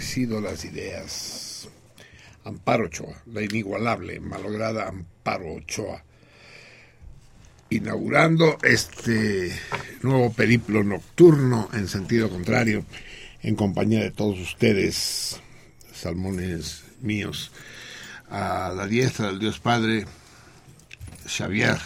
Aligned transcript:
Crecido 0.00 0.40
las 0.40 0.64
ideas. 0.64 1.68
Amparo 2.44 2.86
Ochoa, 2.86 3.22
la 3.26 3.42
inigualable, 3.42 4.18
malograda 4.18 4.88
Amparo 4.88 5.56
Ochoa, 5.56 6.02
inaugurando 7.68 8.56
este 8.62 9.52
nuevo 10.00 10.32
periplo 10.32 10.82
nocturno 10.82 11.68
en 11.74 11.86
sentido 11.86 12.30
contrario, 12.30 12.86
en 13.42 13.56
compañía 13.56 14.00
de 14.00 14.10
todos 14.10 14.38
ustedes, 14.38 15.38
salmones 15.92 16.84
míos, 17.02 17.52
a 18.30 18.72
la 18.74 18.86
diestra 18.86 19.26
del 19.26 19.38
Dios 19.38 19.60
Padre, 19.60 20.06
Xavier, 21.26 21.76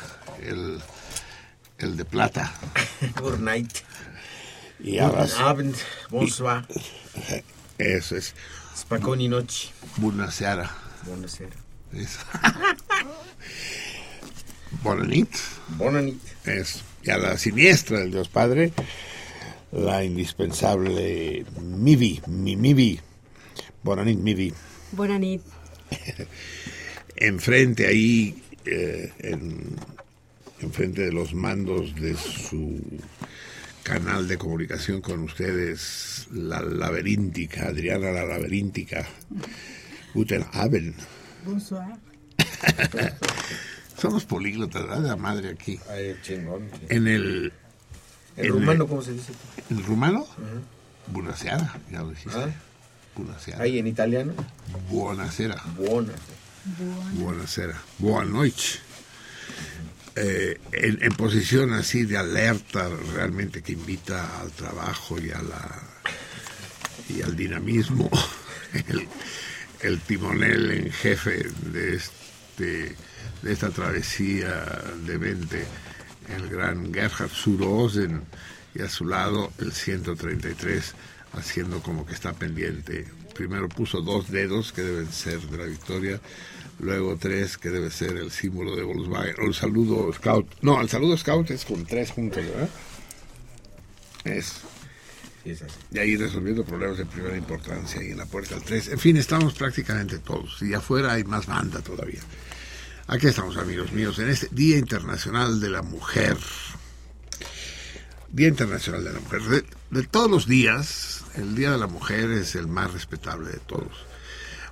el, 0.40 0.81
el 1.78 1.96
de 1.96 2.05
plata, 2.05 2.55
Good 3.20 3.40
night. 3.40 3.72
y 4.78 5.00
Guten 5.00 5.31
Abend. 5.40 5.75
Bonsoir. 6.11 6.64
Eso 7.79 8.17
es, 8.17 8.35
Spaconi 8.76 9.29
noche. 9.29 9.71
Buonasera. 9.97 10.71
Buonasera. 11.06 11.56
Es. 11.93 12.19
Bonanit. 14.82 15.29
Bonanit. 15.76 16.21
Es. 16.44 16.82
Y 17.03 17.11
a 17.11 17.19
la 17.19 17.38
siniestra 17.38 18.00
del 18.00 18.11
Dios 18.11 18.29
Padre, 18.29 18.73
la 19.73 20.03
indispensable 20.03 21.44
Mivi, 21.61 22.21
mi 22.26 22.56
Mivi. 22.56 23.00
Bonanit 23.82 24.19
Mivi. 24.19 24.53
Bona 24.93 25.19
nit. 25.19 25.43
Enfrente 27.17 27.87
ahí, 27.87 28.43
eh, 28.65 29.12
en, 29.19 29.76
enfrente 30.61 31.03
de 31.03 31.12
los 31.12 31.35
mandos 31.35 31.94
de 31.94 32.17
su 32.17 32.81
canal 33.85 34.27
de 34.27 34.37
comunicación 34.39 35.01
con 35.01 35.21
ustedes, 35.21 36.27
la 36.33 36.61
laberíntica, 36.61 37.67
Adriana 37.69 38.11
la 38.11 38.25
laberíntica. 38.25 39.07
Guten 40.15 40.45
Abend. 40.53 40.95
Bonsoir. 41.45 41.95
Somos 44.01 44.25
políglotas, 44.25 44.83
¿verdad? 44.83 45.01
De 45.03 45.09
la 45.09 45.17
madre 45.17 45.51
aquí. 45.51 45.79
Ay, 45.91 46.17
chingón. 46.23 46.69
En 46.89 47.07
el, 47.07 47.53
¿En 48.37 48.47
En 48.47 48.53
rumano 48.53 48.85
el- 48.85 48.89
cómo 48.89 49.03
se 49.03 49.13
dice? 49.13 49.33
¿en 49.71 49.79
el 49.79 49.85
rumano, 49.85 50.27
Buonasera, 51.07 51.79
ya 51.93 52.01
lo 52.01 52.11
dijiste. 52.11 52.39
Ah. 52.39 52.49
Buonasera. 53.15 53.63
Ahí 53.63 53.79
en 53.79 53.87
italiano. 53.87 54.33
Buonasera. 54.91 55.63
Buona. 55.77 56.13
Buonasera. 57.13 57.81
Buenas 57.99 58.31
noches. 58.33 58.81
Eh, 60.16 60.61
en, 60.70 61.02
en 61.02 61.12
posición 61.12 61.72
así 61.72 62.05
de 62.05 62.16
alerta 62.16 62.88
realmente 63.14 63.62
que 63.62 63.72
invita 63.72 64.40
al 64.40 64.52
trabajo 64.52 65.19
y 65.19 65.32
a 65.32 65.43
la 65.43 65.82
y 67.08 67.20
al 67.22 67.34
dinamismo 67.34 68.08
el, 68.88 69.08
el 69.81 70.00
timonel 70.00 70.70
en 70.70 70.93
jefe 70.93 71.50
de 71.72 71.96
este 71.96 72.94
de 73.43 73.52
esta 73.52 73.70
travesía 73.70 74.64
de 75.05 75.19
20 75.19 75.66
el 76.37 76.49
gran 76.49 76.94
Gerhard 76.94 77.31
Surosen 77.31 78.22
y 78.75 78.82
a 78.82 78.88
su 78.88 79.06
lado 79.06 79.52
el 79.58 79.72
133 79.72 80.94
haciendo 81.32 81.82
como 81.82 82.06
que 82.06 82.14
está 82.14 82.32
pendiente. 82.32 83.06
Primero 83.34 83.69
puso 83.69 84.00
dos 84.00 84.31
dedos 84.31 84.72
que 84.72 84.82
deben 84.82 85.12
ser 85.12 85.40
de 85.40 85.58
la 85.58 85.64
victoria 85.64 86.20
luego 86.81 87.17
tres 87.17 87.56
que 87.59 87.71
debe 87.71 87.91
ser 87.91 88.17
el 88.17 88.31
símbolo 88.31 88.75
de 88.76 88.82
Volkswagen 88.82 89.35
o 89.41 89.47
el 89.47 89.55
saludo 89.55 90.12
scout 90.12 90.47
no 90.62 90.81
el 90.81 90.88
saludo 90.88 91.17
scout 91.17 91.50
es 91.50 91.65
con 91.65 91.85
tres 91.87 92.11
juntos 92.11 92.44
¿verdad? 92.44 92.69
es 94.25 94.61
Sí, 95.44 95.50
es 95.50 95.62
así. 95.62 95.75
y 95.93 95.99
ahí 95.99 96.17
resolviendo 96.17 96.65
problemas 96.65 96.97
de 96.97 97.05
primera 97.05 97.37
importancia 97.37 98.03
y 98.03 98.12
en 98.12 98.17
la 98.17 98.25
puerta 98.25 98.55
al 98.55 98.62
3. 98.62 98.88
En 98.88 98.99
fin, 98.99 99.19
estamos 99.19 99.53
prácticamente 99.53 100.19
todos. 100.19 100.62
Y 100.62 100.73
afuera 100.73 101.12
hay 101.12 101.25
más 101.25 101.44
banda 101.44 101.82
todavía. 101.82 102.21
Aquí 103.09 103.26
estamos, 103.26 103.59
amigos 103.59 103.93
míos, 103.93 104.19
en 104.21 104.31
este 104.31 104.49
Día 104.53 104.79
Internacional 104.79 105.61
de 105.61 105.69
la 105.69 105.82
Mujer. 105.82 106.38
Día 108.32 108.49
Internacional 108.49 109.05
de 109.05 109.12
la 109.12 109.21
Mujer. 109.21 109.43
De, 109.43 109.65
de 109.91 110.06
todos 110.06 110.31
los 110.31 110.49
días, 110.49 111.23
el 111.35 111.55
Día 111.55 111.73
de 111.73 111.79
la 111.79 111.88
Mujer 111.88 112.31
es 112.31 112.55
el 112.55 112.67
más 112.67 112.94
respetable 112.94 113.50
de 113.50 113.59
todos. 113.59 113.93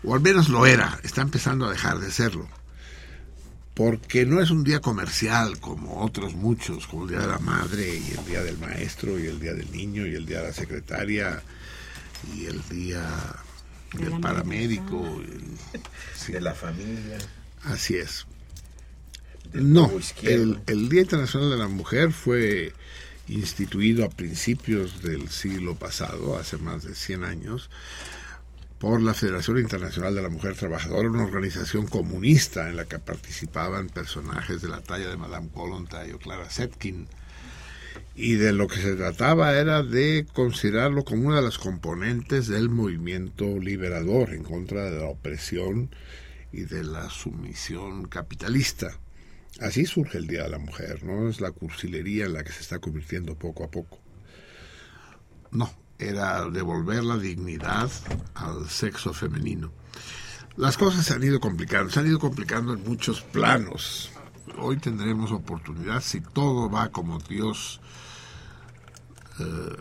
O 0.05 0.15
al 0.15 0.21
menos 0.21 0.49
lo 0.49 0.67
era. 0.67 0.99
Está 1.03 1.23
empezando 1.23 1.67
a 1.67 1.71
dejar 1.73 1.99
de 1.99 2.11
serlo 2.11 2.49
porque 3.75 4.27
no 4.27 4.43
es 4.43 4.51
un 4.51 4.65
día 4.65 4.81
comercial 4.81 5.59
como 5.59 6.03
otros 6.05 6.35
muchos, 6.35 6.87
como 6.87 7.05
el 7.05 7.11
Día 7.11 7.21
de 7.21 7.27
la 7.29 7.39
Madre 7.39 7.89
y 7.97 8.11
el 8.19 8.25
Día 8.27 8.43
del 8.43 8.59
Maestro 8.59 9.19
y 9.19 9.27
el 9.27 9.41
Día 9.41 9.55
del 9.55 9.71
Niño 9.73 10.07
y 10.07 10.15
el 10.15 10.27
Día 10.27 10.41
de 10.43 10.49
la 10.49 10.53
Secretaria 10.53 11.43
y 12.37 12.45
el 12.45 12.61
Día 12.69 13.03
De 13.95 14.05
del 14.05 14.11
la 14.13 14.21
Paramédico. 14.21 14.97
y- 15.23 15.57
sí, 16.15 16.33
De 16.33 16.43
la 16.43 16.55
familia. 16.55 17.17
así 17.65 17.97
es. 17.97 18.27
No, 19.55 19.91
el, 20.23 20.61
el 20.67 20.89
Día 20.91 21.01
Internacional 21.01 21.51
de 21.51 21.57
la 21.57 21.69
Mujer 21.69 22.13
fue 22.13 22.75
instituido 23.29 24.05
a 24.05 24.11
principios 24.11 25.03
del 25.03 25.31
siglo 25.31 25.77
pasado, 25.77 26.39
hace 26.39 26.59
más 26.59 26.83
de 26.85 26.95
100 26.95 27.25
años, 27.25 27.71
por 28.83 29.01
la 29.01 29.15
Federación 29.15 29.59
Internacional 29.59 30.13
de 30.13 30.23
la 30.23 30.29
Mujer 30.29 30.57
Trabajadora, 30.57 31.09
una 31.09 31.23
organización 31.23 31.87
comunista 31.87 32.69
en 32.69 32.75
la 32.75 32.85
que 32.85 32.99
participaban 32.99 33.89
personajes 33.89 34.61
de 34.61 34.69
la 34.69 34.81
talla 34.81 35.09
de 35.09 35.17
Madame 35.17 35.51
Kollontai 35.55 36.11
o 36.11 36.19
Clara 36.19 36.51
Zetkin. 36.51 37.07
Y 38.17 38.33
de 38.33 38.53
lo 38.53 38.67
que 38.67 38.81
se 38.81 38.97
trataba 38.97 39.57
era 39.57 39.85
de 39.85 40.27
considerarlo 40.33 41.05
como 41.05 41.29
una 41.29 41.37
de 41.37 41.43
las 41.43 41.59
componentes 41.59 42.49
del 42.49 42.71
movimiento 42.71 43.61
liberador 43.61 44.35
en 44.35 44.43
contra 44.43 44.91
de 44.91 44.99
la 44.99 45.07
opresión 45.07 45.95
y 46.51 46.63
de 46.63 46.83
la 46.83 47.09
sumisión 47.09 48.09
capitalista. 48.09 48.99
Así 49.61 49.87
surge 49.87 50.19
el 50.19 50.27
Día 50.27 50.43
de 50.43 50.51
la 50.51 50.59
Mujer, 50.59 51.05
¿no? 51.05 51.29
Es 51.29 51.41
la 51.41 51.53
cursilería 51.53 52.25
en 52.25 52.33
la 52.33 52.43
que 52.43 52.51
se 52.51 52.63
está 52.63 52.81
convirtiendo 52.81 53.37
poco 53.37 53.63
a 53.63 53.71
poco. 53.71 54.01
No, 55.53 55.73
era 56.09 56.49
devolver 56.49 57.05
la 57.05 57.17
dignidad 57.17 57.91
al 58.35 58.69
sexo 58.69 59.13
femenino. 59.13 59.73
Las 60.57 60.77
cosas 60.77 61.07
se 61.07 61.15
han 61.15 61.23
ido 61.23 61.41
complicando, 61.41 61.91
se 61.91 62.01
han 62.01 62.07
ido 62.07 62.19
complicando 62.19 62.75
en 62.75 62.85
muchos 62.85 63.23
planos. 63.23 64.11
Hoy 64.59 64.77
tendremos 64.77 65.33
oportunidad, 65.33 66.03
si 66.03 66.21
todo 66.21 66.69
va 66.71 66.91
como 66.91 67.19
Dios 67.21 67.81
eh, 69.39 69.77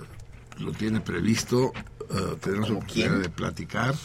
lo 0.60 0.72
tiene 0.72 1.02
previsto, 1.02 1.74
eh, 2.10 2.38
tendremos 2.42 2.68
¿Como 2.68 2.80
oportunidad 2.80 3.10
quién? 3.10 3.22
de 3.22 3.30
platicar. 3.30 3.96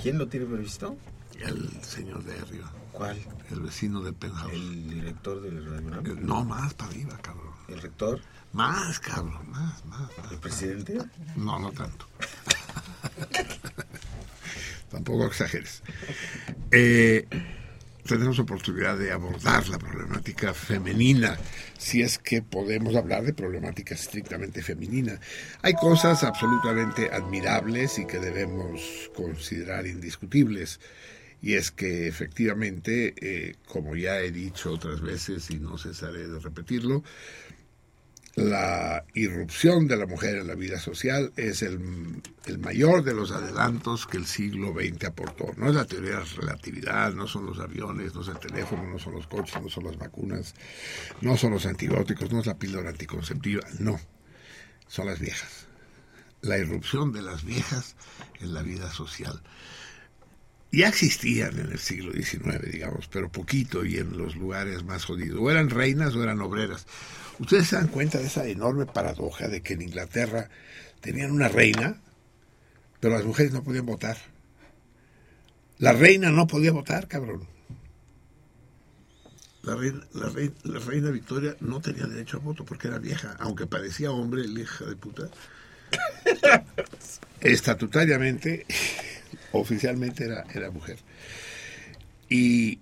¿Quién 0.00 0.18
lo 0.18 0.28
tiene 0.28 0.46
previsto? 0.46 0.96
El 1.40 1.70
señor 1.82 2.22
de 2.24 2.38
arriba, 2.38 2.70
¿Cuál? 2.92 3.18
el 3.50 3.60
vecino 3.60 4.00
de 4.02 4.12
Penthouse. 4.12 4.52
¿El 4.52 4.88
director 4.88 5.40
del 5.42 5.90
Radio 5.90 6.16
No, 6.20 6.44
más 6.44 6.72
para 6.74 6.90
arriba, 6.90 7.18
cabrón. 7.20 7.52
¿El 7.68 7.80
rector? 7.82 8.20
Más, 8.52 9.00
cabrón, 9.00 9.50
más, 9.50 9.84
más, 9.86 10.10
más. 10.18 10.32
¿El 10.32 10.38
presidente? 10.38 10.98
No, 11.36 11.58
no 11.58 11.72
tanto. 11.72 12.06
Tampoco 14.90 15.26
exageres. 15.26 15.82
Eh, 16.70 17.26
tenemos 18.06 18.38
oportunidad 18.38 18.96
de 18.96 19.12
abordar 19.12 19.68
la 19.68 19.78
problemática 19.78 20.54
femenina, 20.54 21.36
si 21.76 22.02
es 22.02 22.18
que 22.18 22.40
podemos 22.40 22.94
hablar 22.94 23.24
de 23.24 23.34
problemática 23.34 23.94
estrictamente 23.94 24.62
femenina. 24.62 25.20
Hay 25.62 25.74
cosas 25.74 26.22
absolutamente 26.22 27.10
admirables 27.12 27.98
y 27.98 28.06
que 28.06 28.18
debemos 28.18 29.10
considerar 29.14 29.86
indiscutibles. 29.86 30.80
Y 31.42 31.54
es 31.54 31.70
que 31.70 32.06
efectivamente, 32.06 33.14
eh, 33.20 33.56
como 33.66 33.94
ya 33.94 34.20
he 34.20 34.30
dicho 34.30 34.72
otras 34.72 35.00
veces 35.00 35.50
y 35.50 35.58
no 35.58 35.76
cesaré 35.76 36.28
de 36.28 36.38
repetirlo, 36.38 37.02
la 38.36 39.02
irrupción 39.14 39.88
de 39.88 39.96
la 39.96 40.06
mujer 40.06 40.36
en 40.36 40.46
la 40.46 40.54
vida 40.54 40.78
social 40.78 41.32
es 41.36 41.62
el, 41.62 42.22
el, 42.44 42.58
mayor 42.58 43.02
de 43.02 43.14
los 43.14 43.32
adelantos 43.32 44.06
que 44.06 44.18
el 44.18 44.26
siglo 44.26 44.74
XX 44.74 45.06
aportó. 45.06 45.54
No 45.56 45.70
es 45.70 45.74
la 45.74 45.86
teoría 45.86 46.10
de 46.10 46.16
la 46.18 46.24
relatividad, 46.24 47.14
no 47.14 47.26
son 47.26 47.46
los 47.46 47.58
aviones, 47.58 48.14
no 48.14 48.20
es 48.20 48.28
el 48.28 48.38
teléfono, 48.38 48.86
no 48.86 48.98
son 48.98 49.14
los 49.14 49.26
coches, 49.26 49.60
no 49.62 49.70
son 49.70 49.84
las 49.84 49.96
vacunas, 49.96 50.54
no 51.22 51.38
son 51.38 51.52
los 51.52 51.64
antibióticos, 51.64 52.30
no 52.30 52.40
es 52.40 52.46
la 52.46 52.58
píldora 52.58 52.90
anticonceptiva, 52.90 53.66
no, 53.78 53.98
son 54.86 55.06
las 55.06 55.18
viejas. 55.18 55.66
La 56.42 56.58
irrupción 56.58 57.12
de 57.12 57.22
las 57.22 57.42
viejas 57.42 57.96
en 58.40 58.52
la 58.52 58.60
vida 58.60 58.90
social. 58.90 59.42
Ya 60.72 60.88
existían 60.88 61.58
en 61.58 61.72
el 61.72 61.78
siglo 61.78 62.12
XIX, 62.12 62.70
digamos, 62.70 63.08
pero 63.08 63.32
poquito 63.32 63.82
y 63.82 63.96
en 63.96 64.18
los 64.18 64.36
lugares 64.36 64.84
más 64.84 65.06
jodidos. 65.06 65.40
O 65.40 65.50
eran 65.50 65.70
reinas 65.70 66.14
o 66.14 66.22
eran 66.22 66.42
obreras. 66.42 66.86
Ustedes 67.38 67.68
se 67.68 67.76
dan 67.76 67.88
cuenta 67.88 68.18
de 68.18 68.26
esa 68.26 68.46
enorme 68.46 68.86
paradoja 68.86 69.48
de 69.48 69.62
que 69.62 69.74
en 69.74 69.82
Inglaterra 69.82 70.48
tenían 71.00 71.30
una 71.30 71.48
reina, 71.48 72.00
pero 73.00 73.14
las 73.14 73.24
mujeres 73.24 73.52
no 73.52 73.62
podían 73.62 73.86
votar. 73.86 74.16
La 75.78 75.92
reina 75.92 76.30
no 76.30 76.46
podía 76.46 76.72
votar, 76.72 77.06
cabrón. 77.08 77.46
La 79.62 79.74
reina, 79.74 80.06
la, 80.14 80.28
reina, 80.28 80.54
la 80.62 80.78
reina, 80.78 81.10
Victoria 81.10 81.56
no 81.60 81.80
tenía 81.80 82.06
derecho 82.06 82.38
a 82.38 82.40
voto 82.40 82.64
porque 82.64 82.88
era 82.88 82.98
vieja, 82.98 83.36
aunque 83.38 83.66
parecía 83.66 84.10
hombre, 84.10 84.42
el 84.42 84.58
hija 84.58 84.84
de 84.86 84.96
puta. 84.96 85.28
estatutariamente, 87.40 88.64
oficialmente 89.52 90.24
era, 90.24 90.46
era 90.54 90.70
mujer. 90.70 90.98
Y, 92.28 92.80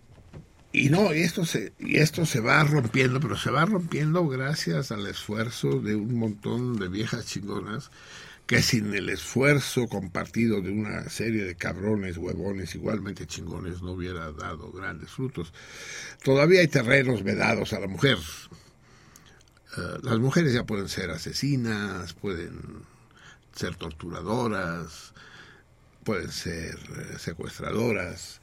y 0.75 0.91
no, 0.91 1.15
y 1.15 1.21
esto, 1.21 1.47
se, 1.47 1.73
y 1.79 1.99
esto 1.99 2.27
se 2.27 2.41
va 2.41 2.65
rompiendo, 2.65 3.21
pero 3.21 3.37
se 3.37 3.49
va 3.49 3.65
rompiendo 3.65 4.27
gracias 4.27 4.91
al 4.91 5.07
esfuerzo 5.07 5.79
de 5.79 5.95
un 5.95 6.19
montón 6.19 6.81
de 6.81 6.89
viejas 6.89 7.27
chingonas 7.27 7.93
que 8.47 8.61
sin 8.61 8.93
el 8.93 9.09
esfuerzo 9.09 9.87
compartido 9.87 10.61
de 10.61 10.73
una 10.73 11.09
serie 11.09 11.45
de 11.45 11.55
cabrones, 11.55 12.17
huevones, 12.19 12.75
igualmente 12.75 13.25
chingones, 13.25 13.83
no 13.83 13.93
hubiera 13.93 14.33
dado 14.33 14.73
grandes 14.73 15.13
frutos. 15.13 15.53
Todavía 16.25 16.61
hay 16.61 16.69
terrenos 16.69 17.23
vedados 17.23 17.73
a 17.73 17.79
la 17.79 17.87
mujer. 17.87 18.19
Eh, 19.77 19.81
las 20.03 20.19
mujeres 20.19 20.53
ya 20.53 20.65
pueden 20.65 20.89
ser 20.89 21.11
asesinas, 21.11 22.15
pueden 22.15 22.83
ser 23.55 23.77
torturadoras, 23.77 25.15
pueden 26.03 26.33
ser 26.33 26.77
eh, 26.99 27.19
secuestradoras, 27.19 28.41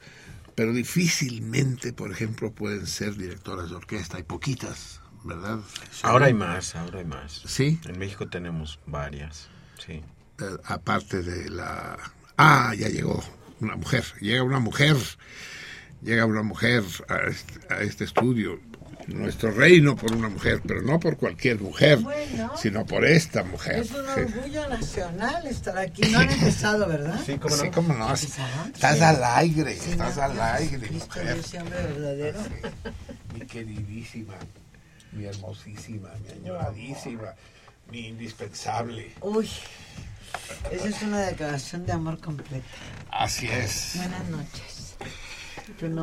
pero 0.54 0.72
difícilmente, 0.72 1.92
por 1.92 2.10
ejemplo, 2.10 2.52
pueden 2.52 2.86
ser 2.86 3.16
directoras 3.16 3.70
de 3.70 3.76
orquesta. 3.76 4.16
Hay 4.18 4.22
poquitas, 4.22 5.00
¿verdad? 5.24 5.60
Ahora 6.02 6.26
hay 6.26 6.34
más, 6.34 6.74
ahora 6.74 6.98
hay 6.98 7.04
más. 7.04 7.42
Sí. 7.46 7.80
En 7.84 7.98
México 7.98 8.28
tenemos 8.28 8.78
varias. 8.86 9.48
Sí. 9.84 10.02
Eh, 10.40 10.56
aparte 10.64 11.22
de 11.22 11.50
la... 11.50 11.98
Ah, 12.36 12.74
ya 12.76 12.88
llegó 12.88 13.22
una 13.60 13.76
mujer, 13.76 14.04
llega 14.20 14.42
una 14.42 14.58
mujer, 14.58 14.96
llega 16.02 16.26
una 16.26 16.42
mujer 16.42 16.82
a 17.08 17.28
este, 17.28 17.74
a 17.74 17.82
este 17.82 18.04
estudio. 18.04 18.60
Nuestro 19.12 19.50
reino 19.50 19.94
por 19.96 20.12
una 20.14 20.28
mujer, 20.28 20.60
pero 20.66 20.82
no 20.82 20.98
por 20.98 21.16
cualquier 21.16 21.60
mujer, 21.60 21.98
Bueno. 21.98 22.52
sino 22.56 22.86
por 22.86 23.04
esta 23.04 23.44
mujer. 23.44 23.80
Es 23.80 23.90
un 23.90 24.08
orgullo 24.08 24.68
nacional 24.68 25.46
estar 25.46 25.76
aquí. 25.78 26.02
No 26.10 26.18
han 26.20 26.30
empezado, 26.30 26.86
¿verdad? 26.88 27.20
Sí, 27.24 27.36
¿cómo 27.38 27.56
no? 27.56 27.62
Sí, 27.62 27.70
cómo 27.70 27.94
no. 27.94 28.14
Estás 28.14 28.96
Sí. 28.98 29.02
al 29.04 29.24
aire, 29.24 29.76
Sí, 29.76 29.90
estás 29.90 30.16
no, 30.16 30.22
al 30.22 30.40
aire, 30.40 30.90
mujer. 30.90 31.38
Verdadero. 31.70 32.40
Mi 33.34 33.40
queridísima, 33.46 34.34
mi 35.12 35.24
hermosísima, 35.24 36.08
mi 36.24 36.30
añoradísima, 36.32 37.34
mi 37.90 38.08
indispensable. 38.08 39.12
Uy, 39.20 39.48
esa 40.70 40.88
es 40.88 41.02
una 41.02 41.20
declaración 41.20 41.84
de 41.84 41.92
amor 41.92 42.18
completa. 42.20 42.64
Así 43.10 43.46
es. 43.46 43.92
Buenas 43.96 44.28
noches. 44.30 44.71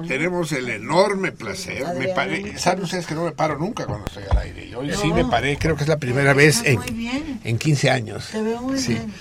Tenemos 0.08 0.52
el 0.52 0.70
enorme 0.70 1.32
placer. 1.32 1.84
Me 1.98 2.10
paré, 2.10 2.58
Saben 2.58 2.84
ustedes 2.84 3.06
que 3.06 3.16
no 3.16 3.26
me 3.26 3.32
paro 3.32 3.58
nunca 3.58 3.86
cuando 3.86 4.06
estoy 4.08 4.24
al 4.30 4.38
aire. 4.38 4.68
Y 4.68 4.74
hoy 4.76 4.92
sí 4.94 5.12
me 5.14 5.26
paré, 5.26 5.58
creo 5.58 5.76
que 5.76 5.84
es 5.84 5.90
la 5.90 5.98
primera 5.98 6.34
vez 6.34 6.62
en, 6.66 6.80
en 7.44 7.58
15 7.58 7.90
años. 7.90 8.30
Te 8.32 8.42
veo 8.42 8.62
muy 8.62 8.80
Sí. 8.80 8.94
bien. 8.94 9.14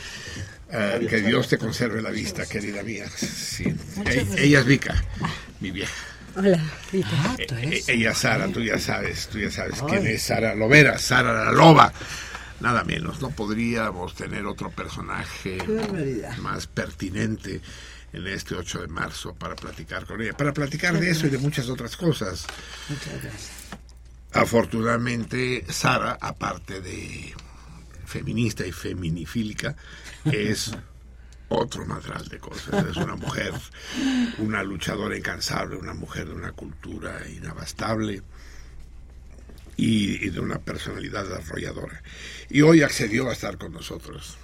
Ah, 0.71 0.99
que 1.09 1.21
Dios 1.23 1.49
te 1.49 1.57
conserve 1.57 2.03
la 2.03 2.11
vista, 2.11 2.45
querida 2.47 2.83
mía. 2.83 3.07
Sí. 3.17 3.65
Ella 4.37 4.61
es 4.61 4.67
Vika, 4.67 5.03
mi 5.61 5.71
vieja. 5.71 5.93
Hola, 6.37 6.63
Rita. 6.93 7.09
Ah, 7.13 7.37
E- 7.39 7.43
e- 7.43 7.67
eres. 7.67 7.89
ella 7.89 8.15
Sara, 8.15 8.49
tú 8.49 8.61
ya 8.63 8.79
sabes, 8.79 9.29
tú 9.29 9.39
ya 9.39 9.51
sabes 9.51 9.83
quién 9.89 10.07
es 10.07 10.23
Sara 10.23 10.55
Lovera, 10.55 10.99
Sara 10.99 11.33
la 11.47 11.53
Loba. 11.53 11.93
Nada 12.61 12.85
menos, 12.85 13.21
no 13.23 13.31
podríamos 13.31 14.15
tener 14.15 14.45
otro 14.45 14.71
personaje 14.71 15.59
más 16.43 16.67
pertinente 16.67 17.61
en 18.13 18.27
este 18.27 18.55
8 18.55 18.83
de 18.83 18.89
marzo 18.89 19.35
para 19.35 19.55
platicar 19.55 20.07
con 20.07 20.21
ella, 20.21 20.37
para 20.37 20.53
platicar 20.53 20.99
de 20.99 21.11
eso 21.11 21.27
y 21.27 21.31
de 21.31 21.39
muchas 21.39 21.69
otras 21.69 21.97
cosas. 21.97 22.47
Muchas 22.89 23.23
gracias. 23.23 23.51
Afortunadamente, 24.33 25.65
Sara, 25.69 26.19
aparte 26.21 26.81
de 26.81 27.35
feminista 28.05 28.67
y 28.67 28.73
feminifílica, 28.73 29.77
es 30.25 30.73
otro 31.49 31.87
madral 31.87 32.29
de 32.29 32.39
cosas. 32.39 32.87
Es 32.87 32.97
una 32.97 33.17
mujer, 33.17 33.53
una 34.39 34.63
luchadora 34.63 35.17
incansable, 35.17 35.77
una 35.77 35.95
mujer 35.95 36.29
de 36.29 36.35
una 36.35 36.53
cultura 36.53 37.27
inabastable 37.29 38.23
y, 39.77 40.25
y 40.25 40.31
de 40.31 40.41
una 40.41 40.59
personalidad 40.59 41.33
arrolladora. 41.33 42.03
Y 42.51 42.63
hoy 42.63 42.83
accedió 42.83 43.29
a 43.29 43.33
estar 43.33 43.57
con 43.57 43.73
nosotros, 43.73 44.37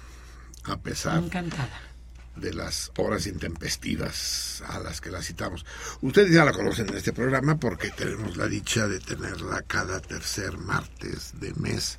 a 0.63 0.79
pesar 0.79 1.23
Encantada. 1.23 1.94
De 2.35 2.53
las 2.53 2.91
horas 2.97 3.27
intempestivas 3.27 4.63
a 4.67 4.79
las 4.79 5.01
que 5.01 5.11
la 5.11 5.21
citamos. 5.21 5.65
Ustedes 6.01 6.31
ya 6.31 6.45
la 6.45 6.51
conocen 6.51 6.89
en 6.89 6.97
este 6.97 7.13
programa 7.13 7.57
porque 7.59 7.91
tenemos 7.91 8.37
la 8.37 8.47
dicha 8.47 8.87
de 8.87 8.99
tenerla 8.99 9.63
cada 9.63 9.99
tercer 10.01 10.57
martes 10.57 11.33
de 11.39 11.53
mes 11.55 11.97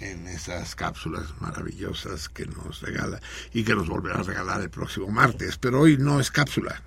en 0.00 0.26
esas 0.26 0.74
cápsulas 0.74 1.26
maravillosas 1.40 2.28
que 2.28 2.46
nos 2.46 2.80
regala 2.80 3.20
y 3.52 3.64
que 3.64 3.74
nos 3.74 3.88
volverá 3.88 4.20
a 4.20 4.22
regalar 4.22 4.60
el 4.60 4.70
próximo 4.70 5.08
martes. 5.08 5.58
Pero 5.58 5.80
hoy 5.80 5.98
no 5.98 6.20
es 6.20 6.30
cápsula. 6.30 6.82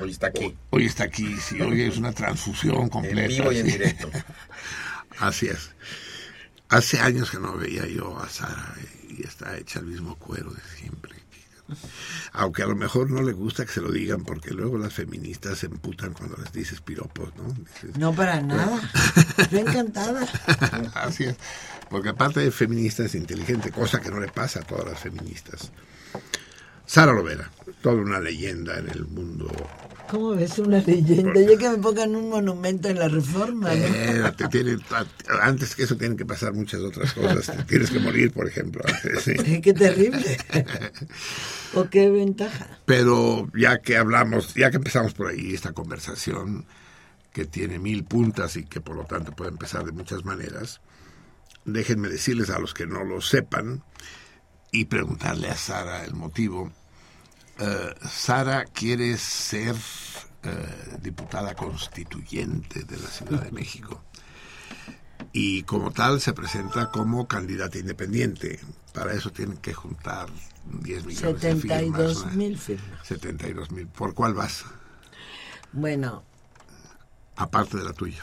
Hoy 0.00 0.10
está 0.10 0.28
aquí. 0.28 0.56
Hoy 0.70 0.86
está 0.86 1.04
aquí, 1.04 1.36
sí, 1.36 1.60
hoy 1.60 1.82
es 1.82 1.98
una 1.98 2.12
transfusión 2.12 2.88
completa. 2.88 3.22
En 3.22 3.28
vivo 3.28 3.52
y 3.52 3.58
en 3.58 3.66
sí. 3.66 3.72
directo. 3.72 4.10
Así 5.18 5.46
es. 5.46 5.70
Hace 6.68 7.00
años 7.00 7.30
que 7.30 7.38
no 7.38 7.56
veía 7.56 7.86
yo 7.86 8.18
a 8.18 8.28
Sara 8.28 8.74
y 9.08 9.22
está 9.22 9.56
hecha 9.58 9.78
el 9.78 9.86
mismo 9.86 10.16
cuero 10.16 10.50
de 10.50 10.62
siempre. 10.76 11.21
Aunque 12.32 12.62
a 12.62 12.66
lo 12.66 12.76
mejor 12.76 13.10
no 13.10 13.22
le 13.22 13.32
gusta 13.32 13.64
que 13.64 13.72
se 13.72 13.80
lo 13.80 13.90
digan 13.90 14.24
porque 14.24 14.52
luego 14.52 14.78
las 14.78 14.92
feministas 14.92 15.58
se 15.58 15.66
emputan 15.66 16.12
cuando 16.12 16.36
les 16.36 16.52
dices 16.52 16.80
piropos, 16.80 17.32
¿no? 17.36 17.52
Dices, 17.52 17.96
No 17.98 18.14
para 18.14 18.40
nada. 18.40 18.80
Yo 19.50 19.58
encantada. 19.58 20.26
Así 20.94 21.24
es. 21.24 21.36
Porque 21.90 22.08
aparte 22.08 22.40
de 22.40 22.50
feminista 22.50 23.04
es 23.04 23.14
inteligente, 23.14 23.70
cosa 23.70 24.00
que 24.00 24.10
no 24.10 24.20
le 24.20 24.28
pasa 24.28 24.60
a 24.60 24.62
todas 24.62 24.86
las 24.86 24.98
feministas. 24.98 25.70
Sara 26.86 27.12
Lovera, 27.12 27.50
toda 27.80 27.96
una 27.96 28.20
leyenda 28.20 28.78
en 28.78 28.88
el 28.88 29.06
mundo. 29.06 29.50
¿Cómo 30.12 30.34
ves 30.34 30.58
una 30.58 30.78
leyenda? 30.82 31.40
Yo 31.40 31.56
que 31.56 31.70
me 31.70 31.78
pongan 31.78 32.14
un 32.14 32.28
monumento 32.28 32.90
en 32.90 32.98
la 32.98 33.08
reforma, 33.08 33.74
¿no? 33.74 33.86
Espérate, 33.86 34.46
tiene- 34.48 34.76
antes 35.40 35.74
que 35.74 35.84
eso 35.84 35.96
tienen 35.96 36.18
que 36.18 36.26
pasar 36.26 36.52
muchas 36.52 36.82
otras 36.82 37.14
cosas. 37.14 37.50
Tienes 37.66 37.90
que 37.90 37.98
morir, 37.98 38.30
por 38.30 38.46
ejemplo. 38.46 38.82
sí. 39.24 39.32
Qué 39.62 39.72
terrible. 39.72 40.36
o 41.74 41.84
qué 41.88 42.10
ventaja. 42.10 42.78
Pero 42.84 43.48
ya 43.56 43.78
que 43.80 43.96
hablamos, 43.96 44.52
ya 44.52 44.70
que 44.70 44.76
empezamos 44.76 45.14
por 45.14 45.28
ahí 45.28 45.54
esta 45.54 45.72
conversación 45.72 46.66
que 47.32 47.46
tiene 47.46 47.78
mil 47.78 48.04
puntas 48.04 48.58
y 48.58 48.64
que 48.64 48.82
por 48.82 48.96
lo 48.96 49.06
tanto 49.06 49.32
puede 49.32 49.52
empezar 49.52 49.82
de 49.86 49.92
muchas 49.92 50.26
maneras, 50.26 50.82
déjenme 51.64 52.10
decirles 52.10 52.50
a 52.50 52.58
los 52.58 52.74
que 52.74 52.86
no 52.86 53.02
lo 53.02 53.22
sepan 53.22 53.82
y 54.72 54.84
preguntarle 54.84 55.48
a 55.48 55.56
Sara 55.56 56.04
el 56.04 56.12
motivo. 56.12 56.70
Eh, 57.64 57.94
Sara 58.10 58.64
quiere 58.64 59.16
ser 59.16 59.76
eh, 60.42 60.96
diputada 61.00 61.54
constituyente 61.54 62.82
de 62.82 62.96
la 62.96 63.06
Ciudad 63.06 63.40
de 63.40 63.52
México 63.52 64.02
y 65.32 65.62
como 65.62 65.92
tal 65.92 66.20
se 66.20 66.32
presenta 66.32 66.90
como 66.90 67.28
candidata 67.28 67.78
independiente. 67.78 68.58
Para 68.92 69.12
eso 69.12 69.30
tienen 69.30 69.58
que 69.58 69.72
juntar 69.72 70.28
10 70.64 71.06
millones 71.06 71.40
de 71.40 71.54
firmas. 71.54 72.16
72 72.16 72.34
mil 72.34 72.58
firmas. 72.58 73.06
72 73.06 73.70
mil. 73.70 73.86
¿Por 73.86 74.14
cuál 74.14 74.34
vas? 74.34 74.64
Bueno, 75.72 76.24
Aparte 77.36 77.78
de 77.78 77.84
la 77.84 77.92
tuya. 77.92 78.22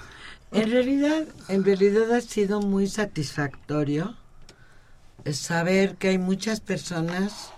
en 0.52 0.70
realidad, 0.70 1.24
en 1.48 1.64
realidad 1.64 2.12
ha 2.12 2.22
sido 2.22 2.60
muy 2.62 2.88
satisfactorio 2.88 4.16
saber 5.32 5.96
que 5.96 6.10
hay 6.10 6.18
muchas 6.18 6.60
personas, 6.60 7.52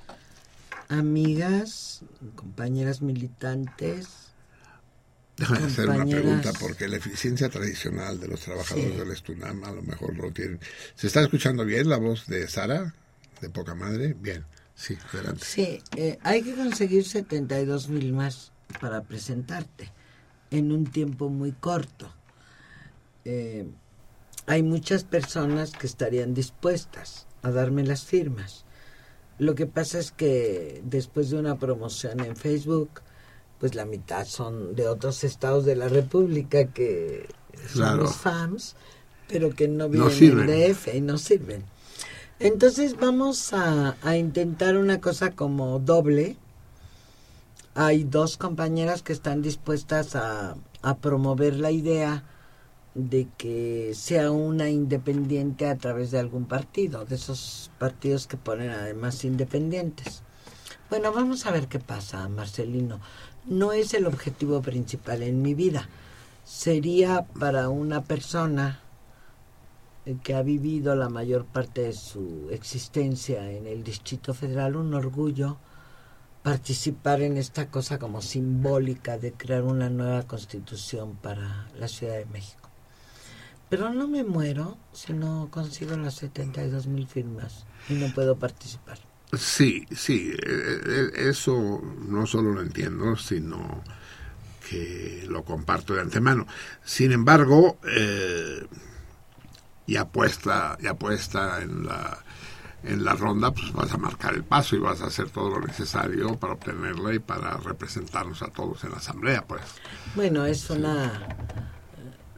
amigas, 0.92 2.02
compañeras 2.36 3.02
militantes, 3.02 4.08
Déjame 5.38 5.66
hacer 5.66 5.90
una 5.90 6.06
pregunta 6.06 6.52
porque 6.60 6.88
la 6.88 6.98
eficiencia 6.98 7.50
tradicional 7.50 8.20
de 8.20 8.28
los 8.28 8.42
trabajadores 8.42 8.92
Sí. 8.92 8.98
del 9.00 9.12
Estunam 9.12 9.64
a 9.64 9.72
lo 9.72 9.82
mejor 9.82 10.16
lo 10.16 10.32
tienen. 10.32 10.60
¿Se 10.94 11.08
está 11.08 11.22
escuchando 11.22 11.66
bien 11.66 11.90
la 11.90 11.98
voz 11.98 12.28
de 12.28 12.48
Sara? 12.48 12.94
¿De 13.40 13.50
poca 13.50 13.74
madre? 13.74 14.14
Bien. 14.14 14.46
Sí, 14.76 14.98
adelante. 15.12 15.44
Sí, 15.44 15.82
eh, 15.96 16.20
hay 16.22 16.44
que 16.44 16.54
conseguir 16.54 17.06
72 17.06 17.90
mil 17.90 18.14
más 18.14 18.52
para 18.80 19.02
presentarte 19.02 19.92
en 20.52 20.72
un 20.72 20.86
tiempo 20.86 21.30
muy 21.30 21.54
corto. 21.54 22.14
Eh, 23.26 23.68
hay 24.46 24.62
muchas 24.62 25.04
personas 25.06 25.72
que 25.72 25.88
estarían 25.88 26.36
dispuestas 26.36 27.26
a 27.42 27.50
darme 27.50 27.84
las 27.84 28.04
firmas. 28.06 28.66
Lo 29.42 29.56
que 29.56 29.66
pasa 29.66 29.98
es 29.98 30.12
que 30.12 30.82
después 30.86 31.32
de 31.32 31.40
una 31.40 31.58
promoción 31.58 32.20
en 32.20 32.36
Facebook, 32.36 33.02
pues 33.60 33.74
la 33.74 33.86
mitad 33.86 34.26
son 34.28 34.76
de 34.76 34.88
otros 34.88 35.24
estados 35.24 35.66
de 35.66 35.76
la 35.76 35.88
República 35.90 36.66
que 36.68 37.28
Claro. 37.74 38.04
somos 38.06 38.16
fans, 38.18 38.76
pero 39.28 39.50
que 39.50 39.68
no 39.68 39.88
No 39.90 40.10
viven 40.10 40.48
en 40.48 40.74
DF 40.74 40.94
y 40.94 41.02
no 41.02 41.18
sirven. 41.18 41.64
Entonces 42.40 42.98
vamos 43.00 43.52
a, 43.54 43.96
a 44.04 44.16
intentar 44.16 44.78
una 44.78 45.02
cosa 45.02 45.32
como 45.32 45.80
doble. 45.80 46.38
Hay 47.74 48.04
dos 48.04 48.38
compañeras 48.38 49.02
que 49.02 49.14
están 49.14 49.42
dispuestas 49.42 50.16
a, 50.16 50.56
a 50.84 50.98
promover 50.98 51.56
la 51.56 51.72
idea 51.72 52.24
de 52.94 53.28
que 53.38 53.94
sea 53.96 54.32
una 54.32 54.70
independiente 54.70 55.68
a 55.68 55.78
través 55.78 56.12
de 56.12 56.20
algún 56.20 56.46
partido, 56.46 57.06
de 57.06 57.16
esos 57.16 57.72
partidos 57.80 58.28
que 58.28 58.38
ponen 58.38 58.70
además 58.70 59.24
independientes. 59.24 60.24
Bueno, 60.90 61.14
vamos 61.14 61.46
a 61.46 61.52
ver 61.52 61.68
qué 61.68 61.80
pasa, 61.80 62.28
Marcelino. 62.28 63.00
No 63.46 63.72
es 63.72 63.94
el 63.94 64.08
objetivo 64.08 64.62
principal 64.62 65.24
en 65.24 65.42
mi 65.42 65.54
vida. 65.54 65.88
Sería 66.44 67.26
para 67.40 67.70
una 67.70 68.04
persona 68.04 68.82
eh, 70.06 70.18
que 70.22 70.34
ha 70.36 70.42
vivido 70.42 70.96
la 70.96 71.10
mayor 71.10 71.46
parte 71.46 71.82
de 71.82 71.94
su 71.94 72.50
existencia 72.52 73.52
en 73.52 73.68
el 73.68 73.84
Distrito 73.84 74.34
Federal 74.34 74.76
un 74.76 74.94
orgullo 74.94 75.58
participar 76.44 77.22
en 77.22 77.38
esta 77.38 77.70
cosa 77.70 78.00
como 78.00 78.22
simbólica 78.22 79.18
de 79.18 79.32
crear 79.32 79.64
una 79.64 79.90
nueva 79.90 80.24
constitución 80.24 81.16
para 81.16 81.68
la 81.78 81.88
Ciudad 81.88 82.16
de 82.16 82.26
México. 82.26 82.61
Pero 83.72 83.90
no 83.94 84.06
me 84.06 84.26
muero 84.26 84.78
si 84.92 85.14
no 85.14 85.48
consigo 85.50 85.96
las 85.96 86.16
72 86.16 86.88
mil 86.88 87.08
firmas 87.08 87.66
y 87.88 87.94
no 87.94 88.14
puedo 88.14 88.36
participar. 88.36 89.00
Sí, 89.32 89.88
sí, 89.96 90.34
eh, 90.34 90.82
eh, 90.86 91.12
eso 91.30 91.82
no 92.06 92.28
solo 92.28 92.52
lo 92.52 92.62
entiendo, 92.62 93.16
sino 93.16 93.82
que 94.70 95.24
lo 95.30 95.46
comparto 95.46 95.94
de 95.94 96.02
antemano. 96.02 96.48
Sin 96.84 97.14
embargo, 97.14 97.78
eh, 97.88 98.68
y 99.88 99.96
apuesta, 99.96 100.78
y 100.82 100.88
apuesta 100.88 101.62
en 101.62 101.86
la 101.86 102.26
en 102.84 103.06
la 103.06 103.14
ronda, 103.14 103.52
pues 103.52 103.72
vas 103.72 103.94
a 103.94 103.98
marcar 103.98 104.34
el 104.34 104.44
paso 104.44 104.76
y 104.76 104.80
vas 104.80 105.02
a 105.02 105.06
hacer 105.06 105.30
todo 105.30 105.50
lo 105.50 105.62
necesario 105.62 106.38
para 106.38 106.54
obtenerla 106.54 107.14
y 107.14 107.20
para 107.20 107.56
representarnos 107.56 108.42
a 108.42 108.48
todos 108.48 108.84
en 108.84 108.92
la 108.92 108.98
asamblea, 108.98 109.46
pues. 109.48 109.62
Bueno, 110.16 110.46
es 110.46 110.70
una... 110.70 111.71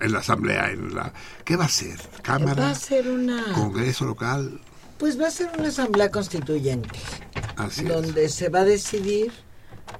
En 0.03 0.11
la 0.11 0.19
asamblea, 0.19 0.69
en 0.69 0.93
la... 0.93 1.13
¿Qué 1.45 1.55
va 1.55 1.65
a 1.65 1.69
ser? 1.69 1.97
¿Cámara? 2.21 2.61
Va 2.61 2.69
a 2.71 2.75
ser 2.75 3.09
una... 3.09 3.53
¿Congreso 3.53 4.05
local? 4.05 4.59
Pues 4.97 5.19
va 5.19 5.27
a 5.27 5.31
ser 5.31 5.49
una 5.57 5.69
asamblea 5.69 6.11
constituyente, 6.11 6.99
Así 7.55 7.81
es. 7.81 7.89
donde 7.89 8.27
se 8.29 8.49
va 8.49 8.59
a 8.59 8.65
decidir 8.65 9.31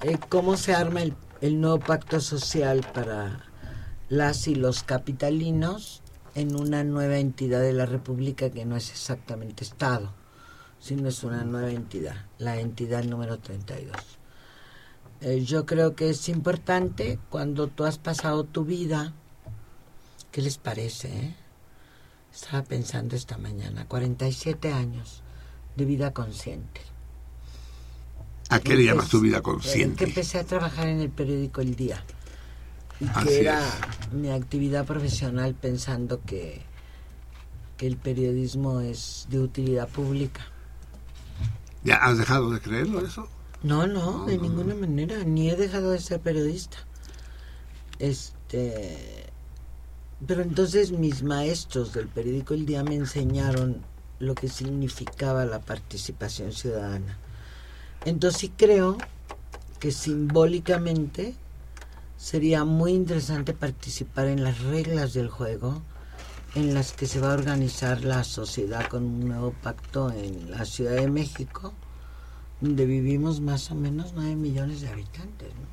eh, 0.02 0.18
cómo 0.30 0.58
se 0.58 0.74
arma 0.76 1.02
el, 1.02 1.16
el 1.42 1.60
nuevo 1.62 1.80
pacto 1.80 2.20
social 2.20 2.86
para 2.94 3.46
las 4.10 4.48
y 4.48 4.56
los 4.56 4.84
capitalinos 4.84 6.02
en 6.36 6.56
una 6.60 6.84
nueva 6.84 7.18
entidad 7.18 7.62
de 7.62 7.74
la 7.74 7.86
República 7.86 8.50
que 8.50 8.66
no 8.66 8.76
es 8.76 8.90
exactamente 8.92 9.64
Estado, 9.64 10.14
sino 10.80 11.08
es 11.08 11.24
una 11.24 11.44
nueva 11.44 11.72
entidad, 11.72 12.26
la 12.40 12.60
entidad 12.60 13.04
número 13.04 13.40
32. 13.40 13.96
Eh, 15.22 15.44
yo 15.46 15.66
creo 15.66 15.96
que 15.96 16.10
es 16.10 16.28
importante 16.28 17.20
cuando 17.30 17.68
tú 17.68 17.86
has 17.86 17.98
pasado 17.98 18.44
tu 18.44 18.66
vida, 18.66 19.14
¿qué 20.34 20.42
les 20.42 20.58
parece? 20.58 21.08
eh? 21.08 21.36
Estaba 22.34 22.64
pensando 22.64 23.16
esta 23.16 23.38
mañana, 23.38 23.86
47 23.88 24.74
años 24.74 25.22
de 25.78 25.86
vida 25.86 26.12
consciente. 26.14 26.82
¿A 28.50 28.60
qué 28.60 28.76
le 28.76 28.84
llamas 28.86 29.08
tu 29.10 29.22
vida 29.22 29.38
eh, 29.38 29.40
Que 29.40 29.44
consciente? 29.44 30.04
empecé 30.04 30.40
a 30.40 30.44
trabajar 30.44 30.88
en 30.88 31.00
el 31.00 31.10
periódico 31.10 31.62
El 31.62 31.76
Día. 31.76 32.04
Y 33.00 33.06
Así 33.08 33.28
que 33.28 33.40
era 33.42 33.60
es. 33.68 34.12
mi 34.14 34.30
actividad 34.32 34.86
profesional 34.86 35.54
pensando 35.56 36.22
que, 36.26 36.62
que 37.78 37.88
el 37.88 37.98
periodismo 37.98 38.82
es 38.82 39.28
de 39.30 39.40
utilidad 39.40 39.88
pública. 39.88 40.42
¿Ya 41.84 41.98
has 41.98 42.18
dejado 42.18 42.50
de 42.52 42.60
creerlo 42.60 43.06
eso? 43.06 43.28
No, 43.62 43.88
no, 43.88 44.26
de 44.26 44.38
ninguna 44.38 44.76
manera, 44.76 45.24
ni 45.24 45.50
he 45.50 45.56
dejado 45.56 45.92
de 45.92 46.00
ser 46.00 46.20
periodista. 46.20 46.78
Este, 48.00 49.23
pero 50.26 50.42
entonces 50.42 50.92
mis 50.92 51.24
maestros 51.24 51.94
del 51.94 52.08
periódico 52.08 52.54
El 52.54 52.66
Día 52.66 52.84
me 52.84 52.96
enseñaron 52.96 53.82
lo 54.20 54.36
que 54.36 54.48
significaba 54.48 55.46
la 55.46 55.60
participación 55.60 56.54
ciudadana. 56.54 57.18
Entonces 58.06 58.42
sí 58.42 58.54
creo 58.56 58.98
que 59.80 59.92
simbólicamente 59.92 61.36
sería 62.18 62.64
muy 62.64 62.94
interesante 62.94 63.54
participar 63.54 64.28
en 64.28 64.44
las 64.44 64.62
reglas 64.62 65.14
del 65.14 65.30
juego 65.30 65.82
en 66.56 66.74
las 66.74 66.94
que 66.94 67.08
se 67.08 67.20
va 67.20 67.32
a 67.32 67.34
organizar 67.34 68.04
la 68.04 68.24
sociedad 68.24 68.88
con 68.88 69.04
un 69.04 69.28
nuevo 69.28 69.54
pacto 69.64 70.12
en 70.12 70.52
la 70.52 70.66
Ciudad 70.66 70.96
de 70.96 71.10
México 71.10 71.74
donde 72.62 72.86
vivimos 72.86 73.42
más 73.42 73.72
o 73.72 73.76
menos 73.76 74.14
9 74.14 74.36
millones 74.36 74.82
de 74.82 74.90
habitantes. 74.90 75.50
¿no? 75.50 75.68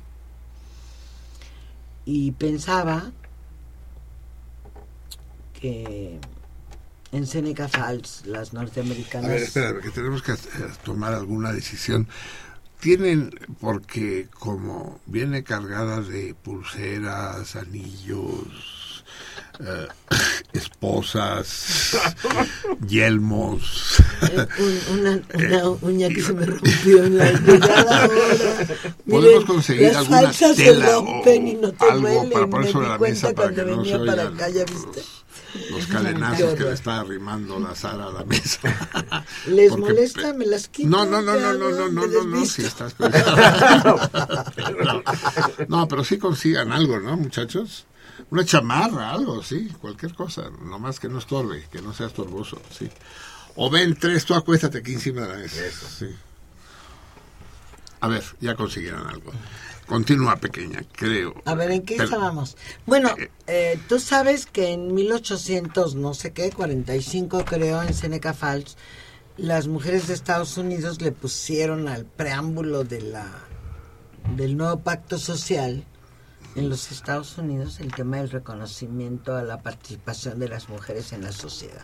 Y 2.03 2.31
pensaba 2.31 3.11
que 5.61 6.17
en 7.11 7.27
Seneca 7.27 7.67
Falls, 7.67 8.23
las 8.25 8.51
norteamericanas... 8.53 9.29
A 9.29 9.33
ver, 9.33 9.43
espera, 9.43 9.79
que 9.81 9.89
tenemos 9.91 10.23
que 10.23 10.31
eh, 10.33 10.37
tomar 10.83 11.13
alguna 11.13 11.51
decisión. 11.53 12.07
Tienen, 12.79 13.29
porque 13.59 14.27
como 14.39 14.99
viene 15.05 15.43
cargada 15.43 16.01
de 16.01 16.33
pulseras, 16.33 17.55
anillos, 17.55 19.03
eh, 19.59 19.87
esposas, 20.53 21.95
yelmos. 22.87 24.01
eh, 24.31 24.47
un- 24.89 24.99
una, 24.99 25.21
una 25.35 25.69
uña 25.81 26.07
que 26.09 26.21
se 26.23 26.33
me 26.33 26.45
rompió 26.47 27.03
en 27.03 27.17
la 27.17 27.31
llegada 27.33 28.03
ahora. 28.05 28.67
Podemos 29.07 29.45
conseguir 29.45 29.83
las 29.89 29.97
alguna 29.97 30.21
falsas 30.21 30.55
tela 30.55 30.85
se 30.87 30.93
rompen 30.93 31.43
o 31.43 31.47
y 31.49 31.53
no 31.55 31.71
te 31.73 31.85
algo 31.85 32.07
duelen. 32.07 32.29
para 32.31 32.47
poner 32.47 32.71
sobre 32.71 32.87
la 32.87 32.97
cuenta 32.97 33.27
mesa 33.27 33.35
para 33.35 33.53
cuando 33.53 33.65
que 33.65 33.71
no 33.75 33.85
se 33.85 33.91
venía 33.97 34.11
para 34.11 34.21
oigan 34.23 34.33
acá, 34.35 34.49
ya 34.49 34.63
viste. 34.65 35.01
Los 35.01 35.30
Qué 35.53 35.85
cadenazos 35.91 36.53
que 36.55 36.63
le 36.63 36.73
está 36.73 37.01
arrimando 37.01 37.59
la 37.59 37.75
Sara 37.75 38.07
a 38.07 38.11
la 38.11 38.23
mesa. 38.23 38.59
¿Les 39.47 39.69
Porque- 39.69 39.81
molesta? 39.81 40.33
¿Me 40.33 40.45
las 40.45 40.67
quito? 40.69 40.89
No, 40.89 41.05
no, 41.05 41.21
no, 41.21 41.33
¿Qué 41.33 41.39
no, 41.39 41.53
no, 41.53 41.69
no, 41.71 41.89
no, 41.89 42.07
¿Me 42.07 42.07
no, 42.07 42.23
no, 42.23 42.45
si 42.45 42.63
estás 42.63 42.95
No, 45.67 45.87
pero 45.87 46.03
sí 46.03 46.17
consigan 46.17 46.71
algo, 46.71 46.99
¿no, 46.99 47.17
muchachos? 47.17 47.85
Una 48.29 48.45
chamarra, 48.45 49.11
algo, 49.11 49.43
sí, 49.43 49.69
cualquier 49.81 50.13
cosa, 50.13 50.49
nomás 50.63 50.99
que 50.99 51.09
no 51.09 51.19
estorbe, 51.19 51.67
que 51.71 51.81
no 51.81 51.93
sea 51.93 52.07
estorboso, 52.07 52.61
sí. 52.77 52.89
O 53.55 53.69
ven 53.69 53.97
tres, 53.99 54.25
tú 54.25 54.33
acuéstate 54.33 54.79
aquí 54.79 54.93
encima 54.93 55.21
de 55.21 55.27
la 55.27 55.35
mesa. 55.35 55.61
Sí. 55.99 56.07
A 57.99 58.07
ver, 58.07 58.23
ya 58.39 58.55
consiguieron 58.55 59.05
algo. 59.07 59.31
Continúa, 59.91 60.37
pequeña, 60.37 60.85
creo. 60.93 61.33
A 61.43 61.53
ver, 61.53 61.69
¿en 61.71 61.81
qué 61.81 61.95
Pero- 61.97 62.05
estábamos? 62.05 62.55
Bueno, 62.85 63.09
eh, 63.45 63.77
tú 63.89 63.99
sabes 63.99 64.45
que 64.45 64.69
en 64.69 64.93
1800, 64.93 65.95
no 65.95 66.13
sé 66.13 66.31
qué, 66.31 66.49
45 66.49 67.43
creo, 67.43 67.83
en 67.83 67.93
Seneca 67.93 68.33
Falls, 68.33 68.77
las 69.35 69.67
mujeres 69.67 70.07
de 70.07 70.13
Estados 70.13 70.57
Unidos 70.57 71.01
le 71.01 71.11
pusieron 71.11 71.89
al 71.89 72.05
preámbulo 72.05 72.85
de 72.85 73.01
la 73.01 73.27
del 74.37 74.55
nuevo 74.55 74.79
pacto 74.79 75.17
social 75.17 75.83
en 76.55 76.69
los 76.69 76.89
Estados 76.93 77.37
Unidos 77.37 77.81
el 77.81 77.93
tema 77.93 78.17
del 78.17 78.29
reconocimiento 78.29 79.35
a 79.35 79.43
la 79.43 79.61
participación 79.61 80.39
de 80.39 80.47
las 80.47 80.69
mujeres 80.69 81.11
en 81.11 81.23
la 81.23 81.33
sociedad. 81.33 81.83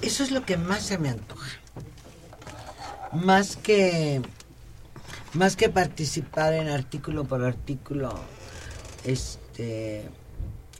Eso 0.00 0.22
es 0.22 0.30
lo 0.30 0.46
que 0.46 0.56
más 0.56 0.82
se 0.82 0.96
me 0.96 1.10
antoja. 1.10 1.50
Más 3.12 3.56
que 3.56 4.22
más 5.38 5.56
que 5.56 5.68
participar 5.68 6.52
en 6.54 6.68
artículo 6.68 7.24
por 7.24 7.44
artículo, 7.44 8.12
este, 9.04 10.04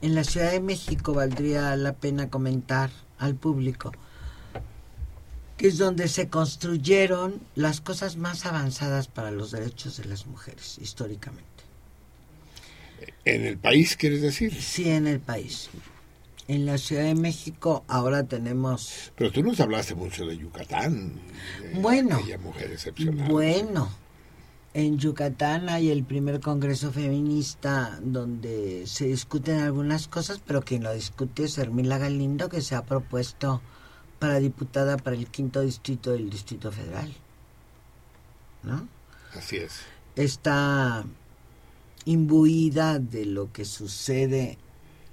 en 0.01 0.15
la 0.15 0.23
Ciudad 0.23 0.51
de 0.51 0.59
México 0.59 1.13
valdría 1.13 1.75
la 1.75 1.93
pena 1.93 2.29
comentar 2.29 2.91
al 3.17 3.35
público 3.35 3.91
que 5.57 5.67
es 5.67 5.77
donde 5.77 6.07
se 6.07 6.29
construyeron 6.29 7.41
las 7.55 7.81
cosas 7.81 8.15
más 8.15 8.45
avanzadas 8.45 9.07
para 9.09 9.29
los 9.29 9.51
derechos 9.51 9.97
de 9.97 10.05
las 10.05 10.25
mujeres 10.25 10.77
históricamente. 10.81 11.43
En 13.25 13.45
el 13.45 13.57
país, 13.57 13.97
¿quieres 13.97 14.21
decir? 14.21 14.53
Sí, 14.53 14.89
en 14.89 15.05
el 15.05 15.19
país. 15.19 15.69
En 16.47 16.65
la 16.65 16.77
Ciudad 16.77 17.03
de 17.03 17.13
México 17.15 17.83
ahora 17.89 18.23
tenemos, 18.23 19.11
Pero 19.17 19.33
tú 19.33 19.43
nos 19.43 19.59
hablaste 19.59 19.95
mucho 19.95 20.25
de 20.25 20.37
Yucatán. 20.37 21.15
de 21.61 21.77
Bueno. 21.81 22.15
aquella 22.15 22.37
mujer 22.37 22.71
excepcional. 22.71 23.29
bueno, 23.29 23.89
en 24.73 24.99
Yucatán 24.99 25.69
hay 25.69 25.89
el 25.89 26.03
primer 26.03 26.39
congreso 26.39 26.91
feminista 26.91 27.99
donde 28.03 28.85
se 28.85 29.05
discuten 29.05 29.59
algunas 29.59 30.07
cosas, 30.07 30.41
pero 30.45 30.61
quien 30.61 30.83
lo 30.83 30.93
discute 30.93 31.45
es 31.45 31.57
Hermila 31.57 31.97
Galindo, 31.97 32.49
que 32.49 32.61
se 32.61 32.75
ha 32.75 32.85
propuesto 32.85 33.61
para 34.19 34.39
diputada 34.39 34.97
para 34.97 35.15
el 35.15 35.27
quinto 35.27 35.61
distrito 35.61 36.11
del 36.11 36.29
Distrito 36.29 36.71
Federal. 36.71 37.13
¿No? 38.61 38.87
Así 39.33 39.57
es. 39.57 39.81
está 40.15 41.05
imbuida 42.05 42.99
de 42.99 43.25
lo 43.25 43.51
que 43.51 43.63
sucede 43.63 44.57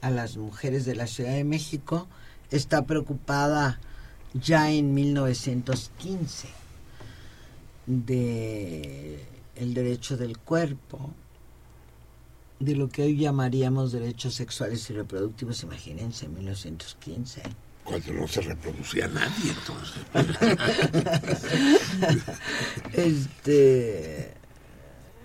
a 0.01 0.11
las 0.11 0.37
mujeres 0.37 0.85
de 0.85 0.95
la 0.95 1.07
Ciudad 1.07 1.33
de 1.33 1.45
México, 1.45 2.09
está 2.51 2.87
preocupada 2.87 3.79
ya 4.35 4.71
en 4.71 4.95
1915 4.95 6.49
de 7.87 9.25
el 9.57 9.75
derecho 9.75 10.17
del 10.17 10.39
cuerpo, 10.39 11.13
de 12.59 12.75
lo 12.75 12.89
que 12.89 13.03
hoy 13.03 13.17
llamaríamos 13.17 13.93
derechos 13.93 14.35
sexuales 14.35 14.89
y 14.91 14.95
reproductivos, 14.95 15.63
imagínense, 15.63 16.27
en 16.27 16.35
1915. 16.35 17.43
Cuando 17.85 18.13
no 18.15 18.27
se 18.27 18.41
reproducía 18.41 19.07
nadie, 19.09 19.53
entonces. 19.53 20.03
Este, 22.93 24.35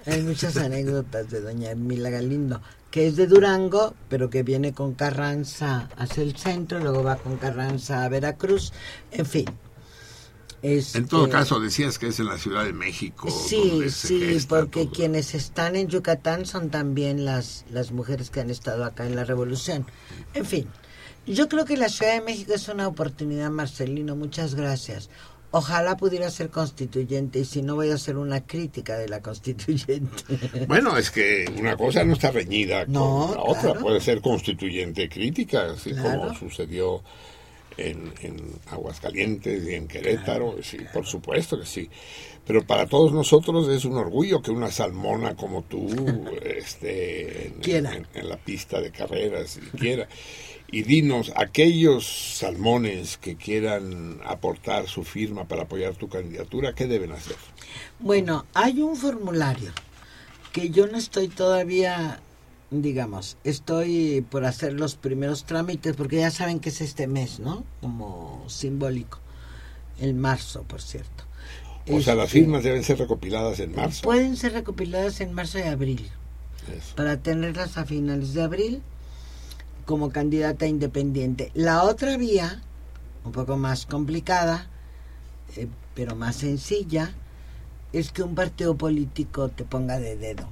hay 0.06 0.22
muchas 0.22 0.58
anécdotas 0.58 1.30
de 1.30 1.42
doña 1.42 1.76
Mila 1.76 2.10
Galindo, 2.10 2.62
que 2.92 3.08
es 3.08 3.16
de 3.16 3.28
Durango, 3.28 3.96
pero 4.10 4.30
que 4.30 4.44
viene 4.44 4.74
con 4.74 4.94
Carranza 4.94 5.90
hacia 5.98 6.24
el 6.24 6.36
centro, 6.36 6.80
luego 6.80 7.04
va 7.04 7.16
con 7.16 7.38
Carranza 7.38 8.04
a 8.04 8.10
Veracruz, 8.10 8.74
en 9.12 9.26
fin. 9.26 9.46
Este, 10.62 11.00
En 11.00 11.08
todo 11.08 11.28
caso, 11.30 11.60
decías 11.60 11.98
que 11.98 12.08
es 12.08 12.20
en 12.20 12.28
la 12.28 12.38
Ciudad 12.38 12.64
de 12.66 12.74
México. 12.74 13.30
Sí, 13.32 13.90
sí, 13.90 14.38
porque 14.48 14.84
todo. 14.86 14.94
quienes 14.94 15.34
están 15.34 15.76
en 15.76 15.88
Yucatán 15.88 16.46
son 16.46 16.70
también 16.70 17.26
las, 17.26 17.66
las 17.72 17.92
mujeres 17.92 18.30
que 18.30 18.42
han 18.42 18.50
estado 18.52 18.86
acá 18.86 19.06
en 19.08 19.16
la 19.16 19.24
revolución. 19.24 19.86
En 20.36 20.46
fin, 20.46 20.68
yo 21.26 21.50
creo 21.50 21.66
que 21.66 21.78
la 21.78 21.90
Ciudad 21.90 22.14
de 22.14 22.22
México 22.22 22.54
es 22.54 22.68
una 22.68 22.88
oportunidad, 22.88 23.50
Marcelino, 23.50 24.16
muchas 24.16 24.54
gracias. 24.54 25.10
Ojalá 25.54 25.98
pudiera 25.98 26.30
ser 26.30 26.50
constituyente 26.50 27.40
y 27.40 27.46
si 27.46 27.62
no 27.62 27.76
voy 27.76 27.90
a 27.92 27.96
hacer 27.96 28.16
una 28.16 28.40
crítica 28.46 28.98
de 28.98 29.10
la 29.10 29.22
constituyente. 29.22 30.24
Bueno, 30.68 30.96
es 30.98 31.12
que 31.12 31.46
una 31.60 31.76
cosa 31.76 32.06
no 32.06 32.14
está 32.14 32.32
reñida 32.32 32.86
No, 32.86 33.28
con 33.28 33.36
la 33.36 33.44
otra. 33.44 33.74
Puede 33.74 34.00
ser 34.00 34.22
constituyente 34.22 35.10
crítica, 35.10 35.72
así 35.72 35.92
Claro. 35.92 36.20
como 36.22 36.36
sucedió 36.36 37.04
en, 37.90 38.14
en 38.22 38.38
Aguascalientes 38.70 39.68
y 39.68 39.76
en 39.76 39.88
Querétaro. 39.88 40.56
Sí, 40.64 40.78
por 40.94 41.06
supuesto 41.06 41.60
que 41.60 41.66
sí. 41.66 41.90
Pero 42.46 42.66
para 42.66 42.86
todos 42.88 43.12
nosotros 43.14 43.68
es 43.70 43.86
un 43.86 43.98
orgullo 43.98 44.42
que 44.42 44.52
una 44.52 44.72
salmona 44.72 45.36
como 45.36 45.62
tú 45.64 45.88
esté 46.44 47.48
en- 47.48 47.62
en 48.14 48.30
la 48.30 48.38
pista 48.38 48.82
de 48.82 48.92
carreras 48.92 49.58
y 49.58 49.78
quiera. 49.78 50.08
Y 50.74 50.84
dinos, 50.84 51.34
aquellos 51.36 52.06
salmones 52.38 53.18
que 53.18 53.36
quieran 53.36 54.20
aportar 54.24 54.88
su 54.88 55.04
firma 55.04 55.46
para 55.46 55.64
apoyar 55.64 55.96
tu 55.96 56.08
candidatura, 56.08 56.74
¿qué 56.74 56.88
deben 56.88 57.12
hacer? 57.12 57.36
Bueno, 58.00 58.46
hay 58.54 58.82
un 58.82 58.96
formulario 58.96 59.72
que 60.54 60.70
yo 60.70 60.88
no 60.88 60.98
estoy 60.98 61.28
todavía, 61.28 62.22
digamos, 62.72 63.38
estoy 63.44 64.26
por 64.30 64.46
hacer 64.46 64.74
los 64.74 64.96
primeros 64.96 65.44
trámites, 65.44 65.96
porque 65.96 66.18
ya 66.18 66.32
saben 66.32 66.60
que 66.60 66.70
es 66.70 66.80
este 66.82 67.06
mes, 67.06 67.40
¿no? 67.40 67.66
Como 67.82 68.44
simbólico. 68.48 69.20
El 70.00 70.14
marzo, 70.16 70.64
por 70.64 70.82
cierto. 70.82 71.26
O 71.90 72.00
sea, 72.00 72.16
las 72.16 72.28
Este, 72.28 72.40
firmas 72.40 72.64
deben 72.64 72.84
ser 72.84 72.98
recopiladas 72.98 73.60
en 73.60 73.76
marzo. 73.76 74.02
Pueden 74.04 74.38
ser 74.38 74.54
recopiladas 74.54 75.20
en 75.20 75.34
marzo 75.34 75.60
y 75.60 75.64
abril, 75.64 76.10
Eso. 76.76 76.96
para 76.96 77.18
tenerlas 77.18 77.78
a 77.78 77.86
finales 77.86 78.34
de 78.34 78.42
abril 78.42 78.82
como 79.86 80.10
candidata 80.12 80.66
independiente. 80.66 81.52
La 81.54 81.84
otra 81.84 82.16
vía, 82.18 82.62
un 83.26 83.32
poco 83.34 83.58
más 83.58 83.86
complicada, 83.86 84.70
eh, 85.58 85.68
pero 85.94 86.16
más 86.16 86.38
sencilla, 86.38 87.14
es 87.92 88.12
que 88.12 88.24
un 88.24 88.36
partido 88.36 88.76
político 88.76 89.50
te 89.50 89.66
ponga 89.66 90.00
de 90.00 90.16
dedo 90.16 90.48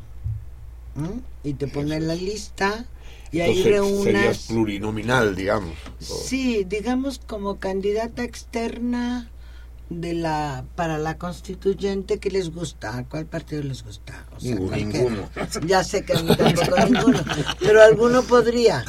y 1.43 1.53
te 1.53 1.67
pone 1.67 1.95
en 1.95 2.07
la 2.07 2.15
lista 2.15 2.85
y 3.31 3.41
ahí 3.41 3.61
Entonces, 3.61 4.03
serías 4.03 4.21
reúnas 4.23 4.37
plurinominal, 4.47 5.35
digamos. 5.35 5.75
O- 6.09 6.13
sí 6.15 6.63
digamos 6.67 7.19
como 7.19 7.59
candidata 7.59 8.23
externa 8.23 9.29
de 9.89 10.13
la 10.13 10.65
para 10.75 10.99
la 10.99 11.17
constituyente 11.17 12.19
que 12.19 12.29
les 12.29 12.53
gusta 12.53 12.95
a 12.97 13.05
cuál 13.05 13.25
partido 13.25 13.63
les 13.63 13.83
gusta 13.83 14.27
O 14.35 14.39
sea, 14.39 14.53
Ninguno. 14.55 15.27
ya 15.65 15.83
sé 15.83 16.05
que 16.05 16.13
mí 16.21 16.35
tampoco 16.35 16.75
ninguno 16.85 17.23
pero 17.59 17.81
alguno 17.81 18.21
podría. 18.23 18.85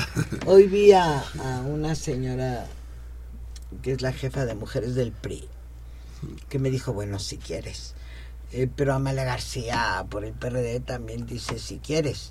Hoy 0.46 0.66
vi 0.66 0.92
a, 0.92 1.20
a 1.20 1.60
una 1.62 1.94
señora 1.94 2.66
que 3.82 3.92
es 3.92 4.02
la 4.02 4.12
jefa 4.12 4.44
de 4.44 4.54
mujeres 4.54 4.94
del 4.94 5.12
PRI 5.12 5.48
que 6.50 6.58
me 6.58 6.70
dijo 6.70 6.92
bueno 6.92 7.18
si 7.18 7.38
quieres 7.38 7.94
Eh, 8.52 8.68
pero 8.74 8.94
Amalia 8.94 9.24
García 9.24 10.04
por 10.10 10.24
el 10.24 10.32
PRD 10.32 10.80
también 10.80 11.26
dice 11.26 11.58
si 11.58 11.78
quieres 11.78 12.30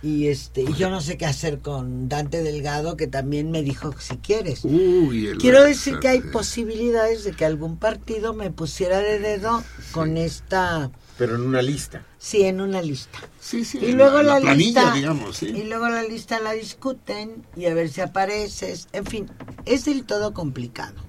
y 0.00 0.28
este 0.28 0.62
y 0.62 0.74
yo 0.74 0.90
no 0.90 1.00
sé 1.00 1.16
qué 1.18 1.26
hacer 1.26 1.58
con 1.58 2.08
Dante 2.08 2.44
Delgado 2.44 2.96
que 2.96 3.08
también 3.08 3.50
me 3.50 3.62
dijo 3.64 3.92
si 3.98 4.18
quieres 4.18 4.60
Uy, 4.64 5.36
Quiero 5.40 5.64
decir 5.64 5.98
que 5.98 6.06
hay 6.06 6.20
posibilidades 6.20 7.24
de 7.24 7.32
que 7.32 7.44
algún 7.44 7.76
partido 7.76 8.32
me 8.34 8.52
pusiera 8.52 8.98
de 8.98 9.18
dedo 9.18 9.64
con 9.90 10.16
esta, 10.16 10.92
Pero 11.16 11.34
en 11.34 11.40
una 11.40 11.62
lista. 11.62 12.04
sí, 12.18 12.42
en 12.42 12.60
una 12.60 12.80
lista. 12.80 13.18
Sí, 13.40 13.64
sí, 13.64 13.78
Y 13.82 13.90
luego 13.92 14.22
la, 14.22 14.38
planilla, 14.40 14.54
lista, 14.82 14.94
digamos, 14.94 15.36
sí. 15.38 15.46
y 15.46 15.64
luego 15.64 15.88
la 15.88 16.04
lista 16.04 16.38
la 16.38 16.52
discuten 16.52 17.44
y 17.56 17.66
a 17.66 17.74
ver 17.74 17.88
si 17.88 18.00
apareces. 18.00 18.86
En 18.92 19.04
fin, 19.04 19.28
es 19.64 19.84
del 19.86 20.04
todo 20.04 20.32
complicado. 20.32 21.07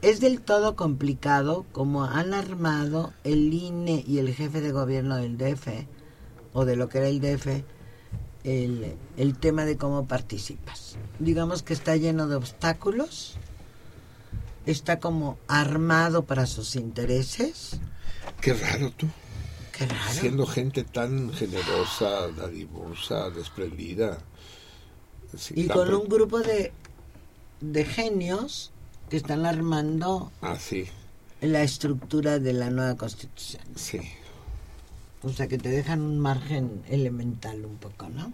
Es 0.00 0.20
del 0.20 0.40
todo 0.40 0.76
complicado 0.76 1.66
como 1.72 2.04
han 2.04 2.32
armado 2.32 3.12
el 3.24 3.52
INE 3.52 4.04
y 4.06 4.18
el 4.18 4.32
jefe 4.32 4.60
de 4.60 4.70
gobierno 4.70 5.16
del 5.16 5.36
DF, 5.36 5.86
o 6.52 6.64
de 6.64 6.76
lo 6.76 6.88
que 6.88 6.98
era 6.98 7.08
el 7.08 7.20
DF, 7.20 7.64
el, 8.44 8.96
el 9.16 9.38
tema 9.38 9.64
de 9.64 9.76
cómo 9.76 10.06
participas. 10.06 10.96
Digamos 11.18 11.62
que 11.62 11.74
está 11.74 11.96
lleno 11.96 12.28
de 12.28 12.36
obstáculos, 12.36 13.36
está 14.66 15.00
como 15.00 15.38
armado 15.48 16.24
para 16.24 16.46
sus 16.46 16.76
intereses. 16.76 17.80
Qué 18.40 18.54
raro 18.54 18.92
tú. 18.92 19.08
Qué 19.76 19.86
raro. 19.86 20.12
Siendo 20.12 20.46
gente 20.46 20.84
tan 20.84 21.32
generosa, 21.32 22.28
dadivosa, 22.28 23.30
desprendida. 23.30 24.18
Y 25.54 25.66
con 25.66 25.92
un 25.92 26.08
grupo 26.08 26.38
de, 26.38 26.72
de 27.60 27.84
genios 27.84 28.72
que 29.08 29.16
están 29.16 29.46
armando 29.46 30.30
Ah, 30.42 30.56
sí, 30.58 30.86
la 31.40 31.62
estructura 31.62 32.38
de 32.38 32.52
la 32.52 32.70
nueva 32.70 32.96
constitución. 32.96 33.62
sí. 33.74 34.00
O 35.22 35.30
sea, 35.30 35.48
que 35.48 35.58
te 35.58 35.68
dejan 35.68 36.00
un 36.00 36.20
margen 36.20 36.80
elemental 36.88 37.64
un 37.64 37.76
poco, 37.76 38.08
¿no? 38.08 38.32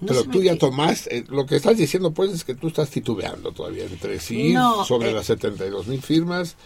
No 0.00 0.06
Pero 0.06 0.24
tú 0.24 0.42
ya 0.42 0.54
qui- 0.54 0.58
tomaste, 0.60 1.18
eh, 1.18 1.24
lo 1.28 1.44
que 1.44 1.56
estás 1.56 1.76
diciendo 1.76 2.12
pues 2.12 2.32
es 2.32 2.44
que 2.44 2.54
tú 2.54 2.68
estás 2.68 2.88
titubeando 2.88 3.52
todavía 3.52 3.84
entre 3.84 4.18
sí 4.20 4.52
No, 4.54 4.84
sobre 4.86 5.10
eh, 5.10 5.14
las 5.14 5.26
72 5.26 5.86
mil 5.88 6.00
firmas 6.00 6.56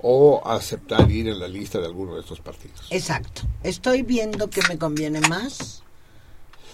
o 0.00 0.42
aceptar 0.46 1.10
ir 1.10 1.28
en 1.28 1.38
la 1.40 1.48
lista 1.48 1.78
de 1.80 1.86
alguno 1.86 2.14
de 2.14 2.20
estos 2.20 2.40
partidos. 2.40 2.86
Exacto. 2.90 3.42
Estoy 3.62 4.02
viendo 4.02 4.50
que 4.50 4.60
me 4.68 4.76
conviene 4.78 5.20
más. 5.22 5.82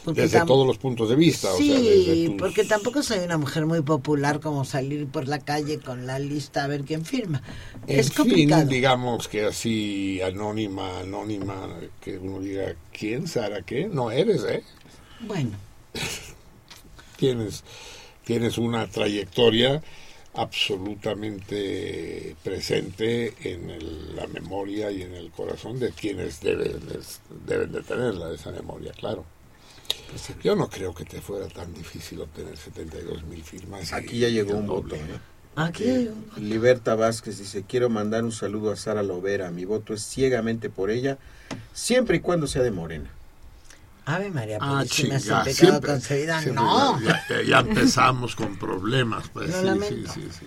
Porque 0.05 0.23
Desde 0.23 0.45
todos 0.47 0.67
los 0.67 0.79
puntos 0.79 1.09
de 1.11 1.17
vista. 1.17 1.49
Sí, 1.57 1.71
o 1.71 1.75
sea, 1.75 1.81
desde 1.83 2.27
tus- 2.27 2.37
porque 2.37 2.65
tampoco 2.65 3.03
soy 3.03 3.19
una 3.21 3.37
mujer 3.39 3.67
muy 3.67 3.83
popular 3.83 4.41
como 4.41 4.65
salir 4.65 5.07
por 5.09 5.29
la 5.29 5.39
calle 5.41 5.79
con 5.79 6.07
la 6.07 6.19
lista 6.19 6.65
a 6.65 6.67
ver 6.67 6.85
quién 6.85 7.05
firma. 7.05 7.43
En 7.87 8.01
es 8.01 8.11
complicado. 8.11 8.63
fin, 8.63 8.71
digamos 8.71 9.29
que 9.29 9.45
así 9.45 10.21
anónima, 10.23 11.01
anónima, 11.01 11.69
que 12.01 12.17
uno 12.19 12.41
diga, 12.41 12.75
¿quién, 12.93 13.29
Sara? 13.29 13.63
¿Qué? 13.63 13.87
No 13.89 14.11
eres, 14.11 14.43
¿eh? 14.45 14.65
Bueno, 15.21 15.51
Tienes, 17.17 17.63
tienes 18.25 18.57
una 18.57 18.87
trayectoria 18.87 19.83
absolutamente 20.35 22.35
presente 22.43 23.35
en 23.43 23.69
el- 23.71 24.17
la 24.17 24.27
memoria 24.29 24.91
y 24.91 25.03
en 25.03 25.15
el 25.15 25.31
corazón 25.31 25.79
de 25.79 25.91
quienes 25.93 26.41
deben, 26.41 26.81
de- 26.89 27.01
deben 27.47 27.73
de 27.73 27.83
tenerla, 27.83 28.33
esa 28.33 28.51
memoria, 28.53 28.93
claro. 28.93 29.25
Yo 30.43 30.57
no 30.57 30.69
creo 30.69 30.95
que 30.95 31.05
te 31.05 31.21
fuera 31.21 31.47
tan 31.49 31.73
difícil 31.75 32.21
obtener 32.21 32.57
72 32.57 33.23
mil 33.25 33.43
firmas. 33.43 33.91
y- 33.91 33.95
Aquí 33.95 34.19
ya 34.19 34.29
llegó 34.29 34.55
un 34.57 34.67
voto. 34.67 34.95
¿eh? 34.97 35.01
aquí 35.57 35.85
Eh, 35.85 36.11
Liberta 36.39 36.95
Vázquez 36.95 37.39
dice, 37.39 37.65
quiero 37.69 37.89
mandar 37.91 38.25
un 38.25 38.33
saludo 38.33 38.73
a 38.73 38.77
Sara 38.77 39.03
Lovera. 39.03 39.51
Mi 39.51 39.65
voto 39.65 39.95
es 39.95 40.03
ciegamente 40.03 40.71
por 40.71 40.91
ella, 40.91 41.19
siempre 41.75 42.17
y 42.19 42.21
cuando 42.21 42.47
sea 42.47 42.63
de 42.63 42.71
Morena. 42.71 43.11
Ave 44.07 44.31
María 44.31 44.59
Ah, 44.61 44.79
Purísima, 44.79 45.19
sin 45.19 45.21
chinga, 45.21 45.45
pecado 45.45 45.55
siempre, 45.55 45.91
concebida. 45.93 46.41
siempre 46.43 46.65
No. 46.65 47.01
Ya, 47.01 47.25
ya- 47.29 47.43
ya 47.47 47.59
empezamos 47.61 48.35
con 48.35 48.57
problemas, 48.59 49.29
pues. 49.33 49.51
Lo 49.63 49.75
sí, 49.83 49.89
sí, 49.89 50.05
sí, 50.15 50.29
sí. 50.41 50.47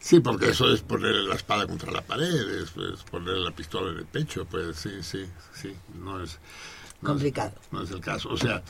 Sí, 0.00 0.20
porque 0.20 0.50
eso 0.50 0.70
es 0.70 0.82
ponerle 0.82 1.22
la 1.22 1.34
espada 1.34 1.66
contra 1.66 1.90
la 1.90 2.02
pared, 2.02 2.28
es, 2.28 2.68
es 2.76 3.02
ponerle 3.10 3.40
la 3.42 3.52
pistola 3.52 3.90
en 3.90 3.96
el 3.98 4.04
pecho, 4.04 4.44
pues 4.44 4.76
sí, 4.76 4.90
sí, 5.02 5.24
sí, 5.54 5.74
no 5.98 6.22
es... 6.22 6.38
no 7.04 7.10
es- 7.10 7.14
Complicado. 7.14 7.52
no 7.70 7.82
es 7.82 7.90
el 7.90 8.00
caso. 8.00 8.28
O 8.30 8.36
sea, 8.36 8.62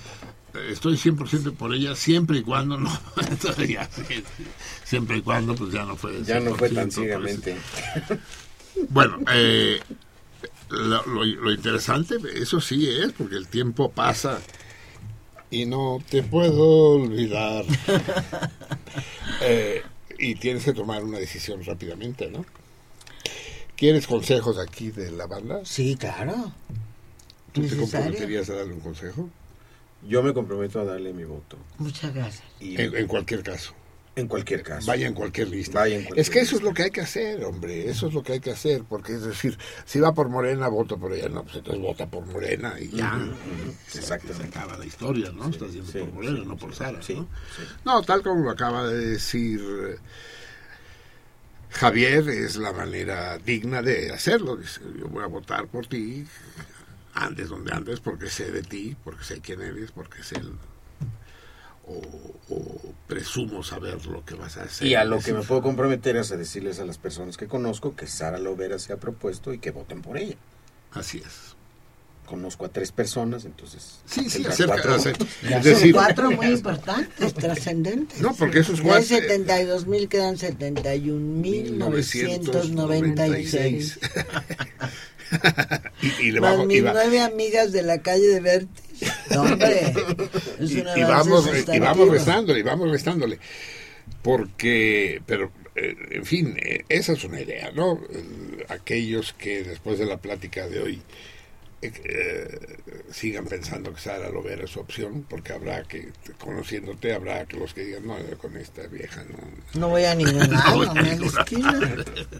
estoy 0.71 0.97
100% 0.97 1.55
por 1.55 1.75
ella 1.75 1.95
siempre 1.95 2.39
y 2.39 2.43
cuando 2.43 2.79
no. 2.79 2.91
Ya, 3.69 3.89
siempre 4.85 5.19
y 5.19 5.23
cuando, 5.23 5.55
pues 5.55 5.73
ya 5.73 5.85
no 5.85 5.97
fue. 5.97 6.23
Ya 6.25 6.41
no 6.41 6.55
fue 6.55 6.69
tan 6.71 6.91
100%, 6.91 6.93
pues. 6.93 6.95
ciegamente. 6.95 7.57
Bueno, 8.91 9.19
eh, 9.33 9.81
lo, 10.71 11.05
lo- 11.07 11.25
lo 11.25 11.53
interesante, 11.53 12.17
eso 12.35 12.61
sí 12.61 12.89
es, 12.89 13.13
porque 13.13 13.37
el 13.37 13.47
tiempo 13.49 13.91
pasa 13.93 14.41
y 15.51 15.65
no 15.67 16.03
te 16.11 16.23
puedo 16.23 16.95
olvidar. 16.97 17.65
Eh, 19.41 19.83
y 20.19 20.37
tienes 20.37 20.65
que 20.65 20.73
tomar 20.73 21.03
una 21.03 21.19
decisión 21.19 21.63
rápidamente, 21.65 22.31
¿no? 22.31 22.47
¿Quieres 23.77 24.07
consejos 24.07 24.59
aquí 24.59 24.91
de 24.91 25.11
la 25.11 25.27
banda? 25.27 25.61
Sí, 25.65 25.97
claro. 25.97 26.53
¿Tú 27.55 27.63
te 27.67 27.77
comprometerías 27.77 28.51
a 28.51 28.55
darle 28.57 28.75
un 28.75 28.81
consejo? 28.81 29.31
Yo 30.07 30.23
me 30.23 30.35
comprometo 30.35 30.81
a 30.81 30.85
darle 30.85 31.15
mi 31.15 31.25
voto. 31.25 31.57
Muchas 31.79 32.13
gracias. 32.13 32.43
Y 32.61 32.79
En, 32.79 32.95
en 32.95 33.07
cualquier 33.07 33.43
caso. 33.43 33.73
en 34.17 34.29
cualquier 34.29 34.63
caso. 34.63 34.87
Vaya 34.87 35.07
en 35.07 35.15
cualquier 35.15 35.49
lista. 35.49 35.79
Vaya 35.81 35.97
en 35.97 36.03
cualquier 36.03 36.21
es 36.21 36.31
que 36.31 36.41
eso 36.41 36.57
es 36.57 36.63
lo 36.63 36.75
que 36.75 36.83
hay 36.83 36.91
que 36.91 37.01
hacer, 37.01 37.43
hombre. 37.45 37.89
Eso 37.89 38.09
es 38.09 38.13
lo 38.15 38.23
que 38.23 38.35
hay 38.35 38.41
que 38.41 38.51
hacer. 38.51 38.83
Porque 38.87 39.15
es 39.15 39.23
decir, 39.23 39.57
si 39.87 39.99
va 40.01 40.13
por 40.13 40.29
Morena, 40.29 40.69
voto 40.69 40.99
por 40.99 41.13
ella. 41.15 41.29
No, 41.31 41.43
pues 41.45 41.57
entonces 41.57 41.81
vota 41.83 42.07
por 42.07 42.27
Morena 42.27 42.75
y 42.79 42.89
ya. 42.91 43.19
Se- 43.89 44.01
Exactamente. 44.01 44.43
Se 44.53 44.59
acaba 44.59 44.77
la 44.77 44.85
historia, 44.85 45.33
¿no? 45.33 45.49
Estás 45.49 45.73
yendo 45.73 45.91
sí, 45.91 45.99
por 46.01 46.13
Morena, 46.13 46.41
sí, 46.41 46.47
no 46.47 46.57
por 46.57 46.75
Sara. 46.75 47.03
sí, 47.03 47.15
¿no? 47.15 47.29
sí. 47.57 47.63
No, 47.87 48.03
tal 48.03 48.23
como 48.23 48.45
lo 48.45 48.51
acaba 48.51 48.87
de 48.89 48.99
decir 49.11 49.61
eh, 49.61 49.97
Javier, 51.71 52.29
es 52.29 52.57
la 52.57 52.73
manera 52.73 53.39
digna 53.39 53.81
de 53.83 54.13
hacerlo. 54.13 54.57
Dice, 54.57 54.81
yo 54.99 55.09
voy 55.09 55.25
a 55.25 55.29
votar 55.29 55.67
por 55.67 55.87
ti, 55.87 56.25
andes 57.15 57.49
donde 57.49 57.73
andes, 57.73 58.01
porque 58.01 58.29
sé 58.29 58.51
de 58.51 58.63
ti, 58.63 58.95
porque 59.05 59.25
sé 59.25 59.41
quién 59.41 59.63
eres, 59.63 59.91
porque 59.93 60.23
sé 60.23 60.37
el- 60.37 60.53
o, 61.87 62.01
o 62.49 62.81
presumo 63.07 63.63
saber 63.63 64.07
lo 64.07 64.25
que 64.25 64.35
vas 64.35 64.57
a 64.57 64.63
hacer. 64.63 64.87
Y 64.87 64.95
a 64.95 65.05
lo 65.05 65.19
que 65.21 65.35
me 65.35 65.43
puedo 65.43 65.61
comprometer 65.63 66.17
es 66.17 66.33
a 66.33 66.37
decirles 66.37 66.81
a 66.81 66.85
las 66.87 66.97
personas 66.99 67.37
que 67.37 67.47
conozco 67.47 67.95
que 67.95 68.07
Sara 68.07 68.39
Lovera 68.39 68.79
se 68.79 68.95
ha 68.95 68.97
propuesto 68.97 69.53
y 69.53 69.59
que 69.59 69.71
voten 69.71 70.01
por 70.01 70.17
ella. 70.17 70.37
Así 70.93 71.19
es. 71.19 71.55
Conozco 72.25 72.65
a 72.65 72.71
tres 72.71 72.91
personas, 72.91 73.45
entonces. 73.45 73.99
Sí, 74.07 74.31
sí, 74.31 74.47
acerca, 74.47 74.77
cuatro 74.83 74.99
son 74.99 75.13
cuatro 75.93 76.31
muy 76.31 76.47
importantes, 76.47 77.35
trascendentes. 77.35 78.19
No, 78.23 78.35
porque 78.35 78.61
esos 78.61 78.79
De 78.79 78.85
cuatro- 78.85 79.05
72 79.05 79.87
mil 79.87 80.09
quedan 80.09 80.39
71 80.39 81.21
mil 81.21 81.79
996. 81.79 83.99
y, 86.03 86.27
y 86.29 86.33
le 86.33 86.41
Más 86.41 86.55
y 86.63 86.67
mis 86.67 86.85
va- 86.85 86.93
nueve 86.93 87.21
amigas 87.21 87.73
de 87.73 87.83
la 87.83 87.99
calle 88.03 88.41
de. 88.41 88.67
No, 89.31 89.43
hombre, 89.43 89.81
es 90.61 90.71
y, 90.73 90.79
y 90.79 91.03
vamos 91.03 91.47
y 91.47 91.51
sustantivo. 91.57 91.85
vamos 91.85 92.09
restándole 92.11 92.61
y 92.61 92.63
vamos 92.63 92.91
restándole 92.91 93.39
porque 94.23 95.21
pero 95.27 95.51
eh, 95.75 95.95
en 96.13 96.25
fin 96.25 96.57
eh, 96.63 96.85
esa 96.89 97.13
es 97.13 97.25
una 97.25 97.41
idea 97.41 97.71
no 97.73 98.01
Eh, 98.11 98.65
aquellos 98.69 99.33
que 99.35 99.63
después 99.65 99.99
de 99.99 100.07
la 100.07 100.19
plática 100.19 100.69
de 100.69 100.81
hoy 100.81 101.03
eh, 101.87 101.93
eh, 102.05 103.05
sigan 103.13 103.47
pensando 103.47 103.93
que 103.95 104.01
Sara 104.01 104.29
Lovera 104.31 104.65
es 104.65 104.71
su 104.71 104.81
opción 104.81 105.25
porque 105.29 105.53
habrá 105.53 105.83
que 105.85 106.11
conociéndote 106.39 107.13
habrá 107.15 107.45
que 107.47 107.57
los 107.57 107.73
que 107.75 107.85
digan 107.85 108.07
no 108.07 108.17
con 108.39 108.57
esta 108.57 108.87
vieja 108.87 109.23
no 109.25 109.81
No 109.81 109.89
voy 109.89 110.05
a 110.05 110.15
ningún 110.17 110.51
lado, 110.51 110.85
lado. 110.85 111.25
esquina. 111.25 111.81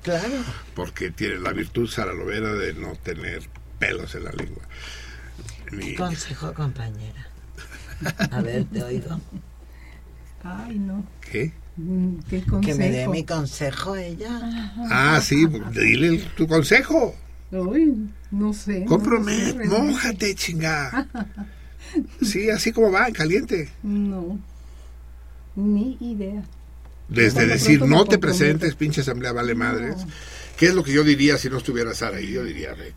Claro. 0.03 0.35
porque 0.75 1.11
tiene 1.11 1.37
la 1.41 1.53
virtud 1.53 1.89
Sara 1.89 2.13
Lovera 2.13 2.53
de 2.55 2.75
no 2.75 2.95
tener 2.97 3.43
pelos 3.79 4.15
en 4.15 4.25
la 4.25 4.33
lengua 4.33 4.63
Ni- 5.73 5.95
Consejo, 5.95 6.53
compañera. 6.55 7.27
A 8.31 8.41
ver, 8.43 8.65
te 8.67 8.83
oigo. 8.83 9.19
Ay, 10.43 10.79
no. 10.79 11.05
¿qué? 11.31 11.53
Mm, 11.77 12.19
¿Qué 12.29 12.43
consejo? 12.45 12.61
Que 12.61 12.75
me 12.75 12.91
dé 12.91 13.09
mi 13.09 13.25
consejo 13.25 13.97
ella. 13.97 14.41
ah 14.91 15.21
sí 15.23 15.47
dile 15.73 16.19
tu 16.37 16.47
consejo 16.47 17.15
Uy, 17.51 18.09
no 18.35 18.53
sé. 18.53 18.81
no 18.81 18.87
Compromete, 18.87 19.53
sé 19.53 19.69
mójate, 19.69 20.35
chinga. 20.35 21.09
Sí, 22.23 22.51
así 22.51 22.73
como 22.73 22.91
va, 22.91 23.07
en 23.07 23.15
caliente. 23.15 23.71
No. 23.83 24.39
Ni 25.55 25.97
idea. 26.01 26.43
Desde 27.09 27.47
decir, 27.47 27.83
no 27.83 28.05
te 28.05 28.19
presentes, 28.19 28.75
pinche 28.75 29.03
asamblea 29.03 29.33
vale 29.33 29.55
madres. 29.55 29.97
¿Qué 30.57 30.67
es 30.67 30.75
lo 30.75 30.83
que 30.83 30.93
yo 30.93 31.05
diría 31.05 31.39
si 31.39 31.49
no 31.51 31.59
estuviera 31.59 31.95
Sara 31.95 32.17
ahí? 32.17 32.33
Yo 32.33 32.43
diría, 32.43 32.75
"Ve, 32.75 32.93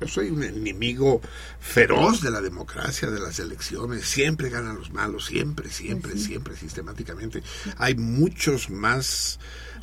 yo 0.00 0.08
soy 0.08 0.30
un 0.30 0.42
enemigo 0.42 1.20
feroz 1.60 2.22
de 2.22 2.30
la 2.30 2.40
democracia, 2.40 3.10
de 3.10 3.20
las 3.20 3.38
elecciones. 3.38 4.04
Siempre 4.06 4.48
ganan 4.50 4.76
los 4.76 4.92
malos, 4.92 5.26
siempre, 5.26 5.70
siempre, 5.70 6.16
siempre, 6.18 6.56
sistemáticamente. 6.56 7.42
Hay 7.76 7.94
muchos 7.94 8.70
más... 8.70 9.38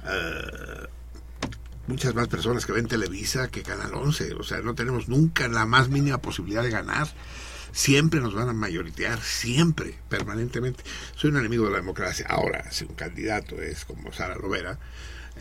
eh, 0.05 0.87
muchas 1.87 2.13
más 2.15 2.27
personas 2.27 2.65
que 2.65 2.71
ven 2.73 2.87
Televisa 2.87 3.47
que 3.49 3.63
Canal 3.63 3.93
11. 3.93 4.33
O 4.35 4.43
sea, 4.43 4.59
no 4.61 4.75
tenemos 4.75 5.07
nunca 5.07 5.47
la 5.47 5.65
más 5.65 5.89
mínima 5.89 6.19
posibilidad 6.19 6.63
de 6.63 6.69
ganar. 6.69 7.07
Siempre 7.71 8.21
nos 8.21 8.33
van 8.33 8.49
a 8.49 8.53
mayoritear, 8.53 9.21
siempre, 9.21 9.97
permanentemente. 10.09 10.83
Soy 11.15 11.31
un 11.31 11.37
enemigo 11.37 11.65
de 11.65 11.71
la 11.71 11.77
democracia. 11.77 12.25
Ahora, 12.29 12.71
si 12.71 12.85
un 12.85 12.95
candidato 12.95 13.61
es 13.61 13.85
como 13.85 14.11
Sara 14.13 14.35
Lovera, 14.35 14.79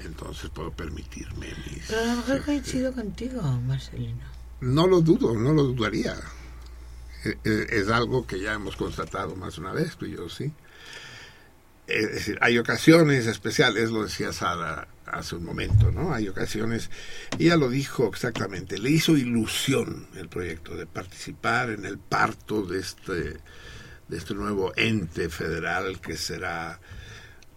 entonces 0.05 0.51
puedo 0.51 0.71
permitirme 0.73 1.47
mis... 1.71 1.85
Pero 1.89 2.01
a 2.01 2.05
lo 2.07 2.17
mejor 2.17 2.43
coincido 2.45 2.93
contigo, 2.93 3.41
Marcelino. 3.43 4.25
No 4.61 4.87
lo 4.87 5.01
dudo, 5.01 5.35
no 5.35 5.53
lo 5.53 5.63
dudaría. 5.65 6.15
E- 7.25 7.39
e- 7.45 7.67
Es 7.71 7.89
algo 7.89 8.27
que 8.27 8.41
ya 8.41 8.55
hemos 8.55 8.77
constatado 8.77 9.35
más 9.37 9.57
una 9.59 9.73
vez, 9.73 9.97
tú 9.97 10.05
y 10.07 10.17
yo, 10.17 10.29
sí. 10.29 10.53
Es 11.87 12.11
decir, 12.12 12.38
hay 12.40 12.59
ocasiones 12.59 13.27
especiales, 13.27 13.90
lo 13.90 14.03
decía 14.05 14.33
Sara 14.33 14.88
hace 15.07 15.37
un 15.37 15.44
momento, 15.44 15.92
¿no? 15.92 16.12
Hay 16.12 16.27
ocasiones, 16.29 16.90
ella 17.38 17.57
lo 17.57 17.68
dijo 17.68 18.09
exactamente, 18.09 18.77
le 18.79 18.90
hizo 18.90 19.16
ilusión 19.16 20.09
el 20.16 20.29
proyecto 20.29 20.75
de 20.77 20.87
participar 20.87 21.70
en 21.70 21.85
el 21.87 21.99
parto 21.99 22.62
de 22.62 22.81
este, 22.81 23.12
de 24.09 24.16
este 24.16 24.35
nuevo 24.35 24.72
ente 24.77 25.29
federal 25.29 26.01
que 26.01 26.16
será 26.16 26.81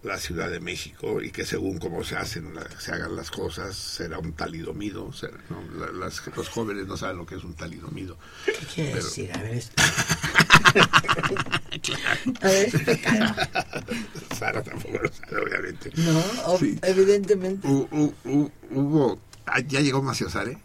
la 0.04 0.18
Ciudad 0.18 0.50
de 0.50 0.60
México 0.62 1.22
y 1.22 1.32
que 1.32 1.44
según 1.46 1.78
cómo 1.80 2.04
se 2.06 2.16
hacen 2.16 2.54
la- 2.56 2.70
se 2.80 2.92
hagan 2.94 3.16
las 3.18 3.32
cosas 3.32 3.76
será 3.76 4.18
un 4.20 4.32
talidomido 4.34 5.12
será- 5.12 5.38
¿no? 5.50 5.62
La- 5.78 5.92
las- 5.92 6.22
los 6.38 6.48
jóvenes 6.50 6.86
no 6.88 6.96
saben 6.96 7.18
lo 7.18 7.26
que 7.26 7.36
es 7.36 7.44
un 7.44 7.54
talidomido 7.56 8.18
¿Qué 8.46 8.54
quiere 8.76 8.92
Pero- 8.92 9.04
decir? 9.04 9.32
A 9.36 9.42
ver, 9.42 9.64
explica. 11.72 12.00
A 12.42 12.48
ver, 12.48 12.66
explícalo. 12.68 13.36
Sara 14.38 14.64
tampoco 14.64 14.98
lo 15.00 15.10
sabe 15.12 15.42
obviamente 15.42 15.92
No, 15.98 16.58
Sí. 16.58 16.78
evidentemente. 16.84 17.68
Hu- 17.68 17.88
hu- 17.92 18.14
hu- 18.26 18.52
hubo 18.72 19.20
ah, 19.46 19.60
ya 19.60 19.82
llegó 19.82 20.02
Macio 20.02 20.30
Sare 20.30 20.58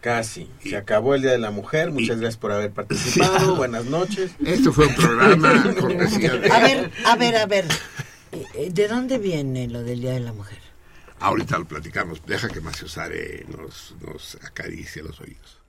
Casi. 0.00 0.50
Y- 0.64 0.70
Se 0.70 0.76
acabó 0.76 1.14
el 1.14 1.22
Día 1.22 1.30
de 1.30 1.38
la 1.38 1.50
Mujer. 1.52 1.92
Muchas 1.92 2.16
y- 2.16 2.20
gracias 2.20 2.36
por 2.36 2.50
haber 2.52 2.70
participado. 2.74 3.56
Buenas 3.56 3.84
noches. 3.84 4.32
esto 4.44 4.72
fue 4.72 4.86
un 4.86 4.94
programa 4.96 5.74
cortesía 5.78 6.34
de 6.34 6.50
A 6.50 6.58
ver, 6.60 6.90
a 7.06 7.16
ver, 7.16 7.36
a 7.36 7.46
ver. 7.46 7.66
Eh, 8.32 8.44
eh, 8.54 8.70
¿De 8.72 8.88
dónde 8.88 9.18
viene 9.18 9.68
lo 9.68 9.82
del 9.82 10.00
Día 10.00 10.12
de 10.12 10.20
la 10.20 10.32
Mujer? 10.32 10.58
ahorita 11.20 11.56
lo 11.56 11.66
platicamos 11.66 12.20
deja 12.26 12.48
que 12.48 12.60
Macio 12.60 12.88
Sare 12.88 13.46
nos, 13.48 13.94
nos 14.04 14.34
acaricie 14.44 15.04
los 15.04 15.20
oídos 15.20 15.60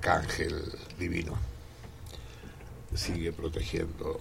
arcángel 0.00 0.64
divino 0.98 1.36
sigue 2.94 3.32
protegiendo 3.32 4.18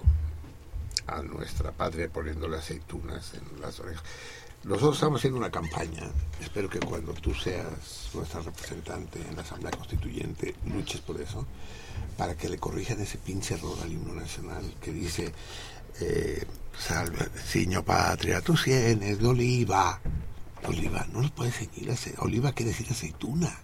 a 1.07 1.21
nuestra 1.21 1.71
patria 1.71 2.09
poniéndole 2.09 2.57
aceitunas 2.57 3.33
en 3.33 3.61
las 3.61 3.79
orejas. 3.79 4.03
Nosotros 4.63 4.95
estamos 4.95 5.21
haciendo 5.21 5.39
una 5.39 5.49
campaña. 5.49 6.03
Espero 6.41 6.69
que 6.69 6.79
cuando 6.79 7.13
tú 7.13 7.33
seas 7.33 8.09
nuestra 8.13 8.41
representante 8.41 9.19
en 9.27 9.37
la 9.37 9.41
Asamblea 9.41 9.71
Constituyente 9.71 10.53
luches 10.65 10.99
por 10.99 11.19
eso, 11.19 11.47
para 12.17 12.35
que 12.35 12.49
le 12.49 12.57
corrijan 12.57 12.99
ese 12.99 13.17
pinche 13.17 13.55
error 13.55 13.77
al 13.81 13.91
himno 13.91 14.13
nacional 14.13 14.73
que 14.81 14.91
dice 14.91 15.33
eh, 16.01 16.45
salve, 16.77 17.29
Señor 17.47 17.85
Patria, 17.85 18.41
tú 18.41 18.53
tienes 18.61 19.17
de 19.17 19.27
oliva. 19.27 19.99
Oliva, 20.65 21.07
no 21.13 21.21
lo 21.21 21.29
puedes 21.29 21.55
seguir. 21.55 21.89
Oliva 22.17 22.51
quiere 22.51 22.71
decir 22.71 22.87
aceituna. 22.91 23.57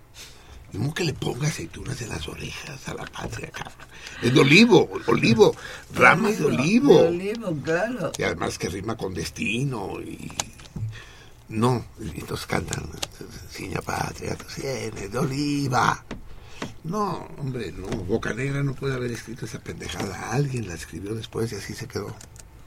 No 0.73 0.93
que 0.93 1.04
le 1.04 1.13
ponga 1.13 1.47
aceitunas 1.47 2.01
en 2.01 2.10
las 2.10 2.28
orejas 2.28 2.88
a 2.88 2.93
la 2.93 3.06
patria, 3.06 3.49
cabrón. 3.51 3.88
Es 4.21 4.34
de 4.34 4.39
olivo, 4.39 4.89
olivo, 5.08 5.56
ramas 5.93 6.38
de 6.39 6.45
olivo. 6.45 7.01
De 7.01 7.08
olivo, 7.08 7.58
claro. 7.63 8.12
Y 8.17 8.23
además 8.23 8.58
que 8.58 8.69
rima 8.69 8.97
con 8.97 9.13
destino 9.13 10.01
y... 10.01 10.32
No, 11.47 11.86
entonces 11.99 12.47
cantan, 12.47 12.89
Seña 13.51 13.80
Patria, 13.80 14.36
tú 14.36 14.45
tienes 14.56 15.12
de 15.12 15.17
oliva. 15.17 16.04
No, 16.84 17.28
hombre, 17.38 17.71
no, 17.71 17.88
Boca 17.88 18.34
Negra 18.34 18.63
no 18.63 18.73
puede 18.73 18.95
haber 18.95 19.12
escrito 19.12 19.45
esa 19.45 19.60
pendejada. 19.60 20.32
Alguien 20.32 20.67
la 20.67 20.73
escribió 20.73 21.15
después 21.15 21.51
y 21.51 21.56
así 21.56 21.73
se 21.73 21.88
quedó. 21.88 22.15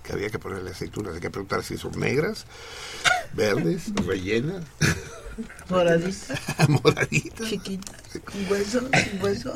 Que 0.03 0.13
había 0.13 0.31
que 0.31 0.39
ponerle 0.39 0.71
aceitunas, 0.71 1.15
hay 1.15 1.21
que 1.21 1.31
preguntar 1.31 1.63
si 1.63 1.77
son 1.77 1.99
negras, 1.99 2.47
verdes, 3.35 3.93
rellenas, 4.07 4.65
Moradita, 5.69 6.35
moraditas. 6.69 7.49
chiquita, 7.51 7.93
con 8.25 8.51
hueso, 8.51 8.89
sin 8.93 9.23
hueso. 9.23 9.55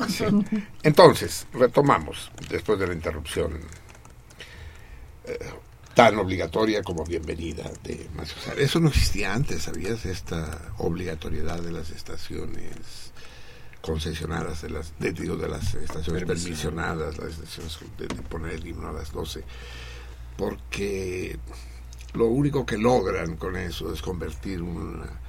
Entonces, 0.83 1.47
retomamos, 1.53 2.31
después 2.49 2.79
de 2.79 2.87
la 2.87 2.93
interrupción 2.93 3.59
eh, 5.25 5.39
tan 5.93 6.17
obligatoria 6.17 6.81
como 6.81 7.03
bienvenida 7.03 7.69
de 7.83 8.09
Macio 8.15 8.41
Sar. 8.41 8.59
Eso 8.59 8.79
no 8.79 8.89
existía 8.89 9.33
antes, 9.33 9.63
¿sabías? 9.63 10.05
Esta 10.05 10.73
obligatoriedad 10.77 11.61
de 11.61 11.71
las 11.71 11.91
estaciones 11.91 13.11
concesionadas, 13.81 14.61
de 14.61 14.69
las, 14.69 14.97
de, 14.99 15.11
digo, 15.11 15.35
de 15.35 15.49
las 15.49 15.73
estaciones 15.75 16.23
permisionadas, 16.23 17.17
las 17.17 17.33
estaciones 17.33 17.77
de, 17.97 18.07
de 18.07 18.21
poner 18.23 18.53
el 18.53 18.67
himno 18.67 18.89
a 18.89 18.93
las 18.93 19.11
12, 19.11 19.43
porque 20.37 21.37
lo 22.13 22.27
único 22.27 22.65
que 22.65 22.77
logran 22.77 23.35
con 23.35 23.57
eso 23.57 23.91
es 23.93 24.01
convertir 24.01 24.61
una, 24.61 25.19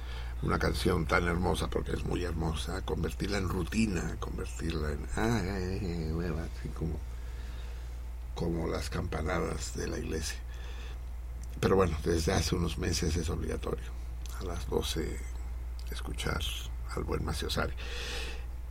una 0.45 0.59
canción 0.59 1.05
tan 1.07 1.27
hermosa, 1.27 1.67
porque 1.67 1.93
es 1.93 2.05
muy 2.05 2.23
hermosa, 2.23 2.81
convertirla 2.83 3.39
en 3.39 3.49
rutina, 3.49 4.15
convertirla 4.19 4.91
en... 4.91 4.99
Ah, 5.15 5.41
ay, 5.41 5.79
ay, 5.81 6.11
hueva, 6.11 6.43
así 6.43 6.69
como, 6.69 6.99
como 8.35 8.67
las 8.67 8.89
campanadas 8.89 9.75
de 9.75 9.87
la 9.87 9.97
iglesia. 9.97 10.37
Pero 11.59 11.75
bueno, 11.75 11.97
desde 12.03 12.33
hace 12.33 12.55
unos 12.55 12.77
meses 12.77 13.15
es 13.15 13.29
obligatorio 13.29 13.85
a 14.39 14.43
las 14.43 14.69
12 14.69 15.19
escuchar 15.91 16.41
al 16.95 17.03
buen 17.03 17.25
Maciosari. 17.25 17.73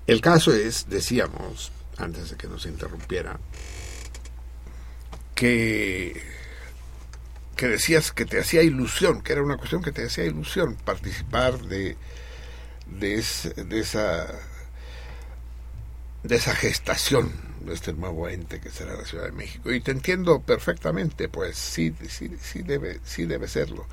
El 0.07 0.21
caso 0.21 0.53
es, 0.53 0.89
decíamos, 0.89 1.73
antes 1.97 2.31
de 2.31 2.37
que 2.37 2.47
nos 2.47 2.67
interrumpiera, 2.67 3.39
que, 5.35 6.23
que 7.55 7.69
decías 7.69 8.13
que 8.13 8.25
te 8.27 8.41
hacía 8.41 8.63
ilusión, 8.63 9.23
que 9.23 9.33
era 9.33 9.43
una 9.43 9.57
cuestión 9.57 9.83
que 9.83 9.93
te 9.93 10.05
hacía 10.07 10.25
ilusión 10.25 10.77
participar 10.77 11.59
de, 11.63 11.97
de, 12.87 13.15
esa 13.79 14.27
de 16.23 16.37
esa 16.37 16.55
gestación 16.55 17.33
de 17.61 17.73
este 17.75 17.93
nuevo 17.95 18.29
ente 18.29 18.61
que 18.61 18.71
será 18.71 18.95
la 18.95 19.05
Ciudad 19.07 19.25
de 19.25 19.33
México. 19.33 19.73
Y 19.73 19.81
te 19.81 19.91
entiendo 19.91 20.41
perfectamente, 20.41 21.29
pues 21.29 21.57
sí, 21.57 21.95
sí, 22.09 22.31
sí 22.41 22.63
debe, 22.63 23.01
sí 23.05 23.25
debe 23.25 23.49
serlo. 23.49 23.87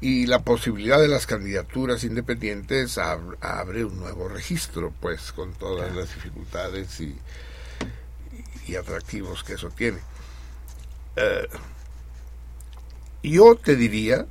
Y 0.00 0.26
la 0.26 0.42
posibilidad 0.42 1.00
de 1.00 1.08
las 1.08 1.26
candidaturas 1.26 2.04
independientes 2.04 2.98
ab- 2.98 3.36
abre 3.40 3.84
un 3.84 3.98
nuevo 3.98 4.28
registro, 4.28 4.92
pues 5.00 5.32
con 5.32 5.52
todas 5.54 5.94
las 5.94 6.14
dificultades 6.14 7.00
y, 7.00 7.16
y 8.66 8.76
atractivos 8.76 9.42
que 9.44 9.54
eso 9.54 9.70
tiene. 9.70 9.98
Eh, 11.16 11.48
yo 13.22 13.54
te 13.56 13.76
diría 13.76 14.26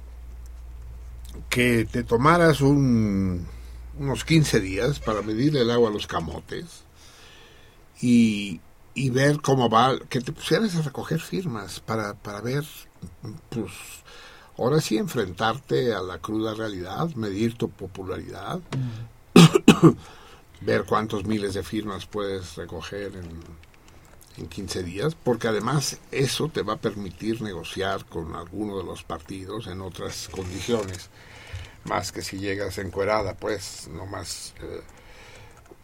que 1.49 1.85
te 1.85 2.03
tomaras 2.03 2.61
un, 2.61 3.47
unos 3.97 4.25
15 4.25 4.59
días 4.59 4.99
para 4.99 5.21
medir 5.21 5.55
el 5.57 5.69
agua 5.69 5.89
a 5.89 5.93
los 5.93 6.07
camotes 6.07 6.83
y, 8.01 8.61
y 8.93 9.09
ver 9.09 9.41
cómo 9.41 9.69
va, 9.69 9.99
que 10.09 10.21
te 10.21 10.31
pusieras 10.31 10.75
a 10.75 10.81
recoger 10.81 11.19
firmas 11.19 11.79
para, 11.79 12.13
para 12.15 12.41
ver, 12.41 12.65
pues, 13.49 13.71
ahora 14.57 14.81
sí 14.81 14.97
enfrentarte 14.97 15.93
a 15.93 16.01
la 16.01 16.19
cruda 16.19 16.53
realidad, 16.53 17.09
medir 17.15 17.55
tu 17.55 17.69
popularidad, 17.69 18.59
ver 20.61 20.85
cuántos 20.85 21.25
miles 21.25 21.53
de 21.53 21.63
firmas 21.63 22.05
puedes 22.05 22.55
recoger 22.55 23.15
en, 23.15 23.68
en 24.39 24.47
15 24.47 24.83
días, 24.83 25.15
porque 25.15 25.47
además 25.47 25.97
eso 26.11 26.49
te 26.49 26.61
va 26.61 26.73
a 26.73 26.77
permitir 26.77 27.41
negociar 27.41 28.05
con 28.05 28.35
alguno 28.35 28.77
de 28.77 28.83
los 28.83 29.03
partidos 29.03 29.67
en 29.67 29.81
otras 29.81 30.29
condiciones, 30.29 31.09
más 31.85 32.11
que 32.11 32.21
si 32.21 32.37
llegas 32.39 32.77
encuerada, 32.77 33.35
pues, 33.35 33.87
no 33.91 34.05
más 34.05 34.53
eh, 34.61 34.81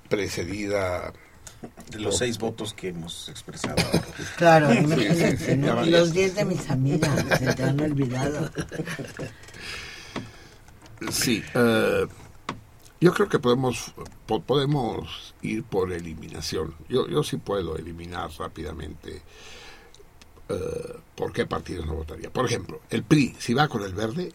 precedida 0.09 1.13
De 1.89 1.99
los 1.99 2.17
seis 2.17 2.37
votos 2.37 2.73
que 2.73 2.89
hemos 2.89 3.27
expresado. 3.29 3.75
Claro, 4.37 4.71
sí, 4.71 4.77
imagínate, 4.77 5.37
sí, 5.37 5.55
¿no? 5.57 5.67
ya 5.67 5.85
Y 5.85 5.91
va. 5.91 5.97
los 5.99 6.13
10 6.13 6.35
de 6.35 6.45
mis 6.45 6.69
amigas, 6.69 7.25
se 7.39 7.53
te 7.53 7.63
han 7.63 7.79
olvidado. 7.79 8.51
Sí, 11.11 11.43
eh, 11.53 12.07
yo 13.01 13.13
creo 13.13 13.27
que 13.29 13.39
podemos 13.39 13.93
po- 14.25 14.41
podemos 14.41 15.34
ir 15.41 15.63
por 15.63 15.91
eliminación. 15.91 16.73
Yo, 16.89 17.08
yo 17.08 17.23
sí 17.23 17.38
puedo 17.38 17.77
eliminar 17.77 18.29
rápidamente 18.38 19.21
eh, 20.49 20.95
por 21.15 21.31
qué 21.34 21.45
partidos 21.45 21.86
no 21.86 21.95
votaría. 21.95 22.29
Por 22.31 22.45
ejemplo, 22.45 22.81
el 22.89 23.03
PRI, 23.03 23.36
si 23.39 23.53
va 23.53 23.67
con 23.67 23.84
el 23.84 23.93
verde, 23.93 24.32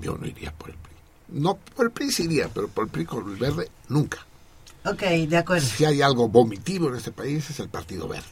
yo 0.00 0.16
no 0.16 0.26
iría 0.26 0.52
por 0.52 0.70
el 0.70 0.76
PRI. 0.76 0.94
No, 1.40 1.56
por 1.56 1.86
el 1.86 1.92
PRI 1.92 2.10
sí 2.12 2.24
iría, 2.24 2.48
pero 2.48 2.68
por 2.68 2.84
el 2.84 2.90
PRI 2.90 3.04
con 3.06 3.30
el 3.30 3.36
verde, 3.36 3.70
nunca. 3.88 4.24
Ok, 4.84 5.00
de 5.00 5.36
acuerdo. 5.38 5.66
Si 5.66 5.84
hay 5.86 6.02
algo 6.02 6.28
vomitivo 6.28 6.88
en 6.88 6.96
este 6.96 7.10
país, 7.12 7.48
es 7.48 7.58
el 7.60 7.70
Partido 7.70 8.06
Verde. 8.06 8.26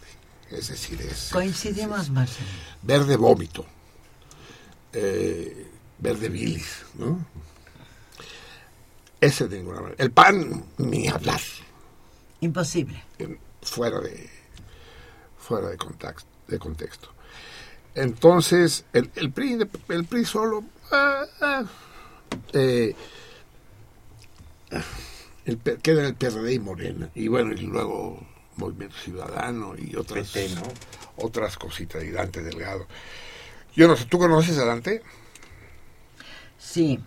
Es 0.51 0.69
decir, 0.69 1.01
es 1.01 1.31
Coincidimos, 1.33 2.11
Marcelo. 2.11 2.47
verde 2.83 3.17
vómito, 3.17 3.65
eh, 4.93 5.67
verde 5.99 6.29
bilis, 6.29 6.85
¿no? 6.99 7.25
Ese 9.23 9.49
de 9.49 9.57
ninguna 9.59 9.81
manera. 9.81 9.97
El 10.03 10.11
pan, 10.11 10.65
ni 10.79 11.09
hablar, 11.09 11.41
Imposible. 12.41 13.03
fuera 13.63 14.01
de 14.01 14.29
fuera 15.39 15.69
de 15.71 15.77
contexto. 15.79 16.29
De 16.49 16.59
contexto. 16.59 17.09
Entonces, 17.95 18.85
el, 18.93 19.11
el, 19.15 19.31
PRI, 19.33 19.55
de- 19.57 19.69
el 19.91 20.05
PRI 20.05 20.25
solo... 20.25 20.65
ah, 20.91 21.25
ah, 21.41 21.65
eh, 22.53 22.95
el, 25.45 25.59
queda 25.59 26.07
el 26.07 26.15
PRD 26.15 26.55
y 26.55 26.59
Morena. 26.59 27.11
Y 27.15 27.29
bueno, 27.29 27.53
y 27.53 27.59
luego 27.63 28.27
Movimiento 28.57 28.97
Ciudadano 28.97 29.75
y 29.79 29.95
otras, 29.97 30.31
PT, 30.31 30.55
¿no? 30.57 30.63
otras 31.17 31.57
cositas. 31.57 32.03
Y 32.05 32.11
Dante 32.11 32.43
Delgado. 32.43 32.87
Yo 33.77 33.87
no 33.89 33.97
sé, 33.97 34.05
¿tú 34.07 34.19
conoces 34.19 34.59
a 34.59 34.65
Dante? 34.65 35.03
Sí. 36.59 37.01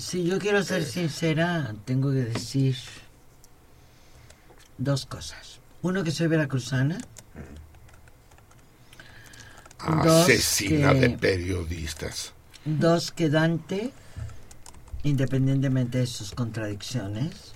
Si 0.00 0.24
yo 0.24 0.38
quiero 0.38 0.62
ser 0.64 0.82
sincera, 0.84 1.74
tengo 1.84 2.10
que 2.10 2.24
decir 2.24 2.74
dos 4.78 5.04
cosas. 5.04 5.60
Uno, 5.82 6.02
que 6.02 6.10
soy 6.10 6.26
veracruzana. 6.26 6.98
Dos, 10.02 10.24
Asesina 10.24 10.94
que- 10.94 11.00
de 11.00 11.10
periodistas. 11.10 12.32
Dos, 12.64 13.12
que 13.12 13.28
Dante, 13.28 13.92
independientemente 15.02 15.98
de 15.98 16.06
sus 16.06 16.32
contradicciones, 16.32 17.52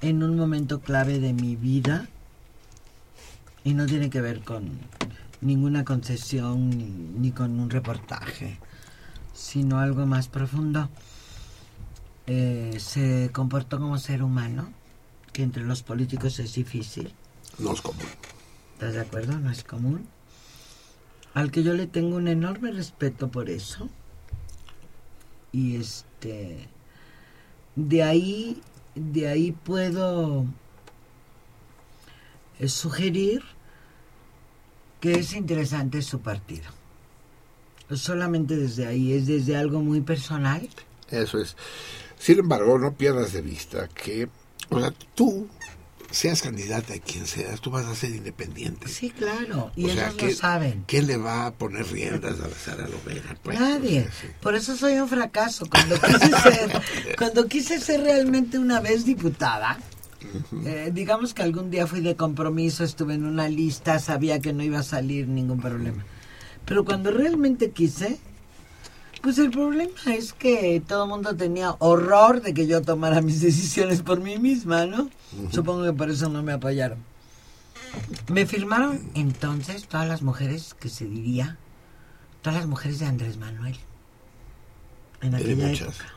en 0.00 0.22
un 0.22 0.36
momento 0.36 0.80
clave 0.80 1.18
de 1.20 1.34
mi 1.34 1.56
vida, 1.56 2.08
y 3.62 3.74
no 3.74 3.84
tiene 3.86 4.08
que 4.08 4.22
ver 4.22 4.40
con 4.40 4.70
ninguna 5.42 5.84
concesión 5.84 6.70
ni, 6.70 6.84
ni 6.84 7.30
con 7.32 7.60
un 7.60 7.68
reportaje, 7.68 8.58
sino 9.34 9.80
algo 9.80 10.06
más 10.06 10.28
profundo, 10.28 10.88
eh, 12.26 12.76
se 12.78 13.30
comportó 13.32 13.78
como 13.78 13.98
ser 13.98 14.22
humano, 14.22 14.72
que 15.32 15.42
entre 15.42 15.62
los 15.62 15.82
políticos 15.82 16.38
es 16.38 16.54
difícil. 16.54 17.12
No 17.58 17.72
es 17.72 17.80
común. 17.80 18.06
¿Estás 18.74 18.94
de 18.94 19.00
acuerdo? 19.00 19.38
No 19.38 19.50
es 19.50 19.64
común. 19.64 20.06
Al 21.34 21.50
que 21.50 21.62
yo 21.62 21.74
le 21.74 21.86
tengo 21.86 22.16
un 22.16 22.28
enorme 22.28 22.70
respeto 22.72 23.30
por 23.30 23.48
eso. 23.48 23.88
Y 25.52 25.76
este 25.76 26.68
de 27.74 28.02
ahí 28.02 28.62
de 28.94 29.28
ahí 29.28 29.52
puedo 29.52 30.44
es 32.58 32.72
sugerir 32.72 33.42
que 35.00 35.14
es 35.14 35.34
interesante 35.34 36.00
su 36.02 36.20
partido. 36.20 36.70
Solamente 37.90 38.56
desde 38.56 38.86
ahí, 38.86 39.12
es 39.12 39.26
desde 39.26 39.56
algo 39.56 39.80
muy 39.80 40.00
personal. 40.00 40.68
Eso 41.10 41.38
es. 41.38 41.56
Sin 42.22 42.38
embargo, 42.38 42.78
no 42.78 42.94
pierdas 42.94 43.32
de 43.32 43.40
vista 43.42 43.88
que, 43.88 44.28
o 44.70 44.78
sea, 44.80 44.92
tú, 45.14 45.48
seas 46.10 46.42
candidata 46.42 46.92
de 46.92 47.00
quien 47.00 47.26
seas, 47.26 47.60
tú 47.60 47.70
vas 47.70 47.86
a 47.86 47.94
ser 47.96 48.10
independiente. 48.14 48.86
Sí, 48.86 49.10
claro, 49.10 49.72
y 49.74 49.86
O 49.86 49.88
sea, 49.88 50.04
ellos 50.04 50.14
¿quién- 50.18 50.30
lo 50.30 50.36
saben. 50.36 50.84
¿Quién 50.86 51.06
le 51.08 51.16
va 51.16 51.46
a 51.46 51.52
poner 51.54 51.86
riendas 51.90 52.38
a 52.40 52.48
la 52.48 52.54
Sara 52.54 52.86
Lovera? 52.86 53.36
Pues, 53.42 53.58
Nadie. 53.58 54.04
sí. 54.20 54.28
Por 54.40 54.54
eso 54.54 54.76
soy 54.76 54.94
un 54.98 55.08
fracaso. 55.08 55.66
Cuando 55.68 55.96
quise 56.00 56.18
ser, 56.42 56.82
cuando 57.18 57.46
quise 57.48 57.80
ser 57.80 58.02
realmente 58.02 58.58
una 58.58 58.78
vez 58.80 59.04
diputada, 59.04 59.78
eh, 60.64 60.90
digamos 60.94 61.34
que 61.34 61.42
algún 61.42 61.70
día 61.70 61.86
fui 61.88 62.00
de 62.02 62.14
compromiso, 62.14 62.84
estuve 62.84 63.14
en 63.14 63.24
una 63.24 63.48
lista, 63.48 63.98
sabía 63.98 64.38
que 64.38 64.52
no 64.52 64.62
iba 64.62 64.78
a 64.78 64.82
salir 64.84 65.26
ningún 65.26 65.60
problema. 65.60 66.04
Pero 66.66 66.84
cuando 66.84 67.10
realmente 67.10 67.70
quise, 67.72 68.18
pues 69.22 69.38
el 69.38 69.50
problema 69.50 69.92
es 70.06 70.32
que 70.32 70.82
todo 70.86 71.04
el 71.04 71.10
mundo 71.10 71.34
tenía 71.36 71.76
horror 71.78 72.42
de 72.42 72.52
que 72.52 72.66
yo 72.66 72.82
tomara 72.82 73.22
mis 73.22 73.40
decisiones 73.40 74.02
por 74.02 74.20
mí 74.20 74.38
misma, 74.38 74.84
¿no? 74.86 75.08
Supongo 75.50 75.84
que 75.84 75.92
por 75.92 76.10
eso 76.10 76.28
no 76.28 76.42
me 76.42 76.52
apoyaron. 76.52 76.98
Me 78.30 78.46
firmaron 78.46 79.00
entonces 79.14 79.86
todas 79.86 80.08
las 80.08 80.22
mujeres 80.22 80.74
que 80.74 80.88
se 80.88 81.04
diría, 81.04 81.58
todas 82.42 82.58
las 82.58 82.66
mujeres 82.66 82.98
de 82.98 83.06
Andrés 83.06 83.36
Manuel. 83.36 83.78
En 85.20 85.34
aquella 85.34 85.68
muchas. 85.68 86.00
época. 86.00 86.12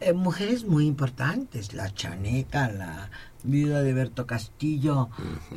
Eh, 0.00 0.12
mujeres 0.12 0.64
muy 0.64 0.86
importantes, 0.86 1.72
la 1.72 1.92
Chaneca, 1.94 2.70
la 2.70 3.10
viuda 3.44 3.82
de 3.82 3.94
Berto 3.94 4.26
Castillo, 4.26 5.08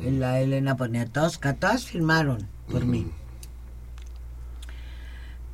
la 0.02 0.40
Elena 0.40 0.76
Poniatowska, 0.76 1.54
todas 1.56 1.84
firmaron 1.84 2.48
por 2.70 2.86
mí. 2.86 3.06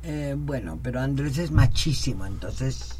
Eh, 0.09 0.35
bueno, 0.37 0.79
pero 0.81 1.01
Andrés 1.01 1.37
es 1.37 1.51
machísimo, 1.51 2.25
entonces 2.25 2.95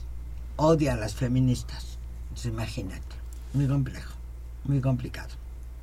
odia 0.58 0.91
a 0.91 0.97
las 0.97 1.16
feministas. 1.16 1.97
Entonces, 2.24 2.51
imagínate, 2.51 3.16
muy 3.53 3.66
complejo, 3.66 4.14
muy 4.66 4.82
complicado. 4.82 5.30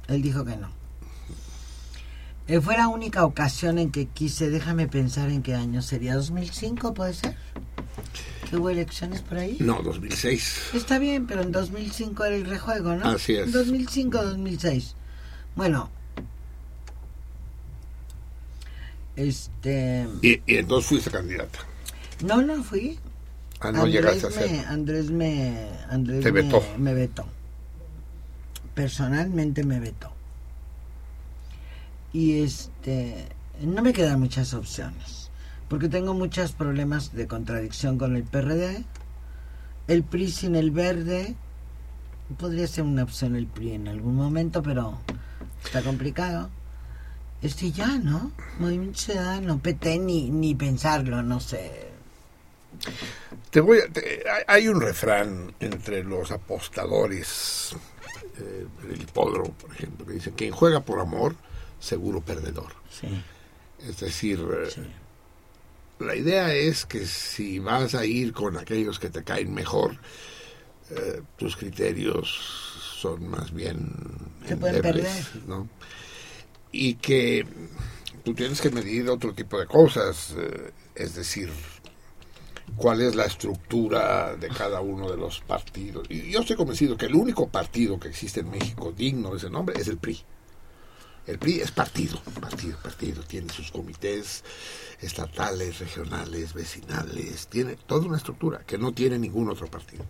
Él 0.06 0.20
dijo 0.20 0.44
que 0.44 0.54
no. 0.56 0.68
Eh, 2.46 2.60
fue 2.60 2.76
la 2.76 2.88
única 2.88 3.24
ocasión 3.24 3.78
en 3.78 3.90
que 3.90 4.04
quise, 4.04 4.50
déjame 4.50 4.86
pensar 4.86 5.30
en 5.30 5.42
qué 5.42 5.54
año 5.54 5.80
sería, 5.80 6.14
2005 6.14 6.92
puede 6.92 7.14
ser. 7.14 7.34
¿Que 8.50 8.58
hubo 8.58 8.68
elecciones 8.68 9.22
por 9.22 9.38
ahí? 9.38 9.56
No, 9.60 9.80
2006. 9.82 10.72
Está 10.74 10.98
bien, 10.98 11.26
pero 11.26 11.40
en 11.40 11.52
2005 11.52 12.22
era 12.22 12.36
el 12.36 12.44
rejuego, 12.44 12.96
¿no? 12.96 13.08
Así 13.08 13.32
es. 13.32 13.50
2005-2006. 13.50 14.92
Bueno. 15.56 15.88
Este... 19.16 20.06
Y, 20.22 20.40
y 20.46 20.56
entonces 20.56 20.88
fuiste 20.88 21.10
candidata. 21.10 21.60
No, 22.24 22.42
no 22.42 22.62
fui. 22.62 22.98
Ah, 23.60 23.70
no 23.72 23.86
llegaste 23.86 24.26
a 24.26 24.30
me, 24.30 24.34
ser. 24.36 24.66
Andrés 24.66 25.10
me... 25.10 25.68
Andrés 25.88 26.22
Te 26.22 26.32
me- 26.32 26.42
vetó. 26.42 26.62
Me, 26.78 26.94
vetó. 26.94 27.26
Personalmente 28.74 29.64
me 29.64 29.80
vetó. 29.80 30.10
Y 32.12 32.42
este... 32.42 33.28
No 33.60 33.82
me 33.82 33.92
quedan 33.92 34.20
muchas 34.20 34.52
opciones. 34.54 35.30
Porque 35.68 35.88
tengo 35.88 36.12
muchos 36.14 36.52
problemas 36.52 37.12
de 37.14 37.26
contradicción 37.26 37.98
con 37.98 38.16
el 38.16 38.24
PRD. 38.24 38.84
El 39.86 40.02
PRI 40.02 40.30
sin 40.30 40.56
el 40.56 40.70
verde. 40.70 41.34
Podría 42.38 42.66
ser 42.66 42.84
una 42.84 43.04
opción 43.04 43.36
el 43.36 43.46
PRI 43.46 43.72
en 43.72 43.88
algún 43.88 44.16
momento, 44.16 44.62
pero 44.62 44.98
está 45.64 45.82
complicado. 45.82 46.50
Este 47.44 47.70
ya, 47.72 47.98
¿no? 47.98 48.32
Movimiento 48.58 48.98
Ciudadano, 49.00 49.58
PT, 49.58 49.98
ni, 49.98 50.30
ni 50.30 50.54
pensarlo, 50.54 51.22
no 51.22 51.40
sé. 51.40 51.88
Te 53.50 53.60
voy 53.60 53.78
a- 53.80 53.92
te- 53.92 54.24
hay- 54.46 54.66
un 54.68 54.80
refrán 54.80 55.54
entre 55.60 56.02
los 56.02 56.30
apostadores 56.30 57.76
eh, 58.38 58.66
del 58.82 59.02
hipódromo, 59.02 59.52
por 59.52 59.70
ejemplo, 59.72 60.06
que 60.06 60.14
dice, 60.14 60.32
quien 60.32 60.50
juega 60.52 60.80
por 60.80 60.98
amor, 61.00 61.36
seguro 61.78 62.20
perdedor. 62.22 62.72
Sí, 62.90 63.06
Es 63.86 64.00
decir, 64.00 64.40
eh, 64.40 64.70
sí. 64.74 64.80
la 66.00 66.16
idea 66.16 66.52
es 66.52 66.84
que 66.86 67.06
si 67.06 67.58
vas 67.60 67.94
a 67.94 68.04
ir 68.06 68.32
con 68.32 68.56
aquellos 68.56 68.98
que 68.98 69.10
te 69.10 69.22
caen 69.22 69.52
mejor, 69.54 69.98
eh, 70.90 71.20
tus 71.36 71.56
criterios 71.56 72.26
son 73.00 73.28
más 73.28 73.52
bien 73.52 73.92
Se 74.48 74.56
pueden 74.56 74.82
perder. 74.82 75.24
¿no? 75.46 75.68
Y 76.76 76.94
que 76.94 77.46
tú 78.24 78.34
tienes 78.34 78.60
que 78.60 78.68
medir 78.68 79.08
otro 79.08 79.32
tipo 79.32 79.60
de 79.60 79.66
cosas, 79.66 80.34
eh, 80.36 80.72
es 80.96 81.14
decir, 81.14 81.50
cuál 82.76 83.00
es 83.00 83.14
la 83.14 83.26
estructura 83.26 84.34
de 84.34 84.48
cada 84.48 84.80
uno 84.80 85.08
de 85.08 85.16
los 85.16 85.40
partidos. 85.40 86.04
Y 86.10 86.32
yo 86.32 86.40
estoy 86.40 86.56
convencido 86.56 86.96
que 86.96 87.06
el 87.06 87.14
único 87.14 87.48
partido 87.48 88.00
que 88.00 88.08
existe 88.08 88.40
en 88.40 88.50
México 88.50 88.92
digno 88.92 89.30
de 89.30 89.36
ese 89.36 89.50
nombre 89.50 89.80
es 89.80 89.86
el 89.86 89.98
PRI. 89.98 90.20
El 91.28 91.38
PRI 91.38 91.60
es 91.60 91.70
partido, 91.70 92.20
partido, 92.40 92.76
partido. 92.82 93.22
Tiene 93.22 93.52
sus 93.52 93.70
comités 93.70 94.42
estatales, 95.00 95.78
regionales, 95.78 96.54
vecinales. 96.54 97.46
Tiene 97.46 97.76
toda 97.76 98.06
una 98.06 98.16
estructura 98.16 98.64
que 98.66 98.78
no 98.78 98.92
tiene 98.92 99.16
ningún 99.16 99.48
otro 99.48 99.68
partido. 99.68 100.04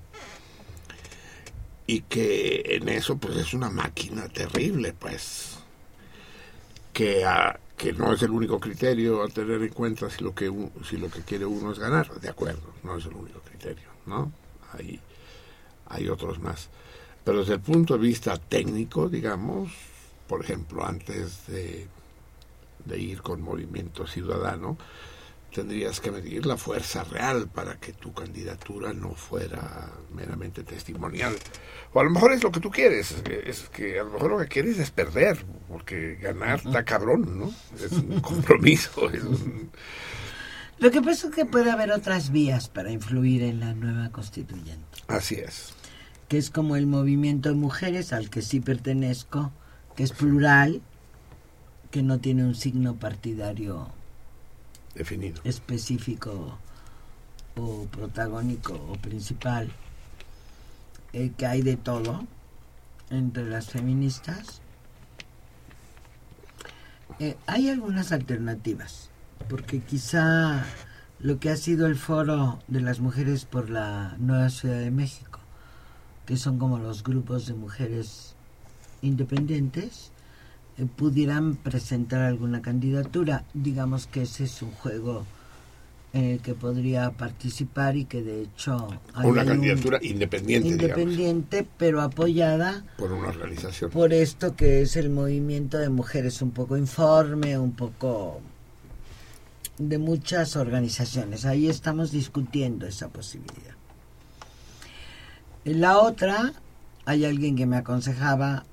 Y 1.87 2.01
que 2.01 2.63
en 2.65 2.89
eso 2.89 3.19
pues 3.19 3.37
es 3.37 3.53
una 3.53 3.69
máquina 3.69 4.29
terrible, 4.29 4.95
pues. 4.95 5.54
Que, 6.95 7.25
ah, 7.27 7.59
que 7.77 7.93
no 7.93 8.15
es 8.15 8.23
el 8.23 8.31
único 8.31 8.59
criterio 8.59 9.23
a 9.23 9.29
tener 9.29 9.61
en 9.61 9.75
cuenta 9.75 10.09
si 10.09 10.25
lo 10.25 10.35
que 10.35 10.51
si 10.89 10.97
lo 10.97 11.11
que 11.11 11.21
quiere 11.21 11.45
uno 11.45 11.73
es 11.73 11.79
ganar. 11.79 12.09
De 12.21 12.31
acuerdo, 12.31 12.73
no 12.83 12.97
es 12.97 13.05
el 13.05 13.15
único 13.15 13.41
criterio, 13.41 13.89
¿no? 14.07 14.33
Hay, 14.73 14.99
hay 15.89 16.09
otros 16.09 16.39
más. 16.39 16.71
Pero 17.25 17.41
desde 17.41 17.55
el 17.55 17.61
punto 17.61 17.95
de 17.95 18.01
vista 18.01 18.39
técnico, 18.39 19.09
digamos, 19.09 19.73
por 20.27 20.43
ejemplo, 20.43 20.87
antes 20.87 21.47
de, 21.47 21.87
de 22.85 22.99
ir 22.99 23.21
con 23.23 23.43
Movimiento 23.43 24.07
Ciudadano, 24.07 24.79
tendrías 25.55 26.01
que 26.01 26.11
medir 26.11 26.45
la 26.47 26.57
fuerza 26.57 27.05
real 27.05 27.49
para 27.49 27.77
que 27.79 27.93
tu 27.93 28.13
candidatura 28.13 28.93
no 28.93 29.15
fuera 29.15 29.91
meramente 30.13 30.65
testimonial. 30.65 31.35
O 31.93 32.01
a 32.01 32.05
lo 32.05 32.11
mejor 32.11 32.33
es 32.33 32.43
lo 32.43 32.51
que 32.51 32.61
tú 32.61 32.71
quieres, 32.71 33.15
es 33.47 33.69
que 33.71 34.01
a 34.01 34.03
lo 34.05 34.11
mejor 34.11 34.31
lo 34.33 34.39
que 34.39 34.49
quieres 34.49 34.79
es 34.81 34.91
perder, 34.91 35.45
porque 35.69 36.17
ganar 36.17 36.61
está 36.65 36.85
cabrón, 36.85 37.39
¿no? 37.39 37.53
Es 37.83 37.93
un 37.93 38.21
compromiso, 38.31 39.09
es 39.11 39.23
un- 39.23 39.71
Lo 40.81 40.91
que 40.91 41.01
pasa 41.01 41.29
es 41.29 41.35
que 41.35 41.47
puede 41.47 41.71
haber 41.71 41.93
otras 41.93 42.31
vías 42.31 42.69
para 42.69 42.91
influir 42.91 43.43
en 43.45 43.61
la 43.61 43.75
nueva 43.75 44.11
constituyente, 44.11 44.99
así 45.07 45.37
es. 45.37 45.73
que 46.29 46.37
es 46.37 46.51
como 46.51 46.75
el 46.75 46.87
movimiento 46.89 47.49
de 47.51 47.55
mujeres 47.55 48.13
al 48.13 48.29
que 48.29 48.43
sí 48.43 48.59
pertenezco, 48.61 49.53
que 49.95 50.03
es 50.03 50.11
plural, 50.13 50.83
que 51.93 52.03
no 52.03 52.19
tiene 52.19 52.43
un 52.45 52.57
signo 52.57 52.97
partidario 52.97 53.89
Definido. 54.95 55.41
específico 55.45 56.59
o 57.57 57.87
protagónico 57.87 58.75
o 58.75 58.95
principal, 58.97 59.71
eh, 61.13 61.33
que 61.37 61.47
hay 61.47 61.63
de 61.63 61.77
todo 61.77 62.27
entre 63.11 63.49
las 63.49 63.71
feministas. 63.71 64.61
Eh, 67.21 67.37
hay 67.47 67.71
algunas 67.71 68.11
alternativas, 68.13 69.11
porque 69.49 69.81
quizá 69.81 70.65
lo 71.21 71.39
que 71.39 71.51
ha 71.51 71.57
sido 71.57 71.87
el 71.87 71.97
foro 71.97 72.59
de 72.67 72.81
las 72.81 73.01
mujeres 73.01 73.45
por 73.45 73.71
la 73.71 74.17
nueva 74.19 74.51
Ciudad 74.51 74.79
de 74.79 74.91
México, 74.91 75.39
que 76.27 76.37
son 76.37 76.59
como 76.59 76.79
los 76.79 77.05
grupos 77.05 77.47
de 77.47 77.55
mujeres 77.55 78.35
independientes, 79.01 80.11
pudieran 80.97 81.57
presentar 81.57 82.23
alguna 82.23 82.61
candidatura. 82.63 83.45
Digamos 83.55 84.07
que 84.07 84.23
ese 84.23 84.45
es 84.45 84.61
un 84.63 84.73
juego 84.73 85.25
en 86.13 86.25
el 86.25 86.41
que 86.41 86.55
podría 86.55 87.11
participar 87.11 87.97
y 87.97 88.05
que 88.05 88.23
de 88.23 88.43
hecho 88.43 88.89
hay 89.15 89.29
Una 89.29 89.43
un- 89.43 89.49
candidatura 89.49 89.99
independiente, 90.03 90.69
independiente, 90.69 91.67
pero 91.77 92.01
apoyada 92.03 92.85
por 92.97 93.13
una 93.13 93.29
organización. 93.29 93.91
por 93.91 94.13
esto 94.13 94.55
que 94.55 94.83
es 94.83 94.95
el 94.97 95.11
movimiento 95.11 95.77
de 95.79 95.89
mujeres 95.89 96.41
un 96.43 96.53
poco 96.53 96.77
informe, 96.77 97.59
un 97.59 97.73
poco 97.73 98.41
de 99.79 99.99
muchas 99.99 100.55
organizaciones. 100.55 101.45
Ahí 101.47 101.69
estamos 101.69 102.13
discutiendo 102.13 102.87
esa 102.87 103.09
posibilidad. 103.09 103.75
La 105.65 105.99
otra, 105.99 106.53
hay 107.07 107.25
alguien 107.25 107.57
que 107.57 107.67
me 107.67 107.77
aconsejaba, 107.77 108.65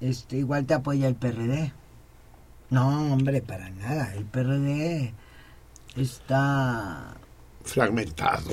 este, 0.00 0.36
igual 0.36 0.66
te 0.66 0.74
apoya 0.74 1.08
el 1.08 1.14
PRD. 1.14 1.72
No, 2.70 3.12
hombre, 3.12 3.42
para 3.42 3.70
nada. 3.70 4.14
El 4.14 4.24
PRD 4.24 5.14
está 5.96 7.14
fragmentado. 7.64 8.52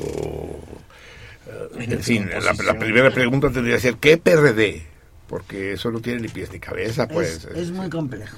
En 1.77 2.01
fin, 2.01 2.29
la, 2.29 2.53
la 2.53 2.79
primera 2.79 3.11
pregunta 3.11 3.49
tendría 3.51 3.75
que 3.75 3.81
ser, 3.81 3.95
¿qué 3.97 4.17
PRD? 4.17 4.91
porque 5.31 5.71
eso 5.71 5.91
no 5.91 6.01
tiene 6.01 6.19
ni 6.19 6.27
pies 6.27 6.51
ni 6.51 6.59
cabeza, 6.59 7.07
pues. 7.07 7.45
es, 7.45 7.55
es 7.55 7.71
muy 7.71 7.89
complejo. 7.89 8.37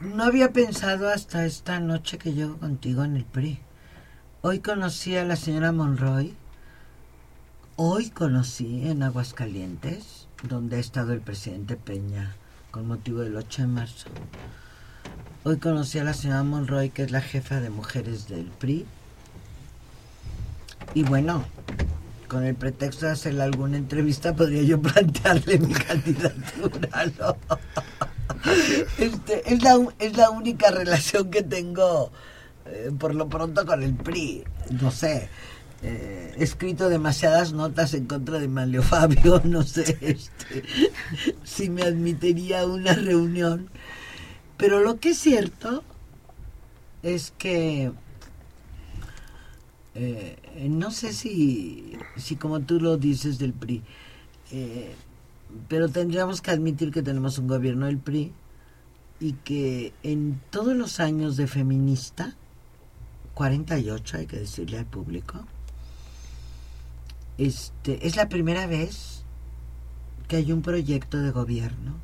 No 0.00 0.24
había 0.24 0.50
pensado 0.50 1.10
hasta 1.10 1.44
esta 1.44 1.78
noche 1.78 2.16
que 2.16 2.32
llego 2.32 2.56
contigo 2.56 3.04
en 3.04 3.16
el 3.16 3.26
PRI. 3.26 3.58
Hoy 4.40 4.60
conocí 4.60 5.14
a 5.14 5.24
la 5.24 5.36
señora 5.36 5.70
Monroy. 5.72 6.34
Hoy 7.76 8.08
conocí 8.08 8.88
en 8.88 9.02
Aguascalientes, 9.02 10.26
donde 10.42 10.76
ha 10.76 10.80
estado 10.80 11.12
el 11.12 11.20
presidente 11.20 11.76
Peña 11.76 12.34
con 12.70 12.86
motivo 12.86 13.20
del 13.20 13.36
8 13.36 13.62
de 13.62 13.68
marzo. 13.68 14.08
Hoy 15.44 15.56
conocí 15.58 15.98
a 15.98 16.04
la 16.04 16.14
señora 16.14 16.42
Monroy, 16.42 16.90
que 16.90 17.02
es 17.02 17.10
la 17.10 17.20
jefa 17.20 17.60
de 17.60 17.70
mujeres 17.70 18.28
del 18.28 18.44
PRI. 18.44 18.86
Y 20.94 21.02
bueno, 21.02 21.44
con 22.28 22.44
el 22.44 22.54
pretexto 22.54 23.06
de 23.06 23.12
hacerle 23.12 23.42
alguna 23.42 23.76
entrevista, 23.76 24.34
podría 24.34 24.62
yo 24.62 24.80
plantearle 24.80 25.58
mi 25.58 25.72
candidatura. 25.88 27.06
¿no? 27.18 27.36
Este, 28.98 29.52
es, 29.52 29.62
la, 29.62 29.78
es 29.98 30.16
la 30.16 30.30
única 30.30 30.70
relación 30.70 31.30
que 31.30 31.42
tengo, 31.42 32.12
eh, 32.66 32.90
por 32.98 33.14
lo 33.14 33.28
pronto, 33.28 33.64
con 33.64 33.82
el 33.82 33.94
PRI. 33.94 34.44
No 34.80 34.90
sé. 34.90 35.28
Eh, 35.82 36.34
escrito 36.38 36.88
demasiadas 36.88 37.52
notas 37.52 37.94
en 37.94 38.06
contra 38.06 38.38
de 38.38 38.48
Manlio 38.48 38.82
Fabio, 38.82 39.40
no 39.44 39.62
sé 39.62 39.96
este, 40.00 40.64
si 41.44 41.70
me 41.70 41.82
admitiría 41.82 42.66
una 42.66 42.94
reunión. 42.94 43.68
Pero 44.56 44.80
lo 44.80 44.98
que 44.98 45.10
es 45.10 45.18
cierto 45.18 45.84
es 47.02 47.32
que 47.38 47.92
eh, 49.94 50.36
no 50.68 50.90
sé 50.90 51.12
si, 51.12 51.92
si 52.16 52.36
como 52.36 52.60
tú 52.60 52.80
lo 52.80 52.96
dices 52.96 53.38
del 53.38 53.52
PRI, 53.52 53.82
eh, 54.50 54.94
pero 55.68 55.88
tendríamos 55.88 56.40
que 56.40 56.50
admitir 56.50 56.90
que 56.90 57.02
tenemos 57.02 57.38
un 57.38 57.48
gobierno 57.48 57.86
del 57.86 57.98
PRI 57.98 58.32
y 59.20 59.32
que 59.32 59.92
en 60.02 60.40
todos 60.50 60.76
los 60.76 61.00
años 61.00 61.36
de 61.36 61.46
feminista, 61.46 62.36
48 63.34 64.16
hay 64.18 64.26
que 64.26 64.38
decirle 64.38 64.78
al 64.78 64.86
público, 64.86 65.46
este, 67.38 68.06
es 68.06 68.16
la 68.16 68.28
primera 68.28 68.66
vez 68.66 69.22
que 70.28 70.36
hay 70.36 70.52
un 70.52 70.62
proyecto 70.62 71.18
de 71.18 71.30
gobierno 71.30 71.94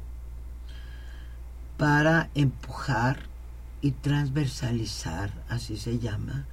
para 1.76 2.30
empujar 2.34 3.18
y 3.80 3.90
transversalizar, 3.92 5.30
así 5.48 5.76
se 5.76 5.98
llama, 5.98 6.46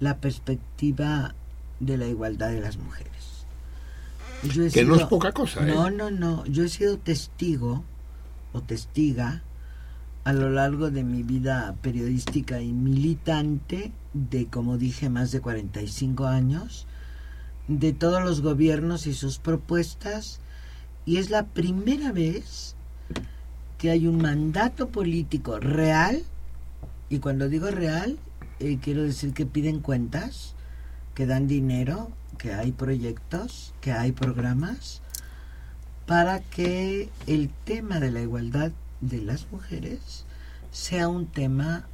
la 0.00 0.18
perspectiva 0.18 1.34
de 1.80 1.98
la 1.98 2.06
igualdad 2.06 2.50
de 2.50 2.60
las 2.60 2.78
mujeres. 2.78 3.12
Yo 4.44 4.64
he 4.64 4.70
Que 4.70 4.84
no 4.84 4.94
sido- 4.94 5.04
es 5.04 5.10
poca 5.10 5.32
cosa, 5.32 5.66
¿eh? 5.66 5.72
No, 5.74 5.90
no, 5.90 6.10
no. 6.10 6.44
Yo 6.46 6.64
he 6.64 6.68
sido 6.68 6.98
testigo 6.98 7.84
o 8.52 8.60
testiga 8.62 9.42
a 10.24 10.32
lo 10.32 10.50
largo 10.50 10.90
de 10.90 11.02
mi 11.04 11.22
vida 11.22 11.74
periodística 11.82 12.60
y 12.60 12.72
militante 12.72 13.92
de, 14.14 14.46
como 14.46 14.78
dije, 14.78 15.08
más 15.10 15.32
de 15.32 15.40
45 15.40 16.26
años, 16.26 16.86
de 17.68 17.92
todos 17.92 18.22
los 18.22 18.40
gobiernos 18.40 19.06
y 19.06 19.14
sus 19.14 19.38
propuestas, 19.38 20.40
y 21.06 21.16
es 21.18 21.30
la 21.30 21.46
primera 21.46 22.12
vez 22.12 22.74
que 23.78 23.90
hay 23.90 24.06
un 24.06 24.18
mandato 24.18 24.88
político 24.88 25.58
real, 25.60 26.22
y 27.08 27.18
cuando 27.18 27.48
digo 27.48 27.70
real, 27.70 28.18
eh, 28.60 28.78
quiero 28.80 29.02
decir 29.02 29.32
que 29.34 29.46
piden 29.46 29.80
cuentas, 29.80 30.54
que 31.14 31.26
dan 31.26 31.46
dinero, 31.46 32.10
que 32.38 32.54
hay 32.54 32.72
proyectos, 32.72 33.74
que 33.80 33.92
hay 33.92 34.12
programas, 34.12 35.00
para 36.06 36.40
que 36.40 37.08
el 37.26 37.50
tema 37.64 38.00
de 38.00 38.10
la 38.10 38.20
igualdad 38.20 38.72
de 39.00 39.22
las 39.22 39.50
mujeres 39.50 40.24
sea 40.70 41.08
un 41.08 41.26
tema 41.26 41.86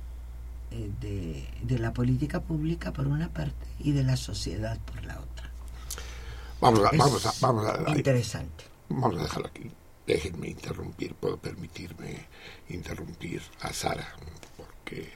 eh, 0.71 0.91
de, 1.01 1.49
de 1.63 1.79
la 1.79 1.93
política 1.93 2.41
pública 2.41 2.93
por 2.93 3.07
una 3.07 3.29
parte 3.29 3.67
y 3.79 3.93
de 3.93 4.03
la 4.03 4.17
sociedad 4.17 4.79
por 4.79 5.05
la 5.05 5.21
otra. 5.21 5.50
Vamos 6.61 6.81
a, 6.81 6.91
vamos 6.97 7.27
a, 7.27 7.33
vamos 7.41 7.67
a, 7.67 7.97
interesante. 7.97 8.65
vamos 8.89 9.19
a 9.19 9.23
dejarlo 9.23 9.47
aquí. 9.49 9.71
Déjenme 10.07 10.49
interrumpir, 10.49 11.15
puedo 11.15 11.37
permitirme 11.37 12.27
interrumpir 12.69 13.41
a 13.61 13.73
Sara, 13.73 14.15
porque 14.57 15.13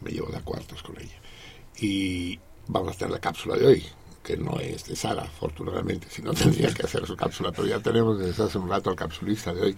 me 0.00 0.10
llevo 0.10 0.30
de 0.32 0.40
cuartos 0.42 0.82
con 0.82 1.00
ella. 1.00 1.16
Y 1.78 2.38
vamos 2.66 2.94
a 2.94 2.98
tener 2.98 3.12
la 3.12 3.20
cápsula 3.20 3.56
de 3.56 3.66
hoy, 3.66 3.86
que 4.22 4.36
no 4.36 4.58
es 4.60 4.86
de 4.86 4.96
Sara, 4.96 5.22
afortunadamente, 5.22 6.08
si 6.10 6.22
no 6.22 6.32
tendría 6.34 6.72
que 6.74 6.82
hacer 6.84 7.06
su 7.06 7.16
cápsula, 7.16 7.52
pero 7.52 7.66
ya 7.68 7.80
tenemos 7.80 8.18
desde 8.18 8.42
hace 8.44 8.58
un 8.58 8.68
rato 8.68 8.90
al 8.90 8.96
capsulista 8.96 9.54
de 9.54 9.62
hoy, 9.62 9.76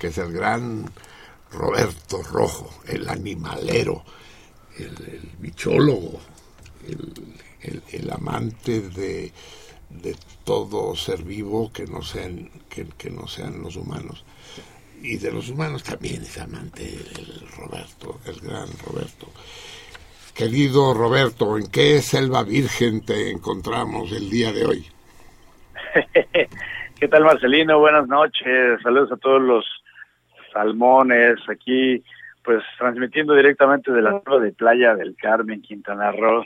que 0.00 0.08
es 0.08 0.18
el 0.18 0.32
gran 0.32 0.90
Roberto 1.52 2.22
Rojo, 2.22 2.70
el 2.88 3.08
animalero, 3.08 4.04
el, 4.78 4.86
el 4.86 5.30
bichólogo, 5.38 6.18
el, 6.88 7.12
el- 7.60 7.82
el 7.92 8.10
amante 8.10 8.80
de, 8.80 9.32
de 10.02 10.16
todo 10.44 10.94
ser 10.96 11.22
vivo 11.22 11.70
que 11.72 11.86
no 11.86 12.02
sean 12.02 12.50
que, 12.68 13.10
no 13.10 13.26
sean 13.26 13.62
los 13.62 13.76
humanos 13.76 14.24
y 15.02 15.18
de 15.18 15.32
los 15.32 15.50
humanos 15.50 15.82
también 15.82 16.22
es 16.22 16.38
amante 16.38 16.82
el 16.84 17.48
Roberto 17.56 18.20
el 18.26 18.40
gran 18.40 18.68
Roberto 18.86 19.28
querido 20.34 20.94
Roberto 20.94 21.58
en 21.58 21.66
qué 21.66 22.00
selva 22.00 22.42
virgen 22.42 23.04
te 23.04 23.30
encontramos 23.30 24.12
el 24.12 24.30
día 24.30 24.52
de 24.52 24.66
hoy 24.66 24.86
¿Qué 27.02 27.08
tal, 27.08 27.24
Marcelino? 27.24 27.80
Buenas 27.80 28.06
noches. 28.06 28.80
Saludos 28.80 29.10
a 29.10 29.16
todos 29.16 29.42
los 29.42 29.64
salmones 30.52 31.36
aquí, 31.48 32.00
pues 32.44 32.62
transmitiendo 32.78 33.34
directamente 33.34 33.90
de 33.90 34.02
la 34.02 34.22
zona 34.22 34.44
de 34.44 34.52
Playa 34.52 34.94
del 34.94 35.16
Carmen, 35.16 35.62
Quintana 35.62 36.12
Roo. 36.12 36.44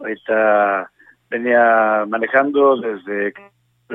Ahorita 0.00 0.90
venía 1.28 2.04
manejando 2.06 2.76
desde 2.76 3.32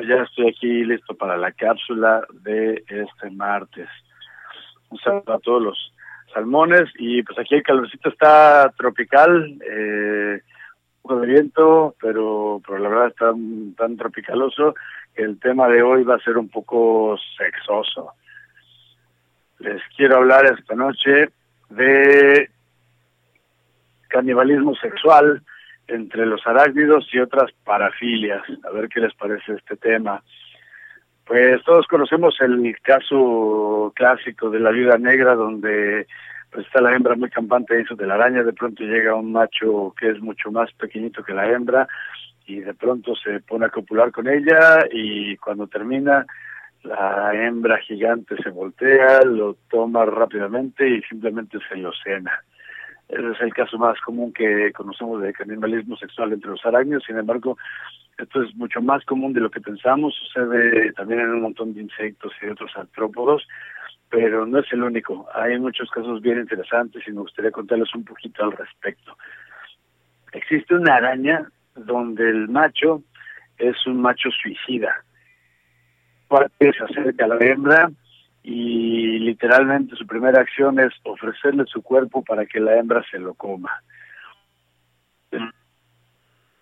ya 0.08 0.24
estoy 0.24 0.50
aquí 0.50 0.84
listo 0.86 1.16
para 1.16 1.38
la 1.38 1.52
cápsula 1.52 2.26
de 2.42 2.84
este 2.88 3.30
martes. 3.32 3.90
Un 4.90 4.98
saludo 5.00 5.34
a 5.34 5.40
todos 5.40 5.62
los 5.62 5.94
salmones 6.34 6.90
y 6.98 7.22
pues 7.24 7.38
aquí 7.40 7.56
el 7.56 7.64
calorcito 7.64 8.10
está 8.10 8.72
tropical, 8.78 9.60
eh, 9.70 10.42
un 10.42 11.02
poco 11.02 11.20
de 11.20 11.28
viento, 11.28 11.96
pero, 12.02 12.62
pero 12.66 12.80
la 12.80 12.90
verdad 12.90 13.08
está 13.08 13.34
tan 13.78 13.98
tropicaloso 13.98 14.76
que 15.14 15.24
el 15.24 15.40
tema 15.40 15.68
de 15.68 15.82
hoy 15.82 16.04
va 16.04 16.16
a 16.16 16.24
ser 16.24 16.38
un 16.38 16.50
poco 16.50 17.18
sexoso. 17.38 18.14
Les 19.60 19.82
quiero 19.96 20.18
hablar 20.18 20.46
esta 20.46 20.76
noche 20.76 21.30
de 21.70 22.50
canibalismo 24.08 24.76
sexual 24.76 25.42
entre 25.92 26.26
los 26.26 26.46
arácnidos 26.48 27.08
y 27.14 27.20
otras 27.20 27.52
parafilias. 27.64 28.42
A 28.64 28.72
ver 28.72 28.89
qué 28.89 29.00
les 29.00 29.14
parece 29.14 29.54
este 29.54 29.76
tema. 29.78 30.24
Pues 31.26 31.64
todos 31.64 31.88
conocemos 31.88 32.36
el 32.42 32.76
caso 32.82 33.92
clásico 33.96 34.50
de 34.50 34.60
la 34.60 34.72
viuda 34.72 34.98
negra 34.98 35.36
donde 35.36 36.08
pues 36.52 36.66
está 36.66 36.82
la 36.82 36.94
hembra 36.94 37.16
muy 37.16 37.30
campante 37.30 37.76
de 37.76 37.86
de 37.89 38.08
la 38.08 38.16
araña, 38.16 38.44
de 38.44 38.52
pronto 38.52 38.84
llega 38.84 39.16
un 39.16 39.32
macho 39.32 39.94
que 39.98 40.10
es 40.10 40.20
mucho 40.20 40.52
más 40.52 40.70
pequeñito 40.74 41.24
que 41.24 41.34
la 41.34 41.50
hembra 41.50 41.88
y 42.46 42.60
de 42.60 42.74
pronto 42.74 43.16
se 43.16 43.39
pone 43.39 43.66
a 43.66 43.70
copular 43.70 44.12
con 44.12 44.28
ella 44.28 44.80
y 44.92 45.38
cuando 45.38 45.68
termina 45.68 46.26
la 46.84 47.32
hembra 47.34 47.78
gigante 47.78 48.36
se 48.42 48.50
voltea, 48.50 49.22
lo 49.22 49.56
toma 49.70 50.04
rápidamente 50.06 50.88
y 50.89 51.02
simplemente 51.04 51.60
se 51.70 51.78
lo 51.78 51.92
cena. 52.04 52.44
Ese 53.12 53.30
es 53.30 53.41
el 53.41 53.53
caso 53.53 53.78
más 53.78 53.99
común 54.01 54.32
que 54.32 54.72
conocemos 54.72 55.22
de 55.22 55.34
canibalismo 55.34 55.97
sexual 55.97 56.32
entre 56.32 56.51
los 56.51 56.66
arácnidos, 56.66 57.03
sin 57.05 57.18
embargo, 57.18 57.57
esto 58.18 58.41
es 58.41 58.55
mucho 58.55 58.82
más 58.82 59.03
común 59.03 59.34
de 59.34 59.41
lo 59.41 59.51
que 59.51 59.59
pensamos, 59.59 60.16
sucede 60.16 60.93
también 60.93 61.20
en 61.20 61.32
un 61.32 61.41
montón 61.41 61.74
de 61.74 61.82
insectos 61.82 62.32
y 62.41 62.45
de 62.45 62.53
otros 62.53 62.72
artrópodos, 62.76 63.45
pero 64.09 64.45
no 64.45 64.59
es 64.59 64.72
el 64.72 64.84
único. 64.84 65.28
Hay 65.34 65.59
muchos 65.59 65.89
casos 65.89 66.22
bien 66.22 66.39
interesantes 66.39 67.05
y 67.05 67.12
me 67.12 67.22
gustaría 67.22 67.51
contarles 67.51 67.93
un 67.93 68.05
poquito 68.05 68.45
al 68.45 68.53
respecto. 68.53 69.18
Existe 70.32 70.76
una 70.76 70.95
araña 70.95 71.49
donde 71.76 72.30
el 72.30 72.47
macho 72.47 73.03
es 73.57 73.76
un 73.88 74.01
macho 74.01 74.30
suicida. 74.32 75.03
Parte 76.30 76.72
se 76.72 76.84
acerca 76.84 77.26
a 77.26 77.28
la 77.28 77.38
hembra 77.39 77.91
y 78.44 79.20
literalmente 79.20 79.96
su 79.96 80.06
primera 80.08 80.42
acción 80.42 80.80
es 80.80 80.92
ofrecerle 81.04 81.66
su 81.68 81.82
cuerpo 81.82 82.24
para 82.24 82.46
que 82.46 82.60
la 82.60 82.78
hembra 82.78 83.04
se 83.12 83.20
lo 83.20 83.34
coma. 83.34 83.84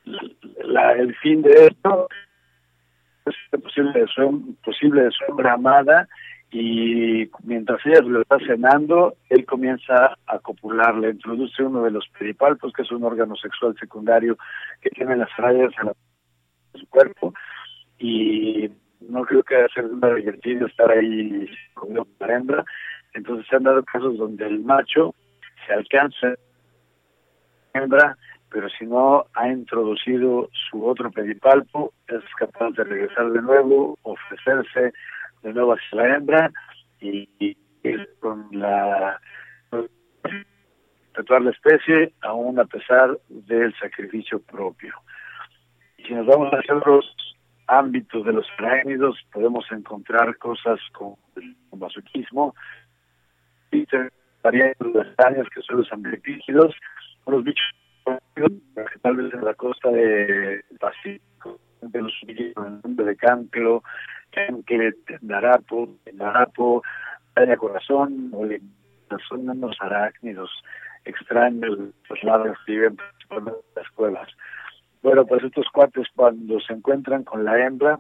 El 0.06 1.16
fin 1.18 1.42
de 1.42 1.68
esto 1.68 2.10
es 3.26 3.62
posible 3.62 4.02
de 4.02 4.08
su, 4.08 4.56
posible 4.64 5.04
de 5.04 5.12
su 5.12 5.24
hembra 5.30 5.54
amada 5.54 6.08
y 6.52 7.30
mientras 7.44 7.80
ella 7.86 8.02
lo 8.02 8.22
está 8.22 8.40
cenando, 8.40 9.16
él 9.30 9.46
comienza 9.46 10.18
a 10.26 10.40
copular, 10.40 10.96
le 10.96 11.12
introduce 11.12 11.62
uno 11.62 11.84
de 11.84 11.92
los 11.92 12.08
pedipalpos, 12.18 12.74
que 12.74 12.82
es 12.82 12.92
un 12.92 13.04
órgano 13.04 13.36
sexual 13.36 13.76
secundario 13.80 14.36
que 14.82 14.90
tiene 14.90 15.16
las 15.16 15.30
rayas 15.38 15.72
en 15.84 15.92
su 16.80 16.88
cuerpo, 16.90 17.34
y 18.00 18.70
no 19.02 19.24
creo 19.24 19.44
que 19.44 19.56
haya 19.56 19.68
sido 19.70 19.90
una 19.90 20.14
divertido 20.16 20.68
estar 20.68 20.92
ahí 20.92 21.50
comiendo 21.74 22.08
la 22.20 22.36
hembra. 22.36 22.66
Entonces 23.14 23.48
se 23.48 23.56
han 23.56 23.64
dado 23.64 23.84
casos 23.84 24.18
donde 24.18 24.46
el 24.46 24.60
macho 24.60 25.16
se 25.66 25.74
alcanza 25.74 26.36
hembra, 27.74 28.18
pero 28.52 28.68
si 28.70 28.86
no 28.86 29.26
ha 29.34 29.48
introducido 29.48 30.50
su 30.70 30.86
otro 30.86 31.12
pedipalpo, 31.12 31.94
es 32.08 32.24
capaz 32.38 32.72
de 32.72 32.84
regresar 32.84 33.32
de 33.32 33.42
nuevo, 33.42 33.98
ofrecerse 34.04 34.94
de 35.44 35.54
nuevo 35.54 35.74
hacia 35.74 35.98
la 35.98 36.16
hembra 36.16 36.52
y, 37.00 37.30
y 37.40 37.58
ir 37.84 38.10
con 38.20 38.48
la 38.52 39.20
perpetuar 41.20 41.42
la 41.42 41.52
especie 41.52 42.14
aún 42.22 42.60
a 42.60 42.66
pesar 42.66 43.18
del 43.28 43.74
sacrificio 43.80 44.40
propio. 44.42 44.94
Y 45.98 46.04
si 46.04 46.14
nos 46.14 46.26
vamos 46.26 46.50
hacia 46.52 46.76
otros 46.76 47.14
ámbitos 47.70 48.26
de 48.26 48.34
los 48.34 48.48
arácnidos, 48.58 49.18
podemos 49.32 49.66
encontrar 49.72 50.38
cosas 50.38 50.80
como 50.92 51.18
el 51.36 51.56
masoquismo, 51.78 52.56
y 53.72 53.86
las 53.94 55.08
arañas 55.18 55.48
que 55.54 55.62
son 55.62 55.78
los 55.78 55.94
amblipígidos, 55.94 56.76
unos 57.26 57.44
bichos 57.44 57.66
que 58.36 59.00
tal 59.02 59.18
vez 59.18 59.34
en 59.34 59.46
la 59.46 59.54
costa 59.54 59.90
de 59.92 60.64
Pacífico, 60.80 61.60
de 61.82 62.02
los 62.02 62.14
nombre 62.84 63.06
de 63.06 63.16
Canclo, 63.16 63.84
Canclet, 64.32 65.22
Narapo, 65.22 65.90
Narapo, 66.14 66.84
Araña 67.36 67.58
Corazón, 67.58 68.32
o 68.34 68.46
son 69.28 69.50
unos 69.50 69.78
arácnidos 69.80 70.50
extraños, 71.06 71.78
los 72.10 72.24
largos 72.24 72.58
que 72.66 72.74
viven 72.74 72.96
principalmente 72.96 73.60
en 73.60 73.84
las 73.84 73.92
cuevas. 73.92 74.30
Bueno, 75.02 75.26
pues 75.26 75.44
estos 75.44 75.68
cuates 75.72 76.08
cuando 76.16 76.60
se 76.60 76.74
encuentran 76.74 77.24
con 77.24 77.46
la 77.46 77.66
hembra, 77.66 78.00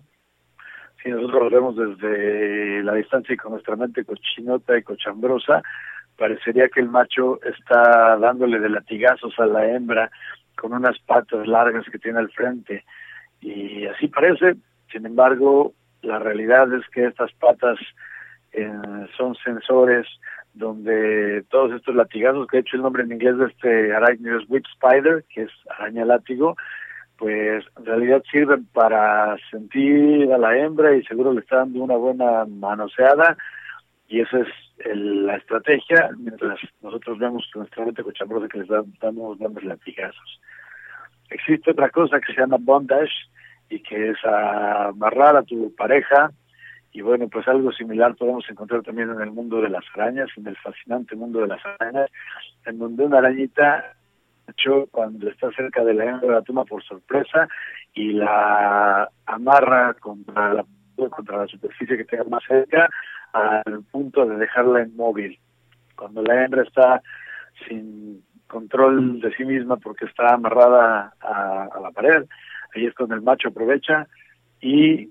si 1.01 1.09
nosotros 1.09 1.43
lo 1.43 1.49
vemos 1.49 1.75
desde 1.77 2.83
la 2.83 2.93
distancia 2.93 3.33
y 3.33 3.37
con 3.37 3.53
nuestra 3.53 3.75
mente 3.77 4.03
cochinota 4.03 4.77
y 4.77 4.83
cochambrosa, 4.83 5.61
parecería 6.17 6.67
que 6.67 6.81
el 6.81 6.89
macho 6.89 7.39
está 7.43 8.17
dándole 8.17 8.59
de 8.59 8.69
latigazos 8.69 9.33
a 9.39 9.45
la 9.45 9.65
hembra 9.65 10.11
con 10.57 10.73
unas 10.73 10.99
patas 10.99 11.47
largas 11.47 11.85
que 11.89 11.99
tiene 11.99 12.19
al 12.19 12.29
frente. 12.31 12.83
Y 13.39 13.85
así 13.85 14.09
parece, 14.09 14.55
sin 14.91 15.05
embargo, 15.05 15.73
la 16.01 16.19
realidad 16.19 16.73
es 16.73 16.87
que 16.89 17.05
estas 17.05 17.31
patas 17.33 17.79
eh, 18.51 18.69
son 19.17 19.35
sensores 19.35 20.05
donde 20.53 21.43
todos 21.49 21.71
estos 21.73 21.95
latigazos, 21.95 22.47
que 22.47 22.57
de 22.57 22.61
hecho 22.61 22.75
el 22.75 22.81
nombre 22.81 23.03
en 23.03 23.13
inglés 23.13 23.37
de 23.37 23.45
este 23.45 23.95
arácnido 23.95 24.39
es 24.39 24.49
whip 24.49 24.65
spider, 24.73 25.23
que 25.33 25.43
es 25.43 25.51
araña 25.77 26.03
látigo, 26.03 26.57
pues 27.19 27.65
en 27.77 27.85
realidad 27.85 28.23
sirven 28.31 28.65
para 28.67 29.35
sentir 29.51 30.31
a 30.31 30.37
la 30.37 30.57
hembra 30.57 30.95
y 30.95 31.03
seguro 31.03 31.33
le 31.33 31.41
está 31.41 31.57
dando 31.57 31.83
una 31.83 31.97
buena 31.97 32.45
manoseada 32.45 33.37
y 34.07 34.21
esa 34.21 34.39
es 34.39 34.47
la 34.95 35.35
estrategia, 35.35 36.09
mientras 36.17 36.57
nosotros 36.81 37.19
vemos 37.19 37.47
con 37.51 37.61
nuestra 37.63 37.83
mente 37.85 38.03
cochambrosa 38.03 38.47
que 38.47 38.59
les 38.59 38.69
dan- 38.69 38.93
damos 39.01 39.37
dando 39.37 39.59
latigazos. 39.59 40.41
Existe 41.29 41.71
otra 41.71 41.89
cosa 41.89 42.19
que 42.21 42.33
se 42.33 42.39
llama 42.39 42.57
bondage 42.59 43.11
y 43.69 43.81
que 43.81 44.11
es 44.11 44.17
amarrar 44.23 45.35
a 45.35 45.43
tu 45.43 45.75
pareja 45.75 46.31
y 46.91 47.01
bueno, 47.01 47.27
pues 47.27 47.47
algo 47.47 47.71
similar 47.73 48.15
podemos 48.15 48.49
encontrar 48.49 48.81
también 48.81 49.11
en 49.11 49.19
el 49.21 49.29
mundo 49.31 49.61
de 49.61 49.69
las 49.69 49.83
arañas, 49.93 50.29
en 50.37 50.47
el 50.47 50.55
fascinante 50.55 51.15
mundo 51.15 51.41
de 51.41 51.47
las 51.47 51.63
arañas, 51.65 52.09
en 52.65 52.79
donde 52.79 53.03
una 53.05 53.19
arañita 53.19 53.93
cuando 54.91 55.29
está 55.29 55.51
cerca 55.51 55.83
de 55.83 55.93
la 55.93 56.05
hembra 56.05 56.35
la 56.35 56.41
toma 56.41 56.65
por 56.65 56.83
sorpresa 56.83 57.47
y 57.93 58.13
la 58.13 59.09
amarra 59.25 59.93
contra 59.95 60.53
la 60.53 60.65
contra 61.09 61.37
la 61.37 61.47
superficie 61.47 61.95
que 61.95 62.03
tenga 62.03 62.25
más 62.25 62.43
cerca 62.45 62.89
al 63.31 63.83
punto 63.89 64.25
de 64.25 64.35
dejarla 64.35 64.81
inmóvil. 64.81 65.39
Cuando 65.95 66.21
la 66.21 66.43
hembra 66.43 66.63
está 66.63 67.01
sin 67.67 68.21
control 68.47 69.21
de 69.21 69.33
sí 69.35 69.45
misma 69.45 69.77
porque 69.77 70.05
está 70.05 70.33
amarrada 70.33 71.13
a, 71.21 71.69
a 71.71 71.79
la 71.79 71.91
pared, 71.91 72.25
ahí 72.75 72.85
es 72.85 72.93
cuando 72.95 73.15
el 73.15 73.21
macho 73.21 73.47
aprovecha 73.47 74.07
y 74.59 75.09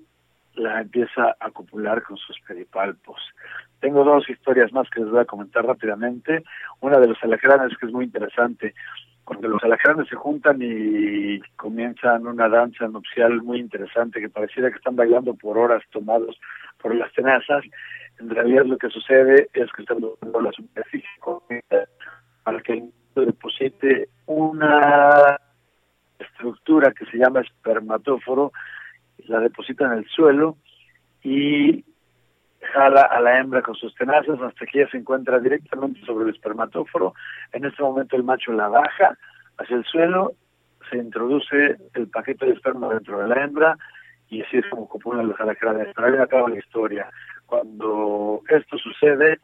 la 0.55 0.81
empieza 0.81 1.35
a 1.39 1.51
copular 1.51 2.03
con 2.03 2.17
sus 2.17 2.39
pedipalpos. 2.41 3.19
Tengo 3.79 4.03
dos 4.03 4.29
historias 4.29 4.71
más 4.73 4.89
que 4.89 4.99
les 4.99 5.09
voy 5.09 5.21
a 5.21 5.25
comentar 5.25 5.65
rápidamente. 5.65 6.43
Una 6.81 6.99
de 6.99 7.07
los 7.07 7.17
alacranes 7.23 7.77
que 7.77 7.85
es 7.85 7.91
muy 7.91 8.05
interesante. 8.05 8.73
Cuando 9.29 9.47
los 9.47 9.63
alacranes 9.63 10.07
se 10.07 10.15
juntan 10.15 10.57
y 10.59 11.39
comienzan 11.55 12.25
una 12.25 12.49
danza 12.49 12.87
nupcial 12.87 13.43
muy 13.43 13.59
interesante 13.59 14.19
que 14.19 14.27
pareciera 14.27 14.71
que 14.71 14.77
están 14.77 14.95
bailando 14.95 15.35
por 15.35 15.55
horas 15.55 15.83
tomados 15.91 16.35
por 16.81 16.95
las 16.95 17.13
tenazas, 17.13 17.63
en 18.19 18.31
realidad 18.31 18.65
lo 18.65 18.79
que 18.79 18.89
sucede 18.89 19.47
es 19.53 19.71
que 19.71 19.83
están 19.83 19.99
buscando 19.99 20.41
la 20.41 20.51
superficie 20.51 21.07
para 22.43 22.59
que 22.61 22.73
el 22.73 22.91
deposite 23.13 24.09
una 24.25 25.39
estructura 26.17 26.91
que 26.91 27.05
se 27.05 27.17
llama 27.17 27.41
espermatóforo, 27.41 28.51
la 29.27 29.41
deposita 29.41 29.85
en 29.85 29.99
el 29.99 30.09
suelo 30.09 30.57
y 31.21 31.85
jala 32.73 33.01
a 33.03 33.19
la 33.21 33.39
hembra 33.39 33.61
con 33.61 33.75
sus 33.75 33.93
tenazas 33.95 34.39
hasta 34.41 34.65
que 34.65 34.81
ella 34.81 34.91
se 34.91 34.97
encuentra 34.97 35.39
directamente 35.39 35.99
sobre 36.05 36.25
el 36.25 36.35
espermatóforo. 36.35 37.13
En 37.53 37.65
este 37.65 37.81
momento 37.81 38.15
el 38.15 38.23
macho 38.23 38.51
la 38.51 38.67
baja 38.67 39.17
hacia 39.57 39.75
el 39.75 39.85
suelo, 39.85 40.33
se 40.89 40.97
introduce 40.97 41.77
el 41.93 42.07
paquete 42.07 42.45
de 42.45 42.53
esperma 42.53 42.89
dentro 42.89 43.19
de 43.19 43.27
la 43.27 43.43
hembra 43.43 43.77
y 44.29 44.41
así 44.41 44.57
es 44.57 44.65
como 44.69 44.87
copulan 44.87 45.27
los 45.27 45.39
alacranes. 45.39 45.89
Pero 45.95 46.07
ahí 46.07 46.17
acaba 46.17 46.49
la 46.49 46.57
historia. 46.59 47.09
Cuando 47.45 48.41
esto 48.47 48.77
sucede, 48.77 49.39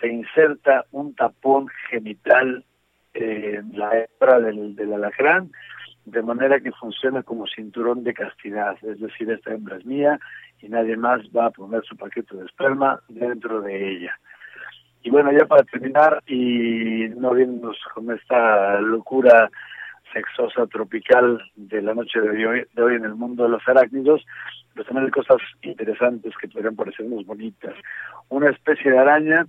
se 0.00 0.08
inserta 0.08 0.84
un 0.92 1.14
tapón 1.14 1.68
genital 1.90 2.64
en 3.12 3.78
la 3.78 3.90
hembra 3.98 4.40
del, 4.40 4.76
del 4.76 4.92
alacrán 4.94 5.50
de 6.10 6.22
manera 6.22 6.60
que 6.60 6.72
funciona 6.72 7.22
como 7.22 7.46
cinturón 7.46 8.04
de 8.04 8.14
castidad, 8.14 8.76
es 8.82 9.00
decir, 9.00 9.30
esta 9.30 9.52
hembra 9.52 9.76
es 9.76 9.86
mía 9.86 10.18
y 10.60 10.68
nadie 10.68 10.96
más 10.96 11.20
va 11.36 11.46
a 11.46 11.50
poner 11.50 11.82
su 11.84 11.96
paquete 11.96 12.36
de 12.36 12.46
esperma 12.46 13.00
dentro 13.08 13.60
de 13.62 13.92
ella. 13.92 14.18
Y 15.02 15.10
bueno, 15.10 15.32
ya 15.32 15.46
para 15.46 15.62
terminar 15.64 16.22
y 16.26 17.08
no 17.16 17.32
viéndonos 17.32 17.78
con 17.94 18.10
esta 18.10 18.80
locura 18.80 19.50
sexosa 20.12 20.66
tropical 20.66 21.40
de 21.56 21.80
la 21.82 21.94
noche 21.94 22.20
de 22.20 22.46
hoy, 22.46 22.66
de 22.74 22.82
hoy 22.82 22.96
en 22.96 23.04
el 23.04 23.14
mundo 23.14 23.44
de 23.44 23.50
los 23.50 23.66
arácnidos, 23.66 24.24
pues 24.74 24.86
también 24.86 25.06
hay 25.06 25.12
cosas 25.12 25.38
interesantes 25.62 26.34
que 26.40 26.48
podrían 26.48 26.76
parecernos 26.76 27.24
bonitas. 27.24 27.74
Una 28.28 28.50
especie 28.50 28.90
de 28.90 28.98
araña 28.98 29.46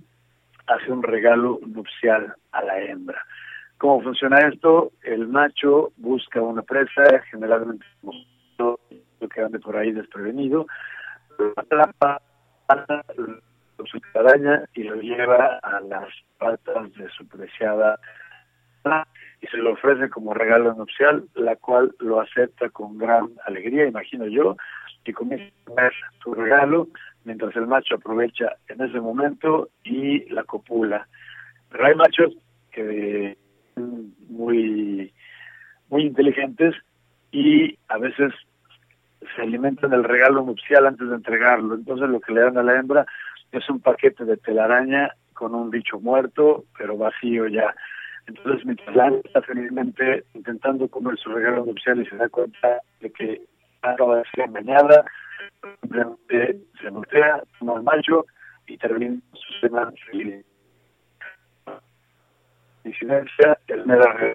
hace 0.66 0.90
un 0.90 1.02
regalo 1.02 1.58
nupcial 1.66 2.34
a 2.52 2.62
la 2.62 2.80
hembra. 2.80 3.22
¿Cómo 3.82 4.00
funciona 4.00 4.38
esto? 4.38 4.92
El 5.02 5.26
macho 5.26 5.90
busca 5.96 6.40
una 6.40 6.62
presa, 6.62 7.02
generalmente 7.32 7.84
que 9.28 9.40
ande 9.40 9.58
por 9.58 9.76
ahí 9.76 9.90
desprevenido, 9.90 10.66
lo 11.36 11.52
atrapa 11.56 12.22
su 13.84 14.00
araña 14.14 14.62
y 14.74 14.84
lo 14.84 14.94
lleva 15.00 15.58
a 15.64 15.80
las 15.80 16.08
patas 16.38 16.94
de 16.94 17.08
su 17.08 17.26
preciada 17.26 17.98
y 19.40 19.46
se 19.48 19.56
lo 19.56 19.72
ofrece 19.72 20.08
como 20.10 20.32
regalo 20.32 20.72
nupcial, 20.74 21.24
la 21.34 21.56
cual 21.56 21.92
lo 21.98 22.20
acepta 22.20 22.70
con 22.70 22.98
gran 22.98 23.30
alegría, 23.46 23.88
imagino 23.88 24.28
yo, 24.28 24.56
y 25.04 25.12
comienza 25.12 25.46
a 25.46 25.64
comer 25.64 25.92
su 26.22 26.34
regalo 26.34 26.86
mientras 27.24 27.56
el 27.56 27.66
macho 27.66 27.96
aprovecha 27.96 28.54
en 28.68 28.80
ese 28.80 29.00
momento 29.00 29.70
y 29.82 30.20
la 30.30 30.44
copula. 30.44 31.08
Pero 31.68 31.84
hay 31.84 31.96
machos 31.96 32.36
que 32.70 33.41
muy 33.76 35.12
muy 35.88 36.02
inteligentes 36.04 36.74
y 37.30 37.78
a 37.88 37.98
veces 37.98 38.32
se 39.36 39.42
alimentan 39.42 39.90
del 39.90 40.04
regalo 40.04 40.42
nupcial 40.42 40.86
antes 40.86 41.08
de 41.08 41.14
entregarlo. 41.14 41.74
Entonces 41.74 42.08
lo 42.08 42.20
que 42.20 42.32
le 42.32 42.40
dan 42.40 42.56
a 42.58 42.62
la 42.62 42.78
hembra 42.78 43.06
es 43.52 43.68
un 43.68 43.80
paquete 43.80 44.24
de 44.24 44.38
telaraña 44.38 45.10
con 45.34 45.54
un 45.54 45.70
bicho 45.70 46.00
muerto, 46.00 46.64
pero 46.78 46.96
vacío 46.96 47.46
ya. 47.46 47.74
Entonces 48.26 48.64
mientras 48.64 48.96
la 48.96 49.08
está 49.22 49.42
felizmente 49.42 50.24
intentando 50.34 50.88
comer 50.88 51.18
su 51.18 51.30
regalo 51.30 51.66
nupcial 51.66 52.00
y 52.00 52.06
se 52.06 52.16
da 52.16 52.28
cuenta 52.30 52.80
de 53.00 53.10
que 53.10 53.42
acaba 53.82 54.18
de 54.18 54.24
ser 54.34 54.46
engañada, 54.46 55.04
simplemente 55.80 56.60
se 56.80 56.88
voltea, 56.88 57.42
toma 57.58 57.74
el 57.76 57.82
macho 57.82 58.24
y 58.66 58.78
termina 58.78 59.20
su 59.34 59.60
cena 59.60 59.92
feliz 60.06 60.44
incidencia, 62.84 63.58
el 63.68 63.86
mera 63.86 64.34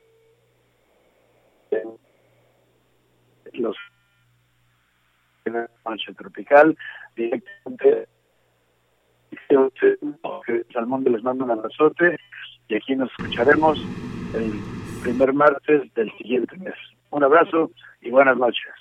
los 3.53 3.75
mancha 5.85 6.13
tropical 6.13 6.77
directamente 7.15 8.07
Salmón 10.73 11.03
les 11.05 11.23
manda 11.23 11.45
un 11.45 11.51
abrazote 11.51 12.17
y 12.67 12.75
aquí 12.75 12.95
nos 12.95 13.09
escucharemos 13.11 13.79
el 14.33 14.51
primer 15.01 15.33
martes 15.33 15.93
del 15.93 16.11
siguiente 16.17 16.55
mes. 16.57 16.75
Un 17.11 17.23
abrazo 17.23 17.71
y 18.01 18.09
buenas 18.09 18.37
noches. 18.37 18.73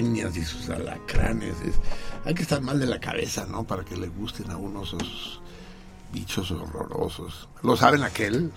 Arañas 0.00 0.36
y 0.36 0.44
sus 0.44 0.68
alacranes. 0.70 1.54
Es- 1.60 1.80
hay 2.24 2.34
que 2.34 2.42
estar 2.42 2.60
mal 2.60 2.78
de 2.78 2.86
la 2.86 2.98
cabeza, 3.00 3.46
¿no? 3.46 3.64
Para 3.66 3.84
que 3.84 3.96
le 3.96 4.08
gusten 4.08 4.50
a 4.50 4.56
uno 4.56 4.82
esos 4.82 5.40
bichos 6.12 6.50
horrorosos. 6.50 7.48
¿Lo 7.62 7.76
saben 7.76 8.02
aquel? 8.02 8.50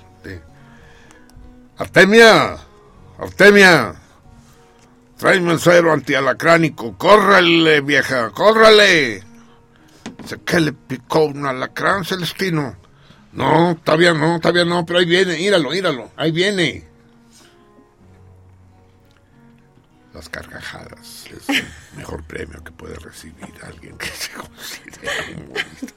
Artemia, 1.77 2.57
Artemia, 3.19 3.95
tráeme 5.17 5.53
el 5.53 5.59
suero 5.59 5.91
antialacránico. 5.91 6.97
Córrale, 6.97 7.81
vieja, 7.81 8.29
córrale. 8.31 9.23
Dice, 10.21 10.39
¿qué 10.45 10.59
le 10.61 10.73
picó 10.73 11.25
un 11.25 11.45
alacrán, 11.45 12.05
Celestino? 12.05 12.75
No, 13.33 13.75
todavía 13.83 14.13
no, 14.13 14.39
todavía 14.39 14.65
no, 14.65 14.85
pero 14.85 14.99
ahí 14.99 15.05
viene, 15.05 15.35
míralo, 15.37 15.71
míralo, 15.71 16.11
ahí 16.15 16.31
viene. 16.31 16.87
Las 20.13 20.29
carcajadas 20.29 21.25
es 21.31 21.49
el 21.49 21.65
mejor 21.97 22.23
premio 22.23 22.63
que 22.63 22.71
puede 22.71 22.95
recibir 22.95 23.53
alguien 23.63 23.97
que 23.97 24.07
se 24.07 24.31
considera 24.31 25.41
humorista. 25.41 25.93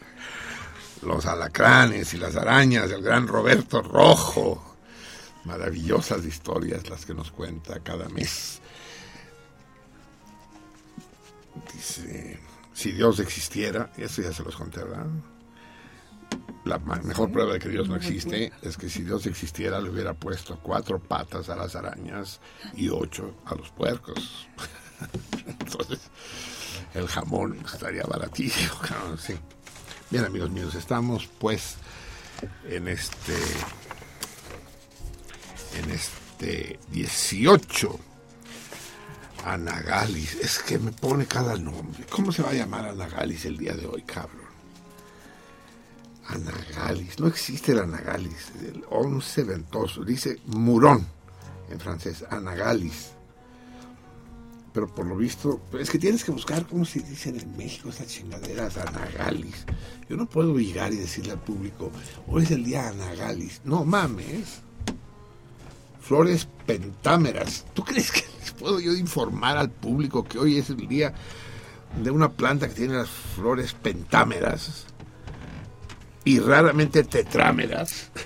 Los 1.03 1.27
alacranes 1.27 2.15
y 2.15 2.19
las 2.19 2.37
arañas 2.37 2.89
del 2.89 3.03
gran 3.03 3.29
Roberto 3.29 3.83
Rojo. 3.83 4.77
Maravillosas 5.45 6.25
historias 6.25 6.89
las 6.89 7.05
que 7.05 7.15
nos 7.15 7.31
cuenta 7.31 7.79
cada 7.81 8.09
mes. 8.09 8.61
Dice, 11.73 12.39
si 12.73 12.93
Dios 12.93 13.21
existiera, 13.21 13.93
eso 13.97 14.23
ya 14.23 14.33
se 14.33 14.43
los 14.43 14.57
conté, 14.57 14.83
¿verdad? 14.83 15.07
La 16.65 16.79
mejor 16.79 17.31
prueba 17.31 17.53
de 17.53 17.59
que 17.61 17.69
Dios 17.69 17.89
no 17.89 17.97
existe 17.97 18.53
es 18.63 18.77
que 18.77 18.89
si 18.89 19.03
Dios 19.03 19.25
existiera 19.27 19.81
le 19.81 19.91
hubiera 19.91 20.15
puesto 20.15 20.59
cuatro 20.61 20.99
patas 20.99 21.49
a 21.49 21.57
las 21.57 21.77
arañas 21.77 22.41
y 22.75 22.89
ocho 22.89 23.37
a 23.45 23.55
los 23.55 23.71
puercos. 23.71 24.49
Entonces, 25.47 26.01
el 26.95 27.07
jamón 27.07 27.59
estaría 27.65 28.03
baratísimo. 28.03 28.75
claro, 28.83 29.17
sí. 29.17 29.35
Bien, 30.11 30.25
amigos 30.25 30.51
míos, 30.51 30.75
estamos 30.75 31.29
pues 31.39 31.77
en 32.69 32.89
este 32.89 33.37
en 35.79 35.91
este 35.91 36.79
18 36.91 38.01
Anagalis. 39.45 40.35
Es 40.35 40.59
que 40.59 40.79
me 40.79 40.93
pone 40.93 41.27
cada 41.27 41.57
nombre. 41.57 42.05
¿Cómo 42.11 42.33
se 42.33 42.43
va 42.43 42.51
a 42.51 42.55
llamar 42.55 42.87
Anagalis 42.87 43.45
el 43.45 43.57
día 43.57 43.75
de 43.75 43.87
hoy, 43.87 44.03
cabrón? 44.03 44.46
Anagalis. 46.29 47.19
No 47.19 47.27
existe 47.27 47.73
el 47.73 47.81
Anagalis. 47.81 48.53
El 48.61 48.85
11 48.91 49.45
ventoso. 49.45 50.05
Dice 50.05 50.39
Murón 50.47 51.07
en 51.71 51.81
francés. 51.81 52.25
Anagalis. 52.31 53.11
Pero 54.73 54.95
por 54.95 55.07
lo 55.07 55.17
visto, 55.17 55.63
es 55.79 55.89
que 55.89 55.99
tienes 55.99 56.23
que 56.23 56.33
buscar 56.33 56.67
cómo 56.67 56.85
se 56.85 57.01
dicen 57.01 57.41
en 57.41 57.57
México 57.57 57.89
esas 57.89 58.09
chingaderas 58.09 58.77
Anagalis. 58.77 59.65
Yo 60.09 60.17
no 60.19 60.29
puedo 60.29 60.59
llegar 60.59 60.93
y 60.93 60.97
decirle 60.97 61.33
al 61.33 61.41
público, 61.41 61.91
hoy 62.27 62.43
es 62.43 62.51
el 62.51 62.65
día 62.65 62.89
Anagalis. 62.89 63.63
No 63.65 63.87
mames. 63.87 64.61
Flores 66.01 66.47
pentámeras. 66.67 67.65
¿Tú 67.73 67.85
crees 67.85 68.13
que 68.13 68.23
les 68.39 68.53
puedo 68.53 68.79
yo 68.79 68.93
informar 68.93 69.57
al 69.57 69.71
público 69.71 70.25
que 70.25 70.39
hoy 70.39 70.59
es 70.59 70.69
el 70.69 70.87
día 70.87 71.15
de 72.03 72.11
una 72.11 72.33
planta 72.33 72.69
que 72.69 72.75
tiene 72.75 72.95
las 72.95 73.09
flores 73.09 73.73
pentámeras 73.73 74.87
y 76.27 76.39
raramente 76.41 77.03
tetrámeras? 77.05 78.11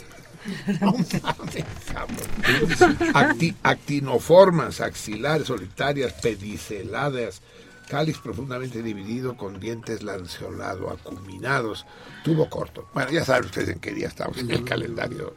No 0.80 0.92
mames, 0.92 1.64
cabrón. 1.92 3.12
Acti- 3.12 3.54
actinoformas, 3.62 4.80
axilares, 4.80 5.46
solitarias, 5.46 6.14
pediceladas, 6.14 7.42
cáliz 7.90 8.16
profundamente 8.18 8.82
dividido 8.82 9.36
con 9.36 9.60
dientes 9.60 10.02
lanceolado, 10.02 10.88
acuminados, 10.90 11.84
tubo 12.24 12.48
corto. 12.48 12.88
Bueno, 12.94 13.10
ya 13.10 13.22
saben 13.24 13.44
ustedes 13.44 13.68
en 13.68 13.80
qué 13.80 13.92
día 13.92 14.08
estamos 14.08 14.38
en 14.38 14.50
el 14.50 14.64
calendario. 14.64 15.34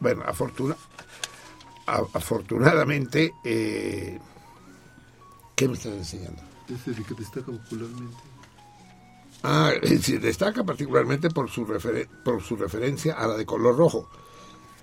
Bueno, 0.00 0.22
afortuna- 0.26 0.76
a- 1.86 2.04
afortunadamente, 2.12 3.32
eh, 3.42 4.18
¿qué 5.56 5.66
me 5.66 5.74
estás 5.74 5.92
enseñando? 5.94 6.42
Ese 6.68 6.90
de 6.92 7.02
que 7.04 7.14
destaca 7.14 7.46
popularmente. 7.46 8.16
Ah, 9.44 9.72
eh, 9.82 9.98
se 9.98 10.18
destaca 10.18 10.64
particularmente 10.64 11.28
por 11.30 11.50
su, 11.50 11.66
referen- 11.66 12.08
por 12.24 12.42
su 12.42 12.56
referencia 12.56 13.14
a 13.14 13.26
la 13.28 13.36
de 13.36 13.44
color 13.46 13.76
rojo. 13.76 14.08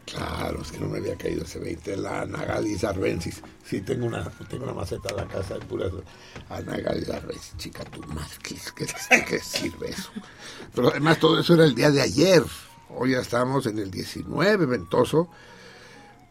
Claro, 0.06 0.62
es 0.62 0.72
que 0.72 0.80
no 0.80 0.88
me 0.88 0.98
había 1.00 1.16
caído 1.18 1.44
ese 1.44 1.60
20, 1.60 1.96
la 1.98 2.22
Anagalis 2.22 2.84
arbensis. 2.84 3.42
Sí, 3.64 3.82
tengo 3.82 4.06
una, 4.08 4.30
tengo 4.50 4.64
una 4.66 4.74
maceta 4.74 5.10
en 5.10 5.16
la 5.18 5.28
casa 5.28 5.56
de 5.56 5.66
puras 5.66 5.92
Anagalis 6.50 7.10
arbensis. 7.10 7.56
Chica, 7.58 7.84
tu 7.86 8.02
madre, 8.04 8.36
¿qué, 8.44 8.56
qué- 9.28 9.40
sirve 9.40 9.90
eso? 9.90 10.10
Pero 10.76 10.90
además 10.90 11.20
todo 11.20 11.40
eso 11.40 11.54
era 11.54 11.64
el 11.66 11.76
día 11.76 11.92
de 11.92 12.02
ayer. 12.02 12.44
Hoy 12.90 13.12
ya 13.12 13.20
estamos 13.20 13.66
en 13.68 13.80
el 13.80 13.90
19 13.90 14.66
ventoso, 14.66 15.30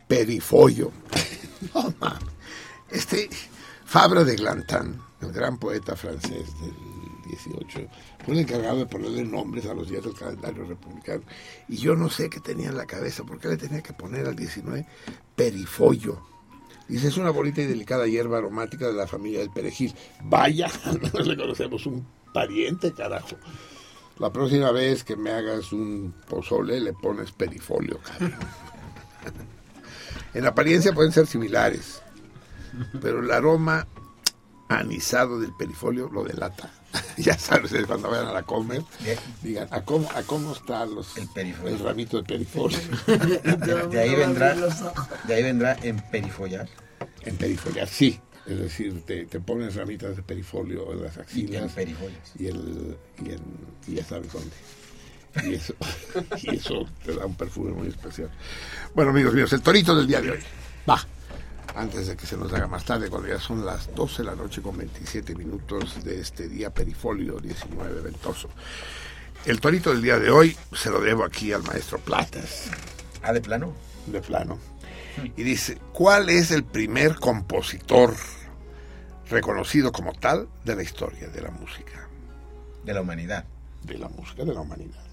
perifolio. 0.06 0.92
no, 1.74 1.94
mames. 2.00 2.22
Este 2.90 3.30
Fabra 3.84 4.24
de 4.24 4.36
Glantan, 4.36 5.00
el 5.20 5.32
gran 5.32 5.58
poeta 5.58 5.96
francés 5.96 6.46
del 6.60 6.74
18, 7.30 7.80
fue 8.24 8.34
el 8.34 8.40
encargado 8.40 8.78
de 8.78 8.86
ponerle 8.86 9.24
nombres 9.24 9.66
a 9.66 9.74
los 9.74 9.88
días 9.88 10.04
del 10.04 10.14
calendario 10.14 10.64
republicano. 10.64 11.22
Y 11.68 11.76
yo 11.76 11.94
no 11.94 12.10
sé 12.10 12.28
qué 12.28 12.40
tenía 12.40 12.68
en 12.68 12.76
la 12.76 12.86
cabeza, 12.86 13.24
¿por 13.24 13.38
qué 13.38 13.48
le 13.48 13.56
tenía 13.56 13.82
que 13.82 13.92
poner 13.92 14.26
al 14.26 14.36
19 14.36 14.86
perifolio? 15.34 16.20
Dice, 16.88 17.08
es 17.08 17.16
una 17.16 17.30
bonita 17.30 17.62
y 17.62 17.66
delicada 17.66 18.06
hierba 18.06 18.38
aromática 18.38 18.88
de 18.88 18.94
la 18.94 19.06
familia 19.06 19.38
del 19.38 19.50
perejil. 19.50 19.94
Vaya, 20.24 20.68
menos 20.86 21.26
le 21.26 21.36
conocemos 21.36 21.86
un 21.86 22.04
pariente, 22.34 22.92
carajo. 22.92 23.36
La 24.18 24.32
próxima 24.32 24.72
vez 24.72 25.04
que 25.04 25.16
me 25.16 25.30
hagas 25.30 25.72
un 25.72 26.12
pozole 26.28 26.80
le 26.80 26.92
pones 26.92 27.32
perifolio, 27.32 27.98
cabrón. 27.98 28.34
En 30.32 30.46
apariencia 30.46 30.92
pueden 30.92 31.10
ser 31.10 31.26
similares, 31.26 32.02
pero 33.02 33.18
el 33.18 33.30
aroma 33.32 33.88
anisado 34.70 35.38
del 35.40 35.52
perifolio 35.52 36.08
lo 36.08 36.24
delata. 36.24 36.70
ya 37.18 37.38
saben 37.38 37.64
ustedes 37.64 37.86
cuando 37.86 38.10
vayan 38.10 38.26
a 38.28 38.32
la 38.32 38.42
comer, 38.42 38.82
digan, 39.42 39.68
¿a 39.70 39.82
cómo, 39.84 40.08
a 40.12 40.22
cómo 40.22 40.52
está 40.52 40.84
los, 40.86 41.16
el, 41.16 41.28
perifolio. 41.28 41.78
ramito 41.84 42.16
de 42.18 42.22
perifolio? 42.24 42.78
De, 43.06 43.86
de 43.88 44.00
ahí 44.00 44.14
vendrá, 44.14 44.54
de 45.26 45.34
ahí 45.34 45.42
vendrá 45.42 45.76
en 45.82 45.98
perifollar. 46.10 46.68
En 47.22 47.36
perifollar, 47.36 47.86
sí. 47.88 48.18
Es 48.46 48.58
decir, 48.58 49.02
te, 49.06 49.26
te 49.26 49.38
pones 49.38 49.76
ramitas 49.76 50.16
de 50.16 50.22
perifolio 50.22 50.92
en 50.92 51.02
las 51.04 51.16
axilas. 51.18 51.72
Y, 52.38 52.46
el, 52.46 52.96
y, 53.24 53.30
en- 53.30 53.40
y 53.86 53.94
ya 53.94 54.04
sabes 54.04 54.32
dónde. 54.32 54.50
Y 55.48 55.54
eso, 55.54 55.74
y 56.42 56.56
eso 56.56 56.86
te 57.04 57.14
da 57.14 57.26
un 57.26 57.36
perfume 57.36 57.70
muy 57.72 57.88
especial. 57.88 58.30
Bueno, 58.94 59.10
amigos 59.12 59.32
míos, 59.34 59.52
el 59.52 59.60
torito 59.62 59.94
del 59.94 60.08
día 60.08 60.20
de 60.20 60.32
hoy. 60.32 60.38
Va. 60.88 61.06
Antes 61.74 62.08
de 62.08 62.16
que 62.16 62.26
se 62.26 62.36
nos 62.36 62.52
haga 62.52 62.66
más 62.66 62.84
tarde, 62.84 63.08
cuando 63.08 63.28
ya 63.28 63.38
son 63.38 63.64
las 63.64 63.94
12 63.94 64.22
de 64.22 64.28
la 64.28 64.34
noche 64.34 64.60
con 64.60 64.76
27 64.76 65.34
minutos 65.34 66.02
de 66.04 66.20
este 66.20 66.48
día 66.48 66.70
perifolio 66.70 67.38
19 67.38 68.00
ventoso. 68.00 68.48
El 69.46 69.60
torito 69.60 69.90
del 69.90 70.02
día 70.02 70.18
de 70.18 70.30
hoy 70.30 70.56
se 70.72 70.90
lo 70.90 71.00
debo 71.00 71.24
aquí 71.24 71.52
al 71.52 71.62
maestro 71.62 71.98
Platas. 71.98 72.70
¿Ah, 73.22 73.32
de 73.32 73.40
plano? 73.40 73.72
De 74.06 74.20
plano. 74.20 74.58
Y 75.36 75.42
dice, 75.42 75.78
¿cuál 75.92 76.28
es 76.28 76.50
el 76.50 76.64
primer 76.64 77.16
compositor 77.16 78.14
reconocido 79.28 79.92
como 79.92 80.12
tal 80.12 80.48
de 80.64 80.76
la 80.76 80.82
historia 80.82 81.28
de 81.28 81.40
la 81.40 81.50
música? 81.50 82.08
De 82.84 82.94
la 82.94 83.00
humanidad. 83.00 83.44
De 83.82 83.96
la 83.96 84.08
música 84.08 84.44
de 84.44 84.52
la 84.52 84.60
humanidad. 84.60 85.04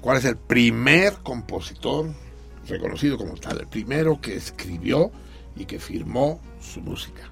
¿Cuál 0.00 0.18
es 0.18 0.24
el 0.24 0.36
primer 0.36 1.14
compositor 1.22 2.12
reconocido 2.66 3.16
como 3.16 3.34
tal? 3.34 3.60
El 3.60 3.66
primero 3.68 4.20
que 4.20 4.36
escribió 4.36 5.10
y 5.56 5.64
que 5.64 5.78
firmó 5.78 6.40
su 6.60 6.80
música. 6.80 7.30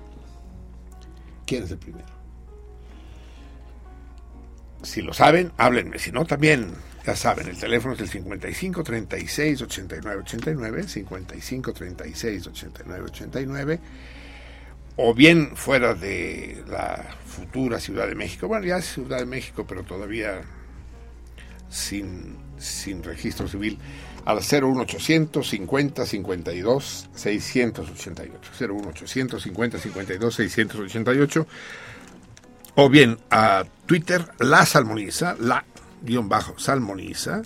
¿Quién 1.47 1.65
es 1.65 1.71
el 1.71 1.79
primero? 1.79 2.07
Si 4.83 5.03
lo 5.03 5.13
saben, 5.13 5.53
háblenme. 5.59 5.99
Si 5.99 6.11
no, 6.11 6.25
también, 6.25 6.73
ya 7.07 7.15
saben, 7.15 7.49
el 7.49 7.59
teléfono 7.59 7.95
es 7.95 8.01
el 8.01 8.09
55 8.09 8.83
36 8.83 9.63
89 9.63 10.23
89, 10.23 10.89
55 10.89 11.73
36 11.73 12.47
89 12.49 13.05
89, 13.05 13.81
o 14.97 15.15
bien 15.15 15.57
fuera 15.57 15.95
de 15.95 16.65
la 16.69 17.17
futura 17.25 17.79
Ciudad 17.79 18.09
de 18.09 18.15
México. 18.15 18.49
Bueno, 18.49 18.67
ya 18.67 18.79
es 18.79 18.87
Ciudad 18.93 19.19
de 19.19 19.27
México, 19.27 19.65
pero 19.67 19.85
todavía 19.85 20.43
sin, 21.69 22.37
sin 22.59 23.03
registro 23.03 23.49
civil, 23.49 23.79
al 24.25 24.39
01800 24.39 25.47
50 25.47 26.07
52 26.07 27.09
688. 27.15 28.51
01800 28.59 29.41
50 29.41 29.79
52 29.79 30.35
688 30.35 31.47
o 32.75 32.89
bien 32.89 33.19
a 33.31 33.65
Twitter, 33.87 34.25
la 34.39 34.65
salmoniza, 34.65 35.37
la 35.39 35.65
guion 36.03 36.29
bajo 36.29 36.59
salmoniza. 36.59 37.43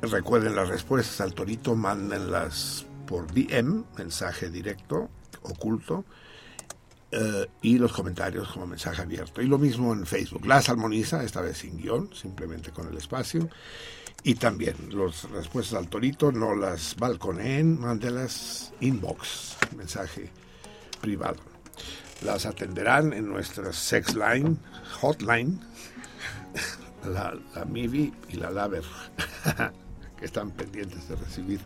Recuerden 0.00 0.54
las 0.54 0.68
respuestas 0.68 1.20
al 1.20 1.34
torito, 1.34 1.74
mándenlas 1.74 2.86
por 3.06 3.32
DM, 3.32 3.84
mensaje 3.96 4.50
directo, 4.50 5.10
oculto, 5.42 6.04
eh, 7.10 7.46
y 7.62 7.78
los 7.78 7.92
comentarios 7.92 8.48
como 8.48 8.66
mensaje 8.66 9.02
abierto. 9.02 9.42
Y 9.42 9.46
lo 9.46 9.58
mismo 9.58 9.92
en 9.92 10.06
Facebook. 10.06 10.46
Las 10.46 10.68
armoniza, 10.68 11.24
esta 11.24 11.40
vez 11.40 11.58
sin 11.58 11.76
guion, 11.76 12.10
simplemente 12.14 12.70
con 12.70 12.88
el 12.88 12.96
espacio. 12.96 13.48
Y 14.22 14.34
también 14.34 14.74
las 14.90 15.30
respuestas 15.30 15.78
al 15.78 15.88
torito 15.88 16.32
no 16.32 16.54
las 16.54 16.96
balconeen, 16.96 17.80
mándelas 17.80 18.72
inbox, 18.80 19.56
mensaje 19.76 20.30
privado. 21.00 21.38
Las 22.22 22.46
atenderán 22.46 23.12
en 23.12 23.28
nuestra 23.28 23.72
sex 23.72 24.14
line, 24.14 24.56
hotline, 25.00 25.60
la, 27.04 27.38
la 27.54 27.64
MIVI 27.64 28.12
y 28.30 28.36
la 28.36 28.50
LAVER, 28.50 28.84
que 30.18 30.24
están 30.24 30.50
pendientes 30.50 31.08
de 31.08 31.16
recibir 31.16 31.60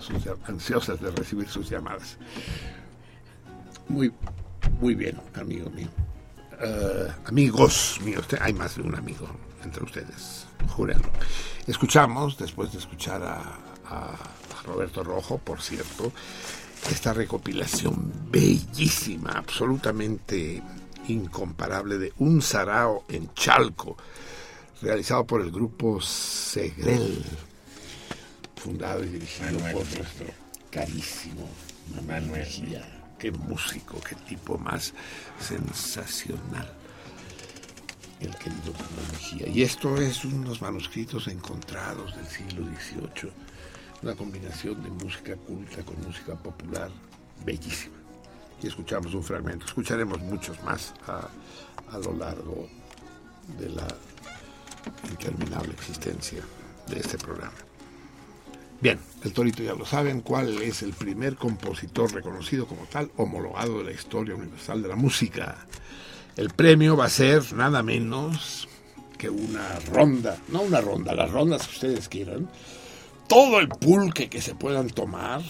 sus, 0.00 0.22
ansiosas 0.46 1.00
de 1.00 1.10
recibir 1.12 1.48
sus 1.48 1.70
llamadas. 1.70 2.18
Muy, 3.88 4.12
muy 4.80 4.94
bien, 4.94 5.18
amigo 5.34 5.70
mío. 5.70 5.88
Eh, 6.60 7.08
amigos 7.26 7.98
míos, 8.04 8.26
hay 8.40 8.52
más 8.52 8.76
de 8.76 8.82
un 8.82 8.94
amigo 8.94 9.28
entre 9.64 9.82
ustedes, 9.82 10.41
Escuchamos, 11.66 12.36
después 12.38 12.72
de 12.72 12.78
escuchar 12.78 13.22
a, 13.22 13.36
a- 13.88 14.14
a 14.14 14.62
Roberto 14.64 15.02
Rojo, 15.04 15.38
por 15.38 15.60
cierto, 15.62 16.12
esta 16.90 17.12
recopilación 17.12 18.12
bellísima, 18.30 19.30
absolutamente 19.32 20.62
incomparable 21.08 21.98
de 21.98 22.12
Un 22.18 22.42
Sarao 22.42 23.04
en 23.08 23.32
Chalco, 23.34 23.96
realizado 24.80 25.24
por 25.26 25.40
el 25.42 25.50
grupo 25.50 26.00
Segrel, 26.00 27.24
fundado 28.56 29.02
y 29.04 29.08
dirigido 29.08 29.50
Manuel 29.52 29.72
por 29.74 29.98
nuestro 29.98 30.26
carísimo 30.70 31.48
Manuel. 32.06 32.48
Qué 33.18 33.30
músico, 33.30 34.00
qué 34.00 34.16
tipo 34.16 34.58
más 34.58 34.92
sensacional. 35.40 36.72
El 38.22 38.36
querido 38.36 38.72
Manuel 38.72 39.12
Mejía. 39.12 39.48
Y 39.48 39.62
esto 39.62 39.96
es 39.96 40.24
unos 40.24 40.62
manuscritos 40.62 41.26
encontrados 41.26 42.14
del 42.14 42.26
siglo 42.26 42.64
XVIII. 42.64 43.32
Una 44.02 44.14
combinación 44.14 44.80
de 44.82 44.90
música 44.90 45.34
culta 45.36 45.82
con 45.82 46.00
música 46.06 46.34
popular 46.36 46.90
bellísima. 47.44 47.96
Y 48.62 48.68
escuchamos 48.68 49.12
un 49.14 49.24
fragmento. 49.24 49.66
Escucharemos 49.66 50.20
muchos 50.20 50.62
más 50.62 50.94
a 51.06 51.98
lo 51.98 52.12
largo 52.16 52.68
de 53.58 53.68
la 53.70 53.88
interminable 55.10 55.72
existencia 55.72 56.42
de 56.88 57.00
este 57.00 57.18
programa. 57.18 57.52
Bien, 58.80 58.98
el 59.24 59.32
Torito 59.32 59.62
ya 59.62 59.74
lo 59.74 59.84
saben, 59.84 60.20
cuál 60.20 60.60
es 60.62 60.82
el 60.82 60.92
primer 60.92 61.36
compositor 61.36 62.12
reconocido 62.12 62.66
como 62.66 62.84
tal, 62.86 63.10
homologado 63.16 63.78
de 63.78 63.84
la 63.84 63.92
historia 63.92 64.34
universal 64.34 64.82
de 64.82 64.88
la 64.88 64.96
música. 64.96 65.66
El 66.36 66.50
premio 66.50 66.96
va 66.96 67.06
a 67.06 67.10
ser 67.10 67.52
nada 67.52 67.82
menos 67.82 68.68
que 69.18 69.28
una 69.30 69.78
ronda, 69.92 70.36
no 70.48 70.62
una 70.62 70.80
ronda, 70.80 71.14
las 71.14 71.30
rondas 71.30 71.66
que 71.66 71.74
ustedes 71.74 72.08
quieran, 72.08 72.48
todo 73.28 73.60
el 73.60 73.68
pulque 73.68 74.28
que 74.28 74.40
se 74.40 74.54
puedan 74.54 74.88
tomar 74.90 75.42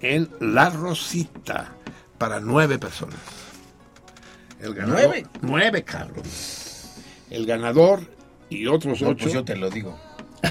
en 0.00 0.28
La 0.40 0.70
Rosita 0.70 1.72
para 2.18 2.40
nueve 2.40 2.78
personas. 2.78 3.18
El 4.60 4.74
ganador, 4.74 5.00
¿Nueve? 5.04 5.26
Nueve, 5.42 5.82
cabrón. 5.84 6.24
El 7.30 7.46
ganador 7.46 8.00
y 8.50 8.66
otros 8.66 9.00
No, 9.00 9.10
ocho. 9.10 9.22
pues 9.22 9.34
yo 9.34 9.44
te 9.44 9.56
lo 9.56 9.70
digo. 9.70 9.98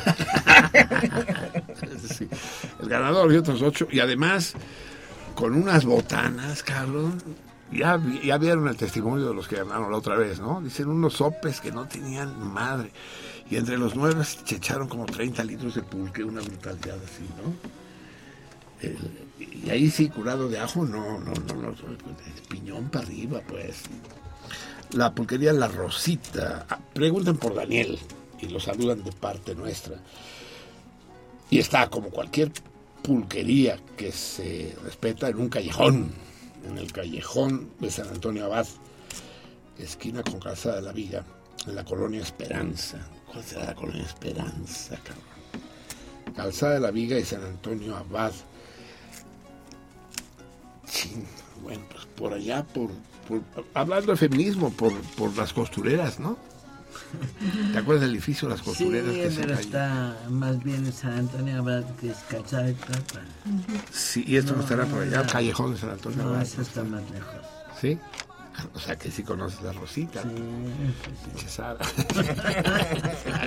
Sí. 2.18 2.28
El 2.82 2.90
ganador 2.90 3.32
y 3.32 3.38
otros 3.38 3.62
ocho. 3.62 3.88
Y 3.92 4.00
además, 4.00 4.54
con 5.36 5.54
unas 5.56 5.86
botanas, 5.86 6.64
cabrón. 6.64 7.22
Ya, 7.72 8.02
ya 8.24 8.38
vieron 8.38 8.68
el 8.68 8.76
testimonio 8.76 9.28
de 9.28 9.34
los 9.34 9.48
que 9.48 9.58
ganaron 9.58 9.92
la 9.92 9.98
otra 9.98 10.16
vez, 10.16 10.40
¿no? 10.40 10.60
Dicen 10.62 10.90
unos 10.90 11.14
sopes 11.14 11.62
que 11.62 11.72
no 11.72 11.88
tenían 11.88 12.52
madre. 12.52 12.92
Y 13.50 13.58
entre 13.58 13.78
los 13.78 13.96
nueve 13.96 14.24
se 14.24 14.56
echaron 14.56 14.88
como 14.88 15.06
30 15.06 15.44
litros 15.44 15.76
de 15.76 15.84
pulque, 15.84 16.24
una 16.24 16.42
brutalidad 16.42 16.98
así, 17.04 17.26
¿no? 17.38 17.80
Y 19.40 19.70
ahí 19.70 19.90
sí, 19.90 20.10
curado 20.10 20.50
de 20.50 20.60
ajo, 20.60 20.86
no, 20.86 21.20
no, 21.20 21.34
no, 21.34 21.62
no, 21.62 21.76
piñón 22.50 22.90
para 22.90 23.06
arriba, 23.06 23.42
pues. 23.48 23.84
La 24.92 25.14
pulquería 25.14 25.54
La 25.54 25.68
Rosita. 25.68 26.66
Ah, 26.70 26.80
Pregunten 26.94 27.38
por 27.38 27.54
Daniel 27.54 28.00
y 28.42 28.48
lo 28.48 28.60
saludan 28.60 29.04
de 29.04 29.12
parte 29.12 29.54
nuestra. 29.56 29.98
Y 31.50 31.60
está 31.60 31.90
como 31.90 32.10
cualquier 32.10 32.52
pulquería 33.02 33.78
que 33.98 34.12
se 34.12 34.76
respeta 34.84 35.30
en 35.30 35.40
un 35.40 35.50
callejón, 35.50 36.12
en 36.68 36.78
el 36.78 36.92
callejón 36.92 37.72
de 37.80 37.90
San 37.92 38.08
Antonio 38.10 38.46
Abad, 38.46 38.68
esquina 39.78 40.24
con 40.24 40.40
Calzada 40.40 40.78
de 40.78 40.82
la 40.84 40.92
Viga, 40.92 41.24
en 41.68 41.76
la 41.76 41.84
colonia 41.86 42.22
Esperanza. 42.22 42.98
¿Cuál 43.32 43.44
será 43.44 43.66
la 43.66 43.76
colonia 43.76 44.04
Esperanza, 44.04 44.98
cabrón? 44.98 46.36
Calzada 46.36 46.74
de 46.76 46.80
la 46.80 46.92
Viga 46.92 47.18
y 47.18 47.26
San 47.26 47.44
Antonio 47.44 47.96
Abad. 47.96 48.34
Chin, 50.90 51.26
bueno, 51.64 51.84
pues 51.92 52.06
por 52.08 52.34
allá, 52.34 52.64
por, 52.66 52.90
por- 53.28 53.44
hablando 53.74 54.12
de 54.12 54.18
feminismo, 54.18 54.72
por, 54.72 54.94
por 55.16 55.36
las 55.38 55.54
costureras, 55.54 56.20
¿no? 56.20 56.38
¿Te 57.74 57.78
acuerdas 57.80 58.02
del 58.02 58.12
edificio 58.16 58.48
de 58.48 58.54
las 58.56 58.64
Sí, 58.64 58.70
costureras 58.70 59.12
que 59.14 59.32
se 59.32 59.42
pero 59.42 59.48
cayó? 59.56 59.60
está 59.62 60.18
más 60.30 60.64
bien 60.64 60.86
en 60.86 60.94
San 60.94 61.14
Antonio 61.14 61.60
Abad, 61.60 61.84
que 62.00 62.12
es 62.12 62.18
calzada 62.30 62.64
de 62.64 62.74
plata. 62.74 63.22
Sí, 63.92 64.24
y 64.28 64.36
esto 64.38 64.52
no, 64.52 64.58
No, 64.58 64.64
estará 64.64 64.86
por 64.86 65.02
allá, 65.04 65.24
no. 65.24 65.30
Callejón 65.32 65.74
de 65.74 65.80
San 65.80 65.90
Antonio. 65.92 66.24
No, 66.24 66.42
eso 66.42 66.62
está 66.62 66.84
más 66.84 67.02
lejos. 67.12 67.34
¿Sí? 67.80 67.98
O 68.74 68.80
sea 68.80 68.98
que 68.98 69.10
sí 69.10 69.24
conoces 69.24 69.62
la 69.62 69.72
Rosita. 69.72 70.22
Sí. 70.22 71.62
Ah, 71.62 71.78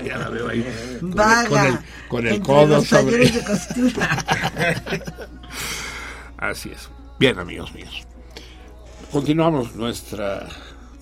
ya 0.05 0.17
la 0.17 0.29
veo 0.31 0.49
ahí. 0.49 0.63
Con 1.01 1.09
el- 1.11 1.15
Vaga. 1.15 1.49
Con 1.49 1.67
el, 1.67 1.79
con 2.09 2.27
el 2.27 2.41
codo 2.43 2.67
los 2.77 2.87
sobre. 2.87 3.05
talleres 3.29 3.35
de 3.35 3.45
costura. 3.45 4.19
Así 6.39 6.71
es. 6.71 6.89
Bien, 7.19 7.39
amigos 7.39 7.73
míos. 7.75 8.07
Continuamos 9.11 9.75
nuestra 9.77 10.49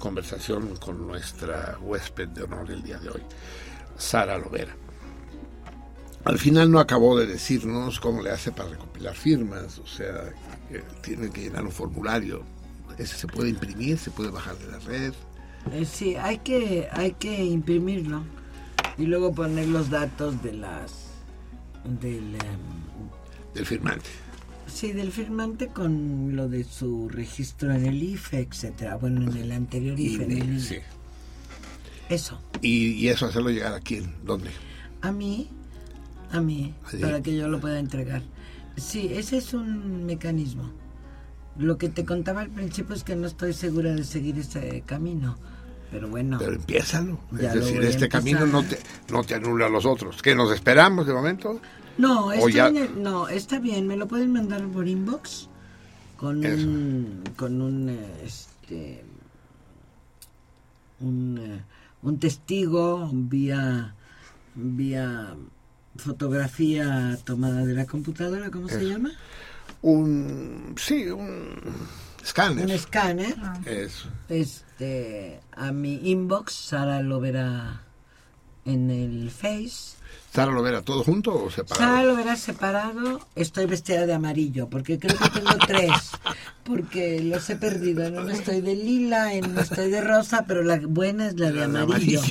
conversación 0.01 0.75
con 0.77 1.07
nuestra 1.07 1.79
huésped 1.81 2.29
de 2.31 2.43
honor 2.43 2.67
del 2.67 2.83
día 2.83 2.99
de 2.99 3.11
hoy, 3.11 3.23
Sara 3.97 4.37
Lovera. 4.37 4.75
Al 6.25 6.39
final 6.39 6.71
no 6.71 6.81
acabó 6.81 7.17
de 7.17 7.27
decirnos 7.27 8.01
cómo 8.01 8.21
le 8.21 8.31
hace 8.31 8.51
para 8.51 8.71
recopilar 8.71 9.15
firmas, 9.15 9.79
o 9.79 9.87
sea, 9.87 10.33
tiene 11.03 11.31
que 11.31 11.43
llenar 11.43 11.65
un 11.65 11.71
formulario. 11.71 12.43
Ese 12.99 13.15
se 13.17 13.27
puede 13.29 13.51
imprimir, 13.51 13.97
se 13.97 14.11
puede 14.11 14.31
bajar 14.31 14.57
de 14.59 14.73
la 14.73 14.79
red. 14.81 15.15
Eh, 15.73 15.85
sí, 15.85 16.17
hay 16.17 16.39
que, 16.39 16.89
hay 16.91 17.13
que 17.13 17.45
imprimirlo 17.45 18.25
y 18.99 19.07
luego 19.07 19.33
poner 19.33 19.69
los 19.69 19.89
datos 19.89 20.43
de 20.43 20.55
las 20.55 20.93
del 21.85 22.35
em, 22.35 22.81
del 23.55 23.67
firmante. 23.67 24.11
Sí 24.71 24.93
del 24.93 25.13
firmante 25.13 25.69
con 25.69 26.35
lo 26.37 26.49
de 26.49 26.65
su 26.65 27.09
registro 27.09 27.73
en 27.75 27.87
el 27.87 28.03
IFE, 28.03 28.41
etcétera. 28.41 28.97
Bueno, 28.97 29.31
en 29.31 29.37
el 29.37 29.53
anterior 29.53 29.99
IFE, 29.99 30.25
en 30.25 30.33
el 30.33 30.39
INE. 30.39 30.61
Sí. 30.61 30.77
Eso. 32.09 32.41
Y, 32.61 32.93
y 32.93 33.09
eso 33.09 33.27
hacerlo 33.27 33.51
llegar 33.51 33.75
a 33.75 33.81
quién, 33.81 34.15
dónde. 34.25 34.51
A 35.01 35.13
mí, 35.13 35.49
a 36.31 36.41
mí, 36.41 36.75
para 37.01 37.23
que 37.23 37.37
yo 37.37 37.49
lo 37.49 37.61
pueda 37.61 37.79
entregar. 37.79 38.23
Sí, 38.77 39.11
ese 39.13 39.39
es 39.39 39.55
un 39.55 40.07
mecanismo. 40.07 40.71
Lo 41.59 41.77
que 41.79 41.89
te 41.89 42.05
contaba 42.05 42.41
al 42.41 42.51
principio 42.51 42.95
es 42.95 43.05
que 43.05 43.17
no 43.17 43.27
estoy 43.27 43.53
segura 43.53 43.95
de 43.95 44.05
seguir 44.05 44.39
ese 44.39 44.83
camino. 44.87 45.37
Pero 45.91 46.09
bueno, 46.09 46.39
Pero 46.39 46.53
empiézalo. 46.53 47.19
Es 47.39 47.53
decir, 47.53 47.83
este 47.83 48.09
camino 48.09 48.47
no 48.47 48.63
te, 48.63 48.79
no 49.11 49.25
te 49.25 49.35
anula 49.35 49.67
a 49.67 49.69
los 49.69 49.85
otros. 49.85 50.23
¿Qué 50.23 50.35
nos 50.35 50.53
esperamos 50.53 51.07
de 51.07 51.13
momento? 51.13 51.61
No, 52.01 52.27
o 52.27 52.33
está 52.33 52.51
ya- 52.51 52.69
en 52.69 52.77
el- 52.77 53.03
no, 53.03 53.29
está 53.29 53.59
bien, 53.59 53.87
me 53.87 53.97
lo 53.97 54.07
pueden 54.09 54.33
mandar 54.33 54.67
por 54.69 54.87
inbox 54.89 55.49
con 56.17 56.45
Eso. 56.45 56.67
un 56.67 57.23
con 57.37 57.61
un 57.63 57.89
este 58.25 59.05
un, 61.01 61.39
eh, 61.39 61.63
un 62.03 62.19
testigo 62.19 63.11
vía 63.13 63.95
vía 64.55 65.35
fotografía 65.97 67.19
tomada 67.25 67.65
de 67.65 67.75
la 67.75 67.87
computadora, 67.87 68.51
¿cómo 68.51 68.69
se 68.69 68.87
llama? 68.89 69.11
Un. 69.83 70.75
Sí, 70.79 71.07
un. 71.09 71.55
Escáner. 72.23 72.65
Un 72.67 72.71
escáner. 72.71 73.35
Eso. 73.65 74.09
este 74.29 75.41
a 75.53 75.73
mi 75.73 76.11
inbox 76.11 76.53
Sara 76.53 77.03
lo 77.03 77.19
verá 77.21 77.83
en 78.67 78.91
el 78.91 79.31
face 79.31 79.97
¿Sara 80.33 80.53
Lovera 80.53 80.83
todo 80.83 81.03
junto 81.03 81.35
o 81.35 81.51
separado? 81.51 81.91
Sara 81.91 82.05
lo 82.05 82.17
verá 82.17 82.37
separado 82.37 83.27
estoy 83.35 83.67
vestida 83.67 84.07
de 84.07 84.15
amarillo 84.15 84.69
porque 84.69 84.99
creo 84.99 85.19
que 85.19 85.31
tengo 85.31 85.57
tres 85.67 85.91
porque 86.65 87.21
los 87.21 87.51
he 87.51 87.57
perdido 87.57 88.05
en 88.05 88.17
uno 88.17 88.31
estoy 88.31 88.61
de 88.61 88.77
lila 88.77 89.35
en 89.35 89.47
uno 89.51 89.61
estoy 89.61 89.91
de 89.91 90.01
rosa 90.01 90.45
pero 90.47 90.63
la 90.63 90.79
buena 90.79 91.27
es 91.27 91.39
la 91.39 91.51
de 91.51 91.65
amarillo, 91.65 92.21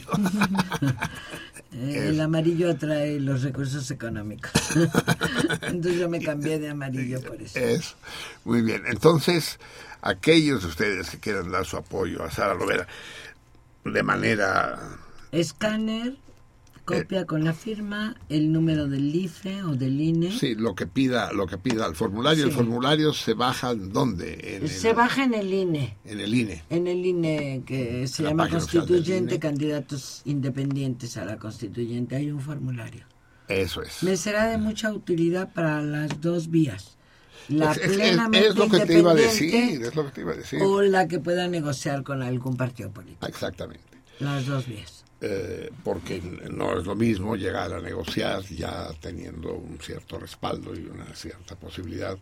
Eh, 1.71 2.07
el 2.09 2.19
amarillo 2.19 2.71
atrae 2.71 3.19
los 3.19 3.43
recursos 3.43 3.89
económicos. 3.91 4.51
Entonces 5.61 5.99
yo 5.99 6.09
me 6.09 6.19
cambié 6.19 6.59
de 6.59 6.69
amarillo 6.69 7.21
por 7.21 7.41
eso. 7.41 7.59
Es 7.59 7.95
muy 8.43 8.61
bien. 8.63 8.83
Entonces, 8.87 9.59
aquellos 10.01 10.63
de 10.63 10.67
ustedes 10.67 11.09
que 11.11 11.19
quieran 11.19 11.51
dar 11.51 11.65
su 11.65 11.77
apoyo 11.77 12.23
a 12.23 12.31
Sara 12.31 12.55
Lovera 12.55 12.87
de 13.85 14.03
manera 14.03 14.79
Escáner, 15.31 16.17
copia 16.97 17.25
con 17.25 17.43
la 17.43 17.53
firma, 17.53 18.15
el 18.29 18.51
número 18.51 18.87
del 18.87 19.13
IFE 19.15 19.63
o 19.63 19.75
del 19.75 19.99
INE. 20.01 20.31
sí, 20.31 20.55
lo 20.55 20.75
que 20.75 20.87
pida, 20.87 21.31
lo 21.33 21.45
que 21.47 21.57
pida 21.57 21.85
el 21.85 21.95
formulario, 21.95 22.45
el 22.45 22.51
Sí. 22.51 22.55
formulario 22.57 23.13
se 23.13 23.33
baja 23.33 23.71
en 23.71 23.91
dónde? 23.93 24.57
En 24.61 24.67
Se 24.67 24.89
el, 24.89 24.95
baja 24.95 25.23
en 25.23 25.33
el 25.33 25.53
INE. 25.53 25.97
en 26.05 26.19
el 26.19 26.33
INE. 26.33 26.63
En 26.69 26.87
el 26.87 27.05
INE 27.05 27.63
que 27.65 28.07
se 28.07 28.23
La 28.23 28.29
llama 28.29 28.49
Constituyente, 28.49 29.35
INE. 29.35 29.39
candidatos 29.39 30.21
independientes 30.25 31.17
a 31.17 31.25
la 31.25 31.37
Constituyente, 31.37 32.15
hay 32.15 32.31
un 32.31 32.39
formulario. 32.41 33.05
Eso 33.47 33.81
es. 33.81 34.03
Me 34.03 34.15
será 34.17 34.47
de 34.47 34.57
mucha 34.57 34.91
utilidad 34.93 35.51
para 35.53 35.81
las 35.81 36.21
dos 36.21 36.49
vías. 36.51 36.95
La 37.47 37.71
Es- 37.71 37.79
plenamente 37.95 38.49
es 38.49 38.55
lo 38.55 38.69
que 38.69 38.79
te 38.85 38.99
iba 38.99 39.11
a 39.11 39.13
independiente 39.15 39.57
decir, 39.57 39.81
es 39.87 39.95
lo 39.95 40.05
que 40.05 40.11
te 40.11 40.21
iba 40.21 40.31
a 40.33 40.35
decir. 40.35 40.59
o 40.61 40.81
la 40.83 41.07
que 41.07 41.17
pueda 41.19 41.47
negociar 41.47 42.03
con 42.03 42.21
algún 42.21 42.55
partido 42.57 42.91
político. 42.91 43.25
Exactamente. 43.25 43.83
Las 44.19 44.45
dos 44.45 44.67
vías. 44.67 44.98
Eh, 45.21 45.69
porque 45.83 46.21
no 46.49 46.79
es 46.79 46.85
lo 46.85 46.95
mismo 46.95 47.35
llegar 47.35 47.73
a 47.73 47.81
negociar 47.81 48.41
ya 48.43 48.87
teniendo 49.01 49.53
un 49.53 49.77
cierto 49.81 50.17
respaldo 50.17 50.73
y 50.73 50.85
una 50.85 51.13
cierta 51.13 51.55
posibilidad 51.57 52.17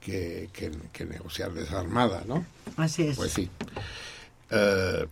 que, 0.00 0.48
que- 0.52 0.70
que 0.92 1.04
negociar 1.04 1.52
desarmada, 1.52 2.22
¿no? 2.26 2.46
Así 2.78 3.02
es. 3.08 3.16
Pues 3.16 3.32
sí. 3.32 3.50
Eh, 4.50 5.06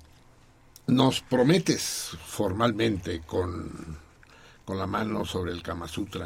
nos 0.87 1.21
prometes 1.21 2.11
formalmente 2.25 3.21
con, 3.27 3.99
con 4.65 4.79
la 4.79 4.87
mano 4.87 5.27
sobre 5.27 5.53
el 5.53 5.63
Kama 5.63 5.89
Sutra 5.89 6.25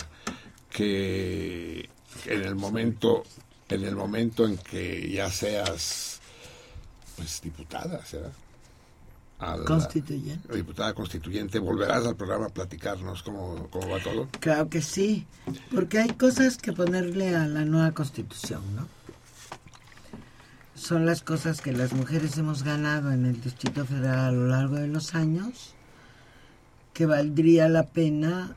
que 0.70 1.88
en 2.26 2.42
el 2.44 2.54
momento 2.54 3.24
en 3.68 3.84
el 3.84 3.96
momento 3.96 4.44
en 4.46 4.56
que 4.58 5.10
ya 5.10 5.30
seas 5.30 6.20
pues 7.16 7.40
diputada, 7.40 8.04
¿será? 8.04 8.30
A 9.40 9.56
la- 9.56 9.64
Constituyente. 9.64 10.54
diputada 10.54 10.92
constituyente, 10.94 11.58
volverás 11.58 12.04
al 12.06 12.14
programa 12.14 12.46
a 12.46 12.48
platicarnos 12.50 13.22
cómo, 13.22 13.68
cómo 13.70 13.88
va 13.88 13.98
todo. 14.02 14.28
Claro 14.38 14.68
que 14.68 14.82
sí, 14.82 15.26
porque 15.74 15.98
hay 15.98 16.10
cosas 16.10 16.58
que 16.58 16.72
ponerle 16.74 17.34
a 17.34 17.46
la 17.48 17.64
nueva 17.64 17.92
constitución, 17.92 18.60
¿no? 18.76 18.86
Son 20.74 21.04
las 21.06 21.22
cosas 21.22 21.60
que 21.60 21.72
las 21.72 21.92
mujeres 21.92 22.36
hemos 22.38 22.62
ganado 22.62 23.12
en 23.12 23.26
el 23.26 23.40
Distrito 23.40 23.84
Federal 23.84 24.18
a 24.18 24.32
lo 24.32 24.46
largo 24.46 24.76
de 24.76 24.88
los 24.88 25.14
años, 25.14 25.74
que 26.94 27.06
valdría 27.06 27.68
la 27.68 27.86
pena 27.88 28.56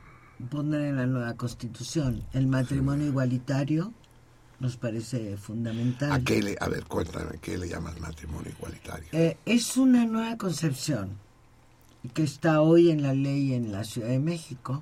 poner 0.49 0.81
en 0.81 0.97
la 0.97 1.05
nueva 1.05 1.33
constitución. 1.35 2.23
El 2.33 2.47
matrimonio 2.47 3.07
igualitario 3.07 3.93
nos 4.63 4.77
parece 4.77 5.35
fundamental. 5.35 6.09
¿A 6.13 6.21
qué 6.21 6.41
le, 6.41 6.55
a 6.57 6.69
ver, 6.69 6.85
cuéntame, 6.85 7.37
¿qué 7.41 7.57
le 7.57 7.67
llamas 7.67 7.99
matrimonio 7.99 8.49
igualitario? 8.49 9.09
Eh, 9.11 9.37
es 9.45 9.75
una 9.75 10.05
nueva 10.05 10.37
concepción 10.37 11.17
que 12.13 12.23
está 12.23 12.61
hoy 12.61 12.89
en 12.89 13.03
la 13.03 13.13
ley 13.13 13.53
en 13.53 13.73
la 13.73 13.83
Ciudad 13.83 14.07
de 14.07 14.19
México, 14.19 14.81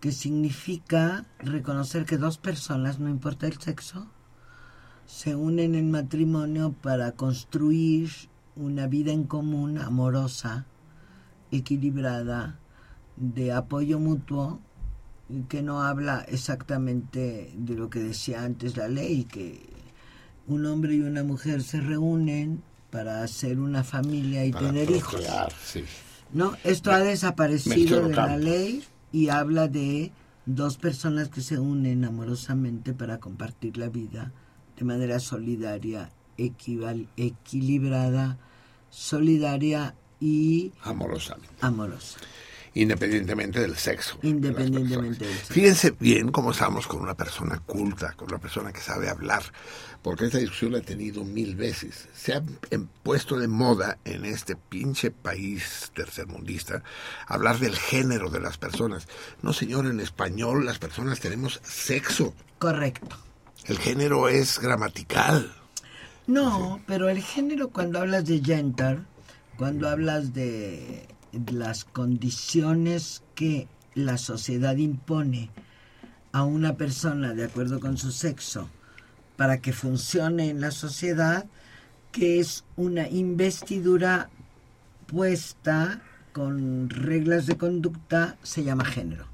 que 0.00 0.10
significa 0.10 1.26
reconocer 1.38 2.06
que 2.06 2.16
dos 2.16 2.38
personas, 2.38 2.98
no 2.98 3.10
importa 3.10 3.46
el 3.46 3.60
sexo, 3.60 4.06
se 5.04 5.36
unen 5.36 5.74
en 5.74 5.90
matrimonio 5.90 6.72
para 6.72 7.12
construir 7.12 8.10
una 8.56 8.86
vida 8.86 9.12
en 9.12 9.24
común, 9.24 9.76
amorosa, 9.76 10.64
equilibrada, 11.50 12.58
de 13.16 13.52
apoyo 13.52 13.98
mutuo, 13.98 14.60
que 15.48 15.62
no 15.62 15.82
habla 15.82 16.24
exactamente 16.28 17.50
de 17.56 17.74
lo 17.74 17.88
que 17.90 18.00
decía 18.00 18.44
antes 18.44 18.76
la 18.76 18.88
ley, 18.88 19.24
que 19.24 19.60
un 20.46 20.66
hombre 20.66 20.94
y 20.94 21.00
una 21.00 21.24
mujer 21.24 21.62
se 21.62 21.80
reúnen 21.80 22.62
para 22.90 23.22
hacer 23.22 23.58
una 23.58 23.82
familia 23.84 24.44
y 24.44 24.52
Para 24.52 24.66
tener 24.66 24.90
hijos. 24.90 25.24
sí. 25.64 25.84
No, 26.32 26.56
esto 26.64 26.90
ha 26.92 26.98
desaparecido 27.00 28.06
de 28.08 28.14
la 28.14 28.36
ley 28.36 28.84
y 29.12 29.28
habla 29.28 29.68
de 29.68 30.12
dos 30.46 30.76
personas 30.76 31.28
que 31.28 31.40
se 31.40 31.58
unen 31.58 32.04
amorosamente 32.04 32.92
para 32.92 33.18
compartir 33.18 33.76
la 33.78 33.88
vida 33.88 34.32
de 34.76 34.84
manera 34.84 35.20
solidaria, 35.20 36.10
equival- 36.36 37.08
equilibrada, 37.16 38.36
solidaria 38.90 39.94
y 40.20 40.72
Amorosamente. 40.82 41.54
amorosa. 41.60 42.18
Independientemente 42.74 43.60
del 43.60 43.76
sexo. 43.76 44.18
Independientemente 44.22 45.24
del 45.24 45.36
sexo. 45.36 45.54
Fíjense 45.54 45.94
bien 46.00 46.32
cómo 46.32 46.50
estamos 46.50 46.86
con 46.88 47.00
una 47.00 47.14
persona 47.14 47.60
culta, 47.64 48.12
con 48.14 48.28
una 48.28 48.38
persona 48.38 48.72
que 48.72 48.80
sabe 48.80 49.08
hablar, 49.08 49.42
porque 50.02 50.26
esta 50.26 50.38
discusión 50.38 50.72
la 50.72 50.78
he 50.78 50.82
tenido 50.82 51.24
mil 51.24 51.54
veces. 51.54 52.08
Se 52.14 52.34
ha 52.34 52.42
em- 52.70 52.88
puesto 53.02 53.38
de 53.38 53.46
moda 53.46 53.98
en 54.04 54.24
este 54.24 54.56
pinche 54.56 55.10
país 55.12 55.92
tercermundista 55.94 56.82
hablar 57.28 57.58
del 57.60 57.76
género 57.76 58.28
de 58.28 58.40
las 58.40 58.58
personas. 58.58 59.06
No, 59.40 59.52
señor, 59.52 59.86
en 59.86 60.00
español 60.00 60.66
las 60.66 60.78
personas 60.78 61.20
tenemos 61.20 61.60
sexo. 61.62 62.34
Correcto. 62.58 63.16
El 63.66 63.78
género 63.78 64.28
es 64.28 64.58
gramatical. 64.58 65.54
No, 66.26 66.80
pero 66.86 67.08
el 67.08 67.22
género 67.22 67.68
cuando 67.68 68.00
hablas 68.00 68.24
de 68.26 68.40
gender, 68.40 69.00
cuando 69.56 69.88
hablas 69.88 70.34
de 70.34 71.06
las 71.52 71.84
condiciones 71.84 73.22
que 73.34 73.68
la 73.94 74.18
sociedad 74.18 74.76
impone 74.76 75.50
a 76.32 76.42
una 76.42 76.76
persona 76.76 77.32
de 77.34 77.44
acuerdo 77.44 77.80
con 77.80 77.96
su 77.96 78.10
sexo 78.10 78.68
para 79.36 79.60
que 79.60 79.72
funcione 79.72 80.48
en 80.50 80.60
la 80.60 80.70
sociedad, 80.70 81.46
que 82.12 82.40
es 82.40 82.64
una 82.76 83.08
investidura 83.08 84.30
puesta 85.06 86.02
con 86.32 86.90
reglas 86.90 87.46
de 87.46 87.56
conducta, 87.56 88.36
se 88.42 88.64
llama 88.64 88.84
género. 88.84 89.26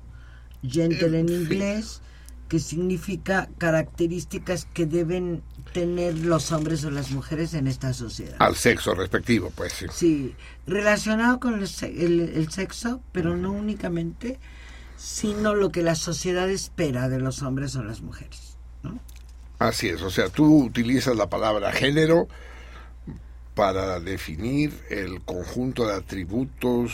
Gender 0.62 1.14
en 1.14 1.30
inglés, 1.30 2.02
que 2.48 2.58
significa 2.58 3.48
características 3.56 4.66
que 4.66 4.84
deben 4.84 5.42
tener 5.72 6.18
los 6.18 6.52
hombres 6.52 6.84
o 6.84 6.90
las 6.90 7.10
mujeres 7.10 7.54
en 7.54 7.66
esta 7.66 7.92
sociedad. 7.92 8.36
Al 8.38 8.56
sexo 8.56 8.94
respectivo, 8.94 9.52
pues 9.54 9.72
sí. 9.72 9.86
Sí, 9.92 10.34
relacionado 10.66 11.40
con 11.40 11.54
el, 11.54 11.68
el- 11.82 12.20
el 12.34 12.50
sexo, 12.50 13.00
pero 13.12 13.36
no 13.36 13.52
únicamente, 13.52 14.38
sino 14.96 15.54
lo 15.54 15.70
que 15.72 15.82
la 15.82 15.94
sociedad 15.94 16.48
espera 16.50 17.08
de 17.08 17.18
los 17.18 17.42
hombres 17.42 17.74
o 17.76 17.82
las 17.82 18.00
mujeres. 18.02 18.56
¿no? 18.82 18.98
Así 19.58 19.88
es, 19.88 20.02
o 20.02 20.10
sea, 20.10 20.28
tú 20.28 20.64
utilizas 20.64 21.16
la 21.16 21.28
palabra 21.28 21.72
género 21.72 22.28
para 23.54 24.00
definir 24.00 24.72
el 24.88 25.20
conjunto 25.22 25.86
de 25.86 25.94
atributos 25.94 26.92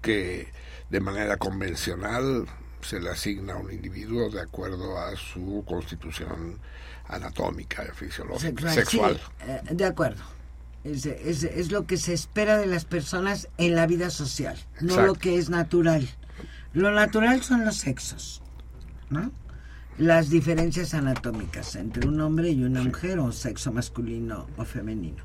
que 0.00 0.48
de 0.90 1.00
manera 1.00 1.36
convencional 1.36 2.46
se 2.82 3.00
le 3.00 3.10
asigna 3.10 3.54
a 3.54 3.58
un 3.58 3.72
individuo 3.72 4.28
de 4.30 4.40
acuerdo 4.40 4.98
a 4.98 5.14
su 5.16 5.64
constitución 5.66 6.58
anatómica, 7.08 7.84
fisiológica, 7.94 8.72
sexual. 8.72 9.16
Sí, 9.16 9.44
eh, 9.48 9.60
de 9.74 9.84
acuerdo. 9.84 10.22
Es, 10.84 11.06
es- 11.06 11.44
es 11.44 11.70
lo 11.70 11.86
que 11.86 11.96
se 11.96 12.12
espera 12.12 12.58
de 12.58 12.66
las 12.66 12.84
personas 12.84 13.48
en 13.58 13.74
la 13.76 13.86
vida 13.86 14.10
social, 14.10 14.56
no 14.80 14.94
lo 15.06 15.14
que 15.14 15.38
es 15.38 15.48
natural. 15.50 16.08
Lo 16.72 16.90
natural 16.90 17.42
son 17.42 17.64
los 17.64 17.76
sexos, 17.76 18.42
¿no? 19.10 19.30
Las 19.98 20.30
diferencias 20.30 20.94
anatómicas 20.94 21.76
entre 21.76 22.08
un 22.08 22.20
hombre 22.20 22.50
y 22.50 22.64
una 22.64 22.82
mujer 22.82 23.18
o 23.18 23.30
sexo 23.30 23.70
masculino 23.72 24.46
o 24.56 24.64
femenino. 24.64 25.22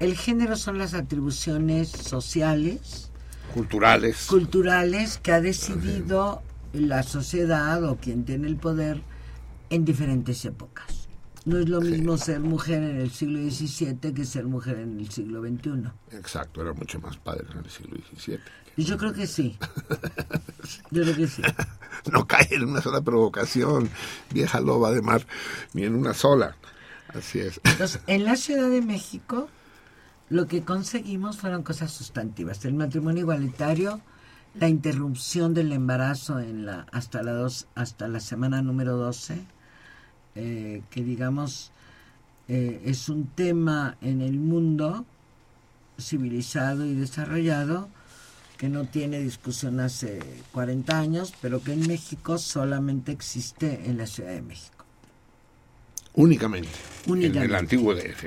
El 0.00 0.16
género 0.16 0.56
son 0.56 0.78
las 0.78 0.94
atribuciones 0.94 1.88
sociales, 1.90 3.10
Culturales. 3.52 4.26
culturales 4.26 5.18
que 5.22 5.32
ha 5.32 5.40
decidido 5.40 6.42
la 6.72 7.02
sociedad 7.02 7.82
o 7.84 7.96
quien 7.96 8.24
tiene 8.24 8.46
el 8.46 8.56
poder 8.56 9.02
en 9.70 9.84
diferentes 9.84 10.44
épocas. 10.44 11.05
No 11.46 11.58
es 11.58 11.68
lo 11.68 11.80
mismo 11.80 12.18
ser 12.18 12.40
mujer 12.40 12.82
en 12.82 12.96
el 12.96 13.12
siglo 13.12 13.38
XVII 13.38 14.12
que 14.12 14.24
ser 14.24 14.46
mujer 14.46 14.80
en 14.80 14.98
el 14.98 15.08
siglo 15.08 15.40
XXI. 15.42 15.90
Exacto, 16.10 16.60
era 16.60 16.72
mucho 16.72 16.98
más 16.98 17.16
padre 17.18 17.46
en 17.52 17.58
el 17.58 17.70
siglo 17.70 17.96
XVII. 17.96 18.40
Y 18.76 18.82
yo 18.84 18.98
creo 18.98 19.12
que 19.12 19.28
sí. 19.28 19.56
Yo 20.90 21.02
creo 21.04 21.14
que 21.14 21.28
sí. 21.28 21.42
No 22.10 22.26
cae 22.26 22.48
en 22.50 22.64
una 22.64 22.82
sola 22.82 23.00
provocación, 23.00 23.88
vieja 24.32 24.60
loba 24.60 24.90
de 24.90 25.02
mar, 25.02 25.24
ni 25.72 25.84
en 25.84 25.94
una 25.94 26.14
sola. 26.14 26.56
Así 27.14 27.38
es. 27.38 27.60
Entonces, 27.62 28.00
en 28.08 28.24
la 28.24 28.34
Ciudad 28.34 28.68
de 28.68 28.82
México, 28.82 29.48
lo 30.28 30.48
que 30.48 30.64
conseguimos 30.64 31.38
fueron 31.38 31.62
cosas 31.62 31.92
sustantivas. 31.92 32.64
El 32.64 32.74
matrimonio 32.74 33.20
igualitario, 33.20 34.00
la 34.54 34.68
interrupción 34.68 35.54
del 35.54 35.70
embarazo 35.70 36.40
en 36.40 36.66
la, 36.66 36.88
hasta, 36.90 37.22
la 37.22 37.34
dos, 37.34 37.68
hasta 37.76 38.08
la 38.08 38.18
semana 38.18 38.62
número 38.62 38.96
12, 38.96 39.46
eh, 40.36 40.82
que 40.90 41.02
digamos 41.02 41.72
eh, 42.48 42.82
es 42.84 43.08
un 43.08 43.26
tema 43.26 43.96
en 44.00 44.20
el 44.20 44.38
mundo 44.38 45.04
civilizado 45.98 46.84
y 46.84 46.94
desarrollado 46.94 47.88
que 48.58 48.68
no 48.68 48.84
tiene 48.84 49.18
discusión 49.20 49.80
hace 49.80 50.20
40 50.52 50.98
años, 50.98 51.34
pero 51.42 51.62
que 51.62 51.72
en 51.72 51.86
México 51.86 52.38
solamente 52.38 53.12
existe 53.12 53.82
en 53.86 53.98
la 53.98 54.06
Ciudad 54.06 54.30
de 54.30 54.42
México. 54.42 54.84
Únicamente. 56.14 56.68
Únicamente. 57.06 57.38
En 57.38 57.44
el 57.44 57.54
antiguo 57.54 57.94
DF. 57.94 58.24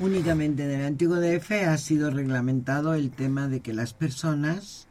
Únicamente 0.00 0.64
en 0.64 0.80
el 0.80 0.86
antiguo 0.86 1.16
DF 1.16 1.50
ha 1.68 1.76
sido 1.78 2.10
reglamentado 2.10 2.94
el 2.94 3.10
tema 3.10 3.48
de 3.48 3.60
que 3.60 3.72
las 3.72 3.94
personas, 3.94 4.88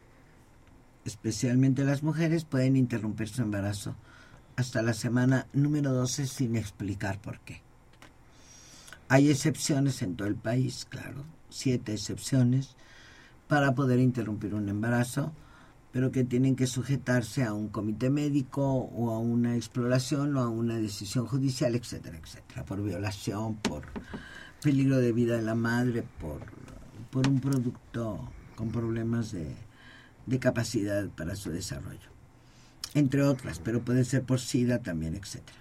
especialmente 1.04 1.84
las 1.84 2.02
mujeres, 2.02 2.44
pueden 2.44 2.76
interrumpir 2.76 3.28
su 3.28 3.42
embarazo 3.42 3.96
hasta 4.58 4.82
la 4.82 4.92
semana 4.92 5.46
número 5.52 5.92
12 5.92 6.26
sin 6.26 6.56
explicar 6.56 7.20
por 7.20 7.38
qué. 7.38 7.62
Hay 9.08 9.30
excepciones 9.30 10.02
en 10.02 10.16
todo 10.16 10.26
el 10.26 10.34
país, 10.34 10.84
claro, 10.90 11.24
siete 11.48 11.92
excepciones 11.92 12.74
para 13.46 13.76
poder 13.76 14.00
interrumpir 14.00 14.56
un 14.56 14.68
embarazo, 14.68 15.32
pero 15.92 16.10
que 16.10 16.24
tienen 16.24 16.56
que 16.56 16.66
sujetarse 16.66 17.44
a 17.44 17.52
un 17.52 17.68
comité 17.68 18.10
médico 18.10 18.66
o 18.66 19.12
a 19.12 19.20
una 19.20 19.54
exploración 19.54 20.36
o 20.36 20.40
a 20.40 20.48
una 20.48 20.76
decisión 20.76 21.26
judicial, 21.26 21.76
etcétera, 21.76 22.18
etcétera, 22.18 22.64
por 22.64 22.82
violación, 22.82 23.54
por 23.58 23.84
peligro 24.60 24.96
de 24.98 25.12
vida 25.12 25.36
de 25.36 25.42
la 25.42 25.54
madre, 25.54 26.02
por, 26.20 26.40
por 27.12 27.28
un 27.28 27.40
producto 27.40 28.28
con 28.56 28.72
problemas 28.72 29.30
de, 29.30 29.54
de 30.26 30.38
capacidad 30.40 31.08
para 31.10 31.36
su 31.36 31.52
desarrollo, 31.52 32.10
entre 32.94 33.22
otras, 33.22 33.60
pero 33.62 33.82
puede 33.82 34.04
ser 34.04 34.22
por 34.22 34.40
SIDA 34.40 34.80
también, 34.80 35.14
etcétera. 35.14 35.58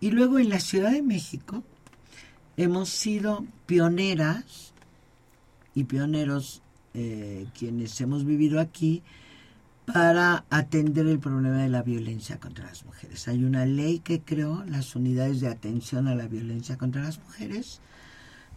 Y 0.00 0.10
luego 0.10 0.38
en 0.38 0.48
la 0.48 0.60
Ciudad 0.60 0.92
de 0.92 1.02
México 1.02 1.62
hemos 2.56 2.88
sido 2.88 3.44
pioneras 3.66 4.72
y 5.74 5.84
pioneros 5.84 6.62
eh, 6.94 7.46
quienes 7.58 8.00
hemos 8.00 8.24
vivido 8.24 8.60
aquí 8.60 9.02
para 9.86 10.44
atender 10.48 11.06
el 11.06 11.18
problema 11.18 11.62
de 11.62 11.68
la 11.68 11.82
violencia 11.82 12.38
contra 12.38 12.66
las 12.66 12.84
mujeres. 12.84 13.28
Hay 13.28 13.44
una 13.44 13.66
ley 13.66 13.98
que 13.98 14.20
creó 14.22 14.64
las 14.64 14.96
unidades 14.96 15.40
de 15.40 15.48
atención 15.48 16.08
a 16.08 16.14
la 16.14 16.26
violencia 16.26 16.78
contra 16.78 17.02
las 17.02 17.18
mujeres 17.18 17.80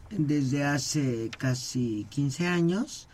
desde 0.10 0.64
hace 0.64 1.30
casi 1.38 2.08
15 2.10 2.48
años, 2.48 3.08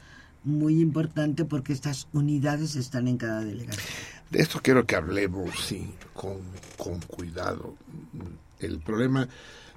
muy 0.43 0.79
importante 0.79 1.45
porque 1.45 1.73
estas 1.73 2.07
unidades 2.13 2.75
están 2.75 3.07
en 3.07 3.17
cada 3.17 3.43
delegación. 3.43 3.87
De 4.33 4.41
esto 4.41 4.61
quiero 4.63 4.87
que 4.87 4.95
hablemos, 4.95 5.51
sí, 5.59 5.93
con, 6.11 6.41
con 6.75 6.99
cuidado. 7.01 7.75
El 8.59 8.79
problema 8.79 9.29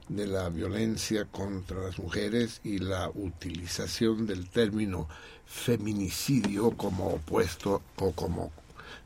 de 0.09 0.27
la 0.27 0.49
violencia 0.49 1.27
contra 1.27 1.83
las 1.83 1.99
mujeres 1.99 2.63
y 2.65 2.79
la 2.79 3.11
utilización 3.11 4.27
del 4.27 4.49
término 4.49 5.11
feminicidio 5.45 6.71
como 6.71 7.09
opuesto 7.09 7.83
o 7.97 8.13
como 8.13 8.51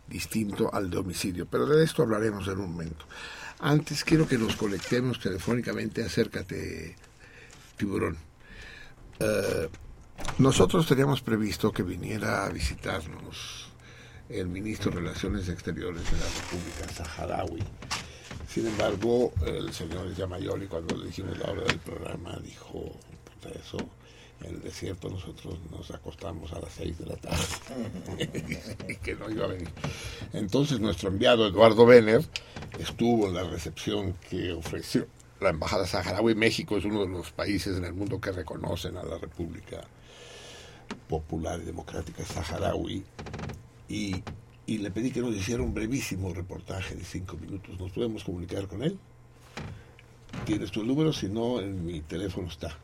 distinto 0.07 0.73
al 0.73 0.89
de 0.89 0.99
homicidio. 0.99 1.47
Pero 1.47 1.67
de 1.67 1.83
esto 1.83 2.05
hablaremos 2.05 2.47
en 2.47 2.61
un 2.61 2.71
momento. 2.71 3.07
Antes 3.59 4.05
quiero 4.05 4.29
que 4.29 4.39
nos 4.39 4.55
conectemos 4.55 5.19
telefónicamente. 5.19 6.05
Acércate, 6.05 6.95
tiburón. 7.77 8.17
Eh, 9.19 9.69
nosotros 10.39 10.87
teníamos 10.87 11.23
previsto 11.23 11.73
que 11.73 11.83
viniera 11.83 12.45
a 12.47 12.51
visitarnos 12.51 13.70
el 14.31 14.47
ministro 14.47 14.91
de 14.91 14.99
Relaciones 14.99 15.49
Exteriores 15.49 16.03
de 16.05 16.19
la 16.19 16.27
República 16.27 16.89
Saharaui. 16.95 17.63
Sin 18.49 18.67
embargo, 18.67 19.33
el 19.45 19.73
señor 19.73 20.15
Yamayoli, 20.15 20.67
cuando 20.67 20.97
le 20.97 21.07
dijimos 21.07 21.37
la 21.39 21.51
hora 21.51 21.65
del 21.65 21.79
programa, 21.79 22.39
dijo, 22.43 22.97
puta, 23.25 23.55
eso, 23.59 23.79
en 24.43 24.55
el 24.55 24.63
desierto 24.63 25.09
nosotros 25.09 25.59
nos 25.71 25.91
acostamos 25.91 26.53
a 26.53 26.61
las 26.61 26.73
seis 26.73 26.99
de 26.99 27.07
la 27.07 27.17
tarde 27.17 27.45
y 28.89 28.97
que 28.97 29.15
no 29.15 29.31
iba 29.31 29.45
a 29.45 29.49
venir. 29.49 29.69
Entonces 30.33 30.81
nuestro 30.81 31.09
enviado 31.09 31.47
Eduardo 31.47 31.85
Benner 31.85 32.25
estuvo 32.79 33.27
en 33.27 33.35
la 33.35 33.45
recepción 33.45 34.15
que 34.29 34.53
ofreció 34.53 35.07
la 35.41 35.51
Embajada 35.51 35.87
Saharaui. 35.87 36.35
México 36.35 36.77
es 36.77 36.85
uno 36.85 37.01
de 37.01 37.09
los 37.09 37.33
países 37.33 37.77
en 37.77 37.85
el 37.85 37.95
mundo 37.95 38.21
que 38.21 38.33
reconocen 38.33 38.97
a 38.97 39.03
la 39.03 39.19
República 39.19 39.83
Popular 41.09 41.61
y 41.61 41.67
Democrática 41.67 42.25
Saharaui 42.25 43.05
y, 43.91 44.23
le 44.79 44.91
pedí 44.93 45.11
que 45.11 45.21
nos 45.21 45.35
hiciera 45.35 45.63
un 45.65 45.75
brevísimo 45.75 46.33
reportaje 46.33 46.95
de 46.95 47.05
cinco 47.05 47.37
minutos. 47.37 47.79
¿Nos 47.79 47.91
podemos 47.91 48.23
comunicar 48.23 48.69
con 48.69 48.85
él? 48.85 48.97
¿Tienes 50.45 50.71
tu 50.71 50.85
número? 50.85 51.13
Si 51.13 51.29
no, 51.29 51.61
en 51.61 51.85
mi 51.85 52.01
teléfono 52.03 52.47
está. 52.47 52.77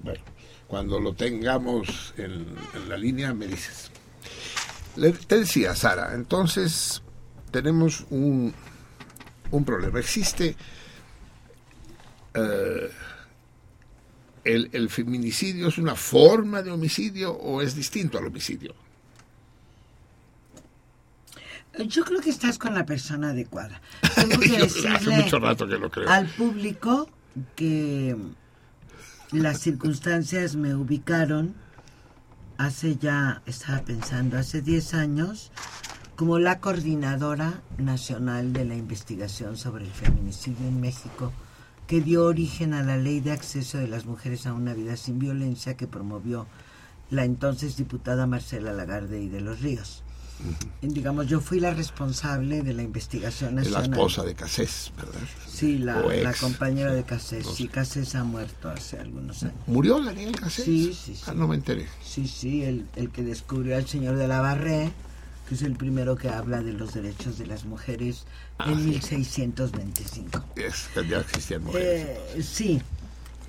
Bueno, 0.00 0.20
cuando 0.66 0.98
lo 0.98 1.12
tengamos 1.12 2.14
en, 2.16 2.46
la 2.88 2.96
línea 2.96 3.34
me 3.34 3.46
dices. 3.46 3.90
Le, 4.96 5.12
te 5.12 5.40
decía, 5.40 5.74
Sara, 5.74 6.14
entonces 6.14 7.02
tenemos 7.50 8.06
un, 8.08 8.54
un 9.50 9.64
problema. 9.66 9.98
Existe 9.98 10.56
eh, 12.32 12.90
el 14.44 14.88
feminicidio, 14.88 15.68
es 15.68 15.76
una 15.76 15.94
forma 15.94 16.62
de 16.62 16.70
homicidio 16.70 17.32
o 17.32 17.60
es 17.60 17.74
distinto 17.74 18.16
al 18.16 18.26
homicidio? 18.26 18.74
Yo 21.86 22.04
creo 22.04 22.20
que 22.20 22.30
estás 22.30 22.58
con 22.58 22.74
la 22.74 22.84
persona 22.84 23.30
adecuada. 23.30 23.80
Tengo 24.14 24.40
que 24.40 24.56
hace 24.56 25.10
mucho 25.10 25.38
rato 25.38 25.66
que 25.66 25.78
lo 25.78 25.90
creo. 25.90 26.08
al 26.08 26.26
público 26.26 27.08
que 27.54 28.16
las 29.32 29.60
circunstancias 29.60 30.56
me 30.56 30.74
ubicaron 30.74 31.54
hace 32.56 32.96
ya, 32.96 33.42
estaba 33.46 33.80
pensando, 33.82 34.36
hace 34.36 34.62
10 34.62 34.94
años, 34.94 35.52
como 36.16 36.40
la 36.40 36.60
coordinadora 36.60 37.62
nacional 37.78 38.52
de 38.52 38.64
la 38.64 38.74
investigación 38.74 39.56
sobre 39.56 39.84
el 39.84 39.92
feminicidio 39.92 40.66
en 40.66 40.80
México, 40.80 41.32
que 41.86 42.00
dio 42.00 42.24
origen 42.24 42.74
a 42.74 42.82
la 42.82 42.96
ley 42.96 43.20
de 43.20 43.30
acceso 43.30 43.78
de 43.78 43.86
las 43.86 44.04
mujeres 44.04 44.46
a 44.46 44.52
una 44.52 44.74
vida 44.74 44.96
sin 44.96 45.20
violencia 45.20 45.76
que 45.76 45.86
promovió 45.86 46.46
la 47.10 47.24
entonces 47.24 47.76
diputada 47.76 48.26
Marcela 48.26 48.72
Lagarde 48.72 49.22
y 49.22 49.28
de 49.28 49.40
los 49.40 49.60
Ríos. 49.60 50.02
Digamos, 50.82 51.26
yo 51.26 51.40
fui 51.40 51.58
la 51.60 51.74
responsable 51.74 52.62
de 52.62 52.72
la 52.72 52.82
investigación 52.82 53.58
Es 53.58 53.70
la 53.70 53.78
nacional. 53.78 53.98
esposa 54.00 54.24
de 54.24 54.34
Casés, 54.34 54.92
¿verdad? 54.96 55.20
Sí, 55.48 55.78
la, 55.78 56.00
la 56.00 56.32
compañera 56.34 56.92
de 56.94 57.02
Casés. 57.04 57.44
No 57.46 57.52
Sí, 57.52 57.64
sé. 57.64 57.68
Casés 57.70 58.14
ha 58.14 58.22
muerto 58.24 58.68
hace 58.70 58.98
algunos 58.98 59.42
años. 59.42 59.54
¿Murió 59.66 60.02
Daniel 60.02 60.32
Casés? 60.36 60.64
Sí, 60.64 60.94
sí, 60.94 61.14
sí. 61.16 61.22
Ah, 61.26 61.34
no 61.34 61.48
me 61.48 61.56
enteré. 61.56 61.86
Sí, 62.04 62.28
sí, 62.28 62.62
el, 62.62 62.86
el 62.96 63.10
que 63.10 63.22
descubrió 63.24 63.76
al 63.76 63.86
señor 63.88 64.16
de 64.16 64.28
la 64.28 64.40
Barré, 64.40 64.92
que 65.48 65.54
es 65.56 65.62
el 65.62 65.74
primero 65.76 66.14
que 66.16 66.28
habla 66.28 66.62
de 66.62 66.72
los 66.72 66.94
derechos 66.94 67.38
de 67.38 67.46
las 67.46 67.64
mujeres 67.64 68.24
Ah, 68.58 68.70
en 68.70 68.78
sí. 68.78 68.84
1625. 68.90 70.44
Es, 70.56 70.88
ya 71.08 71.18
existían 71.20 71.64
mujeres. 71.64 72.06
Eh, 72.36 72.42
sí, 72.42 72.80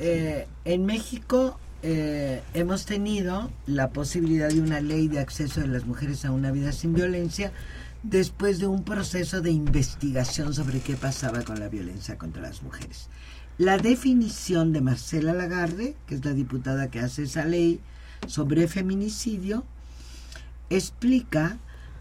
Eh, 0.01 0.47
en 0.65 0.85
México 0.85 1.59
eh, 1.81 2.41
hemos 2.53 2.85
tenido 2.85 3.49
la 3.65 3.89
posibilidad 3.89 4.49
de 4.49 4.61
una 4.61 4.81
ley 4.81 5.07
de 5.07 5.19
acceso 5.19 5.61
de 5.61 5.67
las 5.67 5.85
mujeres 5.85 6.25
a 6.25 6.31
una 6.31 6.51
vida 6.51 6.71
sin 6.71 6.93
violencia 6.93 7.51
después 8.03 8.59
de 8.59 8.67
un 8.67 8.83
proceso 8.83 9.41
de 9.41 9.51
investigación 9.51 10.53
sobre 10.53 10.81
qué 10.81 10.95
pasaba 10.95 11.43
con 11.43 11.59
la 11.59 11.69
violencia 11.69 12.17
contra 12.17 12.41
las 12.41 12.63
mujeres. 12.63 13.09
La 13.57 13.77
definición 13.77 14.71
de 14.71 14.81
Marcela 14.81 15.33
Lagarde, 15.33 15.95
que 16.07 16.15
es 16.15 16.25
la 16.25 16.33
diputada 16.33 16.89
que 16.89 16.99
hace 16.99 17.23
esa 17.23 17.45
ley 17.45 17.79
sobre 18.27 18.67
feminicidio, 18.67 19.65
explica 20.69 21.57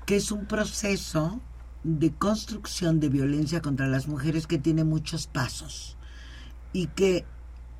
que 0.06 0.16
es 0.16 0.30
un 0.30 0.46
proceso 0.46 1.40
de 1.84 2.12
construcción 2.12 3.00
de 3.00 3.08
violencia 3.08 3.62
contra 3.62 3.86
las 3.86 4.08
mujeres 4.08 4.46
que 4.46 4.58
tiene 4.58 4.84
muchos 4.84 5.26
pasos 5.26 5.96
y 6.72 6.86
que 6.88 7.24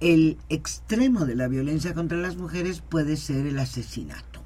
el 0.00 0.38
extremo 0.48 1.26
de 1.26 1.34
la 1.34 1.48
violencia 1.48 1.94
contra 1.94 2.18
las 2.18 2.36
mujeres 2.36 2.82
puede 2.88 3.16
ser 3.16 3.46
el 3.46 3.58
asesinato. 3.58 4.42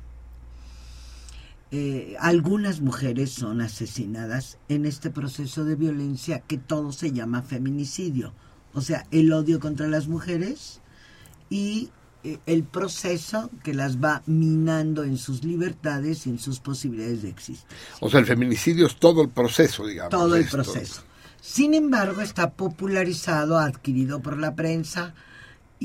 Eh, 1.70 2.16
algunas 2.20 2.80
mujeres 2.80 3.30
son 3.30 3.62
asesinadas 3.62 4.58
en 4.68 4.84
este 4.84 5.10
proceso 5.10 5.64
de 5.64 5.74
violencia 5.74 6.40
que 6.40 6.58
todo 6.58 6.92
se 6.92 7.12
llama 7.12 7.42
feminicidio, 7.42 8.34
o 8.74 8.82
sea, 8.82 9.06
el 9.10 9.32
odio 9.32 9.58
contra 9.58 9.88
las 9.88 10.06
mujeres 10.06 10.80
y 11.48 11.88
eh, 12.24 12.38
el 12.44 12.64
proceso 12.64 13.50
que 13.64 13.72
las 13.72 14.02
va 14.02 14.22
minando 14.26 15.02
en 15.02 15.16
sus 15.16 15.44
libertades 15.44 16.26
y 16.26 16.30
en 16.30 16.38
sus 16.38 16.60
posibilidades 16.60 17.22
de 17.22 17.30
existir. 17.30 17.66
O 18.00 18.10
sea, 18.10 18.20
el 18.20 18.26
feminicidio 18.26 18.86
es 18.86 18.96
todo 18.96 19.22
el 19.22 19.30
proceso, 19.30 19.86
digamos. 19.86 20.10
Todo 20.10 20.36
el 20.36 20.46
proceso. 20.46 21.02
Sin 21.40 21.74
embargo, 21.74 22.20
está 22.20 22.50
popularizado, 22.50 23.58
adquirido 23.58 24.20
por 24.20 24.36
la 24.38 24.54
prensa 24.54 25.14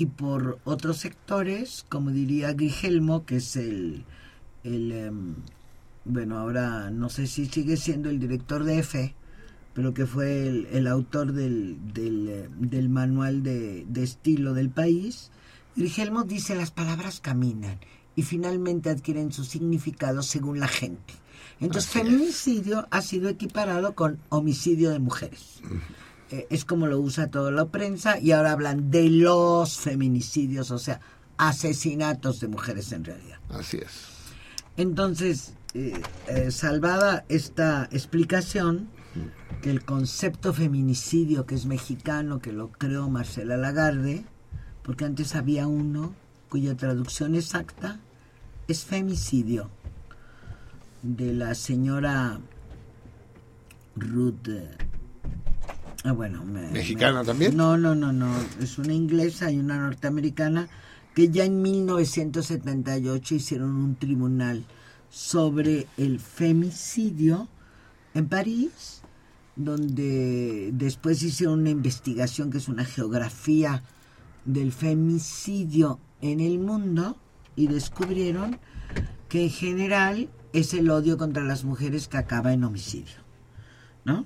y 0.02 0.06
por 0.06 0.60
otros 0.64 0.98
sectores, 0.98 1.86
como 1.90 2.12
diría 2.12 2.54
Grigelmo, 2.54 3.26
que 3.26 3.38
es 3.38 3.56
el, 3.56 4.04
el 4.64 4.92
em, 4.92 5.36
bueno, 6.06 6.38
ahora 6.38 6.92
no 6.92 7.10
sé 7.10 7.28
si 7.28 7.48
sigue 7.48 7.78
siendo 7.78 8.10
el 8.10 8.20
director 8.20 8.64
de 8.64 8.80
EFE, 8.80 9.16
pero 9.74 9.94
que 9.94 10.06
fue 10.06 10.48
el, 10.48 10.68
el 10.68 10.88
autor 10.88 11.34
del, 11.34 11.78
del, 11.94 12.30
eh, 12.30 12.50
del 12.58 12.90
manual 12.90 13.42
de, 13.44 13.86
de 13.88 14.04
estilo 14.04 14.54
del 14.54 14.70
país. 14.70 15.32
Grigelmo 15.76 16.24
dice 16.24 16.56
las 16.56 16.72
palabras 16.72 17.20
caminan 17.20 17.80
y 18.16 18.24
finalmente 18.24 18.90
adquieren 18.90 19.32
su 19.32 19.44
significado 19.44 20.22
según 20.24 20.60
la 20.60 20.68
gente. 20.68 21.14
Entonces, 21.60 21.90
Así 21.90 22.00
es. 22.00 22.06
feminicidio 22.06 22.88
ha 22.92 23.02
sido 23.02 23.30
equiparado 23.30 23.96
con 23.96 24.20
homicidio 24.30 24.92
de 24.92 25.00
mujeres. 25.00 25.62
Eh, 26.32 26.48
es 26.50 26.66
como 26.66 26.88
lo 26.88 27.00
usa 27.00 27.30
toda 27.30 27.52
la 27.52 27.66
prensa 27.66 28.20
y 28.20 28.32
ahora 28.32 28.52
hablan 28.52 28.92
de 28.92 29.10
los 29.10 29.78
feminicidios, 29.78 30.72
o 30.72 30.80
sea, 30.80 31.00
asesinatos 31.38 32.40
de 32.40 32.48
mujeres 32.48 32.92
en 32.92 33.06
realidad. 33.06 33.40
Así 33.50 33.78
es. 33.78 33.92
Entonces, 34.76 35.54
eh, 35.74 36.02
eh, 36.28 36.52
salvada 36.52 37.26
esta 37.30 37.88
explicación, 37.92 38.90
que 39.62 39.72
el 39.72 39.84
concepto 39.84 40.54
feminicidio, 40.54 41.46
que 41.46 41.56
es 41.56 41.66
mexicano, 41.66 42.40
que 42.40 42.52
lo 42.52 42.72
creó 42.72 43.10
Marcela 43.10 43.58
Lagarde, 43.58 44.24
porque 44.84 45.06
antes 45.06 45.36
había 45.36 45.66
uno 45.66 46.14
cuya 46.50 46.76
traducción 46.76 47.36
exacta 47.36 48.00
es 48.68 48.86
femicidio, 48.86 49.70
de 51.02 51.34
la 51.34 51.56
señora 51.56 52.40
Ruth. 53.96 54.50
Ah, 56.04 56.12
bueno, 56.12 56.44
me- 56.46 56.70
¿Mexicana 56.72 57.22
me- 57.22 57.26
también? 57.26 57.56
No, 57.58 57.78
no, 57.78 57.96
no, 57.96 58.12
no. 58.14 58.32
Es 58.62 58.78
una 58.78 58.94
inglesa 58.94 59.52
y 59.52 59.58
una 59.60 59.78
norteamericana 59.80 60.68
que 61.16 61.30
ya 61.30 61.46
en 61.46 61.62
1978 61.62 63.36
hicieron 63.36 63.76
un 63.76 63.96
tribunal 63.96 64.66
sobre 65.10 65.88
el 65.98 66.20
femicidio 66.20 67.48
en 68.14 68.28
París, 68.28 69.02
donde 69.56 70.70
después 70.74 71.22
hicieron 71.24 71.62
una 71.62 71.70
investigación 71.72 72.52
que 72.52 72.60
es 72.60 72.68
una 72.68 72.86
geografía 72.86 73.84
del 74.46 74.72
femicidio 74.72 76.00
en 76.22 76.40
el 76.40 76.60
mundo 76.60 77.18
y 77.56 77.68
descubrieron 77.68 78.60
que 79.30 79.44
en 79.46 79.50
general 79.50 80.30
es 80.54 80.74
el 80.74 80.90
odio 80.90 81.18
contra 81.18 81.44
las 81.44 81.64
mujeres 81.64 82.08
que 82.08 82.18
acaba 82.18 82.54
en 82.54 82.64
homicidio, 82.64 83.18
¿no? 84.06 84.26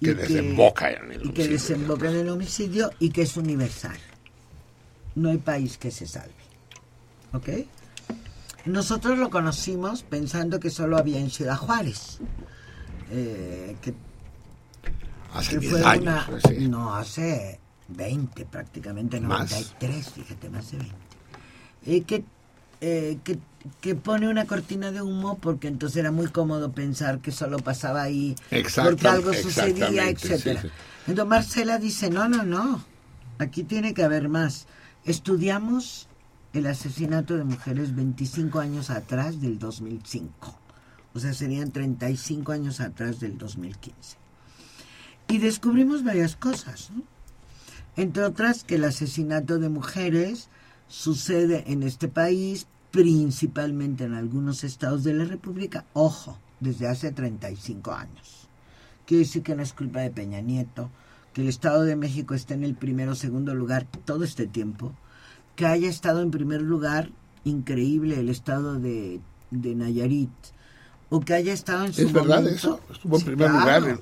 Que 0.00 0.14
desemboca 0.14 0.90
en 0.90 1.12
el 1.12 1.16
y 1.26 1.30
que 1.32 1.42
homicidio. 1.42 1.50
desemboca 1.52 2.10
en 2.10 2.16
el 2.16 2.28
homicidio 2.30 2.90
y 2.98 3.10
que 3.10 3.22
es 3.22 3.36
universal. 3.36 3.98
No 5.14 5.28
hay 5.30 5.38
país 5.38 5.76
que 5.78 5.90
se 5.90 6.06
salve. 6.06 6.32
¿Ok? 7.32 7.48
Nosotros 8.66 9.18
lo 9.18 9.30
conocimos 9.30 10.02
pensando 10.02 10.58
que 10.60 10.70
solo 10.70 10.96
había 10.98 11.18
en 11.18 11.30
Ciudad 11.30 11.56
Juárez. 11.56 12.18
Eh, 13.10 13.76
que, 13.82 13.94
Hace 15.32 15.50
que 15.52 15.58
10 15.60 15.72
fue 15.72 15.84
años. 15.84 16.02
una- 16.02 16.26
pues, 16.26 16.42
sí. 16.48 16.68
No, 16.68 16.94
hace 16.94 17.58
20, 17.88 18.44
prácticamente 18.46 19.20
Más. 19.20 19.50
93, 19.50 20.10
fíjate, 20.10 20.50
más 20.50 20.70
de 20.70 20.78
20. 20.78 20.96
Eh, 21.86 22.02
que, 22.02 22.24
eh, 22.80 23.18
que, 23.24 23.38
que 23.80 23.94
pone 23.94 24.28
una 24.28 24.46
cortina 24.46 24.90
de 24.90 25.02
humo 25.02 25.38
porque 25.38 25.68
entonces 25.68 25.98
era 25.98 26.10
muy 26.10 26.28
cómodo 26.28 26.72
pensar 26.72 27.20
que 27.20 27.30
solo 27.30 27.58
pasaba 27.58 28.02
ahí 28.02 28.34
porque 28.48 29.08
algo 29.08 29.34
sucedía, 29.34 30.08
exactamente, 30.08 30.20
sí, 30.20 30.32
etcétera. 30.32 30.62
sí. 30.62 30.68
Entonces 31.06 31.28
Marcela 31.28 31.78
dice, 31.78 32.10
no, 32.10 32.28
no, 32.28 32.44
no, 32.44 32.84
aquí 33.38 33.64
tiene 33.64 33.94
que 33.94 34.04
haber 34.04 34.28
más. 34.28 34.66
Estudiamos 35.04 36.08
el 36.52 36.66
asesinato 36.66 37.36
de 37.36 37.44
mujeres 37.44 37.94
25 37.94 38.60
años 38.60 38.90
atrás 38.90 39.40
del 39.40 39.58
2005. 39.58 40.58
O 41.12 41.18
sea, 41.18 41.34
serían 41.34 41.70
35 41.70 42.52
años 42.52 42.80
atrás 42.80 43.20
del 43.20 43.38
2015. 43.38 44.16
Y 45.28 45.38
descubrimos 45.38 46.04
varias 46.04 46.36
cosas, 46.36 46.90
¿no? 46.90 47.02
Entre 47.96 48.22
otras 48.22 48.64
que 48.64 48.76
el 48.76 48.84
asesinato 48.84 49.58
de 49.58 49.68
mujeres 49.68 50.48
sucede 50.88 51.64
en 51.66 51.82
este 51.82 52.08
país, 52.08 52.66
principalmente 52.90 54.04
en 54.04 54.14
algunos 54.14 54.64
estados 54.64 55.04
de 55.04 55.14
la 55.14 55.24
República, 55.24 55.84
ojo, 55.92 56.38
desde 56.60 56.88
hace 56.88 57.12
35 57.12 57.92
años. 57.92 58.48
Quiere 59.06 59.24
decir 59.24 59.42
que 59.42 59.54
no 59.54 59.62
es 59.62 59.72
culpa 59.72 60.00
de 60.00 60.10
Peña 60.10 60.40
Nieto, 60.40 60.90
que 61.32 61.42
el 61.42 61.48
Estado 61.48 61.82
de 61.84 61.96
México 61.96 62.34
esté 62.34 62.54
en 62.54 62.64
el 62.64 62.74
primero 62.74 63.12
o 63.12 63.14
segundo 63.16 63.54
lugar 63.54 63.86
todo 64.04 64.24
este 64.24 64.46
tiempo, 64.46 64.92
que 65.56 65.66
haya 65.66 65.88
estado 65.88 66.22
en 66.22 66.30
primer 66.30 66.62
lugar, 66.62 67.10
increíble, 67.44 68.18
el 68.20 68.28
estado 68.28 68.78
de, 68.78 69.20
de 69.50 69.74
Nayarit, 69.74 70.30
o 71.08 71.20
que 71.20 71.34
haya 71.34 71.52
estado 71.52 71.84
en 71.86 71.92
su 71.92 72.02
¿Es 72.02 72.12
verdad 72.12 72.36
momento- 72.36 72.56
eso? 72.56 72.80
Estuvo 72.92 73.16
en 73.16 73.20
Sí, 73.20 73.26
primer 73.26 73.50
claro. 73.50 73.80
lugar 73.86 74.00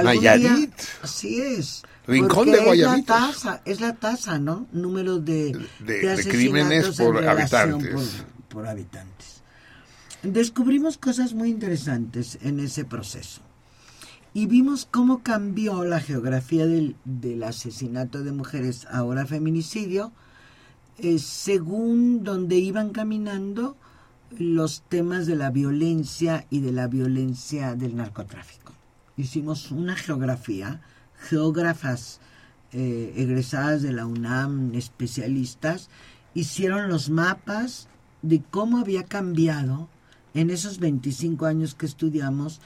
en 0.00 0.04
Nayarit. 0.04 0.46
día- 0.76 0.86
así 1.02 1.40
es. 1.40 1.82
Rincón 2.06 2.46
de 2.46 2.52
es 2.52 2.58
la 2.58 2.64
Guayabitos. 2.64 3.06
tasa, 3.06 3.62
es 3.64 3.80
la 3.80 3.94
tasa, 3.94 4.38
¿no? 4.38 4.66
Número 4.72 5.18
de, 5.18 5.52
De- 5.80 6.00
de 6.00 6.10
asesinatos 6.12 6.26
crímenes 6.26 7.00
en 7.00 7.06
por 7.06 7.28
habitantes. 7.28 7.92
Por, 7.94 8.46
por 8.48 8.66
habitantes. 8.68 9.42
Descubrimos 10.22 10.98
cosas 10.98 11.34
muy 11.34 11.50
interesantes 11.50 12.38
en 12.42 12.60
ese 12.60 12.84
proceso. 12.84 13.40
Y 14.34 14.46
vimos 14.46 14.86
cómo 14.90 15.22
cambió 15.22 15.84
la 15.84 16.00
geografía 16.00 16.66
del, 16.66 16.96
del 17.04 17.42
asesinato 17.42 18.22
de 18.22 18.32
mujeres, 18.32 18.86
ahora 18.90 19.24
feminicidio, 19.26 20.12
eh, 20.98 21.18
según 21.18 22.22
donde 22.22 22.56
iban 22.56 22.90
caminando 22.90 23.76
los 24.38 24.82
temas 24.88 25.26
de 25.26 25.36
la 25.36 25.50
violencia 25.50 26.46
y 26.50 26.60
de 26.60 26.72
la 26.72 26.86
violencia 26.86 27.74
del 27.76 27.96
narcotráfico. 27.96 28.72
Hicimos 29.16 29.70
una 29.70 29.94
geografía, 29.96 30.80
geógrafas 31.28 32.20
eh, 32.72 33.12
egresadas 33.16 33.82
de 33.82 33.92
la 33.92 34.06
UNAM, 34.06 34.74
especialistas, 34.74 35.88
hicieron 36.34 36.88
los 36.88 37.10
mapas 37.10 37.88
de 38.22 38.42
cómo 38.50 38.78
había 38.78 39.04
cambiado 39.04 39.88
en 40.34 40.50
esos 40.50 40.78
25 40.78 41.46
años 41.46 41.74
que 41.74 41.86
estudiamos, 41.86 42.60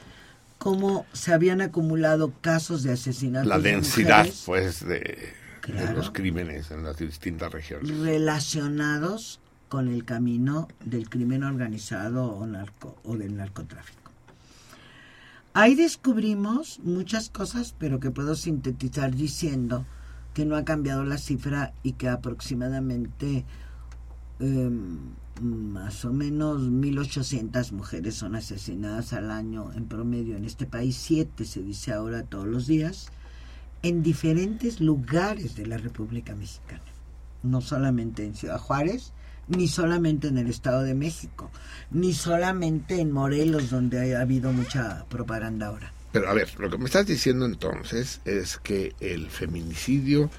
cómo 0.59 1.07
se 1.13 1.33
habían 1.33 1.61
acumulado 1.61 2.33
casos 2.41 2.83
de 2.83 2.93
asesinatos 2.93 3.49
La 3.49 3.59
de 3.59 3.71
densidad, 3.71 4.25
mujeres 4.25 4.43
pues, 4.47 4.87
de, 4.87 5.33
de 5.67 5.95
los 5.95 6.11
crímenes 6.11 6.71
en 6.71 6.83
las 6.83 6.97
distintas 6.99 7.53
regiones. 7.53 7.97
relacionados 7.99 9.41
con 9.69 9.89
el 9.89 10.05
camino 10.05 10.67
del 10.85 11.09
crimen 11.09 11.45
organizado 11.45 12.27
o, 12.27 12.47
narco, 12.47 12.97
o 13.05 13.17
del 13.17 13.37
narcotráfico. 13.37 14.00
Ahí 15.53 15.75
descubrimos 15.75 16.79
muchas 16.85 17.29
cosas, 17.29 17.75
pero 17.77 17.99
que 17.99 18.13
puedo 18.13 18.37
sintetizar 18.37 19.15
diciendo 19.15 19.85
que 20.33 20.45
no 20.45 20.55
ha 20.55 20.65
cambiado 20.65 21.05
la 21.05 21.19
cifra 21.19 21.75
y 21.83 21.93
que 21.93 22.09
aproximadamente 22.09 23.45
eh, 24.39 24.71
más 25.43 26.05
o 26.05 26.13
menos 26.13 26.63
1.800 26.63 27.73
mujeres 27.73 28.15
son 28.15 28.37
asesinadas 28.37 29.13
al 29.13 29.31
año 29.33 29.73
en 29.73 29.87
promedio 29.87 30.37
en 30.37 30.45
este 30.45 30.67
país, 30.67 30.97
siete 30.97 31.45
se 31.45 31.63
dice 31.63 31.93
ahora 31.93 32.23
todos 32.23 32.47
los 32.47 32.69
días, 32.69 33.09
en 33.83 34.05
diferentes 34.05 34.81
lugares 34.81 35.57
de 35.57 35.67
la 35.67 35.79
República 35.79 36.35
Mexicana. 36.35 36.83
No 37.43 37.61
solamente 37.61 38.25
en 38.25 38.35
Ciudad 38.35 38.59
Juárez, 38.59 39.13
ni 39.51 39.69
solamente 39.69 40.29
en 40.29 40.39
el 40.39 40.49
Estado 40.49 40.83
de 40.83 40.95
México, 40.95 41.51
ni 41.91 42.13
solamente 42.15 43.01
en 43.01 43.13
Morelos, 43.13 43.71
donde 43.71 44.17
ha 44.17 44.21
habido 44.23 44.53
mucha 44.53 45.05
propaganda 45.09 45.67
ahora. 45.67 45.93
Pero 46.13 46.29
a 46.29 46.35
ver, 46.35 46.59
lo 46.59 46.69
que 46.71 46.79
me 46.79 46.87
estás 46.87 47.07
diciendo 47.07 47.45
entonces 47.47 48.21
es 48.25 48.57
que 48.59 48.95
el 49.01 49.29
feminicidio 49.31 50.31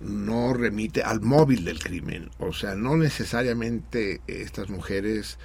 no 0.00 0.54
remite 0.54 1.02
al 1.02 1.20
móvil 1.20 1.64
del 1.64 1.78
crimen. 1.78 2.30
O 2.38 2.52
sea, 2.52 2.74
no 2.74 2.96
necesariamente 2.96 4.22
estas 4.26 4.70
mujeres 4.70 5.38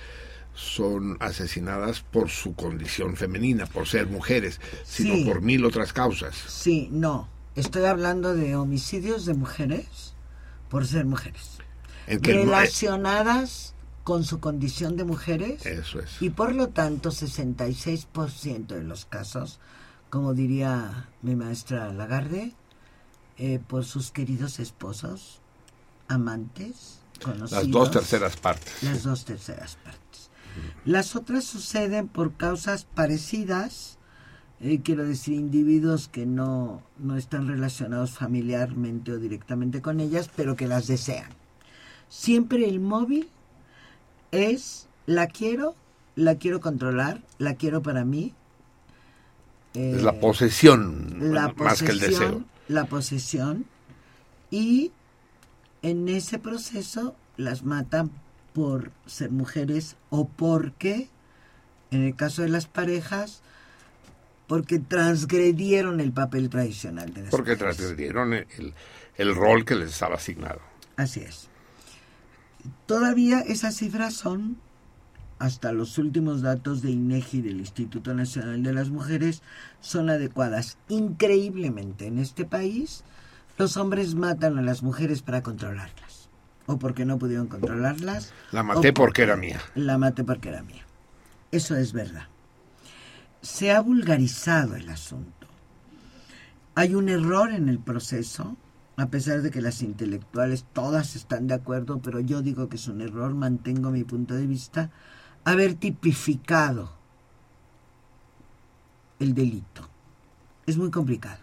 son 0.53 1.17
asesinadas 1.19 1.99
por 1.99 2.29
su 2.29 2.55
condición 2.55 3.17
femenina, 3.17 3.65
por 3.65 3.87
ser 3.87 4.07
mujeres, 4.07 4.61
sino 4.85 5.15
Sí. 5.15 5.25
por 5.25 5.41
mil 5.41 5.65
otras 5.65 5.91
causas. 5.93 6.35
Sí, 6.47 6.87
no. 6.91 7.27
Estoy 7.55 7.85
hablando 7.85 8.33
de 8.35 8.55
homicidios 8.55 9.25
de 9.25 9.33
mujeres 9.33 10.13
por 10.69 10.87
ser 10.87 11.05
mujeres. 11.05 11.54
Que 12.05 12.31
el- 12.31 12.43
relacionadas 12.45 13.73
con 14.03 14.23
su 14.23 14.39
condición 14.39 14.95
de 14.97 15.03
mujeres 15.03 15.65
Eso 15.65 15.99
es. 15.99 16.21
y 16.21 16.29
por 16.29 16.53
lo 16.53 16.69
tanto 16.69 17.09
66% 17.11 18.75
de 18.75 18.83
los 18.83 19.05
casos, 19.05 19.59
como 20.09 20.33
diría 20.33 21.09
mi 21.21 21.35
maestra 21.35 21.91
Lagarde, 21.91 22.53
eh, 23.37 23.59
por 23.67 23.83
sus 23.85 24.11
queridos 24.11 24.59
esposos, 24.59 25.41
amantes, 26.07 26.99
conocidos. 27.23 27.63
Las 27.63 27.71
dos 27.71 27.91
terceras 27.91 28.37
partes. 28.37 28.83
Las 28.83 29.03
dos 29.03 29.25
terceras 29.25 29.77
partes. 29.83 30.29
Las 30.85 31.15
otras 31.15 31.43
suceden 31.43 32.07
por 32.07 32.33
causas 32.35 32.85
parecidas, 32.85 33.97
eh, 34.61 34.79
quiero 34.83 35.03
decir, 35.03 35.33
individuos 35.33 36.07
que 36.07 36.25
no, 36.25 36.81
no 36.97 37.17
están 37.17 37.47
relacionados 37.47 38.11
familiarmente 38.11 39.11
o 39.11 39.17
directamente 39.19 39.81
con 39.81 39.99
ellas, 39.99 40.29
pero 40.33 40.55
que 40.55 40.67
las 40.67 40.87
desean. 40.87 41.29
Siempre 42.17 42.63
el 42.69 42.79
móvil 42.79 43.27
es, 44.31 44.87
la 45.05 45.27
quiero, 45.27 45.75
la 46.15 46.35
quiero 46.35 46.61
controlar, 46.61 47.21
la 47.39 47.55
quiero 47.55 47.81
para 47.81 48.05
mí. 48.05 48.33
Es 49.73 49.99
eh, 49.99 50.01
la 50.01 50.13
posesión 50.13 51.33
la 51.33 51.53
más 51.57 51.83
que 51.83 51.91
el 51.91 51.99
posesión, 51.99 52.31
deseo. 52.31 52.43
La 52.69 52.85
posesión. 52.85 53.65
Y 54.49 54.93
en 55.81 56.07
ese 56.07 56.39
proceso 56.39 57.17
las 57.35 57.63
matan 57.63 58.09
por 58.53 58.91
ser 59.05 59.31
mujeres 59.31 59.97
o 60.09 60.25
porque, 60.25 61.09
en 61.91 62.01
el 62.01 62.15
caso 62.15 62.43
de 62.43 62.47
las 62.49 62.65
parejas, 62.65 63.41
porque 64.47 64.79
transgredieron 64.79 65.99
el 65.99 66.13
papel 66.13 66.49
tradicional 66.49 67.13
de 67.13 67.23
las 67.23 67.31
Porque 67.31 67.55
mujeres. 67.55 67.75
transgredieron 67.77 68.33
el, 68.33 68.73
el 69.17 69.35
rol 69.35 69.65
que 69.65 69.75
les 69.75 69.89
estaba 69.91 70.15
asignado. 70.15 70.61
Así 70.95 71.19
es. 71.19 71.49
Todavía 72.85 73.39
esas 73.41 73.75
cifras 73.75 74.13
son, 74.13 74.57
hasta 75.39 75.71
los 75.71 75.97
últimos 75.97 76.41
datos 76.41 76.81
de 76.81 76.91
INEGI 76.91 77.41
del 77.41 77.59
Instituto 77.59 78.13
Nacional 78.13 78.63
de 78.63 78.73
las 78.73 78.89
Mujeres, 78.89 79.41
son 79.81 80.09
adecuadas. 80.09 80.77
Increíblemente, 80.87 82.07
en 82.07 82.19
este 82.19 82.45
país, 82.45 83.03
los 83.57 83.77
hombres 83.77 84.15
matan 84.15 84.57
a 84.57 84.61
las 84.61 84.83
mujeres 84.83 85.21
para 85.21 85.43
controlarlas. 85.43 86.29
O 86.67 86.77
porque 86.77 87.05
no 87.05 87.19
pudieron 87.19 87.47
controlarlas. 87.47 88.33
La 88.51 88.63
maté 88.63 88.91
porque 88.91 89.21
era 89.21 89.35
mía. 89.35 89.61
La 89.75 89.97
maté 89.97 90.23
porque 90.23 90.49
era 90.49 90.63
mía. 90.63 90.83
Eso 91.51 91.75
es 91.75 91.93
verdad. 91.93 92.27
Se 93.41 93.71
ha 93.71 93.79
vulgarizado 93.79 94.75
el 94.75 94.89
asunto. 94.89 95.47
Hay 96.73 96.95
un 96.95 97.07
error 97.07 97.51
en 97.53 97.69
el 97.69 97.79
proceso, 97.79 98.57
a 98.97 99.07
pesar 99.07 99.41
de 99.41 99.51
que 99.51 99.61
las 99.61 99.81
intelectuales 99.81 100.65
todas 100.73 101.15
están 101.15 101.47
de 101.47 101.53
acuerdo, 101.53 101.99
pero 101.99 102.19
yo 102.19 102.41
digo 102.41 102.69
que 102.69 102.77
es 102.77 102.87
un 102.87 103.01
error, 103.01 103.33
mantengo 103.33 103.91
mi 103.91 104.03
punto 104.03 104.35
de 104.35 104.47
vista, 104.47 104.89
haber 105.43 105.75
tipificado 105.75 106.93
el 109.19 109.33
delito. 109.33 109.89
Es 110.65 110.77
muy 110.77 110.91
complicado. 110.91 111.39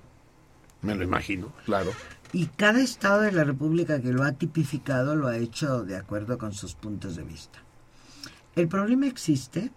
Me 0.81 0.95
lo 0.95 1.05
imagino, 1.05 1.53
claro. 1.65 1.93
Y 2.33 2.47
cada 2.47 2.81
estado 2.81 3.21
de 3.21 3.33
la 3.33 3.45
República 3.45 4.01
que 4.01 4.13
lo 4.13 4.25
ha 4.25 4.33
tipificado 4.33 5.15
lo 5.15 5.29
ha 5.29 5.37
hecho 5.37 5.85
de 5.85 5.97
acuerdo 5.97 6.39
con 6.39 6.53
sus 6.55 6.75
puntos 6.75 7.17
de 7.17 7.25
vista. 7.25 7.59
El 8.57 8.69
problema 8.69 9.07
existe, 9.07 9.71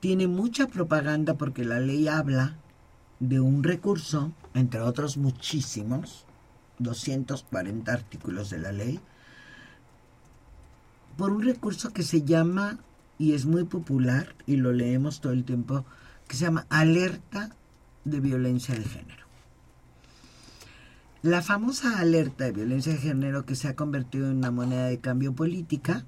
tiene 0.00 0.26
mucha 0.26 0.66
propaganda 0.66 1.34
porque 1.34 1.64
la 1.64 1.80
ley 1.80 2.08
habla 2.08 2.56
de 3.20 3.40
un 3.40 3.62
recurso, 3.62 4.32
entre 4.54 4.80
otros 4.80 5.16
muchísimos, 5.16 6.26
240 6.82 7.92
artículos 7.92 8.50
de 8.50 8.58
la 8.58 8.72
ley, 8.72 9.00
por 11.16 11.30
un 11.30 11.42
recurso 11.42 11.92
que 11.92 12.02
se 12.02 12.22
llama, 12.22 12.78
y 13.18 13.34
es 13.34 13.46
muy 13.46 13.64
popular, 13.64 14.34
y 14.46 14.56
lo 14.56 14.72
leemos 14.72 15.20
todo 15.20 15.32
el 15.32 15.44
tiempo, 15.44 15.84
que 16.26 16.36
se 16.36 16.44
llama 16.44 16.66
alerta 16.70 17.54
de 18.04 18.20
violencia 18.20 18.74
de 18.74 18.84
género. 18.84 19.26
La 21.22 21.40
famosa 21.40 22.00
alerta 22.00 22.44
de 22.44 22.52
violencia 22.52 22.92
de 22.92 22.98
género 22.98 23.46
que 23.46 23.54
se 23.54 23.68
ha 23.68 23.76
convertido 23.76 24.28
en 24.28 24.38
una 24.38 24.50
moneda 24.50 24.86
de 24.86 24.98
cambio 24.98 25.32
política 25.34 26.04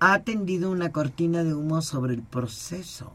ha 0.00 0.18
tendido 0.24 0.72
una 0.72 0.90
cortina 0.90 1.44
de 1.44 1.54
humo 1.54 1.80
sobre 1.82 2.14
el 2.14 2.22
proceso 2.22 3.14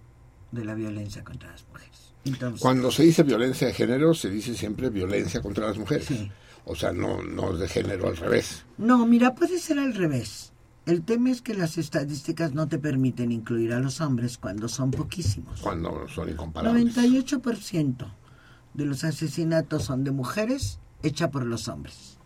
de 0.54 0.64
la 0.64 0.76
violencia 0.76 1.26
contra 1.26 1.52
las 1.52 1.68
mujeres. 1.68 1.97
Entonces, 2.26 2.62
Cuando 2.62 2.92
se 2.92 3.04
dice 3.04 3.24
violencia 3.24 3.68
de 3.68 3.74
género, 3.74 4.14
se 4.14 4.30
dice 4.30 4.54
siempre 4.56 4.90
violencia 4.90 5.42
contra 5.42 5.68
las 5.68 5.78
mujeres. 5.78 6.06
Sí. 6.08 6.32
O 6.66 6.76
sea, 6.76 6.92
no, 6.92 7.24
no 7.24 7.56
de 7.56 7.68
género 7.68 8.10
al 8.10 8.18
revés. 8.18 8.66
No, 8.78 9.06
mira, 9.06 9.34
puede 9.36 9.58
ser 9.60 9.80
al 9.80 9.94
revés. 9.94 10.52
El 10.86 11.04
tema 11.04 11.32
es 11.32 11.42
que 11.42 11.54
las 11.54 11.78
estadísticas 11.78 12.54
no 12.54 12.68
te 12.68 12.80
permiten 12.80 13.32
incluir 13.32 13.74
a 13.74 13.80
los 13.80 14.00
hombres 14.02 14.38
cuando 14.38 14.68
son 14.70 14.92
poquísimos. 14.92 15.62
Cuando 15.62 16.08
son 16.08 16.30
incomparables. 16.30 16.96
98% 16.96 18.14
de 18.74 18.86
los 18.86 19.04
asesinatos 19.04 19.84
son 19.84 20.04
de 20.04 20.12
mujeres 20.12 20.80
hecha 21.04 21.30
por 21.32 21.46
los 21.46 21.68
hombres. 21.68 22.18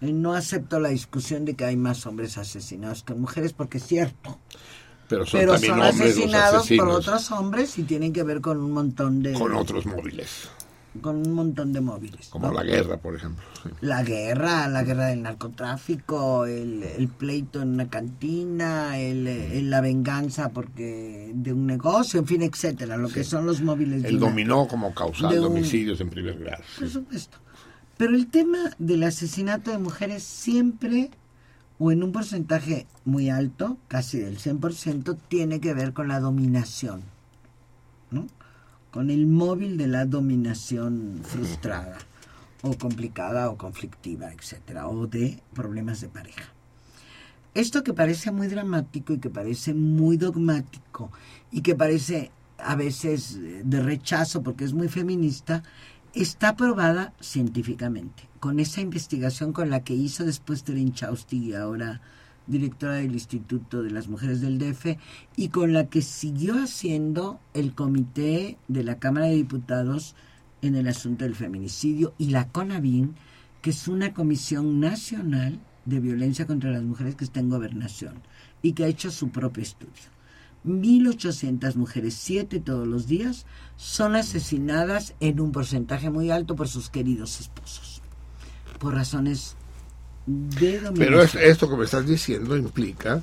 Eh, 0.00 0.12
No 0.12 0.34
acepto 0.34 0.80
la 0.80 0.88
discusión 0.90 1.44
de 1.44 1.54
que 1.54 1.64
hay 1.64 1.76
más 1.76 2.06
hombres 2.06 2.38
asesinados 2.38 3.02
que 3.02 3.14
mujeres 3.14 3.52
porque 3.52 3.78
es 3.78 3.86
cierto. 3.86 4.38
Pero 5.10 5.26
son 5.26 5.40
Pero 5.40 5.52
también 5.52 5.72
son 5.74 5.80
hombres 5.82 5.98
los 5.98 6.08
asesinados 6.16 6.68
por 6.78 6.88
otros 6.88 7.30
hombres 7.32 7.78
y 7.78 7.82
tienen 7.82 8.12
que 8.12 8.22
ver 8.22 8.40
con 8.40 8.58
un 8.58 8.70
montón 8.72 9.22
de 9.22 9.32
con 9.34 9.52
otros 9.54 9.84
móviles. 9.84 10.48
con 11.02 11.16
un 11.16 11.32
montón 11.34 11.72
de 11.72 11.80
móviles. 11.80 12.28
Como 12.28 12.46
¿no? 12.48 12.52
la 12.54 12.62
guerra, 12.64 12.96
por 12.96 13.14
ejemplo. 13.16 13.44
sí. 13.62 13.68
La 13.80 14.02
guerra, 14.02 14.66
la 14.68 14.82
guerra 14.82 15.06
del 15.06 15.22
narcotráfico, 15.22 16.46
el, 16.46 16.82
el 16.82 17.08
pleito 17.08 17.60
en 17.62 17.68
una 17.70 17.88
cantina, 17.88 18.98
el, 18.98 19.26
el- 19.26 19.68
la 19.70 19.80
venganza 19.80 20.48
porque 20.50 21.30
de 21.34 21.52
un 21.52 21.66
negocio, 21.66 22.18
en 22.20 22.26
fin, 22.26 22.42
etcétera, 22.42 22.96
lo 22.96 23.08
que 23.08 23.22
son 23.24 23.46
los 23.46 23.60
móviles. 23.62 24.02
de 24.02 24.08
El 24.08 24.16
una- 24.16 24.26
dominó 24.30 24.66
como 24.68 24.94
causal 24.94 25.30
de 25.30 25.36
de 25.36 25.40
un- 25.42 25.46
homicidios 25.52 26.00
en 26.00 26.10
primer 26.10 26.38
grado. 26.38 26.62
Por 26.78 26.88
supuesto. 26.88 27.36
Pero 27.96 28.14
el 28.16 28.28
tema 28.28 28.58
del 28.78 29.02
asesinato 29.04 29.70
de 29.70 29.78
mujeres 29.78 30.22
siempre, 30.22 31.10
o 31.80 31.90
en 31.90 32.02
un 32.02 32.12
porcentaje 32.12 32.86
muy 33.06 33.30
alto, 33.30 33.78
casi 33.88 34.18
del 34.18 34.38
100%, 34.38 35.16
tiene 35.28 35.60
que 35.60 35.72
ver 35.72 35.94
con 35.94 36.08
la 36.08 36.20
dominación, 36.20 37.00
¿no? 38.10 38.26
Con 38.92 39.08
el 39.08 39.26
móvil 39.26 39.78
de 39.78 39.86
la 39.86 40.04
dominación 40.04 41.22
frustrada, 41.22 41.96
o 42.60 42.76
complicada, 42.76 43.48
o 43.48 43.56
conflictiva, 43.56 44.30
etcétera, 44.30 44.88
o 44.88 45.06
de 45.06 45.42
problemas 45.54 46.02
de 46.02 46.10
pareja. 46.10 46.52
Esto 47.54 47.82
que 47.82 47.94
parece 47.94 48.30
muy 48.30 48.48
dramático 48.48 49.14
y 49.14 49.18
que 49.18 49.30
parece 49.30 49.72
muy 49.72 50.18
dogmático 50.18 51.10
y 51.50 51.62
que 51.62 51.74
parece 51.74 52.30
a 52.58 52.76
veces 52.76 53.38
de 53.40 53.80
rechazo 53.80 54.42
porque 54.42 54.64
es 54.64 54.74
muy 54.74 54.88
feminista, 54.88 55.62
está 56.12 56.56
probada 56.56 57.14
científicamente. 57.20 58.29
Con 58.40 58.58
esa 58.58 58.80
investigación 58.80 59.52
con 59.52 59.70
la 59.70 59.84
que 59.84 59.94
hizo 59.94 60.24
después 60.24 60.64
Terin 60.64 60.92
Chaustig, 60.92 61.54
ahora 61.54 62.00
directora 62.46 62.94
del 62.94 63.12
Instituto 63.12 63.82
de 63.82 63.90
las 63.90 64.08
Mujeres 64.08 64.40
del 64.40 64.58
DF, 64.58 64.96
y 65.36 65.48
con 65.50 65.72
la 65.72 65.88
que 65.88 66.02
siguió 66.02 66.54
haciendo 66.54 67.38
el 67.54 67.74
comité 67.74 68.58
de 68.66 68.82
la 68.82 68.98
Cámara 68.98 69.26
de 69.26 69.34
Diputados 69.34 70.14
en 70.62 70.74
el 70.74 70.88
asunto 70.88 71.24
del 71.24 71.34
feminicidio 71.34 72.14
y 72.18 72.30
la 72.30 72.48
CONAVIN, 72.48 73.14
que 73.62 73.70
es 73.70 73.88
una 73.88 74.14
comisión 74.14 74.80
nacional 74.80 75.60
de 75.84 76.00
violencia 76.00 76.46
contra 76.46 76.70
las 76.70 76.82
mujeres 76.82 77.16
que 77.16 77.24
está 77.24 77.40
en 77.40 77.50
gobernación 77.50 78.14
y 78.62 78.72
que 78.72 78.84
ha 78.84 78.88
hecho 78.88 79.10
su 79.10 79.28
propio 79.30 79.62
estudio. 79.62 80.10
1.800 80.64 81.74
mujeres, 81.76 82.14
siete 82.14 82.60
todos 82.60 82.86
los 82.86 83.06
días, 83.06 83.46
son 83.76 84.14
asesinadas 84.14 85.14
en 85.20 85.40
un 85.40 85.52
porcentaje 85.52 86.10
muy 86.10 86.30
alto 86.30 86.54
por 86.54 86.68
sus 86.68 86.90
queridos 86.90 87.40
esposos, 87.40 87.89
por 88.80 88.94
razones 88.94 89.54
de 90.26 90.80
dominación. 90.80 90.94
Pero 90.96 91.22
es- 91.22 91.34
esto 91.36 91.70
que 91.70 91.76
me 91.76 91.84
estás 91.84 92.04
diciendo 92.06 92.56
implica 92.56 93.22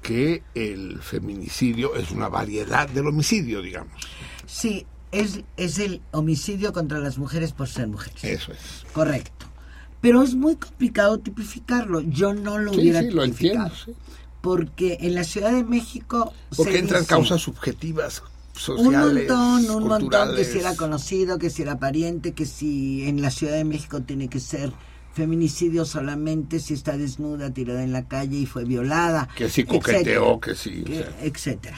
que 0.00 0.42
el 0.54 1.00
feminicidio 1.02 1.94
es 1.96 2.10
una 2.10 2.28
variedad 2.28 2.88
del 2.88 3.08
homicidio, 3.08 3.60
digamos. 3.60 3.92
Sí, 4.46 4.86
es, 5.12 5.40
es 5.56 5.78
el 5.78 6.00
homicidio 6.12 6.72
contra 6.72 6.98
las 7.00 7.18
mujeres 7.18 7.52
por 7.52 7.68
ser 7.68 7.88
mujeres. 7.88 8.22
Eso 8.24 8.52
es. 8.52 8.86
Correcto. 8.92 9.46
Pero 10.00 10.22
es 10.22 10.34
muy 10.34 10.56
complicado 10.56 11.18
tipificarlo. 11.18 12.00
Yo 12.02 12.32
no 12.34 12.58
lo 12.58 12.72
Sí, 12.72 12.80
hubiera 12.80 13.00
sí, 13.02 13.10
lo 13.10 13.24
entiendo. 13.24 13.68
sí. 13.84 13.92
Porque 14.40 14.98
en 15.00 15.16
la 15.16 15.24
Ciudad 15.24 15.50
de 15.52 15.64
México. 15.64 16.32
Porque 16.56 16.72
se 16.74 16.78
entran 16.78 17.00
dice 17.00 17.08
causas 17.14 17.40
subjetivas 17.40 18.22
Un 18.68 18.92
montón, 18.92 19.70
un 19.70 19.88
montón, 19.88 20.34
que 20.36 20.44
si 20.44 20.58
era 20.58 20.74
conocido, 20.76 21.38
que 21.38 21.50
si 21.50 21.62
era 21.62 21.78
pariente, 21.78 22.32
que 22.32 22.46
si 22.46 23.06
en 23.08 23.20
la 23.22 23.30
Ciudad 23.30 23.54
de 23.54 23.64
México 23.64 24.00
tiene 24.02 24.28
que 24.28 24.40
ser 24.40 24.72
feminicidio 25.12 25.84
solamente 25.86 26.60
si 26.60 26.74
está 26.74 26.96
desnuda, 26.96 27.50
tirada 27.50 27.82
en 27.82 27.92
la 27.92 28.06
calle 28.06 28.36
y 28.38 28.46
fue 28.46 28.64
violada. 28.64 29.28
Que 29.36 29.48
si 29.48 29.62
etcétera. 29.62 29.78
coqueteó, 29.98 30.40
que 30.40 30.54
si... 30.54 30.82
o 30.82 30.84
Que- 30.84 30.94
sea, 30.98 31.16
etcétera. 31.22 31.76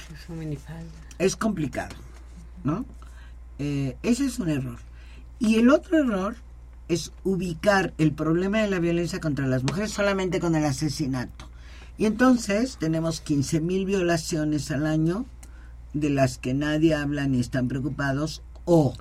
Es 1.18 1.36
complicado, 1.36 1.94
¿no? 2.64 2.84
Eh, 3.58 3.96
ese 4.02 4.26
es 4.26 4.38
un 4.38 4.48
error. 4.48 4.78
Y 5.38 5.56
el 5.56 5.70
otro 5.70 5.98
error 5.98 6.36
es 6.88 7.12
ubicar 7.22 7.92
el 7.98 8.12
problema 8.12 8.58
de 8.60 8.68
la 8.70 8.78
violencia 8.78 9.20
contra 9.20 9.46
las 9.46 9.62
mujeres 9.62 9.90
solamente 9.92 10.40
con 10.40 10.54
el 10.56 10.64
asesinato. 10.64 11.48
Y 11.96 12.06
entonces 12.06 12.76
tenemos 12.78 13.22
15.000 13.24 13.84
violaciones 13.84 14.70
al 14.70 14.86
año 14.86 15.26
de 15.94 16.10
las 16.10 16.38
que 16.38 16.54
nadie 16.54 16.94
habla 16.94 17.26
ni 17.26 17.40
están 17.40 17.68
preocupados, 17.68 18.42
o 18.64 18.94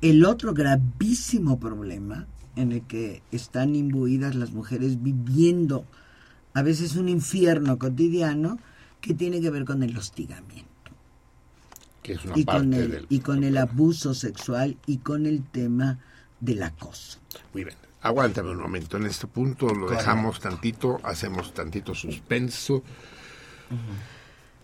el 0.00 0.24
otro 0.24 0.54
gravísimo 0.54 1.58
problema 1.58 2.26
en 2.56 2.72
el 2.72 2.82
que 2.82 3.22
están 3.30 3.74
imbuidas 3.74 4.34
las 4.34 4.52
mujeres 4.52 5.02
viviendo 5.02 5.84
a 6.54 6.62
veces 6.62 6.96
un 6.96 7.08
infierno 7.08 7.78
cotidiano 7.78 8.58
que 9.00 9.14
tiene 9.14 9.40
que 9.40 9.50
ver 9.50 9.64
con 9.64 9.82
el 9.82 9.96
hostigamiento 9.96 10.70
que 12.02 12.14
es 12.14 12.24
una 12.24 12.38
y 12.38 12.44
parte 12.44 12.60
con 12.60 12.74
el, 12.74 12.90
del... 12.90 13.06
y 13.08 13.20
con 13.20 13.44
el 13.44 13.56
abuso 13.56 14.14
sexual 14.14 14.76
y 14.86 14.98
con 14.98 15.26
el 15.26 15.44
tema 15.44 15.98
del 16.40 16.62
acoso. 16.62 17.18
Muy 17.52 17.64
bien. 17.64 17.76
Aguántame 18.02 18.50
un 18.50 18.58
momento. 18.58 18.96
En 18.96 19.06
este 19.06 19.26
punto 19.26 19.74
lo 19.74 19.90
dejamos 19.90 20.40
tantito, 20.40 20.98
hacemos 21.02 21.52
tantito 21.52 21.94
suspenso. 21.94 22.82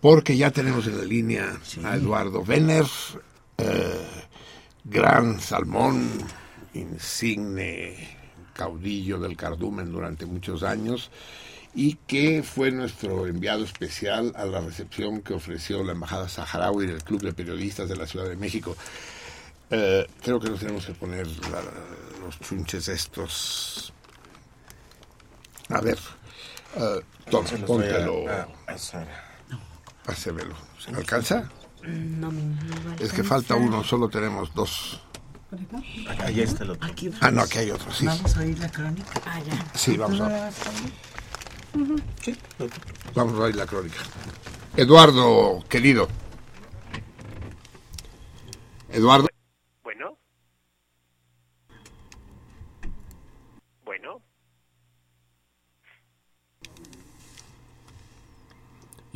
Porque 0.01 0.37
ya 0.37 0.51
tenemos 0.51 0.85
en 0.87 0.97
la 0.97 1.03
línea 1.03 1.57
a 1.83 1.95
Eduardo 1.95 2.43
Venner, 2.43 2.85
eh, 3.57 4.07
gran 4.83 5.39
salmón, 5.41 6.09
insigne 6.73 8.17
caudillo 8.53 9.19
del 9.19 9.35
cardumen 9.35 9.91
durante 9.91 10.25
muchos 10.25 10.63
años 10.63 11.09
y 11.75 11.95
que 12.07 12.41
fue 12.43 12.71
nuestro 12.71 13.27
enviado 13.27 13.63
especial 13.63 14.33
a 14.35 14.45
la 14.45 14.61
recepción 14.61 15.21
que 15.21 15.33
ofreció 15.33 15.83
la 15.83 15.91
Embajada 15.91 16.27
Saharaui 16.29 16.87
del 16.87 17.03
Club 17.03 17.21
de 17.21 17.33
Periodistas 17.33 17.89
de 17.89 17.95
la 17.95 18.07
Ciudad 18.07 18.27
de 18.27 18.35
México. 18.35 18.75
Eh, 19.69 20.07
creo 20.23 20.39
que 20.39 20.49
nos 20.49 20.59
tenemos 20.59 20.85
que 20.85 20.93
poner 20.93 21.27
la- 21.27 21.61
los 22.23 22.39
chunches 22.39 22.87
estos. 22.87 23.93
A 25.69 25.81
ver, 25.81 25.97
eh, 26.77 27.01
a- 28.27 28.47
a- 28.67 28.73
a 28.73 28.77
Sara. 28.77 29.23
Pásemelo. 30.07 30.55
¿Se 30.79 30.91
me 30.91 30.97
alcanza? 30.99 31.49
No, 31.83 32.31
me- 32.31 32.41
no 32.41 32.75
va 32.87 32.93
a 32.93 32.95
Es 33.03 33.11
que 33.13 33.23
falta 33.23 33.55
uno, 33.55 33.83
solo 33.83 34.09
tenemos 34.09 34.53
dos. 34.53 35.01
Ahí 36.19 36.41
está 36.41 36.63
el 36.63 36.71
otro. 36.71 36.87
Aquí 36.89 37.09
Ah, 37.21 37.29
no, 37.31 37.41
aquí 37.41 37.59
hay 37.59 37.71
otro, 37.71 37.91
sí. 37.93 38.05
Vamos 38.05 38.35
a 38.35 38.39
oír 38.39 38.57
la 38.59 38.69
crónica. 38.71 39.21
Ah, 39.25 39.39
ya. 39.41 39.71
Sí, 39.75 39.95
vamos 39.97 40.17
¿Tú 40.17 40.23
no 40.23 40.29
a, 40.35 40.49
oír? 42.25 42.37
vamos 43.13 43.35
a 43.39 43.43
ver 43.43 43.55
la 43.55 43.65
crónica. 43.65 43.97
Eduardo, 44.75 45.63
querido. 45.69 46.07
Eduardo. 48.89 49.27
Bueno. 49.83 50.17
Bueno. 53.85 54.21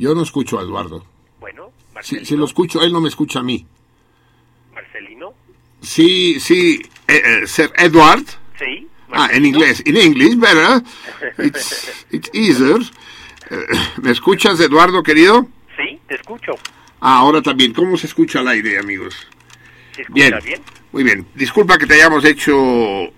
Yo 0.02 0.16
no 0.16 0.22
escucho 0.22 0.58
a 0.58 0.62
Eduardo. 0.62 1.06
Bueno. 1.38 1.70
Marcelino. 1.94 2.26
si 2.26 2.36
lo 2.36 2.44
escucho, 2.44 2.82
él 2.82 2.92
no 2.92 3.00
me 3.00 3.08
escucha 3.08 3.38
a 3.38 3.44
mí. 3.44 3.64
Marcelino. 4.74 5.32
Sí, 5.80 6.40
sí, 6.40 6.82
eh, 7.06 7.22
eh, 7.24 7.46
Sir 7.46 7.70
Edward. 7.76 8.24
Sí. 8.58 8.88
Ah, 9.12 9.28
en 9.32 9.46
inglés. 9.46 9.80
In 9.86 9.96
English, 9.96 10.36
better. 10.36 10.82
It's, 11.38 12.04
it's 12.10 12.28
easier. 12.32 12.80
Eh, 13.48 13.56
¿Me 14.02 14.10
escuchas, 14.10 14.58
Eduardo, 14.58 15.04
querido? 15.04 15.46
Sí, 15.76 16.00
te 16.08 16.16
escucho. 16.16 16.50
Ah, 17.00 17.18
ahora 17.18 17.40
también. 17.40 17.72
¿Cómo 17.72 17.96
se 17.96 18.08
escucha 18.08 18.40
al 18.40 18.48
aire, 18.48 18.80
amigos? 18.80 19.14
¿Se 20.02 20.20
escucha 20.20 20.38
Bien. 20.38 20.44
bien? 20.44 20.60
Muy 20.92 21.04
bien. 21.04 21.26
Disculpa 21.34 21.78
que 21.78 21.86
te 21.86 21.94
hayamos 21.94 22.24
hecho 22.24 22.54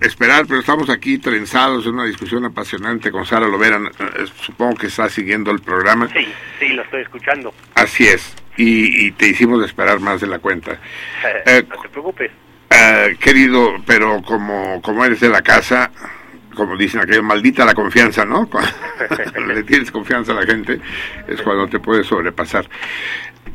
esperar, 0.01 0.47
pero 0.47 0.61
estamos 0.61 0.89
aquí 0.91 1.19
trenzados 1.19 1.87
en 1.87 1.95
una 1.95 2.05
discusión 2.05 2.45
apasionante 2.45 3.11
con 3.11 3.27
Sara 3.27 3.49
Lovera. 3.49 3.79
Eh, 3.99 4.27
Supongo 4.41 4.77
que 4.77 4.87
está 4.87 5.09
siguiendo 5.09 5.51
el 5.51 5.61
programa. 5.61 6.09
Sí, 6.09 6.27
sí, 6.61 6.69
lo 6.69 6.83
estoy 6.83 7.03
escuchando. 7.03 7.53
Así 7.75 8.07
es. 8.07 8.35
Y, 8.57 9.07
y 9.07 9.11
te 9.13 9.27
hicimos 9.27 9.65
esperar 9.65 9.99
más 9.99 10.21
de 10.21 10.29
la 10.29 10.39
cuenta. 10.39 10.79
Eh, 11.47 11.65
no 11.69 11.83
te 11.83 11.89
preocupes. 11.89 12.31
Eh, 12.71 13.17
querido, 13.21 13.75
pero 13.87 14.23
como, 14.23 14.81
como 14.83 15.05
eres 15.05 15.21
de 15.21 15.29
la 15.29 15.43
casa, 15.43 15.91
como 16.55 16.77
dicen 16.77 17.01
aquello, 17.01 17.23
maldita 17.23 17.65
la 17.65 17.75
confianza, 17.75 18.25
¿no? 18.25 18.49
Cuando 18.49 19.53
le 19.53 19.63
tienes 19.65 19.91
confianza 19.91 20.33
a 20.33 20.37
la 20.37 20.47
gente 20.47 20.81
es 21.27 21.43
cuando 21.43 21.67
te 21.69 21.81
puedes 21.81 22.07
sobrepasar. 22.07 22.69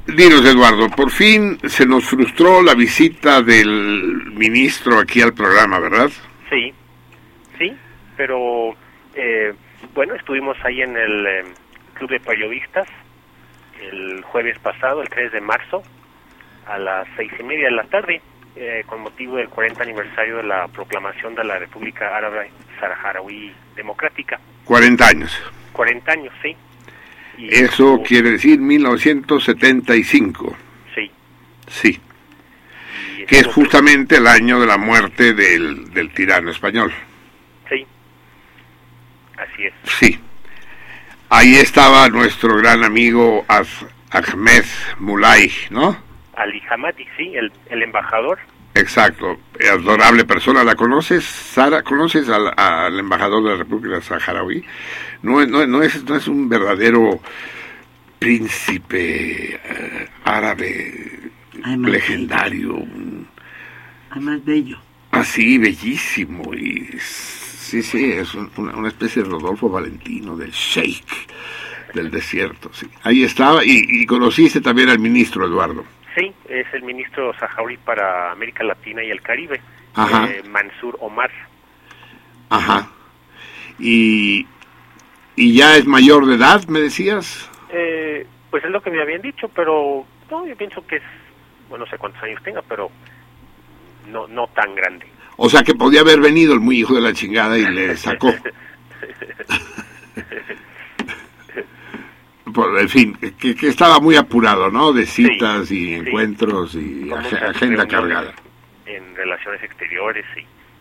Dinos, 0.08 0.46
Eduardo, 0.46 0.90
por 0.90 1.12
fin 1.12 1.58
se 1.68 1.86
nos 1.86 2.06
frustró 2.06 2.62
la 2.62 2.74
visita 2.74 3.42
del 3.42 4.32
ministro 4.34 5.00
aquí 5.00 5.22
al 5.22 5.34
programa, 5.34 5.80
¿verdad? 5.80 6.10
Sí, 6.50 6.74
sí, 7.58 7.76
pero 8.18 8.76
eh, 9.14 9.54
bueno, 9.94 10.16
estuvimos 10.16 10.58
ahí 10.64 10.82
en 10.82 10.98
el 10.98 11.28
eh, 11.28 11.44
Club 11.94 12.10
de 12.10 12.20
Periodistas 12.20 12.88
el 13.82 14.22
jueves 14.24 14.58
pasado, 14.60 15.02
el 15.02 15.10
3 15.10 15.32
de 15.32 15.42
marzo, 15.42 15.84
a 16.68 16.78
las 16.78 17.08
seis 17.16 17.32
y 17.40 17.44
media 17.44 17.66
de 17.66 17.76
la 17.76 17.84
tarde, 17.84 18.22
eh, 18.56 18.84
con 18.86 19.02
motivo 19.02 19.38
del 19.38 19.50
40 19.50 19.84
aniversario 19.84 20.38
de 20.38 20.44
la 20.44 20.68
proclamación 20.68 21.36
de 21.36 21.44
la 21.44 21.58
República 21.58 22.16
Árabe 22.16 22.52
Saharaui 22.80 23.54
Democrática. 23.76 24.40
40 24.66 25.08
años. 25.08 25.52
40 25.74 26.12
años, 26.12 26.34
sí. 26.42 26.56
Eso 27.48 28.02
quiere 28.06 28.32
decir 28.32 28.60
1975. 28.60 30.56
Sí. 30.94 31.12
Sí. 31.68 32.00
Que 33.28 33.40
es 33.40 33.48
justamente 33.48 34.18
el 34.18 34.28
año 34.28 34.60
de 34.60 34.68
la 34.68 34.78
muerte 34.78 35.34
del, 35.34 35.94
del 35.94 36.12
tirano 36.12 36.52
español. 36.52 36.92
Sí, 37.70 37.86
así 39.38 39.66
es. 39.66 39.74
Sí. 40.00 40.20
Ahí 41.30 41.56
estaba 41.56 42.10
nuestro 42.10 42.58
gran 42.58 42.84
amigo 42.84 43.46
Ahmed 44.12 44.66
Mulay, 44.98 45.52
¿no? 45.70 45.96
Ali 46.36 46.62
Hamadi, 46.70 47.06
sí, 47.18 47.36
el, 47.36 47.52
el 47.70 47.84
embajador. 47.84 48.40
Exacto. 48.76 49.40
Adorable 49.72 50.26
persona. 50.26 50.64
¿La 50.64 50.76
conoces, 50.76 51.24
Sara? 51.26 51.84
¿Conoces 51.84 52.30
al, 52.30 52.52
al 52.56 52.98
embajador 53.00 53.44
de 53.44 53.50
la 53.52 53.58
República 53.58 54.02
Saharaui? 54.02 54.64
No, 55.24 55.42
es- 55.42 55.50
no, 55.50 55.66
no 55.68 55.82
es, 55.84 56.04
no 56.06 56.16
es 56.16 56.28
un 56.28 56.48
verdadero 56.48 57.20
príncipe 58.20 59.56
eh, 59.56 60.08
árabe 60.24 61.32
Además, 61.64 61.92
legendario. 61.92 62.76
un- 62.76 63.28
Además, 64.12 64.44
bello. 64.46 64.78
Así, 65.12 65.58
bellísimo. 65.58 66.54
Y 66.54 66.88
sí, 67.00 67.82
sí, 67.84 68.12
es 68.12 68.34
un- 68.36 68.52
una, 68.58 68.76
una 68.76 68.88
especie 68.88 69.24
de 69.24 69.30
Rodolfo 69.30 69.70
Valentino, 69.70 70.36
del 70.38 70.52
Sheikh 70.52 71.06
del 71.94 72.12
desierto. 72.12 72.70
Sí. 72.74 72.88
Ahí 73.04 73.24
estaba. 73.24 73.66
Y, 73.66 73.82
y 73.90 74.06
conociste 74.06 74.62
también 74.62 74.90
al 74.90 75.00
ministro 75.00 75.46
Eduardo. 75.48 75.84
Sí, 76.20 76.34
es 76.50 76.68
el 76.74 76.84
ministro 76.84 77.34
saharaui 77.40 77.78
para 77.78 78.32
América 78.32 78.62
Latina 78.66 79.02
y 79.02 79.10
el 79.10 79.22
Caribe, 79.22 79.62
eh, 79.96 80.44
Mansur 80.50 80.98
Omar. 81.00 81.32
Ajá. 82.50 82.90
Y, 83.80 84.46
y 85.38 85.54
ya 85.54 85.78
es 85.78 85.86
mayor 85.86 86.26
de 86.26 86.36
edad, 86.36 86.68
me 86.68 86.82
decías. 86.82 87.50
Eh, 87.72 88.28
pues 88.50 88.66
es 88.66 88.70
lo 88.70 88.82
que 88.82 88.92
me 88.92 89.02
habían 89.02 89.22
dicho, 89.22 89.48
pero 89.48 90.06
no, 90.30 90.46
yo 90.46 90.58
pienso 90.58 90.86
que 90.86 90.98
es, 90.98 91.04
bueno, 91.70 91.86
no 91.86 91.92
sé 91.92 91.98
cuántos 91.98 92.22
años 92.22 92.44
tenga, 92.44 92.62
pero 92.64 92.92
no 94.10 94.28
no 94.28 94.48
tan 94.48 94.76
grande. 94.76 95.06
O 95.38 95.48
sea 95.50 95.64
que 95.64 95.74
podía 95.74 96.02
haber 96.02 96.20
venido 96.20 96.52
el 96.54 96.60
muy 96.60 96.80
hijo 96.80 96.96
de 96.96 97.02
la 97.02 97.14
chingada 97.14 97.58
y 97.58 97.64
le 97.64 97.96
sacó. 97.96 98.34
Por, 102.54 102.80
en 102.80 102.90
fin, 102.90 103.18
que, 103.40 103.56
que 103.56 103.68
estaba 103.68 104.00
muy 104.00 104.16
apurado, 104.16 104.70
¿no? 104.72 104.92
De 104.94 105.06
citas 105.06 105.68
Sí, 105.68 105.76
y 105.76 105.88
sí. 105.88 105.94
encuentros 106.08 106.76
y 106.76 107.10
ag- 107.10 107.50
agenda 107.50 107.88
cargada. 107.88 108.34
En 108.86 109.16
relaciones 109.16 109.62
exteriores 109.64 110.26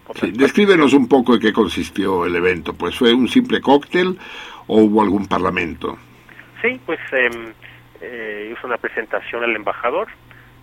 otras 0.07 0.31
Sí, 0.31 0.37
descríbenos 0.37 0.93
un 0.95 1.07
poco 1.09 1.35
en 1.35 1.41
qué 1.41 1.53
consistió 1.53 2.25
el 2.25 2.35
evento. 2.37 2.73
Pues 2.75 2.97
fue 2.97 3.13
un 3.13 3.29
simple 3.29 3.61
cóctel 3.61 4.19
o 4.67 4.79
hubo 4.83 5.03
algún 5.03 5.27
parlamento. 5.27 5.99
Sí, 6.63 6.81
pues 6.87 6.99
em, 7.13 7.53
eh, 8.01 8.53
hizo 8.57 8.67
una 8.67 8.79
presentación 8.79 9.45
al 9.45 9.55
embajador, 9.55 10.09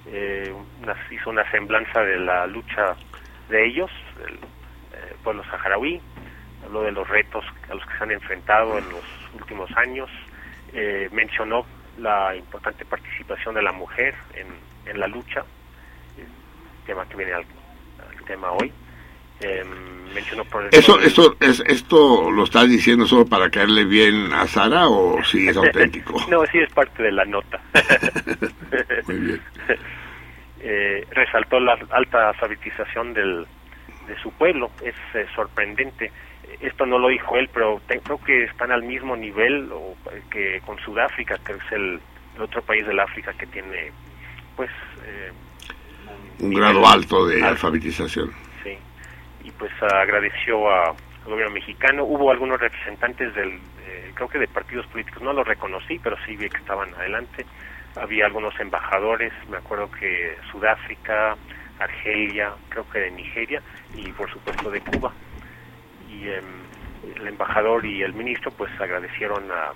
eh, 0.07 0.51
una- 0.81 0.95
hizo 1.11 1.29
una 1.29 1.49
semblanza 1.51 2.01
de 2.01 2.19
la 2.19 2.47
lucha 2.47 2.95
de 3.49 3.67
ellos, 3.67 3.91
el 4.27 4.33
eh, 4.35 5.15
pueblo 5.23 5.43
saharaui, 5.45 6.01
habló 6.65 6.81
de 6.81 6.91
los 6.91 7.07
retos 7.07 7.45
a 7.69 7.75
los 7.75 7.85
que 7.85 7.97
se 7.97 8.03
han 8.03 8.11
enfrentado 8.11 8.77
en 8.79 8.89
los 8.89 9.03
últimos 9.39 9.69
años, 9.77 10.09
eh, 10.75 11.09
mencionó 11.11 11.65
la 11.97 12.35
importante 12.35 12.85
participación 12.85 13.55
de 13.55 13.61
la 13.61 13.71
mujer 13.71 14.13
en, 14.35 14.47
en 14.91 14.99
la 14.99 15.07
lucha, 15.07 15.43
tema 16.85 17.07
que 17.07 17.15
viene 17.15 17.33
al, 17.33 17.45
al 17.99 18.25
tema 18.25 18.51
hoy. 18.51 18.71
Em, 19.41 20.13
mencionó 20.13 20.45
por 20.45 20.63
¿Eso, 20.71 20.97
eso, 21.01 21.35
es, 21.41 21.59
¿Esto 21.67 22.31
lo 22.31 22.45
estás 22.45 22.69
diciendo 22.69 23.05
solo 23.05 23.25
para 23.25 23.49
caerle 23.49 23.83
bien 23.83 24.31
a 24.31 24.47
Sara 24.47 24.87
o 24.87 25.21
si 25.25 25.49
es 25.49 25.57
auténtico? 25.57 26.15
no, 26.29 26.45
sí 26.45 26.59
es 26.59 26.71
parte 26.71 27.03
de 27.03 27.11
la 27.11 27.25
nota. 27.25 27.59
Muy 29.07 29.17
bien. 29.17 29.41
eh, 30.61 31.05
resaltó 31.11 31.59
la 31.59 31.77
alta 31.91 32.29
alfabetización 32.29 33.13
del, 33.13 33.45
de 34.07 34.17
su 34.21 34.31
pueblo. 34.31 34.71
Es 34.81 34.95
eh, 35.13 35.25
sorprendente. 35.35 36.11
Esto 36.61 36.85
no 36.85 36.97
lo 36.99 37.07
dijo 37.09 37.35
él, 37.37 37.49
pero 37.53 37.81
te- 37.87 37.99
creo 37.99 38.17
que 38.19 38.43
están 38.45 38.71
al 38.71 38.83
mismo 38.83 39.15
nivel 39.15 39.69
o, 39.71 39.95
que 40.31 40.61
con 40.65 40.77
Sudáfrica, 40.79 41.37
que 41.45 41.53
es 41.53 41.71
el, 41.71 41.99
el 42.35 42.41
otro 42.41 42.61
país 42.61 42.85
del 42.87 42.99
África 42.99 43.33
que 43.33 43.45
tiene, 43.47 43.91
pues, 44.55 44.69
eh, 45.05 45.31
Un 46.39 46.53
grado 46.53 46.85
alto 46.87 47.25
de 47.27 47.35
alto. 47.35 47.47
alfabetización. 47.47 48.31
Sí. 48.63 48.77
Y 49.43 49.51
pues 49.51 49.71
agradeció 49.81 50.69
a- 50.69 50.89
al 50.89 50.95
gobierno 51.31 51.53
mexicano. 51.53 52.03
Hubo 52.03 52.31
algunos 52.31 52.59
representantes 52.59 53.33
del, 53.35 53.53
eh, 53.85 54.11
creo 54.13 54.27
que 54.29 54.39
de 54.39 54.47
partidos 54.47 54.85
políticos, 54.87 55.21
no 55.23 55.33
los 55.33 55.47
reconocí, 55.47 55.99
pero 55.99 56.15
sí 56.25 56.35
vi 56.35 56.49
que 56.49 56.57
estaban 56.57 56.93
adelante. 56.95 57.45
Había 57.95 58.25
algunos 58.25 58.59
embajadores, 58.59 59.31
me 59.49 59.57
acuerdo 59.57 59.89
que 59.91 60.35
Sudáfrica, 60.51 61.35
Argelia, 61.79 62.51
creo 62.69 62.89
que 62.89 62.99
de 62.99 63.11
Nigeria 63.11 63.61
y 63.95 64.11
por 64.11 64.29
supuesto 64.31 64.69
de 64.69 64.81
Cuba. 64.81 65.13
Y 66.15 66.29
em, 66.29 66.45
el 67.15 67.27
embajador 67.27 67.85
y 67.85 68.01
el 68.01 68.13
ministro 68.13 68.51
pues 68.51 68.71
agradecieron 68.79 69.43
a, 69.51 69.73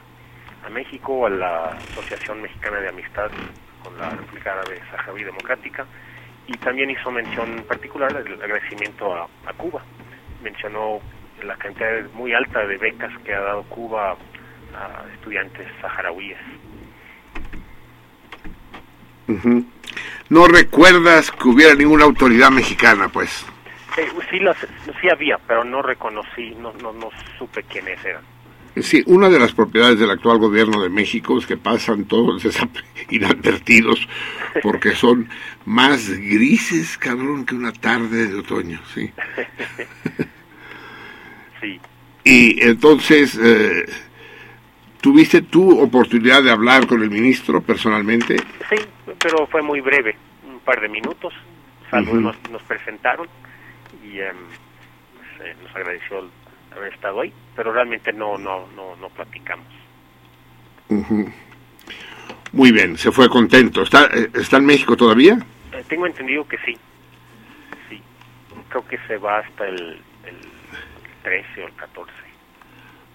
México, 0.69 1.25
a 1.25 1.29
la 1.29 1.65
Asociación 1.91 2.41
Mexicana 2.41 2.77
de 2.79 2.89
Amistad 2.89 3.31
con 3.83 3.97
la 3.97 4.09
República 4.11 4.53
Árabe 4.53 4.81
Saharaui 4.91 5.23
Democrática 5.23 5.85
y 6.47 6.57
también 6.57 6.89
hizo 6.89 7.11
mención 7.11 7.63
particular 7.67 8.23
del 8.23 8.41
agradecimiento 8.41 9.13
a, 9.13 9.53
Cuba. 9.53 9.83
Mencionó 10.43 10.99
la 11.43 11.55
cantidad 11.57 12.03
muy 12.13 12.33
alta 12.33 12.65
de 12.65 12.77
becas 12.77 13.11
que 13.23 13.33
ha 13.33 13.41
dado 13.41 13.63
Cuba 13.63 14.15
a 14.75 15.05
estudiantes 15.13 15.67
saharauíes. 15.81 16.37
No 20.29 20.47
recuerdas 20.47 21.31
que 21.31 21.47
hubiera 21.47 21.75
ninguna 21.75 22.05
autoridad 22.05 22.49
mexicana, 22.49 23.09
pues. 23.09 23.45
Eh, 23.97 24.07
sí, 24.29 24.39
las, 24.39 24.57
sí 25.01 25.09
había, 25.09 25.37
pero 25.39 25.63
no 25.63 25.81
reconocí, 25.81 26.55
no, 26.55 26.73
no, 26.73 26.93
no 26.93 27.09
supe 27.37 27.63
quiénes 27.63 28.03
eran. 28.05 28.23
Sí, 28.77 29.03
una 29.07 29.27
de 29.29 29.39
las 29.39 29.51
propiedades 29.51 29.99
del 29.99 30.11
actual 30.11 30.37
gobierno 30.37 30.81
de 30.81 30.89
México 30.89 31.37
es 31.37 31.45
que 31.45 31.57
pasan 31.57 32.05
todos 32.05 32.45
inadvertidos 33.09 34.07
porque 34.61 34.95
son 34.95 35.27
más 35.65 36.07
grises, 36.09 36.97
cabrón, 36.97 37.45
que 37.45 37.55
una 37.55 37.73
tarde 37.73 38.27
de 38.27 38.35
otoño, 38.39 38.79
sí. 38.93 39.11
Sí, 41.61 41.81
Y 42.23 42.61
entonces, 42.63 43.37
eh, 43.41 43.85
¿tuviste 45.01 45.41
tu 45.41 45.79
oportunidad 45.81 46.41
de 46.43 46.51
hablar 46.51 46.87
con 46.87 47.01
el 47.03 47.09
ministro 47.09 47.61
personalmente? 47.61 48.37
sí, 48.69 48.75
pero 49.21 49.45
fue 49.47 49.61
muy 49.61 49.81
breve, 49.81 50.15
un 50.47 50.59
par 50.59 50.79
de 50.79 50.87
minutos. 50.89 51.33
Salvo 51.89 52.13
Ujú. 52.13 52.21
nos, 52.21 52.35
nos 52.51 52.61
presentaron 52.63 53.27
y 54.09 54.19
em, 54.21 54.35
pues, 55.15 55.49
eh, 55.49 55.55
nos 55.61 55.75
agradeció 55.75 56.19
el 56.19 56.29
haber 56.75 56.93
estado 56.93 57.21
ahí, 57.21 57.33
pero 57.55 57.71
realmente 57.71 58.11
no, 58.13 58.37
no, 58.37 58.67
no, 58.75 58.95
no 58.95 59.09
platicamos. 59.09 59.67
Ujú. 60.89 61.31
Muy 62.51 62.71
bien, 62.71 62.97
se 62.97 63.11
fue 63.11 63.29
contento. 63.29 63.83
¿Está, 63.83 64.05
eh, 64.05 64.29
¿Está 64.33 64.57
en 64.57 64.65
México 64.65 64.95
todavía? 64.95 65.37
Eh, 65.71 65.83
tengo 65.87 66.07
entendido 66.07 66.47
que 66.47 66.57
sí. 66.65 66.77
Sí. 67.89 68.01
Creo 68.69 68.87
que 68.87 68.97
se 69.07 69.17
va 69.17 69.39
hasta 69.39 69.67
el, 69.67 70.01
el 70.25 70.37
13 71.23 71.63
o 71.63 71.67
el 71.67 71.73
14. 71.75 72.11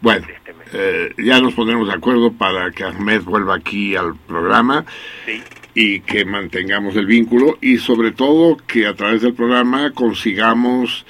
Bueno, 0.05 0.27
de 0.27 0.33
este 0.35 0.53
mes. 0.55 0.69
eh, 0.73 1.15
ya 1.19 1.41
nos 1.41 1.55
pondremos 1.55 1.89
de 1.89 1.95
acuerdo 1.95 2.33
para 2.33 2.71
que 2.71 2.85
Ahmed 2.85 3.23
vuelva 3.23 3.57
aquí 3.57 3.97
al 3.97 4.15
programa 4.15 4.85
Sí, 5.27 5.43
y 5.75 6.01
que 6.01 6.25
mantengamos 6.25 6.95
el 6.95 7.07
vínculo 7.07 7.59
y 7.61 7.79
sobre 7.79 8.13
todo 8.13 8.57
que 8.69 8.87
a 8.87 8.95
través 8.95 9.23
del 9.23 9.35
programa 9.35 9.91
consigamos 9.93 11.05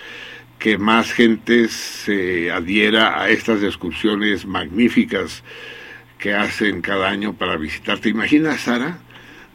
que 0.58 0.78
más 0.78 1.12
gente 1.12 1.68
se 1.68 2.50
adhiera 2.50 3.20
a 3.20 3.28
estas 3.28 3.62
excursiones 3.62 4.46
magníficas 4.46 5.42
que 6.18 6.32
hacen 6.32 6.80
cada 6.80 7.10
año 7.10 7.34
para 7.34 7.56
visitar. 7.58 7.98
¿Te 7.98 8.08
imaginas, 8.08 8.62
Sara? 8.62 8.98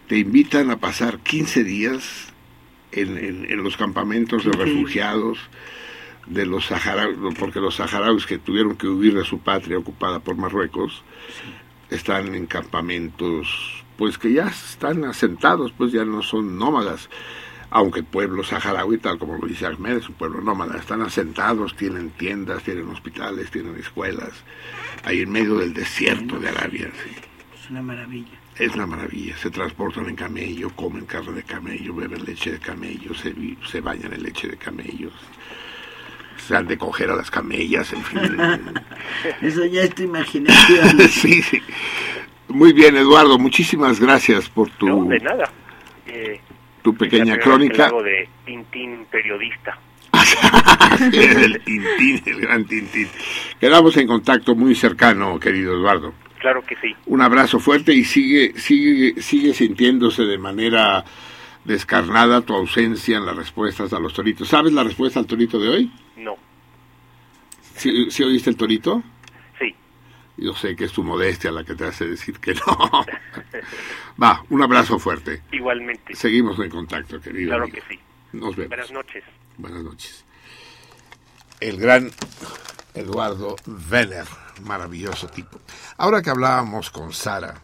Te 0.07 0.19
invitan 0.19 0.69
a 0.69 0.77
pasar 0.77 1.17
15 1.19 1.63
días 1.63 2.27
en, 2.91 3.17
en- 3.17 3.47
en 3.49 3.63
los 3.63 3.75
campamentos 3.77 4.43
de 4.45 4.51
refugiados 4.51 5.39
de 6.29 6.45
los 6.45 6.67
saharauis, 6.67 7.17
porque 7.37 7.59
los 7.59 7.75
saharauis 7.75 8.25
que 8.25 8.37
tuvieron 8.37 8.75
que 8.75 8.87
huir 8.87 9.15
de 9.15 9.25
su 9.25 9.39
patria 9.39 9.77
ocupada 9.77 10.19
por 10.19 10.35
Marruecos 10.35 11.03
están 11.89 12.33
en 12.35 12.45
campamentos 12.45 13.83
pues 13.99 14.17
que 14.17 14.31
ya 14.31 14.47
están 14.47 15.03
asentados, 15.03 15.73
pues 15.73 15.91
ya 15.91 16.05
no 16.05 16.23
son 16.23 16.57
nómadas, 16.57 17.09
aunque 17.69 17.99
el 17.99 18.05
pueblo 18.05 18.45
saharaui, 18.45 18.97
tal 18.97 19.19
como 19.19 19.37
lo 19.37 19.45
dice 19.45 19.65
Ahmed, 19.65 19.97
es 19.97 20.07
un 20.07 20.15
pueblo 20.15 20.39
nómada, 20.41 20.77
están 20.79 21.01
asentados, 21.01 21.75
tienen 21.75 22.11
tiendas, 22.11 22.63
tienen 22.63 22.87
hospitales, 22.87 23.51
tienen 23.51 23.75
escuelas, 23.75 24.31
ahí 25.03 25.19
en 25.19 25.31
medio 25.31 25.55
del 25.55 25.73
desierto 25.73 26.39
de 26.39 26.47
Arabia. 26.47 26.89
sí. 27.03 27.11
Es 27.61 27.69
una 27.69 27.81
maravilla. 27.81 28.39
Es 28.57 28.73
una 28.73 28.87
maravilla, 28.87 29.37
se 29.37 29.51
transportan 29.51 30.07
en 30.07 30.15
camello, 30.15 30.69
comen 30.75 31.05
carne 31.05 31.33
de 31.33 31.43
camello, 31.43 31.93
beben 31.93 32.23
leche 32.23 32.53
de 32.53 32.59
camello, 32.59 33.13
se, 33.13 33.35
se 33.69 33.81
bañan 33.81 34.13
en 34.13 34.23
leche 34.23 34.47
de 34.47 34.57
camellos, 34.57 35.13
se 36.49 36.57
han 36.57 36.65
de 36.65 36.79
coger 36.79 37.11
a 37.11 37.15
las 37.15 37.29
camellas, 37.29 37.93
en 37.93 38.03
fin. 38.03 38.19
Eso 39.41 39.65
ya 39.65 39.83
es 39.83 39.93
tu 39.93 40.01
imaginación. 40.01 40.99
sí, 41.09 41.43
sí. 41.43 41.61
Muy 42.47 42.73
bien, 42.73 42.97
Eduardo, 42.97 43.37
muchísimas 43.37 43.99
gracias 43.99 44.49
por 44.49 44.67
tu, 44.71 44.87
no, 44.87 45.03
de 45.03 45.19
nada. 45.19 45.51
Eh, 46.07 46.41
tu 46.81 46.95
pequeña 46.95 47.37
crónica. 47.37 47.91
de 48.03 48.27
Tintín 48.45 49.05
periodista. 49.11 49.77
el 51.13 51.61
Tintín, 51.63 52.23
el 52.25 52.41
gran 52.41 52.65
Tintín. 52.65 53.07
Quedamos 53.59 53.95
en 53.97 54.07
contacto 54.07 54.55
muy 54.55 54.73
cercano, 54.73 55.39
querido 55.39 55.75
Eduardo. 55.75 56.15
Claro 56.39 56.63
que 56.63 56.75
sí. 56.81 56.95
Un 57.05 57.21
abrazo 57.21 57.59
fuerte 57.59 57.93
y 57.93 58.03
sigue, 58.03 58.53
sigue, 58.55 59.21
sigue 59.21 59.53
sintiéndose 59.53 60.23
de 60.23 60.39
manera 60.39 61.05
descarnada 61.63 62.41
tu 62.41 62.55
ausencia 62.55 63.17
en 63.17 63.27
las 63.27 63.35
respuestas 63.35 63.93
a 63.93 63.99
los 63.99 64.13
toritos. 64.13 64.47
¿Sabes 64.47 64.73
la 64.73 64.83
respuesta 64.83 65.19
al 65.19 65.27
torito 65.27 65.59
de 65.59 65.69
hoy? 65.69 65.91
¿Sí, 67.79 68.11
sí 68.11 68.23
oíste 68.23 68.49
el 68.49 68.57
torito? 68.57 69.01
Sí. 69.57 69.73
Yo 70.35 70.53
sé 70.53 70.75
que 70.75 70.83
es 70.83 70.91
tu 70.91 71.01
modestia 71.01 71.49
la 71.49 71.63
que 71.63 71.75
te 71.75 71.85
hace 71.85 72.05
decir 72.07 72.37
que 72.39 72.53
no. 72.53 73.05
Va, 74.21 74.43
un 74.49 74.61
abrazo 74.61 74.99
fuerte. 74.99 75.43
Igualmente. 75.53 76.13
Seguimos 76.13 76.59
en 76.59 76.69
contacto, 76.69 77.21
querido. 77.21 77.51
Claro 77.51 77.63
amigo. 77.63 77.77
que 77.77 77.93
sí. 77.95 77.99
Nos 78.33 78.53
vemos. 78.55 78.67
Buenas 78.69 78.91
noches. 78.91 79.23
Buenas 79.57 79.81
noches. 79.81 80.25
El 81.61 81.77
gran 81.77 82.11
Eduardo 82.93 83.55
Venner, 83.65 84.25
maravilloso 84.65 85.27
tipo. 85.27 85.61
Ahora 85.97 86.21
que 86.21 86.29
hablábamos 86.31 86.89
con 86.89 87.13
Sara, 87.13 87.55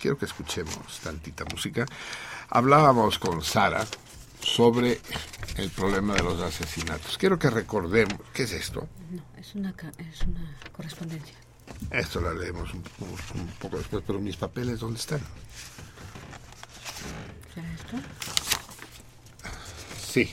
quiero 0.00 0.18
que 0.18 0.24
escuchemos 0.24 1.00
tantita 1.04 1.44
música. 1.44 1.86
Hablábamos 2.50 3.20
con 3.20 3.42
Sara 3.42 3.84
sobre 4.42 5.00
el 5.56 5.70
problema 5.70 6.14
de 6.14 6.22
los 6.22 6.40
asesinatos. 6.40 7.16
Quiero 7.18 7.38
que 7.38 7.50
recordemos, 7.50 8.18
¿qué 8.32 8.42
es 8.44 8.52
esto? 8.52 8.88
No, 9.10 9.22
es 9.38 9.54
una, 9.54 9.72
ca- 9.74 9.92
es 9.98 10.22
una 10.22 10.56
correspondencia. 10.72 11.34
Esto 11.90 12.20
la 12.20 12.32
leemos 12.34 12.72
un, 12.74 12.82
un- 13.00 13.40
un 13.40 13.46
poco 13.58 13.78
después, 13.78 14.02
pero 14.06 14.18
mis 14.20 14.36
papeles, 14.36 14.80
¿dónde 14.80 14.98
están? 14.98 15.20
¿Será 17.54 17.72
esto? 17.74 17.96
Sí. 20.12 20.32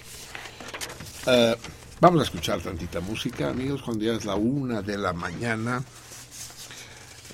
Eh, 1.28 1.56
vamos 2.00 2.22
a 2.22 2.24
escuchar 2.24 2.62
tantita 2.62 3.00
música, 3.00 3.50
amigos, 3.50 3.82
cuando 3.82 4.04
ya 4.06 4.14
es 4.14 4.26
la 4.26 4.36
una 4.36 4.82
de 4.82 4.98
la 4.98 5.14
mañana 5.14 5.84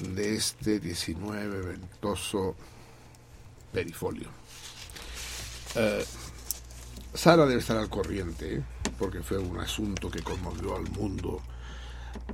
de 0.02 0.36
este 0.36 0.80
19 0.80 1.62
ventoso 1.62 2.56
perifolio. 3.72 4.30
Eh, 5.76 6.06
Sara 7.16 7.46
debe 7.46 7.60
estar 7.60 7.78
al 7.78 7.90
corriente, 7.90 8.64
porque 9.00 9.22
fue 9.24 9.38
un 9.38 9.60
asunto 9.60 10.12
que 10.12 10.22
conmovió 10.22 10.76
al 10.76 10.90
mundo 10.92 11.42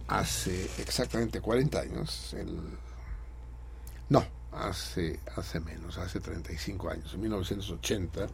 hace 0.08 0.70
exactamente 0.80 1.40
40 1.40 1.80
años. 1.80 2.36
No, 4.10 4.26
hace, 4.52 5.20
hace 5.36 5.60
menos, 5.60 5.98
hace 5.98 6.20
35 6.20 6.90
años, 6.90 7.14
en 7.14 7.22
1980 7.22 8.28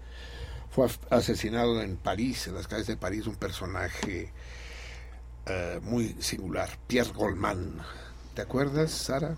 fue 0.69 0.87
asesinado 1.09 1.81
en 1.81 1.97
París, 1.97 2.47
en 2.47 2.55
las 2.55 2.67
calles 2.67 2.87
de 2.87 2.97
París, 2.97 3.25
un 3.27 3.35
personaje 3.35 4.31
eh, 5.45 5.79
muy 5.83 6.15
singular, 6.19 6.69
Pierre 6.87 7.11
Goldman. 7.11 7.77
¿Te 8.33 8.41
acuerdas, 8.43 8.91
Sara? 8.91 9.35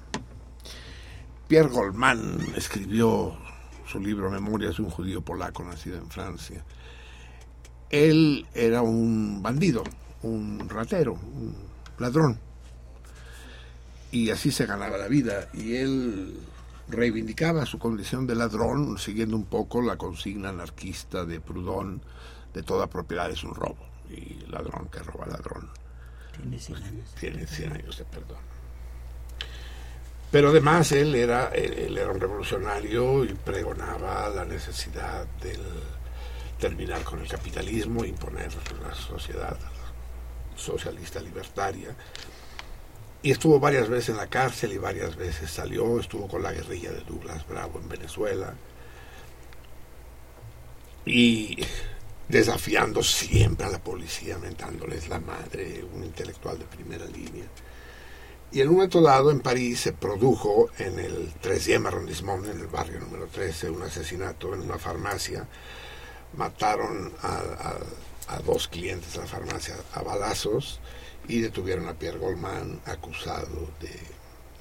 Pierre 1.48 1.70
Goldman 1.70 2.40
escribió 2.56 3.38
su 3.88 4.00
libro 4.00 4.30
Memorias 4.30 4.78
de 4.78 4.84
un 4.84 4.90
judío 4.90 5.22
polaco 5.22 5.64
nacido 5.64 5.98
en 5.98 6.10
Francia. 6.10 6.64
Él 7.90 8.46
era 8.54 8.82
un 8.82 9.42
bandido, 9.42 9.84
un 10.24 10.70
ratero, 10.70 11.14
un 11.14 11.56
ladrón. 11.98 12.38
Y 14.12 14.30
así 14.30 14.52
se 14.52 14.66
ganaba 14.66 14.98
la 14.98 15.08
vida. 15.08 15.50
Y 15.54 15.76
él 15.76 16.40
reivindicaba 16.88 17.66
su 17.66 17.80
condición 17.80 18.26
de 18.28 18.36
ladrón, 18.36 18.98
siguiendo 18.98 19.36
un 19.36 19.46
poco 19.46 19.82
la 19.82 19.98
consigna 19.98 20.50
anarquista 20.50 21.26
de 21.26 21.40
Proudhon, 21.40 22.02
de 22.54 22.64
toda 22.64 22.88
propiedad 22.88 23.30
es 23.30 23.44
un 23.44 23.54
robo. 23.56 23.88
Y 24.10 24.46
ladrón 24.50 24.90
que 24.92 25.00
roba 25.00 25.28
ladrón 25.28 25.70
Tiene 26.36 26.58
100 26.60 26.84
años. 26.84 27.16
tiene 27.20 27.46
100 27.46 27.74
años 27.74 27.98
de 27.98 28.06
perdón. 28.06 28.38
Pero 30.32 30.50
además 30.50 30.92
él 30.92 31.14
era, 31.16 31.50
él, 31.50 31.74
él 31.74 31.98
era 31.98 32.12
un 32.12 32.20
revolucionario 32.20 33.24
y 33.24 33.34
pregonaba 33.34 34.30
la 34.30 34.46
necesidad 34.46 35.26
del 35.42 35.62
terminar 36.60 37.04
con 37.04 37.20
el 37.20 37.28
capitalismo, 37.28 38.06
imponer 38.06 38.52
la 38.84 38.94
sociedad 38.94 39.58
socialista 40.56 41.20
libertaria. 41.20 41.96
Y 43.22 43.32
estuvo 43.32 43.60
varias 43.60 43.90
veces 43.90 44.10
en 44.10 44.18
la 44.18 44.28
cárcel 44.28 44.74
y 44.74 44.78
varias 44.78 45.16
veces 45.16 45.50
salió, 45.50 46.00
estuvo 46.00 46.28
con 46.28 46.44
la 46.44 46.54
guerrilla 46.54 46.92
de 46.92 47.02
Douglas 47.02 47.48
Bravo 47.48 47.80
en 47.80 47.90
Venezuela. 47.90 48.54
Y 51.06 51.58
desafiando 52.28 53.02
siempre 53.04 53.66
a 53.66 53.70
la 53.70 53.84
policía, 53.84 54.38
mentándoles 54.38 55.10
la 55.10 55.20
madre, 55.20 55.84
un 55.94 56.04
intelectual 56.04 56.60
de 56.60 56.66
primera 56.66 57.06
línea. 57.06 57.46
Y 58.52 58.62
en 58.62 58.70
un 58.70 58.76
momento 58.76 59.02
dado 59.02 59.32
en 59.32 59.42
París 59.42 59.82
se 59.82 59.94
produjo 59.94 60.70
en 60.78 61.00
el 61.00 61.34
13e 61.42 61.86
arrondissement, 61.86 62.46
en 62.48 62.60
el 62.60 62.68
barrio 62.68 63.00
número 63.00 63.28
13, 63.28 63.70
un 63.70 63.84
asesinato 63.84 64.54
en 64.54 64.62
una 64.62 64.78
farmacia. 64.78 65.48
Mataron 66.34 67.14
a 67.22 68.40
dos 68.46 68.68
clientes 68.68 69.14
de 69.14 69.20
la 69.20 69.26
farmacia 69.26 69.76
a 69.94 70.04
balazos 70.04 70.80
y 71.28 71.42
detuvieron 71.42 71.88
a 71.88 71.94
Pierre 71.94 72.18
Goldman 72.18 72.82
acusado 72.86 73.70
de, 73.80 73.90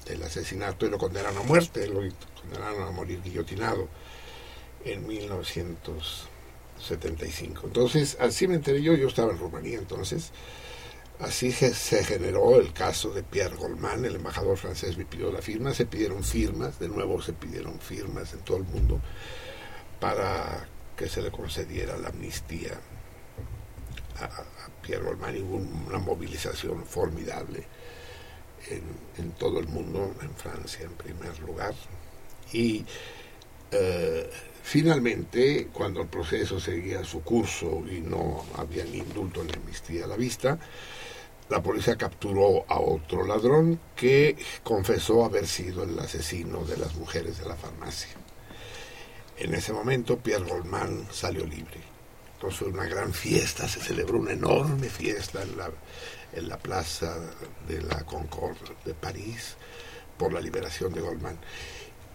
del 0.09 0.21
asesinato 0.23 0.85
y 0.85 0.89
lo 0.89 0.97
condenaron 0.97 1.37
a 1.37 1.43
muerte, 1.43 1.87
lo 1.87 2.01
condenaron 2.39 2.87
a 2.87 2.91
morir 2.91 3.21
guillotinado 3.23 3.87
en 4.85 5.05
1975. 5.07 7.67
Entonces, 7.67 8.17
así 8.19 8.47
me 8.47 8.55
enteré 8.55 8.81
yo, 8.81 8.95
yo 8.95 9.07
estaba 9.07 9.31
en 9.31 9.37
Rumanía 9.37 9.77
entonces, 9.77 10.31
así 11.19 11.51
se 11.51 12.03
generó 12.03 12.59
el 12.59 12.73
caso 12.73 13.11
de 13.11 13.21
Pierre 13.23 13.55
Goldman, 13.55 14.05
el 14.05 14.15
embajador 14.15 14.57
francés 14.57 14.97
me 14.97 15.05
pidió 15.05 15.31
la 15.31 15.41
firma, 15.41 15.73
se 15.73 15.85
pidieron 15.85 16.23
firmas, 16.23 16.79
de 16.79 16.87
nuevo 16.87 17.21
se 17.21 17.33
pidieron 17.33 17.79
firmas 17.79 18.33
en 18.33 18.39
todo 18.39 18.57
el 18.57 18.63
mundo 18.63 18.99
para 19.99 20.67
que 20.99 21.07
se 21.07 21.21
le 21.21 21.31
concediera 21.31 21.97
la 21.97 22.09
amnistía 22.09 22.73
a, 24.19 24.25
a 24.25 25.31
y 25.31 25.41
hubo 25.41 25.55
una 25.87 25.97
movilización 25.97 26.83
formidable 26.83 27.63
en, 28.67 28.83
en, 29.17 29.31
todo 29.31 29.59
el 29.59 29.67
mundo, 29.69 30.13
en 30.21 30.33
Francia 30.35 30.83
en 30.83 30.91
primer 30.95 31.39
lugar. 31.39 31.73
Y 32.51 32.83
eh, 33.71 34.29
finalmente, 34.61 35.69
cuando 35.71 36.01
el 36.01 36.09
proceso 36.09 36.59
seguía 36.59 37.05
su 37.05 37.21
curso 37.21 37.81
y 37.89 38.01
no 38.01 38.43
había 38.57 38.83
ni 38.83 38.97
indulto 38.97 39.41
ni 39.41 39.53
amnistía 39.53 40.03
a 40.03 40.07
la 40.07 40.17
vista, 40.17 40.59
la 41.47 41.63
policía 41.63 41.95
capturó 41.95 42.65
a 42.67 42.77
otro 42.77 43.25
ladrón 43.25 43.79
que 43.95 44.35
confesó 44.63 45.23
haber 45.23 45.47
sido 45.47 45.83
el 45.83 45.97
asesino 45.97 46.65
de 46.65 46.75
las 46.75 46.93
mujeres 46.95 47.39
de 47.39 47.45
la 47.45 47.55
farmacia. 47.55 48.28
En 49.39 49.53
ese 49.53 49.71
momento 49.71 50.17
Pierre 50.17 50.43
Goldman 50.43 51.07
salió 51.11 51.45
libre. 51.45 51.79
Entonces 52.33 52.61
una 52.61 52.83
gran 52.83 53.13
fiesta, 53.13 53.69
se 53.69 53.79
celebró 53.79 54.19
una 54.19 54.33
enorme 54.33 54.89
fiesta 54.89 55.41
en 55.41 55.57
la, 55.57 55.71
en 56.33 56.49
la 56.49 56.57
plaza 56.57 57.15
de 57.65 57.81
la 57.81 58.05
Concorde 58.05 58.75
de 58.83 58.93
París 58.93 59.55
por 60.17 60.33
la 60.33 60.41
liberación 60.41 60.93
de 60.93 60.99
Goldman. 60.99 61.37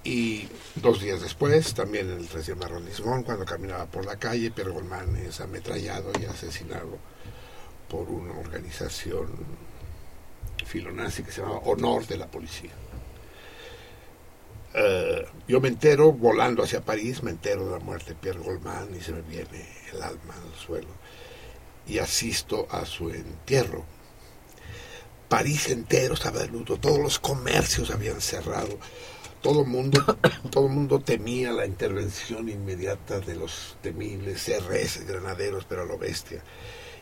Y 0.04 0.46
dos 0.74 1.00
días 1.00 1.22
después, 1.22 1.72
también 1.72 2.10
en 2.10 2.18
el 2.18 2.28
13 2.28 2.56
arrondissement, 2.62 3.24
cuando 3.24 3.46
caminaba 3.46 3.86
por 3.86 4.04
la 4.04 4.18
calle, 4.18 4.50
Pierre 4.50 4.72
Goldman 4.72 5.16
es 5.16 5.40
ametrallado 5.40 6.12
y 6.20 6.26
asesinado 6.26 6.98
por 7.88 8.06
una 8.10 8.38
organización 8.38 9.28
filonazi 10.66 11.22
que 11.22 11.32
se 11.32 11.40
llamaba 11.40 11.60
Honor 11.64 12.06
de 12.06 12.18
la 12.18 12.26
Policía. 12.26 12.72
Uh, 14.74 15.24
yo 15.46 15.60
me 15.60 15.68
entero, 15.68 16.10
volando 16.10 16.64
hacia 16.64 16.84
París, 16.84 17.22
me 17.22 17.30
entero 17.30 17.64
de 17.66 17.72
la 17.72 17.78
muerte 17.78 18.10
de 18.10 18.14
Pierre 18.16 18.40
Goldman 18.40 18.88
y 18.96 19.00
se 19.00 19.12
me 19.12 19.22
viene 19.22 19.68
el 19.92 20.02
alma 20.02 20.34
al 20.34 20.58
suelo. 20.58 20.88
Y 21.86 21.98
asisto 21.98 22.66
a 22.70 22.84
su 22.84 23.10
entierro. 23.10 23.84
París 25.28 25.68
entero 25.70 26.14
estaba 26.14 26.40
de 26.40 26.48
luto, 26.48 26.78
todos 26.78 26.98
los 26.98 27.18
comercios 27.20 27.90
habían 27.90 28.20
cerrado, 28.20 28.78
todo 29.42 29.62
el 29.62 29.68
mundo, 29.68 30.00
todo 30.50 30.66
el 30.66 30.72
mundo 30.72 30.98
temía 30.98 31.52
la 31.52 31.66
intervención 31.66 32.48
inmediata 32.48 33.20
de 33.20 33.36
los 33.36 33.76
temibles 33.80 34.44
CRS, 34.44 35.06
granaderos, 35.06 35.66
pero 35.66 35.82
a 35.82 35.86
lo 35.86 35.98
bestia. 35.98 36.42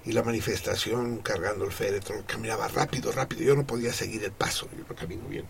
Y 0.05 0.13
la 0.13 0.23
manifestación 0.23 1.19
cargando 1.19 1.65
el 1.65 1.73
féretro 1.73 2.23
caminaba 2.27 2.69
rápido, 2.69 3.13
rápido. 3.13 3.43
Yo 3.43 3.55
no 3.55 3.67
podía 3.67 3.93
seguir 3.93 4.25
el 4.25 4.33
paso, 4.33 4.69
yo 4.77 4.85
no 4.89 4.95
camino 4.95 5.27
bien. 5.29 5.47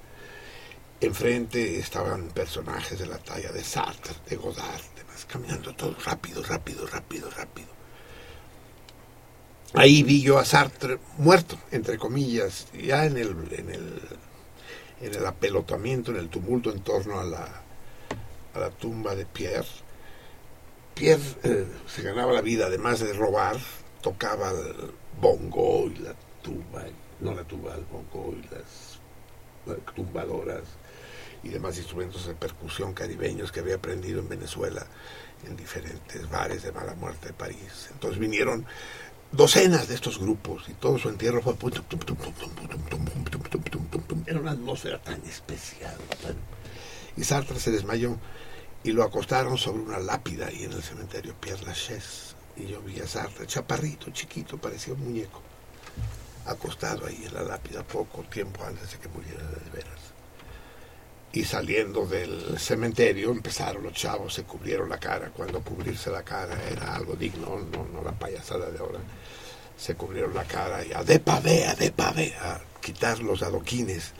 Enfrente 1.03 1.81
estaban 1.81 2.29
personajes 2.29 2.97
de 2.97 3.07
la 3.07 3.19
talla 3.19 3.51
de 3.51 3.65
Sartre, 3.65 4.15
de 4.29 4.37
Godard, 4.37 4.83
demás, 4.95 5.25
caminando 5.25 5.75
todo 5.75 5.97
rápido, 6.05 6.45
rápido, 6.45 6.87
rápido, 6.87 7.29
rápido. 7.29 7.67
Ahí 9.75 10.05
vi 10.05 10.23
yo 10.23 10.39
a 10.39 10.45
Sartre 10.45 11.01
muerto, 11.19 11.59
entre 11.73 11.99
comillas, 11.99 12.69
ya 12.73 13.05
en 13.05 13.17
el, 13.17 13.31
en 13.51 13.71
el, 13.71 14.01
en 15.01 15.15
el 15.17 15.27
apelotamiento, 15.27 16.13
en 16.13 16.19
el 16.19 16.29
tumulto 16.29 16.71
en 16.71 16.83
torno 16.83 17.19
a 17.19 17.25
la, 17.25 17.63
a 18.55 18.59
la 18.61 18.71
tumba 18.71 19.17
de 19.17 19.27
Pierre. 19.27 19.67
Pierre 20.95 21.35
eh, 21.43 21.67
se 21.89 22.03
ganaba 22.03 22.33
la 22.33 22.43
vida, 22.43 22.67
además 22.67 23.01
de 23.01 23.13
robar, 23.13 23.57
tocaba 24.03 24.51
el 24.51 24.93
bongo 25.21 25.89
y 25.89 25.97
la 25.97 26.15
tuba, 26.43 26.85
no 27.19 27.35
la 27.35 27.43
tuba, 27.43 27.75
el 27.75 27.87
bongo 27.87 28.37
y 28.37 28.55
las 28.55 29.01
tumbadoras 29.97 30.63
y 31.43 31.49
demás 31.49 31.77
instrumentos 31.79 32.27
de 32.27 32.35
percusión 32.35 32.93
caribeños 32.95 33.51
que 33.51 33.61
había 33.61 33.77
aprendido 33.77 34.21
en 34.21 34.29
Venezuela 34.29 34.87
en 35.47 35.57
diferentes 35.57 36.29
bares 36.31 36.63
de 36.63 36.73
mala 36.73 36.95
muerte 36.95 37.29
de 37.29 37.33
París. 37.33 37.89
Entonces 37.93 38.19
vinieron 38.19 38.65
docenas 39.33 39.89
de 39.89 39.95
estos 39.95 40.19
grupos 40.19 40.69
y 40.69 40.75
todo 40.75 40.99
su 40.99 41.09
entierro 41.09 41.41
fue 41.43 41.57
era 44.27 44.41
una 44.41 44.51
atmósfera 44.51 45.01
tan 45.03 45.23
especial 45.25 45.97
tan... 46.23 46.37
y 47.17 47.25
Sartre 47.25 47.59
se 47.59 47.71
desmayó 47.71 48.19
y 48.85 48.93
lo 48.93 49.03
acostaron 49.03 49.57
sobre 49.57 49.83
una 49.83 49.99
lápida 49.99 50.49
ahí 50.49 50.65
en 50.65 50.73
el 50.73 50.83
cementerio 50.83 51.35
Pierre 51.41 51.65
Lachaise 51.65 52.35
y 52.57 52.67
yo 52.67 52.83
vi 52.83 53.01
a 53.01 53.07
Sartre 53.07 53.47
chaparrito 53.47 54.11
chiquito 54.11 54.59
parecía 54.59 54.93
un 54.93 55.01
muñeco 55.01 55.41
acostado 56.45 57.07
ahí 57.07 57.25
en 57.25 57.33
la 57.33 57.43
lápida 57.43 57.83
poco 57.83 58.23
tiempo 58.25 58.63
antes 58.65 58.93
de 58.93 58.99
que 58.99 59.09
muriera 59.09 59.43
de 59.43 59.71
veras 59.71 60.02
y 61.33 61.45
saliendo 61.45 62.07
del 62.07 62.59
cementerio 62.59 63.31
empezaron 63.31 63.83
los 63.83 63.95
chavos, 63.95 64.35
se 64.35 64.45
cubrieron 64.45 64.89
la 64.91 64.99
cara, 64.99 65.31
cuando 65.31 65.63
cubrirse 65.63 66.11
la 66.11 66.23
cara 66.23 66.59
era 66.71 66.95
algo 66.95 67.15
digno, 67.15 67.59
no, 67.73 67.87
no 67.89 68.03
la 68.03 68.13
payasada 68.13 68.71
de 68.71 68.79
ahora, 68.79 69.01
se 69.77 69.95
cubrieron 69.95 70.35
la 70.35 70.45
cara 70.45 70.85
y 70.85 70.93
a 70.93 71.03
de 71.03 71.19
pavé, 71.21 71.67
a 71.67 71.75
de 71.75 71.91
pavé, 71.91 72.35
a 72.41 72.61
quitar 72.81 73.21
los 73.21 73.43
adoquines. 73.43 74.13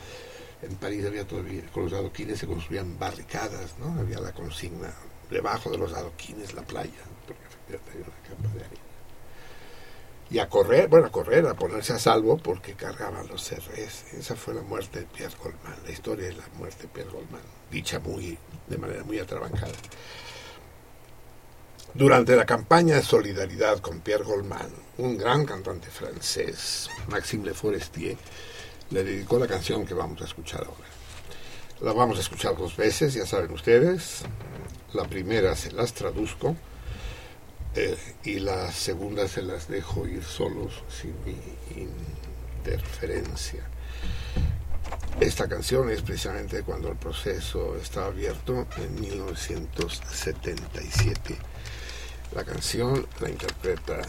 En 0.63 0.75
París 0.75 1.05
había 1.05 1.27
todavía, 1.27 1.61
con 1.71 1.83
los 1.83 1.93
adoquines 1.93 2.39
se 2.39 2.47
construían 2.47 2.97
barricadas, 2.97 3.77
¿no? 3.79 3.99
Había 3.99 4.19
la 4.19 4.31
consigna, 4.31 4.91
debajo 5.29 5.69
de 5.69 5.77
los 5.77 5.93
adoquines 5.93 6.53
la 6.53 6.63
playa, 6.63 7.03
porque 7.27 7.43
efectivamente 7.45 8.29
una 8.39 8.53
de. 8.55 8.82
Y 10.33 10.39
a 10.39 10.49
correr, 10.49 10.87
bueno, 10.87 11.05
a 11.05 11.11
correr, 11.11 11.45
a 11.45 11.53
ponerse 11.53 11.93
a 11.93 11.99
salvo 11.99 12.37
porque 12.37 12.73
cargaban 12.73 13.27
los 13.27 13.47
CRS. 13.47 14.15
Esa 14.17 14.35
fue 14.35 14.55
la 14.55 14.63
muerte 14.63 15.01
de 15.01 15.05
Pierre 15.05 15.35
Goldman, 15.37 15.75
la 15.85 15.91
historia 15.91 16.25
de 16.25 16.33
la 16.33 16.47
muerte 16.57 16.81
de 16.81 16.87
Pierre 16.87 17.11
Goldman, 17.11 17.41
dicha 17.69 17.99
muy, 17.99 18.35
de 18.67 18.77
manera 18.79 19.03
muy 19.03 19.19
atrabancada. 19.19 19.73
Durante 21.93 22.35
la 22.35 22.47
campaña 22.47 22.95
de 22.95 23.03
solidaridad 23.03 23.77
con 23.77 23.99
Pierre 23.99 24.23
Goldman, 24.23 24.71
un 24.97 25.19
gran 25.19 25.45
cantante 25.45 25.89
francés, 25.91 26.89
Maxime 27.09 27.45
Le 27.45 27.53
Forestier, 27.53 28.17
le 28.89 29.03
dedicó 29.03 29.37
la 29.37 29.45
canción 29.45 29.85
que 29.85 29.93
vamos 29.93 30.19
a 30.23 30.25
escuchar 30.25 30.61
ahora. 30.61 30.89
La 31.81 31.93
vamos 31.93 32.17
a 32.17 32.21
escuchar 32.21 32.57
dos 32.57 32.75
veces, 32.75 33.13
ya 33.13 33.27
saben 33.27 33.51
ustedes. 33.51 34.23
La 34.93 35.03
primera 35.03 35.55
se 35.55 35.71
las 35.71 35.93
traduzco 35.93 36.55
eh, 37.75 37.97
y 38.23 38.39
la 38.39 38.71
segunda 38.71 39.27
se 39.27 39.41
las 39.41 39.67
dejo 39.67 40.07
ir 40.07 40.23
solos 40.23 40.83
sin 40.89 41.13
mi 41.25 41.35
interferencia. 42.63 43.63
Esta 45.19 45.47
canción 45.47 45.89
es 45.89 46.01
precisamente 46.01 46.63
cuando 46.63 46.89
el 46.89 46.97
proceso 46.97 47.77
estaba 47.77 48.07
abierto 48.07 48.67
en 48.77 48.99
1977. 48.99 51.37
La 52.35 52.43
canción 52.43 53.07
la 53.19 53.29
interpreta 53.29 54.01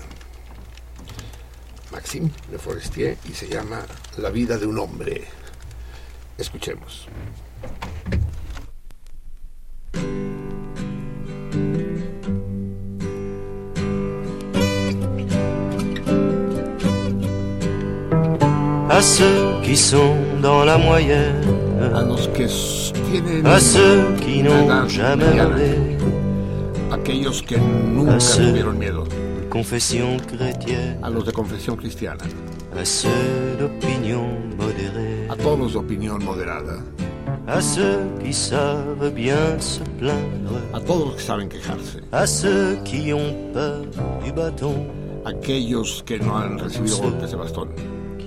Maxime 1.93 2.31
de 2.51 2.59
Forestier 2.59 3.19
y 3.28 3.35
se 3.35 3.47
llama 3.49 3.85
La 4.16 4.31
vida 4.31 4.57
de 4.59 4.66
un 4.66 4.78
hombre. 4.78 5.24
Escuchemos. 6.39 7.07
À 18.90 19.01
ceux 19.01 19.61
qui 19.62 19.77
sont 19.77 20.16
dans 20.43 20.65
la 20.65 20.78
moyenne, 20.78 21.43
a 21.94 22.02
los 22.02 22.28
que 22.35 22.47
tienen 23.11 23.47
à 23.47 23.59
ceux 23.59 24.15
qui 24.20 24.43
n'ont 24.43 24.89
jamais 24.89 25.40
rêvé, 25.40 25.97
aquellos 26.93 27.43
que 27.47 27.56
nunca 27.56 28.15
à 28.15 28.20
ceux 28.20 28.52
de 28.52 28.62
confession 29.51 30.16
chrétienne, 30.27 30.98
a 31.02 31.11
los 31.11 31.23
de 31.23 31.31
confesión 31.31 31.77
cristiana, 31.77 32.24
à 32.78 32.85
ceux 32.85 33.56
d'opinion 33.59 34.27
modérée, 34.59 35.28
a 35.31 35.36
todos 35.36 35.59
los 35.59 35.73
de 35.73 35.78
opinión 35.78 36.19
moderada, 36.23 36.78
à 37.47 37.61
ceux 37.61 38.01
qui 38.23 38.32
savent 38.32 39.11
bien 39.15 39.59
se 39.61 39.81
plaindre, 39.98 40.61
a 40.73 40.81
todos 40.81 41.06
los 41.06 41.15
que 41.15 41.23
saben 41.23 41.48
quejarse, 41.48 41.98
à 42.12 42.27
ceux 42.27 42.77
qui 42.85 43.12
ont 43.12 43.35
peur 43.52 43.82
du 44.24 44.32
bâton, 44.32 44.86
aquellos 45.24 46.02
que 46.05 46.19
no 46.19 46.36
han 46.36 46.59
recibido 46.59 46.98
golpes 46.98 47.31
de 47.31 47.36
bastón, 47.36 47.69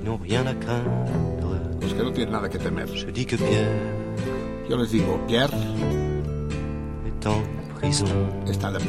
n'ont 0.07 0.17
rien 0.17 0.45
à 0.47 0.53
craindre. 0.53 0.89
que 1.97 2.03
no 2.03 2.11
tienen 2.11 2.31
nada 2.31 2.49
que 2.49 2.57
temer. 2.57 2.87
Je 2.87 3.11
dis 3.11 3.25
que 3.25 3.35
Pierre 3.37 3.71
Yo 4.69 4.77
les 4.77 4.91
digo, 4.91 5.19
Pierre 5.27 5.49
est 7.07 7.25
en 7.25 7.41
prison. 7.79 8.05
está 8.47 8.67
en 8.69 8.73
la. 8.73 8.79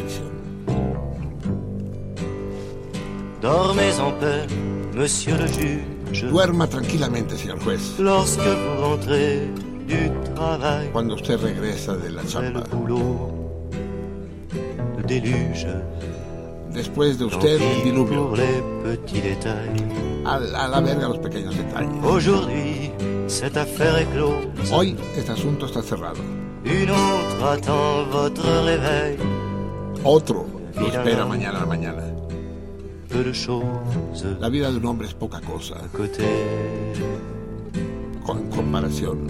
Dormez 3.40 4.00
en 4.00 4.10
paix, 4.18 4.46
monsieur 4.94 5.36
le 5.38 5.46
juge. 5.46 6.24
Duerma 6.28 6.66
tranquilamente, 6.66 7.36
señor 7.36 7.60
juez. 7.60 7.78
Lorsque 8.00 8.40
vous 8.40 8.80
rentrez 8.82 9.48
du 9.86 10.10
travail, 10.34 10.88
Cuando 10.92 11.14
usted 11.14 11.38
regresa 11.38 11.96
de 11.96 12.08
la 12.10 12.22
le 12.22 12.28
chamba, 12.28 12.64
boulot, 12.72 13.30
le 14.96 15.02
déluge. 15.04 15.66
después 16.72 17.16
de 17.16 17.26
Tant 17.26 17.36
usted 17.36 17.54
el 17.54 17.58
pis 17.60 17.84
diluvio, 17.84 18.26
pour 18.26 18.36
les 18.36 18.62
petits 18.82 19.20
détails. 19.20 19.84
A, 20.28 20.64
a 20.64 20.68
la 20.68 20.80
verga 20.80 21.08
los 21.08 21.18
pequeños 21.18 21.56
detalles. 21.56 21.90
Hoy 24.72 24.96
este 25.16 25.32
asunto 25.32 25.66
está 25.66 25.82
cerrado. 25.82 26.16
Otro 30.04 30.46
lo 30.76 30.86
espera 30.88 31.26
mañana 31.26 31.58
a 31.58 31.60
la 31.60 31.66
mañana. 31.66 32.02
La 34.40 34.48
vida 34.48 34.70
de 34.70 34.76
un 34.76 34.86
hombre 34.86 35.08
es 35.08 35.14
poca 35.14 35.40
cosa 35.40 35.76
con 38.24 38.50
comparación 38.50 39.28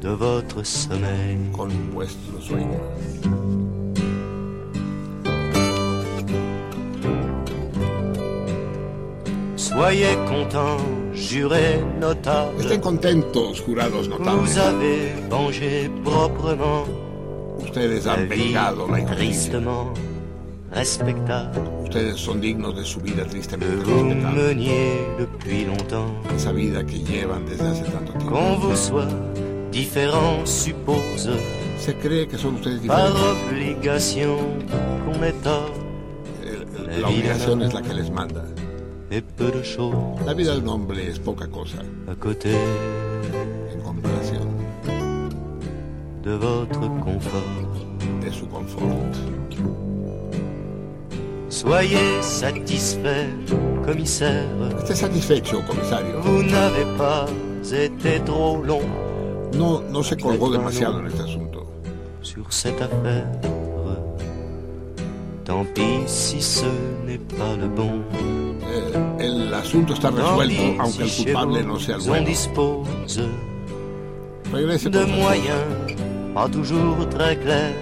de 0.00 0.14
votre 0.14 0.64
sommeil. 0.64 1.50
con 1.52 1.94
vuestro 1.94 2.40
sueño. 2.40 3.63
Soyez 9.74 10.16
contents, 10.28 10.82
jurés 11.14 11.80
notables. 12.00 12.60
Estén 12.64 12.80
contentos, 12.80 13.60
jurados 13.60 14.08
Vous 14.08 14.18
notables. 14.18 14.56
avez 14.58 15.14
vengé 15.28 15.90
proprement 16.04 16.84
Ustedes 17.58 18.06
han 18.06 18.28
vengado 18.28 18.86
la 18.88 19.00
injusticia. 19.00 19.50
tristement 19.50 19.92
respectable 20.72 21.60
Ustedes 21.84 22.16
son 22.16 22.40
dignos 22.40 22.76
de 22.76 22.84
su 22.84 23.00
vida 23.00 23.24
tristemente 23.24 23.74
vous 23.76 24.04
respetable. 24.04 24.54
Esa 26.36 26.52
vida 26.52 26.84
que 26.86 26.98
llevan 27.00 27.44
desde 27.46 27.66
hace 27.68 27.82
tanto 27.84 28.12
Qu'on 28.12 28.20
tiempo. 28.58 28.68
vous 28.68 28.76
soit 28.76 29.08
différent 29.72 30.46
suppose 30.46 31.28
Se 31.80 31.92
cree 31.94 32.26
que 32.28 32.38
son 32.38 32.54
ustedes 32.54 32.80
par 32.86 33.12
diferentes. 33.12 33.22
El- 36.42 36.90
el- 36.94 37.02
La 37.02 37.08
obligación 37.08 37.62
es 37.62 37.74
la 37.74 37.82
que 37.82 37.92
les 37.94 38.10
manda. 38.10 38.44
Et 39.14 39.22
peu 39.22 39.50
de 39.50 39.62
choses 39.62 39.94
La 40.26 40.34
vida 40.34 40.54
de 40.56 40.60
un 40.60 40.68
hombre 40.68 40.98
es 40.98 41.18
poca 41.18 41.46
cosa 41.46 41.78
à 42.08 42.14
côté 42.14 42.50
en 43.78 43.82
comparación 43.88 44.48
de 46.22 46.32
votre 46.32 46.80
confort. 47.00 47.74
de 48.24 48.30
su 48.32 48.46
confort. 48.46 49.14
Soyez 51.50 52.22
satisfait, 52.22 53.28
commissaire. 53.84 54.48
Esté 54.78 54.94
satisfecho, 54.94 55.62
comisario. 55.66 56.20
Vous 56.22 56.42
n'avez 56.42 56.86
pas 56.98 57.26
été 57.72 58.20
trop 58.24 58.62
long 58.62 58.82
No, 59.54 59.82
no 59.90 60.02
se 60.02 60.16
colgó 60.16 60.50
demasiado 60.50 60.98
en 61.00 61.06
este 61.06 61.22
asunto. 61.22 61.66
sur 62.22 62.50
cette 62.52 62.80
affaire. 62.80 63.30
Tant 65.44 65.64
pis 65.74 66.06
si 66.06 66.40
ce 66.40 66.64
n'est 67.06 67.18
pas 67.18 67.56
le 67.56 67.68
bon. 67.68 68.02
Eh, 68.62 69.24
el 69.26 69.52
asunto 69.52 69.92
está 69.92 70.10
Tant 70.10 70.16
resuelto, 70.16 70.54
pis 70.54 70.80
aunque 70.80 71.02
el 71.02 71.08
si 71.10 71.22
chez 71.22 71.32
culpable 71.32 71.62
no 71.64 71.78
sea 71.78 71.96
el 71.96 72.02
bueno. 72.02 72.26
dispose 72.26 73.20
Regrese 74.52 74.88
de 74.90 75.04
moyens 75.04 75.64
pas 76.34 76.48
toujours 76.48 77.08
très 77.10 77.36
clairs 77.36 77.74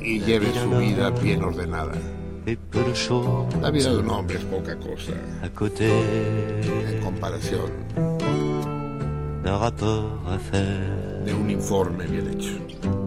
y 0.00 0.20
lleve 0.20 0.46
su 0.52 0.70
vida 0.78 1.10
bien 1.10 1.42
ordenada. 1.42 1.92
La 3.60 3.70
vida 3.70 3.92
de 3.92 3.98
un 3.98 4.10
hombre 4.10 4.38
es 4.38 4.44
poca 4.44 4.74
cosa 4.76 5.12
côté 5.54 5.88
en 5.88 7.00
comparación 7.04 7.70
de 11.24 11.34
un 11.34 11.50
informe 11.50 12.06
bien 12.06 12.26
hecho. 12.28 12.99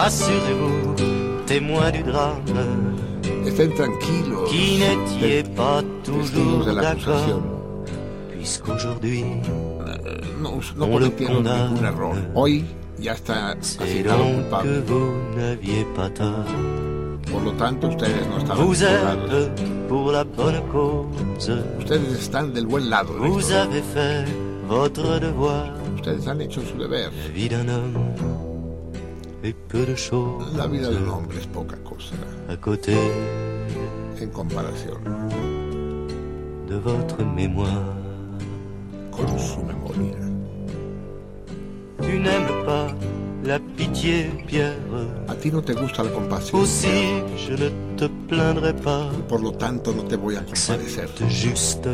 Rassurez-vous, 0.00 0.94
témoin 1.46 1.90
du 1.90 2.02
drame, 2.02 2.40
Estén 3.46 3.74
tranquilos, 3.74 4.48
qui 4.48 4.78
n'étiez 4.78 5.42
pas 5.54 5.82
toujours 6.02 6.64
d'accord, 6.64 7.42
puisqu'aujourd'hui, 8.30 9.24
No, 10.40 10.58
no 10.78 10.86
On 10.86 10.98
le 10.98 11.10
condamne. 11.10 11.76
Hoy 12.34 12.64
ya 12.98 13.12
está 13.12 13.54
culpable. 13.76 14.82
vous 14.86 15.12
n'aviez 15.36 15.84
pas 15.94 16.08
tort. 16.08 16.46
Por 17.30 17.42
lo 17.42 17.52
tanto, 17.52 17.88
ustedes 17.88 18.26
no 18.26 18.38
estaban 18.38 18.64
Vous 18.64 18.82
êtes 18.82 19.86
pour 19.86 20.12
la 20.12 20.24
bonne 20.24 20.62
cause, 20.72 21.52
Ustedes 21.78 22.18
están 22.18 22.54
del 22.54 22.66
buen 22.66 22.88
lado 22.88 23.12
de 23.12 23.20
la 23.20 23.28
vous 23.28 23.52
avez 23.52 23.82
fait 23.82 24.24
votre 24.66 25.20
devoir. 25.20 25.74
Ustedes 25.94 26.26
han 26.26 26.40
hecho 26.40 26.62
su 26.62 26.78
deber. 26.78 27.10
La 27.22 27.34
vie 27.34 27.50
d'un 27.50 27.68
homme 27.68 28.49
est 29.42 29.56
peu 29.68 29.84
de 29.86 29.94
choses 29.94 30.56
La 30.56 30.66
vida 30.66 30.88
de 30.90 30.96
un 30.96 31.08
hombre 31.08 31.34
es 31.40 31.46
poca 31.46 31.76
cosa 31.76 32.14
à 32.48 32.56
côté 32.56 32.94
en 34.22 34.28
comparación 34.28 35.00
de 36.68 36.76
votre 36.76 37.24
mémoire. 37.24 38.00
con 39.10 39.38
su 39.38 39.60
memoria. 39.62 40.16
Tu 42.02 42.18
n'aimes 42.18 42.64
pas 42.64 42.86
la 43.44 43.58
pitié, 43.58 44.30
Pierre. 44.46 44.76
A 45.28 45.34
ti 45.34 45.50
no 45.50 45.62
te 45.62 45.74
gusta 45.74 46.02
la 46.04 46.10
compasión. 46.10 46.62
Aussi, 46.62 47.22
je 47.36 47.52
ne 47.52 47.70
te 47.96 48.08
plaindrai 48.28 48.74
pas. 48.74 49.10
Por 49.28 49.40
lo 49.42 49.52
tanto, 49.52 49.92
no 49.92 50.04
te 50.04 50.16
voy 50.16 50.36
a 50.36 50.40
compadecer. 50.40 51.04
Accepte 51.04 51.28
juste 51.28 51.88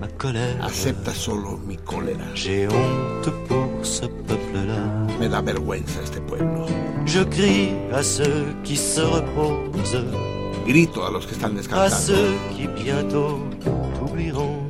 ma 0.00 0.08
colère. 0.08 0.62
Acepta 0.62 1.12
solo 1.12 1.58
mi 1.58 1.76
cólera. 1.76 2.26
J'ai 2.34 2.68
honte 2.68 3.30
pour 3.48 3.84
ce 3.84 4.06
peuple-là. 4.06 5.03
Me 5.24 5.30
da 5.30 5.40
vergüenza 5.40 6.02
este 6.02 6.20
pueblo. 6.20 6.66
Je 7.06 7.24
crie 7.24 7.70
à 7.94 8.02
ceux 8.02 8.44
qui 8.62 8.76
se 8.76 9.00
reposent, 9.00 10.04
Grito 10.66 11.02
a 11.02 11.10
los 11.10 11.26
que 11.26 11.32
están 11.32 11.52
à 11.52 11.54
descansando, 11.54 11.96
ceux 11.96 12.34
qui 12.54 12.66
bientôt 12.68 13.38
t'oublieront. 13.98 14.68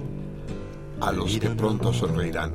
a 1.01 1.11
los 1.11 1.37
que 1.41 1.49
pronto 1.49 1.93
sonreirán. 1.93 2.53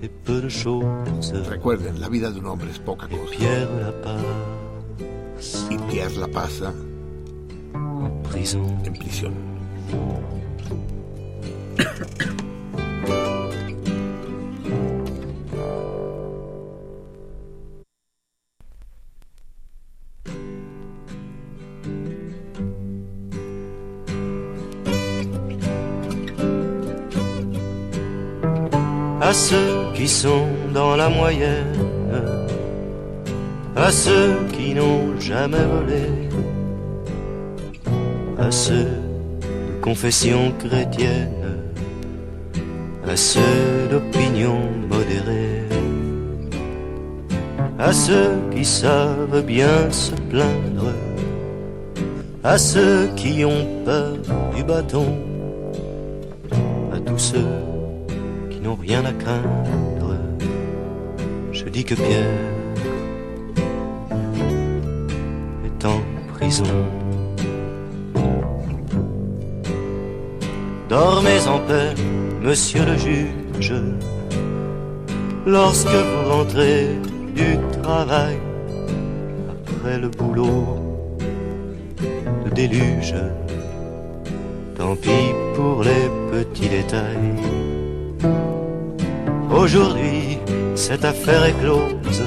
Et 0.00 0.08
peu 0.08 0.40
de 0.40 0.48
choses. 0.48 1.32
Recuerden, 1.50 1.98
la 2.00 2.08
vida 2.08 2.30
de 2.30 2.38
un 2.38 2.46
hombre 2.46 2.70
es 2.70 2.78
poca 2.78 3.08
cosa. 3.08 3.36
Pierre 3.36 3.68
la 3.82 3.90
passe 4.00 5.66
Y 5.70 5.76
Pierre 5.90 6.16
la 6.18 6.28
pasa 6.28 6.72
en 7.74 8.22
prison. 8.30 8.80
en 8.84 8.92
prisión. 8.92 9.34
à 29.28 29.34
ceux 29.34 29.92
qui 29.92 30.08
sont 30.08 30.46
dans 30.72 30.96
la 30.96 31.10
moyenne, 31.10 31.76
à 33.76 33.90
ceux 33.92 34.36
qui 34.54 34.72
n'ont 34.72 35.20
jamais 35.20 35.66
volé, 35.74 36.06
à 38.38 38.50
ceux 38.50 38.94
de 39.44 39.82
confession 39.82 40.40
chrétienne, 40.58 41.44
à 43.06 43.16
ceux 43.16 43.88
d'opinion 43.90 44.60
modérée, 44.88 45.64
à 47.78 47.92
ceux 47.92 48.32
qui 48.50 48.64
savent 48.64 49.42
bien 49.44 49.90
se 49.90 50.14
plaindre, 50.30 50.94
à 52.42 52.56
ceux 52.56 53.10
qui 53.14 53.44
ont 53.44 53.66
peur 53.84 54.16
du 54.56 54.64
bâton, 54.64 55.08
à 56.94 56.98
tous 57.00 57.18
ceux 57.18 57.77
rien 58.74 59.04
à 59.04 59.12
craindre. 59.12 60.16
Je 61.52 61.64
dis 61.64 61.84
que 61.84 61.94
Pierre 61.94 62.40
est 65.64 65.84
en 65.84 66.00
prison. 66.34 66.64
Dormez 70.88 71.46
en 71.46 71.58
paix, 71.60 71.94
monsieur 72.42 72.84
le 72.86 72.96
juge, 72.96 73.74
lorsque 75.46 75.88
vous 75.88 76.30
rentrez 76.30 76.88
du 77.34 77.58
travail, 77.82 78.38
après 79.66 79.98
le 79.98 80.08
boulot, 80.08 80.78
le 82.44 82.50
déluge. 82.50 83.14
Tant 84.76 84.96
pis 84.96 85.32
pour 85.56 85.82
les 85.82 86.08
petits 86.30 86.68
détails. 86.68 87.34
Aujourd'hui, 89.50 90.38
cette 90.74 91.04
affaire 91.04 91.44
est 91.44 91.58
close. 91.60 92.22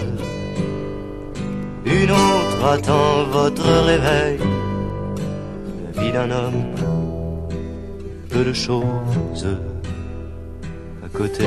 une 1.85 2.11
autre 2.11 2.65
attend 2.65 3.25
votre 3.31 3.67
réveil. 3.85 4.39
La 5.85 6.01
vie 6.01 6.11
d'un 6.11 6.31
homme, 6.31 6.63
peu 8.29 8.43
de 8.43 8.53
choses 8.53 9.47
à 11.05 11.09
côté 11.17 11.45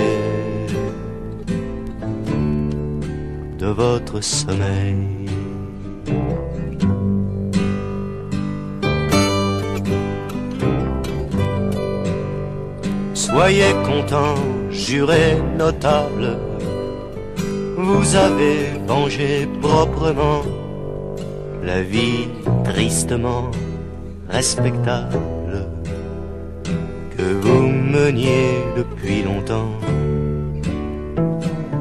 de 3.58 3.66
votre 3.66 4.20
sommeil. 4.20 5.23
Soyez 13.34 13.74
content, 13.84 14.36
jurez 14.70 15.42
notable, 15.58 16.38
vous 17.76 18.14
avez 18.14 18.78
vengé 18.86 19.48
proprement 19.60 20.42
la 21.60 21.82
vie 21.82 22.28
tristement 22.62 23.50
respectable 24.28 25.66
que 27.16 27.24
vous 27.42 27.66
meniez 27.66 28.50
depuis 28.76 29.24
longtemps. 29.24 29.80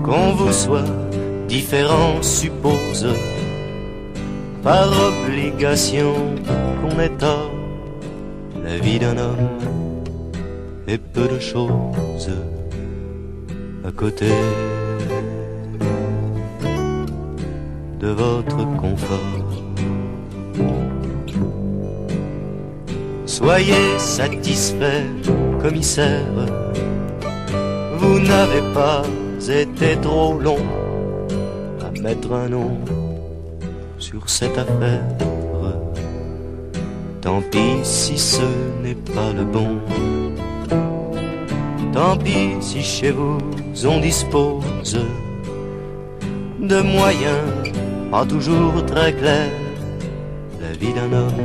Qu'on 0.04 0.32
vous 0.34 0.54
soit 0.54 0.92
différent 1.48 2.20
suppose 2.24 3.06
par 4.64 4.88
obligation 5.12 6.16
qu'on 6.82 7.00
est 7.00 7.16
tort 7.20 7.52
la 8.66 8.76
vie 8.80 8.98
d'un 8.98 9.20
homme 9.20 9.73
et 10.88 10.98
peu 10.98 11.28
de 11.28 11.40
choses 11.40 12.32
à 13.86 13.92
côté 13.92 14.30
de 18.00 18.08
votre 18.08 18.58
confort. 18.78 19.64
Soyez 23.26 23.98
satisfait, 23.98 25.06
commissaire, 25.62 26.28
vous 27.98 28.20
n'avez 28.20 28.62
pas 28.74 29.04
été 29.50 29.98
trop 30.02 30.38
long 30.40 30.66
à 31.82 32.00
mettre 32.02 32.32
un 32.34 32.50
nom 32.50 32.78
sur 33.98 34.30
cette 34.30 34.58
affaire. 34.58 35.04
Tant 37.22 37.42
pis 37.42 37.80
si 37.84 38.18
ce 38.18 38.42
n'est 38.84 39.02
pas 39.16 39.32
le 39.34 39.46
bon. 39.46 39.80
Tant 41.94 42.18
pis 42.18 42.56
si 42.60 42.82
chez 42.82 43.12
vous 43.12 43.38
on 43.86 44.00
dispose 44.00 44.98
de 46.60 46.82
moyens 46.82 47.46
pas 48.10 48.26
toujours 48.26 48.86
très 48.86 49.14
clairs. 49.14 49.52
La 50.62 50.72
vie 50.80 50.94
d'un 50.94 51.12
homme 51.12 51.44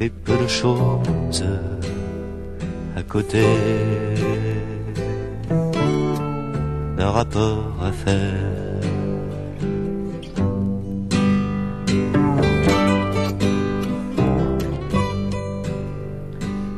et 0.00 0.08
peu 0.08 0.36
de 0.36 0.48
choses 0.48 1.44
à 2.96 3.02
côté 3.02 3.44
d'un 6.96 7.10
rapport 7.10 7.74
à 7.82 7.92
faire. 7.92 8.76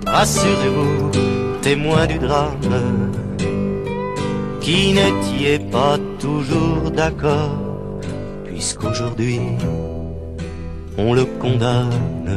Rassurez-vous, 0.06 1.10
témoin 1.68 2.06
du 2.06 2.18
drame, 2.18 3.12
qui 4.62 4.94
n'étiez 4.98 5.58
pas 5.76 5.96
toujours 6.18 6.90
d'accord, 7.00 7.60
puisqu'aujourd'hui 8.46 9.40
on 10.96 11.12
le 11.12 11.24
condamne. 11.42 12.36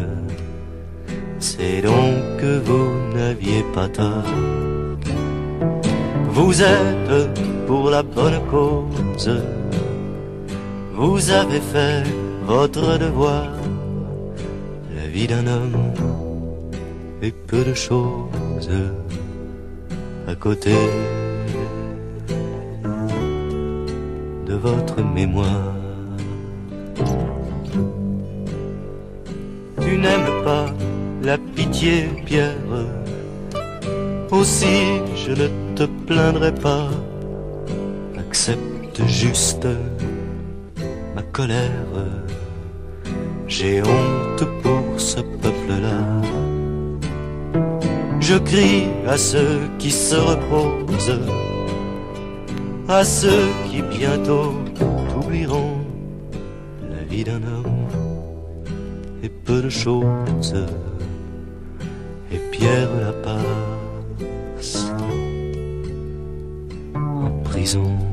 C'est 1.39 1.81
donc 1.81 2.17
que 2.41 2.53
vous 2.67 2.89
n'aviez 3.15 3.63
pas 3.73 3.87
tort. 3.87 4.35
Vous 6.37 6.55
êtes 6.61 7.17
pour 7.67 7.89
la 7.89 8.03
bonne 8.03 8.39
cause, 8.51 9.31
vous 10.99 11.21
avez 11.41 11.61
fait 11.73 12.03
votre 12.53 12.99
devoir. 13.05 13.47
La 14.97 15.07
vie 15.13 15.27
d'un 15.27 15.47
homme 15.55 15.93
et 17.21 17.31
peu 17.31 17.63
de 17.63 17.73
choses 17.73 18.75
côté 20.35 20.75
de 24.45 24.53
votre 24.53 25.01
mémoire. 25.03 25.73
Tu 29.81 29.97
n'aimes 29.97 30.43
pas 30.43 30.67
la 31.23 31.37
pitié, 31.37 32.09
Pierre. 32.25 32.55
Aussi, 34.31 35.01
je 35.15 35.31
ne 35.31 35.47
te 35.75 35.83
plaindrai 36.07 36.53
pas. 36.53 36.89
Accepte 38.17 39.05
juste 39.07 39.67
ma 41.15 41.21
colère. 41.21 41.89
J'ai 43.47 43.81
honte 43.81 44.45
pour 44.63 44.83
ce 44.97 45.19
peuple-là. 45.19 46.10
Je 48.31 48.37
crie 48.37 48.87
à 49.05 49.17
ceux 49.17 49.59
qui 49.77 49.91
se 49.91 50.15
reposent, 50.15 51.19
à 52.87 53.03
ceux 53.03 53.49
qui 53.69 53.81
bientôt 53.81 54.53
oublieront 55.17 55.79
la 56.89 57.03
vie 57.03 57.25
d'un 57.25 57.43
homme 57.43 57.89
et 59.21 59.27
peu 59.27 59.61
de 59.63 59.67
choses. 59.67 60.55
Et 62.31 62.39
Pierre 62.53 62.87
la 63.01 63.11
passe 63.11 64.89
en 66.95 67.31
prison. 67.43 68.10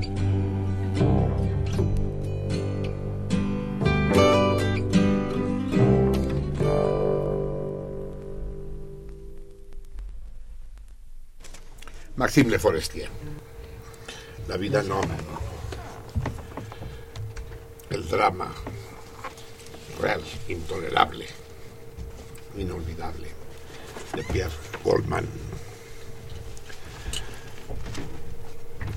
Maxime 12.28 12.50
Le 12.50 12.58
Forestier. 12.58 13.08
La 14.48 14.58
vida 14.58 14.82
no. 14.82 15.00
El 17.88 18.06
drama 18.06 18.52
real, 19.98 20.22
intolerable, 20.46 21.24
inolvidable 22.58 23.28
de 24.14 24.24
Pierre 24.24 24.52
Goldman. 24.84 25.26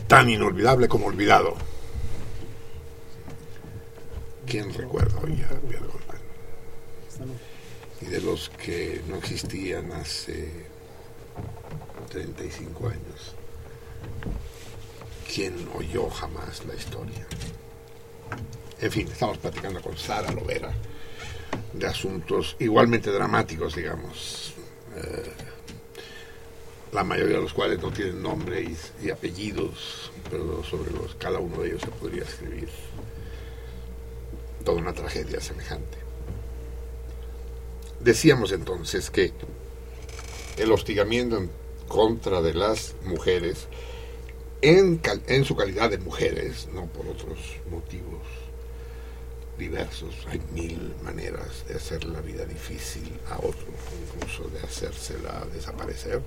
Tan 0.10 0.30
inolvidable 0.30 0.90
como 0.90 1.06
olvidado. 1.06 1.56
¿Quién 4.45 4.74
recuerda 4.74 5.18
hoy 5.22 5.41
a 5.41 5.58
Pierre 5.70 5.88
Goldman? 5.88 6.22
Y 8.02 8.06
de 8.08 8.20
los 8.20 8.49
que 8.49 9.02
no 9.08 9.16
existían 9.16 9.90
hace 9.94 10.70
35 12.12 12.88
años. 12.88 13.36
¿Quién 15.34 15.56
oyó 15.76 16.10
jamás 16.10 16.66
la 16.66 16.76
historia? 16.76 17.26
En 18.80 18.92
fin, 18.92 19.08
estamos 19.08 19.38
platicando 19.38 19.82
con 19.82 19.98
Sara 19.98 20.32
Lovera 20.32 20.74
de 21.74 21.88
asuntos 21.88 22.58
igualmente 22.60 23.12
dramáticos, 23.12 23.76
digamos, 23.76 24.54
eh, 24.96 25.32
la 26.92 27.04
mayoría 27.04 27.38
de 27.38 27.44
los 27.44 27.54
cuales 27.54 27.82
no 27.82 27.92
tienen 27.92 28.22
nombre 28.22 28.62
y, 28.62 28.78
y 29.06 29.10
apellidos, 29.10 30.12
pero 30.30 30.64
sobre 30.64 30.92
los 30.92 31.16
cada 31.16 31.40
uno 31.40 31.62
de 31.62 31.70
ellos 31.70 31.82
se 31.82 31.92
podría 31.92 32.24
escribir 32.24 32.70
toda 34.66 34.82
una 34.82 34.94
tragedia 34.94 35.40
semejante. 35.40 35.98
Decíamos 38.02 38.52
entonces 38.52 39.10
que 39.10 39.32
el 40.58 40.72
hostigamiento 40.72 41.38
en 41.38 41.61
contra 41.92 42.42
de 42.42 42.54
las 42.54 42.96
mujeres 43.04 43.68
en, 44.62 45.02
su 45.44 45.58
calidad 45.58 45.90
de 45.90 45.98
mujeres, 45.98 46.70
no 46.74 46.86
por 46.86 47.06
otros 47.06 47.38
motivos 47.70 48.22
diversos. 49.58 50.16
Hay 50.28 50.42
mil 50.54 50.96
maneras 51.04 51.66
de 51.68 51.76
hacer 51.76 52.06
la 52.06 52.22
vida 52.22 52.46
difícil 52.46 53.12
a 53.30 53.40
otro, 53.40 53.68
incluso 54.06 54.48
de 54.52 54.60
hacérsela 54.60 55.46
desaparecer. 55.54 56.22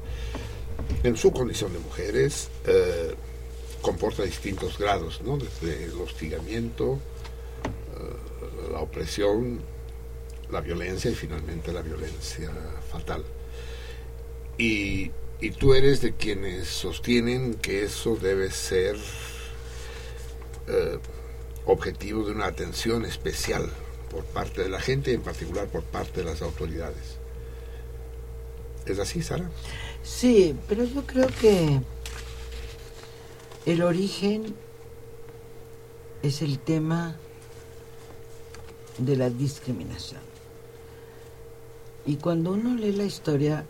En 1.03 1.17
su 1.17 1.33
condición 1.33 1.73
de 1.73 1.79
mujeres 1.79 2.51
eh, 2.67 3.15
comporta 3.81 4.23
distintos 4.23 4.77
grados, 4.77 5.23
¿no? 5.23 5.39
desde 5.39 5.85
el 5.85 5.99
hostigamiento, 5.99 6.99
eh, 7.97 8.71
la 8.71 8.81
opresión, 8.81 9.63
la 10.51 10.61
violencia 10.61 11.11
y 11.11 11.15
finalmente 11.15 11.73
la 11.73 11.81
violencia 11.81 12.51
fatal. 12.93 13.25
Y, 14.59 15.11
y 15.45 15.51
tú 15.51 15.75
eres 15.75 16.01
de 16.01 16.15
quienes 16.15 16.69
sostienen 16.69 17.53
que 17.53 17.85
eso 17.85 18.17
debe 18.17 18.51
ser 18.51 18.97
eh, 20.67 20.99
objetivo 21.67 22.25
de 22.25 22.33
una 22.33 22.47
atención 22.47 23.05
especial 23.05 23.71
por 24.11 24.25
parte 24.25 24.63
de 24.63 24.71
la 24.71 24.81
gente, 24.81 25.13
en 25.13 25.21
particular 25.21 25.69
por 25.69 25.83
parte 25.83 26.23
de 26.23 26.31
las 26.31 26.41
autoridades. 26.41 27.19
¿Es 28.87 28.99
así, 28.99 29.21
Sara? 29.21 29.51
Sí, 30.03 30.57
pero 30.67 30.85
yo 30.85 31.07
creo 31.07 31.29
que 31.39 31.79
el 33.67 33.83
origen 33.83 34.55
es 36.23 36.41
el 36.41 36.59
tema 36.59 37.19
de 38.97 39.15
la 39.15 39.29
discriminación. 39.29 40.23
Y 42.07 42.17
cuando 42.17 42.53
uno 42.53 42.77
lee 42.77 42.93
la 42.93 43.05
historia, 43.05 43.67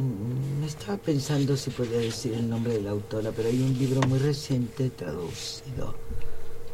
me 0.00 0.66
estaba 0.66 0.96
pensando 0.98 1.56
si 1.56 1.70
podía 1.70 1.98
decir 1.98 2.34
el 2.34 2.48
nombre 2.48 2.74
de 2.74 2.82
la 2.82 2.90
autora, 2.90 3.30
pero 3.34 3.48
hay 3.48 3.62
un 3.62 3.78
libro 3.78 4.00
muy 4.08 4.18
reciente 4.18 4.90
traducido 4.90 5.94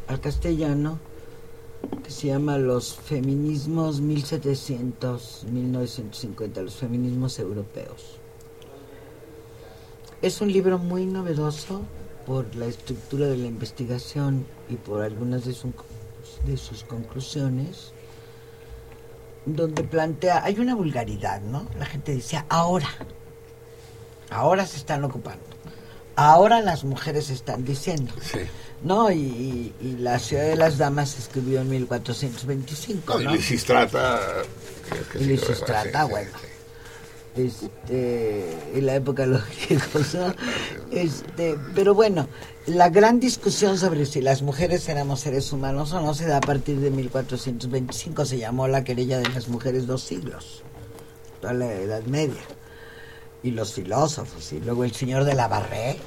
al 0.07 0.19
castellano 0.19 0.99
que 2.03 2.11
se 2.11 2.27
llama 2.27 2.57
Los 2.57 2.95
feminismos 2.95 4.01
1700-1950, 4.01 6.61
los 6.63 6.75
feminismos 6.75 7.39
europeos. 7.39 8.17
Es 10.21 10.41
un 10.41 10.51
libro 10.51 10.77
muy 10.77 11.05
novedoso 11.05 11.81
por 12.25 12.53
la 12.55 12.65
estructura 12.67 13.27
de 13.27 13.37
la 13.37 13.47
investigación 13.47 14.45
y 14.69 14.75
por 14.75 15.01
algunas 15.03 15.45
de, 15.45 15.53
su- 15.53 15.73
de 16.45 16.57
sus 16.57 16.83
conclusiones, 16.83 17.93
donde 19.45 19.83
plantea, 19.83 20.43
hay 20.43 20.59
una 20.59 20.75
vulgaridad, 20.75 21.41
¿no? 21.41 21.67
La 21.77 21.85
gente 21.85 22.13
dice, 22.13 22.43
ahora, 22.49 22.89
ahora 24.29 24.65
se 24.65 24.77
están 24.77 25.03
ocupando, 25.03 25.43
ahora 26.15 26.61
las 26.61 26.83
mujeres 26.83 27.29
están 27.29 27.65
diciendo. 27.65 28.13
No, 28.83 29.11
y, 29.11 29.73
la 29.99 30.17
ciudad 30.17 30.43
de 30.43 30.55
las 30.55 30.77
damas 30.77 31.09
se 31.09 31.21
escribió 31.21 31.61
en 31.61 31.69
1425, 31.69 33.13
No, 33.13 33.21
y 33.21 33.25
¿no? 33.25 33.31
Lisistrata... 33.33 34.19
Y 35.15 35.23
Lisistrata, 35.23 36.05
bueno. 36.05 36.31
Este, 37.35 38.45
en 38.77 38.85
la 38.85 38.95
época 38.95 39.23
de 39.23 39.29
los 39.29 39.41
griegos, 39.67 40.13
¿no? 40.15 40.33
Este, 40.91 41.57
pero 41.73 41.93
bueno, 41.95 42.27
la 42.67 42.89
gran 42.89 43.19
discusión 43.21 43.77
sobre 43.77 44.05
si 44.05 44.21
las 44.21 44.41
mujeres 44.41 44.87
éramos 44.89 45.21
seres 45.21 45.51
humanos 45.53 45.93
o 45.93 46.01
no 46.01 46.13
se 46.13 46.25
da 46.27 46.37
a 46.37 46.41
partir 46.41 46.79
de 46.79 46.91
1425, 46.91 48.25
se 48.25 48.37
llamó 48.37 48.67
la 48.67 48.83
querella 48.83 49.19
de 49.19 49.29
las 49.29 49.47
mujeres 49.47 49.87
dos 49.87 50.03
siglos, 50.03 50.61
toda 51.39 51.53
la 51.53 51.71
Edad 51.73 52.03
Media, 52.03 52.41
y 53.43 53.51
los 53.51 53.73
filósofos, 53.73 54.51
y 54.51 54.59
luego 54.59 54.83
el 54.83 54.91
señor 54.93 55.23
de 55.23 55.33
la 55.33 55.47
Barré, 55.47 55.97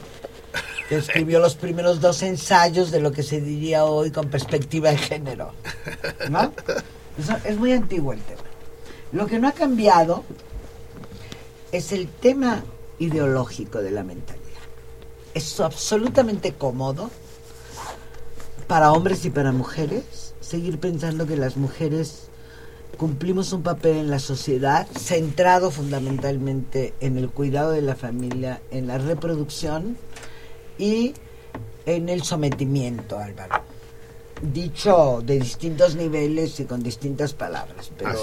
que 0.91 0.97
escribió 0.97 1.39
los 1.41 1.55
primeros 1.55 2.01
dos 2.03 2.23
ensayos 2.23 2.91
de 2.91 3.01
lo 3.01 3.13
que 3.13 3.23
se 3.23 3.41
diría 3.41 3.87
hoy 3.87 4.11
con 4.11 4.29
perspectiva 4.29 4.91
de 4.91 4.99
género, 4.99 5.53
¿no? 6.31 6.53
Eso- 7.19 7.37
es 7.45 7.57
muy 7.57 7.73
antiguo 7.73 8.13
el 8.13 8.21
tema. 8.21 8.43
Lo 9.13 9.27
que 9.27 9.39
no 9.39 9.49
ha 9.49 9.53
cambiado 9.53 10.23
es 11.77 11.91
el 11.91 12.07
tema 12.07 12.63
ideológico 13.01 13.83
de 13.83 13.91
la 13.91 14.05
mentalidad. 14.05 14.45
Es 15.35 15.59
absolutamente 15.59 16.53
cómodo 16.53 17.11
para 18.69 18.93
hombres 18.93 19.25
y 19.25 19.31
para 19.31 19.51
mujeres 19.51 20.35
seguir 20.41 20.79
pensando 20.79 21.27
que 21.27 21.37
las 21.37 21.57
mujeres 21.57 22.29
cumplimos 22.97 23.53
un 23.53 23.65
papel 23.65 23.97
en 23.97 24.09
la 24.09 24.21
sociedad 24.21 24.87
centrado 24.97 25.73
fundamentalmente 25.73 26.95
en 27.01 27.19
el 27.19 27.29
cuidado 27.29 27.73
de 27.73 27.83
la 27.83 27.97
familia, 27.97 28.63
en 28.71 28.87
la 28.87 28.99
reproducción 28.99 29.97
y 30.79 31.15
en 31.87 32.09
el 32.09 32.23
sometimiento 32.23 33.19
al 33.19 33.35
varón. 33.35 33.63
Dicho 34.41 35.23
de 35.25 35.41
distintos 35.41 35.97
niveles 35.97 36.61
y 36.61 36.67
con 36.67 36.85
distintas 36.85 37.35
palabras, 37.35 37.91
pero. 37.99 38.17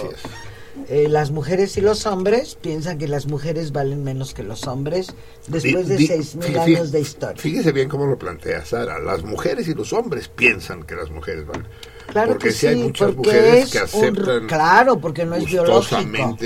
Eh, 0.88 1.08
las 1.10 1.32
mujeres 1.32 1.76
y 1.78 1.82
los 1.82 2.06
hombres 2.06 2.56
piensan 2.62 2.98
que 2.98 3.08
las 3.08 3.28
mujeres 3.28 3.72
valen 3.72 4.04
menos 4.04 4.34
que 4.34 4.44
los 4.44 4.68
hombres 4.68 5.14
después 5.48 5.88
Di- 5.88 5.98
de 5.98 6.08
seis 6.08 6.36
mil 6.36 6.58
años 6.58 6.92
de 6.92 7.02
historia. 7.02 7.36
Fíjese 7.42 7.72
bien 7.72 7.90
cómo 7.90 8.06
lo 8.06 8.18
plantea 8.18 8.64
Sara. 8.66 9.00
Las 9.00 9.24
mujeres 9.24 9.68
y 9.68 9.74
los 9.74 9.92
hombres 9.94 10.28
piensan 10.30 10.84
que 10.84 10.96
las 10.96 11.10
mujeres 11.10 11.46
van. 11.46 11.68
Claro 12.08 12.32
porque 12.34 12.48
que 12.50 12.54
sí 12.54 12.68
hay 12.68 12.76
muchas 12.76 13.16
mujeres 13.16 13.66
es 13.66 13.72
que 13.72 13.78
un- 13.98 14.06
aceptan. 14.06 14.48
claro, 14.48 15.00
porque 15.00 15.26
no 15.26 15.36
es 15.36 15.46
biológico. 15.46 16.38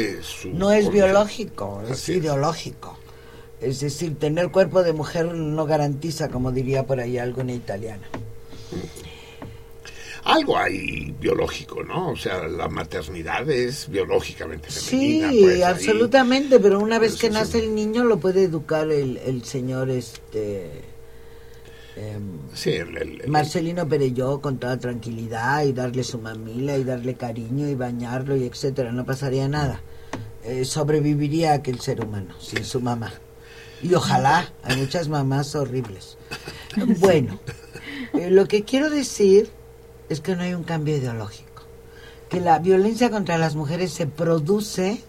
No 0.53 0.71
es 0.71 0.91
biológico, 0.91 1.81
es 1.89 2.09
ideológico. 2.09 2.97
Es 3.61 3.79
decir, 3.79 4.17
tener 4.19 4.49
cuerpo 4.51 4.83
de 4.83 4.93
mujer 4.93 5.25
no 5.33 5.65
garantiza, 5.65 6.29
como 6.29 6.51
diría 6.51 6.85
por 6.85 6.99
ahí 6.99 7.17
alguna 7.17 7.53
italiana. 7.53 8.05
Algo 10.25 10.57
hay 10.57 11.13
biológico, 11.19 11.83
¿no? 11.83 12.09
O 12.09 12.15
sea, 12.15 12.47
la 12.47 12.67
maternidad 12.67 13.47
es 13.49 13.87
biológicamente 13.89 14.69
Sí, 14.71 15.23
pues, 15.39 15.55
ahí- 15.55 15.61
absolutamente, 15.61 16.59
pero 16.59 16.79
una 16.79 16.97
vez 16.99 17.15
que 17.15 17.29
nace 17.29 17.59
el 17.59 17.75
niño 17.75 18.03
lo 18.03 18.17
puede 18.19 18.43
educar 18.43 18.89
el, 18.91 19.17
el 19.17 19.43
señor 19.43 19.89
este 19.91 20.81
em, 21.95 22.39
Sí, 22.53 22.71
el- 22.71 22.97
el- 22.97 23.21
el- 23.21 23.29
Marcelino 23.29 23.87
Perelló 23.87 24.41
con 24.41 24.57
toda 24.57 24.77
tranquilidad 24.79 25.63
y 25.63 25.73
darle 25.73 26.03
su 26.03 26.17
mamila 26.19 26.75
y 26.75 26.83
darle 26.83 27.13
cariño 27.15 27.67
y 27.69 27.75
bañarlo 27.75 28.35
y 28.35 28.45
etcétera, 28.45 28.91
no 28.91 29.05
pasaría 29.05 29.47
nada. 29.47 29.81
Eh, 30.43 30.65
sobreviviría 30.65 31.53
aquel 31.53 31.79
ser 31.79 32.03
humano 32.03 32.33
sin 32.39 32.65
su 32.65 32.81
mamá. 32.81 33.13
Y 33.83 33.93
ojalá, 33.93 34.51
hay 34.63 34.77
muchas 34.77 35.07
mamás 35.07 35.53
horribles. 35.55 36.17
Bueno, 36.99 37.39
eh, 38.13 38.29
lo 38.31 38.47
que 38.47 38.63
quiero 38.63 38.89
decir 38.89 39.49
es 40.09 40.21
que 40.21 40.35
no 40.35 40.43
hay 40.43 40.53
un 40.53 40.63
cambio 40.63 40.95
ideológico. 40.97 41.63
Que 42.29 42.39
la 42.41 42.59
violencia 42.59 43.09
contra 43.11 43.37
las 43.37 43.55
mujeres 43.55 43.91
se 43.93 44.07
produce 44.07 45.01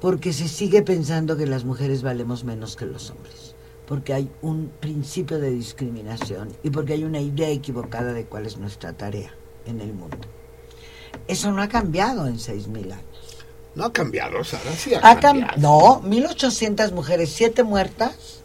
porque 0.00 0.32
se 0.32 0.48
sigue 0.48 0.82
pensando 0.82 1.36
que 1.36 1.46
las 1.46 1.64
mujeres 1.64 2.02
valemos 2.02 2.44
menos 2.44 2.76
que 2.76 2.86
los 2.86 3.10
hombres. 3.10 3.54
Porque 3.86 4.14
hay 4.14 4.30
un 4.40 4.70
principio 4.80 5.38
de 5.38 5.50
discriminación 5.50 6.48
y 6.62 6.70
porque 6.70 6.92
hay 6.94 7.04
una 7.04 7.20
idea 7.20 7.48
equivocada 7.50 8.12
de 8.12 8.24
cuál 8.24 8.46
es 8.46 8.56
nuestra 8.56 8.92
tarea 8.92 9.34
en 9.66 9.80
el 9.80 9.92
mundo. 9.92 10.16
Eso 11.26 11.50
no 11.52 11.60
ha 11.60 11.68
cambiado 11.68 12.26
en 12.28 12.36
6.000 12.38 12.92
años. 12.92 13.04
No 13.74 13.84
ha 13.84 13.92
cambiado, 13.92 14.42
Sara, 14.44 14.72
sí 14.72 14.94
ha, 14.94 14.98
Ha 14.98 15.16
cam- 15.20 15.40
cambiado. 15.46 15.58
no, 15.58 16.02
1.800 16.02 16.92
mujeres, 16.92 17.30
7 17.32 17.62
muertas, 17.64 18.40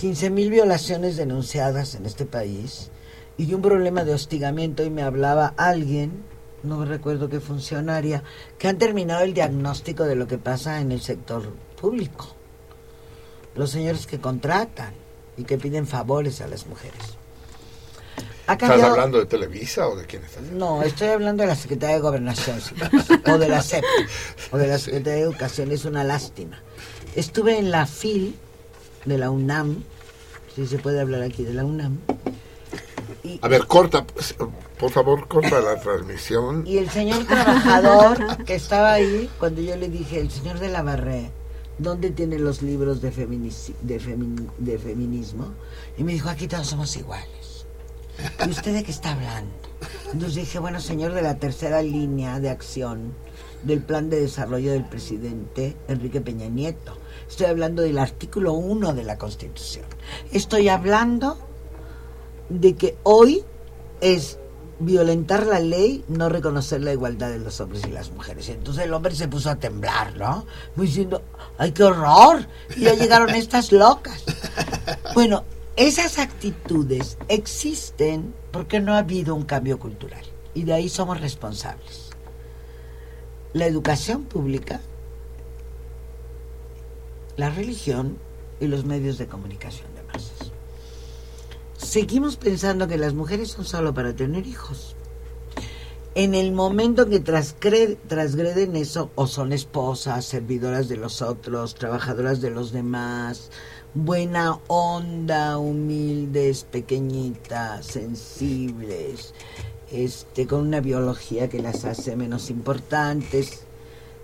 15.000 0.00 0.50
violaciones 0.50 1.16
denunciadas 1.16 1.94
en 1.94 2.06
este 2.06 2.26
país 2.26 2.90
y 3.38 3.52
un 3.54 3.62
problema 3.62 4.04
de 4.04 4.14
hostigamiento. 4.14 4.84
Y 4.84 4.90
me 4.90 5.02
hablaba 5.02 5.54
alguien, 5.56 6.24
no 6.62 6.78
me 6.78 6.86
recuerdo 6.86 7.28
qué 7.28 7.40
funcionaria, 7.40 8.22
que 8.58 8.68
han 8.68 8.78
terminado 8.78 9.22
el 9.22 9.34
diagnóstico 9.34 10.04
de 10.04 10.16
lo 10.16 10.26
que 10.26 10.38
pasa 10.38 10.80
en 10.80 10.92
el 10.92 11.00
sector 11.00 11.52
público. 11.80 12.28
Los 13.54 13.70
señores 13.70 14.06
que 14.06 14.20
contratan 14.20 14.92
y 15.36 15.44
que 15.44 15.58
piden 15.58 15.86
favores 15.86 16.40
a 16.40 16.46
las 16.46 16.66
mujeres. 16.66 17.16
¿Estás 18.48 18.80
hablando 18.80 19.18
de 19.18 19.26
Televisa 19.26 19.88
o 19.88 19.96
de 19.96 20.06
quién 20.06 20.22
estás? 20.22 20.42
no, 20.52 20.82
estoy 20.84 21.08
hablando 21.08 21.42
de 21.42 21.48
la 21.48 21.56
Secretaría 21.56 21.96
de 21.96 22.02
Gobernación, 22.02 22.60
sí, 22.60 22.74
o 23.26 23.38
de 23.38 23.48
la 23.48 23.60
SEP, 23.60 23.84
o 24.52 24.56
de 24.56 24.68
la 24.68 24.78
Secretaría 24.78 25.14
de 25.14 25.22
Educación, 25.22 25.72
es 25.72 25.84
una 25.84 26.04
lástima. 26.04 26.62
Estuve 27.16 27.58
en 27.58 27.72
la 27.72 27.86
FIL 27.86 28.36
de 29.04 29.18
la 29.18 29.30
UNAM, 29.30 29.82
si 30.54 30.66
se 30.66 30.78
puede 30.78 31.00
hablar 31.00 31.22
aquí 31.22 31.42
de 31.42 31.54
la 31.54 31.64
UNAM, 31.64 31.98
A 33.42 33.48
ver, 33.48 33.66
corta, 33.66 34.04
por 34.78 34.90
favor, 34.90 35.28
corta 35.28 35.60
la 35.60 35.80
transmisión. 35.80 36.64
y 36.66 36.78
el 36.78 36.90
señor 36.90 37.24
trabajador 37.24 38.44
que 38.44 38.54
estaba 38.54 38.92
ahí, 38.92 39.28
cuando 39.38 39.60
yo 39.60 39.76
le 39.76 39.88
dije, 39.88 40.20
el 40.20 40.30
señor 40.30 40.58
de 40.58 40.68
la 40.68 40.82
Barré, 40.82 41.30
¿dónde 41.78 42.10
tiene 42.10 42.38
los 42.38 42.62
libros 42.62 43.00
de, 43.00 43.12
feminici- 43.12 43.74
de, 43.82 44.00
femi- 44.00 44.50
de 44.58 44.78
feminismo? 44.78 45.52
Y 45.98 46.04
me 46.04 46.12
dijo, 46.12 46.28
aquí 46.28 46.48
todos 46.48 46.66
somos 46.66 46.96
iguales. 46.96 47.66
¿Y 48.46 48.50
usted 48.50 48.72
de 48.72 48.82
qué 48.82 48.90
está 48.90 49.12
hablando? 49.12 49.52
Entonces 50.12 50.36
dije, 50.36 50.58
bueno, 50.58 50.80
señor 50.80 51.12
de 51.12 51.20
la 51.22 51.36
tercera 51.38 51.82
línea 51.82 52.40
de 52.40 52.48
acción 52.48 53.12
del 53.62 53.82
plan 53.82 54.08
de 54.08 54.20
desarrollo 54.20 54.72
del 54.72 54.84
presidente 54.84 55.76
Enrique 55.88 56.20
Peña 56.20 56.48
Nieto. 56.48 56.96
Estoy 57.28 57.46
hablando 57.46 57.82
del 57.82 57.98
artículo 57.98 58.52
1 58.54 58.94
de 58.94 59.02
la 59.02 59.18
Constitución. 59.18 59.84
Estoy 60.32 60.68
hablando 60.68 61.36
de 62.48 62.74
que 62.74 62.96
hoy 63.02 63.44
es 64.00 64.38
violentar 64.78 65.46
la 65.46 65.60
ley, 65.60 66.04
no 66.08 66.28
reconocer 66.28 66.82
la 66.82 66.92
igualdad 66.92 67.30
de 67.30 67.38
los 67.38 67.60
hombres 67.60 67.82
y 67.86 67.90
las 67.90 68.10
mujeres. 68.10 68.48
Entonces 68.48 68.84
el 68.84 68.92
hombre 68.92 69.14
se 69.14 69.28
puso 69.28 69.50
a 69.50 69.56
temblar, 69.56 70.16
¿no? 70.16 70.46
Diciendo, 70.76 71.22
¡ay, 71.58 71.72
qué 71.72 71.84
horror! 71.84 72.46
Y 72.76 72.80
ya 72.80 72.94
llegaron 72.94 73.30
estas 73.30 73.72
locas. 73.72 74.24
Bueno, 75.14 75.44
esas 75.76 76.18
actitudes 76.18 77.16
existen 77.28 78.34
porque 78.50 78.80
no 78.80 78.92
ha 78.92 78.98
habido 78.98 79.34
un 79.34 79.44
cambio 79.44 79.78
cultural. 79.78 80.24
Y 80.52 80.64
de 80.64 80.74
ahí 80.74 80.90
somos 80.90 81.20
responsables. 81.20 82.10
La 83.54 83.66
educación 83.66 84.24
pública, 84.24 84.82
la 87.36 87.48
religión 87.48 88.18
y 88.60 88.66
los 88.66 88.84
medios 88.84 89.16
de 89.16 89.26
comunicación 89.26 89.88
de 89.94 90.02
masas. 90.02 90.45
Seguimos 91.86 92.36
pensando 92.36 92.88
que 92.88 92.98
las 92.98 93.14
mujeres 93.14 93.50
son 93.50 93.64
solo 93.64 93.94
para 93.94 94.14
tener 94.14 94.46
hijos. 94.46 94.96
En 96.14 96.34
el 96.34 96.52
momento 96.52 97.08
que 97.08 97.22
transgre- 97.22 97.98
transgreden 98.08 98.74
eso, 98.74 99.10
o 99.16 99.26
son 99.26 99.52
esposas, 99.52 100.24
servidoras 100.24 100.88
de 100.88 100.96
los 100.96 101.20
otros, 101.20 101.74
trabajadoras 101.74 102.40
de 102.40 102.50
los 102.50 102.72
demás, 102.72 103.50
buena 103.92 104.58
onda, 104.66 105.58
humildes, 105.58 106.64
pequeñitas, 106.64 107.84
sensibles, 107.86 109.34
este, 109.92 110.46
con 110.46 110.60
una 110.60 110.80
biología 110.80 111.50
que 111.50 111.60
las 111.60 111.84
hace 111.84 112.16
menos 112.16 112.48
importantes. 112.48 113.65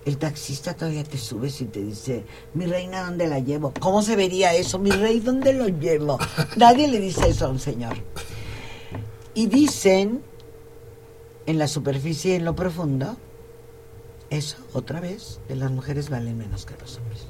El 0.05 0.19
taxista 0.19 0.75
todavía 0.75 1.05
te 1.05 1.17
subes 1.17 1.61
y 1.61 1.67
te 1.67 1.81
dice, 1.81 2.25
mi 2.55 2.67
reina, 2.67 3.05
¿dónde 3.05 3.29
la 3.29 3.39
llevo? 3.39 3.73
¿Cómo 3.79 4.03
se 4.03 4.17
vería 4.17 4.53
eso? 4.53 4.79
Mi 4.79 4.91
rey, 4.91 5.21
¿dónde 5.21 5.53
lo 5.53 5.69
llevo? 5.69 6.19
Nadie 6.57 6.89
le 6.89 6.99
dice 6.99 7.29
eso 7.29 7.47
a 7.47 7.49
un 7.51 7.61
señor. 7.61 7.97
Y 9.35 9.47
dicen, 9.47 10.23
en 11.47 11.59
la 11.59 11.69
superficie 11.69 12.33
y 12.33 12.37
en 12.37 12.45
lo 12.45 12.57
profundo, 12.57 13.17
eso, 14.31 14.57
otra 14.73 15.01
vez, 15.01 15.41
que 15.47 15.55
las 15.55 15.71
mujeres 15.71 16.11
valen 16.11 16.37
menos 16.37 16.67
que 16.67 16.75
los 16.81 16.97
hombres. 16.97 17.27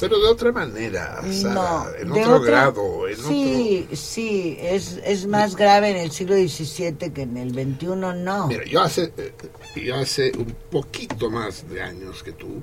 Pero 0.00 0.18
de 0.18 0.26
otra 0.28 0.50
manera, 0.52 1.20
No, 1.22 1.86
en 1.98 2.10
otro 2.12 2.36
otra- 2.36 2.46
grado, 2.50 3.08
en 3.08 3.16
sí, 3.16 3.86
sí, 3.92 4.56
es, 4.60 5.00
es 5.04 5.26
más 5.26 5.54
grave 5.56 5.90
en 5.90 5.96
el 5.98 6.10
siglo 6.10 6.34
XVII 6.34 7.10
que 7.12 7.22
en 7.22 7.36
el 7.36 7.50
XXI, 7.54 7.86
no. 8.16 8.48
Mira, 8.48 8.64
yo 8.64 8.80
hace, 8.82 9.12
eh, 9.16 9.32
yo 9.76 9.94
hace 9.96 10.32
un 10.36 10.54
poquito 10.70 11.30
más 11.30 11.68
de 11.70 11.80
años 11.80 12.22
que 12.22 12.32
tú 12.32 12.60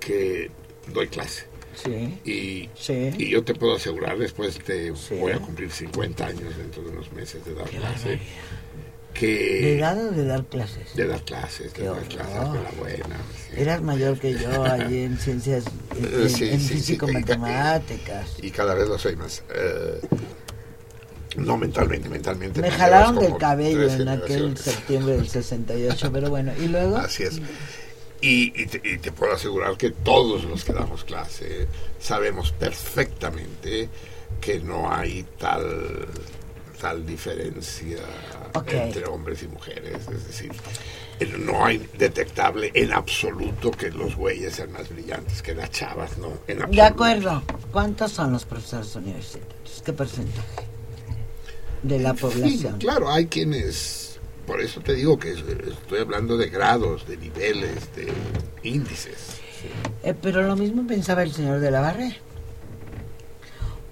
que 0.00 0.50
doy 0.92 1.08
clase. 1.08 1.46
Sí. 1.74 2.18
Y, 2.24 2.68
Sí. 2.74 3.10
y 3.18 3.30
yo 3.30 3.44
te 3.44 3.54
puedo 3.54 3.76
asegurar, 3.76 4.18
después 4.18 4.58
de 4.66 4.92
voy 5.20 5.32
a 5.32 5.38
cumplir 5.38 5.70
50 5.70 6.26
años 6.26 6.56
dentro 6.56 6.82
de 6.82 6.90
unos 6.90 7.12
meses 7.12 7.44
de 7.44 7.54
dar 7.54 7.68
clase, 7.68 8.18
que... 9.18 9.26
¿De 9.26 9.78
edad 9.78 9.98
o 9.98 10.12
de 10.12 10.24
dar 10.24 10.44
clases? 10.44 10.94
De 10.94 11.06
dar 11.06 11.22
clases, 11.24 11.72
de 11.74 11.84
dar 11.84 12.02
clases 12.02 12.36
con 12.36 12.62
la 12.62 12.70
buena. 12.78 13.16
Eras 13.56 13.82
mayor 13.82 14.18
que 14.18 14.34
yo 14.34 14.64
allí 14.70 15.02
en 15.02 15.18
ciencias, 15.18 15.64
en, 15.96 16.04
Eh, 16.04 16.28
sí, 16.28 16.48
en 16.48 16.60
sí, 16.60 16.68
sí, 16.68 16.74
físico-matemáticas. 16.74 18.36
Y 18.40 18.50
cada 18.50 18.74
vez 18.74 18.88
lo 18.88 18.98
soy 18.98 19.16
más. 19.16 19.42
eh, 19.54 20.00
no 21.36 21.56
mentalmente, 21.56 22.08
mentalmente. 22.08 22.60
Me 22.60 22.70
jalaron 22.70 23.16
del 23.16 23.36
cabello 23.36 23.88
en 23.92 24.08
aquel 24.08 24.56
septiembre 24.56 25.16
del 25.16 25.28
68, 25.28 26.10
pero 26.12 26.30
bueno, 26.30 26.52
¿y 26.60 26.68
luego? 26.68 26.96
Así 26.96 27.24
es. 27.24 27.40
Y, 28.20 28.60
y 28.60 28.66
te, 28.66 28.80
y 28.82 28.98
te 28.98 29.12
puedo 29.12 29.32
asegurar 29.32 29.76
que 29.76 29.90
todos 29.90 30.44
los 30.44 30.64
que 30.64 30.72
damos 30.72 31.04
clase 31.04 31.68
sabemos 32.00 32.50
perfectamente 32.52 33.88
que 34.40 34.58
no 34.58 34.92
hay 34.92 35.24
tal 35.38 36.08
tal 36.80 37.04
diferencia 37.04 37.98
Entre 38.66 39.04
hombres 39.06 39.42
y 39.42 39.48
mujeres. 39.48 39.96
Es 40.12 40.26
decir, 40.26 40.52
no 41.40 41.64
hay 41.64 41.78
detectable 41.98 42.70
en 42.74 42.92
absoluto 42.92 43.70
que 43.70 43.90
los 43.90 44.14
güeyes 44.16 44.54
sean 44.54 44.72
más 44.72 44.88
brillantes 44.88 45.42
que 45.42 45.54
las 45.54 45.70
chavas, 45.70 46.16
¿no? 46.18 46.28
En 46.46 46.70
De 46.70 46.82
acuerdo. 46.82 47.42
¿Cuántos 47.72 48.12
son 48.12 48.32
los 48.32 48.44
profesores 48.44 48.94
universitarios? 48.96 49.82
¿Qué 49.84 49.92
porcentaje 49.92 50.48
de 51.82 51.98
la 51.98 52.12
Sí, 52.14 52.20
población? 52.20 52.78
claro, 52.78 53.10
hay 53.10 53.26
quienes, 53.26 54.18
por 54.46 54.60
eso 54.60 54.80
te 54.80 54.94
digo 54.94 55.18
que 55.18 55.32
es- 55.32 55.44
estoy 55.68 56.00
hablando 56.00 56.36
de 56.36 56.48
grados, 56.48 57.06
de 57.06 57.16
niveles, 57.16 57.94
de 57.94 58.12
índices. 58.62 59.38
Eh, 60.02 60.14
pero 60.20 60.42
lo 60.42 60.54
mismo 60.56 60.86
pensaba 60.86 61.22
el 61.22 61.32
señor 61.32 61.60
de 61.60 61.70
la 61.70 61.80
Barrera. 61.80 62.16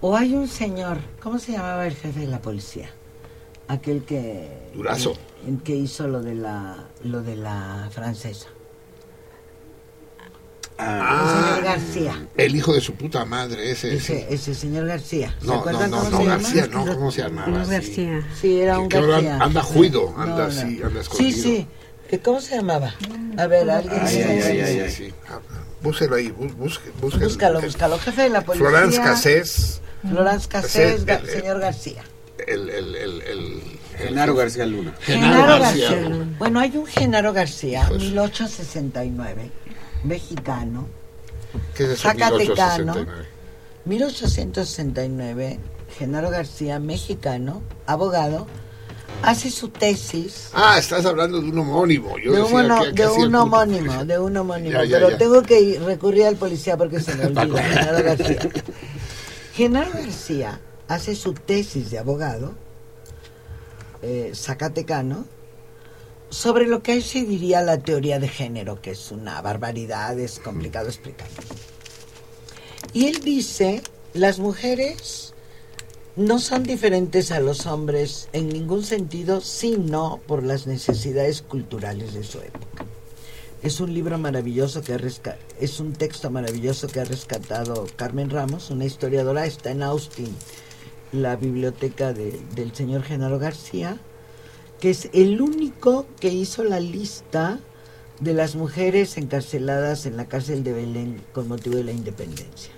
O 0.00 0.16
hay 0.16 0.34
un 0.34 0.46
señor, 0.46 0.98
¿cómo 1.20 1.38
se 1.38 1.52
llamaba 1.52 1.86
el 1.86 1.94
jefe 1.96 2.20
de 2.20 2.26
la 2.26 2.40
policía? 2.40 2.90
Aquel 3.68 4.04
que 4.04 4.48
Durazo. 4.74 5.14
que, 5.14 5.62
que 5.64 5.74
hizo 5.76 6.06
lo 6.08 6.22
de 6.22 6.34
la 6.34 6.84
lo 7.04 7.22
de 7.22 7.36
la 7.36 7.88
francesa. 7.92 8.46
el 10.78 10.84
señor 10.86 11.62
García. 11.64 12.26
El 12.36 12.54
hijo 12.56 12.74
de 12.74 12.80
su 12.80 12.94
puta 12.94 13.24
madre, 13.24 13.70
ese. 13.70 13.94
Ese, 13.96 14.18
sí. 14.20 14.26
ese 14.28 14.54
señor 14.54 14.86
García. 14.86 15.34
¿Se 15.40 15.46
No, 15.46 15.64
no, 15.64 15.86
no, 15.86 16.00
cómo 16.02 16.10
no, 16.10 16.18
se 16.18 16.24
García, 16.26 16.66
llama? 16.66 16.84
no, 16.84 16.94
¿cómo 16.94 17.10
se 17.10 17.22
llamaba? 17.22 17.64
Sí. 17.64 17.70
García. 17.70 18.28
Sí, 18.40 18.60
era 18.60 18.78
un 18.78 18.88
García. 18.88 19.38
anda 19.40 19.62
Sí. 19.62 19.68
juido, 19.72 20.12
No, 20.16 20.22
anda 20.22 20.36
no. 20.36 20.42
así, 20.44 20.80
anda 20.82 20.90
Sí, 20.90 20.98
escondido. 20.98 21.42
sí. 21.42 21.66
¿Que 22.10 22.20
¿Cómo 22.20 22.40
se 22.40 22.54
llamaba? 22.56 22.94
A 23.36 23.46
ver, 23.48 23.68
alguien. 23.68 24.00
Ay, 24.00 24.12
se- 24.14 24.24
ay, 24.24 24.40
ay, 24.42 24.60
ay, 24.60 24.80
ay, 24.80 24.90
sí. 24.90 25.12
Ah, 25.28 25.40
Búsquelo 25.82 26.16
ahí, 26.16 26.30
busque, 26.30 26.90
busque- 27.00 27.24
Búscalo, 27.24 27.60
búscalo. 27.60 27.98
Jefe 27.98 28.22
de 28.22 28.28
la 28.30 28.40
policía. 28.42 28.68
Florence 28.68 28.98
Cassés. 29.00 29.80
Florence 30.08 30.48
Cassés, 30.48 31.04
el- 31.06 31.26
señor 31.28 31.58
García. 31.60 32.02
El, 32.46 32.68
el, 32.68 32.94
el, 32.94 33.22
el, 33.22 33.62
Genaro 33.96 34.34
García 34.34 34.66
Luna. 34.66 34.94
Genaro 35.00 35.60
García. 35.60 36.26
Bueno, 36.38 36.60
hay 36.60 36.76
un 36.76 36.86
Genaro 36.86 37.32
García, 37.32 37.88
1869, 37.90 39.50
mexicano, 40.04 40.86
¿Qué 41.74 41.84
es 41.84 41.90
eso, 41.90 42.02
zacatecano, 42.08 42.94
1869? 42.94 43.26
1869, 43.86 45.58
Genaro 45.98 46.30
García, 46.30 46.78
mexicano, 46.78 47.62
abogado, 47.86 48.46
hace 49.22 49.50
su 49.50 49.68
tesis 49.70 50.50
Ah, 50.52 50.76
estás 50.78 51.06
hablando 51.06 51.40
de 51.40 51.48
un 51.48 51.58
homónimo. 51.58 52.18
Yo 52.18 52.32
de 52.32 52.42
decía 52.42 52.56
un, 52.56 52.84
que- 52.84 52.94
que 52.94 53.02
de 53.02 53.08
un 53.08 53.16
puto 53.26 53.42
homónimo, 53.42 54.04
de 54.04 54.18
un 54.18 54.36
homónimo, 54.36 54.72
Ya, 54.72 54.84
ya, 54.84 54.96
pero 54.98 55.10
ya. 55.10 55.18
tengo 55.18 55.42
que 55.42 55.58
ir- 55.60 55.82
recurrir 55.84 56.26
al 56.26 56.36
policía 56.36 56.76
porque 56.76 57.00
se 57.00 57.14
me 57.14 57.24
olvida, 57.40 57.62
Genaro 57.62 58.04
García. 58.04 58.38
Genaro 59.54 59.90
García 59.92 60.60
hace 60.88 61.14
su 61.14 61.34
tesis 61.34 61.90
de 61.90 61.98
abogado, 61.98 62.54
eh, 64.02 64.32
zacatecano, 64.34 65.26
sobre 66.30 66.66
lo 66.66 66.82
que 66.82 66.92
ahí 66.92 67.02
se 67.02 67.24
diría 67.24 67.62
la 67.62 67.78
teoría 67.78 68.18
de 68.18 68.28
género, 68.28 68.80
que 68.80 68.90
es 68.92 69.10
una 69.10 69.40
barbaridad, 69.40 70.18
es 70.18 70.38
complicado 70.38 70.88
explicar. 70.88 71.28
Y 72.92 73.06
él 73.06 73.20
dice, 73.20 73.82
las 74.14 74.38
mujeres 74.38 75.34
no 76.16 76.38
son 76.38 76.62
diferentes 76.62 77.30
a 77.30 77.40
los 77.40 77.66
hombres 77.66 78.28
en 78.32 78.48
ningún 78.48 78.84
sentido, 78.84 79.40
sino 79.40 80.20
por 80.26 80.42
las 80.42 80.66
necesidades 80.66 81.42
culturales 81.42 82.14
de 82.14 82.24
su 82.24 82.38
época. 82.38 82.86
Es 83.62 83.80
un 83.80 83.92
libro 83.92 84.16
maravilloso 84.18 84.82
que 84.82 84.94
ha 84.94 84.98
es 85.60 85.80
un 85.80 85.92
texto 85.92 86.30
maravilloso 86.30 86.88
que 86.88 87.00
ha 87.00 87.04
rescatado 87.04 87.86
Carmen 87.96 88.30
Ramos, 88.30 88.70
una 88.70 88.84
historiadora, 88.84 89.46
está 89.46 89.70
en 89.70 89.82
Austin, 89.82 90.34
la 91.12 91.36
biblioteca 91.36 92.12
de- 92.12 92.40
del 92.54 92.74
señor 92.74 93.02
Genaro 93.02 93.38
García, 93.38 93.98
que 94.80 94.90
es 94.90 95.08
el 95.12 95.40
único 95.40 96.06
que 96.20 96.28
hizo 96.28 96.64
la 96.64 96.80
lista 96.80 97.58
de 98.20 98.34
las 98.34 98.56
mujeres 98.56 99.16
encarceladas 99.18 100.06
en 100.06 100.16
la 100.16 100.26
cárcel 100.26 100.64
de 100.64 100.72
Belén 100.72 101.22
con 101.32 101.48
motivo 101.48 101.76
de 101.76 101.84
la 101.84 101.92
independencia 101.92 102.72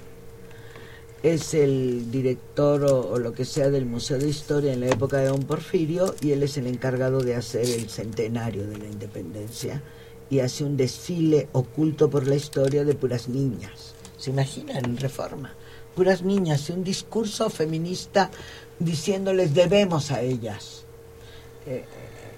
es 1.23 1.53
el 1.55 2.11
director 2.13 2.85
o, 2.85 3.01
o 3.11 3.19
lo 3.19 3.33
que 3.33 3.45
sea 3.45 3.71
del 3.71 3.87
Museo 3.87 4.19
de 4.19 4.29
Historia 4.29 4.73
en 4.73 4.81
la 4.81 4.87
época 4.89 5.19
de 5.19 5.27
Don 5.27 5.43
Porfirio 5.43 6.15
y 6.21 6.31
él 6.31 6.43
es 6.45 6.57
el 6.59 6.67
encargado 6.69 7.21
de 7.21 7.35
hacer 7.35 7.69
el 7.69 7.89
centenario 7.91 8.67
de 8.69 8.79
la 8.79 8.87
independencia 8.87 9.83
y 10.31 10.41
hace 10.41 10.63
un 10.63 10.77
desfile 10.77 11.49
oculto 11.53 12.09
por 12.09 12.27
la 12.29 12.37
historia 12.37 12.85
de 12.85 12.95
puras 12.95 13.29
niñas. 13.29 13.95
¿Se 14.17 14.31
imaginan 14.31 14.97
Reforma? 14.97 15.55
Puras 15.99 16.23
niñas 16.23 16.69
y 16.69 16.73
un 16.75 16.85
discurso 16.85 17.51
feminista 17.51 18.31
diciéndoles 18.79 19.53
debemos 19.53 20.13
a 20.13 20.21
ellas 20.23 20.85
eh, 21.67 21.85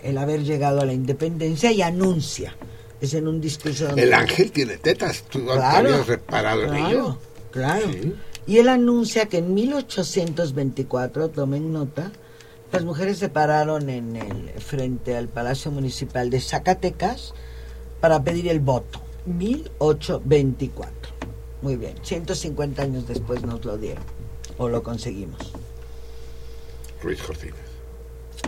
el 0.03 0.17
haber 0.17 0.45
llegado 0.45 0.81
a 0.81 0.87
la 0.87 0.95
independencia 0.95 1.71
y 1.71 1.83
anuncia. 1.83 2.57
Es 3.03 3.13
en 3.13 3.29
un 3.29 3.39
discurso 3.39 3.89
donde- 3.89 4.05
El 4.05 4.15
ángel 4.15 4.51
tiene 4.51 4.79
tetas. 4.79 5.25
¿Tú 5.25 5.45
te 5.45 5.53
habías 5.53 6.07
reparado 6.07 6.63
en 6.65 6.75
ello? 6.75 7.19
Claro. 7.51 7.87
Y 8.47 8.57
él 8.57 8.69
anuncia 8.71 9.27
que 9.27 9.37
en 9.37 9.53
1824, 9.53 11.29
tomen 11.29 11.71
nota, 11.71 12.13
las 12.73 12.83
mujeres 12.83 13.19
se 13.19 13.29
pararon 13.29 13.91
en 13.91 14.17
el 14.17 14.49
frente 14.59 15.19
al 15.19 15.29
Palacio 15.29 15.71
Municipal 15.71 16.31
de 16.31 16.41
Zacatecas 16.41 17.35
para 18.01 18.25
pedir 18.25 18.49
el 18.49 18.61
voto. 18.61 19.03
1824. 19.27 21.20
Muy 21.63 21.77
bien, 21.77 21.95
150 22.03 22.83
años 22.83 23.07
después 23.07 23.43
nos 23.43 23.65
lo 23.65 23.77
dieron 23.77 24.03
o 24.59 24.69
lo 24.69 24.83
conseguimos. 24.83 25.53
Ruiz 27.03 27.21
Cortines. 27.23 27.55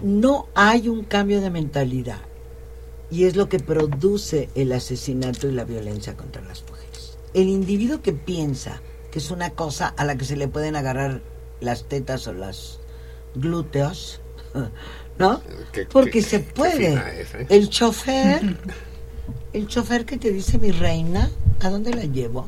No 0.03 0.49
hay 0.55 0.89
un 0.89 1.05
cambio 1.05 1.41
de 1.41 1.51
mentalidad 1.51 2.21
y 3.11 3.25
es 3.25 3.37
lo 3.37 3.49
que 3.49 3.59
produce 3.61 4.49
el 4.55 4.73
asesinato 4.73 5.49
y 5.49 5.53
la 5.53 5.65
violencia 5.65 6.17
contra 6.17 6.43
las 6.43 6.63
mujeres. 6.69 7.19
El 7.35 7.49
individuo 7.49 8.01
que 8.03 8.13
piensa 8.13 8.81
que 9.11 9.19
es 9.19 9.31
una 9.31 9.51
cosa 9.51 9.89
a 9.89 10.05
la 10.05 10.17
que 10.17 10.25
se 10.25 10.37
le 10.37 10.49
pueden 10.49 10.77
agarrar 10.77 11.21
las 11.61 11.85
tetas 11.85 12.27
o 12.27 12.33
las 12.33 12.79
glúteos, 13.35 14.21
¿no? 15.19 15.43
Qué- 15.73 15.85
Porque 15.87 16.11
qué- 16.11 16.23
se 16.23 16.41
puede. 16.41 17.21
es, 17.21 17.35
¿eh? 17.35 17.47
El 17.51 17.69
chofer, 17.69 18.57
el 19.53 19.67
chofer 19.69 20.07
que 20.07 20.17
te 20.17 20.33
dice 20.33 20.59
mi 20.59 20.71
reina, 20.73 21.31
¿a 21.61 21.69
dónde 21.69 21.93
la 21.93 22.05
llevo? 22.05 22.47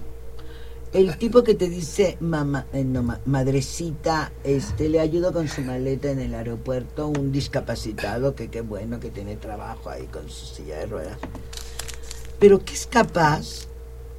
El 0.94 1.18
tipo 1.18 1.42
que 1.42 1.54
te 1.56 1.68
dice, 1.68 2.16
mamá, 2.20 2.66
eh, 2.72 2.84
no, 2.84 3.02
ma- 3.02 3.20
madrecita, 3.26 4.30
este, 4.44 4.88
le 4.88 5.00
ayudo 5.00 5.32
con 5.32 5.48
su 5.48 5.60
maleta 5.62 6.08
en 6.10 6.20
el 6.20 6.34
aeropuerto, 6.34 7.08
un 7.08 7.32
discapacitado 7.32 8.36
que 8.36 8.48
qué 8.48 8.60
bueno 8.60 9.00
que 9.00 9.10
tiene 9.10 9.34
trabajo 9.34 9.90
ahí 9.90 10.04
con 10.06 10.28
su 10.30 10.46
silla 10.46 10.78
de 10.78 10.86
ruedas. 10.86 11.18
Pero 12.38 12.64
que 12.64 12.74
es 12.74 12.86
capaz 12.86 13.66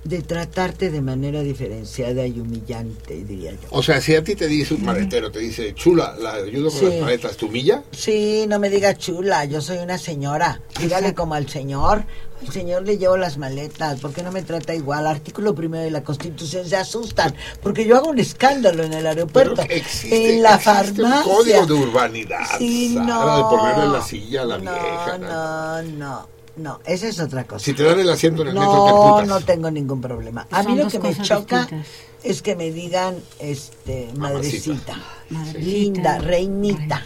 de 0.03 0.22
tratarte 0.22 0.91
de 0.91 1.02
manera 1.02 1.41
diferenciada 1.41 2.27
y 2.27 2.39
humillante, 2.39 3.23
diría 3.23 3.53
yo. 3.53 3.68
O 3.72 3.81
sea, 3.81 3.99
si 4.02 4.14
a 4.14 4.23
ti 4.23 4.35
te 4.35 4.47
dice 4.47 4.73
un 4.76 4.84
maletero, 4.85 5.31
te 5.31 5.39
dice, 5.39 5.73
chula, 5.73 6.15
la 6.22 6.34
ayudo 6.34 6.69
con 6.69 6.80
Sí. 6.80 6.85
las 6.85 7.02
maletas, 7.02 7.38
¿tu 7.38 7.47
milla? 7.49 7.84
Sí, 7.91 8.45
no 8.47 8.60
me 8.60 8.69
diga 8.69 8.95
chula, 8.97 9.45
yo 9.45 9.61
soy 9.61 9.77
una 9.77 9.97
señora. 9.97 10.61
Dígale 10.80 11.15
como 11.15 11.34
al 11.34 11.49
señor. 11.49 12.03
Señor 12.52 12.84
le 12.84 12.98
llevo 12.98 13.18
las 13.18 13.38
maletas, 13.38 14.00
¿por 14.00 14.14
qué 14.14 14.24
no 14.24 14.32
me 14.32 14.42
trata 14.42 14.74
igual? 14.74 15.08
Artículo 15.08 15.54
primero 15.56 15.84
de 15.84 15.92
la 15.92 16.04
Constitución, 16.04 16.66
se 16.68 16.76
asustan, 16.78 17.34
porque 17.62 17.86
yo 17.86 17.98
hago 17.98 18.10
un 18.10 18.20
escándalo 18.20 18.84
en 18.84 18.94
el 18.94 19.06
aeropuerto, 19.08 19.62
Existe, 19.70 20.36
en 20.36 20.44
la 20.44 20.56
existe 20.56 21.02
un 21.02 21.10
farmacia. 21.10 21.24
código 21.34 21.66
de 21.66 21.74
urbanidad, 21.74 22.58
Sí, 22.58 22.94
Sara, 22.96 23.06
no. 23.06 23.38
de 23.38 23.44
ponerle 23.58 23.88
la 23.88 24.02
silla 24.02 24.42
a 24.42 24.46
la 24.46 24.58
no, 24.58 24.72
vieja. 24.72 25.18
No, 25.18 25.82
no, 25.84 26.28
no, 26.58 26.80
esa 26.86 27.08
es 27.08 27.20
otra 27.20 27.44
cosa. 27.46 27.64
Si 27.66 27.74
te 27.74 27.84
dan 27.84 28.00
el 28.00 28.10
asiento 28.10 28.42
en 28.44 28.50
el 28.50 28.54
metro, 28.54 28.72
te 28.86 28.92
No, 28.92 29.12
putas. 29.14 29.28
no 29.28 29.42
tengo 29.42 29.70
ningún 29.72 30.02
problema. 30.02 30.48
A 30.52 30.64
Son 30.64 30.74
mí 30.76 30.82
lo 30.82 30.88
que 30.90 31.00
me 31.00 31.14
choca 31.16 31.60
distintas. 31.62 31.88
es 32.24 32.42
que 32.42 32.56
me 32.56 32.72
digan, 32.72 33.18
este, 33.40 34.10
madrecita, 34.16 34.96
Madrecita. 35.30 35.60
linda, 35.60 36.18
reinita, 36.20 37.04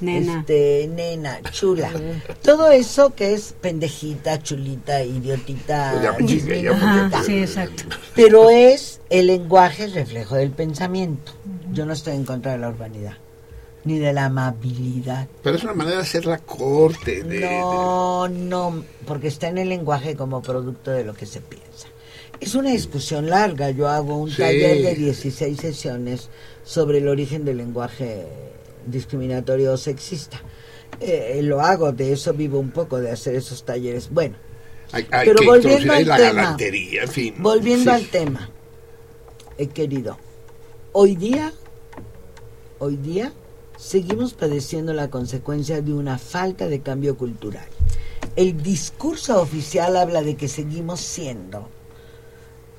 Nena. 0.00 0.40
este, 0.40 0.88
nena, 0.94 1.40
chula. 1.50 1.90
Todo 2.42 2.70
eso 2.70 3.14
que 3.14 3.32
es 3.34 3.54
pendejita, 3.60 4.42
chulita, 4.42 5.02
idiotita, 5.02 6.16
Pues 6.18 6.44
ya, 6.46 6.70
Ajá, 6.72 7.22
sí, 7.24 7.38
exacto. 7.40 7.84
Pero 8.14 8.50
es 8.50 9.00
el 9.10 9.26
lenguaje 9.28 9.86
reflejo 9.88 10.36
del 10.36 10.50
pensamiento. 10.50 11.32
Yo 11.72 11.86
no 11.86 11.92
estoy 11.92 12.14
en 12.16 12.24
contra 12.24 12.52
de 12.52 12.58
la 12.58 12.68
urbanidad, 12.68 13.14
ni 13.84 13.98
de 13.98 14.12
la 14.12 14.26
amabilidad. 14.26 15.28
Pero 15.42 15.56
es 15.56 15.62
una 15.64 15.74
manera 15.74 15.96
de 15.96 16.02
hacer 16.02 16.26
la 16.26 16.38
corte. 16.38 17.22
De, 17.22 17.40
No, 17.40 18.28
no, 18.28 18.84
porque 19.06 19.28
está 19.28 19.48
en 19.48 19.58
el 19.58 19.68
lenguaje 19.68 20.16
como 20.16 20.42
producto 20.42 20.90
de 20.90 21.04
lo 21.04 21.14
que 21.14 21.26
se 21.26 21.40
piensa. 21.40 21.88
Es 22.40 22.54
una 22.54 22.70
discusión 22.70 23.28
larga. 23.28 23.70
Yo 23.70 23.86
hago 23.88 24.16
un 24.16 24.30
Sí. 24.30 24.38
taller 24.38 24.82
de 24.82 24.94
16 24.94 25.60
sesiones 25.60 26.30
sobre 26.64 26.98
el 26.98 27.08
origen 27.08 27.44
del 27.44 27.58
lenguaje 27.58 28.26
discriminatorio 28.86 29.72
o 29.72 29.76
sexista. 29.76 30.40
Eh, 31.00 31.40
lo 31.42 31.60
hago, 31.60 31.92
de 31.92 32.12
eso 32.12 32.32
vivo 32.34 32.58
un 32.58 32.70
poco, 32.70 33.00
de 33.00 33.10
hacer 33.10 33.34
esos 33.34 33.64
talleres. 33.64 34.10
Bueno, 34.10 34.36
hay, 34.92 35.06
hay 35.10 35.26
pero 35.28 35.40
que 35.40 35.46
volviendo 35.46 35.92
al 35.92 36.06
la 36.06 36.16
tema. 36.16 36.32
galantería, 36.32 37.02
en 37.02 37.08
fin. 37.08 37.34
volviendo 37.38 37.84
Sí. 37.84 37.96
al 37.96 38.06
tema, 38.08 38.50
he 39.56 39.68
querido, 39.68 40.18
hoy 40.92 41.16
día, 41.16 41.52
hoy 42.78 42.96
día, 42.96 43.32
seguimos 43.78 44.34
padeciendo 44.34 44.92
la 44.92 45.08
consecuencia 45.10 45.80
de 45.80 45.92
una 45.92 46.18
falta 46.18 46.66
de 46.68 46.80
cambio 46.80 47.16
cultural. 47.16 47.66
El 48.36 48.62
discurso 48.62 49.40
oficial 49.40 49.96
habla 49.96 50.22
de 50.22 50.36
que 50.36 50.48
seguimos 50.48 51.00
siendo 51.00 51.68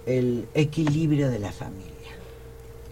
el 0.06 0.48
equilibrio 0.54 1.30
de 1.30 1.40
la 1.40 1.52
familia, 1.52 1.92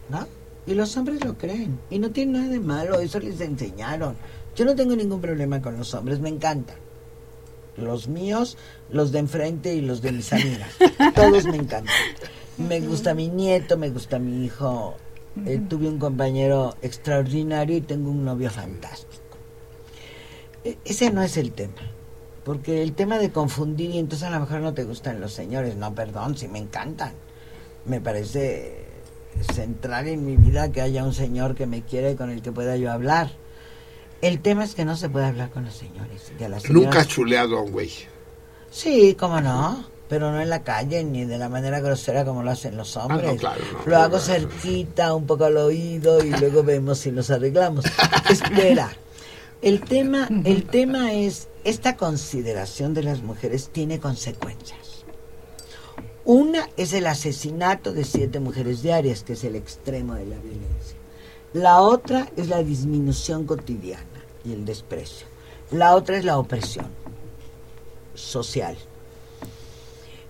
¿no? 0.10 0.28
Y 0.68 0.74
los 0.76 0.96
hombres 0.98 1.24
lo 1.24 1.38
creen. 1.38 1.80
Y 1.90 2.00
no 2.00 2.12
tiene 2.12 2.34
nada 2.40 2.50
de 2.50 2.60
malo, 2.60 3.00
eso 3.00 3.20
les 3.20 3.42
enseñaron. 3.42 4.16
Yo 4.56 4.66
no 4.66 4.76
tengo 4.76 4.96
ningún 4.96 5.22
problema 5.22 5.62
con 5.62 5.78
los 5.78 5.94
hombres, 5.94 6.20
me 6.20 6.30
encantan. 6.30 6.76
Los 7.78 8.08
míos, 8.08 8.58
los 8.92 9.12
de 9.12 9.20
enfrente 9.20 9.74
y 9.74 9.82
los 9.82 10.02
de 10.02 10.12
mis 10.12 10.34
amigas. 10.34 10.72
Todos 11.16 11.46
me 11.46 11.56
encantan. 11.58 11.96
Me 12.58 12.82
gusta 12.82 13.14
mi 13.14 13.30
nieto, 13.30 13.78
me 13.78 13.90
gusta 13.90 14.20
mi 14.20 14.46
hijo. 14.46 14.96
Eh, 15.46 15.62
tuve 15.70 15.88
un 15.88 15.98
compañero 15.98 16.76
extraordinario 16.82 17.78
y 17.78 17.82
tengo 17.82 18.10
un 18.12 18.26
novio 18.26 18.50
fantástico. 18.50 19.38
E- 20.66 20.78
ese 20.84 21.10
no 21.12 21.22
es 21.22 21.38
el 21.38 21.54
tema. 21.54 21.82
Porque 22.44 22.84
el 22.84 22.94
tema 22.94 23.18
de 23.18 23.32
confundir 23.32 23.92
y 23.92 24.00
entonces 24.00 24.28
a 24.28 24.32
lo 24.32 24.42
mejor 24.42 24.60
no 24.60 24.74
te 24.74 24.84
gustan 24.84 25.22
los 25.22 25.32
señores. 25.32 25.76
No, 25.78 25.96
perdón, 25.96 26.38
sí 26.38 26.48
me 26.50 26.60
encantan. 26.60 27.14
Me 27.86 28.02
parece 28.02 28.89
central 29.44 30.08
en 30.08 30.26
mi 30.26 30.38
vida 30.38 30.72
que 30.72 30.82
haya 30.82 31.04
un 31.04 31.14
señor 31.14 31.56
que 31.56 31.66
me 31.66 31.82
quiera 31.82 32.12
y 32.12 32.16
con 32.16 32.30
el 32.30 32.42
que 32.42 32.52
pueda 32.52 32.76
yo 32.76 32.92
hablar. 32.92 33.32
El 34.22 34.42
tema 34.42 34.64
es 34.64 34.76
que 34.76 34.86
no 34.86 34.98
se 34.98 35.10
puede 35.10 35.26
hablar 35.26 35.50
con 35.50 35.66
los 35.66 35.74
señores. 35.74 36.32
y 36.38 36.44
a 36.44 36.50
las 36.50 36.70
Nunca 36.70 37.00
has 37.00 37.08
chuleado 37.08 37.58
a 37.58 37.62
un 37.62 37.72
güey. 37.72 37.92
Sí, 38.70 39.16
cómo 39.18 39.40
no, 39.42 39.86
pero 40.10 40.32
no 40.32 40.42
en 40.42 40.50
la 40.50 40.64
calle 40.64 41.04
ni 41.04 41.26
de 41.26 41.38
la 41.38 41.50
manera 41.50 41.80
grosera 41.80 42.26
como 42.26 42.44
lo 42.44 42.52
hacen 42.52 42.76
los 42.76 42.98
hombres. 42.98 43.24
Ah, 43.24 43.32
no, 43.32 43.38
claro, 43.38 43.62
no, 43.74 43.80
lo 43.86 43.98
hago 43.98 44.20
cerquita, 44.20 45.14
un 45.14 45.26
poco 45.26 45.46
al 45.46 45.58
oído 45.58 46.24
y 46.24 46.32
luego 46.32 46.64
vemos 46.64 47.00
si 47.00 47.12
nos 47.12 47.30
arreglamos. 47.30 47.86
Espera, 48.30 48.92
el 49.62 49.82
tema, 49.82 50.28
el 50.46 50.66
tema 50.66 51.14
es 51.14 51.48
esta 51.64 51.96
consideración 51.96 52.94
de 52.94 53.04
las 53.04 53.22
mujeres 53.22 53.70
tiene 53.70 54.00
consecuencias. 54.00 54.89
Una 56.30 56.70
es 56.78 56.94
el 56.94 57.08
asesinato 57.08 57.92
de 57.92 58.04
siete 58.04 58.40
mujeres 58.40 58.84
diarias, 58.84 59.24
que 59.24 59.34
es 59.34 59.44
el 59.44 59.56
extremo 59.56 60.14
de 60.14 60.28
la 60.28 60.38
violencia. 60.38 60.96
La 61.54 61.82
otra 61.82 62.30
es 62.38 62.50
la 62.50 62.62
disminución 62.62 63.48
cotidiana 63.48 64.04
y 64.46 64.54
el 64.54 64.64
desprecio. 64.64 65.26
La 65.72 65.96
otra 65.96 66.18
es 66.18 66.26
la 66.26 66.38
opresión 66.38 66.86
social. 68.14 68.78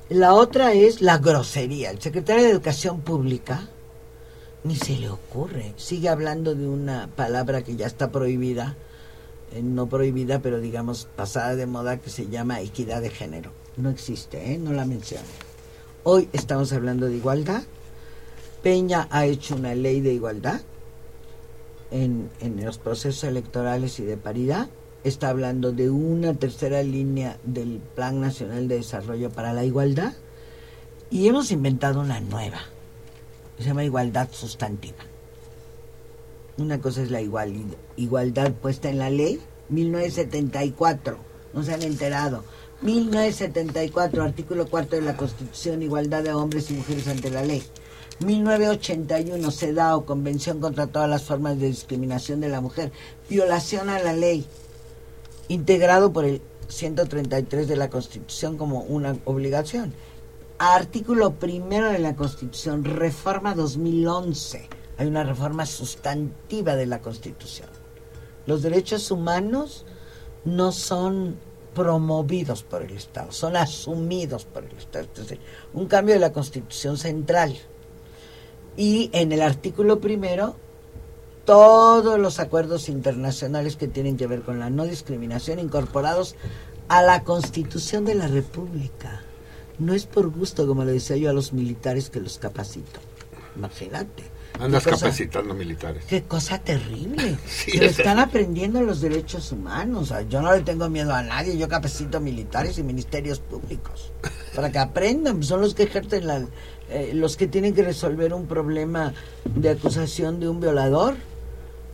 La 0.08 0.36
otra 0.36 0.72
es 0.72 1.02
la 1.02 1.18
grosería. 1.18 1.92
El 1.92 2.02
secretario 2.02 2.46
de 2.46 2.52
Educación 2.52 3.02
Pública 3.02 3.68
ni 4.64 4.78
se 4.78 4.96
le 4.96 5.10
ocurre. 5.10 5.74
Sigue 5.76 6.08
hablando 6.08 6.56
de 6.56 6.66
una 6.66 7.10
palabra 7.14 7.62
que 7.62 7.76
ya 7.76 7.88
está 7.88 8.10
prohibida, 8.10 8.78
eh, 9.52 9.62
no 9.62 9.90
prohibida, 9.90 10.40
pero 10.40 10.62
digamos 10.62 11.10
pasada 11.18 11.58
de 11.58 11.66
moda, 11.66 11.98
que 11.98 12.10
se 12.10 12.30
llama 12.30 12.62
equidad 12.62 13.02
de 13.02 13.10
género. 13.10 13.52
No 13.76 13.90
existe, 13.90 14.54
¿eh? 14.54 14.58
no 14.58 14.72
la 14.72 14.86
menciona. 14.86 15.28
Hoy 16.04 16.30
estamos 16.34 16.72
hablando 16.74 17.08
de 17.08 17.18
igualdad. 17.18 17.64
Peña 18.64 19.08
ha 19.12 19.26
hecho 19.26 19.56
una 19.56 19.76
ley 19.76 20.02
de 20.02 20.14
igualdad 20.14 20.62
en, 21.92 22.30
en 22.40 22.64
los 22.64 22.78
procesos 22.78 23.24
electorales 23.24 24.00
y 24.00 24.04
de 24.04 24.18
paridad. 24.18 24.70
Está 25.04 25.30
hablando 25.30 25.72
de 25.72 25.90
una 25.90 26.34
tercera 26.34 26.84
línea 26.84 27.38
del 27.44 27.80
Plan 27.96 28.20
Nacional 28.20 28.68
de 28.68 28.76
Desarrollo 28.76 29.30
para 29.30 29.54
la 29.54 29.64
Igualdad. 29.64 30.14
Y 31.10 31.28
hemos 31.28 31.52
inventado 31.52 32.02
una 32.02 32.20
nueva. 32.20 32.60
Se 33.58 33.66
llama 33.66 33.84
igualdad 33.84 34.28
sustantiva. 34.32 34.98
Una 36.58 36.80
cosa 36.82 37.02
es 37.02 37.12
la 37.12 37.22
igual- 37.22 37.76
igualdad 37.96 38.52
puesta 38.54 38.90
en 38.90 39.00
la 39.00 39.10
ley, 39.10 39.40
1974, 39.70 41.18
no 41.54 41.64
se 41.64 41.74
han 41.74 41.82
enterado. 41.84 42.44
1974, 42.82 44.24
artículo 44.24 44.68
cuarto 44.68 44.96
de 44.96 45.02
la 45.02 45.18
Constitución, 45.18 45.82
igualdad 45.82 46.24
de 46.24 46.34
hombres 46.34 46.72
y 46.72 46.76
mujeres 46.76 47.08
ante 47.08 47.30
la 47.30 47.44
ley. 47.44 47.62
1981, 48.26 49.52
CEDAW, 49.52 50.06
Convención 50.06 50.60
contra 50.60 50.88
todas 50.88 51.10
las 51.10 51.24
formas 51.24 51.60
de 51.60 51.68
discriminación 51.68 52.40
de 52.40 52.50
la 52.50 52.62
mujer, 52.62 52.92
violación 53.30 53.90
a 53.90 54.00
la 54.00 54.14
ley, 54.14 54.46
integrado 55.50 56.14
por 56.14 56.26
el 56.26 56.42
133 56.70 57.68
de 57.68 57.76
la 57.76 57.90
Constitución 57.90 58.58
como 58.58 58.82
una 58.82 59.18
obligación. 59.26 59.94
Artículo 60.58 61.36
primero 61.36 61.90
de 61.90 62.00
la 62.00 62.16
Constitución, 62.16 62.86
reforma 62.86 63.56
2011. 63.56 64.70
Hay 64.98 65.08
una 65.08 65.24
reforma 65.24 65.66
sustantiva 65.66 66.76
de 66.76 66.86
la 66.86 67.00
Constitución. 67.00 67.70
Los 68.46 68.62
derechos 68.62 69.12
humanos 69.12 69.86
no 70.44 70.72
son 70.72 71.38
promovidos 71.80 72.64
por 72.64 72.84
el 72.84 72.92
Estado, 72.92 73.32
son 73.32 73.56
asumidos 73.56 74.44
por 74.44 74.66
el 74.66 74.76
Estado. 74.76 75.08
Es 75.14 75.22
decir, 75.22 75.40
un 75.74 75.88
cambio 75.88 76.14
de 76.14 76.20
la 76.20 76.34
Constitución 76.34 76.98
central. 76.98 77.56
Y 78.76 79.10
en 79.14 79.32
el 79.32 79.42
artículo 79.42 80.02
primero, 80.02 80.58
todos 81.46 82.20
los 82.20 82.42
acuerdos 82.42 82.90
internacionales 82.90 83.78
que 83.78 83.88
tienen 83.88 84.18
que 84.18 84.28
ver 84.28 84.42
con 84.42 84.60
la 84.60 84.70
no 84.70 84.84
discriminación 84.84 85.58
incorporados 85.58 86.36
a 86.90 87.02
la 87.02 87.24
Constitución 87.24 88.04
de 88.04 88.16
la 88.16 88.28
República. 88.28 89.22
No 89.78 89.94
es 89.94 90.06
por 90.06 90.30
gusto, 90.30 90.68
como 90.68 90.84
le 90.84 90.92
decía 90.92 91.16
yo 91.16 91.30
a 91.30 91.34
los 91.34 91.54
militares 91.54 92.10
que 92.10 92.20
los 92.20 92.40
capacito. 92.40 93.00
Imagínate. 93.56 94.24
Andas 94.60 94.84
cosa- 94.84 95.06
capacitando 95.06 95.54
militares. 95.54 96.04
Qué 96.08 96.24
cosa 96.24 96.60
terrible. 96.60 97.38
Sí, 97.48 97.72
Pero 97.74 97.86
es- 97.86 97.98
están 98.00 98.20
aprendiendo 98.20 98.82
los 98.82 99.02
derechos 99.02 99.52
humanos. 99.52 100.14
Yo 100.30 100.42
no 100.42 100.54
le 100.56 100.62
tengo 100.62 100.90
miedo 100.90 101.14
a 101.14 101.24
nadie. 101.24 101.58
Yo 101.58 101.68
capacito 101.70 102.20
militares 102.20 102.78
y 102.78 102.84
ministerios 102.84 103.40
públicos. 103.40 104.12
Para 104.56 104.72
que 104.72 104.80
aprendan. 104.80 105.42
Son 105.44 105.62
los 105.62 105.74
que 105.76 105.84
ejercen 105.84 106.28
la, 106.28 106.46
eh, 106.90 107.12
los 107.14 107.38
que 107.38 107.48
tienen 107.48 107.74
que 107.74 107.84
resolver 107.84 108.34
un 108.34 108.48
problema 108.48 109.14
de 109.46 109.70
acusación 109.70 110.40
de 110.40 110.50
un 110.50 110.60
violador. 110.60 111.16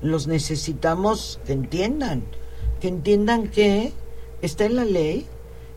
Los 0.02 0.28
necesitamos 0.28 1.40
que 1.46 1.54
entiendan. 1.54 2.24
Que 2.82 2.88
entiendan 2.90 3.48
que 3.48 3.94
está 4.42 4.66
en 4.66 4.76
la 4.76 4.86
ley 4.86 5.26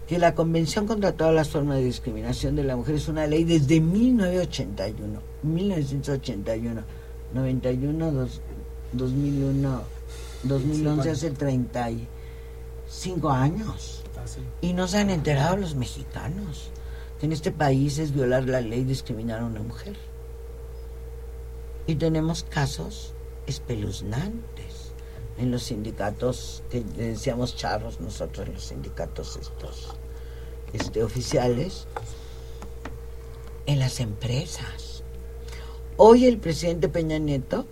que 0.09 0.19
la 0.19 0.35
Convención 0.35 0.87
contra 0.87 1.13
todas 1.13 1.35
las 1.35 1.51
formas 1.51 1.77
de 1.79 1.85
discriminación 1.85 2.57
de 2.57 2.65
la 2.65 2.77
mujer 2.77 2.95
es 2.95 3.09
una 3.09 3.27
ley 3.27 3.45
desde 3.45 3.81
1981, 3.81 5.21
1981, 5.43 6.83
91, 7.35 8.11
dos- 8.13 8.41
2001, 8.93 9.83
2011, 10.45 11.11
hace 11.11 11.31
35 11.31 13.29
años. 13.31 14.03
Y 14.63 14.73
no 14.73 14.89
se 14.89 14.97
han 14.99 15.11
enterado 15.11 15.57
los 15.59 15.75
mexicanos 15.75 16.71
que 17.21 17.27
en 17.27 17.33
este 17.33 17.53
país 17.53 17.99
es 17.99 18.15
violar 18.15 18.45
la 18.49 18.61
ley 18.63 18.85
discriminar 18.85 19.41
a 19.41 19.45
una 19.45 19.61
mujer. 19.61 19.97
Y 21.87 21.97
tenemos 21.97 22.45
casos 22.45 23.13
espeluznantes 23.47 24.93
en 25.39 25.51
los 25.51 25.65
sindicatos 25.65 26.63
que 26.71 26.81
decíamos 26.83 27.57
charros 27.57 28.01
nosotros 28.01 28.49
los 28.49 28.65
sindicatos 28.65 29.37
estos 29.41 29.95
este 30.73 31.03
oficiales 31.03 31.86
en 33.66 33.78
las 33.78 34.01
empresas 34.01 35.03
hoy 35.97 36.27
el 36.27 36.39
presidente 36.39 36.89
Peña 36.89 37.19
Nieto 37.19 37.66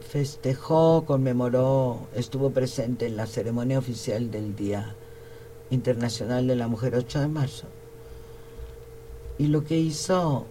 festejó 0.00 1.04
conmemoró 1.04 2.08
estuvo 2.14 2.50
presente 2.50 3.06
en 3.06 3.16
la 3.16 3.26
ceremonia 3.26 3.78
oficial 3.78 4.30
del 4.30 4.56
día 4.56 4.94
internacional 5.70 6.46
de 6.46 6.56
la 6.56 6.68
mujer 6.68 6.94
8 6.94 7.20
de 7.20 7.28
marzo 7.28 7.66
y 9.38 9.46
lo 9.46 9.64
que 9.64 9.76
hizo 9.76 10.46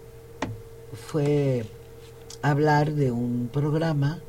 fue 0.94 1.66
hablar 2.42 2.94
de 2.94 3.12
un 3.12 3.50
programa 3.52 4.22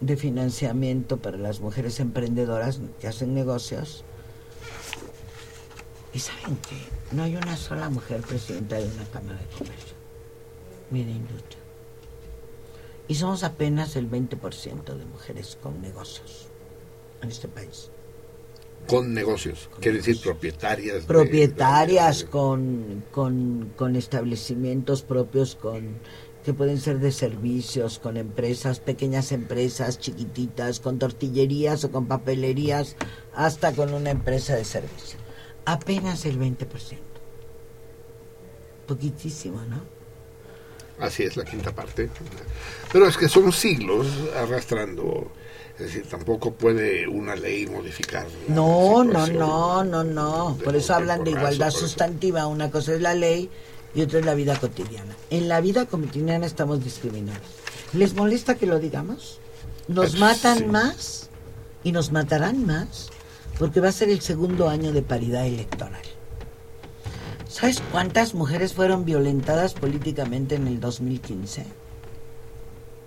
de 0.00 0.16
financiamiento 0.16 1.16
para 1.16 1.38
las 1.38 1.60
mujeres 1.60 2.00
emprendedoras 2.00 2.80
que 3.00 3.08
hacen 3.08 3.34
negocios. 3.34 4.04
Y 6.16 6.18
saben 6.18 6.56
que 6.68 6.76
no 7.14 7.24
hay 7.24 7.36
una 7.36 7.56
sola 7.58 7.90
mujer 7.90 8.22
presidenta 8.22 8.76
de 8.76 8.84
una 8.86 9.04
Cámara 9.12 9.38
de 9.38 9.46
Comercio 9.58 9.94
ni 10.90 11.04
de 11.04 11.10
industria. 11.10 11.58
Y 13.06 13.16
somos 13.16 13.44
apenas 13.44 13.96
el 13.96 14.08
20% 14.10 14.96
de 14.96 15.04
mujeres 15.04 15.58
con 15.62 15.82
negocios 15.82 16.46
en 17.20 17.28
este 17.28 17.48
país. 17.48 17.90
Con 18.88 19.12
negocios, 19.12 19.68
quiere 19.80 19.98
decir 19.98 20.18
propietarias. 20.22 21.02
de- 21.02 21.06
Propietarias 21.06 22.24
con, 22.24 23.04
con, 23.10 23.72
con 23.76 23.94
establecimientos 23.96 25.02
propios, 25.02 25.54
con 25.54 25.98
que 26.44 26.54
pueden 26.54 26.80
ser 26.80 27.00
de 27.00 27.12
servicios, 27.12 27.98
con 27.98 28.16
empresas, 28.16 28.80
pequeñas 28.80 29.32
empresas, 29.32 29.98
chiquititas, 29.98 30.80
con 30.80 30.98
tortillerías 30.98 31.84
o 31.84 31.90
con 31.90 32.06
papelerías, 32.06 32.96
hasta 33.34 33.72
con 33.72 33.92
una 33.92 34.10
empresa 34.12 34.54
de 34.54 34.64
servicio. 34.64 35.18
Apenas 35.66 36.24
el 36.24 36.38
20%. 36.38 36.66
Poquitísimo, 38.86 39.60
¿no? 39.62 39.80
Así 41.04 41.24
es 41.24 41.36
la 41.36 41.44
quinta 41.44 41.74
parte. 41.74 42.08
Pero 42.92 43.06
es 43.08 43.16
que 43.16 43.28
son 43.28 43.52
siglos 43.52 44.06
arrastrando. 44.36 45.30
Es 45.78 45.86
decir, 45.86 46.06
tampoco 46.08 46.54
puede 46.54 47.06
una 47.06 47.36
ley 47.36 47.66
modificar. 47.66 48.26
No, 48.48 49.04
no, 49.04 49.26
no, 49.26 49.84
no, 49.84 50.04
no. 50.04 50.58
Por 50.64 50.74
eso 50.74 50.94
hablan 50.94 51.22
de 51.24 51.32
igualdad 51.32 51.70
sustantiva. 51.70 52.46
Una 52.46 52.70
cosa 52.70 52.94
es 52.94 53.02
la 53.02 53.14
ley 53.14 53.50
y 53.94 54.00
otra 54.00 54.20
es 54.20 54.24
la 54.24 54.34
vida 54.34 54.58
cotidiana. 54.58 55.14
En 55.28 55.48
la 55.48 55.60
vida 55.60 55.84
cotidiana 55.84 56.46
estamos 56.46 56.82
discriminados. 56.82 57.42
¿Les 57.92 58.14
molesta 58.14 58.54
que 58.54 58.66
lo 58.66 58.78
digamos? 58.78 59.38
Nos 59.88 60.14
Eh, 60.14 60.18
matan 60.18 60.70
más 60.70 61.28
y 61.84 61.92
nos 61.92 62.10
matarán 62.10 62.64
más 62.66 63.10
porque 63.58 63.80
va 63.80 63.88
a 63.88 63.92
ser 63.92 64.10
el 64.10 64.20
segundo 64.20 64.68
año 64.68 64.92
de 64.92 65.02
paridad 65.02 65.46
electoral. 65.46 66.02
¿Sabes 67.48 67.82
cuántas 67.90 68.34
mujeres 68.34 68.74
fueron 68.74 69.04
violentadas 69.04 69.72
políticamente 69.74 70.56
en 70.56 70.66
el 70.66 70.78
2015? 70.80 71.64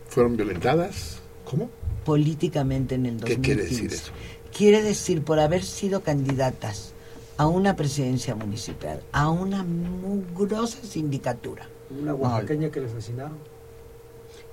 ¿Fueron 0.07 0.35
violentadas? 0.37 1.19
¿Cómo? 1.45 1.69
Políticamente 2.03 2.95
en 2.95 3.05
el 3.05 3.17
¿Qué 3.17 3.35
2015. 3.35 3.41
quiere 3.41 3.63
decir 3.63 3.93
eso? 3.93 4.11
Quiere 4.55 4.81
decir 4.81 5.23
por 5.23 5.39
haber 5.39 5.63
sido 5.63 6.01
candidatas 6.01 6.93
a 7.37 7.47
una 7.47 7.75
presidencia 7.75 8.33
municipal, 8.33 9.01
a 9.11 9.29
una 9.29 9.63
mugrosa 9.63 10.79
sindicatura. 10.83 11.67
Una 11.91 12.13
oaxaqueña 12.15 12.69
que 12.71 12.81
le 12.81 12.87
asesinaron, 12.87 13.37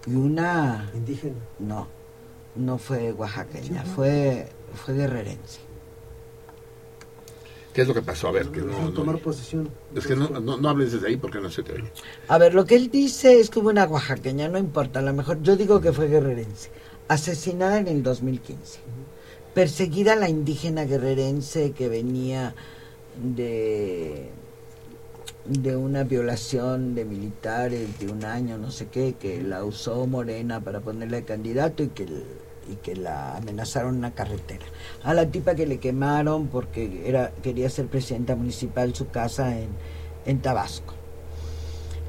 Y 0.06 0.14
una... 0.14 0.90
indígena. 0.94 1.36
No, 1.58 1.86
no 2.54 2.76
fue 2.78 3.12
oaxaqueña, 3.12 3.82
fue, 3.84 4.48
fue 4.84 4.94
guerrerense. 4.94 5.60
¿Qué 7.76 7.82
es 7.82 7.88
lo 7.88 7.92
que 7.92 8.00
pasó? 8.00 8.28
A 8.28 8.32
ver, 8.32 8.46
que 8.48 8.62
no, 8.62 8.80
no- 8.80 8.90
tomar 8.90 9.18
posesión. 9.18 9.68
es 9.94 10.06
que 10.06 10.16
no, 10.16 10.30
no, 10.30 10.56
no 10.56 10.68
hables 10.70 10.92
desde 10.92 11.08
ahí 11.08 11.18
porque 11.18 11.40
no 11.42 11.50
se 11.50 11.62
te 11.62 11.74
oye. 11.74 11.92
A 12.26 12.38
ver, 12.38 12.54
lo 12.54 12.64
que 12.64 12.74
él 12.74 12.90
dice 12.90 13.38
es 13.38 13.50
que 13.50 13.58
hubo 13.58 13.68
una 13.68 13.84
oaxaqueña, 13.84 14.48
no 14.48 14.56
importa, 14.56 15.00
a 15.00 15.02
lo 15.02 15.12
mejor 15.12 15.42
yo 15.42 15.56
digo 15.58 15.78
que 15.82 15.92
fue 15.92 16.08
guerrerense, 16.08 16.70
asesinada 17.08 17.78
en 17.78 17.88
el 17.88 18.02
2015. 18.02 18.78
Perseguida 19.52 20.16
la 20.16 20.30
indígena 20.30 20.84
guerrerense 20.86 21.72
que 21.72 21.90
venía 21.90 22.54
de 23.22 24.30
de 25.44 25.76
una 25.76 26.02
violación 26.02 26.94
de 26.94 27.04
militares 27.04 27.98
de 28.00 28.08
un 28.10 28.24
año, 28.24 28.56
no 28.58 28.70
sé 28.70 28.86
qué, 28.88 29.14
que 29.20 29.42
la 29.42 29.64
usó 29.64 30.06
Morena 30.06 30.60
para 30.60 30.80
ponerle 30.80 31.24
candidato 31.24 31.82
y 31.84 31.88
que 31.88 32.04
el- 32.04 32.24
y 32.70 32.76
que 32.76 32.96
la 32.96 33.36
amenazaron 33.36 33.94
en 33.94 33.98
una 33.98 34.14
carretera. 34.14 34.64
A 35.02 35.14
la 35.14 35.26
tipa 35.26 35.54
que 35.54 35.66
le 35.66 35.78
quemaron 35.78 36.48
porque 36.48 37.08
era 37.08 37.32
quería 37.42 37.70
ser 37.70 37.86
presidenta 37.86 38.36
municipal 38.36 38.94
su 38.94 39.08
casa 39.08 39.58
en, 39.58 39.68
en 40.24 40.40
Tabasco, 40.40 40.94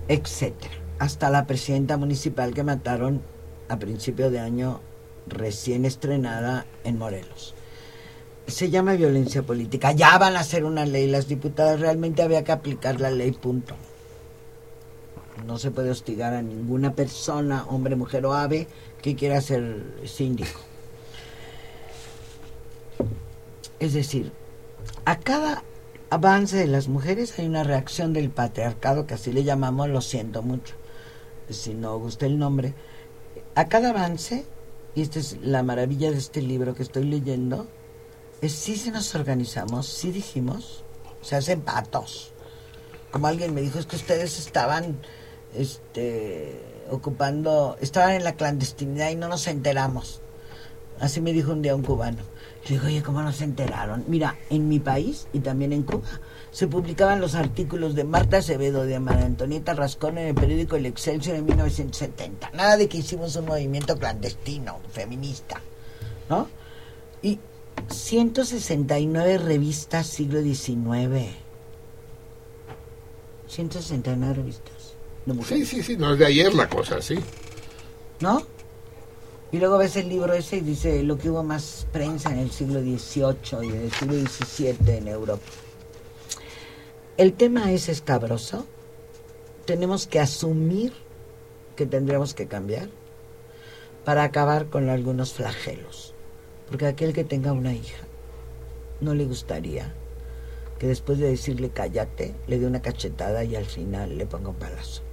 etcétera. 0.08 0.74
Hasta 1.00 1.30
la 1.30 1.46
presidenta 1.46 1.98
municipal 1.98 2.54
que 2.54 2.64
mataron 2.64 3.22
a 3.70 3.78
principio 3.78 4.32
de 4.32 4.40
año 4.40 4.82
recién 5.28 5.86
estrenada 5.86 6.66
en 6.84 6.98
Morelos. 6.98 7.54
Se 8.48 8.70
llama 8.70 8.94
violencia 8.94 9.44
política. 9.44 9.92
Ya 9.92 10.18
van 10.18 10.38
a 10.38 10.40
hacer 10.40 10.64
una 10.64 10.86
ley 10.86 11.08
las 11.08 11.28
diputadas. 11.28 11.82
Realmente 11.82 12.24
había 12.24 12.44
que 12.44 12.54
aplicar 12.54 13.02
la 13.02 13.12
ley, 13.12 13.32
punto. 13.32 13.76
No 15.46 15.58
se 15.58 15.70
puede 15.70 15.92
hostigar 15.92 16.34
a 16.34 16.42
ninguna 16.42 16.94
persona, 16.94 17.66
hombre, 17.68 17.96
mujer 17.96 18.26
o 18.26 18.34
ave, 18.34 18.68
que 19.02 19.16
quiera 19.16 19.42
ser 19.42 19.84
síndico. 20.06 20.60
Es 23.80 23.94
decir, 23.94 24.32
a 25.06 25.20
cada 25.20 25.64
avance 26.10 26.58
de 26.58 26.68
las 26.68 26.88
mujeres 26.88 27.38
hay 27.38 27.46
una 27.46 27.64
reacción 27.64 28.14
del 28.14 28.30
patriarcado, 28.30 29.06
que 29.06 29.14
así 29.14 29.32
le 29.32 29.44
llamamos, 29.44 29.90
lo 29.90 30.02
siento 30.02 30.42
mucho, 30.42 30.76
si 31.50 31.74
no 31.74 31.98
gusta 32.00 32.26
el 32.26 32.40
nombre. 32.40 32.74
A 33.56 33.68
cada 33.68 33.90
avance, 33.90 34.46
y 34.96 35.02
esta 35.02 35.20
es 35.20 35.38
la 35.42 35.64
maravilla 35.64 36.12
de 36.12 36.18
este 36.18 36.42
libro 36.42 36.74
que 36.74 36.84
estoy 36.84 37.04
leyendo, 37.04 37.68
es 38.42 38.54
si 38.54 38.76
se 38.76 38.92
nos 38.92 39.14
organizamos, 39.16 39.88
si 39.88 40.12
dijimos, 40.12 40.84
se 41.22 41.36
hacen 41.36 41.62
patos. 41.62 42.34
Como 43.12 43.28
alguien 43.28 43.54
me 43.54 43.62
dijo, 43.62 43.80
es 43.80 43.86
que 43.86 43.96
ustedes 43.96 44.40
estaban 44.40 45.00
este, 45.56 46.62
ocupando, 46.92 47.78
estaban 47.82 48.14
en 48.14 48.24
la 48.24 48.34
clandestinidad 48.34 49.10
y 49.12 49.16
no 49.16 49.28
nos 49.28 49.48
enteramos. 49.48 50.22
Así 51.00 51.22
me 51.22 51.34
dijo 51.34 51.52
un 51.52 51.62
día 51.62 51.76
un 51.76 51.84
cubano. 51.84 52.24
Le 52.64 52.76
digo, 52.76 52.88
oye, 52.88 53.04
¿cómo 53.04 53.22
no 53.22 53.32
se 53.32 53.44
enteraron? 53.44 54.04
Mira, 54.08 54.36
en 54.50 54.68
mi 54.68 54.80
país 54.80 55.28
y 55.32 55.40
también 55.40 55.72
en 55.74 55.84
Cuba 55.84 56.08
se 56.52 56.68
publicaban 56.68 57.22
los 57.22 57.36
artículos 57.36 57.94
de 57.94 58.04
Marta 58.04 58.38
Acevedo, 58.38 58.86
de 58.86 59.00
María 59.00 59.26
Antonieta 59.26 59.74
Rascón 59.74 60.18
en 60.18 60.30
el 60.30 60.36
periódico 60.36 60.76
El 60.76 60.86
Excelsior 60.88 61.36
en 61.36 61.46
1970. 61.46 62.50
Nada 62.52 62.78
de 62.78 62.90
que 62.90 62.98
hicimos 62.98 63.36
un 63.36 63.46
movimiento 63.46 63.98
clandestino, 63.98 64.80
feminista, 64.92 65.62
¿no? 66.30 66.48
Y 67.22 67.40
169 67.90 69.38
revistas 69.38 70.08
siglo 70.08 70.42
XIX. 70.42 71.30
169 73.48 74.34
revistas. 74.34 74.77
De 75.28 75.44
Sí, 75.44 75.66
sí, 75.66 75.84
sí, 75.84 75.98
no 75.98 76.14
es 76.14 76.20
de 76.20 76.26
ayer 76.26 76.54
la 76.54 76.70
cosa, 76.70 77.02
sí. 77.02 77.20
¿no? 78.20 78.42
Y 79.52 79.60
luego 79.60 79.78
ves 79.78 79.96
el 79.96 80.10
libro 80.10 80.34
ese 80.34 80.58
y 80.58 80.62
dice 80.62 81.04
lo 81.04 81.18
que 81.18 81.30
hubo 81.30 81.44
más 81.44 81.88
prensa 81.92 82.32
en 82.32 82.40
el 82.40 82.52
siglo 82.52 82.82
XVIII 82.82 83.64
y 83.64 83.70
en 83.70 83.82
el 83.84 83.92
siglo 83.92 84.14
XVII 84.14 84.98
en 84.98 85.08
Europa. 85.08 85.44
El 87.18 87.34
tema 87.34 87.72
es 87.72 87.90
escabroso. 87.90 88.66
Tenemos 89.66 90.08
que 90.08 90.20
asumir 90.20 90.94
que 91.76 91.86
tendremos 91.86 92.34
que 92.34 92.48
cambiar 92.48 92.90
para 94.04 94.24
acabar 94.24 94.68
con 94.68 94.90
algunos 94.90 95.34
flagelos. 95.34 96.14
Porque 96.68 96.88
aquel 96.88 97.14
que 97.14 97.24
tenga 97.24 97.54
una 97.54 97.74
hija 97.74 98.06
no 99.00 99.14
le 99.14 99.26
gustaría 99.26 99.94
que 100.80 100.88
después 100.88 101.18
de 101.18 101.30
decirle 101.30 101.70
cállate, 101.70 102.36
le 102.48 102.60
dé 102.60 102.68
una 102.68 102.82
cachetada 102.82 103.44
y 103.44 103.56
al 103.56 103.66
final 103.66 104.18
le 104.18 104.26
ponga 104.26 104.50
un 104.50 104.56
palazo. 104.56 105.07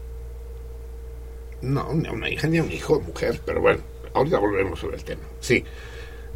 No, 1.65 1.93
ni 1.95 2.07
a 2.09 2.12
una 2.12 2.28
hija 2.28 2.47
ni 2.47 2.59
a 2.59 2.62
un 2.62 2.70
hijo, 2.73 3.01
mujer, 3.01 3.41
pero 3.45 3.61
bueno, 3.61 3.81
ahorita 4.15 4.39
volvemos 4.39 4.78
sobre 4.78 4.97
el 4.97 5.05
tema. 5.05 5.23
Sí, 5.41 5.65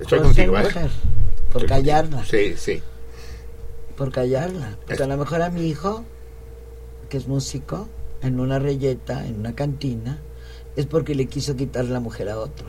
estoy 0.01 0.19
Por 0.21 0.35
ser 0.35 0.47
contigo, 0.47 0.59
¿eh? 0.59 0.63
mujer, 0.63 0.91
por 1.53 1.67
callarnos. 1.67 2.29
Sí, 2.29 2.55
sí. 2.57 2.83
por 3.97 4.11
callarla. 4.13 4.77
Porque 4.87 5.03
a 5.03 5.07
lo 5.07 5.17
mejor 5.17 5.43
a 5.43 5.51
mi 5.51 5.67
hijo, 5.69 6.05
que 7.09 7.17
es 7.19 7.27
músico, 7.29 7.89
en 8.23 8.41
una 8.41 8.59
reyeta, 8.59 9.27
en 9.27 9.41
una 9.41 9.55
cantina, 9.55 10.19
es 10.77 10.87
porque 10.87 11.15
le 11.15 11.27
quiso 11.27 11.57
quitar 11.57 11.85
la 11.87 12.01
mujer 12.01 12.29
a 12.29 12.39
otro. 12.39 12.67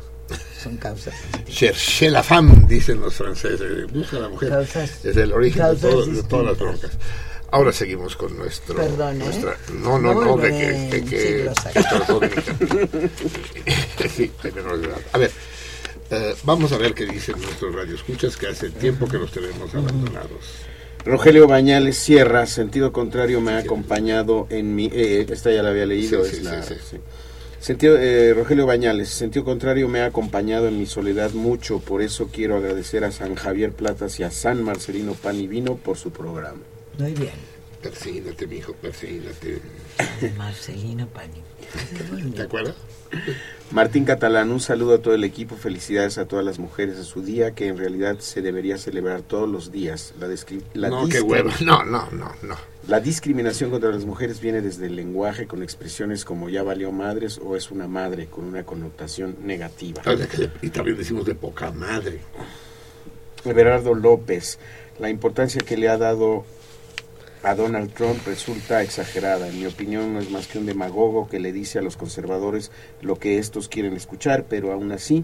Son 0.62 0.78
causas. 0.78 1.14
Cherchez 1.48 2.12
la 2.12 2.22
femme, 2.22 2.66
dicen 2.68 3.00
los 3.02 3.16
franceses. 3.16 3.92
Busca 3.92 4.18
a 4.18 4.20
la 4.22 4.30
mujer. 4.30 4.50
Causas- 4.50 5.06
es 5.06 5.18
el 5.18 5.32
origen 5.34 5.64
de, 5.64 5.76
todo- 5.76 6.06
de 6.06 6.24
todas 6.24 6.46
las 6.46 6.60
broncas. 6.60 6.92
Ahora 7.52 7.72
seguimos 7.72 8.16
con 8.16 8.38
nuestro. 8.38 8.76
Perdón, 8.76 9.22
¿eh? 9.22 9.26
nuestra- 9.26 9.58
No, 9.74 9.98
no, 10.00 10.14
no, 10.14 10.38
de 10.38 10.50
que. 10.50 10.68
De 10.72 11.04
que 11.04 11.50
que 13.98 14.10
sí, 14.10 14.32
edad. 14.44 14.98
A 15.14 15.18
ver, 15.18 15.32
eh, 16.12 16.36
vamos 16.44 16.72
a 16.72 16.78
ver 16.78 16.94
qué 16.94 17.06
dicen 17.06 17.36
nuestros 17.42 17.74
radioescuchas 17.74 18.38
que 18.38 18.48
hace 18.48 18.70
tiempo 18.70 19.08
que 19.08 19.18
los 19.18 19.32
tenemos 19.32 19.74
abandonados. 19.74 20.66
Rogelio 21.06 21.48
Bañales 21.48 21.98
Sierra, 21.98 22.46
sentido 22.46 22.92
contrario, 22.92 23.40
me 23.42 23.54
ha 23.54 23.58
acompañado 23.60 24.48
en 24.50 24.76
mi... 24.76 24.88
eh, 24.92 25.26
esta 25.30 25.52
ya 25.52 25.64
la 25.64 25.70
había 25.70 25.86
leído. 25.86 26.24
Sí, 26.26 26.32
es 26.32 26.38
sí, 26.38 26.44
la- 26.44 26.62
sí, 26.64 26.74
sí. 26.76 26.80
sí. 26.92 26.98
Sentido, 27.60 27.98
eh, 27.98 28.34
Rogelio 28.34 28.66
Bañales, 28.66 29.10
sentido 29.10 29.44
contrario 29.44 29.90
me 29.90 30.00
ha 30.00 30.06
acompañado 30.06 30.68
en 30.70 30.78
mi 30.80 30.86
soledad 30.86 31.32
mucho, 31.32 31.80
por 31.80 32.02
eso 32.02 32.30
quiero 32.32 32.56
agradecer 32.56 33.04
a 33.04 33.12
San 33.12 33.36
Javier 33.36 33.74
Platas 33.74 34.18
y 34.20 34.24
a 34.24 34.32
San 34.32 34.64
Marcelino 34.64 35.14
Pan 35.14 35.36
y 35.40 35.48
Vino 35.48 35.76
por 35.76 35.98
su 35.98 36.12
programa. 36.12 36.60
Muy 36.98 37.14
bien. 37.14 37.34
Persígnate, 37.82 38.46
mijo, 38.46 38.74
persígnate. 38.74 39.62
Marcelino 40.38 41.08
Pani. 41.08 41.42
¿Te 42.36 42.42
acuerdas? 42.42 42.76
Martín 43.72 44.04
Catalán, 44.04 44.52
un 44.52 44.60
saludo 44.60 44.96
a 44.96 45.02
todo 45.02 45.14
el 45.14 45.24
equipo, 45.24 45.56
felicidades 45.56 46.18
a 46.18 46.26
todas 46.26 46.44
las 46.44 46.60
mujeres 46.60 46.98
en 46.98 47.04
su 47.06 47.22
día, 47.22 47.52
que 47.56 47.68
en 47.68 47.78
realidad 47.78 48.20
se 48.20 48.42
debería 48.42 48.78
celebrar 48.78 49.22
todos 49.22 49.48
los 49.48 49.72
días. 49.72 50.14
La, 50.20 50.28
descri- 50.28 50.62
la 50.74 50.90
no, 50.90 51.08
qué 51.08 51.22
hueva. 51.22 51.54
No, 51.62 51.84
no, 51.86 52.10
no, 52.12 52.34
no. 52.42 52.56
La 52.88 53.00
discriminación 53.00 53.70
contra 53.72 53.92
las 53.92 54.04
mujeres 54.04 54.42
viene 54.42 54.62
desde 54.62 54.88
el 54.88 54.96
lenguaje 54.98 55.48
con 55.48 55.64
expresiones 55.64 56.26
como 56.26 56.50
ya 56.50 56.64
valió 56.64 56.92
madres 56.92 57.40
o 57.42 57.56
es 57.56 57.72
una 57.72 57.88
madre 57.88 58.26
con 58.26 58.44
una 58.44 58.64
connotación 58.66 59.38
negativa. 59.44 60.02
Y 60.62 60.70
también 60.70 60.98
decimos 60.98 61.26
de 61.26 61.36
poca 61.36 61.72
madre. 61.72 62.20
Everardo 63.46 63.94
López, 63.94 64.60
la 65.00 65.10
importancia 65.10 65.62
que 65.66 65.78
le 65.78 65.88
ha 65.88 65.98
dado 65.98 66.46
a 67.44 67.56
Donald 67.56 67.94
Trump 67.94 68.20
resulta 68.26 68.82
exagerada. 68.84 69.48
En 69.48 69.60
mi 69.60 69.66
opinión 69.66 70.14
no 70.14 70.20
es 70.20 70.30
más 70.30 70.48
que 70.48 70.58
un 70.60 70.66
demagogo 70.66 71.28
que 71.30 71.40
le 71.40 71.52
dice 71.54 71.80
a 71.80 71.82
los 71.82 71.96
conservadores 71.98 72.72
lo 73.02 73.18
que 73.18 73.38
estos 73.40 73.70
quieren 73.70 73.94
escuchar, 73.96 74.46
pero 74.50 74.72
aún 74.74 74.92
así, 74.92 75.24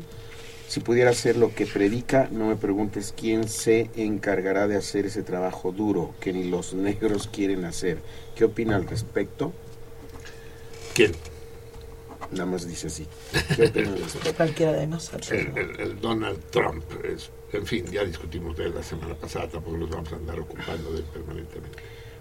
si 0.67 0.79
pudiera 0.79 1.11
hacer 1.11 1.35
lo 1.37 1.53
que 1.53 1.65
predica, 1.65 2.27
no 2.31 2.47
me 2.47 2.55
preguntes 2.55 3.13
quién 3.15 3.47
se 3.49 3.89
encargará 3.95 4.67
de 4.67 4.77
hacer 4.77 5.05
ese 5.05 5.23
trabajo 5.23 5.71
duro 5.71 6.13
que 6.19 6.31
ni 6.33 6.45
los 6.49 6.73
negros 6.87 7.27
quieren 7.31 7.65
hacer. 7.65 7.99
¿Qué 8.35 8.45
opina 8.45 8.75
al 8.75 8.87
respecto? 8.87 9.51
¿Quién? 10.93 11.11
Nada 12.31 12.45
más 12.47 12.67
dice 12.67 12.87
así. 12.87 13.05
¿Qué 13.55 13.65
opina 13.67 13.89
al 13.89 13.99
respecto? 13.99 14.33
Cualquiera 14.35 14.71
de 14.73 14.87
nosotros. 14.87 15.31
El, 15.31 15.55
el- 15.57 15.79
el 15.79 15.99
Donald 16.01 16.39
Trump. 16.49 16.83
Es, 17.03 17.29
en 17.53 17.65
fin, 17.65 17.85
ya 17.91 18.03
discutimos 18.03 18.57
de 18.57 18.65
él 18.65 18.73
la 18.75 18.83
semana 18.83 19.13
pasada, 19.15 19.47
tampoco 19.47 19.77
nos 19.77 19.89
vamos 19.89 20.11
a 20.11 20.15
andar 20.15 20.39
ocupando 20.39 20.91
de 20.93 20.99
él 20.99 21.05
permanentemente. 21.13 21.77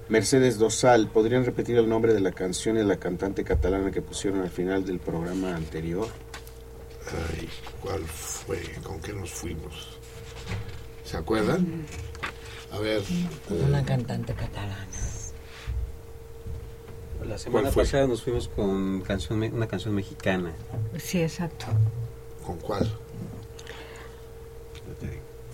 Mercedes 0.09 0.59
Dosal, 0.59 1.09
¿podrían 1.09 1.45
repetir 1.45 1.79
el 1.79 1.89
nombre 1.89 2.13
de 2.13 2.21
la 2.21 2.33
canción 2.33 2.77
y 2.77 2.83
la 2.83 2.99
cantante 2.99 3.43
catalana 3.43 3.91
que 3.91 4.03
pusieron 4.03 4.41
al 4.41 4.51
final 4.51 4.85
del 4.85 4.99
programa 4.99 5.57
anterior? 5.57 6.09
Ay, 7.33 7.49
¿cuál 7.81 8.03
fue? 8.05 8.61
¿Con 8.83 9.01
qué 9.01 9.13
nos 9.15 9.31
fuimos? 9.31 9.99
¿Se 11.05 11.17
acuerdan? 11.17 11.87
A 12.71 12.79
ver. 12.79 13.03
Una 13.49 13.81
eh, 13.81 13.85
cantante 13.85 14.35
catalana. 14.35 14.87
La 17.27 17.39
semana 17.39 17.71
fue? 17.71 17.85
pasada 17.85 18.07
nos 18.07 18.23
fuimos 18.23 18.49
con 18.49 19.01
canción, 19.01 19.43
una 19.43 19.67
canción 19.67 19.95
mexicana. 19.95 20.53
Sí, 20.99 21.23
exacto. 21.23 21.67
¿Con 22.45 22.59
cuál? 22.59 22.91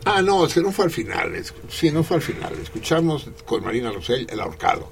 Ah, 0.05 0.23
no, 0.23 0.47
es 0.47 0.55
que 0.55 0.61
no 0.61 0.73
fue 0.73 0.87
al 0.87 0.91
final. 0.91 1.35
es- 1.35 1.53
sí, 1.69 1.91
no 1.91 2.03
fue 2.03 2.17
al 2.17 2.23
final. 2.23 2.53
Escuchamos 2.63 3.29
con 3.45 3.63
Marina 3.65 3.91
Rosell 3.93 4.27
el 4.31 4.41
ahorcado. 4.41 4.91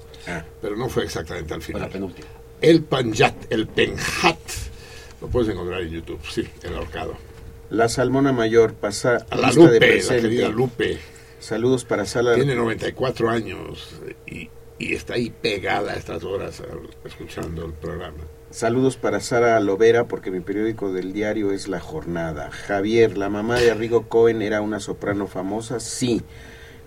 Pero 0.61 0.75
no 0.75 0.89
fue 0.89 1.03
exactamente 1.05 1.53
al 1.53 1.61
final. 1.61 1.81
la 1.83 1.89
penúltima. 1.89 2.27
El 2.61 2.83
Panjat, 2.83 3.51
el 3.51 3.67
Penjat. 3.67 4.37
Lo 5.21 5.27
puedes 5.27 5.49
encontrar 5.49 5.81
en 5.81 5.89
YouTube, 5.89 6.19
sí, 6.29 6.47
el 6.63 6.75
ahorcado. 6.75 7.15
La 7.71 7.87
Salmona 7.89 8.31
Mayor 8.31 8.73
pasa 8.73 9.25
A 9.29 9.35
la 9.35 9.47
lista 9.47 9.61
de 9.69 9.73
Lupe, 9.73 9.85
la 9.87 9.93
presente. 9.93 10.21
querida 10.21 10.49
Lupe. 10.49 10.97
Saludos 11.39 11.85
para 11.85 12.05
Sala. 12.05 12.35
Tiene 12.35 12.55
94 12.55 13.29
años 13.29 13.95
y, 14.27 14.49
y 14.77 14.93
está 14.95 15.13
ahí 15.15 15.29
pegada 15.29 15.93
a 15.93 15.95
estas 15.95 16.23
horas 16.23 16.61
escuchando 17.05 17.65
el 17.65 17.73
programa. 17.73 18.23
Saludos 18.51 18.97
para 18.97 19.19
Sara 19.19 19.59
Lovera 19.59 20.05
porque 20.05 20.31
mi 20.31 20.39
periódico 20.39 20.91
del 20.91 21.13
diario 21.13 21.51
es 21.51 21.67
La 21.67 21.79
Jornada. 21.79 22.49
Javier, 22.49 23.15
la 23.15 23.29
mamá 23.29 23.59
de 23.59 23.69
Arrigo 23.69 24.07
Cohen 24.07 24.41
era 24.41 24.61
una 24.61 24.79
soprano 24.79 25.27
famosa, 25.27 25.79
sí. 25.79 26.23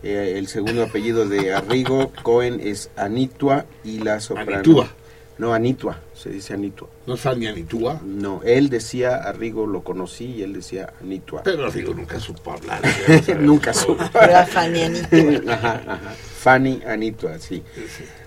Eh, 0.03 0.35
el 0.39 0.49
segundo 0.49 0.83
apellido 0.83 1.29
de 1.29 1.55
Arrigo 1.55 2.11
Cohen 2.25 2.59
es 2.61 2.91
Anitua 2.97 3.67
y 3.85 4.01
la 4.01 4.19
soprano. 4.19 4.55
Anitua. 4.57 4.91
No, 5.39 5.55
Anitua, 5.55 6.01
se 6.15 6.31
dice 6.31 6.55
Anitua. 6.55 6.89
¿No 7.07 7.15
es 7.15 7.21
Fanny 7.21 7.47
Anitua? 7.47 8.01
No, 8.05 8.43
él 8.45 8.69
decía 8.69 9.17
Arrigo 9.17 9.65
lo 9.65 9.83
conocí 9.85 10.27
y 10.27 10.43
él 10.43 10.53
decía 10.53 10.93
Anitua. 11.01 11.43
Pero 11.45 11.67
Arrigo 11.67 11.95
nunca 11.95 12.19
supo 12.19 12.53
hablar. 12.53 12.81
nunca 13.41 13.73
supo. 13.73 14.05
Era 14.21 14.45
Fanny 14.47 14.83
Anitua. 14.83 15.55
Ajá, 15.55 15.83
ajá. 15.87 16.15
Fanny 16.39 16.83
Anitua, 16.85 17.39
sí. 17.39 17.63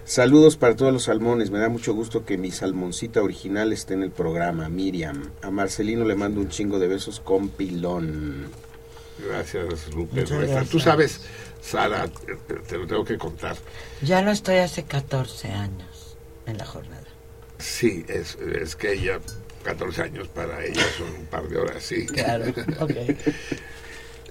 Saludos 0.05 0.55
para 0.55 0.75
todos 0.75 0.93
los 0.93 1.03
salmones. 1.03 1.49
Me 1.49 1.57
da 1.57 1.67
mucho 1.67 1.95
gusto 1.95 2.25
que 2.25 2.37
mi 2.37 2.51
salmoncita 2.51 3.23
original 3.23 3.73
esté 3.73 3.95
en 3.95 4.03
el 4.03 4.11
programa, 4.11 4.69
Miriam. 4.69 5.31
A 5.41 5.49
Marcelino 5.49 6.05
le 6.05 6.13
mando 6.13 6.41
un 6.41 6.49
chingo 6.49 6.77
de 6.77 6.87
besos 6.87 7.19
con 7.19 7.49
pilón. 7.49 8.51
Gracias, 9.27 9.91
Lupe. 9.95 10.23
Gracias. 10.23 10.69
Tú 10.69 10.79
sabes, 10.79 11.21
Sara, 11.59 12.07
te, 12.07 12.55
te 12.55 12.77
lo 12.77 12.85
tengo 12.85 13.03
que 13.03 13.17
contar. 13.17 13.55
Ya 14.03 14.21
no 14.21 14.29
estoy 14.29 14.57
hace 14.57 14.83
14 14.83 15.49
años 15.49 16.17
en 16.45 16.59
la 16.59 16.65
jornada. 16.65 17.07
Sí, 17.57 18.05
es, 18.07 18.35
es 18.35 18.75
que 18.75 18.93
ella, 18.93 19.19
14 19.63 20.03
años 20.03 20.27
para 20.27 20.63
ella 20.63 20.83
son 20.97 21.09
un 21.19 21.25
par 21.25 21.47
de 21.49 21.57
horas, 21.57 21.83
sí. 21.83 22.05
Claro, 22.05 22.45
ok. 22.79 22.91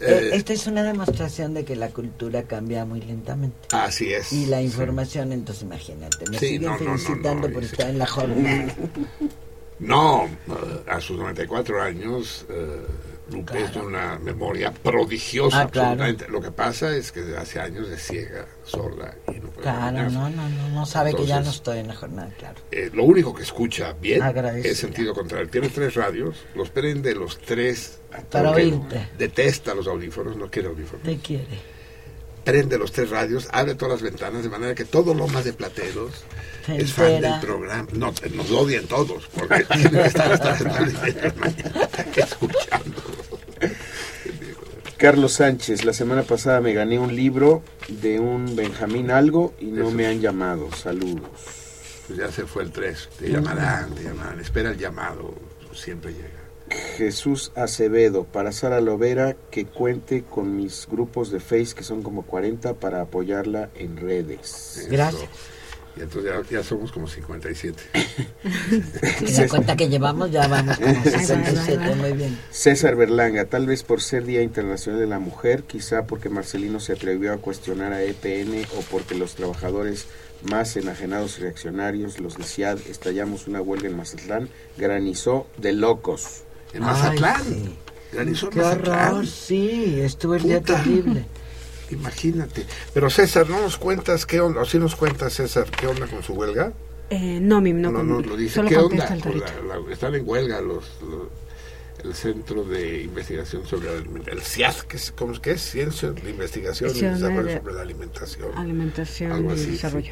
Eh, 0.00 0.30
Eh, 0.30 0.30
Esta 0.34 0.52
es 0.52 0.66
una 0.66 0.82
demostración 0.82 1.54
de 1.54 1.64
que 1.64 1.76
la 1.76 1.88
cultura 1.90 2.42
cambia 2.44 2.84
muy 2.84 3.00
lentamente. 3.00 3.56
Así 3.72 4.12
es. 4.12 4.32
Y 4.32 4.46
la 4.46 4.60
información, 4.60 5.32
entonces 5.32 5.62
imagínate, 5.64 6.28
me 6.30 6.38
Sí, 6.38 6.46
siguen 6.48 6.62
no, 6.62 6.78
no, 6.78 6.84
no, 6.84 6.98
felicitando 6.98 7.48
no, 7.48 7.54
por 7.54 7.64
estar 7.64 7.88
en 7.88 7.98
la 7.98 8.06
jornada. 8.06 8.74
No, 9.78 10.28
a 10.86 11.00
sus 11.00 11.18
94 11.18 11.82
años, 11.82 12.46
eh, 12.48 12.80
Lupe 13.30 13.62
es 13.64 13.72
de 13.72 13.80
una 13.80 14.18
memoria 14.18 14.70
prodigiosa, 14.70 15.62
Ah, 15.62 15.68
claro. 15.70 15.88
absolutamente. 15.92 16.28
Lo 16.30 16.40
que 16.42 16.50
pasa 16.50 16.94
es 16.94 17.10
que 17.10 17.22
desde 17.22 17.38
hace 17.38 17.58
años 17.58 17.88
es 17.88 18.02
ciega, 18.06 18.46
sorda 18.64 19.14
y 19.28 19.40
no 19.40 19.48
puede 19.48 19.62
Claro, 19.62 19.96
caminar. 19.96 20.12
no, 20.12 20.28
no, 20.30 20.48
no, 20.48 20.68
no 20.68 20.86
sabe 20.86 21.14
que 21.14 21.24
ya 21.24 21.40
no 21.40 21.48
estoy 21.50 21.78
en 21.78 21.88
la 21.88 21.94
jornada, 21.94 22.30
claro. 22.38 22.60
Eh, 22.70 22.90
lo 22.92 23.04
único 23.04 23.34
que 23.34 23.42
escucha 23.42 23.94
bien 23.94 24.22
Agradecida. 24.22 24.70
es 24.72 24.78
sentido 24.78 25.14
contrario. 25.14 25.48
Tiene 25.48 25.70
tres 25.70 25.94
radios, 25.94 26.44
los 26.54 26.68
prende 26.70 27.14
los 27.14 27.38
tres. 27.38 28.00
Para 28.30 28.50
oírte. 28.50 29.08
Detesta 29.18 29.74
los 29.74 29.86
audífonos, 29.86 30.36
no 30.36 30.50
quiere 30.50 30.68
audífonos. 30.68 31.02
Te 31.04 31.16
quiere. 31.18 31.73
Prende 32.44 32.78
los 32.78 32.92
tres 32.92 33.10
radios, 33.10 33.48
abre 33.52 33.74
todas 33.74 33.94
las 33.94 34.02
ventanas 34.02 34.42
de 34.42 34.48
manera 34.50 34.74
que 34.74 34.84
todo 34.84 35.14
lo 35.14 35.26
más 35.28 35.44
de 35.44 35.52
plateros 35.54 36.12
Se 36.66 36.76
es 36.76 36.92
fan 36.92 37.12
entera. 37.12 37.32
del 37.38 37.40
programa. 37.46 37.88
No, 37.92 38.12
nos 38.34 38.50
odian 38.50 38.84
todos, 38.86 39.26
porque 39.34 39.64
tienen 39.72 39.92
que 39.92 40.06
estar 40.06 40.30
hasta 40.32 40.50
las 40.50 40.64
nueve 40.64 40.92
y 40.92 41.02
media 41.02 41.22
de 41.22 41.28
la 41.28 41.34
mañana 41.34 41.88
escuchando. 42.16 43.02
Carlos 44.96 45.32
Sánchez, 45.34 45.84
la 45.84 45.92
semana 45.92 46.22
pasada 46.22 46.60
me 46.60 46.72
gané 46.72 46.98
un 46.98 47.14
libro 47.14 47.62
de 47.88 48.20
un 48.20 48.54
Benjamín 48.56 49.10
Algo 49.10 49.54
y 49.60 49.66
no 49.66 49.90
me 49.90 50.06
han 50.06 50.20
llamado. 50.20 50.70
Saludos. 50.72 51.22
Pues 52.06 52.18
ya 52.18 52.30
se 52.30 52.46
fue 52.46 52.62
el 52.62 52.70
3. 52.70 53.08
Te 53.18 53.30
llamarán, 53.30 53.94
te 53.94 54.02
llamarán. 54.04 54.40
Espera 54.40 54.70
el 54.70 54.78
llamado, 54.78 55.34
siempre 55.74 56.12
llega. 56.12 56.33
Jesús 56.96 57.52
Acevedo, 57.54 58.24
para 58.24 58.52
Sara 58.52 58.80
Lovera, 58.80 59.36
que 59.50 59.66
cuente 59.66 60.22
con 60.22 60.56
mis 60.56 60.86
grupos 60.90 61.30
de 61.30 61.40
Face, 61.40 61.74
que 61.74 61.82
son 61.82 62.02
como 62.02 62.22
40, 62.22 62.74
para 62.74 63.00
apoyarla 63.00 63.70
en 63.74 63.96
redes. 63.96 64.86
Gracias. 64.90 65.28
Y 65.96 66.00
entonces 66.00 66.32
ya, 66.50 66.58
ya 66.58 66.64
somos 66.64 66.90
como 66.90 67.06
57. 67.06 67.82
Y 69.20 69.32
la 69.32 69.48
cuenta 69.48 69.76
que 69.76 69.88
llevamos 69.88 70.30
ya 70.30 70.48
vamos 70.48 70.76
como 70.76 71.04
67, 71.04 71.94
muy 71.94 72.12
bien. 72.12 72.38
César 72.50 72.96
Berlanga, 72.96 73.44
tal 73.44 73.66
vez 73.66 73.84
por 73.84 74.00
ser 74.00 74.24
Día 74.24 74.42
Internacional 74.42 75.00
de 75.00 75.06
la 75.06 75.20
Mujer, 75.20 75.62
quizá 75.62 76.06
porque 76.06 76.28
Marcelino 76.28 76.80
se 76.80 76.94
atrevió 76.94 77.32
a 77.32 77.36
cuestionar 77.36 77.92
a 77.92 78.02
EPN 78.02 78.64
o 78.76 78.80
porque 78.90 79.14
los 79.14 79.36
trabajadores 79.36 80.06
más 80.42 80.76
enajenados 80.76 81.38
y 81.38 81.42
reaccionarios, 81.42 82.18
los 82.18 82.36
de 82.36 82.44
CIAD, 82.44 82.78
estallamos 82.88 83.46
una 83.46 83.60
huelga 83.60 83.88
en 83.88 83.96
Mazatlán, 83.96 84.48
granizó 84.76 85.46
de 85.58 85.72
locos. 85.72 86.42
En 86.74 86.80
Mazatlán. 86.82 87.42
Sí. 87.42 87.76
Granizó 88.12 88.46
en 88.46 88.52
Qué 88.52 88.58
Mazatlán. 88.58 89.10
horror, 89.12 89.26
sí, 89.26 90.00
estuvo 90.00 90.34
el 90.34 90.42
día 90.42 90.60
terrible. 90.60 91.24
Imagínate. 91.90 92.64
Pero 92.92 93.10
César, 93.10 93.48
¿no 93.48 93.60
nos 93.60 93.76
cuentas 93.76 94.26
qué 94.26 94.40
onda? 94.40 94.60
¿O 94.62 94.64
sí 94.64 94.78
nos 94.78 94.96
cuentas, 94.96 95.34
César, 95.34 95.66
qué 95.70 95.86
onda 95.86 96.06
con 96.06 96.22
su 96.22 96.32
huelga? 96.32 96.72
Eh, 97.10 97.38
no, 97.40 97.60
Mim, 97.60 97.80
no, 97.80 97.90
no, 97.92 98.02
no, 98.02 98.20
lo 98.20 98.36
dice. 98.36 98.54
solo 98.56 98.68
¿Qué 98.68 98.76
onda? 98.78 99.16
La- 99.16 99.76
la- 99.78 99.92
están 99.92 100.14
en 100.14 100.26
huelga 100.28 100.60
los, 100.60 100.84
los- 101.02 101.28
el 102.02 102.14
Centro 102.14 102.64
de 102.64 103.02
Investigación 103.02 103.66
sobre 103.66 103.94
el, 103.96 104.06
el 104.26 104.40
CIAD, 104.42 104.74
que 104.88 104.96
es, 104.96 105.12
¿cómo 105.12 105.32
es 105.32 105.40
que 105.40 105.52
es? 105.52 105.60
Ciencia 105.62 106.10
de 106.10 106.30
Investigación 106.30 106.90
y 106.90 107.00
Desarrollo 107.00 107.42
de- 107.44 107.58
sobre 107.58 107.74
la 107.74 107.82
Alimentación. 107.82 108.48
Alimentación 108.56 109.48
y 109.48 109.52
así, 109.52 109.76
sí. 109.78 110.10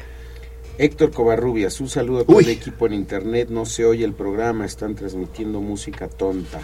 Héctor 0.77 1.11
Covarrubias, 1.11 1.79
un 1.81 1.89
saludo 1.89 2.21
a 2.21 2.25
todo 2.25 2.39
el 2.39 2.49
equipo 2.49 2.87
en 2.87 2.93
internet, 2.93 3.49
no 3.49 3.65
se 3.65 3.85
oye 3.85 4.03
el 4.03 4.13
programa, 4.13 4.65
están 4.65 4.95
transmitiendo 4.95 5.61
música 5.61 6.07
tonta. 6.07 6.61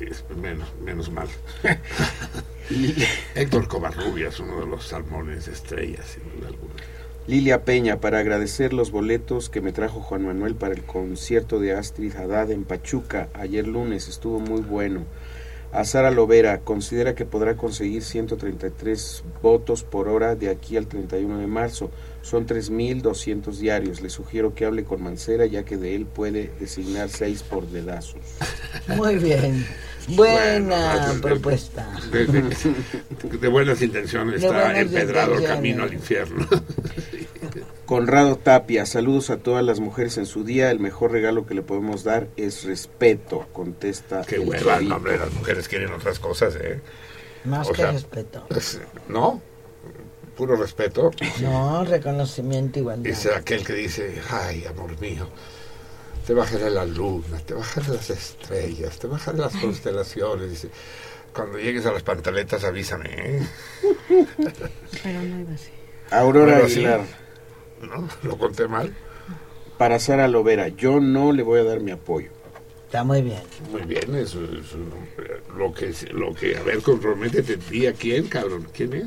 Es 0.00 0.24
menos, 0.36 0.68
menos 0.82 1.10
mal. 1.10 1.28
Héctor 3.34 3.68
Covarrubias, 3.68 4.40
uno 4.40 4.60
de 4.60 4.66
los 4.66 4.86
salmones 4.86 5.48
estrellas, 5.48 6.06
sin 6.06 6.22
duda 6.38 6.48
alguna. 6.48 6.74
Lilia 7.26 7.64
Peña, 7.64 8.00
para 8.00 8.18
agradecer 8.18 8.72
los 8.72 8.90
boletos 8.90 9.48
que 9.48 9.60
me 9.60 9.72
trajo 9.72 10.00
Juan 10.00 10.26
Manuel 10.26 10.56
para 10.56 10.74
el 10.74 10.82
concierto 10.82 11.60
de 11.60 11.72
Astrid 11.72 12.16
Haddad 12.16 12.50
en 12.50 12.64
Pachuca 12.64 13.28
ayer 13.34 13.66
lunes, 13.66 14.08
estuvo 14.08 14.40
muy 14.40 14.60
bueno. 14.60 15.04
A 15.70 15.84
Sara 15.84 16.10
Lovera, 16.10 16.60
considera 16.60 17.14
que 17.14 17.24
podrá 17.24 17.56
conseguir 17.56 18.02
133 18.02 19.24
votos 19.40 19.84
por 19.84 20.08
hora 20.08 20.34
de 20.34 20.50
aquí 20.50 20.76
al 20.76 20.86
31 20.86 21.38
de 21.38 21.46
marzo. 21.46 21.90
Son 22.22 22.46
3.200 22.46 23.56
diarios. 23.56 24.00
Le 24.00 24.08
sugiero 24.08 24.54
que 24.54 24.64
hable 24.64 24.84
con 24.84 25.02
Mancera, 25.02 25.44
ya 25.46 25.64
que 25.64 25.76
de 25.76 25.94
él 25.96 26.06
puede 26.06 26.50
designar 26.60 27.08
seis 27.08 27.42
por 27.42 27.66
dedazos. 27.68 28.20
Muy 28.88 29.16
bien. 29.16 29.66
Buena 30.08 30.96
Bueno, 31.06 31.20
propuesta. 31.20 31.88
De, 32.10 32.26
de- 32.26 33.38
de 33.38 33.48
buenas 33.48 33.82
intenciones 33.82 34.40
De 34.40 34.46
está 34.48 34.64
buenas 34.64 34.78
empedrado 34.82 35.34
el 35.34 35.44
camino 35.44 35.82
al 35.84 35.92
infierno. 35.94 36.46
Conrado 37.86 38.36
Tapia, 38.36 38.86
saludos 38.86 39.30
a 39.30 39.38
todas 39.38 39.64
las 39.64 39.80
mujeres 39.80 40.16
en 40.16 40.26
su 40.26 40.44
día. 40.44 40.70
El 40.70 40.80
mejor 40.80 41.12
regalo 41.12 41.46
que 41.46 41.54
le 41.54 41.62
podemos 41.62 42.04
dar 42.04 42.28
es 42.36 42.64
respeto, 42.64 43.46
contesta. 43.52 44.22
Qué 44.26 44.38
hueva, 44.38 44.80
no, 44.80 44.96
hombre, 44.96 45.18
las 45.18 45.32
mujeres 45.34 45.68
quieren 45.68 45.92
otras 45.92 46.18
cosas, 46.18 46.54
¿eh? 46.60 46.80
Más 47.44 47.68
O 47.68 47.72
que 47.72 47.82
sea, 47.82 47.92
respeto. 47.92 48.46
es- 48.56 48.80
¿No? 49.08 49.42
Puro 50.42 50.56
respeto. 50.56 51.12
No, 51.40 51.84
reconocimiento 51.84 52.80
igualdad. 52.80 53.06
Es 53.06 53.26
aquel 53.26 53.64
que 53.64 53.74
dice, 53.74 54.20
ay, 54.28 54.64
amor 54.64 55.00
mío, 55.00 55.28
te 56.26 56.34
bajaré 56.34 56.68
la 56.68 56.84
luna, 56.84 57.38
te 57.46 57.54
bajaré 57.54 57.90
las 57.90 58.10
estrellas, 58.10 58.98
te 58.98 59.06
bajaré 59.06 59.38
las 59.38 59.54
constelaciones. 59.54 60.50
Dice, 60.50 60.68
cuando 61.32 61.58
llegues 61.58 61.86
a 61.86 61.92
las 61.92 62.02
pantaletas 62.02 62.64
avísame, 62.64 63.06
¿eh? 63.12 63.46
Pero 65.04 65.22
no 65.22 65.38
iba 65.42 65.52
así. 65.54 65.70
Aurora 66.10 66.54
Bueno, 66.54 66.68
sí. 66.68 66.74
Aguilar. 66.86 67.00
¿No? 67.82 68.08
¿Lo 68.24 68.36
conté 68.36 68.66
mal? 68.66 68.92
Para 69.78 70.00
Sara 70.00 70.26
Lovera, 70.26 70.66
yo 70.66 70.98
no 70.98 71.30
le 71.30 71.44
voy 71.44 71.60
a 71.60 71.62
dar 71.64 71.78
mi 71.78 71.92
apoyo. 71.92 72.30
Está 72.86 73.04
muy 73.04 73.22
bien. 73.22 73.42
Muy 73.70 73.82
bien, 73.82 74.12
eso 74.16 74.42
es 74.42 74.72
un- 74.72 74.92
lo 75.56 75.72
que, 75.72 75.94
lo 76.12 76.34
que, 76.34 76.56
a 76.56 76.62
ver, 76.64 76.82
comprométete, 76.82 77.86
a 77.86 77.92
quién, 77.92 78.26
cabrón, 78.26 78.66
¿quién 78.74 78.92
es? 78.94 79.06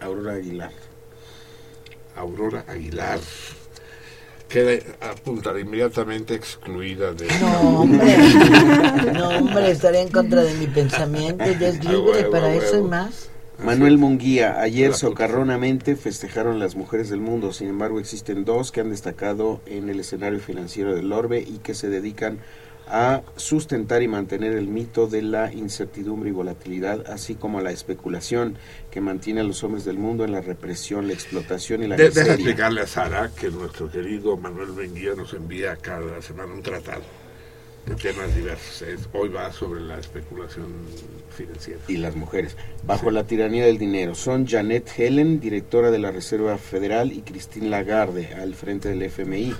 Aurora 0.00 0.34
Aguilar. 0.34 0.72
Aurora 2.16 2.64
Aguilar. 2.68 3.20
Queda 4.48 4.82
apuntada 5.00 5.60
inmediatamente 5.60 6.34
excluida 6.34 7.12
de... 7.12 7.26
No, 7.38 7.80
hombre. 7.80 8.16
No, 9.12 9.28
hombre, 9.28 9.70
estaría 9.70 10.00
en 10.00 10.08
contra 10.08 10.42
de 10.42 10.54
mi 10.54 10.66
pensamiento. 10.66 11.44
Ya 11.44 11.68
es 11.68 11.84
libre 11.84 11.98
huevo, 11.98 12.30
para 12.30 12.54
eso 12.54 12.78
y 12.78 12.82
más. 12.82 13.28
Manuel 13.62 13.98
Munguía, 13.98 14.60
ayer 14.60 14.94
socarronamente 14.94 15.96
festejaron 15.96 16.60
las 16.60 16.76
mujeres 16.76 17.10
del 17.10 17.20
mundo, 17.20 17.52
sin 17.52 17.68
embargo 17.68 17.98
existen 17.98 18.44
dos 18.44 18.70
que 18.70 18.80
han 18.80 18.90
destacado 18.90 19.60
en 19.66 19.88
el 19.88 19.98
escenario 19.98 20.38
financiero 20.38 20.94
del 20.94 21.12
orbe 21.12 21.40
y 21.40 21.58
que 21.58 21.74
se 21.74 21.88
dedican 21.88 22.34
a 22.36 22.40
sustentar 23.36 24.02
y 24.02 24.08
mantener 24.08 24.52
el 24.54 24.68
mito 24.68 25.06
de 25.06 25.22
la 25.22 25.52
incertidumbre 25.52 26.30
y 26.30 26.32
volatilidad, 26.32 27.04
así 27.10 27.34
como 27.34 27.60
la 27.60 27.70
especulación 27.70 28.56
que 28.90 29.00
mantiene 29.00 29.40
a 29.40 29.44
los 29.44 29.62
hombres 29.64 29.84
del 29.84 29.98
mundo 29.98 30.24
en 30.24 30.32
la 30.32 30.40
represión, 30.40 31.06
la 31.06 31.12
explotación 31.12 31.82
y 31.82 31.86
la 31.88 31.96
De- 31.96 32.04
deja 32.04 32.20
miseria. 32.20 32.34
explicarle 32.34 32.80
a 32.80 32.86
Sara 32.86 33.30
que 33.38 33.50
nuestro 33.50 33.90
querido 33.90 34.36
Manuel 34.36 34.72
Benguía 34.72 35.14
nos 35.14 35.32
envía 35.34 35.76
cada 35.76 36.20
semana 36.22 36.52
un 36.54 36.62
tratado 36.62 37.02
de 37.88 37.94
temas 37.96 38.34
diversos. 38.34 38.82
Es- 38.82 39.08
hoy 39.12 39.28
va 39.28 39.50
sobre 39.52 39.80
la 39.80 39.98
especulación 39.98 40.66
financiera. 41.36 41.80
y 41.88 41.96
las 41.98 42.16
mujeres, 42.16 42.56
bajo 42.84 43.10
la 43.10 43.24
tiranía 43.24 43.64
del 43.64 43.78
dinero. 43.78 44.14
Son 44.14 44.46
Janet 44.46 44.90
Helen, 44.98 45.38
directora 45.40 45.90
de 45.90 45.98
la 46.00 46.10
Reserva 46.10 46.58
Federal, 46.58 47.12
y 47.12 47.20
Christine 47.22 47.68
Lagarde, 47.68 48.34
al 48.34 48.54
frente 48.54 48.88
del 48.88 49.02
FMI, 49.02 49.54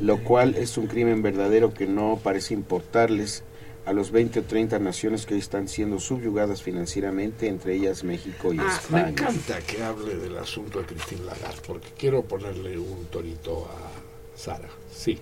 lo 0.00 0.22
cual 0.24 0.54
es 0.54 0.78
un 0.78 0.86
crimen 0.86 1.20
verdadero 1.22 1.74
que 1.74 1.86
no 1.86 2.18
parece 2.22 2.54
importarles 2.54 3.42
a 3.84 3.92
los 3.92 4.10
20 4.10 4.40
o 4.40 4.42
30 4.42 4.78
naciones 4.78 5.24
que 5.26 5.34
hoy 5.34 5.40
están 5.40 5.66
siendo 5.68 5.98
subyugadas 5.98 6.62
financieramente, 6.62 7.46
entre 7.48 7.74
ellas 7.74 8.04
México 8.04 8.52
y 8.52 8.58
Ah, 8.58 8.64
me 8.64 8.68
España. 8.74 9.08
encanta 9.08 9.58
que 9.60 9.82
hable 9.82 10.14
del 10.16 10.36
asunto 10.38 10.78
de 10.80 10.86
Cristín 10.86 11.24
Lagarde, 11.26 11.60
porque 11.66 11.88
quiero 11.98 12.22
ponerle 12.22 12.78
un 12.78 13.06
torito 13.06 13.66
a 13.66 14.38
Sara. 14.38 14.68
Sí, 14.94 15.18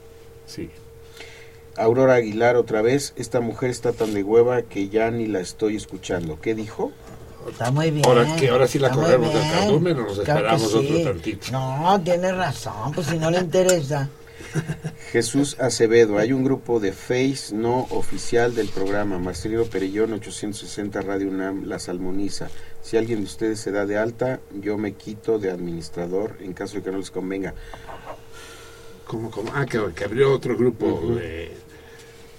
sí. 0.47 0.69
Aurora 1.78 2.15
Aguilar, 2.15 2.57
otra 2.57 2.82
vez, 2.82 3.12
esta 3.16 3.40
mujer 3.40 3.70
está 3.70 3.93
tan 3.93 4.15
de 4.15 4.23
hueva 4.23 4.62
que 4.62 4.89
ya 4.89 5.11
ni 5.11 5.27
la 5.27 5.40
estoy 5.40 5.77
escuchando. 5.77 6.40
¿Qué 6.40 6.55
dijo? 6.55 6.93
Está 7.51 7.70
muy 7.70 7.90
bien. 7.90 8.05
Ahora 8.07 8.36
que 8.36 8.48
ahora 8.48 8.66
sí 8.66 8.78
la 8.78 8.90
corremos 8.90 9.32
del 9.32 9.43
cardumen 9.51 9.98
o 9.98 10.03
nos 10.03 10.20
Claro 10.20 10.57
esperamos 10.57 10.74
otro 10.74 11.03
tantito. 11.03 11.53
No, 11.53 12.01
tiene 12.03 12.32
razón, 12.32 12.93
pues 12.93 13.07
si 13.07 13.19
no 13.19 13.31
le 13.31 13.39
interesa. 13.39 14.09
Jesús 15.12 15.57
Acevedo, 15.61 16.19
hay 16.19 16.32
un 16.32 16.44
grupo 16.44 16.81
de 16.81 16.93
Face 16.93 17.55
no 17.55 17.86
oficial 17.90 18.55
del 18.55 18.69
programa, 18.69 19.19
Marcelino 19.19 19.65
Perellón 19.65 20.12
860 20.15 21.01
Radio 21.03 21.28
UNAM, 21.28 21.65
La 21.65 21.78
Salmoniza. 21.78 22.48
Si 22.82 22.97
alguien 22.97 23.20
de 23.20 23.27
ustedes 23.27 23.61
se 23.61 23.73
da 23.73 23.86
de 23.86 23.98
alta, 23.98 24.40
yo 24.61 24.78
me 24.78 24.94
quito 24.94 25.39
de 25.39 25.51
administrador 25.51 26.36
en 26.40 26.53
caso 26.53 26.77
de 26.77 26.82
que 26.82 26.90
no 26.90 26.98
les 26.98 27.11
convenga. 27.11 27.55
¿Cómo, 29.07 29.31
cómo? 29.31 29.53
Ah, 29.55 29.66
que, 29.66 29.81
que 29.94 30.05
abrió 30.05 30.32
otro 30.32 30.57
grupo 30.57 31.01
de... 31.15 31.65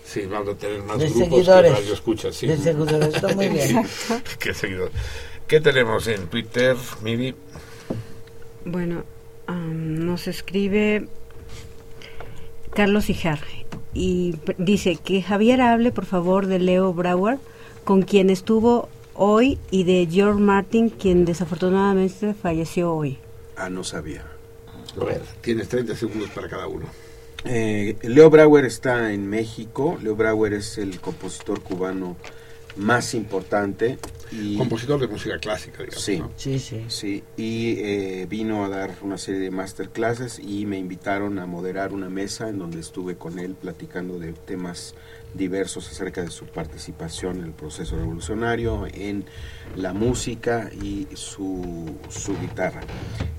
Sí, 0.08 0.26
vamos 0.26 0.56
a 0.56 0.58
tener 0.58 0.82
más 0.84 0.98
De 1.00 1.10
grupos 1.10 1.30
seguidores. 1.30 1.72
que 1.74 1.80
radio 1.82 1.94
escucha, 1.94 2.32
sí. 2.32 2.48
De 2.48 2.58
seguidores, 2.58 3.14
está 3.14 3.28
muy 3.36 3.50
bien. 3.50 3.86
¿Qué 4.40 4.54
seguidores? 4.54 4.96
¿Qué 5.48 5.60
tenemos 5.60 6.08
en 6.08 6.28
Twitter, 6.28 6.78
Miri? 7.04 7.36
Bueno, 8.64 9.04
nos 9.48 10.28
escribe 10.30 11.08
Carlos 12.74 13.10
Ijar 13.10 13.40
y 13.94 14.36
dice 14.58 14.96
que 14.96 15.22
Javier 15.22 15.60
hable 15.62 15.92
por 15.92 16.06
favor 16.06 16.48
de 16.48 16.60
Leo 16.60 16.94
Brauer, 16.94 17.38
con 17.84 18.02
quien 18.02 18.30
estuvo 18.30 18.88
hoy, 19.14 19.58
y 19.72 19.84
de 19.84 20.08
George 20.10 20.40
Martin, 20.40 20.90
quien 20.90 21.26
desafortunadamente 21.26 22.34
falleció 22.34 22.94
hoy. 22.94 23.18
Ah, 23.58 23.70
no 23.70 23.84
sabía. 23.84 24.24
A 25.02 25.04
ver, 25.04 25.22
tienes 25.42 25.68
30 25.68 25.96
segundos 25.96 26.30
para 26.30 26.48
cada 26.48 26.68
uno. 26.68 26.86
Eh, 27.50 27.96
Leo 28.04 28.30
Brauer 28.30 28.66
está 28.66 29.14
en 29.14 29.28
México. 29.30 29.98
Leo 30.02 30.16
Brauer 30.16 30.54
es 30.54 30.78
el 30.78 31.00
compositor 31.00 31.62
cubano 31.62 32.18
más 32.78 33.14
importante. 33.14 33.98
Y, 34.32 34.58
Compositor 34.58 35.00
de 35.00 35.08
música 35.08 35.40
clásica, 35.40 35.84
digamos. 35.84 36.04
Sí, 36.04 36.20
¿no? 36.20 36.32
Sí, 36.36 36.60
sí. 36.60 36.86
sí. 36.90 37.24
Y 37.38 37.80
eh, 37.80 38.28
vino 38.30 38.66
a 38.66 38.70
dar 38.70 38.92
una 39.02 39.18
serie 39.18 39.40
de 39.40 39.52
masterclasses 39.52 40.40
y 40.40 40.66
me 40.66 40.78
invitaron 40.78 41.40
a 41.40 41.46
moderar 41.46 41.94
una 41.94 42.10
mesa 42.10 42.50
en 42.50 42.60
donde 42.60 42.80
estuve 42.80 43.16
con 43.16 43.40
él 43.40 43.56
platicando 43.56 44.20
de 44.20 44.34
temas 44.34 44.96
diversos 45.34 45.90
acerca 45.90 46.22
de 46.22 46.32
su 46.32 46.46
participación 46.46 47.38
en 47.38 47.46
el 47.46 47.52
proceso 47.52 47.98
revolucionario, 47.98 48.88
en 48.94 49.26
la 49.76 49.94
música 49.94 50.70
y 50.74 51.08
su, 51.14 51.86
su 52.10 52.38
guitarra. 52.40 52.82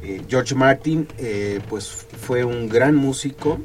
Eh, 0.02 0.22
George 0.28 0.54
Martin, 0.54 1.06
eh, 1.18 1.60
pues 1.68 2.06
fue 2.18 2.44
un 2.44 2.68
gran 2.68 2.94
músico 2.94 3.58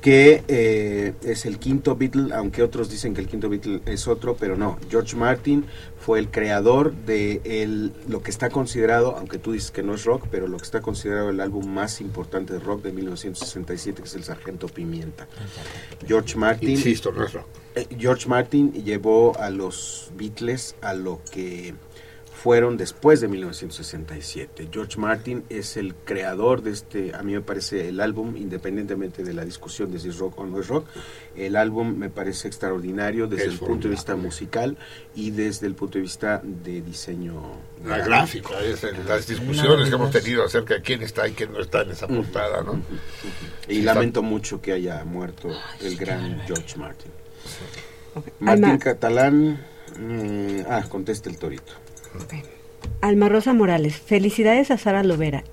que 0.00 0.44
eh, 0.46 1.14
es 1.22 1.46
el 1.46 1.58
quinto 1.58 1.96
Beatle, 1.96 2.32
aunque 2.34 2.62
otros 2.62 2.88
dicen 2.88 3.12
que 3.12 3.20
el 3.20 3.26
quinto 3.26 3.48
Beatle 3.48 3.80
es 3.86 4.06
otro, 4.06 4.36
pero 4.36 4.56
no. 4.56 4.78
George 4.88 5.16
Martin 5.16 5.64
fue 5.98 6.20
el 6.20 6.30
creador 6.30 6.94
de 6.94 7.40
el, 7.44 7.92
lo 8.08 8.22
que 8.22 8.30
está 8.30 8.48
considerado, 8.48 9.16
aunque 9.16 9.38
tú 9.38 9.52
dices 9.52 9.72
que 9.72 9.82
no 9.82 9.94
es 9.94 10.04
rock, 10.04 10.28
pero 10.30 10.46
lo 10.46 10.58
que 10.58 10.64
está 10.64 10.80
considerado 10.80 11.30
el 11.30 11.40
álbum 11.40 11.66
más 11.66 12.00
importante 12.00 12.52
de 12.52 12.60
rock 12.60 12.82
de 12.82 12.92
1967, 12.92 14.02
que 14.02 14.08
es 14.08 14.14
el 14.14 14.24
Sargento 14.24 14.68
Pimienta. 14.68 15.26
George 16.06 16.36
Martin. 16.36 16.70
Insisto, 16.70 17.10
no 17.10 17.24
es 17.24 17.32
rock. 17.32 17.46
Eh, 17.74 17.86
George 17.98 18.28
Martin 18.28 18.72
llevó 18.72 19.36
a 19.38 19.50
los 19.50 20.10
Beatles 20.16 20.76
a 20.82 20.94
lo 20.94 21.20
que 21.30 21.74
fueron 22.46 22.76
después 22.76 23.20
de 23.20 23.26
1967. 23.26 24.68
George 24.72 25.00
Martin 25.00 25.42
es 25.48 25.76
el 25.76 25.96
creador 25.96 26.62
de 26.62 26.70
este, 26.70 27.12
a 27.12 27.24
mí 27.24 27.32
me 27.32 27.40
parece 27.40 27.88
el 27.88 27.98
álbum, 28.00 28.36
independientemente 28.36 29.24
de 29.24 29.34
la 29.34 29.44
discusión 29.44 29.90
de 29.90 29.98
si 29.98 30.10
es 30.10 30.18
rock 30.18 30.38
o 30.38 30.46
no 30.46 30.60
es 30.60 30.68
rock, 30.68 30.86
el 31.34 31.56
álbum 31.56 31.96
me 31.96 32.08
parece 32.08 32.46
extraordinario 32.46 33.26
desde 33.26 33.46
Es 33.46 33.52
el 33.54 33.58
punto 33.58 33.88
de 33.88 33.94
vista 33.94 34.14
musical 34.14 34.78
y 35.16 35.32
desde 35.32 35.66
el 35.66 35.74
punto 35.74 35.98
de 35.98 36.02
vista 36.02 36.40
de 36.44 36.82
diseño 36.82 37.42
La 37.84 37.98
gráfica, 37.98 38.60
es 38.62 38.84
el- 38.84 39.04
las 39.08 39.26
discusiones 39.26 39.88
que 39.88 39.96
hemos 39.96 40.12
tenido 40.12 40.44
acerca 40.44 40.74
de 40.74 40.82
quién 40.82 41.02
está 41.02 41.26
y 41.26 41.32
quién 41.32 41.52
no 41.52 41.58
está 41.60 41.82
en 41.82 41.90
esa 41.90 42.06
portada, 42.06 42.62
¿no? 42.62 42.80
Y 43.66 43.74
Sí, 43.74 43.82
lamento 43.82 44.22
mucho 44.22 44.62
que 44.62 44.70
haya 44.70 45.04
muerto 45.04 45.48
el 45.80 45.96
gran 45.96 46.42
George 46.46 46.76
Martin. 46.78 47.10
Martín 48.38 48.78
Catalán, 48.78 49.66
eh, 49.98 50.64
ah, 50.70 50.84
contesta 50.88 51.28
el 51.28 51.38
torito. 51.38 51.72
Alma 53.00 53.28
Rosa 53.28 53.52
Morales, 53.52 53.96
felicidades 53.96 54.70
a 54.70 54.78
Sara 54.78 55.02
Lovera 55.02 55.44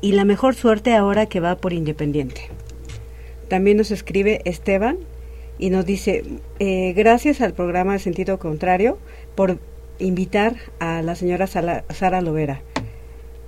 y 0.00 0.12
la 0.12 0.24
mejor 0.24 0.54
suerte 0.54 0.94
ahora 0.94 1.26
que 1.26 1.40
va 1.40 1.56
por 1.56 1.72
Independiente. 1.72 2.48
También 3.48 3.76
nos 3.76 3.90
escribe 3.90 4.42
Esteban 4.44 4.98
y 5.58 5.70
nos 5.70 5.84
dice, 5.84 6.24
eh, 6.58 6.92
gracias 6.94 7.40
al 7.40 7.52
programa 7.52 7.94
de 7.94 7.98
Sentido 7.98 8.38
Contrario 8.38 8.98
por 9.34 9.58
invitar 9.98 10.56
a 10.78 11.02
la 11.02 11.14
señora 11.16 11.46
Sala- 11.46 11.84
Sara 11.90 12.20
Lovera. 12.20 12.62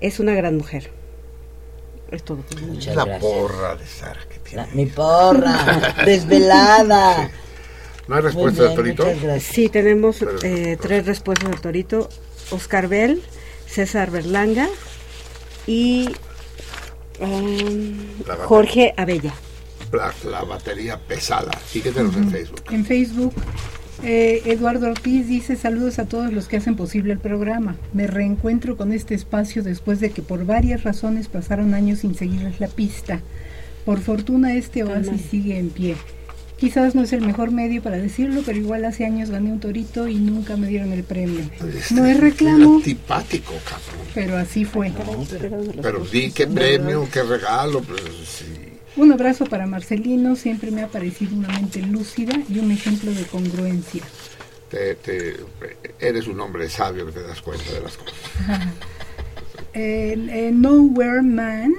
Es 0.01 0.19
una 0.21 0.35
gran 0.35 0.57
mujer. 0.57 0.91
Es 2.11 2.23
todo. 2.25 2.41
Muchas 2.67 2.95
la 2.97 3.05
gracias. 3.07 3.23
porra 3.33 3.77
de 3.77 3.87
Sara 3.87 4.21
que 4.29 4.39
tiene. 4.41 4.67
La- 4.67 4.75
mi 4.75 4.87
porra, 4.87 5.95
desvelada. 6.05 7.31
¿No 8.09 8.17
hay 8.17 8.23
respuesta 8.23 8.75
torito? 8.75 9.07
Sí, 9.41 9.69
tenemos 9.69 10.21
eh, 10.43 10.77
tres 10.81 11.07
respuestas 11.07 11.51
del 11.51 11.61
Torito. 11.61 12.09
Oscar 12.51 12.89
Bell, 12.89 13.23
César 13.67 14.11
Berlanga 14.11 14.69
y 15.67 16.11
um. 17.21 17.97
Jorge 18.45 18.95
Abella. 18.97 19.35
La, 19.93 20.13
la 20.31 20.43
batería 20.43 20.99
pesada. 20.99 21.51
Síguenos 21.67 22.17
en 22.17 22.31
Facebook. 22.31 22.63
En 22.71 22.85
Facebook, 22.85 23.35
eh, 24.03 24.43
Eduardo 24.47 24.89
Ortiz 24.89 25.29
dice 25.29 25.55
saludos 25.55 25.99
a 25.99 26.07
todos 26.07 26.33
los 26.33 26.49
que 26.49 26.57
hacen 26.57 26.77
posible 26.77 27.13
el 27.13 27.19
programa. 27.19 27.77
Me 27.93 28.07
reencuentro 28.07 28.77
con 28.77 28.93
este 28.93 29.15
espacio 29.15 29.63
después 29.63 30.01
de 30.01 30.11
que 30.11 30.23
por 30.23 30.45
varias 30.45 30.83
razones 30.83 31.29
pasaron 31.29 31.75
años 31.75 32.01
sin 32.01 32.15
seguirles 32.15 32.59
la 32.59 32.69
pista. 32.69 33.21
Por 33.85 34.01
fortuna 34.01 34.55
este 34.55 34.85
oasis 34.85 35.23
sigue 35.31 35.59
en 35.59 35.71
pie. 35.71 35.97
Quizás 36.63 36.95
no 36.95 37.03
es 37.03 37.13
el 37.13 37.23
mejor 37.23 37.51
medio 37.51 37.83
para 37.83 37.97
decirlo, 37.99 38.43
pero 38.47 38.57
igual 38.57 38.85
hace 38.85 39.05
años 39.05 39.31
gané 39.31 39.51
un 39.51 39.59
torito 39.59 40.07
y 40.07 40.15
nunca 40.15 40.57
me 40.57 40.69
dieron 40.69 40.93
el 40.93 41.03
premio. 41.03 41.41
No 41.91 42.07
es 42.07 42.21
reclamo, 42.21 42.77
Antipático, 42.77 43.53
cabrón. 43.65 44.07
pero 44.15 44.37
así 44.37 44.65
fue. 44.65 44.93
Pero 45.83 46.05
di 46.05 46.31
qué 46.31 46.47
premio, 46.47 47.09
qué 47.13 47.25
regalo. 47.25 47.81
Pues, 47.83 48.01
sí. 48.25 48.45
Un 48.97 49.11
abrazo 49.11 49.45
para 49.47 49.67
Marcelino, 49.67 50.37
siempre 50.37 50.71
me 50.71 50.83
ha 50.83 50.87
parecido 50.87 51.35
una 51.35 51.49
mente 51.49 51.83
lúcida 51.83 52.33
y 52.49 52.61
un 52.61 52.71
ejemplo 52.71 53.11
de 53.13 53.25
congruencia. 53.25 54.05
Te- 54.71 54.95
te- 54.95 55.41
eres 55.99 56.29
un 56.29 56.39
hombre 56.41 56.71
sabio 56.71 57.07
que 57.07 57.13
te 57.13 57.23
das 57.23 57.43
cuenta 57.43 57.73
de 57.73 57.81
las 57.81 57.97
cosas. 57.97 58.15
El, 59.73 60.31
el 60.31 60.61
Nowhere 60.61 61.23
Man 61.23 61.73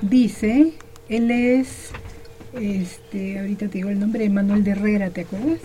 dice, 0.00 0.74
él 1.08 1.30
es, 1.32 1.88
este, 2.54 3.38
ahorita 3.38 3.66
te 3.68 3.78
digo 3.78 3.90
el 3.90 3.98
nombre, 4.00 4.28
Manuel 4.28 4.64
de 4.64 4.72
Herrera, 4.72 5.10
¿te 5.10 5.22
acuerdas? 5.22 5.60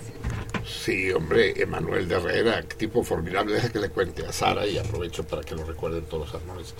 Sí, 0.65 1.11
hombre, 1.11 1.53
Emanuel 1.61 2.07
de 2.07 2.15
Herrera, 2.15 2.63
tipo 2.63 3.03
formidable. 3.03 3.53
Deja 3.53 3.69
que 3.69 3.79
le 3.79 3.89
cuente 3.89 4.25
a 4.25 4.31
Sara 4.31 4.65
y 4.65 4.77
aprovecho 4.77 5.23
para 5.23 5.43
que 5.43 5.55
lo 5.55 5.63
recuerden 5.63 6.05
todos 6.05 6.31
los 6.31 6.31
salmones. 6.41 6.73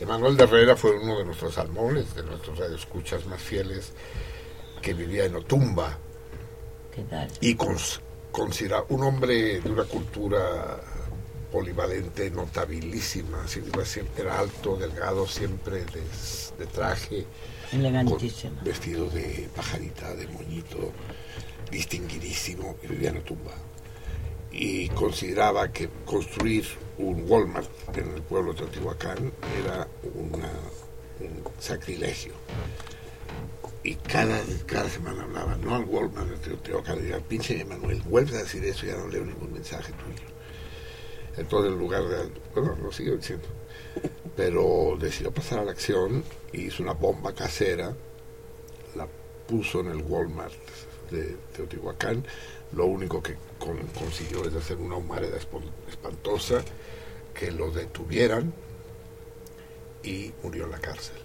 Emanuel 0.00 0.36
de 0.36 0.44
Herrera 0.44 0.76
fue 0.76 0.96
uno 0.98 1.18
de 1.18 1.24
nuestros 1.24 1.54
salmones, 1.54 2.14
de 2.14 2.22
nuestros 2.22 2.58
radioescuchas 2.58 3.26
más 3.26 3.40
fieles, 3.40 3.92
que 4.80 4.94
vivía 4.94 5.24
en 5.24 5.36
Otumba 5.36 5.98
¿Qué 6.94 7.02
tal? 7.02 7.28
y 7.40 7.54
cons- 7.56 8.00
considera 8.30 8.84
un 8.88 9.02
hombre 9.04 9.60
de 9.60 9.70
una 9.70 9.84
cultura 9.84 10.80
polivalente, 11.50 12.30
notabilísima. 12.30 13.42
así, 13.44 13.60
Era 14.16 14.38
alto, 14.38 14.76
delgado, 14.76 15.26
siempre 15.26 15.84
de, 15.84 16.02
de 16.58 16.66
traje, 16.66 17.24
Vestido 18.64 19.08
de 19.10 19.48
pajarita, 19.54 20.14
de 20.14 20.26
moñito, 20.28 20.92
distinguidísimo, 21.70 22.76
y 22.82 22.86
vivía 22.88 23.10
en 23.10 23.18
Otumba. 23.18 23.52
Y 24.50 24.88
consideraba 24.90 25.72
que 25.72 25.88
construir 26.04 26.66
un 26.98 27.24
Walmart 27.26 27.70
en 27.96 28.12
el 28.12 28.22
pueblo 28.22 28.52
de 28.52 28.58
Teotihuacán 28.58 29.32
era 29.62 29.88
una- 30.14 30.60
un 31.20 31.42
sacrilegio. 31.58 32.34
Y 33.84 33.94
cada, 33.96 34.40
cada 34.66 34.88
semana 34.88 35.22
hablaba, 35.24 35.56
no 35.56 35.74
al 35.74 35.84
Walmart 35.84 36.28
de 36.28 36.36
Teotihuacán, 36.36 36.96
le 36.96 37.02
decía, 37.04 37.20
pinche 37.26 37.60
Emanuel, 37.60 38.02
vuelves 38.02 38.34
a 38.34 38.42
decir 38.42 38.62
eso, 38.64 38.86
ya 38.86 38.96
no 38.96 39.08
leo 39.08 39.24
ningún 39.24 39.52
mensaje 39.52 39.92
tuyo. 39.92 40.28
Entonces, 41.36 41.72
en 41.72 41.78
lugar 41.78 42.02
de, 42.04 42.30
bueno, 42.54 42.76
lo 42.82 42.92
sigo 42.92 43.16
diciendo, 43.16 43.48
pero 44.36 44.96
decidió 44.98 45.30
pasar 45.32 45.58
a 45.60 45.64
la 45.64 45.72
acción, 45.72 46.24
hizo 46.52 46.82
una 46.82 46.92
bomba 46.92 47.34
casera, 47.34 47.94
la 48.96 49.06
puso 49.46 49.80
en 49.80 49.88
el 49.88 49.98
Walmart 50.02 50.54
de 51.10 51.36
Teotihuacán, 51.54 52.24
lo 52.72 52.86
único 52.86 53.22
que 53.22 53.36
con- 53.58 53.86
consiguió 53.88 54.44
es 54.46 54.54
hacer 54.54 54.78
una 54.78 54.96
humareda 54.96 55.36
espantosa, 55.88 56.62
que 57.34 57.50
lo 57.50 57.70
detuvieran 57.70 58.52
y 60.02 60.32
murió 60.42 60.64
en 60.64 60.70
la 60.70 60.78
cárcel. 60.78 61.16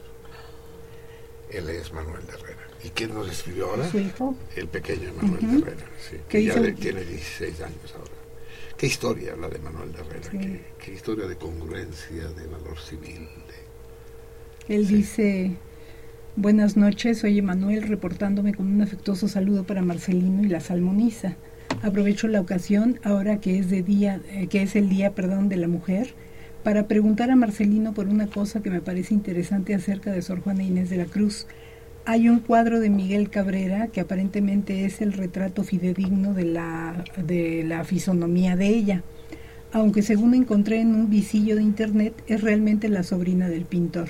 Él 1.50 1.70
es 1.70 1.94
Manuel 1.94 2.26
de 2.28 2.34
Herrera. 2.34 2.68
¿Y 2.84 2.90
quién 2.90 3.14
nos 3.14 3.30
escribió 3.30 3.70
ahora? 3.70 3.90
Su 3.90 3.98
hijo. 4.00 4.36
El 4.56 4.68
pequeño 4.68 5.14
Manuel 5.14 5.40
de 5.40 5.58
Herrera, 5.72 5.88
sí, 6.00 6.18
¿Qué 6.30 6.40
que 6.40 6.44
ya 6.46 6.54
hizo? 6.60 6.74
tiene 6.80 7.04
16 7.06 7.62
años 7.62 7.94
ahora. 7.98 8.12
¿Qué 8.78 8.86
historia 8.86 9.36
la 9.36 9.50
de 9.50 9.58
Manuel 9.58 9.92
de 9.92 10.00
Herrera? 10.02 10.30
Sí. 10.30 10.38
¿Qué, 10.38 10.62
qué 10.78 10.94
historia 10.94 11.26
de 11.26 11.36
congruencia, 11.36 12.28
de 12.28 12.46
valor 12.46 12.78
civil? 12.78 13.28
Él 14.70 14.88
dice, 14.88 15.54
buenas 16.36 16.78
noches, 16.78 17.18
soy 17.20 17.40
Emanuel 17.40 17.88
reportándome 17.88 18.54
con 18.54 18.68
un 18.68 18.82
afectuoso 18.82 19.28
saludo 19.28 19.64
para 19.64 19.82
Marcelino 19.82 20.44
y 20.44 20.48
la 20.48 20.60
salmoniza. 20.60 21.38
Aprovecho 21.82 22.28
la 22.28 22.40
ocasión, 22.40 23.00
ahora 23.04 23.40
que 23.40 23.58
es 23.58 23.72
de 23.72 23.82
día, 23.82 24.22
eh, 24.30 24.48
que 24.48 24.62
es 24.62 24.76
el 24.76 24.90
día, 24.90 25.16
perdón, 25.16 25.50
de 25.50 25.58
la 25.58 25.68
mujer, 25.68 26.14
para 26.64 26.88
preguntar 26.88 27.32
a 27.32 27.36
Marcelino 27.36 27.94
por 27.96 28.08
una 28.08 28.28
cosa 28.28 28.62
que 28.62 28.70
me 28.70 28.82
parece 28.82 29.16
interesante 29.16 29.74
acerca 29.74 30.12
de 30.12 30.22
Sor 30.22 30.42
Juana 30.42 30.64
Inés 30.64 30.92
de 30.92 30.98
la 30.98 31.06
Cruz. 31.06 31.48
Hay 32.10 32.30
un 32.30 32.40
cuadro 32.40 32.80
de 32.80 32.90
Miguel 32.90 33.30
Cabrera 33.30 33.90
que 33.90 34.00
aparentemente 34.00 34.86
es 34.86 35.02
el 35.02 35.12
retrato 35.12 35.66
fidedigno 35.66 36.34
de 36.34 36.46
la, 36.46 37.04
de 37.18 37.66
la 37.66 37.84
fisonomía 37.84 38.56
de 38.56 38.68
ella, 38.68 39.04
aunque 39.74 40.02
según 40.02 40.34
encontré 40.34 40.80
en 40.80 40.96
un 40.96 41.10
visillo 41.10 41.58
de 41.58 41.64
internet 41.64 42.14
es 42.28 42.40
realmente 42.40 42.88
la 42.88 43.04
sobrina 43.04 43.50
del 43.50 43.66
pintor. 43.66 44.08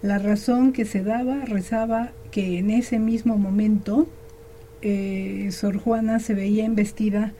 La 0.00 0.20
razón 0.20 0.72
que 0.72 0.84
se 0.84 1.02
daba 1.02 1.44
rezaba 1.44 2.12
que 2.30 2.56
en 2.60 2.70
ese 2.70 3.00
mismo 3.00 3.36
momento 3.36 4.06
eh, 4.80 5.48
Sor 5.50 5.78
Juana 5.78 6.20
se 6.20 6.34
veía 6.34 6.64
embestida 6.64 7.32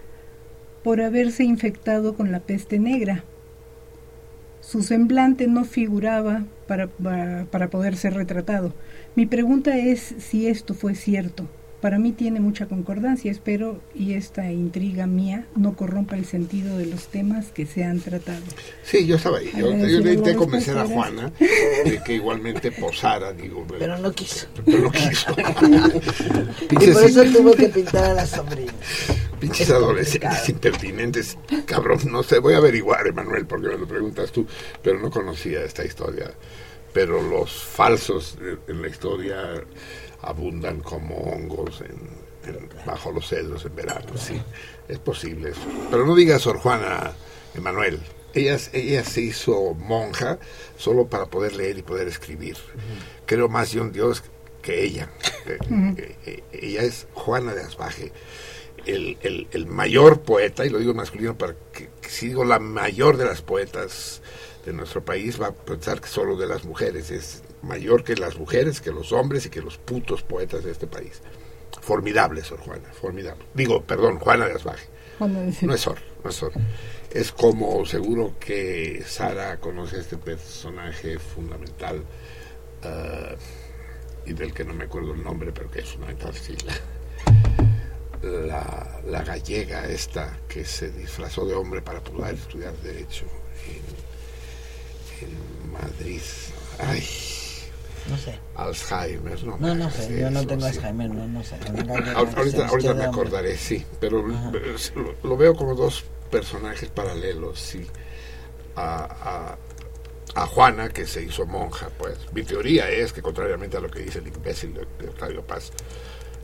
por 0.83 1.01
haberse 1.01 1.45
infectado 1.45 2.17
con 2.17 2.33
la 2.33 2.41
peste 2.41 2.81
negra. 2.81 3.23
Su 4.71 4.83
semblante 4.83 5.47
no 5.47 5.65
figuraba 5.65 6.45
para, 6.67 6.89
para, 7.51 7.71
poder 7.71 7.97
ser 7.97 8.13
retratado. 8.13 8.75
Mi 9.17 9.25
pregunta 9.25 9.79
es 9.79 10.15
si 10.19 10.47
esto 10.47 10.75
fue 10.75 10.95
cierto. 10.95 11.49
Para 11.81 12.01
mí 12.01 12.11
tiene 12.11 12.41
mucha 12.41 12.67
concordancia, 12.67 13.31
espero, 13.31 13.81
y 13.95 14.15
esta 14.15 14.51
intriga 14.51 15.07
mía 15.07 15.47
no 15.55 15.77
corrompa 15.77 16.17
el 16.17 16.25
sentido 16.25 16.77
de 16.77 16.87
los 16.87 17.07
temas 17.07 17.53
que 17.53 17.67
se 17.67 17.85
han 17.85 18.01
tratado. 18.01 18.43
Sí, 18.83 19.07
yo 19.07 19.15
estaba 19.15 19.39
ahí. 19.39 19.53
Yo, 19.57 19.71
intenté 19.71 20.35
convencer 20.35 20.77
a 20.77 20.87
Juana 20.87 21.33
de 21.39 22.03
que 22.05 22.15
igualmente 22.15 22.73
posara, 22.73 23.33
digo. 23.33 23.65
Pero 23.79 23.97
no 23.97 24.11
quiso. 24.11 24.49
Pero 24.65 24.79
no 24.81 24.91
quiso. 24.91 25.35
Y 26.71 26.91
por 26.93 27.05
eso 27.05 27.23
tuvo 27.25 27.53
que 27.53 27.69
pintar 27.69 28.05
a 28.05 28.15
la 28.15 28.27
sobrina. 28.27 28.73
pinches 29.39 29.71
adolescentes 29.71 30.49
impertinentes. 30.49 31.39
Cabrón, 31.65 32.01
no 32.11 32.25
sé, 32.25 32.41
voy 32.41 32.55
a 32.55 32.59
averiguar, 32.59 33.07
Emanuel, 33.07 33.47
porque 33.47 33.69
me 33.69 33.79
lo 33.79 33.87
preguntas 33.87 34.33
tú, 34.33 34.47
pero 34.83 34.99
no 34.99 35.11
conocía 35.11 35.63
esta 35.63 35.85
historia. 35.85 36.33
Pero 36.93 37.23
los 37.23 37.53
falsos 37.53 38.37
en 38.67 38.83
la 38.83 38.89
historia 38.89 39.63
abundan 40.23 40.81
como 40.81 41.17
hongos 41.17 41.81
en, 41.83 42.55
en- 42.55 42.69
bajo 42.87 43.13
los 43.13 43.29
cedros 43.29 43.65
en 43.65 43.75
verano, 43.77 44.17
sí. 44.17 44.41
Es 44.89 44.99
posible 44.99 45.51
eso. 45.51 45.61
Pero 45.91 46.07
no 46.07 46.15
digas 46.15 46.43
Sor 46.43 46.59
Juana, 46.59 47.13
Emanuel. 47.55 48.01
Ella, 48.35 48.59
ella 48.73 49.05
se 49.05 49.23
hizo 49.23 49.75
monja 49.75 50.39
solo 50.77 51.07
para 51.09 51.27
poder 51.27 51.57
leer 51.57 51.79
y 51.79 51.83
poder 51.83 52.09
escribir. 52.09 52.57
Creo 53.27 53.49
más 53.49 53.73
de 53.73 53.81
un 53.81 53.93
Dios 53.93 54.23
que 54.63 54.85
ella. 54.85 55.11
Eh, 55.49 55.57
eh, 55.97 56.17
eh, 56.27 56.43
ella 56.53 56.83
es 56.83 57.07
Juana 57.15 57.55
de 57.55 57.63
Asbaje. 57.63 58.13
el, 58.85 59.17
el- 59.23 59.49
el 59.53 59.67
mayor 59.67 60.21
poeta, 60.21 60.67
y 60.67 60.69
lo 60.69 60.79
digo 60.79 60.91
en 60.91 60.99
masculino 60.99 61.39
para 61.39 61.55
que, 61.73 61.89
que 62.03 62.09
si 62.11 62.29
digo 62.29 62.45
la 62.45 62.59
mayor 62.59 63.17
de 63.17 63.25
las 63.25 63.41
poetas 63.41 64.21
de 64.67 64.75
nuestro 64.75 65.03
país, 65.03 65.41
va 65.41 65.47
a 65.47 65.53
pensar 65.53 66.03
que 66.03 66.09
solo 66.09 66.37
de 66.37 66.47
las 66.47 66.65
mujeres, 66.65 67.11
es 67.11 67.43
mayor 67.63 68.05
que 68.05 68.17
las 68.17 68.37
mujeres, 68.39 68.81
que 68.81 68.93
los 68.93 69.13
hombres 69.13 69.47
y 69.47 69.51
que 69.51 69.63
los 69.63 69.79
putos 69.79 70.23
poetas 70.23 70.65
de 70.65 70.71
este 70.71 70.87
país. 70.87 71.23
Formidable, 71.81 72.43
Sor 72.43 72.61
Juana, 72.61 72.89
formidable. 72.93 73.45
Digo, 73.55 73.83
perdón, 73.83 74.19
Juana 74.19 74.47
de 74.47 74.55
Asbaje. 74.55 74.89
No 75.21 75.75
es 75.75 75.81
Sor, 75.81 75.99
no 76.23 76.31
es 76.31 76.37
Sor. 76.37 76.53
Es 77.11 77.33
como 77.33 77.85
seguro 77.87 78.35
que 78.39 79.03
Sara 79.07 79.59
conoce 79.59 79.97
a 79.97 80.01
este 80.01 80.17
personaje 80.17 81.19
fundamental 81.19 82.05
ah, 82.85 83.35
y 84.25 84.33
del 84.33 84.53
que 84.53 84.65
no 84.65 84.75
me 84.75 84.85
acuerdo 84.85 85.15
el 85.15 85.23
nombre, 85.23 85.53
pero 85.53 85.71
que 85.71 85.81
es 85.81 85.89
fundamental, 85.89 86.35
sí, 86.35 86.57
la, 86.65 86.75
la, 88.47 89.01
la 89.07 89.23
gallega 89.23 89.89
esta 89.89 90.39
que 90.49 90.65
se 90.65 90.91
disfrazó 90.91 91.47
de 91.47 91.55
hombre 91.55 91.83
para 91.83 92.01
poder 92.01 92.35
estudiar 92.35 92.75
Derecho 92.77 93.25
en, 95.21 95.27
en 95.27 95.73
Madrid. 95.73 96.21
Ay, 96.79 97.03
No 98.09 98.17
sé. 98.17 98.39
Alzheimer, 98.57 99.45
¿no? 99.45 99.57
No, 99.59 99.75
no 99.75 99.91
sé, 99.91 100.21
yo 100.21 100.31
no 100.31 100.47
tengo 100.47 100.63
sí. 100.63 100.79
Alzheimer, 100.79 101.11
no, 101.11 101.27
no 101.27 101.45
sé. 101.45 101.57
Ahorita, 102.15 102.67
me 102.67 102.73
hombre. 102.73 103.05
acordaré, 103.05 103.57
sí, 103.57 103.85
pero 104.01 104.23
lo, 104.27 105.15
lo 105.23 105.37
veo 105.37 105.55
como 105.55 105.75
dos 105.75 106.05
personajes 106.31 106.89
paralelos, 106.91 107.59
sí. 107.59 107.87
A, 108.77 109.05
a, 109.05 109.59
a 110.35 110.47
Juana, 110.47 110.89
que 110.89 111.07
se 111.07 111.23
hizo 111.23 111.47
monja, 111.47 111.91
pues. 111.99 112.17
Mi 112.33 112.43
teoría 112.43 112.89
es 112.91 113.13
que, 113.13 113.23
contrariamente 113.23 113.77
a 113.77 113.81
lo 113.81 113.89
que 113.89 114.01
dice 114.03 114.21
el 114.21 114.29
imbécil 114.29 114.75
de, 114.75 115.09
Octavio 115.09 115.45
Paz, 115.45 115.73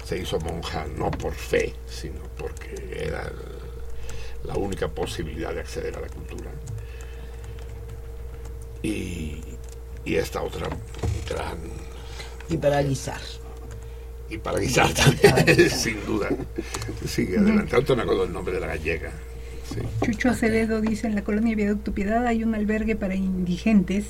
se 0.05 0.19
hizo 0.19 0.39
monja 0.41 0.87
no 0.97 1.11
por 1.11 1.35
fe, 1.35 1.75
sino 1.87 2.21
porque 2.37 2.75
era 3.07 3.31
la 4.45 4.55
única 4.57 4.89
posibilidad 4.89 5.55
de 5.55 5.61
acceder 5.61 5.97
a 5.97 6.01
la 6.01 6.09
cultura. 6.09 6.51
Y, 8.83 9.54
y 10.05 10.17
esta 10.17 10.43
otra 10.43 10.69
gran 11.29 11.59
Y 12.49 12.57
para 12.57 12.83
guisar. 12.83 13.21
y 14.31 14.39
para 14.39 14.59
guisar 14.59 14.93
también, 14.93 15.71
sin 15.71 16.05
duda. 16.07 16.29
Sigue 17.07 17.39
adelante. 17.39 17.75
Ahorita 17.75 17.95
me 17.97 18.03
acuerdo 18.03 18.23
del 18.25 18.33
nombre 18.33 18.55
de 18.55 18.61
la 18.61 18.67
gallega. 18.69 19.13
Sí. 19.69 19.81
Chucho 20.05 20.31
Acevedo 20.31 20.81
dice, 20.81 21.07
en 21.07 21.15
la 21.15 21.25
colonia 21.25 21.57
Viaducto 21.57 21.93
Piedad 21.93 22.27
hay 22.27 22.45
un 22.45 22.55
albergue 22.55 22.97
para 22.97 23.15
indigentes 23.15 24.07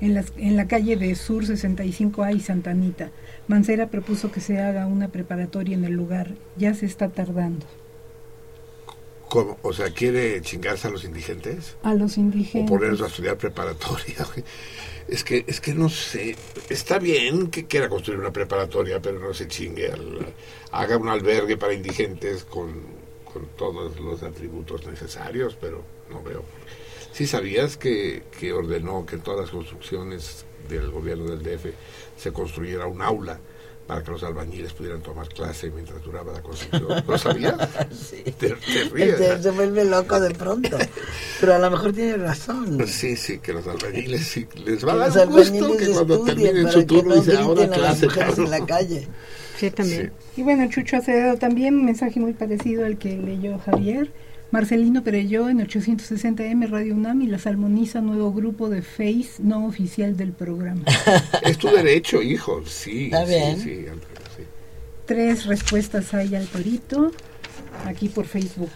en, 0.00 0.14
las, 0.14 0.32
en 0.38 0.56
la 0.56 0.66
calle 0.66 0.96
de 0.96 1.14
Sur 1.14 1.44
65A 1.44 2.34
y 2.34 2.40
Santa 2.40 2.70
Anita. 2.70 3.10
Mancera 3.46 3.88
propuso 3.88 4.32
que 4.32 4.40
se 4.40 4.58
haga 4.60 4.86
una 4.86 5.08
preparatoria 5.08 5.76
en 5.76 5.84
el 5.84 5.92
lugar. 5.92 6.32
Ya 6.56 6.72
se 6.74 6.86
está 6.86 7.10
tardando. 7.10 7.66
¿Cómo? 9.28 9.58
O 9.62 9.72
sea, 9.72 9.90
¿quiere 9.90 10.40
chingarse 10.42 10.86
a 10.88 10.90
los 10.90 11.04
indigentes? 11.04 11.76
A 11.82 11.92
los 11.94 12.16
O 12.16 12.20
indigentes. 12.20 12.70
ponerlos 12.70 13.02
a 13.02 13.06
estudiar 13.06 13.36
preparatoria. 13.36 14.14
Es 15.08 15.22
que, 15.22 15.44
es 15.46 15.60
que 15.60 15.74
no 15.74 15.88
sé. 15.88 16.36
Está 16.70 16.98
bien 16.98 17.48
que 17.50 17.66
quiera 17.66 17.88
construir 17.88 18.20
una 18.20 18.32
preparatoria, 18.32 19.00
pero 19.02 19.18
no 19.18 19.34
se 19.34 19.46
chingue. 19.48 19.92
al- 19.92 20.34
haga 20.72 20.96
un 20.96 21.08
albergue 21.08 21.56
para 21.56 21.74
indigentes 21.74 22.44
con, 22.44 22.72
con 23.32 23.46
todos 23.56 23.98
los 24.00 24.22
atributos 24.22 24.86
necesarios, 24.86 25.56
pero 25.60 25.82
no 26.10 26.22
veo. 26.22 26.42
¿Sí 27.12 27.26
sabías 27.26 27.76
que, 27.76 28.24
que 28.40 28.52
ordenó 28.52 29.06
que 29.06 29.16
en 29.16 29.20
todas 29.22 29.40
las 29.42 29.50
construcciones 29.50 30.46
del 30.68 30.90
gobierno 30.90 31.36
del 31.36 31.42
DF 31.42 31.66
se 32.16 32.32
construyera 32.32 32.86
un 32.86 33.02
aula 33.02 33.38
para 33.86 34.02
que 34.02 34.10
los 34.10 34.22
albañiles 34.22 34.72
pudieran 34.72 35.02
tomar 35.02 35.28
clase 35.28 35.70
mientras 35.70 36.02
duraba 36.02 36.32
la 36.32 36.40
construcción? 36.42 37.04
¿Lo 37.06 37.18
sabías? 37.18 37.54
Sí. 37.92 38.22
Te, 38.24 38.50
te 38.50 38.84
ríes, 38.92 39.16
Se, 39.18 39.42
se 39.42 39.50
vuelve 39.50 39.84
loco 39.84 40.18
de 40.20 40.30
pronto. 40.34 40.76
Pero 41.40 41.54
a 41.54 41.58
lo 41.58 41.70
mejor 41.70 41.92
tiene 41.92 42.16
razón. 42.16 42.86
Sí, 42.86 43.16
sí, 43.16 43.38
que 43.38 43.52
los 43.52 43.66
albañiles 43.66 44.26
sí, 44.26 44.46
les 44.64 44.86
va 44.86 44.92
a 44.92 45.08
dar 45.10 45.28
los 45.28 45.50
un 45.50 45.58
gusto 45.58 45.76
que 45.76 45.86
cuando 45.90 46.24
terminen 46.24 46.70
su 46.70 46.84
turno 46.84 47.14
no 47.14 47.20
dice 47.22 47.36
ahora 47.38 47.62
griten 47.66 47.80
a 47.80 47.82
las 47.82 47.98
clase. 48.00 48.06
en 48.06 48.28
cabrón". 48.28 48.50
la 48.50 48.66
calle. 48.66 49.08
Sí, 49.58 49.70
también. 49.70 50.12
Y 50.36 50.42
bueno, 50.42 50.68
Chucho 50.68 50.96
Acevedo 50.96 51.36
también, 51.36 51.76
un 51.76 51.84
mensaje 51.84 52.18
muy 52.20 52.32
parecido 52.32 52.84
al 52.84 52.98
que 52.98 53.16
leyó 53.16 53.58
Javier. 53.58 54.10
Marcelino 54.54 55.02
Perelló 55.02 55.48
en 55.48 55.58
860M 55.66 56.70
Radio 56.70 56.94
UNAM 56.94 57.22
y 57.22 57.26
la 57.26 57.40
Salmoniza, 57.40 58.00
nuevo 58.00 58.32
grupo 58.32 58.68
de 58.68 58.82
Face 58.82 59.32
no 59.40 59.66
oficial 59.66 60.16
del 60.16 60.30
programa. 60.30 60.84
Es 61.42 61.58
tu 61.58 61.66
derecho, 61.74 62.22
hijo, 62.22 62.64
sí. 62.64 63.06
Está 63.06 63.26
sí, 63.26 63.32
bien. 63.32 63.58
sí, 63.58 63.84
sí. 64.36 64.42
Tres 65.06 65.46
respuestas 65.46 66.14
hay 66.14 66.36
al 66.36 66.46
torito, 66.46 67.10
aquí 67.84 68.08
por 68.08 68.26
Facebook. 68.26 68.70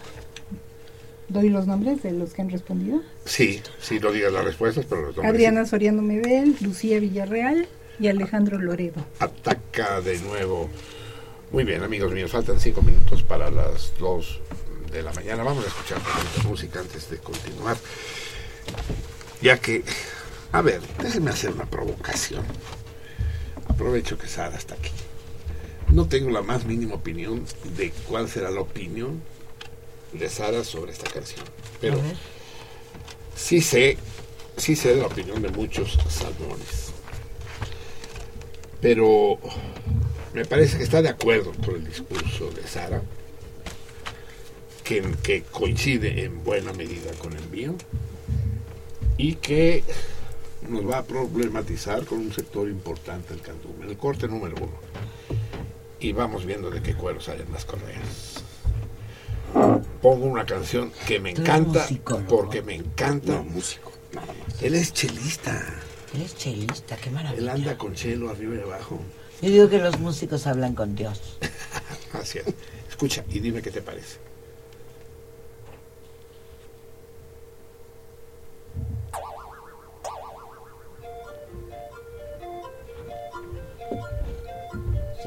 ¿Doy 1.28 1.48
los 1.48 1.68
nombres 1.68 2.02
de 2.02 2.10
los 2.10 2.32
que 2.32 2.42
han 2.42 2.50
respondido? 2.50 3.00
Sí, 3.24 3.60
sí, 3.80 4.00
no 4.00 4.10
digas 4.10 4.32
las 4.32 4.44
respuestas, 4.44 4.84
pero 4.84 5.02
los 5.02 5.16
nombres 5.16 5.32
Adriana 5.32 5.64
Soriano 5.64 6.02
Medel, 6.02 6.56
Lucía 6.60 6.98
Villarreal 6.98 7.68
y 8.00 8.08
Alejandro 8.08 8.58
Loredo. 8.58 9.06
Ataca 9.20 10.00
de 10.00 10.18
nuevo. 10.22 10.68
Muy 11.52 11.62
bien, 11.62 11.84
amigos 11.84 12.12
míos, 12.12 12.32
faltan 12.32 12.58
cinco 12.58 12.82
minutos 12.82 13.22
para 13.22 13.48
las 13.48 13.92
dos 14.00 14.40
de 14.90 15.02
la 15.02 15.12
mañana. 15.12 15.42
Vamos 15.42 15.64
a 15.64 15.68
escuchar 15.68 16.00
tantita 16.00 16.48
música 16.48 16.80
antes 16.80 17.10
de 17.10 17.18
continuar. 17.18 17.76
Ya 19.40 19.58
que, 19.58 19.84
a 20.52 20.62
ver, 20.62 20.80
déjenme 21.02 21.30
hacer 21.30 21.52
una 21.52 21.66
provocación. 21.66 22.44
Aprovecho 23.68 24.18
que 24.18 24.26
Sara 24.26 24.56
está 24.56 24.74
aquí. 24.74 24.90
No 25.88 26.06
tengo 26.08 26.30
la 26.30 26.42
más 26.42 26.64
mínima 26.64 26.96
opinión 26.96 27.44
de 27.76 27.90
cuál 28.08 28.28
será 28.28 28.50
la 28.50 28.60
opinión 28.60 29.22
de 30.12 30.28
Sara 30.28 30.64
sobre 30.64 30.92
esta 30.92 31.10
canción. 31.10 31.44
Pero 31.80 32.00
sí 33.34 33.60
sé, 33.60 33.96
sí 34.56 34.74
sé 34.76 34.94
de 34.94 35.00
la 35.00 35.06
opinión 35.06 35.40
de 35.40 35.50
muchos 35.50 35.98
salmones. 36.08 36.92
Pero 38.80 39.38
me 40.34 40.44
parece 40.44 40.76
que 40.78 40.84
está 40.84 41.02
de 41.02 41.08
acuerdo 41.08 41.52
con 41.64 41.76
el 41.76 41.86
discurso 41.86 42.50
de 42.50 42.66
Sara, 42.66 43.02
que, 44.88 45.02
que 45.22 45.42
coincide 45.42 46.24
en 46.24 46.42
buena 46.42 46.72
medida 46.72 47.12
con 47.18 47.34
el 47.34 47.46
mío 47.50 47.74
y 49.18 49.34
que 49.34 49.84
nos 50.66 50.88
va 50.88 50.98
a 50.98 51.04
problematizar 51.04 52.06
con 52.06 52.20
un 52.20 52.32
sector 52.32 52.66
importante 52.70 53.34
del 53.34 53.42
candombe, 53.42 53.86
el 53.86 53.98
corte 53.98 54.26
número 54.26 54.56
uno. 54.56 54.72
Y 56.00 56.12
vamos 56.12 56.46
viendo 56.46 56.70
de 56.70 56.80
qué 56.80 56.94
cuero 56.94 57.20
salen 57.20 57.52
las 57.52 57.66
correas. 57.66 58.42
Pongo 60.00 60.24
una 60.24 60.46
canción 60.46 60.90
que 61.06 61.20
me 61.20 61.30
encanta 61.32 61.80
eres 61.80 61.90
músico, 61.90 62.20
¿no? 62.20 62.26
porque 62.26 62.62
me 62.62 62.74
encanta. 62.76 63.32
No, 63.32 63.44
músico. 63.44 63.92
Él 64.62 64.74
es 64.74 64.94
chelista. 64.94 65.66
Eres 66.14 66.34
chelista, 66.34 66.96
qué 66.96 67.10
Él 67.10 67.14
maravilla. 67.14 67.52
anda 67.52 67.76
con 67.76 67.94
chelo 67.94 68.30
arriba 68.30 68.56
y 68.56 68.60
abajo. 68.60 69.00
Yo 69.42 69.50
digo 69.50 69.68
que 69.68 69.78
los 69.80 69.98
músicos 70.00 70.46
hablan 70.46 70.74
con 70.74 70.94
Dios. 70.94 71.38
Así 72.14 72.38
es. 72.38 72.46
Escucha 72.88 73.22
y 73.28 73.40
dime 73.40 73.60
qué 73.60 73.70
te 73.70 73.82
parece. 73.82 74.27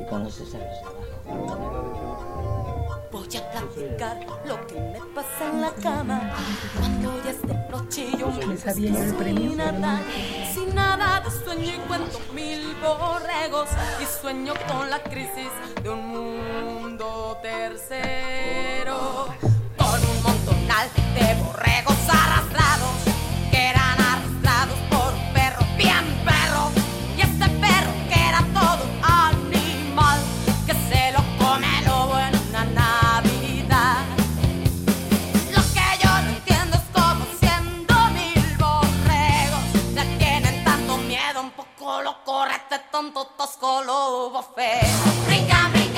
Si 0.01 0.07
conoces 0.07 0.55
a 0.55 0.57
los 0.57 0.67
de 0.67 1.53
abajo. 1.53 1.77
Voy 3.11 3.37
a 3.37 3.51
platicar 3.51 4.19
lo 4.47 4.65
que 4.65 4.73
me 4.73 4.99
pasa 5.13 5.49
en 5.51 5.61
la 5.61 5.71
cama. 5.73 6.33
Cuando 6.79 7.23
ya 7.23 7.29
es 7.29 7.41
de 7.43 7.53
noche 7.69 8.07
y 8.11 8.17
yo 8.17 8.27
me 8.31 8.55
premio, 9.13 9.49
sin 9.49 9.57
nada, 9.57 10.01
sin 10.55 10.73
nada 10.73 11.21
de 11.21 11.29
sueño 11.45 11.73
y 11.75 11.79
cuento 11.87 12.19
mil 12.33 12.75
borregos. 12.81 13.69
Y 14.01 14.05
sueño 14.21 14.53
con 14.67 14.89
la 14.89 15.03
crisis 15.03 15.51
de 15.83 15.89
un 15.91 16.07
mundo 16.07 17.37
tercero. 17.43 19.27
Con 19.77 20.01
un 20.01 20.23
montonal 20.23 20.89
de 21.13 21.43
borregos 21.43 21.90
on 43.01 43.11
tutto 43.11 43.47
scolo, 43.47 44.29
vaffè. 44.31 44.79
Ringa, 45.27 45.69
ringa. 45.73 45.90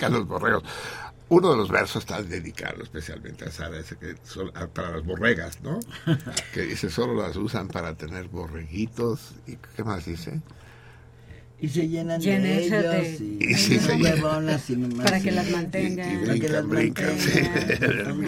Brincan 0.00 0.12
los 0.12 0.26
borregos. 0.26 0.64
Uno 1.28 1.52
de 1.52 1.56
los 1.58 1.70
versos 1.70 2.02
está 2.02 2.20
dedicado 2.22 2.82
especialmente 2.82 3.44
a 3.44 3.50
Sara, 3.52 3.78
ese 3.78 3.96
que 3.96 4.16
son- 4.24 4.50
a- 4.56 4.66
para 4.66 4.90
las 4.96 5.04
borregas, 5.04 5.60
¿no? 5.62 5.78
que 6.54 6.62
dice, 6.62 6.90
solo 6.90 7.14
las 7.22 7.36
usan 7.36 7.68
para 7.68 7.94
tener 7.94 8.26
borreguitos. 8.28 9.34
¿Y 9.46 9.56
qué 9.76 9.84
más 9.84 10.06
dice? 10.06 10.40
Y 11.60 11.68
se 11.68 11.86
llenan 11.88 12.20
de 12.20 12.64
ellos 12.64 12.82
de- 12.82 13.16
y, 13.40 13.50
Y 13.50 13.54
sí, 13.54 13.74
y 13.74 13.78
se 13.78 13.94
huevonas 13.94 14.68
y 14.70 14.76
nomás 14.76 15.04
Para 15.04 15.20
que 15.20 15.30
las 15.30 15.48
mantengan. 15.50 16.10
Y, 16.10 16.14
y 16.14 16.26
Para 16.26 16.38
que 16.40 16.48
las 16.48 16.66
brincan, 16.66 17.16
brincan. 17.16 18.20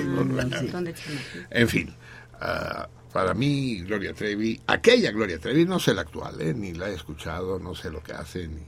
En 1.51 1.68
fin, 1.68 1.92
ah, 2.41 2.89
para 3.12 3.34
mí, 3.34 3.81
Gloria 3.83 4.12
Trevi, 4.15 4.60
aquella 4.67 5.10
Gloria 5.10 5.39
Trevi, 5.39 5.65
no 5.65 5.81
sé 5.81 5.92
la 5.94 6.02
actual, 6.02 6.41
¿eh? 6.41 6.55
ni 6.55 6.73
la 6.75 6.89
he 6.91 6.94
escuchado, 6.94 7.59
no 7.59 7.75
sé 7.75 7.91
lo 7.91 8.02
que 8.02 8.12
hace, 8.12 8.47
ni 8.47 8.62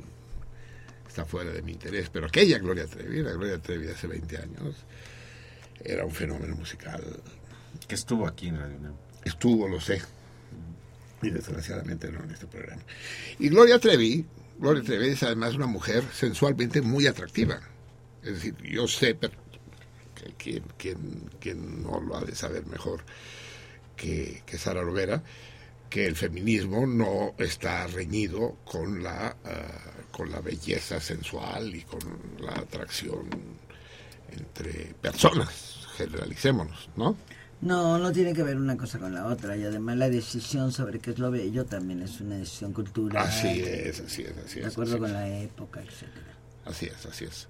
está 1.15 1.25
fuera 1.25 1.52
de 1.52 1.62
mi 1.62 1.70
interés, 1.70 2.10
pero 2.10 2.26
aquella 2.26 2.59
Gloria 2.59 2.86
Trevi, 2.86 3.23
la 3.23 3.31
Gloria 3.31 3.59
Trevi 3.59 3.86
de 3.86 3.93
hace 3.93 4.09
20 4.09 4.36
años, 4.36 4.75
era 5.84 6.05
un 6.05 6.10
fenómeno 6.10 6.57
musical. 6.57 7.05
Que 7.86 7.94
estuvo 7.94 8.26
aquí 8.26 8.49
en 8.49 8.59
Radio 8.59 8.76
UNAM. 8.78 8.94
Estuvo, 9.25 9.68
lo 9.68 9.81
sé, 9.81 10.02
y 11.23 11.31
desgraciadamente 11.31 12.10
no 12.10 12.25
en 12.25 12.33
este 12.33 12.49
programa. 12.49 12.83
Y 13.39 13.49
Gloria 13.49 13.78
Trevi, 13.78 14.26
Gloria 14.59 14.83
Trevi 14.83 15.10
es 15.10 15.23
además 15.23 15.55
una 15.55 15.68
mujer 15.68 16.02
sensualmente 16.12 16.83
muy 16.83 17.07
atractiva. 17.07 17.60
Es 18.25 18.33
decir, 18.33 18.57
yo 18.65 18.89
sé, 18.89 19.15
pero 19.15 19.34
quien, 20.36 20.65
quien, 20.76 21.31
quien 21.39 21.81
no 21.84 22.01
lo 22.01 22.17
ha 22.17 22.25
de 22.25 22.34
saber 22.34 22.67
mejor 22.67 23.05
que, 23.97 24.43
que 24.44 24.59
Sara 24.59 24.83
Lovera, 24.83 25.23
que 25.89 26.07
el 26.07 26.17
feminismo 26.17 26.89
no 26.89 27.36
está 27.39 27.86
reñido 27.86 28.57
con 28.65 29.01
la, 29.05 29.36
ah, 29.44 29.93
con 30.17 30.31
la 30.31 30.41
belleza 30.41 31.01
sensual 31.01 31.75
y 31.75 31.83
con 31.83 32.01
la 32.41 32.52
atracción 32.52 33.28
entre 34.31 34.94
personas, 35.01 35.86
generalicémonos, 35.97 36.89
¿no? 36.97 37.17
No, 37.60 37.99
no 37.99 38.12
tiene 38.12 38.33
que 38.34 38.43
ver 38.43 38.57
una 38.57 38.76
cosa 38.76 38.99
con 38.99 39.15
la 39.15 39.26
otra. 39.26 39.57
Y 39.57 39.65
además 39.65 39.97
la 39.97 40.10
decisión 40.10 40.70
sobre 40.73 40.99
qué 40.99 41.12
es 41.12 41.18
lo 41.18 41.31
bello 41.31 41.65
también 41.65 42.02
es 42.02 42.20
una 42.20 42.36
decisión 42.36 42.73
cultural. 42.73 43.26
Así 43.26 43.60
es, 43.62 44.01
así 44.01 44.23
es, 44.23 44.36
así 44.44 44.60
De 44.60 44.67
es. 44.67 44.73
acuerdo 44.73 44.93
así 44.93 45.01
con 45.01 45.10
es. 45.10 45.12
la 45.12 45.28
época, 45.39 45.81
etcétera. 45.83 46.36
Así 46.65 46.86
es, 46.86 47.07
así 47.07 47.25
es. 47.25 47.49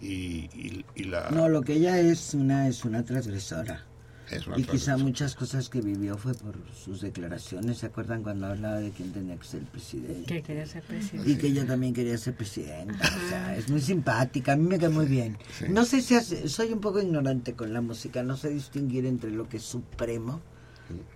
Y, 0.00 0.48
y, 0.54 0.84
y 0.94 1.04
la... 1.04 1.30
No, 1.30 1.48
lo 1.48 1.62
que 1.62 1.74
ella 1.74 1.98
es 2.00 2.32
una 2.32 2.68
es 2.68 2.84
una 2.84 3.04
transgresora. 3.04 3.84
Es 4.30 4.44
y 4.56 4.62
quizá 4.64 4.96
muchas 4.96 5.34
cosas 5.34 5.68
que 5.68 5.80
vivió 5.80 6.16
fue 6.16 6.34
por 6.34 6.54
sus 6.74 7.00
declaraciones. 7.00 7.78
¿Se 7.78 7.86
acuerdan 7.86 8.22
cuando 8.22 8.46
hablaba 8.46 8.78
de 8.78 8.90
quién 8.92 9.12
tenía 9.12 9.36
que 9.36 9.44
ser 9.44 9.62
presidente? 9.62 10.24
Que 10.34 10.42
quería 10.42 10.66
ser 10.66 10.82
presidente. 10.84 11.30
Y 11.30 11.36
que 11.36 11.48
ella 11.48 11.66
también 11.66 11.92
quería 11.92 12.16
ser 12.16 12.34
presidenta. 12.36 12.94
O 13.24 13.28
sea, 13.28 13.56
es 13.56 13.68
muy 13.68 13.80
simpática. 13.80 14.52
A 14.52 14.56
mí 14.56 14.66
me 14.68 14.78
cae 14.78 14.88
muy 14.88 15.06
bien. 15.06 15.36
sí. 15.58 15.64
No 15.68 15.84
sé 15.84 16.00
si 16.00 16.14
hace- 16.14 16.48
soy 16.48 16.72
un 16.72 16.80
poco 16.80 17.00
ignorante 17.00 17.54
con 17.54 17.72
la 17.72 17.80
música. 17.80 18.22
No 18.22 18.36
sé 18.36 18.50
distinguir 18.50 19.04
entre 19.06 19.30
lo 19.30 19.48
que 19.48 19.56
es 19.56 19.64
supremo 19.64 20.40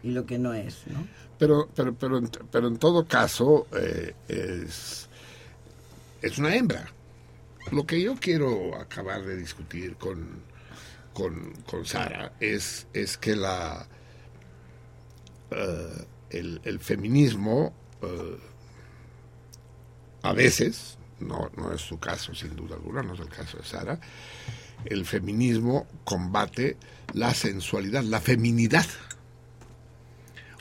y 0.03 0.11
lo 0.11 0.25
que 0.27 0.39
no 0.39 0.53
es, 0.55 0.83
¿no? 0.89 1.07
Pero, 1.39 1.69
pero, 1.75 1.95
pero, 1.95 2.19
en, 2.19 2.31
pero 2.51 2.69
en 2.69 2.77
todo 2.79 3.07
caso 3.07 3.67
eh, 3.77 4.15
es, 4.29 5.09
es 6.23 6.39
una 6.39 6.55
hembra. 6.55 6.87
Lo 7.73 7.85
que 7.87 8.01
yo 8.01 8.15
quiero 8.17 8.77
acabar 8.79 9.25
de 9.25 9.37
discutir 9.37 9.97
con, 9.97 10.29
con, 11.15 11.53
con 11.67 11.87
Sara 11.87 12.33
es, 12.41 12.87
es 12.93 13.17
que 13.17 13.35
la 13.37 13.87
eh, 15.51 16.07
el, 16.31 16.61
el 16.65 16.81
feminismo 16.81 17.73
eh, 18.03 18.39
a 20.23 20.33
veces, 20.33 20.99
no, 21.21 21.51
no 21.57 21.73
es 21.73 21.81
su 21.81 21.99
caso 21.99 22.35
sin 22.35 22.57
duda 22.57 22.75
alguna, 22.77 23.03
no 23.03 23.15
es 23.15 23.21
el 23.21 23.29
caso 23.29 23.59
de 23.59 23.65
Sara, 23.65 24.01
el 24.87 25.05
feminismo 25.07 25.87
combate 26.05 26.77
la 27.13 27.33
sensualidad, 27.35 28.03
la 28.03 28.21
feminidad. 28.21 28.87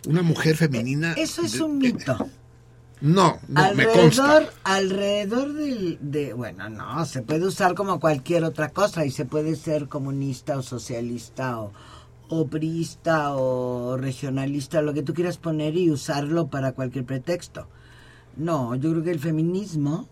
Una 0.06 0.22
mujer 0.22 0.56
femenina. 0.58 1.14
Eso 1.14 1.42
es 1.44 1.54
de- 1.54 1.62
un 1.64 1.78
mito. 1.78 2.30
No, 3.04 3.38
alrededor, 3.54 4.54
alrededor 4.64 5.52
del, 5.52 5.98
de, 6.00 6.32
bueno, 6.32 6.70
no, 6.70 7.04
se 7.04 7.22
puede 7.22 7.46
usar 7.46 7.76
como 7.76 8.00
cualquier 8.00 8.46
otra 8.46 8.70
cosa 8.70 9.06
y 9.06 9.12
se 9.12 9.26
puede 9.26 9.58
ser 9.58 9.90
comunista 9.90 10.58
o 10.58 10.62
socialista 10.62 11.60
o, 11.60 11.74
o 12.30 12.48
priista 12.48 13.36
o 13.36 13.98
regionalista, 13.98 14.82
lo 14.82 14.94
que 14.94 15.04
tú 15.04 15.14
quieras 15.14 15.38
poner 15.38 15.76
y 15.76 15.92
usarlo 15.92 16.48
para 16.48 16.72
cualquier 16.72 17.04
pretexto. 17.04 17.68
No, 18.38 18.74
yo 18.76 18.92
creo 18.92 19.04
que 19.04 19.12
el 19.12 19.20
feminismo 19.20 20.08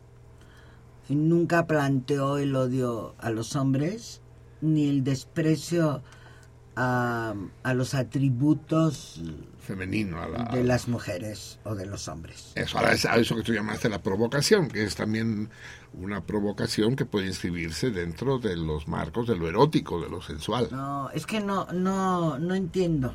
nunca 1.08 1.68
planteó 1.68 2.40
el 2.40 2.54
odio 2.58 3.16
a 3.20 3.30
los 3.30 3.56
hombres 3.56 4.22
ni 4.60 4.90
el 4.90 5.06
desprecio 5.06 6.04
a, 6.76 7.36
a 7.64 7.74
los 7.74 7.94
atributos 7.94 9.22
Femenino, 9.76 10.22
a 10.22 10.28
la, 10.28 10.44
de 10.46 10.64
las 10.64 10.88
mujeres 10.88 11.60
o 11.64 11.76
de 11.76 11.86
los 11.86 12.08
hombres. 12.08 12.52
Eso, 12.56 12.78
a 12.80 12.92
eso 12.94 13.36
que 13.36 13.44
tú 13.44 13.54
llamaste 13.54 13.88
la 13.90 14.02
provocación, 14.04 14.68
que 14.68 14.84
es 14.84 14.96
también 14.96 15.50
una 15.94 16.26
provocación 16.26 16.96
que 16.96 17.06
puede 17.06 17.28
inscribirse 17.28 17.90
dentro 17.92 18.38
de 18.40 18.56
los 18.58 18.88
marcos 18.88 19.28
de 19.28 19.36
lo 19.36 19.48
erótico, 19.48 20.02
de 20.02 20.10
lo 20.10 20.22
sensual. 20.22 20.68
No, 20.72 21.10
es 21.12 21.26
que 21.26 21.40
no, 21.40 21.68
no, 21.72 22.38
no 22.38 22.54
entiendo. 22.56 23.14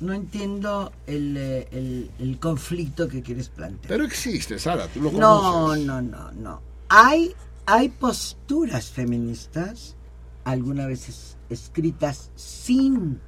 No 0.00 0.12
entiendo 0.12 0.92
el, 1.08 1.36
eh, 1.36 1.68
el, 1.72 2.10
el 2.20 2.38
conflicto 2.38 3.08
que 3.08 3.20
quieres 3.22 3.48
plantear. 3.48 3.88
Pero 3.88 4.04
existe, 4.04 4.58
Sara, 4.58 4.86
tú 4.88 5.00
lo 5.00 5.10
No, 5.10 5.40
conoces. 5.42 5.84
no, 5.86 6.00
no, 6.02 6.32
no. 6.32 6.62
Hay, 6.88 7.34
hay 7.66 7.88
posturas 7.88 8.90
feministas, 8.90 9.96
algunas 10.44 10.86
veces 10.86 11.36
escritas 11.50 12.30
sin, 12.36 13.20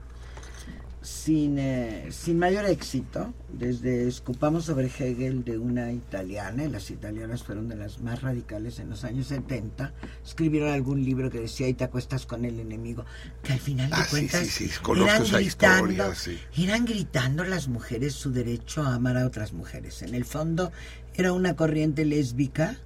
sin, 1.02 1.58
eh, 1.58 2.08
sin 2.10 2.38
mayor 2.38 2.66
éxito. 2.66 3.32
Desde 3.52 4.06
Escupamos 4.06 4.64
sobre 4.66 4.86
Hegel 4.86 5.44
de 5.44 5.58
una 5.58 5.92
italiana, 5.92 6.64
y 6.64 6.68
las 6.70 6.90
italianas 6.90 7.42
fueron 7.42 7.68
de 7.68 7.76
las 7.76 8.00
más 8.00 8.22
radicales 8.22 8.78
en 8.78 8.90
los 8.90 9.04
años 9.04 9.26
70, 9.28 9.92
escribieron 10.24 10.70
algún 10.70 11.04
libro 11.04 11.30
que 11.30 11.40
decía 11.40 11.68
y 11.68 11.74
te 11.74 11.84
acuestas 11.84 12.26
con 12.26 12.44
el 12.44 12.60
enemigo, 12.60 13.04
que 13.42 13.52
al 13.54 13.60
final 13.60 13.90
de 13.90 13.96
Ah, 13.96 14.04
sí, 14.04 14.10
cuentas 14.10 14.46
sí, 14.46 14.68
sí, 14.68 14.80
conozco 14.82 15.10
eran 15.10 15.22
esa 15.22 15.38
gritando, 15.38 15.90
historia, 15.90 16.14
sí. 16.14 16.38
eran 16.62 16.84
gritando 16.84 17.44
las 17.44 17.68
mujeres 17.68 18.14
su 18.14 18.30
derecho 18.32 18.82
a 18.82 18.94
amar 18.94 19.16
a 19.16 19.26
otras 19.26 19.52
mujeres. 19.52 20.02
En 20.02 20.14
el 20.14 20.24
fondo 20.24 20.70
era 21.14 21.32
una 21.32 21.56
corriente 21.56 22.04
lésbica 22.04 22.76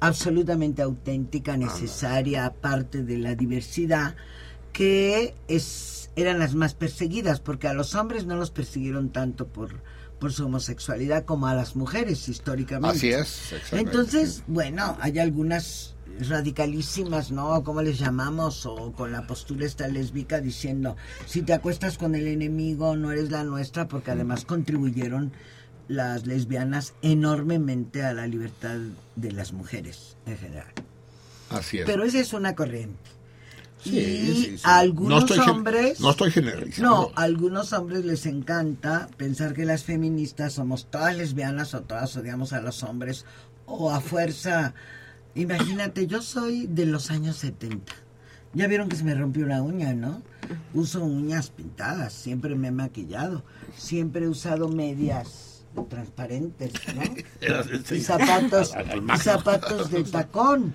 absolutamente 0.00 0.82
auténtica, 0.82 1.56
necesaria, 1.56 2.44
aparte 2.44 3.02
de 3.02 3.16
la 3.18 3.34
diversidad, 3.34 4.14
que 4.74 5.34
es, 5.48 6.10
eran 6.16 6.38
las 6.38 6.54
más 6.54 6.74
perseguidas, 6.74 7.40
porque 7.40 7.68
a 7.68 7.72
los 7.72 7.94
hombres 7.94 8.26
no 8.26 8.36
los 8.36 8.50
persiguieron 8.50 9.08
tanto 9.08 9.46
por, 9.46 9.80
por 10.18 10.32
su 10.32 10.44
homosexualidad 10.44 11.24
como 11.24 11.46
a 11.46 11.54
las 11.54 11.76
mujeres 11.76 12.28
históricamente. 12.28 12.98
Así 12.98 13.10
es, 13.10 13.54
Entonces, 13.72 14.42
bueno, 14.48 14.98
hay 15.00 15.20
algunas 15.20 15.94
radicalísimas, 16.18 17.30
¿no? 17.30 17.62
¿Cómo 17.62 17.82
les 17.82 17.98
llamamos? 17.98 18.66
O 18.66 18.92
con 18.92 19.12
la 19.12 19.26
postura 19.26 19.64
esta 19.64 19.86
lésbica 19.86 20.40
diciendo, 20.40 20.96
si 21.24 21.42
te 21.42 21.52
acuestas 21.52 21.96
con 21.96 22.16
el 22.16 22.26
enemigo, 22.26 22.96
no 22.96 23.12
eres 23.12 23.30
la 23.30 23.44
nuestra, 23.44 23.86
porque 23.86 24.10
además 24.10 24.44
contribuyeron 24.44 25.32
las 25.86 26.26
lesbianas 26.26 26.94
enormemente 27.00 28.02
a 28.02 28.12
la 28.12 28.26
libertad 28.26 28.76
de 29.14 29.32
las 29.32 29.52
mujeres 29.52 30.16
en 30.26 30.36
general. 30.36 30.72
Así 31.50 31.78
es. 31.78 31.86
Pero 31.86 32.02
esa 32.02 32.18
es 32.18 32.32
una 32.32 32.56
corriente. 32.56 33.13
Sí, 33.84 33.98
y 33.98 34.34
sí, 34.34 34.58
sí. 34.58 34.62
a 34.64 34.78
algunos 34.78 35.30
No 35.36 35.44
hombres... 35.52 36.00
no 36.00 36.10
estoy 36.10 36.30
generalizando. 36.30 36.90
No, 36.90 37.12
a 37.14 37.22
algunos 37.22 37.72
hombres 37.74 38.04
les 38.04 38.24
encanta 38.26 39.08
pensar 39.16 39.52
que 39.52 39.64
las 39.64 39.84
feministas 39.84 40.54
somos 40.54 40.86
todas 40.90 41.16
lesbianas 41.16 41.74
o 41.74 41.82
todas 41.82 42.16
odiamos 42.16 42.52
a 42.52 42.60
los 42.60 42.82
hombres 42.82 43.24
o 43.66 43.90
a 43.92 44.00
fuerza... 44.00 44.74
Imagínate, 45.36 46.06
yo 46.06 46.22
soy 46.22 46.66
de 46.66 46.86
los 46.86 47.10
años 47.10 47.36
70. 47.38 47.92
Ya 48.54 48.68
vieron 48.68 48.88
que 48.88 48.96
se 48.96 49.04
me 49.04 49.14
rompió 49.14 49.44
una 49.44 49.62
uña, 49.62 49.92
¿no? 49.94 50.22
Uso 50.72 51.04
uñas 51.04 51.50
pintadas, 51.50 52.12
siempre 52.12 52.54
me 52.54 52.68
he 52.68 52.72
maquillado, 52.72 53.42
siempre 53.76 54.26
he 54.26 54.28
usado 54.28 54.68
medias 54.68 55.64
transparentes, 55.88 56.72
¿no? 56.94 57.02
y 57.96 58.00
zapatos, 58.00 58.72
y 59.14 59.18
zapatos 59.18 59.90
de 59.90 60.04
tacón. 60.04 60.72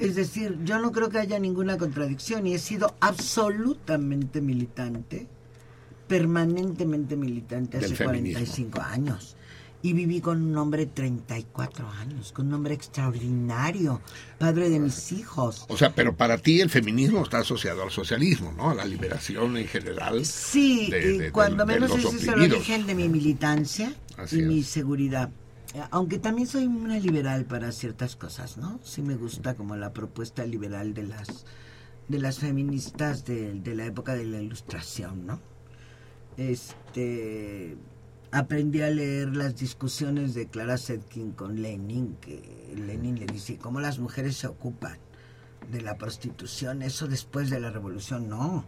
Es 0.00 0.14
decir, 0.14 0.58
yo 0.64 0.78
no 0.78 0.92
creo 0.92 1.10
que 1.10 1.18
haya 1.18 1.38
ninguna 1.38 1.76
contradicción 1.76 2.46
y 2.46 2.54
he 2.54 2.58
sido 2.58 2.94
absolutamente 3.00 4.40
militante, 4.40 5.28
permanentemente 6.08 7.16
militante 7.16 7.78
hace 7.78 7.94
feminismo. 7.94 8.38
45 8.40 8.80
años. 8.80 9.36
Y 9.82 9.94
viví 9.94 10.20
con 10.20 10.42
un 10.42 10.56
hombre 10.58 10.84
34 10.84 11.88
años, 11.88 12.32
con 12.32 12.48
un 12.48 12.54
hombre 12.54 12.74
extraordinario, 12.74 14.02
padre 14.38 14.68
de 14.68 14.78
mis 14.78 15.10
hijos. 15.12 15.64
O 15.68 15.76
sea, 15.78 15.94
pero 15.94 16.14
para 16.14 16.36
ti 16.36 16.60
el 16.60 16.68
feminismo 16.68 17.22
está 17.22 17.38
asociado 17.38 17.82
al 17.82 17.90
socialismo, 17.90 18.52
¿no? 18.52 18.70
A 18.70 18.74
la 18.74 18.84
liberación 18.84 19.56
en 19.56 19.66
general. 19.66 20.24
Sí, 20.26 20.90
de- 20.90 21.28
y 21.28 21.30
cuando 21.30 21.64
de 21.64 21.72
menos 21.74 21.92
ese 21.96 22.08
es 22.16 22.28
el 22.28 22.40
origen 22.42 22.86
de 22.86 22.94
mi 22.94 23.08
militancia 23.08 23.94
Así 24.18 24.40
y 24.40 24.42
mi 24.42 24.62
seguridad. 24.62 25.30
Eh, 25.74 25.82
Aunque 25.90 26.18
también 26.18 26.48
soy 26.48 26.66
una 26.66 26.98
liberal 26.98 27.44
para 27.44 27.72
ciertas 27.72 28.16
cosas, 28.16 28.56
¿no? 28.56 28.80
Sí 28.82 29.02
me 29.02 29.14
gusta 29.16 29.54
como 29.54 29.76
la 29.76 29.92
propuesta 29.92 30.44
liberal 30.44 30.94
de 30.94 31.04
las 31.04 31.44
de 32.08 32.18
las 32.18 32.40
feministas 32.40 33.24
de, 33.24 33.54
de 33.54 33.74
la 33.76 33.86
época 33.86 34.14
de 34.14 34.24
la 34.24 34.40
Ilustración, 34.40 35.26
¿no? 35.26 35.40
Este 36.36 37.76
aprendí 38.32 38.80
a 38.82 38.90
leer 38.90 39.36
las 39.36 39.56
discusiones 39.56 40.34
de 40.34 40.46
Clara 40.46 40.78
Zetkin 40.78 41.32
con 41.32 41.62
Lenin, 41.62 42.16
que 42.20 42.72
Lenin 42.76 43.18
le 43.18 43.26
dice 43.26 43.58
cómo 43.58 43.80
las 43.80 43.98
mujeres 43.98 44.36
se 44.36 44.46
ocupan 44.46 44.98
de 45.70 45.80
la 45.82 45.96
prostitución, 45.96 46.82
eso 46.82 47.06
después 47.08 47.50
de 47.50 47.60
la 47.60 47.70
revolución, 47.70 48.28
no. 48.28 48.64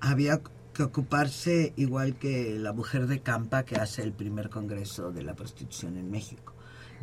Había 0.00 0.40
que 0.74 0.82
ocuparse 0.82 1.72
igual 1.76 2.16
que 2.16 2.58
la 2.58 2.72
mujer 2.72 3.06
de 3.06 3.20
Campa 3.20 3.64
que 3.64 3.76
hace 3.76 4.02
el 4.02 4.12
primer 4.12 4.50
congreso 4.50 5.12
de 5.12 5.22
la 5.22 5.34
prostitución 5.34 5.96
en 5.96 6.10
México. 6.10 6.52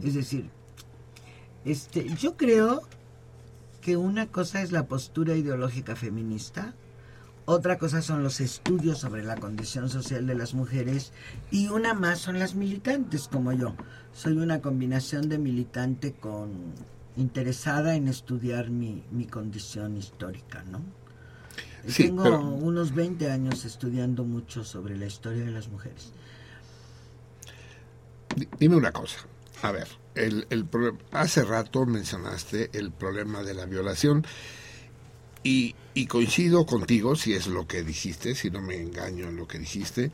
Es 0.01 0.13
decir, 0.13 0.49
este, 1.65 2.07
yo 2.15 2.37
creo 2.37 2.81
que 3.81 3.97
una 3.97 4.27
cosa 4.27 4.61
es 4.61 4.71
la 4.71 4.87
postura 4.87 5.35
ideológica 5.35 5.95
feminista, 5.95 6.73
otra 7.45 7.77
cosa 7.77 8.01
son 8.01 8.23
los 8.23 8.41
estudios 8.41 8.99
sobre 8.99 9.23
la 9.23 9.37
condición 9.37 9.89
social 9.89 10.27
de 10.27 10.35
las 10.35 10.53
mujeres 10.53 11.13
y 11.49 11.69
una 11.69 11.93
más 11.93 12.19
son 12.19 12.39
las 12.39 12.55
militantes 12.55 13.29
como 13.29 13.53
yo. 13.53 13.73
Soy 14.11 14.33
una 14.33 14.61
combinación 14.61 15.29
de 15.29 15.37
militante 15.37 16.13
con 16.13 16.73
interesada 17.15 17.95
en 17.95 18.09
estudiar 18.09 18.69
mi, 18.69 19.03
mi 19.11 19.25
condición 19.25 19.97
histórica, 19.97 20.63
¿no? 20.63 20.81
Sí, 21.87 22.03
Tengo 22.05 22.23
pero- 22.23 22.39
unos 22.41 22.93
20 22.93 23.29
años 23.31 23.65
estudiando 23.65 24.23
mucho 24.23 24.63
sobre 24.63 24.97
la 24.97 25.05
historia 25.05 25.43
de 25.45 25.51
las 25.51 25.67
mujeres. 25.69 26.11
Di- 28.35 28.47
Dime 28.59 28.75
una 28.75 28.91
cosa. 28.91 29.17
A 29.63 29.71
ver, 29.71 29.87
el, 30.15 30.45
hace 31.11 31.43
rato 31.43 31.85
mencionaste 31.85 32.69
el 32.73 32.91
problema 32.91 33.41
de 33.43 33.53
la 33.55 33.65
violación 33.65 34.25
y, 35.43 35.75
y 35.93 36.05
coincido 36.07 36.65
contigo, 36.65 37.15
si 37.15 37.33
es 37.33 37.47
lo 37.47 37.67
que 37.67 37.83
dijiste, 37.83 38.35
si 38.35 38.51
no 38.51 38.61
me 38.61 38.75
engaño 38.79 39.27
en 39.29 39.37
lo 39.37 39.47
que 39.47 39.57
dijiste, 39.59 40.11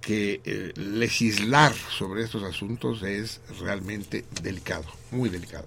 que 0.00 0.40
eh, 0.44 0.72
legislar 0.76 1.72
sobre 1.74 2.24
estos 2.24 2.42
asuntos 2.42 3.02
es 3.02 3.40
realmente 3.60 4.24
delicado, 4.42 4.84
muy 5.12 5.28
delicado. 5.28 5.66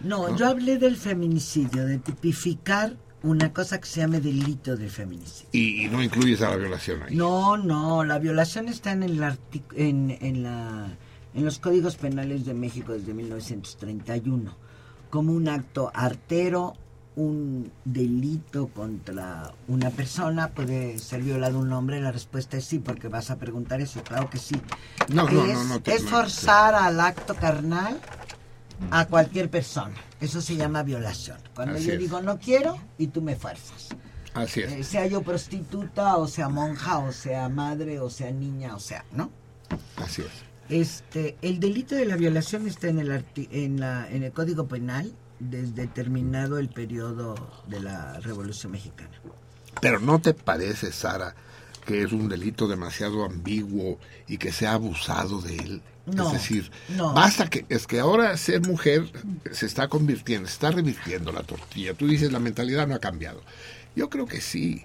No, 0.00 0.28
¿No? 0.28 0.36
yo 0.36 0.46
hablé 0.46 0.78
del 0.78 0.96
feminicidio, 0.96 1.84
de 1.86 1.98
tipificar 1.98 2.94
una 3.24 3.52
cosa 3.52 3.80
que 3.80 3.86
se 3.86 4.00
llame 4.00 4.20
delito 4.20 4.76
de 4.76 4.88
feminicidio. 4.88 5.48
Y, 5.52 5.86
y 5.86 5.88
no 5.88 6.02
incluyes 6.02 6.40
a 6.42 6.50
la 6.50 6.56
violación 6.56 7.02
ahí. 7.02 7.16
No, 7.16 7.56
no, 7.56 8.04
la 8.04 8.18
violación 8.18 8.68
está 8.68 8.92
en 8.92 9.02
el 9.02 9.20
en, 9.74 10.16
en 10.20 10.42
la 10.44 10.86
en 11.34 11.44
los 11.44 11.58
códigos 11.58 11.96
penales 11.96 12.44
de 12.46 12.54
México 12.54 12.92
desde 12.92 13.12
1931 13.14 14.54
como 15.10 15.32
un 15.32 15.48
acto 15.48 15.90
artero, 15.94 16.74
un 17.16 17.70
delito 17.84 18.66
contra 18.68 19.52
una 19.68 19.90
persona, 19.90 20.48
puede 20.48 20.98
ser 20.98 21.22
violado 21.22 21.60
un 21.60 21.72
hombre, 21.72 22.00
la 22.00 22.10
respuesta 22.12 22.56
es 22.56 22.64
sí, 22.64 22.78
porque 22.80 23.06
vas 23.08 23.30
a 23.30 23.36
preguntar 23.36 23.80
eso, 23.80 24.02
claro 24.02 24.28
que 24.28 24.38
sí. 24.38 24.56
No, 25.12 25.28
no, 25.28 25.44
es, 25.44 25.54
no, 25.54 25.64
no 25.64 25.80
te- 25.80 25.94
es 25.94 26.04
forzar 26.04 26.74
al 26.74 26.98
acto 27.00 27.34
carnal 27.36 28.00
a 28.90 29.06
cualquier 29.06 29.48
persona. 29.50 29.94
Eso 30.24 30.40
se 30.40 30.56
llama 30.56 30.82
violación. 30.82 31.38
Cuando 31.54 31.76
Así 31.76 31.86
yo 31.86 31.92
es. 31.94 31.98
digo 31.98 32.20
no 32.22 32.38
quiero 32.38 32.76
y 32.98 33.08
tú 33.08 33.20
me 33.22 33.36
fuerzas. 33.36 33.88
Así 34.32 34.60
es. 34.60 34.72
Eh, 34.72 34.82
sea 34.84 35.06
yo 35.06 35.22
prostituta, 35.22 36.16
o 36.16 36.26
sea 36.26 36.48
monja, 36.48 36.98
o 36.98 37.12
sea 37.12 37.48
madre, 37.48 38.00
o 38.00 38.10
sea 38.10 38.30
niña, 38.32 38.74
o 38.74 38.80
sea, 38.80 39.04
¿no? 39.12 39.30
Así 39.96 40.22
es. 40.22 40.28
Este, 40.68 41.36
el 41.42 41.60
delito 41.60 41.94
de 41.94 42.06
la 42.06 42.16
violación 42.16 42.66
está 42.66 42.88
en 42.88 42.98
el 42.98 43.10
arti- 43.10 43.48
en 43.52 43.78
la 43.80 44.10
en 44.10 44.22
el 44.22 44.32
Código 44.32 44.66
Penal 44.66 45.12
desde 45.38 45.86
terminado 45.86 46.58
el 46.58 46.68
periodo 46.70 47.34
de 47.68 47.80
la 47.80 48.18
Revolución 48.20 48.72
Mexicana. 48.72 49.10
Pero 49.80 50.00
¿no 50.00 50.20
te 50.20 50.32
parece, 50.32 50.90
Sara, 50.90 51.34
que 51.84 52.02
es 52.02 52.12
un 52.12 52.28
delito 52.28 52.66
demasiado 52.66 53.24
ambiguo 53.24 53.98
y 54.26 54.38
que 54.38 54.52
se 54.52 54.66
ha 54.66 54.72
abusado 54.72 55.42
de 55.42 55.56
él? 55.56 55.82
No, 56.06 56.26
es 56.26 56.32
decir, 56.34 56.70
no. 56.90 57.14
basta 57.14 57.48
que 57.48 57.64
es 57.70 57.86
que 57.86 57.98
ahora 57.98 58.36
ser 58.36 58.60
mujer 58.60 59.10
se 59.50 59.64
está 59.64 59.88
convirtiendo, 59.88 60.46
se 60.46 60.54
está 60.54 60.70
revirtiendo 60.70 61.32
la 61.32 61.42
tortilla. 61.42 61.94
Tú 61.94 62.06
dices 62.06 62.30
la 62.30 62.40
mentalidad 62.40 62.86
no 62.86 62.94
ha 62.94 63.00
cambiado. 63.00 63.42
Yo 63.96 64.10
creo 64.10 64.26
que 64.26 64.40
sí. 64.40 64.84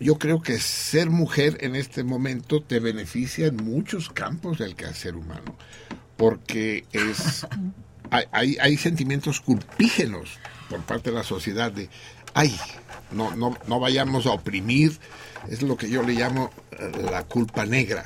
Yo 0.00 0.18
creo 0.18 0.40
que 0.40 0.58
ser 0.58 1.10
mujer 1.10 1.58
en 1.60 1.76
este 1.76 2.02
momento 2.02 2.62
te 2.62 2.80
beneficia 2.80 3.46
en 3.46 3.56
muchos 3.56 4.08
campos 4.08 4.58
del 4.58 4.74
quehacer 4.74 5.14
humano, 5.14 5.54
porque 6.16 6.86
es 6.92 7.46
hay, 8.10 8.24
hay, 8.32 8.56
hay 8.60 8.76
sentimientos 8.78 9.40
culpígenos 9.40 10.38
por 10.68 10.80
parte 10.80 11.10
de 11.10 11.16
la 11.16 11.24
sociedad 11.24 11.70
de, 11.70 11.88
ay, 12.34 12.58
no, 13.10 13.36
no, 13.36 13.56
no 13.66 13.80
vayamos 13.80 14.26
a 14.26 14.30
oprimir, 14.30 14.98
es 15.48 15.62
lo 15.62 15.76
que 15.76 15.90
yo 15.90 16.02
le 16.02 16.14
llamo 16.14 16.50
eh, 16.72 16.90
la 17.10 17.24
culpa 17.24 17.66
negra. 17.66 18.04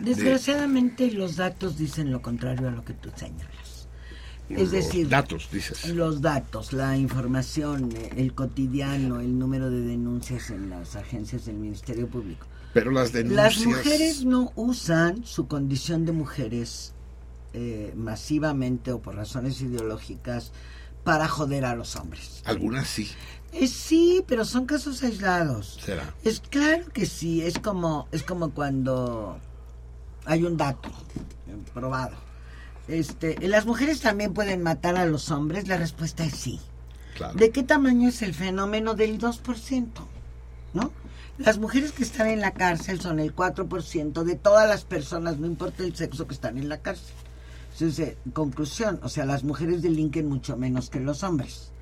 De- 0.00 0.14
Desgraciadamente 0.14 1.10
los 1.12 1.36
datos 1.36 1.76
dicen 1.78 2.10
lo 2.10 2.20
contrario 2.22 2.68
a 2.68 2.70
lo 2.72 2.84
que 2.84 2.94
tú 2.94 3.10
señalas. 3.16 3.88
Es 4.48 4.58
los 4.60 4.70
decir, 4.72 5.08
datos, 5.08 5.48
dices. 5.50 5.88
los 5.88 6.20
datos, 6.20 6.72
la 6.74 6.96
información, 6.98 7.90
el 8.16 8.34
cotidiano, 8.34 9.20
el 9.20 9.38
número 9.38 9.70
de 9.70 9.80
denuncias 9.80 10.50
en 10.50 10.68
las 10.68 10.96
agencias 10.96 11.46
del 11.46 11.56
Ministerio 11.56 12.08
Público. 12.08 12.46
Pero 12.74 12.90
las 12.90 13.12
denuncias... 13.12 13.56
Las 13.56 13.66
mujeres 13.66 14.24
no 14.26 14.52
usan 14.54 15.24
su 15.24 15.46
condición 15.48 16.04
de 16.04 16.12
mujeres 16.12 16.92
eh, 17.54 17.94
masivamente 17.96 18.92
o 18.92 19.00
por 19.00 19.14
razones 19.14 19.60
ideológicas 19.62 20.52
para 21.04 21.26
joder 21.28 21.64
a 21.64 21.74
los 21.74 21.96
hombres. 21.96 22.42
Algunas 22.44 22.86
sí, 22.88 23.08
Eh, 23.52 23.66
sí, 23.68 24.24
pero 24.26 24.44
son 24.44 24.66
casos 24.66 25.02
aislados. 25.04 25.78
será. 25.82 26.12
Es 26.24 26.40
claro 26.40 26.84
que 26.92 27.06
sí, 27.06 27.40
es 27.42 27.58
como 27.58 28.08
es 28.10 28.22
como 28.24 28.50
cuando 28.50 29.38
hay 30.24 30.44
un 30.44 30.56
dato 30.56 30.88
eh, 30.88 31.56
probado. 31.72 32.16
Este, 32.88 33.36
las 33.48 33.66
mujeres 33.66 34.00
también 34.00 34.34
pueden 34.34 34.62
matar 34.62 34.96
a 34.96 35.06
los 35.06 35.30
hombres, 35.30 35.68
la 35.68 35.76
respuesta 35.76 36.24
es 36.24 36.34
sí. 36.34 36.60
Claro. 37.16 37.34
¿De 37.34 37.50
qué 37.50 37.62
tamaño 37.62 38.08
es 38.08 38.22
el 38.22 38.34
fenómeno 38.34 38.94
del 38.94 39.18
2%? 39.18 39.88
¿No? 40.74 40.90
Las 41.38 41.58
mujeres 41.58 41.92
que 41.92 42.04
están 42.04 42.28
en 42.28 42.40
la 42.40 42.52
cárcel 42.52 43.00
son 43.00 43.18
el 43.18 43.34
4% 43.34 44.22
de 44.22 44.36
todas 44.36 44.68
las 44.68 44.84
personas, 44.84 45.38
no 45.38 45.46
importa 45.46 45.82
el 45.82 45.96
sexo 45.96 46.26
que 46.26 46.34
están 46.34 46.58
en 46.58 46.68
la 46.68 46.78
cárcel. 46.78 47.14
Entonces, 47.72 48.08
eh, 48.08 48.16
conclusión, 48.32 49.00
o 49.02 49.08
sea, 49.08 49.24
las 49.24 49.42
mujeres 49.42 49.82
delinquen 49.82 50.28
mucho 50.28 50.56
menos 50.56 50.90
que 50.90 51.00
los 51.00 51.24
hombres. 51.24 51.72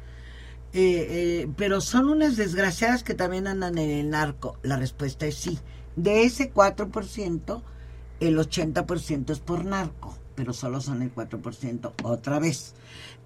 Eh, 0.73 1.07
eh, 1.11 1.49
pero 1.55 1.83
son 1.83 2.09
unas 2.09 2.39
desgraciadas 2.39 3.03
que 3.03 3.13
también 3.13 3.47
andan 3.47 3.77
en 3.77 3.91
el 3.91 4.09
narco. 4.09 4.57
La 4.63 4.79
respuesta 4.79 5.27
es 5.27 5.35
sí. 5.35 5.59
De 5.97 6.23
ese 6.23 6.51
4%, 6.51 7.63
el 8.29 8.39
80% 8.39 9.31
es 9.31 9.39
por 9.41 9.65
narco, 9.65 10.17
pero 10.35 10.53
solo 10.53 10.81
son 10.81 11.03
el 11.03 11.15
4% 11.15 11.93
otra 12.03 12.39
vez. 12.39 12.75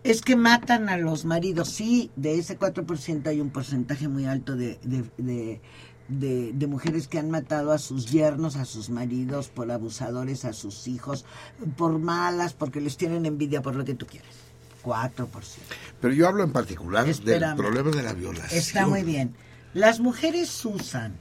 Es 0.05 0.23
que 0.23 0.37
matan 0.37 0.89
a 0.89 0.97
los 0.97 1.25
maridos, 1.25 1.69
sí, 1.71 2.11
de 2.17 2.39
ese 2.39 2.59
4% 2.59 3.27
hay 3.27 3.41
un 3.41 3.51
porcentaje 3.51 4.09
muy 4.09 4.25
alto 4.27 4.55
de, 4.57 4.79
de, 4.83 5.05
de, 5.19 5.61
de- 6.09 6.53
de 6.55 6.67
mujeres 6.69 7.09
que 7.09 7.19
han 7.19 7.31
matado 7.31 7.73
a 7.73 7.79
sus 7.79 8.07
yernos, 8.13 8.55
a 8.57 8.65
sus 8.65 8.91
maridos, 8.91 9.49
por 9.49 9.71
abusadores, 9.73 10.45
a 10.45 10.53
sus 10.53 10.87
hijos, 10.87 11.25
por 11.77 11.99
malas, 11.99 12.53
porque 12.55 12.81
les 12.81 12.97
tienen 12.97 13.27
envidia 13.27 13.63
por 13.63 13.75
lo 13.75 13.85
que 13.85 13.95
tú 13.95 14.07
quieras. 14.07 14.31
4%. 14.85 15.27
Pero 16.01 16.15
yo 16.15 16.29
hablo 16.29 16.45
en 16.45 16.53
particular 16.53 17.09
Espérame. 17.09 17.57
del 17.57 17.57
problema 17.57 17.91
de 17.91 18.03
la 18.05 18.13
violación. 18.13 18.59
Está 18.61 18.87
muy 18.87 19.03
bien. 19.03 19.35
Las 19.75 19.99
mujeres 19.99 20.65
usan 20.65 21.17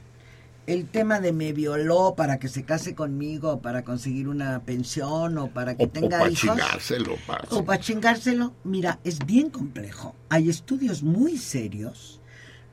el 0.68 0.88
tema 0.88 1.20
de 1.20 1.32
me 1.32 1.54
violó 1.54 2.16
para 2.16 2.40
que 2.40 2.48
se 2.48 2.64
case 2.64 2.96
conmigo, 2.96 3.62
para 3.62 3.84
conseguir 3.84 4.28
una 4.28 4.62
pensión 4.64 5.38
o 5.38 5.50
para 5.50 5.76
que 5.78 5.86
O, 5.86 5.90
tenga 5.90 6.18
para 6.20 6.32
hijos. 6.32 6.40
chingárselo. 6.42 7.16
para- 7.28 7.48
O 7.52 7.64
para 7.64 7.80
chingárselo. 7.80 8.54
Mira, 8.64 9.00
es 9.04 9.26
bien 9.26 9.50
complejo. 9.52 10.16
Hay 10.30 10.50
estudios 10.50 11.04
muy 11.04 11.38
serios 11.38 12.20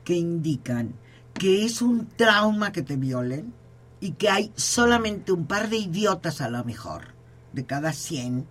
que 0.03 0.15
indican 0.15 0.93
que 1.35 1.65
es 1.65 1.81
un 1.81 2.07
trauma 2.07 2.71
que 2.71 2.81
te 2.81 2.95
violen 2.95 3.53
y 3.99 4.11
que 4.13 4.29
hay 4.29 4.51
solamente 4.55 5.31
un 5.31 5.45
par 5.45 5.69
de 5.69 5.77
idiotas 5.77 6.41
a 6.41 6.49
lo 6.49 6.63
mejor, 6.63 7.13
de 7.53 7.65
cada 7.65 7.93
100, 7.93 8.45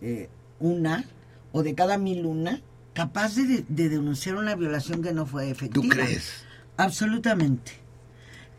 eh, 0.00 0.28
una, 0.60 1.04
o 1.52 1.62
de 1.62 1.74
cada 1.74 1.98
mil 1.98 2.24
una, 2.26 2.62
capaz 2.94 3.34
de, 3.36 3.64
de 3.68 3.88
denunciar 3.88 4.36
una 4.36 4.54
violación 4.54 5.02
que 5.02 5.12
no 5.12 5.26
fue 5.26 5.50
efectiva. 5.50 5.82
¿Tú 5.82 5.88
crees? 5.88 6.42
Absolutamente. 6.76 7.72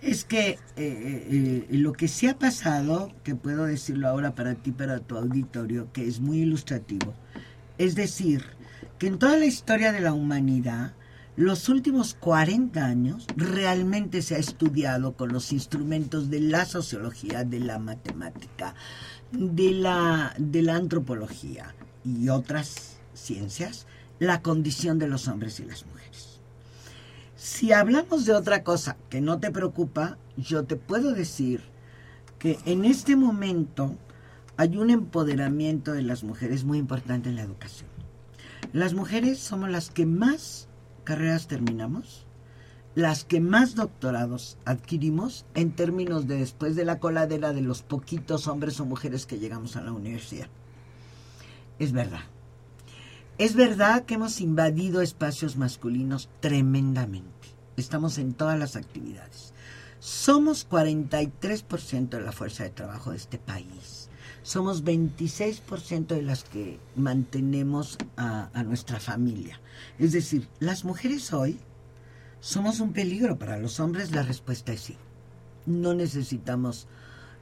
Es 0.02 0.24
que 0.24 0.52
eh, 0.52 0.58
eh, 0.78 1.68
eh, 1.70 1.78
lo 1.78 1.92
que 1.94 2.08
sí 2.08 2.28
ha 2.28 2.38
pasado, 2.38 3.12
que 3.24 3.36
puedo 3.36 3.66
decirlo 3.66 4.08
ahora 4.08 4.34
para 4.34 4.56
ti, 4.56 4.72
para 4.72 5.00
tu 5.00 5.18
auditorio, 5.18 5.92
que 5.92 6.08
es 6.08 6.20
muy 6.20 6.40
ilustrativo, 6.40 7.14
es 7.78 7.96
decir, 7.96 8.44
que 8.98 9.08
en 9.08 9.20
toda 9.20 9.38
la 9.38 9.46
historia 9.46 9.92
de 9.92 10.02
la 10.02 10.14
humanidad, 10.14 10.94
Los 11.40 11.70
últimos 11.70 12.16
40 12.16 12.86
años 12.86 13.26
realmente 13.38 14.22
se 14.22 14.36
ha 14.36 14.40
estudiado 14.40 15.14
con 15.14 15.32
los 15.32 15.54
instrumentos 15.54 16.30
de 16.30 16.42
la 16.42 16.66
sociología, 16.66 17.46
de 17.46 17.62
la 17.62 17.80
matemática, 17.80 18.76
de 19.32 19.72
la, 19.72 20.34
de 20.38 20.62
la 20.64 20.76
antropología 20.76 21.74
y 22.04 22.28
otras 22.28 22.98
ciencias, 23.14 23.88
la 24.20 24.42
condición 24.42 25.00
de 25.00 25.08
los 25.08 25.30
hombres 25.30 25.62
y 25.62 25.64
las 25.64 25.86
mujeres. 25.86 26.29
Si 27.40 27.72
hablamos 27.72 28.26
de 28.26 28.34
otra 28.34 28.66
cosa 28.66 28.98
que 29.10 29.22
no 29.22 29.40
te 29.40 29.50
preocupa, 29.50 30.18
yo 30.36 30.66
te 30.66 30.76
puedo 30.76 31.14
decir 31.14 31.62
que 32.38 32.60
en 32.66 32.84
este 32.84 33.16
momento 33.16 33.96
hay 34.58 34.76
un 34.76 34.90
empoderamiento 34.90 35.94
de 35.94 36.02
las 36.02 36.26
mujeres 36.26 36.66
muy 36.66 36.80
importante 36.80 37.30
en 37.30 37.38
la 37.38 37.44
educación. 37.44 37.88
Las 38.74 38.94
mujeres 38.94 39.40
somos 39.40 39.70
las 39.70 39.90
que 39.90 40.06
más 40.06 40.68
carreras 41.06 41.48
terminamos, 41.48 42.26
las 42.94 43.24
que 43.24 43.40
más 43.40 43.74
doctorados 43.74 44.58
adquirimos 44.66 45.46
en 45.54 45.72
términos 45.72 46.28
de 46.28 46.40
después 46.40 46.76
de 46.76 46.84
la 46.84 47.00
coladera 47.00 47.54
de 47.54 47.62
los 47.62 47.84
poquitos 47.84 48.50
hombres 48.50 48.82
o 48.82 48.86
mujeres 48.86 49.26
que 49.26 49.40
llegamos 49.40 49.78
a 49.78 49.82
la 49.82 49.94
universidad. 49.94 50.50
Es 51.80 51.94
verdad. 51.94 52.20
Es 53.40 53.56
verdad 53.56 54.04
que 54.04 54.16
hemos 54.16 54.42
invadido 54.42 55.02
espacios 55.02 55.56
masculinos 55.56 56.28
tremendamente. 56.42 57.48
Estamos 57.78 58.18
en 58.18 58.34
todas 58.34 58.60
las 58.60 58.76
actividades. 58.76 59.54
Somos 60.02 60.68
43% 60.70 62.10
de 62.10 62.20
la 62.20 62.34
fuerza 62.34 62.64
de 62.64 62.72
trabajo 62.72 63.12
de 63.12 63.16
este 63.16 63.38
país. 63.38 64.10
Somos 64.44 64.84
26% 64.84 66.08
de 66.08 66.22
las 66.22 66.44
que 66.44 66.82
mantenemos 66.98 67.98
a, 68.18 68.50
a 68.52 68.64
nuestra 68.64 69.00
familia. 69.00 69.62
Es 70.00 70.12
decir, 70.12 70.50
las 70.60 70.84
mujeres 70.84 71.32
hoy 71.32 71.62
somos 72.42 72.82
un 72.82 72.92
peligro 72.92 73.40
para 73.40 73.58
los 73.58 73.80
hombres. 73.80 74.12
La 74.12 74.24
respuesta 74.24 74.74
es 74.74 74.82
sí. 74.82 74.98
No 75.66 75.94
necesitamos 75.94 76.88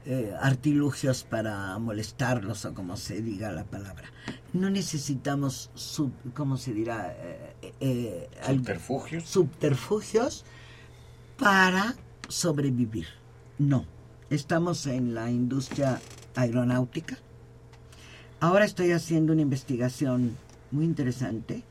eh, 0.09 0.33
artilugios 0.39 1.23
para 1.23 1.77
molestarlos 1.79 2.63
o 2.63 2.73
como 2.73 2.95
se 2.95 3.21
diga 3.21 3.51
la 3.51 3.65
palabra. 3.65 4.09
No 4.53 4.69
necesitamos, 4.69 5.69
sub, 5.75 6.11
¿cómo 6.33 6.55
se 6.55 6.73
dirá? 6.73 7.13
Eh, 7.19 7.73
eh, 7.81 8.29
Subterfugios. 8.45 9.23
subterfugios 9.25 10.45
para 11.37 11.95
sobrevivir. 12.29 13.07
No. 13.59 13.85
Estamos 14.29 14.87
en 14.87 15.13
la 15.13 15.29
industria 15.29 15.99
aeronáutica. 16.35 17.17
Ahora 18.39 18.65
estoy 18.65 18.91
haciendo 18.91 19.33
una 19.33 19.41
investigación 19.41 20.37
muy 20.71 20.85
interesante 20.85 21.63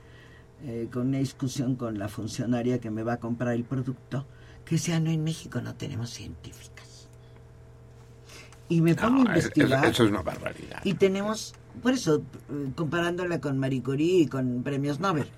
eh, 0.63 0.89
con 0.93 1.09
una 1.09 1.19
discusión 1.19 1.77
con 1.77 1.99
la 1.99 2.09
funcionaria 2.09 2.81
que 2.81 2.91
me 2.91 3.03
va 3.03 3.15
a 3.15 3.21
comprar 3.21 3.55
el 3.55 3.65
producto, 3.65 4.27
que 4.65 4.79
sea 4.79 5.01
no 5.01 5.11
en 5.11 5.23
México 5.23 5.61
no 5.61 5.75
tenemos 5.75 6.11
científicas. 6.11 6.76
Y 8.69 8.81
me 8.81 8.95
pongo 8.95 9.25
No, 9.25 9.31
a 9.31 9.37
es- 9.37 9.45
investigar. 9.45 9.85
eso 9.87 10.05
es 10.05 10.11
una 10.11 10.23
barbaridad. 10.23 10.81
Y 10.85 10.95
tenemos, 10.95 11.55
por 11.83 11.93
eso, 11.93 12.23
eh, 12.51 12.71
comparándola 12.75 13.41
con 13.41 13.59
Marie 13.59 13.83
Curie 13.83 14.23
y 14.23 14.27
con 14.27 14.63
premios 14.63 14.99
Nobel. 15.01 15.29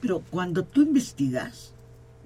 Pero 0.00 0.22
cuando 0.30 0.64
tú 0.64 0.82
investigas, 0.82 1.72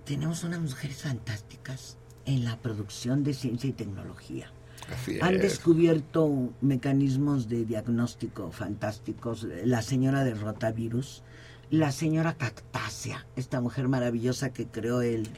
tenemos 0.04 0.44
unas 0.44 0.60
mujeres 0.60 1.02
fantásticas 1.02 1.96
en 2.26 2.44
la 2.44 2.56
producción 2.58 3.24
de 3.24 3.34
ciencia 3.34 3.70
y 3.70 3.72
tecnología. 3.72 4.50
Así 4.92 5.18
Han 5.20 5.36
es. 5.36 5.42
descubierto 5.42 6.50
mecanismos 6.60 7.48
de 7.48 7.64
diagnóstico 7.64 8.50
fantásticos. 8.52 9.46
La 9.64 9.80
señora 9.80 10.22
de 10.24 10.34
rotavirus, 10.34 11.22
la 11.70 11.92
señora 11.92 12.34
Cactácea, 12.34 13.26
esta 13.36 13.60
mujer 13.60 13.88
maravillosa 13.88 14.52
que 14.52 14.66
creó 14.66 15.00
el, 15.00 15.28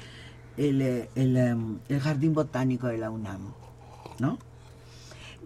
el, 0.57 0.83
eh, 0.83 1.11
el, 1.15 1.37
em, 1.37 1.79
el 1.89 2.01
jardín 2.01 2.33
botánico 2.35 2.87
de 2.89 2.99
la 2.99 3.11
UNAM, 3.11 3.53
¿no? 4.19 4.39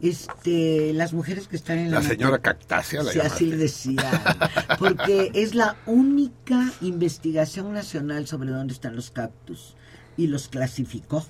Este, 0.00 0.92
las 0.92 1.12
mujeres 1.12 1.48
que 1.48 1.56
están 1.56 1.78
en 1.78 1.90
la, 1.90 2.00
La 2.00 2.08
señora 2.08 2.38
Cactácea 2.38 3.02
la 3.02 3.12
Sí, 3.12 3.18
así 3.18 3.47
llamaste. 3.47 3.47
le 3.47 3.56
decía, 3.56 4.36
porque 4.78 5.32
es 5.34 5.55
la 5.56 5.76
única 5.86 6.72
investigación 6.80 7.72
nacional 7.72 8.26
sobre 8.28 8.50
dónde 8.50 8.74
están 8.74 8.94
los 8.94 9.10
cactus 9.10 9.74
y 10.16 10.28
los 10.28 10.48
clasificó. 10.48 11.26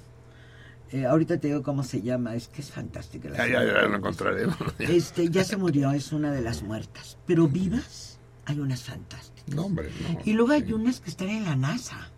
Eh, 0.91 1.07
ahorita 1.07 1.39
te 1.39 1.49
digo 1.49 1.63
cómo 1.63 1.83
se 1.83 2.03
llama, 2.03 2.35
es 2.35 2.49
que 2.49 2.61
es 2.61 2.71
fantástica. 2.71 3.31
la 3.31 3.37
Ya, 3.39 3.47
ya, 3.47 3.65
ya 3.65 3.83
lo 3.89 3.97
encontraremos. 3.97 4.57
Este, 4.79 5.29
ya 5.31 5.45
se 5.45 5.57
murió, 5.57 5.91
es 5.93 6.13
una 6.13 6.31
de 6.33 6.43
las 6.43 6.63
muertas. 6.63 7.17
Pero 7.27 7.49
vivas, 7.49 8.19
hay 8.45 8.59
unas 8.61 8.83
fantásticas. 8.83 9.55
No, 9.55 9.65
hombre, 9.67 9.91
no. 10.13 10.21
Y 10.27 10.33
luego 10.35 10.53
hay 10.53 10.71
unas 10.75 11.01
que 11.01 11.09
están 11.11 11.29
en 11.29 11.45
la 11.45 11.57
NASA, 11.57 12.11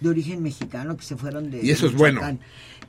de 0.00 0.08
origen 0.08 0.42
mexicano, 0.42 0.96
que 0.96 1.04
se 1.04 1.16
fueron 1.16 1.50
de. 1.50 1.64
Y 1.64 1.70
eso 1.70 1.86
es 1.86 1.94
bueno. 1.94 2.20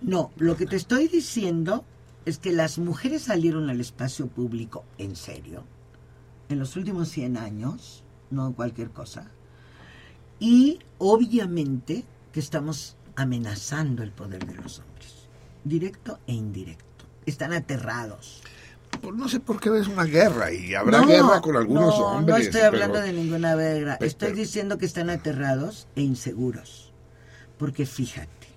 No, 0.02 0.32
lo 0.38 0.56
que 0.56 0.66
te 0.66 0.76
estoy 0.76 1.08
diciendo 1.08 1.84
es 2.26 2.38
que 2.38 2.52
las 2.52 2.78
mujeres 2.78 3.24
salieron 3.24 3.70
al 3.70 3.80
espacio 3.82 4.28
público 4.28 4.84
en 4.98 5.16
serio 5.16 5.64
en 6.50 6.58
los 6.60 6.76
últimos 6.76 7.10
100 7.10 7.38
años, 7.38 8.04
no 8.32 8.54
cualquier 8.54 8.90
cosa. 8.90 9.30
Y 10.40 10.80
obviamente 10.98 12.06
que 12.32 12.40
estamos 12.40 12.96
amenazando 13.16 14.04
el 14.04 14.12
poder 14.12 14.46
de 14.48 14.56
los 14.56 14.80
hombres, 14.80 15.28
directo 15.64 16.20
e 16.28 16.34
indirecto. 16.34 17.06
Están 17.26 17.54
aterrados. 17.54 18.42
Pues 19.02 19.16
no 19.16 19.30
sé 19.30 19.40
por 19.40 19.60
qué 19.60 19.78
es 19.78 19.88
una 19.88 20.06
guerra 20.06 20.52
y 20.52 20.74
habrá 20.74 21.02
No, 21.02 21.08
guerra 21.08 21.42
con 21.42 21.56
algunos 21.56 22.00
no, 22.00 22.06
hombres. 22.06 22.36
No 22.38 22.38
estoy 22.44 22.62
pero- 22.62 22.68
hablando 22.74 23.00
de 23.02 23.14
ninguna 23.14 23.56
guerra. 23.56 23.98
Estoy 24.02 24.32
diciendo 24.34 24.78
que 24.78 24.86
están 24.88 25.10
aterrados 25.12 25.88
e 25.96 26.02
inseguros. 26.02 26.89
Porque 27.60 27.86
fíjate, 27.86 28.48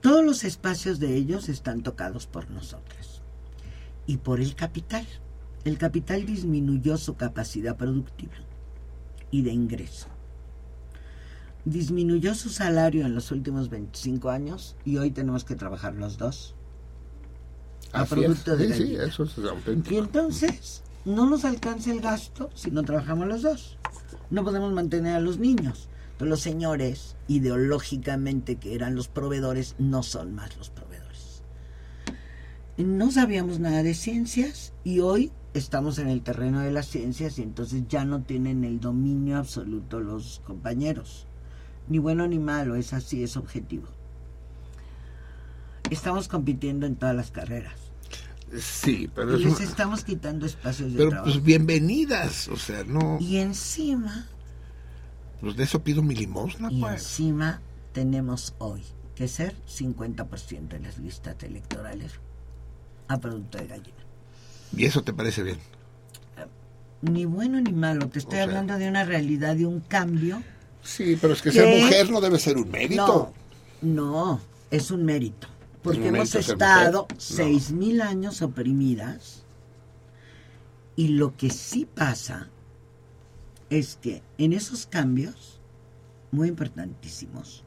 todos 0.00 0.24
los 0.24 0.44
espacios 0.44 1.00
de 1.00 1.16
ellos 1.16 1.48
están 1.48 1.82
tocados 1.82 2.26
por 2.26 2.48
nosotras. 2.50 3.22
Y 4.06 4.18
por 4.18 4.40
el 4.40 4.54
capital. 4.54 5.06
El 5.64 5.76
capital 5.76 6.24
disminuyó 6.24 6.96
su 6.96 7.16
capacidad 7.16 7.76
productiva 7.76 8.34
y 9.30 9.42
de 9.42 9.50
ingreso. 9.50 10.06
Disminuyó 11.64 12.34
su 12.34 12.48
salario 12.48 13.04
en 13.04 13.14
los 13.14 13.32
últimos 13.32 13.68
25 13.68 14.30
años 14.30 14.76
y 14.84 14.98
hoy 14.98 15.10
tenemos 15.10 15.44
que 15.44 15.56
trabajar 15.56 15.94
los 15.94 16.16
dos. 16.16 16.54
A 17.92 18.02
Así 18.02 18.14
producto 18.14 18.52
es. 18.52 18.58
de 18.58 18.74
Sí, 18.74 18.86
sí, 18.86 18.94
eso 18.94 19.24
es 19.24 19.38
auténtico. 19.38 19.94
Y 19.94 19.98
entonces 19.98 20.82
no 21.04 21.28
nos 21.28 21.44
alcanza 21.44 21.90
el 21.90 22.00
gasto 22.00 22.50
si 22.54 22.70
no 22.70 22.82
trabajamos 22.84 23.26
los 23.26 23.42
dos. 23.42 23.78
No 24.30 24.44
podemos 24.44 24.72
mantener 24.72 25.16
a 25.16 25.20
los 25.20 25.38
niños. 25.38 25.88
Pero 26.18 26.30
los 26.30 26.40
señores, 26.40 27.16
ideológicamente 27.28 28.56
que 28.56 28.74
eran 28.74 28.94
los 28.96 29.08
proveedores, 29.08 29.76
no 29.78 30.02
son 30.02 30.34
más 30.34 30.56
los 30.56 30.70
proveedores. 30.70 31.42
No 32.76 33.10
sabíamos 33.10 33.58
nada 33.60 33.82
de 33.82 33.94
ciencias 33.94 34.72
y 34.84 35.00
hoy 35.00 35.32
estamos 35.54 35.98
en 35.98 36.08
el 36.08 36.22
terreno 36.22 36.60
de 36.60 36.70
las 36.72 36.86
ciencias 36.86 37.38
y 37.38 37.42
entonces 37.42 37.84
ya 37.88 38.04
no 38.04 38.22
tienen 38.22 38.64
el 38.64 38.80
dominio 38.80 39.38
absoluto 39.38 40.00
los 40.00 40.40
compañeros. 40.44 41.26
Ni 41.88 41.98
bueno 41.98 42.26
ni 42.28 42.38
malo, 42.38 42.76
es 42.76 42.92
así, 42.92 43.22
es 43.22 43.36
objetivo. 43.36 43.86
Estamos 45.90 46.28
compitiendo 46.28 46.86
en 46.86 46.96
todas 46.96 47.16
las 47.16 47.30
carreras. 47.30 47.74
Sí, 48.58 49.10
pero 49.14 49.38
y 49.38 49.44
es 49.44 49.60
les 49.60 49.60
estamos 49.60 50.04
quitando 50.04 50.46
espacios 50.46 50.92
de 50.92 50.98
Pero 50.98 51.10
trabajo. 51.10 51.30
pues 51.32 51.44
bienvenidas, 51.44 52.48
o 52.48 52.56
sea, 52.56 52.84
no, 52.84 53.18
Y 53.20 53.38
encima, 53.38 54.26
pues 55.40 55.56
de 55.56 55.64
eso 55.64 55.82
pido 55.82 56.02
mi 56.02 56.14
limosna, 56.14 56.70
y 56.70 56.80
pues. 56.80 56.94
encima 56.94 57.60
tenemos 57.92 58.54
hoy 58.58 58.82
que 59.14 59.28
ser 59.28 59.54
50% 59.66 60.74
en 60.74 60.82
las 60.84 60.98
listas 60.98 61.36
electorales 61.42 62.12
a 63.08 63.18
producto 63.18 63.58
de 63.58 63.66
gallina. 63.66 63.96
Y 64.76 64.84
eso 64.84 65.02
te 65.02 65.12
parece 65.12 65.42
bien. 65.42 65.58
Ni 67.00 67.24
bueno 67.24 67.60
ni 67.60 67.72
malo, 67.72 68.08
te 68.08 68.18
estoy 68.18 68.34
O 68.34 68.36
sea- 68.36 68.44
hablando 68.44 68.76
de 68.76 68.88
una 68.88 69.04
realidad, 69.04 69.56
de 69.56 69.66
un 69.66 69.80
cambio. 69.80 70.42
Sí, 70.82 71.16
pero 71.20 71.32
es 71.32 71.42
que 71.42 71.52
ser 71.52 71.80
mujer 71.82 72.10
no 72.10 72.20
debe 72.20 72.38
ser 72.38 72.56
un 72.56 72.70
mérito. 72.70 73.32
No, 73.82 73.94
no, 73.94 74.40
es 74.70 74.90
un 74.90 75.04
mérito. 75.04 75.46
Porque 75.82 76.00
un 76.08 76.16
hemos 76.16 76.34
estado 76.34 77.02
mujer? 77.02 77.16
No. 77.16 77.20
seis 77.20 77.70
mil 77.70 78.00
años 78.02 78.42
oprimidas 78.42 79.44
y 80.96 81.08
lo 81.08 81.36
que 81.36 81.50
sí 81.50 81.86
pasa 81.86 82.48
es 83.70 83.96
que 84.00 84.22
en 84.38 84.52
esos 84.52 84.86
cambios, 84.86 85.60
muy 86.30 86.48
importantísimos, 86.48 87.64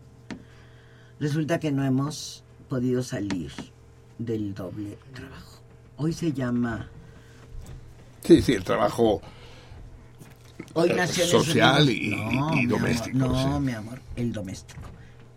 resulta 1.19 1.59
que 1.59 1.71
no 1.71 1.83
hemos 1.83 2.43
podido 2.69 3.03
salir 3.03 3.51
del 4.17 4.53
doble 4.53 4.97
trabajo. 5.13 5.61
Hoy 5.97 6.13
se 6.13 6.31
llama 6.33 6.89
Sí, 8.23 8.41
sí, 8.41 8.53
el 8.53 8.63
trabajo 8.63 9.21
Hoy 10.73 10.89
eh, 10.91 11.07
social 11.07 11.89
y, 11.89 12.09
No, 12.11 12.53
y 12.53 12.55
mi 12.55 12.63
amor, 12.63 12.79
doméstico. 12.79 13.17
no, 13.17 13.57
sí. 13.57 13.59
mi 13.63 13.71
amor, 13.73 14.01
el 14.15 14.31
doméstico. 14.31 14.81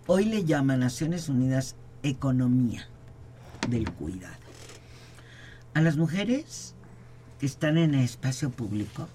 Hoy 0.06 0.26
le 0.26 0.44
llama 0.44 0.76
Naciones 0.76 1.28
Unidas 1.28 1.76
economía 2.02 2.86
del 3.68 3.90
cuidado. 3.90 4.34
A 5.72 5.80
las 5.80 5.96
mujeres 5.96 6.74
que 7.40 7.46
están 7.46 7.78
en 7.78 7.94
el 7.94 8.04
espacio 8.04 8.50
público 8.50 9.08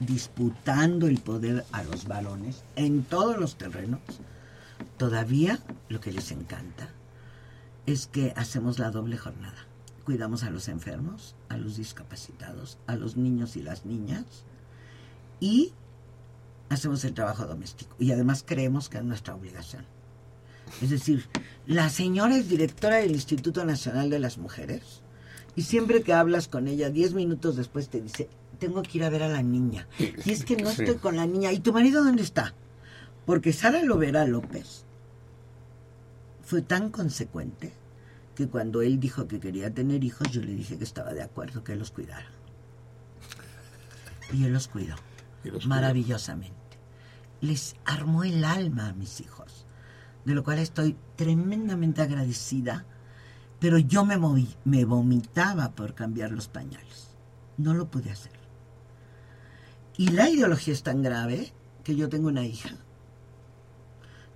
disputando 0.00 1.06
el 1.06 1.20
poder 1.20 1.64
a 1.72 1.82
los 1.84 2.08
varones 2.08 2.64
en 2.76 3.04
todos 3.04 3.36
los 3.38 3.56
terrenos, 3.56 4.00
todavía 4.96 5.60
lo 5.88 6.00
que 6.00 6.12
les 6.12 6.32
encanta 6.32 6.88
es 7.86 8.06
que 8.06 8.32
hacemos 8.36 8.78
la 8.78 8.90
doble 8.90 9.16
jornada. 9.16 9.66
Cuidamos 10.04 10.42
a 10.42 10.50
los 10.50 10.68
enfermos, 10.68 11.36
a 11.48 11.56
los 11.56 11.76
discapacitados, 11.76 12.78
a 12.86 12.96
los 12.96 13.16
niños 13.16 13.56
y 13.56 13.62
las 13.62 13.84
niñas 13.84 14.24
y 15.38 15.72
hacemos 16.68 17.04
el 17.04 17.14
trabajo 17.14 17.46
doméstico. 17.46 17.94
Y 17.98 18.12
además 18.12 18.44
creemos 18.46 18.88
que 18.88 18.98
es 18.98 19.04
nuestra 19.04 19.34
obligación. 19.34 19.84
Es 20.80 20.90
decir, 20.90 21.26
la 21.66 21.90
señora 21.90 22.36
es 22.36 22.48
directora 22.48 22.96
del 22.96 23.10
Instituto 23.10 23.64
Nacional 23.64 24.08
de 24.08 24.20
las 24.20 24.38
Mujeres 24.38 25.02
y 25.56 25.62
siempre 25.62 26.02
que 26.02 26.14
hablas 26.14 26.48
con 26.48 26.68
ella, 26.68 26.90
diez 26.90 27.12
minutos 27.12 27.56
después 27.56 27.88
te 27.88 28.00
dice, 28.00 28.28
tengo 28.60 28.82
que 28.82 28.98
ir 28.98 29.04
a 29.04 29.10
ver 29.10 29.24
a 29.24 29.28
la 29.28 29.42
niña. 29.42 29.88
Y 29.98 30.30
es 30.30 30.44
que 30.44 30.56
no 30.56 30.70
Sí. 30.70 30.82
estoy 30.82 30.98
con 30.98 31.16
la 31.16 31.26
niña. 31.26 31.50
¿Y 31.50 31.58
tu 31.58 31.72
marido 31.72 32.04
dónde 32.04 32.22
está? 32.22 32.54
Porque 33.26 33.52
Sara 33.52 33.82
Lovera 33.82 34.26
López 34.26 34.84
fue 36.42 36.62
tan 36.62 36.90
consecuente 36.90 37.72
que 38.36 38.46
cuando 38.48 38.82
él 38.82 39.00
dijo 39.00 39.26
que 39.26 39.40
quería 39.40 39.72
tener 39.72 40.04
hijos, 40.04 40.30
yo 40.30 40.40
le 40.42 40.54
dije 40.54 40.78
que 40.78 40.84
estaba 40.84 41.12
de 41.12 41.22
acuerdo, 41.22 41.64
que 41.64 41.72
él 41.72 41.78
los 41.80 41.90
cuidara. 41.90 42.26
Y 44.32 44.44
él 44.44 44.52
los 44.52 44.68
cuidó, 44.68 44.94
maravillosamente. 45.66 46.54
Les 47.40 47.74
armó 47.84 48.22
el 48.24 48.44
alma 48.44 48.88
a 48.88 48.92
mis 48.92 49.20
hijos, 49.20 49.66
de 50.24 50.34
lo 50.34 50.44
cual 50.44 50.58
estoy 50.58 50.96
tremendamente 51.16 52.02
agradecida, 52.02 52.84
pero 53.58 53.78
yo 53.78 54.04
me, 54.04 54.16
moví, 54.16 54.54
me 54.64 54.84
vomitaba 54.84 55.72
por 55.72 55.94
cambiar 55.94 56.30
los 56.32 56.48
pañales. 56.48 57.08
No 57.58 57.74
lo 57.74 57.90
pude 57.90 58.10
hacer. 58.10 58.32
Y 60.00 60.08
la 60.08 60.30
ideología 60.30 60.72
es 60.72 60.82
tan 60.82 61.02
grave 61.02 61.52
que 61.84 61.94
yo 61.94 62.08
tengo 62.08 62.28
una 62.28 62.46
hija 62.46 62.70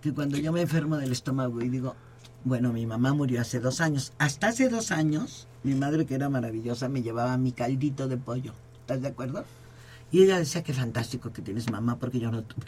que 0.02 0.12
cuando 0.12 0.36
yo 0.36 0.52
me 0.52 0.60
enfermo 0.60 0.99
del 0.99 1.10
estómago 1.10 1.62
y 1.62 1.70
digo, 1.70 1.97
bueno, 2.44 2.70
mi 2.70 2.84
mamá 2.84 3.15
murió 3.15 3.41
hace 3.41 3.60
dos 3.60 3.81
años. 3.81 4.12
Hasta 4.18 4.49
hace 4.49 4.68
dos 4.68 4.91
años, 4.91 5.49
mi 5.62 5.75
madre, 5.75 6.05
que 6.05 6.17
era 6.17 6.28
maravillosa, 6.28 6.91
me 6.91 7.01
llevaba 7.01 7.39
mi 7.39 7.52
caldito 7.52 8.09
de 8.09 8.18
pollo. 8.18 8.52
¿Estás 8.81 9.01
de 9.01 9.09
acuerdo? 9.09 9.47
Y 10.12 10.25
ella 10.25 10.39
decía 10.39 10.62
que 10.62 10.75
fantástico 10.75 11.33
que 11.33 11.41
tienes 11.41 11.70
mamá 11.70 11.97
porque 11.99 12.20
yo 12.20 12.31
no 12.31 12.43
tuve. 12.43 12.67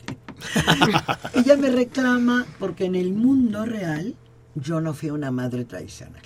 ella 1.34 1.55
me 1.58 1.68
reclama 1.68 2.47
porque 2.58 2.86
en 2.86 2.94
el 2.94 3.12
mundo 3.12 3.66
real 3.66 4.15
yo 4.55 4.81
no 4.81 4.94
fui 4.94 5.10
una 5.10 5.31
madre 5.31 5.66
tradicional. 5.66 6.23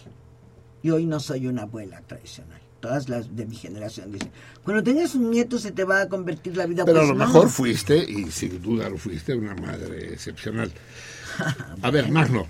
Y 0.85 0.91
hoy 0.91 1.05
no 1.05 1.19
soy 1.19 1.49
una 1.49 1.63
abuela 1.63 2.01
tradicional. 2.03 2.60
Todas 2.81 3.09
las 3.11 3.37
de 3.37 3.45
mi 3.47 3.57
generación 3.57 4.11
dicen, 4.11 4.31
cuando 4.65 4.83
tengas 4.83 5.15
un 5.15 5.31
nieto 5.31 5.59
se 5.59 5.71
te 5.71 5.85
va 5.85 6.01
a 6.03 6.09
convertir 6.09 6.57
la 6.57 6.65
vida. 6.67 6.85
Pero 6.87 7.01
Pues 7.01 7.11
a 7.11 7.13
lo 7.13 7.19
no. 7.19 7.27
mejor 7.27 7.49
fuiste, 7.51 7.99
y 7.99 8.31
sin 8.31 8.63
duda 8.63 8.89
lo 8.89 8.97
fuiste, 8.97 9.35
una 9.35 9.55
madre 9.55 10.13
excepcional. 10.15 10.73
A 11.83 11.91
ver, 11.91 12.11
Magno, 12.13 12.47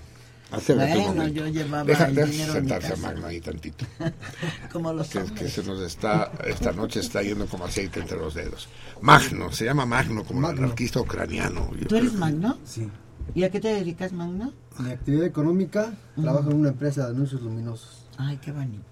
Bueno, 0.67 1.27
yo 1.27 1.47
llevaba 1.47 1.83
Deja, 1.83 2.07
el 2.07 2.15
dinero 2.31 2.53
sentarse 2.53 2.93
a. 2.93 2.95
Magno 2.97 3.27
ahí 3.27 3.39
tantito. 3.41 3.85
Como 4.71 4.93
los 4.93 5.09
Que, 5.09 5.47
se 5.49 5.63
nos 5.63 5.81
está, 5.81 6.31
esta 6.45 6.71
noche 6.71 7.01
está 7.01 7.21
yendo 7.21 7.45
como 7.45 7.65
aceite 7.65 7.99
entre 7.99 8.17
los 8.17 8.33
dedos. 8.33 8.67
Magno, 9.01 9.51
se 9.51 9.65
llama 9.65 9.85
Magno, 9.85 10.23
como 10.23 10.49
el 10.49 10.57
anarquista 10.57 10.99
ucraniano. 11.01 11.69
¿Tú 11.87 11.95
eres 11.95 12.13
Magno? 12.13 12.57
Sí. 12.65 12.89
¿Y 13.35 13.43
a 13.43 13.49
qué 13.51 13.59
te 13.59 13.69
dedicas, 13.69 14.11
Magno? 14.13 14.53
Mi 14.79 14.91
actividad 14.91 15.25
económica, 15.25 15.93
trabajo 16.21 16.49
en 16.51 16.57
una 16.57 16.69
empresa 16.69 17.05
de 17.05 17.11
anuncios 17.11 17.41
luminosos. 17.41 18.00
Ay, 18.17 18.37
qué 18.37 18.51
bonito. 18.51 18.83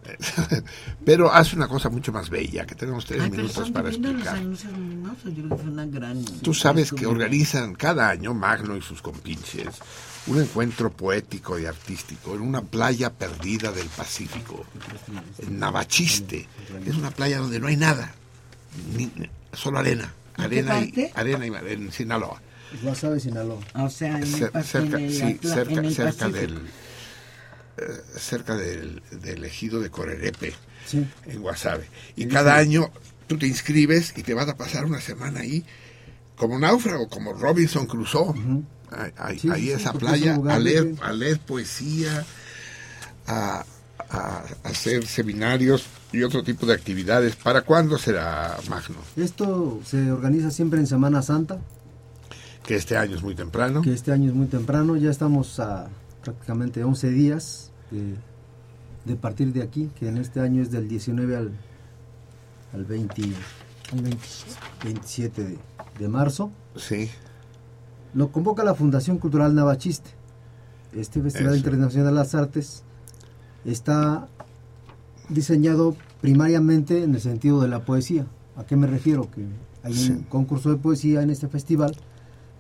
Pero 1.06 1.32
hace 1.32 1.56
una 1.56 1.68
cosa 1.68 1.90
mucho 1.90 2.12
más 2.12 2.30
bella, 2.30 2.66
que 2.66 2.74
tenemos 2.76 3.06
tres 3.06 3.22
Ay, 3.22 3.30
minutos 3.32 3.70
para 3.72 3.90
los 3.90 3.98
explicar. 3.98 4.38
anuncios 4.38 4.74
luminosos. 4.74 5.24
Yo 5.36 5.44
creo 5.44 5.50
que 5.58 5.64
fue 5.64 5.72
una 5.72 5.86
gran... 5.86 6.24
Tú 6.42 6.54
sabes 6.54 6.92
que 6.92 7.06
organizan 7.06 7.76
cada 7.76 8.10
año 8.10 8.34
Magno 8.34 8.76
y 8.76 8.82
sus 8.82 9.02
compinches 9.02 9.68
un 10.28 10.42
encuentro 10.42 10.92
poético 10.92 11.58
y 11.60 11.66
artístico 11.66 12.36
en 12.36 12.42
una 12.42 12.62
playa 12.62 13.12
perdida 13.12 13.72
del 13.72 13.88
Pacífico, 13.88 14.66
en 15.40 15.60
Navachiste. 15.60 16.48
Es 16.86 16.96
una 16.96 17.10
playa 17.12 17.40
donde 17.40 17.60
no 17.60 17.68
hay 17.68 17.78
nada, 17.78 18.14
ni- 18.96 19.12
solo 19.54 19.80
arena, 19.80 20.14
¿En 20.38 20.44
qué 20.92 21.12
arena 21.16 21.46
y 21.46 21.46
arena 21.46 21.48
y 21.70 21.74
en 21.74 21.92
Sinaloa. 21.92 22.42
Guasave, 22.84 23.20
Sinaloa. 23.20 23.60
O 23.76 23.90
sea, 23.90 24.18
en 24.18 24.24
el, 24.24 24.30
cerca, 24.64 24.98
en 24.98 25.06
el 25.06 25.14
sí, 25.14 25.22
Atla- 25.24 25.54
cerca, 25.54 25.74
en 25.74 25.86
el 25.86 25.96
cerca 25.96 26.12
Pacífico. 26.30 26.38
del 26.54 26.60
cerca 28.18 28.56
del, 28.56 29.02
del 29.22 29.44
ejido 29.46 29.80
de 29.80 29.90
Corerepe, 29.90 30.54
Sí. 30.86 31.06
en 31.28 31.42
Guasave. 31.42 31.88
Y 32.16 32.24
Sí, 32.24 32.28
cada 32.30 32.56
sí. 32.56 32.62
año 32.62 32.90
tú 33.28 33.38
te 33.38 33.48
inscribes 33.48 34.14
y 34.18 34.24
te 34.24 34.34
vas 34.34 34.48
a 34.50 34.58
pasar 34.58 34.86
una 34.86 35.00
semana 35.02 35.42
ahí 35.42 35.64
como 36.36 36.58
náufrago, 36.58 37.08
como 37.10 37.34
Robinson 37.34 37.86
Crusoe. 37.86 38.34
Ahí- 39.18 39.70
esa 39.70 39.92
es 39.92 39.98
playa 39.98 40.36
a 40.50 40.58
leer, 40.58 40.96
a 41.02 41.12
leer 41.12 41.40
poesía, 41.40 42.26
a, 43.28 43.64
a 44.10 44.44
hacer 44.64 45.06
seminarios 45.06 45.86
y 46.12 46.24
otro 46.24 46.42
tipo 46.44 46.66
de 46.66 46.74
actividades. 46.74 47.36
¿Para 47.36 47.62
cuándo 47.62 47.98
será 48.00 48.58
Magno? 48.68 48.96
Esto 49.16 49.80
se 49.86 50.12
organiza 50.12 50.50
siempre 50.50 50.80
en 50.80 50.88
Semana 50.88 51.22
Santa, 51.22 51.60
Que 52.66 52.76
este 52.76 52.98
año 52.98 53.16
es 53.16 53.22
muy 53.22 53.36
temprano. 53.36 53.82
que 53.84 53.94
este 53.94 54.12
año 54.12 54.30
es 54.30 54.36
muy 54.36 54.48
temprano. 54.48 54.96
Ya 54.98 55.12
estamos 55.12 55.60
a 55.60 55.88
prácticamente 56.24 56.84
11 56.84 57.10
días 57.12 57.69
de, 57.92 58.16
de 59.06 59.16
partir 59.16 59.52
de 59.54 59.62
aquí, 59.64 59.90
que 60.00 60.08
en 60.08 60.18
este 60.18 60.40
año 60.40 60.62
es 60.62 60.72
del 60.72 60.88
19 60.88 61.36
al, 61.36 61.52
al 62.74 62.86
20 62.86 63.22
El 63.24 64.02
27. 64.04 64.60
27 64.84 65.44
de, 65.44 65.58
de 66.00 66.08
marzo. 66.08 66.52
Sí. 66.76 67.10
Lo 68.14 68.32
convoca 68.32 68.64
la 68.64 68.74
Fundación 68.76 69.18
Cultural 69.18 69.54
Navachiste. 69.56 70.10
Este 70.94 71.22
Festival 71.22 71.50
Eso. 71.54 71.58
Internacional 71.58 72.08
de 72.08 72.14
las 72.14 72.34
Artes 72.36 72.84
está 73.66 74.28
diseñado 75.30 75.96
primariamente 76.22 77.04
en 77.04 77.14
el 77.14 77.22
sentido 77.22 77.62
de 77.62 77.68
la 77.68 77.86
poesía. 77.86 78.26
¿A 78.56 78.64
qué 78.66 78.76
me 78.76 78.88
refiero? 78.88 79.30
Que 79.32 79.46
hay 79.84 79.94
Sí. 79.94 80.12
un 80.12 80.24
concurso 80.24 80.70
de 80.70 80.78
poesía 80.78 81.22
en 81.22 81.30
este 81.30 81.48
festival, 81.48 81.96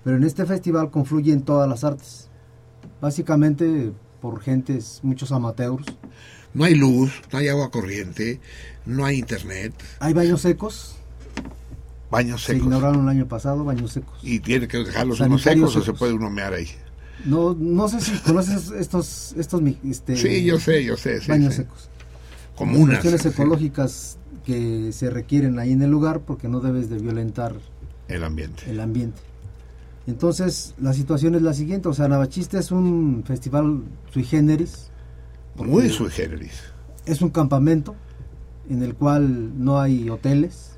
pero 0.03 0.17
en 0.17 0.23
este 0.23 0.45
festival 0.45 0.91
confluyen 0.91 1.41
todas 1.41 1.67
las 1.67 1.83
artes. 1.83 2.29
Básicamente 3.01 3.91
por 4.21 4.41
gentes, 4.41 4.99
muchos 5.03 5.31
amateurs. 5.31 5.85
No 6.53 6.63
hay 6.63 6.75
luz, 6.75 7.11
no 7.31 7.39
hay 7.39 7.47
agua 7.47 7.69
corriente, 7.71 8.39
no 8.85 9.05
hay 9.05 9.19
internet, 9.19 9.73
Hay 9.99 10.13
baños 10.13 10.41
secos, 10.41 10.95
baños 12.09 12.41
se 12.43 12.53
secos. 12.53 12.67
inauguraron 12.67 13.03
el 13.03 13.09
año 13.09 13.27
pasado, 13.27 13.63
baños 13.63 13.91
secos. 13.93 14.19
Y 14.23 14.39
tiene 14.39 14.67
que 14.67 14.77
dejarlos 14.79 15.19
unos 15.19 15.43
Sanitarios 15.43 15.71
secos 15.71 15.75
o 15.75 15.79
se 15.79 15.85
secos. 15.85 15.99
puede 15.99 16.13
uno 16.13 16.29
mear 16.29 16.53
ahí. 16.53 16.67
No, 17.25 17.53
no 17.53 17.87
sé 17.89 17.99
si 18.01 18.17
conoces 18.19 18.71
estos, 18.71 19.33
estos 19.37 19.61
este, 19.83 20.15
Sí, 20.15 20.43
yo 20.43 20.59
sé, 20.59 20.83
yo 20.83 20.95
sé. 20.97 21.19
sí, 21.21 21.27
baños 21.29 21.53
sí. 21.53 21.61
secos. 21.63 21.89
Comunas. 22.55 22.99
cuestiones 22.99 23.21
sí, 23.21 23.27
ecológicas 23.29 24.17
que 24.45 24.91
se 24.93 25.09
requieren 25.09 25.59
ahí 25.59 25.71
en 25.73 25.81
el 25.81 25.91
lugar 25.91 26.21
porque 26.21 26.47
no 26.47 26.59
debes 26.61 26.89
de 26.89 26.97
violentar 26.97 27.55
El 28.07 28.23
ambiente. 28.23 28.63
el 28.71 28.79
ambiente. 28.79 29.21
Entonces, 30.09 30.73
la 30.79 30.93
situación 30.93 31.35
es 31.35 31.41
la 31.43 31.53
siguiente, 31.53 31.87
o 31.87 31.93
sea, 31.93 32.07
Navachiste 32.07 32.57
es 32.57 32.71
un 32.71 33.23
festival 33.25 33.83
sui 34.11 34.23
generis. 34.23 34.89
Muy 35.55 35.89
sui 35.89 36.09
generis. 36.09 36.63
Es 37.05 37.21
un 37.21 37.29
campamento 37.29 37.95
en 38.69 38.81
el 38.81 38.95
cual 38.95 39.51
no 39.63 39.79
hay 39.79 40.09
hoteles. 40.09 40.77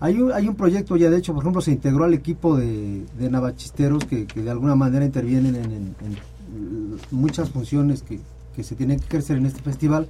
Hay 0.00 0.18
un, 0.20 0.32
hay 0.32 0.48
un 0.48 0.56
proyecto 0.56 0.96
ya, 0.96 1.10
de 1.10 1.18
hecho, 1.18 1.34
por 1.34 1.42
ejemplo, 1.42 1.60
se 1.60 1.72
integró 1.72 2.04
al 2.04 2.14
equipo 2.14 2.56
de, 2.56 3.04
de 3.18 3.30
navachisteros 3.30 4.04
que, 4.06 4.26
que 4.26 4.42
de 4.42 4.50
alguna 4.50 4.74
manera 4.74 5.04
intervienen 5.04 5.54
en, 5.54 5.64
en- 5.72 5.94
en 6.00 6.98
muchas 7.10 7.50
funciones 7.50 8.02
que, 8.02 8.18
que 8.56 8.62
se 8.64 8.74
tienen 8.74 8.98
que 8.98 9.06
ejercer 9.06 9.36
en 9.36 9.46
este 9.46 9.62
festival. 9.62 10.08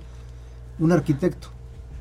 Un 0.78 0.92
arquitecto, 0.92 1.48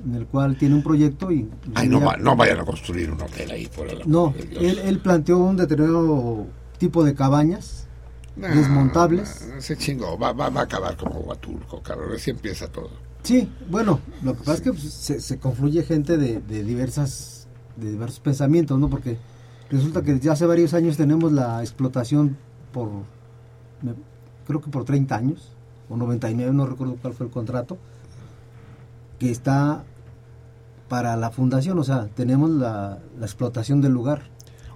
en 0.05 0.15
el 0.15 0.25
cual 0.27 0.57
tiene 0.57 0.75
un 0.75 0.83
proyecto 0.83 1.31
y... 1.31 1.49
Ay, 1.75 1.87
no, 1.87 2.01
va- 2.01 2.17
no 2.17 2.35
vayan 2.35 2.59
a 2.59 2.65
construir 2.65 3.11
un 3.11 3.21
hotel 3.21 3.51
ahí 3.51 3.67
por 3.67 3.87
el 3.87 4.01
No, 4.09 4.33
él, 4.59 4.79
él 4.79 4.99
planteó 4.99 5.37
un 5.37 5.57
determinado 5.57 6.47
tipo 6.77 7.03
de 7.03 7.13
cabañas 7.13 7.87
Nah, 8.35 8.47
desmontables. 8.55 9.45
Se 9.59 9.75
chingó, 9.75 10.17
va, 10.17 10.31
va, 10.31 10.49
va 10.49 10.61
a 10.61 10.63
acabar 10.63 10.95
como 10.95 11.19
Huatulco, 11.19 11.81
cabrón. 11.81 12.13
Así 12.15 12.29
empieza 12.31 12.67
todo. 12.67 12.89
Sí, 13.23 13.51
bueno, 13.69 13.99
lo 14.23 14.33
que 14.33 14.39
pasa 14.39 14.53
es 14.53 14.61
que 14.61 14.71
pues, 14.71 14.83
se, 14.93 15.19
se 15.19 15.37
confluye 15.37 15.83
gente 15.83 16.17
de, 16.17 16.39
de 16.39 16.63
diversas 16.63 17.47
de 17.75 17.91
diversos 17.91 18.19
pensamientos, 18.21 18.79
¿no? 18.79 18.89
Porque 18.89 19.17
resulta 19.69 20.01
que 20.01 20.17
ya 20.19 20.31
hace 20.31 20.45
varios 20.45 20.73
años 20.73 20.95
tenemos 20.97 21.31
la 21.33 21.59
explotación 21.61 22.37
por, 22.71 22.87
me- 23.81 23.95
creo 24.47 24.61
que 24.61 24.71
por 24.71 24.85
30 24.85 25.13
años, 25.15 25.51
o 25.89 25.97
99, 25.97 26.53
no 26.53 26.65
recuerdo 26.65 26.95
cuál 27.01 27.13
fue 27.13 27.25
el 27.27 27.31
contrato, 27.33 27.77
que 29.19 29.29
está 29.29 29.83
para 30.91 31.15
la 31.15 31.31
fundación, 31.31 31.79
o 31.79 31.85
sea, 31.85 32.09
tenemos 32.13 32.49
la, 32.49 32.99
la 33.17 33.25
explotación 33.25 33.79
del 33.79 33.93
lugar. 33.93 34.23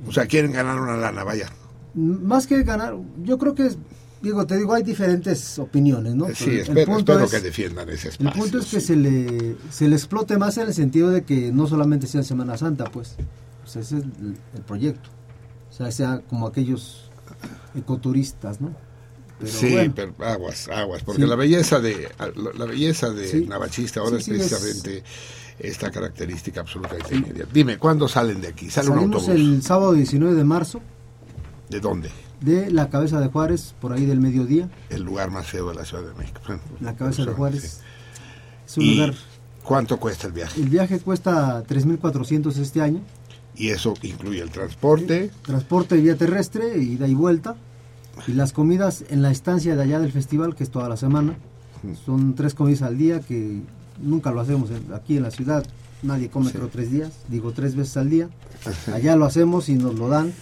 O 0.08 0.14
sea, 0.14 0.28
quieren 0.28 0.54
ganar 0.54 0.80
una 0.80 0.96
lana, 0.96 1.26
vaya. 1.26 1.50
Más 1.94 2.48
que 2.48 2.64
ganar, 2.64 2.96
yo 3.22 3.38
creo 3.38 3.54
que 3.54 3.66
es, 3.66 3.78
digo, 4.22 4.46
te 4.48 4.56
digo, 4.56 4.74
hay 4.74 4.84
diferentes 4.84 5.60
opiniones, 5.60 6.16
¿no? 6.16 6.28
Sí, 6.30 6.46
Pero 6.46 6.52
el 6.54 6.60
espero, 6.62 6.86
punto 6.94 7.12
espero 7.12 7.26
es- 7.26 7.32
que 7.32 7.40
defiendan 7.42 7.90
ese 7.90 8.08
El 8.08 8.14
espacio. 8.14 8.42
punto 8.42 8.58
es 8.60 8.66
que 8.68 8.80
se 8.80 8.96
le, 8.96 9.58
se 9.70 9.90
le 9.90 9.96
explote 9.98 10.38
más 10.38 10.58
en 10.58 10.68
el 10.68 10.74
sentido 10.74 11.10
de 11.10 11.24
que 11.26 11.52
no 11.52 11.68
solamente 11.68 12.08
sea 12.08 12.24
Semana 12.24 12.58
Santa, 12.58 12.86
pues. 12.86 13.16
Pues 13.64 13.76
ese 13.76 13.98
es 13.98 14.04
el, 14.04 14.38
el 14.56 14.62
proyecto. 14.62 15.10
O 15.70 15.74
sea, 15.74 15.92
sea 15.92 16.22
como 16.30 16.48
aquellos 16.48 17.12
ecoturistas, 17.76 18.62
¿no? 18.62 18.74
Pero 19.40 19.52
sí, 19.52 19.72
bueno. 19.74 19.94
pero 19.94 20.14
aguas, 20.26 20.70
aguas, 20.70 21.04
porque 21.04 21.24
Sí. 21.24 21.28
la 21.28 21.36
belleza 21.36 21.82
de 21.82 22.08
la, 22.18 22.52
la 22.58 22.66
belleza 22.66 23.10
de 23.10 23.28
Sí. 23.28 23.46
Navachista 23.46 24.00
ahora 24.00 24.18
es- 24.18 24.30
precisamente 24.30 25.04
esta 25.60 25.90
característica 25.92 26.60
absolutamente 26.62 27.16
inmediata. 27.16 27.50
Dime, 27.54 27.78
¿cuándo 27.78 28.08
salen 28.08 28.42
de 28.42 28.48
aquí? 28.50 28.70
¿Sale 28.70 28.90
un 28.90 28.96
Salimos 28.96 29.22
autobús? 29.30 29.40
el 29.42 29.62
sábado 29.64 29.94
19 29.94 30.36
de 30.36 30.44
marzo 30.44 30.82
¿De 31.70 31.80
dónde? 31.80 32.10
de 32.42 32.70
la 32.70 32.90
cabeza 32.90 33.20
de 33.22 33.28
Juárez, 33.28 33.74
por 33.80 33.94
ahí 33.94 34.06
del 34.06 34.20
mediodía. 34.20 34.70
El 34.90 35.04
lugar 35.04 35.32
más 35.32 35.48
feo 35.48 35.70
de 35.70 35.76
la 35.76 35.86
Ciudad 35.86 36.04
de 36.04 36.14
México. 36.16 36.42
La 36.82 36.96
cabeza 36.96 37.24
de 37.24 37.30
Sí. 37.32 37.36
Juárez. 37.38 37.82
Es 38.68 38.78
un 38.78 38.84
¿Y 38.84 38.96
lugar. 38.96 39.14
cuánto 39.64 40.00
cuesta 40.00 40.28
el 40.28 40.34
viaje? 40.34 40.60
El 40.62 40.70
viaje 40.70 41.00
cuesta 41.00 41.64
3.400 41.66 42.58
este 42.58 42.82
año. 42.82 43.02
Y 43.56 43.70
eso 43.70 43.94
incluye 44.02 44.42
el 44.42 44.50
transporte. 44.52 45.32
Transporte 45.44 45.96
vía 45.96 46.18
terrestre, 46.18 46.78
ida 46.78 47.08
y 47.08 47.14
vuelta. 47.14 47.56
Y 48.28 48.34
las 48.34 48.52
comidas 48.54 49.06
en 49.10 49.22
la 49.22 49.32
estancia 49.32 49.76
de 49.76 49.82
allá 49.84 50.00
del 50.00 50.12
festival, 50.12 50.56
que 50.56 50.64
es 50.66 50.70
toda 50.70 50.90
la 50.90 50.98
semana. 50.98 51.36
Son 52.06 52.36
tres 52.36 52.54
comidas 52.54 52.82
al 52.82 52.98
día 52.98 53.22
que 53.22 53.62
nunca 54.02 54.32
lo 54.32 54.42
hacemos 54.42 54.70
aquí 54.94 55.18
en 55.18 55.24
la 55.24 55.32
ciudad. 55.32 55.66
Nadie 56.04 56.30
come 56.30 56.52
creo 56.52 56.68
tres 56.68 56.92
días, 56.92 57.12
digo 57.30 57.52
tres 57.52 57.76
veces 57.76 57.98
al 57.98 58.10
día. 58.10 58.30
Allá 58.94 59.16
lo 59.16 59.26
hacemos 59.26 59.70
y 59.70 59.76
nos 59.76 59.96
lo 59.98 60.08
dan. 60.08 60.34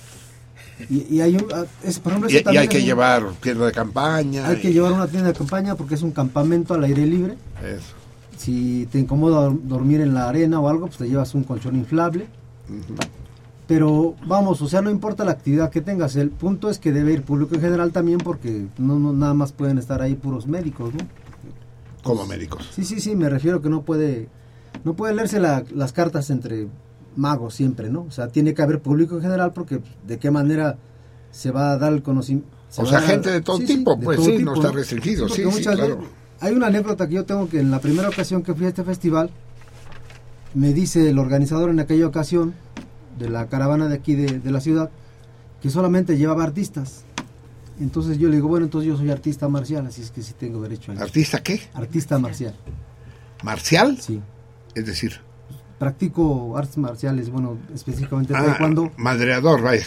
Y, 0.90 1.16
y 1.16 1.22
hay 1.22 1.36
un, 1.36 1.46
ah, 1.54 1.66
es, 1.84 2.00
por 2.00 2.12
ejemplo, 2.14 2.30
Y, 2.32 2.38
hay 2.58 2.68
que 2.68 2.80
un- 2.80 2.84
llevar 2.84 3.24
tienda 3.42 3.66
de 3.68 3.72
campaña. 3.72 4.48
hay 4.48 4.60
que 4.60 4.74
llevar 4.74 4.92
una 4.94 5.08
tienda 5.08 5.30
de 5.32 5.38
campaña 5.38 5.76
porque 5.76 5.96
es 5.96 6.02
un 6.02 6.12
campamento 6.12 6.74
al 6.74 6.84
aire 6.84 7.06
libre. 7.06 7.38
Eso. 7.64 7.94
Si 8.38 8.88
te 8.92 9.00
incomoda 9.00 9.42
dor- 9.48 9.62
dormir 9.64 10.02
en 10.02 10.14
la 10.14 10.28
arena 10.28 10.60
o 10.60 10.68
algo, 10.68 10.88
pues 10.88 10.98
te 10.98 11.08
llevas 11.08 11.34
un 11.36 11.44
colchón 11.44 11.76
inflable. 11.76 12.28
Pero 13.68 14.16
vamos, 14.28 14.62
o 14.62 14.68
sea, 14.68 14.82
no 14.82 14.90
importa 14.90 15.24
la 15.24 15.32
actividad 15.32 15.70
que 15.70 15.80
tengas, 15.82 16.16
el 16.18 16.30
punto 16.32 16.70
es 16.70 16.80
que 16.80 16.92
debe 16.92 17.14
ir 17.14 17.22
público 17.24 17.56
en 17.56 17.62
general 17.62 17.92
también 17.92 18.18
porque 18.18 18.66
no, 18.78 19.00
no 19.00 19.14
nada 19.14 19.34
más 19.34 19.54
pueden 19.54 19.78
estar 19.78 20.02
ahí 20.02 20.16
puros 20.16 20.48
médicos, 20.48 20.94
¿no? 20.94 21.00
Como 22.04 22.26
médicos. 22.26 22.70
Sí, 22.74 22.84
sí, 22.84 23.00
sí, 23.00 23.16
me 23.16 23.30
refiero 23.30 23.62
que 23.62 23.70
no 23.70 23.82
puede 23.84 24.28
no 24.84 24.96
puede 24.96 25.14
leerse 25.14 25.40
la- 25.40 25.64
las 25.74 25.94
cartas 25.94 26.30
entre 26.30 26.68
magos 27.16 27.54
siempre, 27.54 27.90
¿no? 27.90 28.02
O 28.04 28.12
sea, 28.12 28.28
tiene 28.28 28.54
que 28.54 28.62
haber 28.62 28.82
público 28.82 29.16
en 29.16 29.22
general 29.22 29.52
porque 29.54 29.78
pues, 29.80 29.92
de 30.08 30.18
qué 30.20 30.32
manera 30.32 30.78
se 31.32 31.52
va 31.52 31.72
a 31.72 31.78
dar 31.78 31.94
el 31.94 32.02
conocimiento. 32.04 32.50
O 32.78 32.86
sea, 32.88 33.02
gente 33.02 33.30
de 33.32 33.42
todo 33.42 33.60
tipo, 33.60 34.00
pues 34.00 34.20
sí, 34.24 34.44
no 34.44 34.56
está 34.56 34.72
restringido, 34.72 35.30
sí, 35.30 35.44
sí, 35.52 35.64
claro. 35.64 36.00
Hay 36.40 36.54
una 36.56 36.68
anécdota 36.68 37.08
que 37.08 37.14
yo 37.14 37.24
tengo 37.26 37.48
que 37.48 37.60
en 37.60 37.70
la 37.72 37.80
primera 37.80 38.10
ocasión 38.10 38.42
que 38.44 38.54
fui 38.54 38.66
a 38.66 38.70
este 38.70 38.84
festival, 38.84 39.30
me 40.56 40.74
dice 40.74 41.10
el 41.10 41.20
organizador 41.20 41.70
en 41.70 41.80
aquella 41.80 42.08
ocasión 42.08 42.54
de 43.18 43.30
la 43.30 43.48
caravana 43.48 43.88
de 43.88 43.96
aquí 43.96 44.16
de, 44.16 44.40
de 44.40 44.52
la 44.52 44.60
ciudad 44.60 44.90
que 45.62 45.70
solamente 45.70 46.18
llevaba 46.18 46.44
artistas. 46.44 47.06
Entonces 47.80 48.18
yo 48.18 48.30
le 48.30 48.36
digo, 48.36 48.48
bueno, 48.48 48.66
entonces 48.66 48.88
yo 48.88 48.98
soy 48.98 49.10
artista 49.10 49.48
marcial, 49.50 49.86
así 49.88 50.02
es 50.02 50.12
que 50.12 50.22
sí 50.22 50.34
tengo 50.38 50.62
derecho 50.62 50.92
a 50.92 50.96
ir. 50.96 51.02
¿Artista 51.02 51.42
qué? 51.42 51.62
Artista 51.74 52.20
marcial. 52.20 52.54
¿Marcial? 53.44 53.98
Sí. 54.00 54.22
Es 54.76 54.86
decir, 54.86 55.20
Practico 55.80 56.56
artes 56.58 56.78
marciales, 56.78 57.30
bueno, 57.30 57.58
específicamente 57.74 58.34
ah, 58.36 58.44
taekwondo. 58.46 58.92
madreador, 58.98 59.62
vaya. 59.62 59.84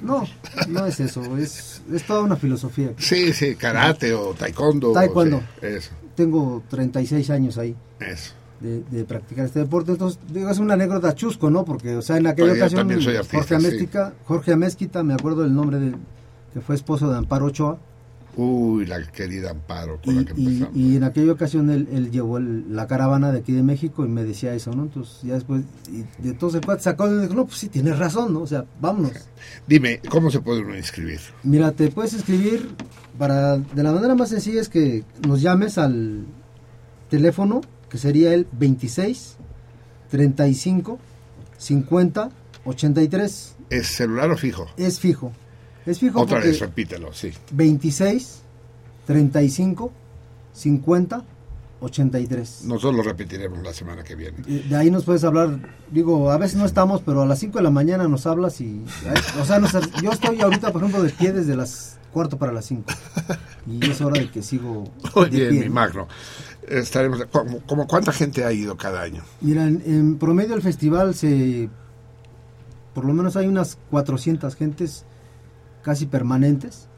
No, 0.00 0.24
no 0.68 0.86
es 0.86 1.00
eso, 1.00 1.36
es, 1.36 1.82
es 1.92 2.02
toda 2.06 2.20
una 2.22 2.36
filosofía. 2.36 2.92
Sí, 2.98 3.32
sí, 3.32 3.54
karate 3.56 4.14
o 4.14 4.32
taekwondo. 4.34 4.92
Taekwondo. 4.92 5.40
sí, 5.60 5.66
eso, 5.66 5.90
Tengo 6.14 6.62
36 6.70 7.28
años 7.30 7.58
ahí. 7.58 7.74
eso. 7.98 8.32
de, 8.60 8.82
de 8.90 9.04
practicar 9.04 9.46
este 9.46 9.58
deporte. 9.60 9.92
Entonces, 9.92 10.20
digo, 10.32 10.48
es 10.50 10.58
una 10.58 10.74
anécdota 10.74 11.14
chusco, 11.14 11.50
¿no? 11.50 11.64
Porque, 11.64 11.96
o 11.96 12.02
sea, 12.02 12.16
en 12.18 12.28
aquella 12.28 12.52
Oye, 12.52 12.60
ocasión, 12.60 12.80
también 12.82 13.02
soy 13.02 13.16
artista, 13.16 13.38
Jorge, 13.38 13.48
sí. 13.48 13.66
Amésquita, 13.66 14.14
Jorge 14.24 14.52
Amezquita, 14.52 15.02
me 15.02 15.14
acuerdo 15.14 15.42
del 15.42 15.54
nombre 15.54 15.78
de 15.80 15.94
que 16.52 16.60
fue 16.60 16.74
esposo 16.74 17.10
de 17.10 17.18
Amparo 17.18 17.46
Ochoa, 17.46 17.78
Uy, 18.36 18.86
la 18.86 19.02
querida 19.10 19.50
Amparo 19.50 20.00
con 20.04 20.14
y, 20.14 20.18
la 20.20 20.24
que 20.24 20.40
y- 20.40 20.46
empezamos. 20.46 20.76
y 20.76 20.96
en 20.96 21.02
aquella 21.04 21.32
ocasión 21.32 21.68
él, 21.68 21.88
él 21.92 22.12
llevó 22.12 22.38
el- 22.38 22.74
la 22.74 22.86
caravana 22.86 23.32
de 23.32 23.40
aquí 23.40 23.52
de 23.52 23.64
México 23.64 24.04
y 24.04 24.08
me 24.08 24.22
decía 24.22 24.54
eso, 24.54 24.72
¿no? 24.72 24.84
Entonces, 24.84 25.20
ya 25.22 25.34
después, 25.34 25.64
y 25.90 26.04
de 26.22 26.34
todo 26.34 26.56
el 26.56 26.64
cuate 26.64 26.82
sacó 26.84 27.10
y 27.12 27.20
dijo, 27.22 27.34
no, 27.34 27.44
pues 27.46 27.58
sí, 27.58 27.68
tienes 27.68 27.98
razón, 27.98 28.32
¿no? 28.32 28.42
O 28.42 28.46
sea, 28.46 28.64
vámonos. 28.80 29.12
Dime, 29.66 30.00
¿cómo 30.08 30.30
se 30.30 30.38
puede 30.40 30.60
uno 30.60 30.76
inscribir? 30.76 31.18
Mira, 31.42 31.72
te 31.72 31.90
puedes 31.90 32.14
escribir 32.14 32.68
para 33.18 33.56
de 33.58 33.82
la 33.82 33.92
manera 33.92 34.14
más 34.14 34.28
sencilla 34.28 34.60
es 34.60 34.68
que 34.68 35.02
nos 35.26 35.42
llames 35.42 35.76
al 35.76 36.24
teléfono 37.10 37.62
que 37.88 37.98
sería 37.98 38.32
el 38.32 38.46
26 38.52 39.36
35 40.08 40.98
50 41.58 42.30
83. 42.64 43.56
¿Es 43.70 43.86
celular 43.88 44.30
o 44.30 44.36
fijo? 44.36 44.66
Es 44.76 45.00
fijo. 45.00 45.32
Es 45.86 45.98
fijo 45.98 46.20
Otra 46.20 46.40
vez, 46.40 46.60
repítelo, 46.60 47.12
sí. 47.12 47.32
26 47.52 48.40
35 49.06 49.92
50 50.52 51.24
83. 51.82 52.64
Nosotros 52.64 52.94
lo 52.96 53.02
repetiremos 53.02 53.62
la 53.62 53.72
semana 53.72 54.02
que 54.04 54.14
viene. 54.14 54.36
Eh, 54.46 54.66
De 54.68 54.76
ahí 54.76 54.90
nos 54.90 55.04
puedes 55.04 55.24
hablar, 55.24 55.58
digo, 55.90 56.30
a 56.30 56.36
veces 56.36 56.58
no 56.58 56.66
estamos, 56.66 57.00
pero 57.00 57.22
a 57.22 57.26
las 57.26 57.38
5 57.38 57.56
de 57.58 57.64
la 57.64 57.70
mañana 57.70 58.06
nos 58.06 58.26
hablas 58.26 58.60
y, 58.60 58.84
o 59.40 59.44
sea, 59.46 59.58
nos- 59.58 59.72
yo 60.02 60.10
estoy 60.12 60.40
ahorita, 60.42 60.72
por 60.72 60.82
ejemplo, 60.82 61.02
de 61.02 61.08
pie 61.10 61.32
desde 61.32 61.56
las 61.56 61.96
cuarto 62.12 62.36
para 62.36 62.52
las 62.52 62.66
5. 62.66 62.84
Y 63.66 63.88
es 63.90 64.00
hora 64.02 64.20
de 64.20 64.30
que 64.30 64.42
sigo 64.42 64.84
de 65.02 65.10
Oye, 65.20 65.48
pie, 65.48 65.60
mi 65.60 65.66
¿no? 65.68 65.72
magno, 65.74 66.08
estaremos, 66.68 67.24
como, 67.32 67.60
como 67.60 67.86
cuánta 67.86 68.12
gente 68.12 68.44
ha 68.44 68.52
ido 68.52 68.76
cada 68.76 69.00
año? 69.00 69.22
Mira, 69.40 69.64
en, 69.66 69.82
en 69.86 70.18
promedio 70.18 70.54
el 70.56 70.62
festival 70.62 71.14
se, 71.14 71.70
por 72.94 73.06
lo 73.06 73.14
menos 73.14 73.36
hay 73.36 73.46
unas 73.46 73.78
400 73.90 74.54
gentes 74.56 75.04
casi 75.82 76.06
permanentes 76.06 76.88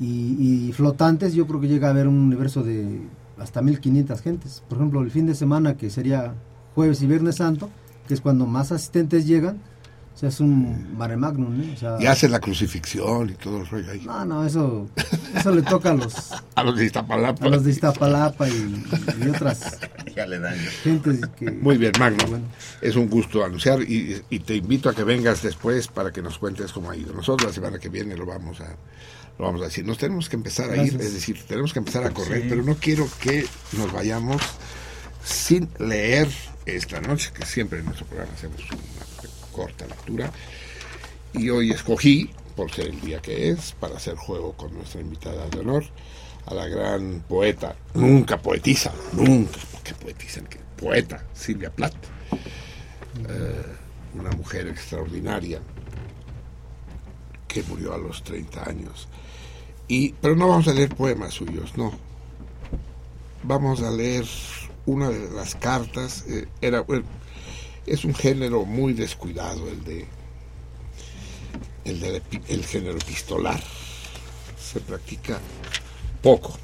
y, 0.00 0.68
y 0.68 0.72
flotantes, 0.72 1.34
yo 1.34 1.46
creo 1.46 1.60
que 1.60 1.68
llega 1.68 1.88
a 1.88 1.90
haber 1.90 2.08
un 2.08 2.16
universo 2.16 2.62
de 2.62 3.02
hasta 3.38 3.62
1500 3.62 4.20
gentes. 4.20 4.62
Por 4.68 4.78
ejemplo, 4.78 5.02
el 5.02 5.10
fin 5.10 5.26
de 5.26 5.34
semana 5.34 5.76
que 5.76 5.90
sería 5.90 6.34
jueves 6.74 7.02
y 7.02 7.06
viernes 7.06 7.36
santo, 7.36 7.70
que 8.06 8.14
es 8.14 8.20
cuando 8.20 8.46
más 8.46 8.72
asistentes 8.72 9.26
llegan, 9.26 9.58
sea, 10.24 10.28
es 10.28 10.40
un 10.40 10.96
mare 10.96 11.16
magnum, 11.16 11.60
¿eh? 11.60 11.72
O 11.74 11.78
sea, 11.78 11.96
Y 12.00 12.06
hacen 12.06 12.30
la 12.32 12.40
crucifixión 12.40 13.30
y 13.30 13.34
todo 13.34 13.58
el 13.58 13.66
rollo 13.66 13.90
ahí. 13.90 14.02
No, 14.04 14.24
no, 14.24 14.44
eso, 14.46 14.88
eso 15.36 15.50
le 15.54 15.62
toca 15.62 15.90
a 15.90 15.94
los, 15.94 16.14
A 16.54 16.62
los 16.62 16.76
de 16.76 16.84
Iztapalapa. 16.86 17.44
a 17.44 17.48
los 17.48 17.64
de 17.64 17.70
Iztapalapa 17.70 18.48
y, 18.48 18.84
y 19.24 19.28
otras 19.28 19.78
gentes 20.82 21.20
que... 21.36 21.50
Muy 21.50 21.76
bien, 21.78 21.92
Magno. 21.98 22.24
Es 22.80 22.96
un 22.96 23.08
gusto 23.08 23.44
anunciar 23.44 23.82
y, 23.82 24.22
y 24.30 24.38
te 24.40 24.54
invito 24.56 24.88
a 24.88 24.94
que 24.94 25.04
vengas 25.04 25.42
después 25.42 25.88
para 25.88 26.12
que 26.12 26.22
nos 26.22 26.38
cuentes 26.38 26.72
cómo 26.72 26.90
ha 26.90 26.96
ido. 26.96 27.12
Nosotros 27.12 27.48
la 27.50 27.54
semana 27.54 27.78
que 27.78 27.88
viene 27.88 28.16
lo 28.16 28.26
vamos 28.26 28.60
a 28.60 28.76
lo 29.36 29.46
vamos 29.46 29.62
a 29.62 29.64
decir. 29.64 29.84
Nos 29.84 29.98
tenemos 29.98 30.28
que 30.28 30.36
empezar 30.36 30.70
a 30.70 30.76
ir, 30.76 30.94
es 31.00 31.12
decir, 31.12 31.42
tenemos 31.48 31.72
que 31.72 31.80
empezar 31.80 32.04
a 32.06 32.10
correr, 32.10 32.42
Sí. 32.42 32.46
pero 32.48 32.62
no 32.62 32.76
quiero 32.76 33.08
que 33.20 33.44
nos 33.76 33.92
vayamos 33.92 34.40
sin 35.24 35.68
leer 35.80 36.28
esta 36.66 37.00
noche, 37.00 37.32
que 37.34 37.44
siempre 37.44 37.80
en 37.80 37.86
nuestro 37.86 38.06
programa 38.06 38.32
hacemos 38.32 38.60
una 38.70 39.13
corta 39.54 39.86
lectura. 39.86 40.30
Y 41.32 41.50
hoy 41.50 41.70
escogí, 41.70 42.30
por 42.56 42.70
ser 42.70 42.88
el 42.88 43.00
día 43.00 43.20
que 43.20 43.50
es, 43.50 43.72
para 43.72 43.96
hacer 43.96 44.16
juego 44.16 44.52
con 44.52 44.74
nuestra 44.74 45.00
invitada 45.00 45.48
de 45.48 45.60
honor, 45.60 45.84
a 46.46 46.54
la 46.54 46.68
gran 46.68 47.24
poeta, 47.26 47.74
nunca 47.94 48.40
poetisa, 48.40 48.92
nunca, 49.12 49.58
que 49.82 49.94
poetizan, 49.94 50.46
que 50.46 50.58
poeta, 50.76 51.24
Silvia 51.32 51.70
Plath. 51.70 51.94
Eh, 53.28 53.64
una 54.14 54.30
mujer 54.30 54.68
extraordinaria 54.68 55.60
que 57.48 57.62
murió 57.64 57.94
a 57.94 57.98
los 57.98 58.22
30 58.22 58.68
años. 58.68 59.08
Y, 59.88 60.12
pero 60.14 60.36
no 60.36 60.48
vamos 60.48 60.68
a 60.68 60.74
leer 60.74 60.94
poemas 60.94 61.34
suyos, 61.34 61.76
no. 61.76 61.92
Vamos 63.42 63.82
a 63.82 63.90
leer 63.90 64.24
una 64.86 65.08
de 65.08 65.30
las 65.30 65.54
cartas. 65.54 66.24
eh, 66.28 66.48
era, 66.60 66.80
bueno, 66.80 67.04
es 67.86 68.04
un 68.04 68.14
género 68.14 68.64
muy 68.64 68.92
descuidado 68.92 69.68
el 69.68 69.84
de 69.84 70.06
el, 71.84 72.00
de 72.00 72.22
el 72.48 72.64
género 72.64 72.96
epistolar. 72.96 73.62
Se 74.58 74.80
practica 74.80 75.38
poco. 76.22 76.58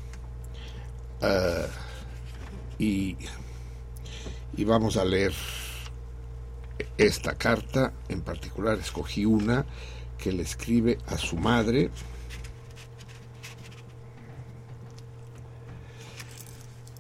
Eh, 1.21 1.67
y, 2.79 3.17
y 4.57 4.65
vamos 4.65 4.97
a 4.97 5.05
leer 5.05 5.35
esta 6.97 7.35
carta. 7.35 7.93
En 8.09 8.23
particular 8.23 8.79
escogí 8.79 9.27
una 9.27 9.67
que 10.17 10.33
le 10.33 10.43
escribe 10.43 10.99
a 11.07 11.19
su 11.19 11.37
madre. 11.37 11.91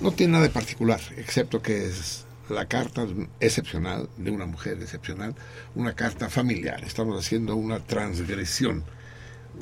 No 0.01 0.11
tiene 0.11 0.33
nada 0.33 0.43
de 0.43 0.51
particular, 0.51 0.99
excepto 1.17 1.61
que 1.61 1.88
es 1.88 2.25
la 2.49 2.67
carta 2.67 3.07
excepcional, 3.39 4.09
de 4.17 4.31
una 4.31 4.45
mujer 4.45 4.77
excepcional, 4.81 5.33
una 5.75 5.93
carta 5.93 6.30
familiar. 6.30 6.83
Estamos 6.83 7.17
haciendo 7.19 7.56
una 7.56 7.80
transgresión 7.80 8.83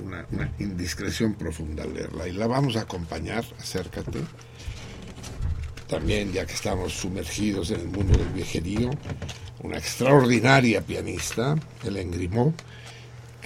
una, 0.03 0.25
indiscreción 0.59 1.33
profunda 1.33 1.85
leerla. 1.85 2.27
Y 2.27 2.33
la 2.33 2.47
vamos 2.47 2.75
a 2.75 2.81
acompañar, 2.81 3.43
acércate. 3.59 4.19
También, 5.87 6.33
ya 6.33 6.45
que 6.45 6.53
estamos 6.53 6.93
sumergidos 6.93 7.71
en 7.71 7.81
el 7.81 7.87
mundo 7.87 8.17
del 8.17 8.27
viejerío, 8.29 8.91
una 9.63 9.77
extraordinaria 9.77 10.81
pianista, 10.81 11.55
Helen 11.83 12.11
Grimaud, 12.11 12.53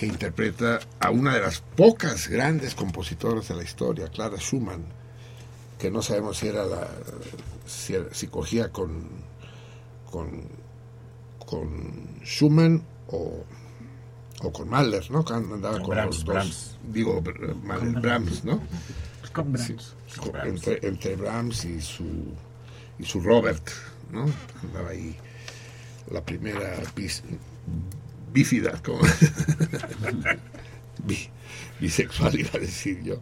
que 0.01 0.07
interpreta 0.07 0.80
a 0.99 1.11
una 1.11 1.35
de 1.35 1.41
las 1.41 1.59
pocas 1.59 2.27
grandes 2.27 2.73
compositoras 2.73 3.47
de 3.49 3.53
la 3.55 3.61
historia, 3.61 4.07
Clara 4.07 4.35
Schumann, 4.39 4.83
que 5.77 5.91
no 5.91 6.01
sabemos 6.01 6.38
si 6.39 6.47
era 6.47 6.65
la 6.65 6.88
si, 7.67 8.25
cogía 8.25 8.71
con 8.71 9.07
con 10.09 10.41
con 11.45 12.17
Schumann 12.25 12.83
o 13.09 13.45
o 14.41 14.51
con 14.51 14.69
Mahler, 14.69 15.11
¿no? 15.11 15.23
Andaba 15.30 15.73
Con 15.75 15.83
con 15.83 15.89
Brahms, 15.91 16.15
los 16.15 16.25
dos. 16.25 16.33
Brahms. 16.33 16.77
Digo, 16.91 17.21
Mahler, 17.63 17.93
Con 17.93 18.01
Brahms, 18.01 18.43
¿no? 18.43 18.59
Con 19.31 19.53
Brahms. 19.53 19.93
Sí, 20.07 20.19
con- 20.19 20.47
entre, 20.47 20.80
entre 20.88 21.15
Brahms 21.15 21.63
y 21.65 21.80
su 21.80 22.33
y 22.97 23.05
su 23.05 23.21
Robert, 23.21 23.69
¿no? 24.11 24.25
Andaba 24.63 24.89
ahí 24.89 25.15
la 26.09 26.25
primera 26.25 26.75
bis- 26.95 27.21
bífida, 28.32 28.82
como 28.84 29.01
Bi- 31.06 31.30
bisexual 31.80 32.40
iba 32.40 32.51
a 32.53 32.60
decir 32.60 33.01
yo. 33.03 33.16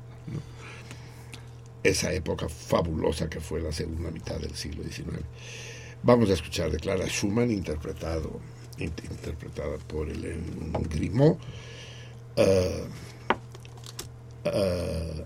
Esa 1.83 2.11
época 2.13 2.49
fabulosa 2.49 3.29
que 3.29 3.39
fue 3.39 3.61
la 3.61 3.71
segunda 3.71 4.11
mitad 4.11 4.37
del 4.37 4.55
siglo 4.55 4.83
XIX. 4.83 5.19
Vamos 6.03 6.29
a 6.29 6.33
escuchar 6.33 6.71
de 6.71 6.77
Clara 6.77 7.07
Schumann, 7.07 7.51
interpretado, 7.51 8.39
int- 8.77 9.03
interpretada 9.09 9.77
por 9.87 10.09
Hélène 10.09 10.43
Grimaud. 10.89 11.37
Eh, 12.35 12.83
eh, 14.45 15.25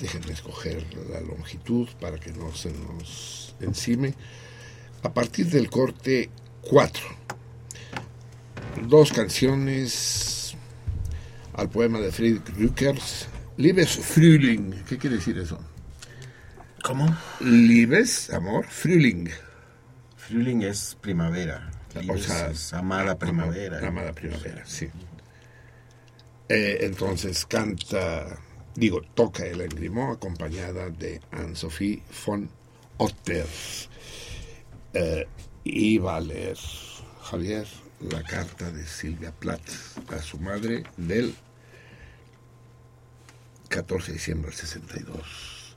déjenme 0.00 0.32
escoger 0.32 0.84
la 1.10 1.20
longitud 1.20 1.88
para 2.00 2.18
que 2.18 2.32
no 2.32 2.52
se 2.54 2.70
nos 2.72 3.54
encime. 3.60 4.14
A 5.02 5.14
partir 5.14 5.46
del 5.46 5.70
corte 5.70 6.28
4, 6.62 7.02
dos 8.86 9.12
canciones 9.12 10.56
al 11.54 11.68
poema 11.68 11.98
de 11.98 12.12
Friedrich 12.12 12.48
Rückers, 12.56 13.26
Liebes 13.56 13.96
Frühling. 13.96 14.84
¿Qué 14.88 14.98
quiere 14.98 15.16
decir 15.16 15.38
eso? 15.38 15.58
¿Cómo? 16.84 17.06
Liebes, 17.40 18.30
amor, 18.30 18.66
Frühling. 18.66 19.28
Frühling 20.16 20.62
es 20.62 20.96
primavera. 21.00 21.70
Liebes 22.00 22.30
es 22.30 22.72
amada 22.72 23.18
primavera. 23.18 23.86
Amada 23.86 24.12
primavera, 24.12 24.64
sí. 24.64 24.88
Eh, 26.48 26.78
entonces 26.82 27.44
canta, 27.46 28.38
digo, 28.76 29.02
toca 29.14 29.44
el 29.44 29.68
Grimaud 29.68 30.14
acompañada 30.14 30.88
de 30.90 31.20
Anne-Sophie 31.32 32.02
von 32.24 32.48
Otter. 32.98 33.46
Eh, 34.94 35.26
y 35.64 35.98
va 35.98 36.16
a 36.16 36.20
leer 36.20 36.56
Javier 37.22 37.66
la 38.00 38.22
carta 38.22 38.70
de 38.70 38.86
Silvia 38.86 39.32
Plath 39.32 40.10
a 40.12 40.22
su 40.22 40.38
madre 40.38 40.84
del 40.96 41.34
14 43.68 44.08
de 44.08 44.12
diciembre 44.14 44.50
del 44.50 44.58
62. 44.58 45.76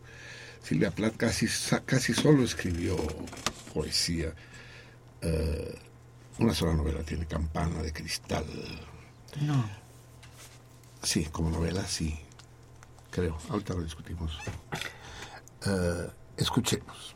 Silvia 0.64 0.92
Plath 0.92 1.18
casi, 1.18 1.48
casi 1.86 2.14
solo 2.14 2.44
escribió 2.44 2.96
poesía. 3.74 4.34
Eh, 5.22 5.80
una 6.40 6.54
sola 6.54 6.74
novela 6.74 7.04
tiene 7.04 7.26
Campana 7.26 7.82
de 7.82 7.92
Cristal. 7.92 8.46
No. 9.42 9.70
Sí, 11.04 11.26
como 11.26 11.50
novela 11.50 11.86
sí, 11.86 12.20
creo. 13.10 13.38
Ahorita 13.50 13.74
lo 13.74 13.84
discutimos. 13.84 14.38
Eh, 15.66 16.10
escuchemos. 16.38 17.11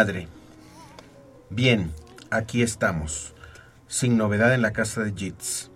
Madre. 0.00 0.28
Bien, 1.50 1.92
aquí 2.30 2.62
estamos. 2.62 3.34
Sin 3.86 4.16
novedad 4.16 4.54
en 4.54 4.62
la 4.62 4.72
casa 4.72 5.02
de 5.02 5.12
Jits. 5.12 5.70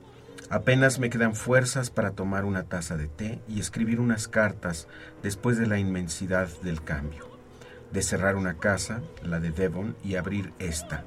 Apenas 0.49 0.99
me 0.99 1.11
quedan 1.11 1.35
fuerzas 1.35 1.91
para 1.91 2.13
tomar 2.13 2.47
una 2.47 2.63
taza 2.63 2.97
de 2.97 3.07
té 3.07 3.43
y 3.49 3.61
escribir 3.61 4.01
unas 4.01 4.27
cartas 4.27 4.89
después 5.23 5.59
de 5.59 5.67
la 5.67 5.79
inmensidad 5.79 6.49
del 6.63 6.83
cambio. 6.83 7.29
De 7.93 8.01
cerrar 8.01 8.37
una 8.37 8.55
casa, 8.55 9.03
la 9.23 9.41
de 9.41 9.51
Devon, 9.51 9.95
y 10.03 10.15
abrir 10.15 10.55
esta. 10.59 11.05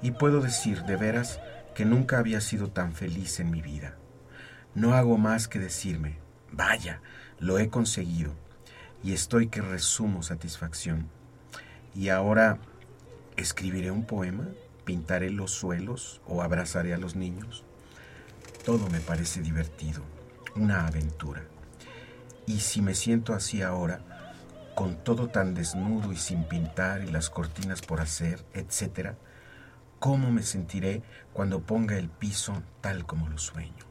Y 0.00 0.12
puedo 0.12 0.40
decir 0.40 0.84
de 0.84 0.94
veras 0.94 1.40
que 1.74 1.86
nunca 1.86 2.20
había 2.20 2.40
sido 2.40 2.70
tan 2.70 2.92
feliz 2.92 3.40
en 3.40 3.50
mi 3.50 3.62
vida. 3.62 3.96
No 4.76 4.94
hago 4.94 5.18
más 5.18 5.48
que 5.48 5.58
decirme, 5.58 6.18
vaya, 6.52 7.00
lo 7.40 7.58
he 7.58 7.68
conseguido. 7.68 8.32
Y 9.02 9.12
estoy 9.12 9.48
que 9.48 9.60
resumo 9.60 10.22
satisfacción. 10.22 11.17
Y 11.98 12.10
ahora 12.10 12.58
escribiré 13.36 13.90
un 13.90 14.04
poema, 14.04 14.46
pintaré 14.84 15.30
los 15.30 15.50
suelos 15.50 16.20
o 16.28 16.42
abrazaré 16.42 16.94
a 16.94 16.96
los 16.96 17.16
niños. 17.16 17.64
Todo 18.64 18.88
me 18.88 19.00
parece 19.00 19.42
divertido, 19.42 20.02
una 20.54 20.86
aventura. 20.86 21.42
Y 22.46 22.60
si 22.60 22.82
me 22.82 22.94
siento 22.94 23.34
así 23.34 23.62
ahora, 23.62 23.98
con 24.76 25.02
todo 25.02 25.26
tan 25.26 25.54
desnudo 25.54 26.12
y 26.12 26.16
sin 26.16 26.44
pintar 26.44 27.02
y 27.02 27.10
las 27.10 27.30
cortinas 27.30 27.80
por 27.80 28.00
hacer, 28.00 28.44
etcétera, 28.54 29.16
¿cómo 29.98 30.30
me 30.30 30.44
sentiré 30.44 31.02
cuando 31.32 31.62
ponga 31.62 31.98
el 31.98 32.10
piso 32.10 32.62
tal 32.80 33.06
como 33.06 33.28
lo 33.28 33.38
sueño? 33.38 33.87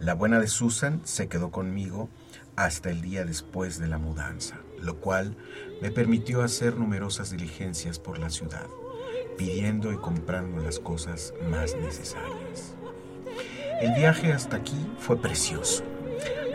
La 0.00 0.14
buena 0.14 0.40
de 0.40 0.48
Susan 0.48 1.00
se 1.04 1.28
quedó 1.28 1.50
conmigo 1.50 2.08
hasta 2.56 2.90
el 2.90 3.00
día 3.00 3.24
después 3.24 3.78
de 3.78 3.86
la 3.86 3.98
mudanza, 3.98 4.58
lo 4.80 4.96
cual 4.96 5.36
me 5.80 5.90
permitió 5.92 6.42
hacer 6.42 6.76
numerosas 6.76 7.30
diligencias 7.30 8.00
por 8.00 8.18
la 8.18 8.28
ciudad, 8.30 8.66
pidiendo 9.38 9.92
y 9.92 9.96
comprando 9.96 10.62
las 10.62 10.80
cosas 10.80 11.32
más 11.48 11.76
necesarias. 11.76 12.74
El 13.80 13.92
viaje 13.94 14.32
hasta 14.32 14.56
aquí 14.56 14.86
fue 14.98 15.20
precioso. 15.20 15.84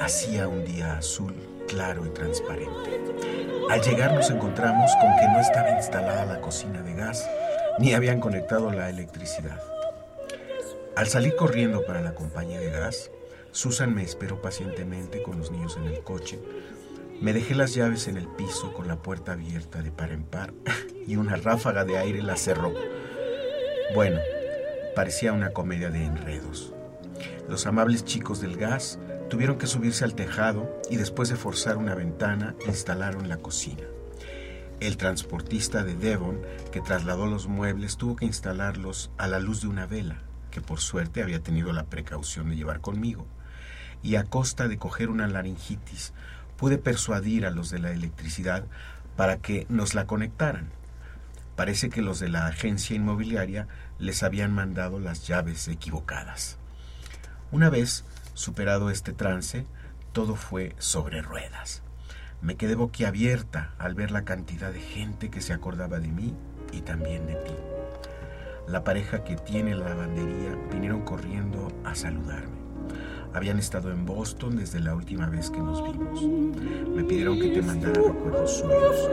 Hacía 0.02 0.48
un 0.48 0.66
día 0.66 0.98
azul, 0.98 1.34
claro 1.68 2.06
y 2.06 2.10
transparente. 2.10 3.02
Al 3.70 3.82
llegar 3.82 4.14
nos 4.14 4.30
encontramos 4.30 4.92
con 5.00 5.16
que 5.18 5.28
no 5.28 5.40
estaba 5.40 5.78
instalada 5.78 6.26
la 6.26 6.42
cocina 6.42 6.82
de 6.82 6.94
gas 6.94 7.26
ni 7.78 7.94
habían 7.94 8.20
conectado 8.20 8.72
la 8.72 8.90
electricidad. 8.90 9.62
Al 10.96 11.08
salir 11.08 11.36
corriendo 11.36 11.86
para 11.86 12.02
la 12.02 12.14
compañía 12.14 12.60
de 12.60 12.72
gas, 12.72 13.12
Susan 13.52 13.94
me 13.94 14.04
esperó 14.04 14.42
pacientemente 14.42 15.24
con 15.24 15.38
los 15.38 15.52
niños 15.52 15.78
en 15.78 15.86
el 15.86 16.02
coche. 16.04 16.40
Me 17.22 17.34
dejé 17.34 17.56
las 17.56 17.74
llaves 17.74 18.08
en 18.08 18.18
el 18.18 18.28
piso 18.28 18.74
con 18.74 18.88
la 18.88 19.02
puerta 19.02 19.34
abierta 19.34 19.82
de 19.82 19.92
par 19.92 20.12
en 20.12 20.24
par 20.24 20.54
y 21.08 21.16
una 21.16 21.36
ráfaga 21.36 21.84
de 21.84 21.98
aire 21.98 22.22
la 22.22 22.38
cerró. 22.38 22.74
Bueno, 23.96 24.20
parecía 24.96 25.34
una 25.34 25.52
comedia 25.52 25.90
de 25.90 26.06
enredos. 26.06 26.74
Los 27.50 27.66
amables 27.66 28.06
chicos 28.06 28.40
del 28.40 28.56
gas 28.56 29.00
tuvieron 29.30 29.58
que 29.58 29.68
subirse 29.68 30.06
al 30.06 30.14
tejado 30.14 30.80
y 30.90 30.98
después 30.98 31.30
de 31.30 31.36
forzar 31.36 31.78
una 31.78 31.96
ventana 31.96 32.56
instalaron 32.68 33.28
la 33.28 33.38
cocina. 33.38 33.84
El 34.80 34.96
transportista 34.96 35.84
de 35.84 35.96
Devon, 35.96 36.42
que 36.72 36.80
trasladó 36.80 37.26
los 37.26 37.48
muebles, 37.48 37.98
tuvo 37.98 38.16
que 38.16 38.26
instalarlos 38.26 39.12
a 39.18 39.28
la 39.28 39.40
luz 39.40 39.62
de 39.62 39.68
una 39.68 39.86
vela, 39.86 40.22
que 40.52 40.62
por 40.62 40.80
suerte 40.80 41.22
había 41.22 41.42
tenido 41.42 41.74
la 41.74 41.86
precaución 41.86 42.50
de 42.50 42.56
llevar 42.56 42.80
conmigo. 42.80 43.28
Y 44.02 44.16
a 44.16 44.24
costa 44.24 44.68
de 44.68 44.78
coger 44.78 45.10
una 45.10 45.28
laringitis, 45.28 46.14
pude 46.58 46.78
persuadir 46.78 47.46
a 47.46 47.52
los 47.52 47.70
de 47.70 47.80
la 47.80 47.92
electricidad 47.92 48.64
para 49.16 49.38
que 49.38 49.66
nos 49.70 49.96
la 49.96 50.06
conectaran. 50.06 50.70
Parece 51.56 51.90
que 51.90 52.02
los 52.02 52.20
de 52.20 52.30
la 52.30 52.48
agencia 52.48 52.96
inmobiliaria 52.96 53.68
les 53.98 54.24
habían 54.24 54.54
mandado 54.54 55.00
las 55.00 55.28
llaves 55.28 55.68
equivocadas. 55.68 56.58
Una 57.52 57.70
vez 57.70 58.06
superado 58.34 58.90
este 58.90 59.12
trance, 59.12 59.66
todo 60.14 60.36
fue 60.36 60.76
sobre 60.78 61.22
ruedas. 61.22 61.82
Me 62.42 62.56
quedé 62.56 62.76
boquiabierta 62.76 63.74
al 63.78 63.96
ver 63.96 64.12
la 64.12 64.24
cantidad 64.24 64.72
de 64.72 64.80
gente 64.80 65.30
que 65.30 65.42
se 65.42 65.52
acordaba 65.52 66.00
de 66.00 66.08
mí 66.08 66.34
y 66.72 66.82
también 66.82 67.28
de 67.28 67.36
ti. 67.36 67.54
La 68.68 68.84
pareja 68.84 69.24
que 69.24 69.36
tiene 69.36 69.76
la 69.76 69.90
lavandería 69.90 70.56
vinieron 70.72 71.02
corriendo 71.02 71.68
a 71.84 71.96
saludarme. 71.96 72.60
Habían 73.34 73.60
estado 73.60 73.92
en 73.92 74.06
Boston 74.06 74.58
desde 74.58 74.80
la 74.80 74.96
última 74.96 75.28
vez 75.28 75.52
que 75.52 75.60
nos 75.60 75.84
vimos. 75.84 76.24
Me 76.90 77.04
pidieron 77.04 77.40
que 77.40 77.50
te 77.50 77.62
mandara 77.62 78.02
recuerdos 78.02 78.58
suyos. 78.58 79.10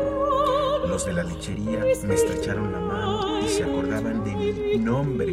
Los 0.89 1.05
de 1.05 1.13
la 1.13 1.23
lechería 1.23 1.81
me 2.05 2.15
estrecharon 2.15 2.73
la 2.73 2.81
mano 2.81 3.41
y 3.41 3.49
se 3.49 3.65
acordaban 3.65 4.25
de 4.25 4.35
mi 4.35 4.79
nombre. 4.79 5.33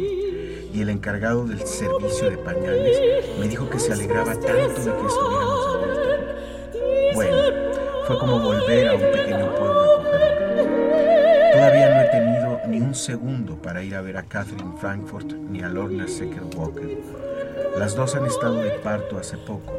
Y 0.72 0.80
el 0.82 0.90
encargado 0.90 1.46
del 1.46 1.60
servicio 1.60 2.28
de 2.28 2.36
pañales 2.36 2.98
me 3.38 3.48
dijo 3.48 3.70
que 3.70 3.78
se 3.78 3.92
alegraba 3.92 4.32
tanto 4.34 4.50
de 4.50 4.92
que 4.92 5.06
estuviéramos 5.06 5.72
de 5.72 5.86
vuelta. 5.86 7.14
Bueno, 7.14 7.36
fue 8.06 8.18
como 8.18 8.40
volver 8.40 8.88
a 8.88 8.94
un 8.94 9.00
pequeño 9.00 9.54
pueblo. 9.54 10.02
Todavía 11.52 11.94
no 11.94 12.00
he 12.02 12.08
tenido 12.10 12.60
ni 12.68 12.80
un 12.80 12.94
segundo 12.94 13.56
para 13.56 13.82
ir 13.82 13.94
a 13.94 14.02
ver 14.02 14.16
a 14.18 14.24
Catherine 14.24 14.76
Frankfurt 14.78 15.32
ni 15.32 15.62
a 15.62 15.68
Lorna 15.68 16.06
Secker 16.06 16.42
Walker. 16.56 16.98
Las 17.76 17.96
dos 17.96 18.14
han 18.14 18.26
estado 18.26 18.56
de 18.56 18.70
parto 18.78 19.18
hace 19.18 19.36
poco, 19.36 19.72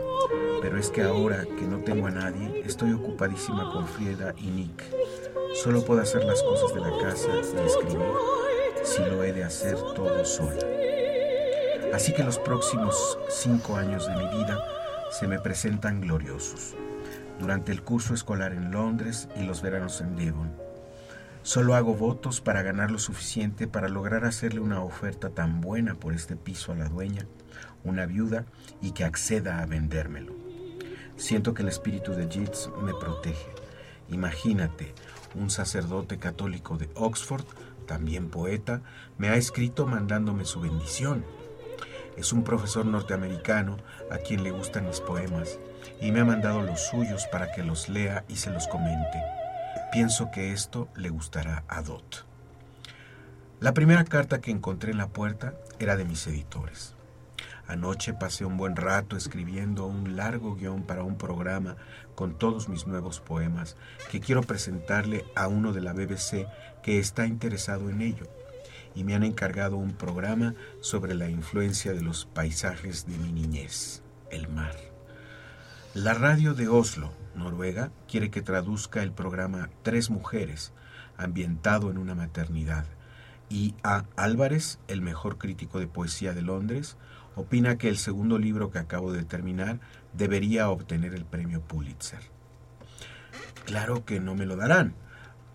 pero 0.62 0.78
es 0.78 0.90
que 0.90 1.04
ahora 1.04 1.46
que 1.46 1.66
no 1.66 1.80
tengo 1.80 2.08
a 2.08 2.12
nadie, 2.12 2.62
estoy 2.66 2.92
ocupadísima 2.92 3.72
con 3.72 3.88
Frieda 3.88 4.34
y 4.38 4.48
Nick. 4.48 4.84
Solo 5.64 5.84
puedo 5.86 6.02
hacer 6.02 6.24
las 6.26 6.44
cosas 6.44 6.74
de 6.74 6.82
la 6.82 6.92
casa 6.98 7.30
y 7.34 7.66
escribir 7.66 8.14
si 8.84 9.02
lo 9.04 9.24
he 9.24 9.32
de 9.32 9.44
hacer 9.44 9.76
todo 9.96 10.26
sola. 10.26 10.66
Así 11.94 12.14
que 12.14 12.24
los 12.24 12.38
próximos 12.38 13.18
cinco 13.30 13.78
años 13.78 14.08
de 14.08 14.16
mi 14.16 14.28
vida 14.38 14.62
se 15.12 15.28
me 15.28 15.40
presentan 15.40 16.02
gloriosos. 16.02 16.76
Durante 17.40 17.72
el 17.72 17.82
curso 17.82 18.14
escolar 18.14 18.52
en 18.52 18.72
Londres 18.72 19.30
y 19.38 19.44
los 19.44 19.62
veranos 19.62 20.02
en 20.02 20.16
Devon. 20.16 20.52
Solo 21.44 21.76
hago 21.76 21.94
votos 21.94 22.42
para 22.42 22.64
ganar 22.64 22.90
lo 22.90 22.98
suficiente 22.98 23.68
para 23.68 23.88
lograr 23.88 24.26
hacerle 24.26 24.62
una 24.62 24.82
oferta 24.82 25.30
tan 25.30 25.62
buena 25.62 25.94
por 25.94 26.14
este 26.14 26.36
piso 26.36 26.72
a 26.72 26.76
la 26.76 26.90
dueña, 26.90 27.28
una 27.86 28.06
viuda, 28.06 28.46
y 28.82 28.92
que 28.92 29.06
acceda 29.06 29.62
a 29.62 29.66
vendérmelo. 29.66 30.34
Siento 31.16 31.54
que 31.54 31.62
el 31.62 31.70
espíritu 31.70 32.12
de 32.12 32.28
Yeats 32.28 32.70
me 32.82 32.94
protege. 32.94 33.52
Imagínate, 34.10 34.94
un 35.34 35.50
sacerdote 35.50 36.18
católico 36.18 36.78
de 36.78 36.90
Oxford, 36.96 37.46
también 37.88 38.30
poeta, 38.30 38.82
me 39.18 39.30
ha 39.30 39.36
escrito 39.36 39.86
mandándome 39.86 40.46
su 40.46 40.60
bendición. 40.60 41.24
Es 42.18 42.34
un 42.34 42.44
profesor 42.44 42.86
norteamericano 42.86 43.78
a 44.10 44.18
quien 44.18 44.44
le 44.44 44.52
gustan 44.52 44.88
mis 44.88 45.02
poemas 45.02 45.60
y 46.02 46.12
me 46.12 46.22
ha 46.22 46.26
mandado 46.26 46.62
los 46.62 46.82
suyos 46.88 47.28
para 47.32 47.52
que 47.52 47.64
los 47.64 47.90
lea 47.90 48.26
y 48.28 48.38
se 48.38 48.50
los 48.50 48.68
comente. 48.68 49.22
Pienso 49.92 50.32
que 50.32 50.52
esto 50.52 50.88
le 50.96 51.10
gustará 51.10 51.64
a 51.68 51.82
Dot. 51.82 52.26
La 53.60 53.74
primera 53.74 54.04
carta 54.04 54.42
que 54.42 54.52
encontré 54.52 54.92
en 54.92 54.98
la 54.98 55.08
puerta 55.08 55.54
era 55.80 55.96
de 55.96 56.06
mis 56.06 56.28
editores. 56.28 56.95
Anoche 57.68 58.14
pasé 58.14 58.46
un 58.46 58.58
buen 58.58 58.76
rato 58.76 59.18
escribiendo 59.18 59.88
un 59.88 60.16
largo 60.16 60.56
guion 60.56 60.84
para 60.84 61.04
un 61.04 61.18
programa 61.18 61.78
con 62.14 62.38
todos 62.38 62.70
mis 62.70 62.86
nuevos 62.86 63.20
poemas 63.20 63.76
que 64.12 64.20
quiero 64.20 64.44
presentarle 64.44 65.26
a 65.36 65.48
uno 65.48 65.74
de 65.74 65.82
la 65.82 65.94
BBC 65.94 66.48
que 66.84 67.00
está 67.00 67.26
interesado 67.26 67.90
en 67.90 68.02
ello. 68.02 68.28
Y 68.94 69.04
me 69.04 69.16
han 69.16 69.24
encargado 69.24 69.78
un 69.78 69.94
programa 69.94 70.54
sobre 70.80 71.16
la 71.16 71.30
influencia 71.30 71.94
de 71.94 72.02
los 72.02 72.26
paisajes 72.26 73.08
de 73.08 73.18
mi 73.18 73.32
niñez, 73.32 74.04
el 74.30 74.48
mar. 74.48 74.76
La 75.96 76.14
radio 76.14 76.54
de 76.54 76.68
Oslo, 76.68 77.12
Noruega, 77.36 77.92
quiere 78.08 78.30
que 78.30 78.42
traduzca 78.42 79.02
el 79.02 79.12
programa 79.12 79.70
Tres 79.82 80.10
Mujeres, 80.10 80.72
ambientado 81.18 81.90
en 81.90 81.98
una 81.98 82.16
maternidad. 82.16 82.86
Y 83.50 83.76
A. 83.84 84.06
Álvarez, 84.16 84.80
el 84.88 85.02
mejor 85.02 85.38
crítico 85.38 85.80
de 85.80 85.88
poesía 85.88 86.34
de 86.34 86.42
Londres, 86.42 86.98
opina 87.36 87.78
que 87.78 87.90
el 87.90 87.98
segundo 87.98 88.38
libro 88.38 88.72
que 88.72 88.80
acabo 88.80 89.12
de 89.12 89.24
terminar 89.24 89.80
debería 90.14 90.70
obtener 90.70 91.14
el 91.14 91.26
premio 91.26 91.62
Pulitzer. 91.62 92.20
Claro 93.66 94.06
que 94.06 94.20
no 94.20 94.36
me 94.36 94.46
lo 94.46 94.56
darán, 94.56 94.94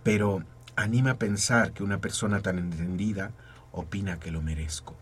pero 0.02 0.42
anima 0.76 1.12
a 1.12 1.18
pensar 1.18 1.72
que 1.72 1.82
una 1.82 1.98
persona 1.98 2.40
tan 2.40 2.58
entendida 2.58 3.32
opina 3.72 4.18
que 4.18 4.30
lo 4.30 4.42
merezco. 4.42 4.96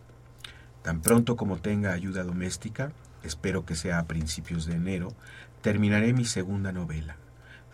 Tan 0.83 1.01
pronto 1.01 1.35
como 1.35 1.57
tenga 1.57 1.91
ayuda 1.91 2.23
doméstica, 2.23 2.91
espero 3.23 3.65
que 3.65 3.75
sea 3.75 3.99
a 3.99 4.05
principios 4.05 4.65
de 4.65 4.75
enero, 4.75 5.13
terminaré 5.61 6.13
mi 6.13 6.25
segunda 6.25 6.71
novela. 6.71 7.17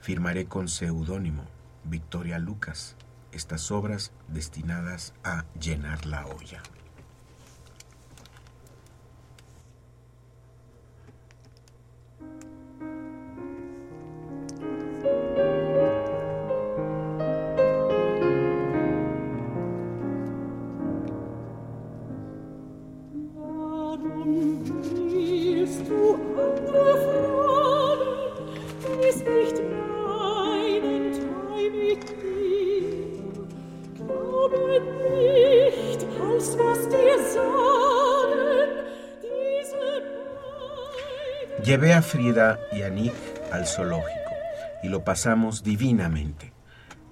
Firmaré 0.01 0.45
con 0.45 0.67
seudónimo 0.67 1.45
Victoria 1.83 2.39
Lucas 2.39 2.95
estas 3.31 3.69
obras 3.69 4.11
destinadas 4.29 5.13
a 5.23 5.45
llenar 5.59 6.05
la 6.05 6.25
olla. 6.25 6.61
Llevé 41.65 41.93
a 41.93 42.03
Frida 42.03 42.59
y 42.71 42.83
a 42.83 42.91
Nick 42.91 43.15
al 43.51 43.65
zoológico 43.65 44.31
y 44.83 44.87
lo 44.87 45.03
pasamos 45.03 45.63
divinamente. 45.63 46.53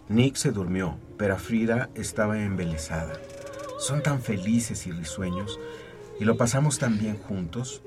Nick 0.09 0.35
se 0.35 0.51
durmió, 0.51 0.99
pero 1.17 1.40
Frida 1.40 1.90
estaba 1.95 2.40
embelesada. 2.40 3.14
Son 3.80 4.03
tan 4.03 4.22
felices 4.22 4.85
y 4.85 4.91
risueños 4.91 5.59
y 6.19 6.25
lo 6.25 6.38
pasamos 6.38 6.77
tan 6.77 6.99
bien 6.99 7.17
juntos. 7.17 7.82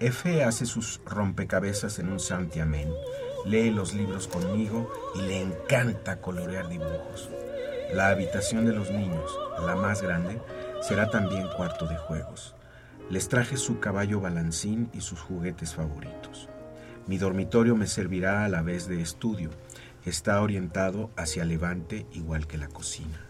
F 0.00 0.44
hace 0.44 0.66
sus 0.66 1.00
rompecabezas 1.06 1.98
en 1.98 2.12
un 2.12 2.20
santiamén, 2.20 2.92
lee 3.46 3.70
los 3.70 3.94
libros 3.94 4.28
conmigo 4.28 4.92
y 5.14 5.22
le 5.22 5.40
encanta 5.40 6.20
colorear 6.20 6.68
dibujos. 6.68 7.30
La 7.94 8.08
habitación 8.08 8.66
de 8.66 8.74
los 8.74 8.90
niños, 8.90 9.30
la 9.64 9.76
más 9.76 10.02
grande, 10.02 10.42
será 10.82 11.08
también 11.08 11.48
cuarto 11.56 11.86
de 11.86 11.96
juegos. 11.96 12.54
Les 13.10 13.28
traje 13.28 13.56
su 13.56 13.78
caballo 13.78 14.20
balancín 14.20 14.88
y 14.92 15.00
sus 15.00 15.20
juguetes 15.20 15.74
favoritos. 15.74 16.48
Mi 17.06 17.18
dormitorio 17.18 17.76
me 17.76 17.86
servirá 17.86 18.44
a 18.44 18.48
la 18.48 18.62
vez 18.62 18.86
de 18.86 19.00
estudio. 19.00 19.50
Está 20.04 20.40
orientado 20.40 21.10
hacia 21.16 21.44
levante 21.44 22.06
igual 22.12 22.46
que 22.46 22.58
la 22.58 22.68
cocina. 22.68 23.20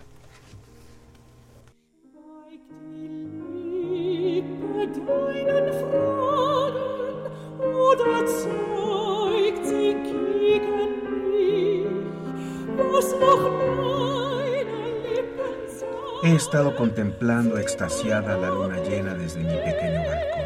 He 16.24 16.36
estado 16.36 16.76
contemplando 16.76 17.58
extasiada 17.58 18.36
la 18.36 18.50
luna 18.50 18.78
llena 18.78 19.14
desde 19.14 19.40
mi 19.40 19.56
pequeño 19.56 20.06
balcón. 20.06 20.44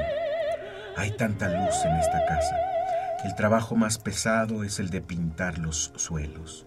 Hay 0.97 1.11
tanta 1.19 1.51
luz 1.51 1.75
en 1.85 1.97
esta 1.97 2.25
casa. 2.25 2.57
El 3.27 3.35
trabajo 3.35 3.77
más 3.77 3.99
pesado 3.99 4.65
es 4.65 4.81
el 4.81 4.89
de 4.89 5.03
pintar 5.03 5.59
los 5.59 5.93
suelos. 5.97 6.67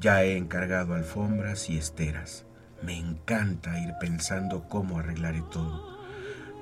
Ya 0.00 0.24
he 0.24 0.38
encargado 0.38 0.94
alfombras 0.94 1.68
y 1.68 1.76
esteras. 1.76 2.46
Me 2.80 2.98
encanta 2.98 3.78
ir 3.78 3.92
pensando 4.00 4.66
cómo 4.70 5.00
arreglaré 5.00 5.42
todo. 5.52 5.98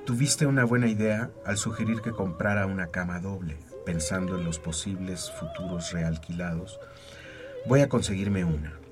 Tuviste 0.05 0.45
una 0.45 0.65
buena 0.65 0.89
idea 0.89 1.31
al 1.45 1.55
sugerir 1.55 2.01
que 2.01 2.11
comprara 2.11 2.65
una 2.65 2.87
cama 2.87 3.21
doble, 3.21 3.55
pensando 3.85 4.37
en 4.37 4.43
los 4.43 4.59
posibles 4.59 5.31
futuros 5.31 5.93
realquilados. 5.93 6.77
Voy 7.65 7.79
a 7.79 7.87
conseguirme 7.87 8.43
una. 8.43 8.84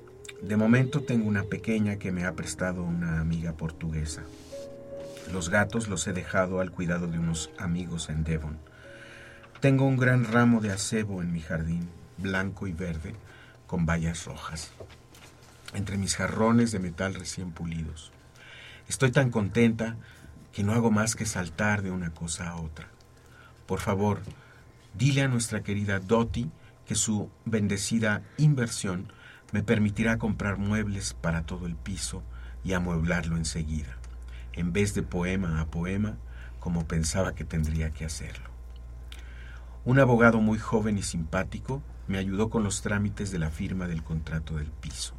De 0.43 0.57
momento 0.57 0.99
tengo 0.99 1.29
una 1.29 1.43
pequeña 1.43 1.95
que 1.95 2.11
me 2.11 2.25
ha 2.25 2.33
prestado 2.33 2.83
una 2.83 3.21
amiga 3.21 3.53
portuguesa. 3.53 4.23
Los 5.31 5.47
gatos 5.47 5.87
los 5.87 6.05
he 6.05 6.11
dejado 6.11 6.59
al 6.59 6.69
cuidado 6.69 7.07
de 7.07 7.17
unos 7.17 7.49
amigos 7.57 8.09
en 8.09 8.25
Devon. 8.25 8.57
Tengo 9.61 9.85
un 9.85 9.95
gran 9.95 10.25
ramo 10.25 10.59
de 10.59 10.73
acebo 10.73 11.21
en 11.21 11.31
mi 11.31 11.39
jardín, 11.39 11.87
blanco 12.17 12.67
y 12.67 12.73
verde, 12.73 13.15
con 13.67 13.85
bayas 13.85 14.25
rojas, 14.25 14.73
entre 15.75 15.97
mis 15.97 16.17
jarrones 16.17 16.73
de 16.73 16.79
metal 16.79 17.15
recién 17.15 17.51
pulidos. 17.51 18.11
Estoy 18.89 19.11
tan 19.11 19.31
contenta 19.31 19.95
que 20.51 20.63
no 20.63 20.73
hago 20.73 20.91
más 20.91 21.15
que 21.15 21.25
saltar 21.25 21.83
de 21.83 21.91
una 21.91 22.13
cosa 22.13 22.49
a 22.49 22.57
otra. 22.57 22.89
Por 23.65 23.79
favor, 23.79 24.19
dile 24.93 25.21
a 25.21 25.29
nuestra 25.29 25.63
querida 25.63 26.01
Dottie 26.01 26.49
que 26.85 26.95
su 26.95 27.29
bendecida 27.45 28.23
inversión 28.37 29.07
me 29.53 29.63
permitirá 29.63 30.17
comprar 30.17 30.57
muebles 30.57 31.13
para 31.13 31.43
todo 31.43 31.67
el 31.67 31.75
piso 31.75 32.23
y 32.63 32.73
amueblarlo 32.73 33.37
enseguida, 33.37 33.95
en 34.51 34.73
vez 34.73 34.95
de 34.95 35.03
poema 35.03 35.61
a 35.61 35.67
poema, 35.67 36.17
como 36.59 36.87
pensaba 36.87 37.35
que 37.35 37.45
tendría 37.45 37.91
que 37.91 38.03
hacerlo. 38.03 38.49
Un 39.85 39.99
abogado 39.99 40.41
muy 40.41 40.57
joven 40.57 40.97
y 40.97 41.03
simpático 41.03 41.83
me 42.07 42.17
ayudó 42.17 42.49
con 42.49 42.63
los 42.63 42.81
trámites 42.81 43.31
de 43.31 43.39
la 43.39 43.51
firma 43.51 43.87
del 43.87 44.03
contrato 44.03 44.55
del 44.55 44.71
piso. 44.71 45.13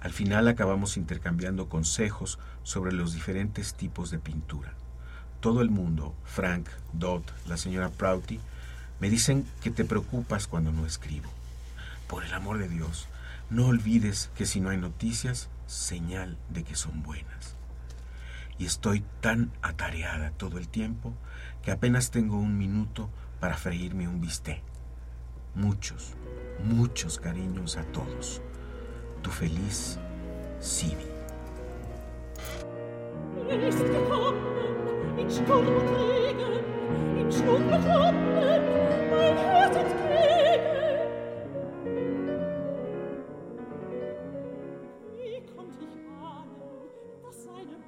Al 0.00 0.12
final 0.12 0.46
acabamos 0.46 0.96
intercambiando 0.96 1.68
consejos 1.68 2.38
sobre 2.62 2.92
los 2.92 3.14
diferentes 3.14 3.74
tipos 3.74 4.10
de 4.10 4.18
pintura. 4.18 4.74
Todo 5.40 5.60
el 5.60 5.70
mundo, 5.70 6.14
Frank, 6.24 6.68
Dot, 6.92 7.24
la 7.48 7.56
señora 7.56 7.88
Prouty, 7.88 8.38
me 9.00 9.10
dicen 9.10 9.44
que 9.62 9.70
te 9.70 9.84
preocupas 9.84 10.46
cuando 10.46 10.70
no 10.72 10.86
escribo. 10.86 11.30
Por 12.06 12.24
el 12.24 12.32
amor 12.32 12.58
de 12.58 12.68
Dios, 12.68 13.08
no 13.50 13.66
olvides 13.66 14.30
que 14.36 14.46
si 14.46 14.60
no 14.60 14.70
hay 14.70 14.78
noticias, 14.78 15.50
señal 15.66 16.38
de 16.48 16.62
que 16.62 16.76
son 16.76 17.02
buenas. 17.02 17.56
Y 18.58 18.66
estoy 18.66 19.04
tan 19.20 19.50
atareada 19.60 20.30
todo 20.30 20.58
el 20.58 20.68
tiempo 20.68 21.14
que 21.62 21.72
apenas 21.72 22.10
tengo 22.10 22.36
un 22.36 22.56
minuto 22.56 23.10
para 23.40 23.56
freírme 23.56 24.06
un 24.06 24.20
bistec. 24.20 24.62
Muchos, 25.54 26.14
muchos 26.64 27.18
cariños 27.18 27.76
a 27.76 27.82
todos. 27.84 28.40
Tu 29.22 29.30
feliz 29.30 29.98
Sibi. 30.60 31.06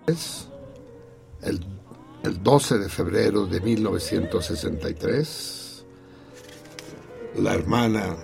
El, 0.07 0.17
el 2.23 2.43
12 2.43 2.79
de 2.79 2.89
febrero 2.89 3.45
de 3.47 3.61
1963, 3.61 5.85
la 7.37 7.53
hermana. 7.55 8.17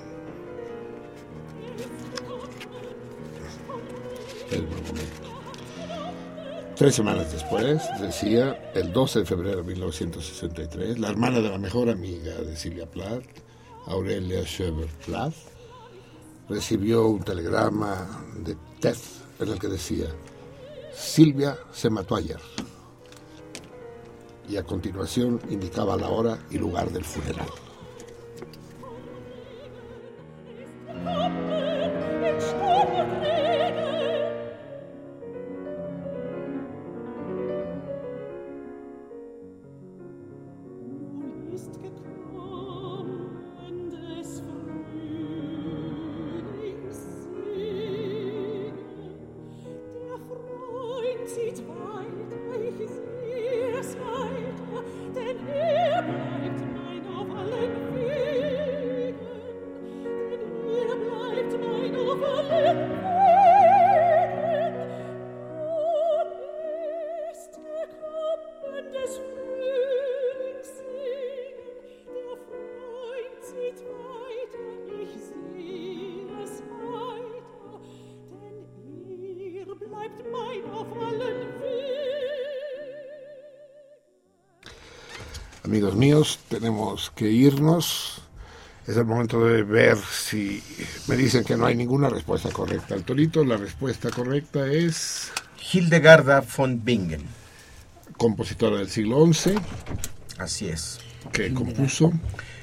Tres 6.77 6.95
semanas 6.95 7.33
después, 7.33 7.83
decía, 8.01 8.71
el 8.75 8.93
12 8.93 9.21
de 9.21 9.27
febrero 9.27 9.59
de 9.59 9.65
1963, 9.65 10.99
la 11.01 11.09
hermana 11.09 11.41
de 11.41 11.51
la 11.51 11.59
mejor 11.59 11.91
amiga 11.91 12.37
de 12.37 12.57
Silvia 12.57 12.87
Plath, 12.87 13.25
Aurelia 13.87 14.43
Schöber 14.43 14.89
Plath, 15.05 15.35
recibió 16.49 17.09
un 17.09 17.25
telegrama 17.25 18.25
de 18.45 18.57
Ted 18.81 18.97
en 19.41 19.49
el 19.49 19.59
que 19.59 19.67
decía, 19.67 20.07
Silvia 20.99 21.57
se 21.73 21.89
mató 21.91 22.17
ayer. 22.17 22.41
Y 24.49 24.57
a 24.57 24.65
continuación 24.65 25.41
indicaba 25.49 25.97
la 25.97 26.09
hora 26.09 26.39
y 26.51 26.59
lugar 26.59 26.91
del 26.91 27.05
funeral. 27.05 27.49
Tenemos 86.99 87.11
que 87.15 87.31
irnos. 87.31 88.23
Es 88.87 88.97
el 88.97 89.05
momento 89.05 89.45
de 89.45 89.63
ver 89.63 89.99
si 89.99 90.63
me 91.09 91.17
dicen 91.17 91.45
que 91.45 91.57
no 91.57 91.67
hay 91.67 91.75
ninguna 91.77 92.09
respuesta 92.09 92.51
correcta 92.51 92.95
al 92.95 93.05
torito. 93.05 93.45
La 93.45 93.57
respuesta 93.59 94.11
correcta 94.11 94.67
es 94.67 95.31
Hildegarda 95.73 96.43
von 96.57 96.83
Bingen. 96.85 97.23
compositora 98.17 98.79
del 98.79 98.89
siglo 98.89 99.25
XI, 99.33 99.55
Así 100.39 100.69
es. 100.69 100.99
que 101.33 101.53
compuso 101.55 102.13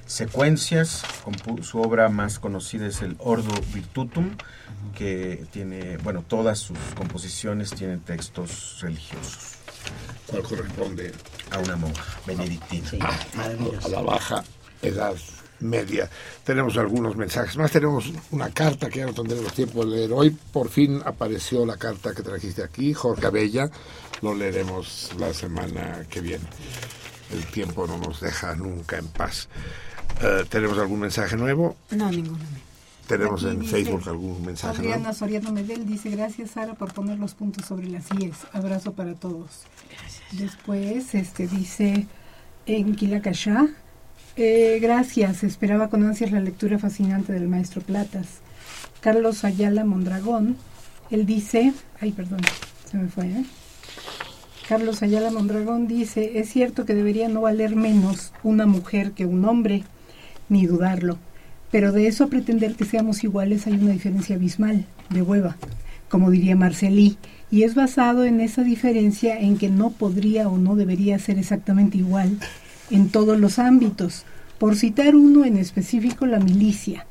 Secuencias, 0.08 1.04
compu- 1.24 1.64
su 1.64 1.80
obra 1.82 2.10
más 2.10 2.38
conocida 2.40 2.86
es 2.88 3.02
el 3.02 3.16
Ordo 3.20 3.54
Virtutum, 3.74 4.36
que 4.96 5.46
tiene, 5.52 5.98
bueno, 5.98 6.24
todas 6.28 6.60
sus 6.60 6.78
composiciones 6.96 7.70
tienen 7.72 8.02
textos 8.02 8.80
religiosos. 8.82 9.54
cuál 10.28 10.44
corresponde 10.44 11.12
A 11.52 11.60
una 11.60 11.76
monja 11.76 12.04
benedictina. 12.26 12.90
a 13.84 13.88
la 13.88 14.02
baja 14.02 14.44
edad 14.82 15.16
media. 15.60 16.10
Tenemos 16.44 16.78
algunos 16.78 17.16
mensajes 17.16 17.56
más. 17.58 17.72
Tenemos 17.72 18.12
una 18.32 18.50
carta 18.50 18.90
que 18.90 19.00
ya 19.00 19.06
no 19.06 19.14
tendremos 19.14 19.54
tiempo 19.54 19.86
de 19.86 19.96
leer 19.96 20.14
hoy. 20.14 20.30
Por 20.30 20.70
fin 20.70 21.02
apareció 21.06 21.66
la 21.66 21.78
carta 21.78 22.14
que 22.14 22.24
trajiste 22.24 22.64
aquí, 22.64 22.94
Jorge 22.94 23.26
Abella. 23.28 23.70
Lo 24.22 24.36
leeremos 24.36 25.12
la 25.18 25.34
semana 25.34 26.06
que 26.10 26.22
viene. 26.22 26.46
El 27.32 27.46
tiempo 27.46 27.88
no 27.88 27.98
nos 27.98 28.20
deja 28.22 28.56
nunca 28.56 28.98
en 28.98 29.08
paz. 29.08 29.48
Eh, 30.22 30.46
¿Tenemos 30.50 30.78
algún 30.78 31.00
mensaje 31.00 31.36
nuevo? 31.36 31.76
No, 31.92 32.10
ninguno. 32.10 32.40
¿Tenemos 33.08 33.44
Aquí 33.44 33.54
en 33.54 33.60
dice 33.60 33.72
Facebook 33.72 34.10
algún 34.10 34.46
mensaje 34.46 34.80
Adriana? 34.80 35.14
Soriano 35.14 35.52
Medel 35.52 35.86
dice 35.86 36.10
gracias 36.10 36.52
Sara 36.52 36.74
por 36.74 36.94
poner 36.94 37.20
los 37.20 37.36
puntos 37.36 37.66
sobre 37.66 37.88
las 37.88 38.06
IES. 38.20 38.36
Abrazo 38.52 38.94
para 38.94 39.14
todos. 39.14 39.64
Después 40.32 41.14
este 41.14 41.48
dice 41.48 42.08
en 42.66 42.96
Quilacachá, 42.96 43.68
eh, 44.38 44.80
gracias, 44.82 45.44
esperaba 45.44 45.90
con 45.90 46.04
ansias 46.04 46.32
la 46.32 46.40
lectura 46.40 46.80
fascinante 46.80 47.32
del 47.32 47.48
maestro 47.48 47.82
Platas. 47.82 48.40
Carlos 49.02 49.44
Ayala 49.44 49.86
Mondragón, 49.86 50.58
él 51.12 51.28
dice, 51.28 51.74
ay 52.02 52.12
perdón, 52.12 52.42
se 52.90 52.98
me 52.98 53.08
fue, 53.08 53.28
¿eh? 53.28 53.46
Carlos 54.68 55.04
Ayala 55.04 55.30
Mondragón 55.30 55.88
dice, 55.88 56.40
es 56.40 56.50
cierto 56.50 56.86
que 56.86 56.96
debería 56.96 57.30
no 57.30 57.42
valer 57.42 57.76
menos 57.76 58.34
una 58.42 58.66
mujer 58.66 59.12
que 59.12 59.28
un 59.28 59.46
hombre, 59.46 59.84
ni 60.50 60.66
dudarlo, 60.66 61.20
pero 61.72 61.92
de 61.92 62.08
eso 62.08 62.24
a 62.24 62.28
pretender 62.28 62.76
que 62.76 62.86
seamos 62.86 63.24
iguales 63.24 63.68
hay 63.68 63.74
una 63.74 63.92
diferencia 63.92 64.36
abismal, 64.36 64.86
de 65.10 65.22
hueva, 65.22 65.58
como 66.10 66.32
diría 66.32 66.56
Marcelí, 66.56 67.18
y 67.52 67.64
es 67.64 67.76
basado 67.76 68.26
en 68.26 68.42
esa 68.42 68.64
diferencia 68.64 69.40
en 69.40 69.58
que 69.58 69.70
no 69.70 69.92
podría 69.92 70.50
o 70.50 70.58
no 70.58 70.76
debería 70.76 71.20
ser 71.20 71.38
exactamente 71.38 71.98
igual 71.98 72.38
en 72.90 73.10
todos 73.10 73.40
los 73.40 73.60
ámbitos. 73.60 74.26
Por 74.58 74.76
citar 74.76 75.16
uno 75.16 75.46
en 75.46 75.58
específico, 75.58 76.26
la 76.26 76.40
milicia. 76.40 77.06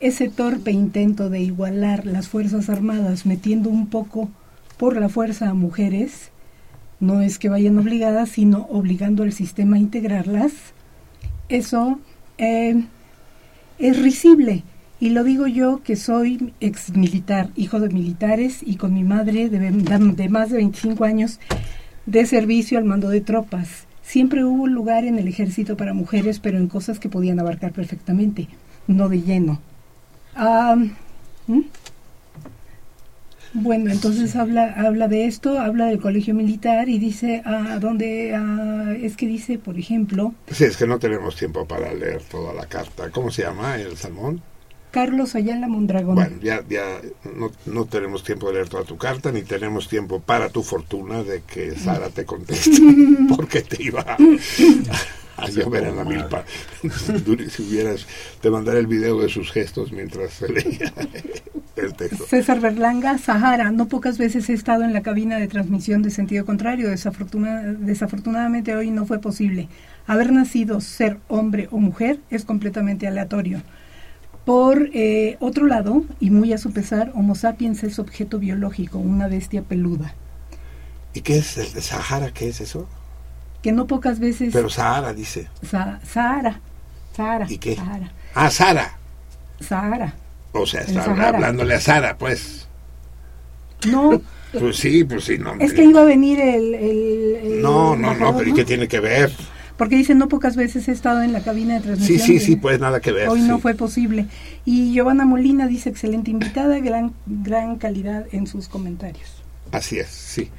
Ese 0.00 0.28
torpe 0.28 0.70
intento 0.70 1.28
de 1.28 1.40
igualar 1.40 2.06
las 2.06 2.28
Fuerzas 2.28 2.70
Armadas 2.70 3.26
metiendo 3.26 3.68
un 3.68 3.86
poco 3.86 4.30
por 4.78 4.96
la 4.96 5.10
fuerza 5.10 5.50
a 5.50 5.54
mujeres, 5.54 6.30
no 7.00 7.20
es 7.20 7.38
que 7.38 7.50
vayan 7.50 7.78
obligadas, 7.78 8.30
sino 8.30 8.66
obligando 8.70 9.22
al 9.22 9.32
sistema 9.32 9.76
a 9.76 9.80
integrarlas, 9.80 10.52
eso 11.50 11.98
eh, 12.38 12.82
es 13.80 14.00
risible. 14.00 14.62
Y 15.00 15.10
lo 15.10 15.24
digo 15.24 15.46
yo 15.46 15.82
que 15.82 15.96
soy 15.96 16.52
ex 16.60 16.94
militar, 16.94 17.48
hijo 17.56 17.80
de 17.80 17.88
militares 17.88 18.58
y 18.62 18.76
con 18.76 18.92
mi 18.92 19.02
madre 19.02 19.48
de, 19.48 20.28
más 20.28 20.50
de 20.50 20.56
25 20.58 21.04
años 21.04 21.40
de 22.04 22.26
servicio 22.26 22.78
al 22.78 22.84
mando 22.84 23.08
de 23.08 23.22
tropas. 23.22 23.86
Siempre 24.02 24.44
hubo 24.44 24.66
lugar 24.66 25.04
en 25.04 25.18
el 25.18 25.26
ejército 25.26 25.76
para 25.76 25.94
mujeres, 25.94 26.38
pero 26.38 26.58
en 26.58 26.68
cosas 26.68 26.98
que 26.98 27.08
podían 27.08 27.40
abarcar 27.40 27.72
perfectamente, 27.72 28.48
no 28.86 29.08
de 29.08 29.22
lleno. 29.22 29.60
Ah, 30.34 30.76
¿mm? 31.46 31.60
Bueno, 33.52 33.90
entonces 33.90 34.36
habla 34.36 34.72
habla 34.76 35.08
de 35.08 35.26
esto, 35.26 35.58
habla 35.58 35.86
del 35.86 36.00
colegio 36.00 36.34
militar 36.34 36.88
y 36.88 36.98
dice 36.98 37.42
a 37.44 37.78
dónde 37.80 38.34
ah, 38.34 38.94
es 39.00 39.16
que 39.16 39.26
dice, 39.26 39.58
por 39.58 39.78
ejemplo, 39.78 40.34
Sí, 40.50 40.64
es 40.64 40.76
que 40.76 40.86
no 40.86 40.98
tenemos 40.98 41.36
tiempo 41.36 41.66
para 41.66 41.92
leer 41.92 42.22
toda 42.22 42.52
la 42.52 42.66
carta. 42.66 43.10
¿Cómo 43.10 43.30
se 43.30 43.42
llama 43.42 43.76
el 43.76 43.96
salmón? 43.96 44.42
Carlos 44.90 45.34
Ayala 45.36 45.68
Mondragón. 45.68 46.16
Bueno, 46.16 46.36
ya, 46.42 46.64
ya 46.68 47.00
no, 47.36 47.50
no 47.66 47.84
tenemos 47.84 48.24
tiempo 48.24 48.48
de 48.48 48.54
leer 48.54 48.68
toda 48.68 48.84
tu 48.84 48.96
carta, 48.96 49.30
ni 49.30 49.42
tenemos 49.42 49.88
tiempo 49.88 50.20
para 50.20 50.48
tu 50.48 50.62
fortuna 50.62 51.22
de 51.22 51.42
que 51.42 51.76
Sara 51.76 52.10
te 52.10 52.24
conteste, 52.24 52.80
porque 53.36 53.62
te 53.62 53.82
iba 53.82 54.00
a, 54.00 54.16
Yo 55.48 55.70
veré 55.70 55.92
la 55.94 56.04
milpa. 56.04 56.44
si 56.82 57.62
hubieras, 57.62 58.06
te 58.40 58.50
mandaré 58.50 58.80
el 58.80 58.86
video 58.86 59.20
de 59.20 59.28
sus 59.28 59.50
gestos 59.52 59.92
mientras 59.92 60.32
se 60.32 60.48
leía 60.48 60.92
el 61.76 61.94
texto. 61.94 62.24
César 62.26 62.60
Berlanga, 62.60 63.18
Sahara. 63.18 63.70
No 63.70 63.86
pocas 63.88 64.18
veces 64.18 64.48
he 64.50 64.52
estado 64.54 64.84
en 64.84 64.92
la 64.92 65.02
cabina 65.02 65.38
de 65.38 65.48
transmisión 65.48 66.02
de 66.02 66.10
sentido 66.10 66.44
contrario. 66.44 66.90
Desafortuna- 66.90 67.62
desafortunadamente 67.78 68.74
hoy 68.76 68.90
no 68.90 69.06
fue 69.06 69.18
posible. 69.20 69.68
Haber 70.06 70.32
nacido, 70.32 70.80
ser 70.80 71.18
hombre 71.28 71.68
o 71.70 71.78
mujer, 71.78 72.18
es 72.30 72.44
completamente 72.44 73.06
aleatorio. 73.06 73.62
Por 74.44 74.90
eh, 74.94 75.36
otro 75.38 75.66
lado, 75.66 76.04
y 76.18 76.30
muy 76.30 76.52
a 76.52 76.58
su 76.58 76.72
pesar, 76.72 77.12
Homo 77.14 77.34
sapiens 77.34 77.84
es 77.84 77.98
objeto 77.98 78.38
biológico, 78.38 78.98
una 78.98 79.28
bestia 79.28 79.62
peluda, 79.62 80.14
¿Y 81.12 81.22
qué 81.22 81.38
es 81.38 81.58
el 81.58 81.72
de 81.72 81.82
Sahara? 81.82 82.30
¿Qué 82.32 82.48
es 82.48 82.60
eso? 82.60 82.88
Que 83.62 83.72
no 83.72 83.86
pocas 83.86 84.18
veces... 84.20 84.50
Pero 84.52 84.68
Sahara 84.68 85.12
dice. 85.12 85.48
Sa- 85.68 86.00
Sahara, 86.10 86.60
Sahara, 87.16 87.46
¿Y 87.48 87.58
qué? 87.58 87.76
Sahara, 87.76 88.12
Ah, 88.34 88.50
Sara. 88.50 88.98
Sahara. 89.60 90.14
O 90.52 90.66
sea, 90.66 90.80
está 90.82 91.04
Sahara. 91.04 91.28
hablándole 91.28 91.74
a 91.74 91.80
Sara, 91.80 92.16
pues. 92.16 92.66
No, 93.88 94.20
Pues 94.58 94.76
sí, 94.76 95.04
pues 95.04 95.24
sí, 95.24 95.38
no. 95.38 95.54
es 95.60 95.72
que 95.72 95.84
iba 95.84 96.02
a 96.02 96.04
venir 96.04 96.40
el... 96.40 96.74
el- 96.74 97.36
el 97.42 97.62
No, 97.62 97.96
no, 97.96 98.14
no, 98.14 98.36
pero 98.36 98.50
¿y 98.50 98.54
qué 98.54 98.64
tiene 98.64 98.88
que 98.88 99.00
ver? 99.00 99.32
Porque 99.76 99.96
dice, 99.96 100.14
no 100.14 100.28
pocas 100.28 100.56
veces 100.56 100.88
he 100.88 100.92
estado 100.92 101.22
en 101.22 101.32
la 101.32 101.40
cabina 101.42 101.74
de 101.74 101.80
Sí, 101.80 101.86
transmisión. 101.86 102.18
sí, 102.26 102.34
de- 102.34 102.40
sí, 102.40 102.56
pues 102.56 102.80
nada 102.80 103.00
que 103.00 103.12
ver. 103.12 103.28
Hoy 103.28 103.40
no 103.42 103.56
sí. 103.56 103.62
fue 103.62 103.74
posible. 103.74 104.26
Y 104.66 104.92
Giovanna 104.92 105.24
Molina 105.24 105.66
dice, 105.66 105.88
excelente 105.88 106.30
invitada, 106.30 106.78
gran, 106.80 107.14
gran 107.26 107.76
calidad 107.76 108.26
en 108.32 108.46
sus 108.46 108.68
comentarios. 108.68 109.42
Así 109.72 109.98
es, 109.98 110.08
sí. 110.08 110.50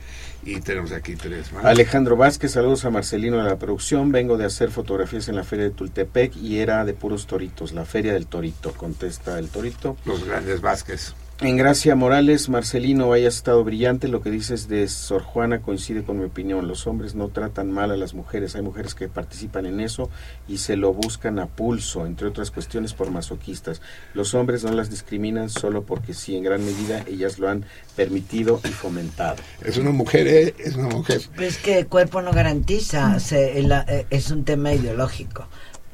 Y 0.44 0.60
tenemos 0.62 0.92
aquí 0.92 1.16
tres 1.16 1.52
más. 1.54 1.66
Alejandro 1.66 2.16
Vázquez, 2.16 2.52
saludos 2.52 2.84
a 2.86 2.90
Marcelino 2.90 3.38
de 3.38 3.44
la 3.44 3.60
producción. 3.60 4.12
Vengo 4.12 4.38
de 4.38 4.46
hacer 4.46 4.72
fotografías 4.72 5.30
en 5.30 5.36
la 5.36 5.44
feria 5.44 5.66
de 5.66 5.72
Tultepec 5.72 6.36
y 6.36 6.60
era 6.60 6.84
de 6.84 6.94
puros 6.94 7.28
toritos, 7.28 7.74
la 7.74 7.86
feria 7.86 8.14
del 8.14 8.28
torito, 8.28 8.74
contesta 8.74 9.38
el 9.38 9.50
torito. 9.50 9.98
Los 10.06 10.26
grandes 10.26 10.62
Vázquez. 10.62 11.14
En 11.44 11.58
Gracia 11.58 11.96
Morales, 11.96 12.50
Marcelino, 12.50 13.12
hayas 13.14 13.38
estado 13.38 13.64
brillante. 13.64 14.08
Lo 14.08 14.22
que 14.22 14.30
dices 14.30 14.68
de 14.68 14.88
Sor 14.88 15.24
Juana 15.24 15.64
coincide 15.64 16.04
con 16.04 16.20
mi 16.20 16.26
opinión. 16.26 16.68
Los 16.68 16.86
hombres 16.86 17.16
no 17.16 17.30
tratan 17.30 17.72
mal 17.72 17.90
a 17.90 17.98
las 17.98 18.14
mujeres. 18.14 18.56
Hay 18.56 18.62
mujeres 18.62 18.94
que 18.94 19.08
participan 19.08 19.66
en 19.66 19.80
eso 19.80 20.12
y 20.48 20.60
se 20.60 20.76
lo 20.76 20.94
buscan 20.94 21.40
a 21.40 21.48
pulso, 21.48 22.06
entre 22.06 22.28
otras 22.28 22.52
cuestiones 22.52 22.94
por 22.94 23.10
masoquistas. 23.10 23.82
Los 24.14 24.36
hombres 24.36 24.64
no 24.64 24.72
las 24.72 24.92
discriminan 24.92 25.50
solo 25.50 25.82
porque 25.82 26.14
sí, 26.14 26.36
en 26.36 26.44
gran 26.44 26.64
medida 26.64 27.04
ellas 27.08 27.40
lo 27.40 27.50
han 27.50 27.66
permitido 27.96 28.62
y 28.64 28.68
fomentado. 28.68 29.38
Es 29.66 29.78
una 29.80 29.90
mujer, 29.90 30.28
¿eh? 30.28 30.54
Es 30.60 30.76
una 30.76 30.90
mujer. 30.90 31.22
Pues 31.36 31.58
que 31.58 31.80
el 31.80 31.88
cuerpo 31.88 32.22
no 32.22 32.34
garantiza, 32.34 33.20
se- 33.20 33.58
el- 33.58 33.72
eh, 33.72 34.06
es 34.12 34.30
un 34.30 34.46
tema 34.46 34.74
ideológico. 34.76 35.48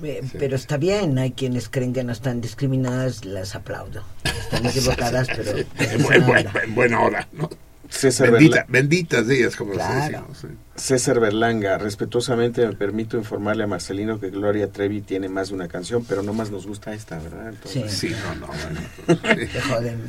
Eh, 0.03 0.21
Pero 0.37 0.55
está 0.55 0.77
bien, 0.77 1.17
hay 1.17 1.31
quienes 1.31 1.69
creen 1.69 1.93
que 1.93 2.03
no 2.03 2.11
están 2.11 2.39
discriminadas, 2.41 3.25
las 3.25 3.55
aplaudo. 3.55 4.03
Están 4.23 4.65
equivocadas, 4.67 5.27
pero... 5.35 5.57
En, 5.57 6.03
buen- 6.03 6.25
buen- 6.25 6.47
en 6.63 6.75
buena 6.75 7.01
hora, 7.01 7.27
¿no? 7.31 7.49
César 7.89 8.31
Bendita- 8.31 8.65
benditas 8.67 9.27
de 9.27 9.39
ellas, 9.39 9.55
como 9.55 9.73
Claro. 9.73 10.05
decimos. 10.11 10.37
sí. 10.39 10.47
César 10.75 11.19
Berlanga, 11.19 11.79
respetuosamente 11.79 12.63
me 12.67 12.73
permito 12.75 13.17
informarle 13.17 13.63
a 13.63 13.67
Marcelino 13.67 14.19
que 14.19 14.29
Gloria 14.29 14.67
Trevi 14.71 15.01
tiene 15.01 15.27
más 15.27 15.49
de 15.49 15.55
una 15.55 15.67
canción, 15.67 16.05
pero 16.07 16.21
no 16.21 16.33
más 16.33 16.51
nos 16.51 16.67
gusta 16.67 16.93
esta, 16.93 17.17
¿verdad? 17.17 17.49
Entonces- 17.49 17.91
Sí, 17.91 18.09
no, 18.09 18.35
no. 18.35 18.47
bueno, 18.47 18.79
pues, 19.23 19.51
Te 19.51 19.61
joden. 19.61 20.03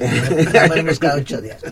Ya 0.52 0.62
me 0.64 0.68
lo 0.68 0.74
he 0.76 0.82
buscado 0.82 1.18
ocho 1.20 1.40
días. 1.40 1.62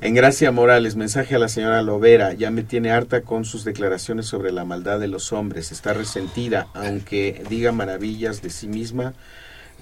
En 0.00 0.14
Gracia 0.14 0.50
Morales, 0.50 0.96
mensaje 0.96 1.34
a 1.34 1.38
la 1.38 1.48
señora 1.48 1.82
Lovera, 1.82 2.32
ya 2.32 2.50
me 2.50 2.62
tiene 2.62 2.90
harta 2.90 3.20
con 3.20 3.44
sus 3.44 3.64
declaraciones 3.64 4.24
sobre 4.24 4.50
la 4.50 4.64
maldad 4.64 4.98
de 4.98 5.08
los 5.08 5.32
hombres, 5.34 5.70
está 5.70 5.92
resentida, 5.92 6.68
aunque 6.72 7.42
diga 7.50 7.70
maravillas 7.72 8.40
de 8.40 8.48
sí 8.48 8.66
misma, 8.66 9.12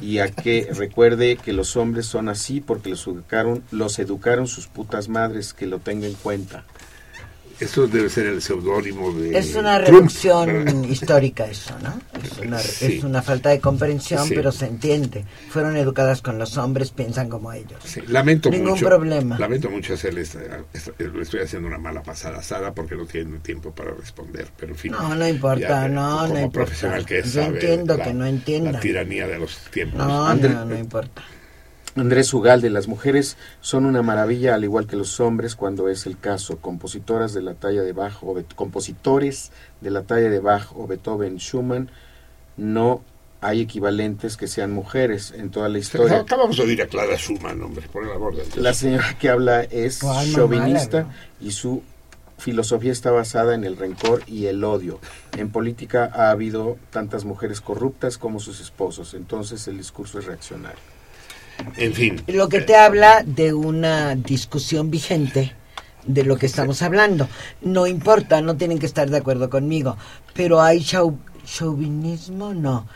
y 0.00 0.18
a 0.18 0.28
que 0.28 0.68
recuerde 0.72 1.36
que 1.36 1.52
los 1.52 1.76
hombres 1.76 2.06
son 2.06 2.28
así 2.28 2.60
porque 2.60 2.90
los 2.90 3.06
educaron, 3.06 3.62
los 3.70 3.98
educaron 3.98 4.46
sus 4.46 4.66
putas 4.66 5.08
madres, 5.08 5.54
que 5.54 5.66
lo 5.66 5.78
tenga 5.78 6.06
en 6.06 6.14
cuenta. 6.14 6.64
Eso 7.58 7.86
debe 7.86 8.10
ser 8.10 8.26
el 8.26 8.42
seudónimo 8.42 9.12
de. 9.12 9.38
Es 9.38 9.54
una 9.54 9.76
Trump, 9.82 9.88
reducción 9.98 10.46
¿verdad? 10.46 10.82
histórica 10.84 11.46
eso, 11.46 11.74
¿no? 11.82 11.98
Es 12.22 12.38
una, 12.38 12.58
Sí. 12.58 12.96
es 12.98 13.04
una 13.04 13.22
falta 13.22 13.48
de 13.48 13.60
comprensión, 13.60 14.26
Sí. 14.28 14.34
pero 14.34 14.52
se 14.52 14.66
entiende. 14.66 15.24
Fueron 15.48 15.74
educadas 15.76 16.20
con 16.20 16.38
los 16.38 16.56
hombres, 16.58 16.90
piensan 16.90 17.30
como 17.30 17.50
ellos. 17.52 17.80
Sí, 17.84 18.02
lamento 18.08 18.50
Ningún 18.50 18.70
mucho. 18.72 18.84
problema. 18.86 19.38
Lamento 19.38 19.70
mucho 19.70 19.94
hacerle 19.94 20.20
esta- 20.20 20.40
esta- 20.74 20.92
le 20.98 21.22
estoy 21.22 21.40
haciendo 21.40 21.66
una 21.68 21.78
mala 21.78 22.02
pasada 22.02 22.38
a 22.38 22.42
Sara 22.42 22.74
porque 22.74 22.94
no 22.94 23.06
tiene 23.06 23.38
tiempo 23.38 23.74
para 23.74 23.92
responder. 23.92 24.48
Pero 24.56 24.72
en 24.72 24.78
fin. 24.78 24.92
No, 24.92 25.14
no 25.14 25.26
importa, 25.26 25.60
ya, 25.66 25.88
no, 25.88 26.18
como 26.18 26.34
no 26.34 26.40
importa. 26.40 26.50
profesional 26.66 27.06
que 27.06 27.18
es, 27.20 27.32
Yo 27.32 27.42
sabe 27.42 27.54
entiendo 27.54 27.96
la- 27.96 28.04
que 28.04 28.12
no 28.14 28.26
entienda. 28.26 28.72
La 28.72 28.80
tiranía 28.80 29.26
de 29.26 29.38
los 29.38 29.56
tiempos. 29.70 29.98
No, 29.98 30.26
André- 30.28 30.50
no, 30.52 30.64
no 30.66 30.76
importa. 30.78 31.22
Andrés 31.96 32.32
Ugalde, 32.34 32.68
las 32.70 32.88
mujeres 32.88 33.36
son 33.60 33.86
una 33.86 34.02
maravilla 34.02 34.54
al 34.54 34.64
igual 34.64 34.86
que 34.86 34.96
los 34.96 35.18
hombres 35.20 35.56
cuando 35.56 35.88
es 35.88 36.06
el 36.06 36.18
caso. 36.18 36.58
Compositoras 36.58 37.32
de 37.32 37.42
la 37.42 37.54
talla 37.54 37.82
de 37.82 37.92
Bach 37.92 38.22
o 38.22 38.34
Bet- 38.34 38.54
compositores 38.54 39.50
de 39.80 39.90
la 39.90 40.02
talla 40.02 40.28
de 40.28 40.40
Bach 40.40 40.72
o 40.76 40.86
Beethoven, 40.86 41.38
Schumann, 41.38 41.90
no 42.58 43.02
hay 43.40 43.60
equivalentes 43.60 44.36
que 44.36 44.46
sean 44.46 44.72
mujeres 44.72 45.32
en 45.36 45.50
toda 45.50 45.68
la 45.68 45.78
historia. 45.78 46.20
Acabamos 46.20 46.56
de 46.56 46.64
oír 46.64 46.82
a 46.82 46.86
Clara 46.86 47.16
Schumann, 47.16 47.62
hombre, 47.62 47.86
por 47.92 48.04
el 48.04 48.12
amor 48.12 48.36
de 48.36 48.44
Dios. 48.44 48.56
La 48.58 48.74
señora 48.74 49.16
que 49.18 49.28
habla 49.30 49.62
es 49.62 50.02
alma 50.04 50.24
chauvinista 50.34 51.02
mala, 51.04 51.14
y 51.40 51.50
su 51.52 51.82
filosofía 52.38 52.92
está 52.92 53.10
basada 53.10 53.54
en 53.54 53.64
el 53.64 53.76
rencor 53.78 54.22
y 54.26 54.46
el 54.46 54.62
odio. 54.64 55.00
En 55.36 55.50
política 55.50 56.10
ha 56.12 56.30
habido 56.30 56.76
tantas 56.90 57.24
mujeres 57.24 57.60
corruptas 57.62 58.18
como 58.18 58.40
sus 58.40 58.60
esposos, 58.60 59.14
entonces 59.14 59.66
el 59.68 59.78
discurso 59.78 60.18
es 60.18 60.26
reaccionario. 60.26 60.95
En 61.76 61.92
fin. 61.94 62.22
Lo 62.26 62.48
que 62.48 62.60
te 62.60 62.76
habla 62.76 63.22
de 63.24 63.52
una 63.54 64.14
discusión 64.14 64.90
vigente 64.90 65.52
de 66.04 66.22
lo 66.24 66.36
que 66.36 66.46
estamos 66.46 66.82
hablando. 66.82 67.28
No 67.62 67.86
importa, 67.86 68.40
no 68.40 68.56
tienen 68.56 68.78
que 68.78 68.86
estar 68.86 69.10
de 69.10 69.16
acuerdo 69.16 69.50
conmigo, 69.50 69.96
pero 70.34 70.60
hay 70.62 70.80
chau- 70.80 71.18
chauvinismo, 71.44 72.54
no. 72.54 72.86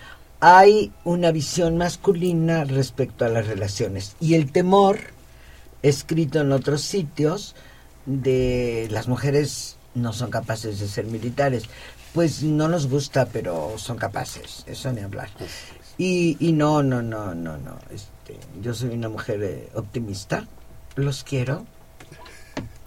Hay 0.41 0.93
una 1.05 1.33
visión 1.33 1.77
masculina 1.77 2.65
respecto 2.65 3.25
a 3.25 3.29
las 3.29 3.47
relaciones 3.47 4.17
y 4.21 4.35
el 4.35 4.51
temor 4.53 4.99
escrito 5.83 6.41
en 6.41 6.53
otros 6.53 6.83
sitios 6.83 7.55
de 8.07 8.89
las 8.91 9.09
mujeres 9.09 9.77
no 9.95 10.13
son 10.13 10.31
capaces 10.31 10.79
de 10.81 10.89
ser 10.89 11.07
militares. 11.07 11.65
Pues 12.15 12.43
no 12.43 12.69
nos 12.69 12.89
gusta, 12.89 13.27
pero 13.27 13.75
son 13.77 13.97
capaces, 13.99 14.65
eso 14.67 14.93
ni 14.93 15.01
hablar. 15.01 15.29
Y, 15.99 16.37
y 16.41 16.53
no, 16.53 16.83
no, 16.83 17.03
no, 17.03 17.35
no, 17.35 17.57
no. 17.59 17.77
Este, 18.31 18.61
yo 18.63 18.75
soy 18.75 18.91
una 18.91 19.09
mujer 19.09 19.43
eh, 19.43 19.69
optimista, 19.75 20.47
los 20.97 21.25
quiero, 21.25 21.67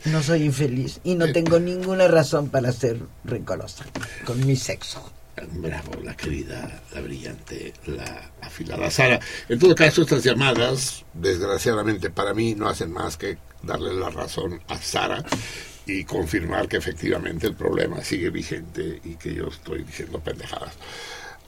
no 0.06 0.22
soy 0.22 0.44
infeliz 0.44 1.00
y 1.04 1.16
no 1.16 1.32
tengo 1.32 1.60
ninguna 1.60 2.08
razón 2.08 2.50
para 2.50 2.72
ser 2.72 3.00
rencorosa 3.24 3.86
con 4.26 4.46
mi 4.46 4.56
sexo. 4.56 5.12
Bravo, 5.54 6.00
la 6.04 6.16
querida, 6.16 6.84
la 6.94 7.02
brillante, 7.02 7.74
la 7.88 8.32
afilada 8.42 8.92
Sara. 8.92 9.20
En 9.50 9.58
todo 9.58 9.74
caso, 9.74 10.04
estas 10.04 10.24
llamadas, 10.24 11.04
desgraciadamente 11.14 12.12
para 12.12 12.34
mí, 12.36 12.54
no 12.54 12.70
hacen 12.70 12.92
más 12.92 13.18
que 13.18 13.38
darle 13.64 13.94
la 13.94 14.10
razón 14.12 14.62
a 14.68 14.78
Sara 14.78 15.24
y 15.88 16.04
confirmar 16.04 16.68
que 16.68 16.78
efectivamente 16.78 17.48
el 17.48 17.56
problema 17.56 18.04
sigue 18.04 18.30
vigente 18.30 19.02
y 19.04 19.16
que 19.16 19.34
yo 19.34 19.48
estoy 19.48 19.84
diciendo 19.84 20.20
pendejadas. 20.20 20.76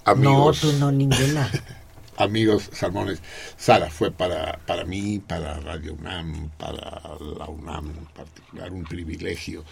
Amigos, 0.04 0.64
No, 0.64 0.72
tú 0.72 0.78
no, 0.80 0.92
ninguna. 0.92 1.52
amigos 2.18 2.70
salmones, 2.74 3.22
Sara 3.58 3.90
fue 3.90 4.12
para, 4.12 4.58
para 4.66 4.86
mí, 4.86 5.20
para 5.20 5.60
Radio 5.60 5.94
UNAM, 5.94 6.50
para 6.58 7.02
la 7.20 7.46
UNAM 7.48 7.90
en 7.90 8.06
particular, 8.06 8.72
un 8.72 8.84
privilegio, 8.84 9.64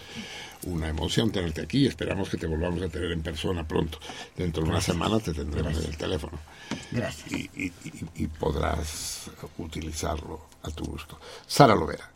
una 0.64 0.88
emoción 0.88 1.30
tenerte 1.30 1.62
aquí. 1.62 1.86
Esperamos 1.86 2.28
que 2.28 2.36
te 2.36 2.46
volvamos 2.46 2.82
a 2.82 2.88
tener 2.88 3.12
en 3.12 3.22
persona 3.22 3.66
pronto. 3.66 3.98
Dentro 4.36 4.62
de 4.64 4.70
una 4.70 4.80
semana 4.80 5.18
te 5.20 5.32
tendremos 5.32 5.76
en 5.78 5.84
el 5.90 5.96
teléfono. 5.96 6.38
Gracias. 6.92 7.30
Y, 7.32 7.50
y- 7.54 7.72
y- 7.84 8.24
y 8.24 8.26
podrás 8.26 9.30
utilizarlo 9.58 10.46
a 10.62 10.70
tu 10.70 10.84
gusto. 10.84 11.18
Sara 11.46 11.74
Lovera, 11.74 12.10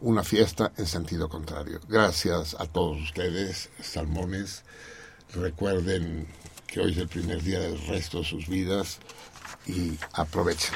una 0.00 0.22
fiesta 0.24 0.72
en 0.76 0.86
sentido 0.86 1.28
contrario. 1.28 1.80
Gracias 1.88 2.54
a 2.58 2.66
todos 2.66 3.00
ustedes, 3.00 3.70
salmones. 3.80 4.62
Recuerden 5.34 6.26
que 6.66 6.80
hoy 6.80 6.92
es 6.92 6.98
el 6.98 7.08
primer 7.08 7.42
día 7.42 7.60
del 7.60 7.78
resto 7.86 8.18
de 8.18 8.24
sus 8.24 8.46
vidas 8.48 8.98
y 9.66 9.98
aprovechen. 10.12 10.74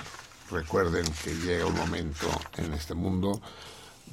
Recuerden 0.51 1.05
que 1.23 1.35
llega 1.35 1.67
un 1.67 1.77
momento 1.77 2.27
en 2.57 2.73
este 2.73 2.95
mundo 2.95 3.41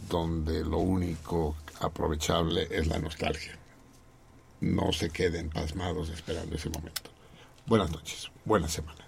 donde 0.10 0.64
lo 0.64 0.78
único 0.78 1.56
aprovechable 1.80 2.68
es 2.72 2.88
la 2.88 3.00
nostalgia. 3.00 3.58
No 4.62 4.92
se 4.92 5.10
queden 5.10 5.50
pasmados 5.50 6.10
esperando 6.10 6.56
ese 6.56 6.70
momento. 6.70 7.10
Buenas 7.66 7.92
noches, 7.92 8.32
buena 8.46 8.68
semana. 8.68 9.08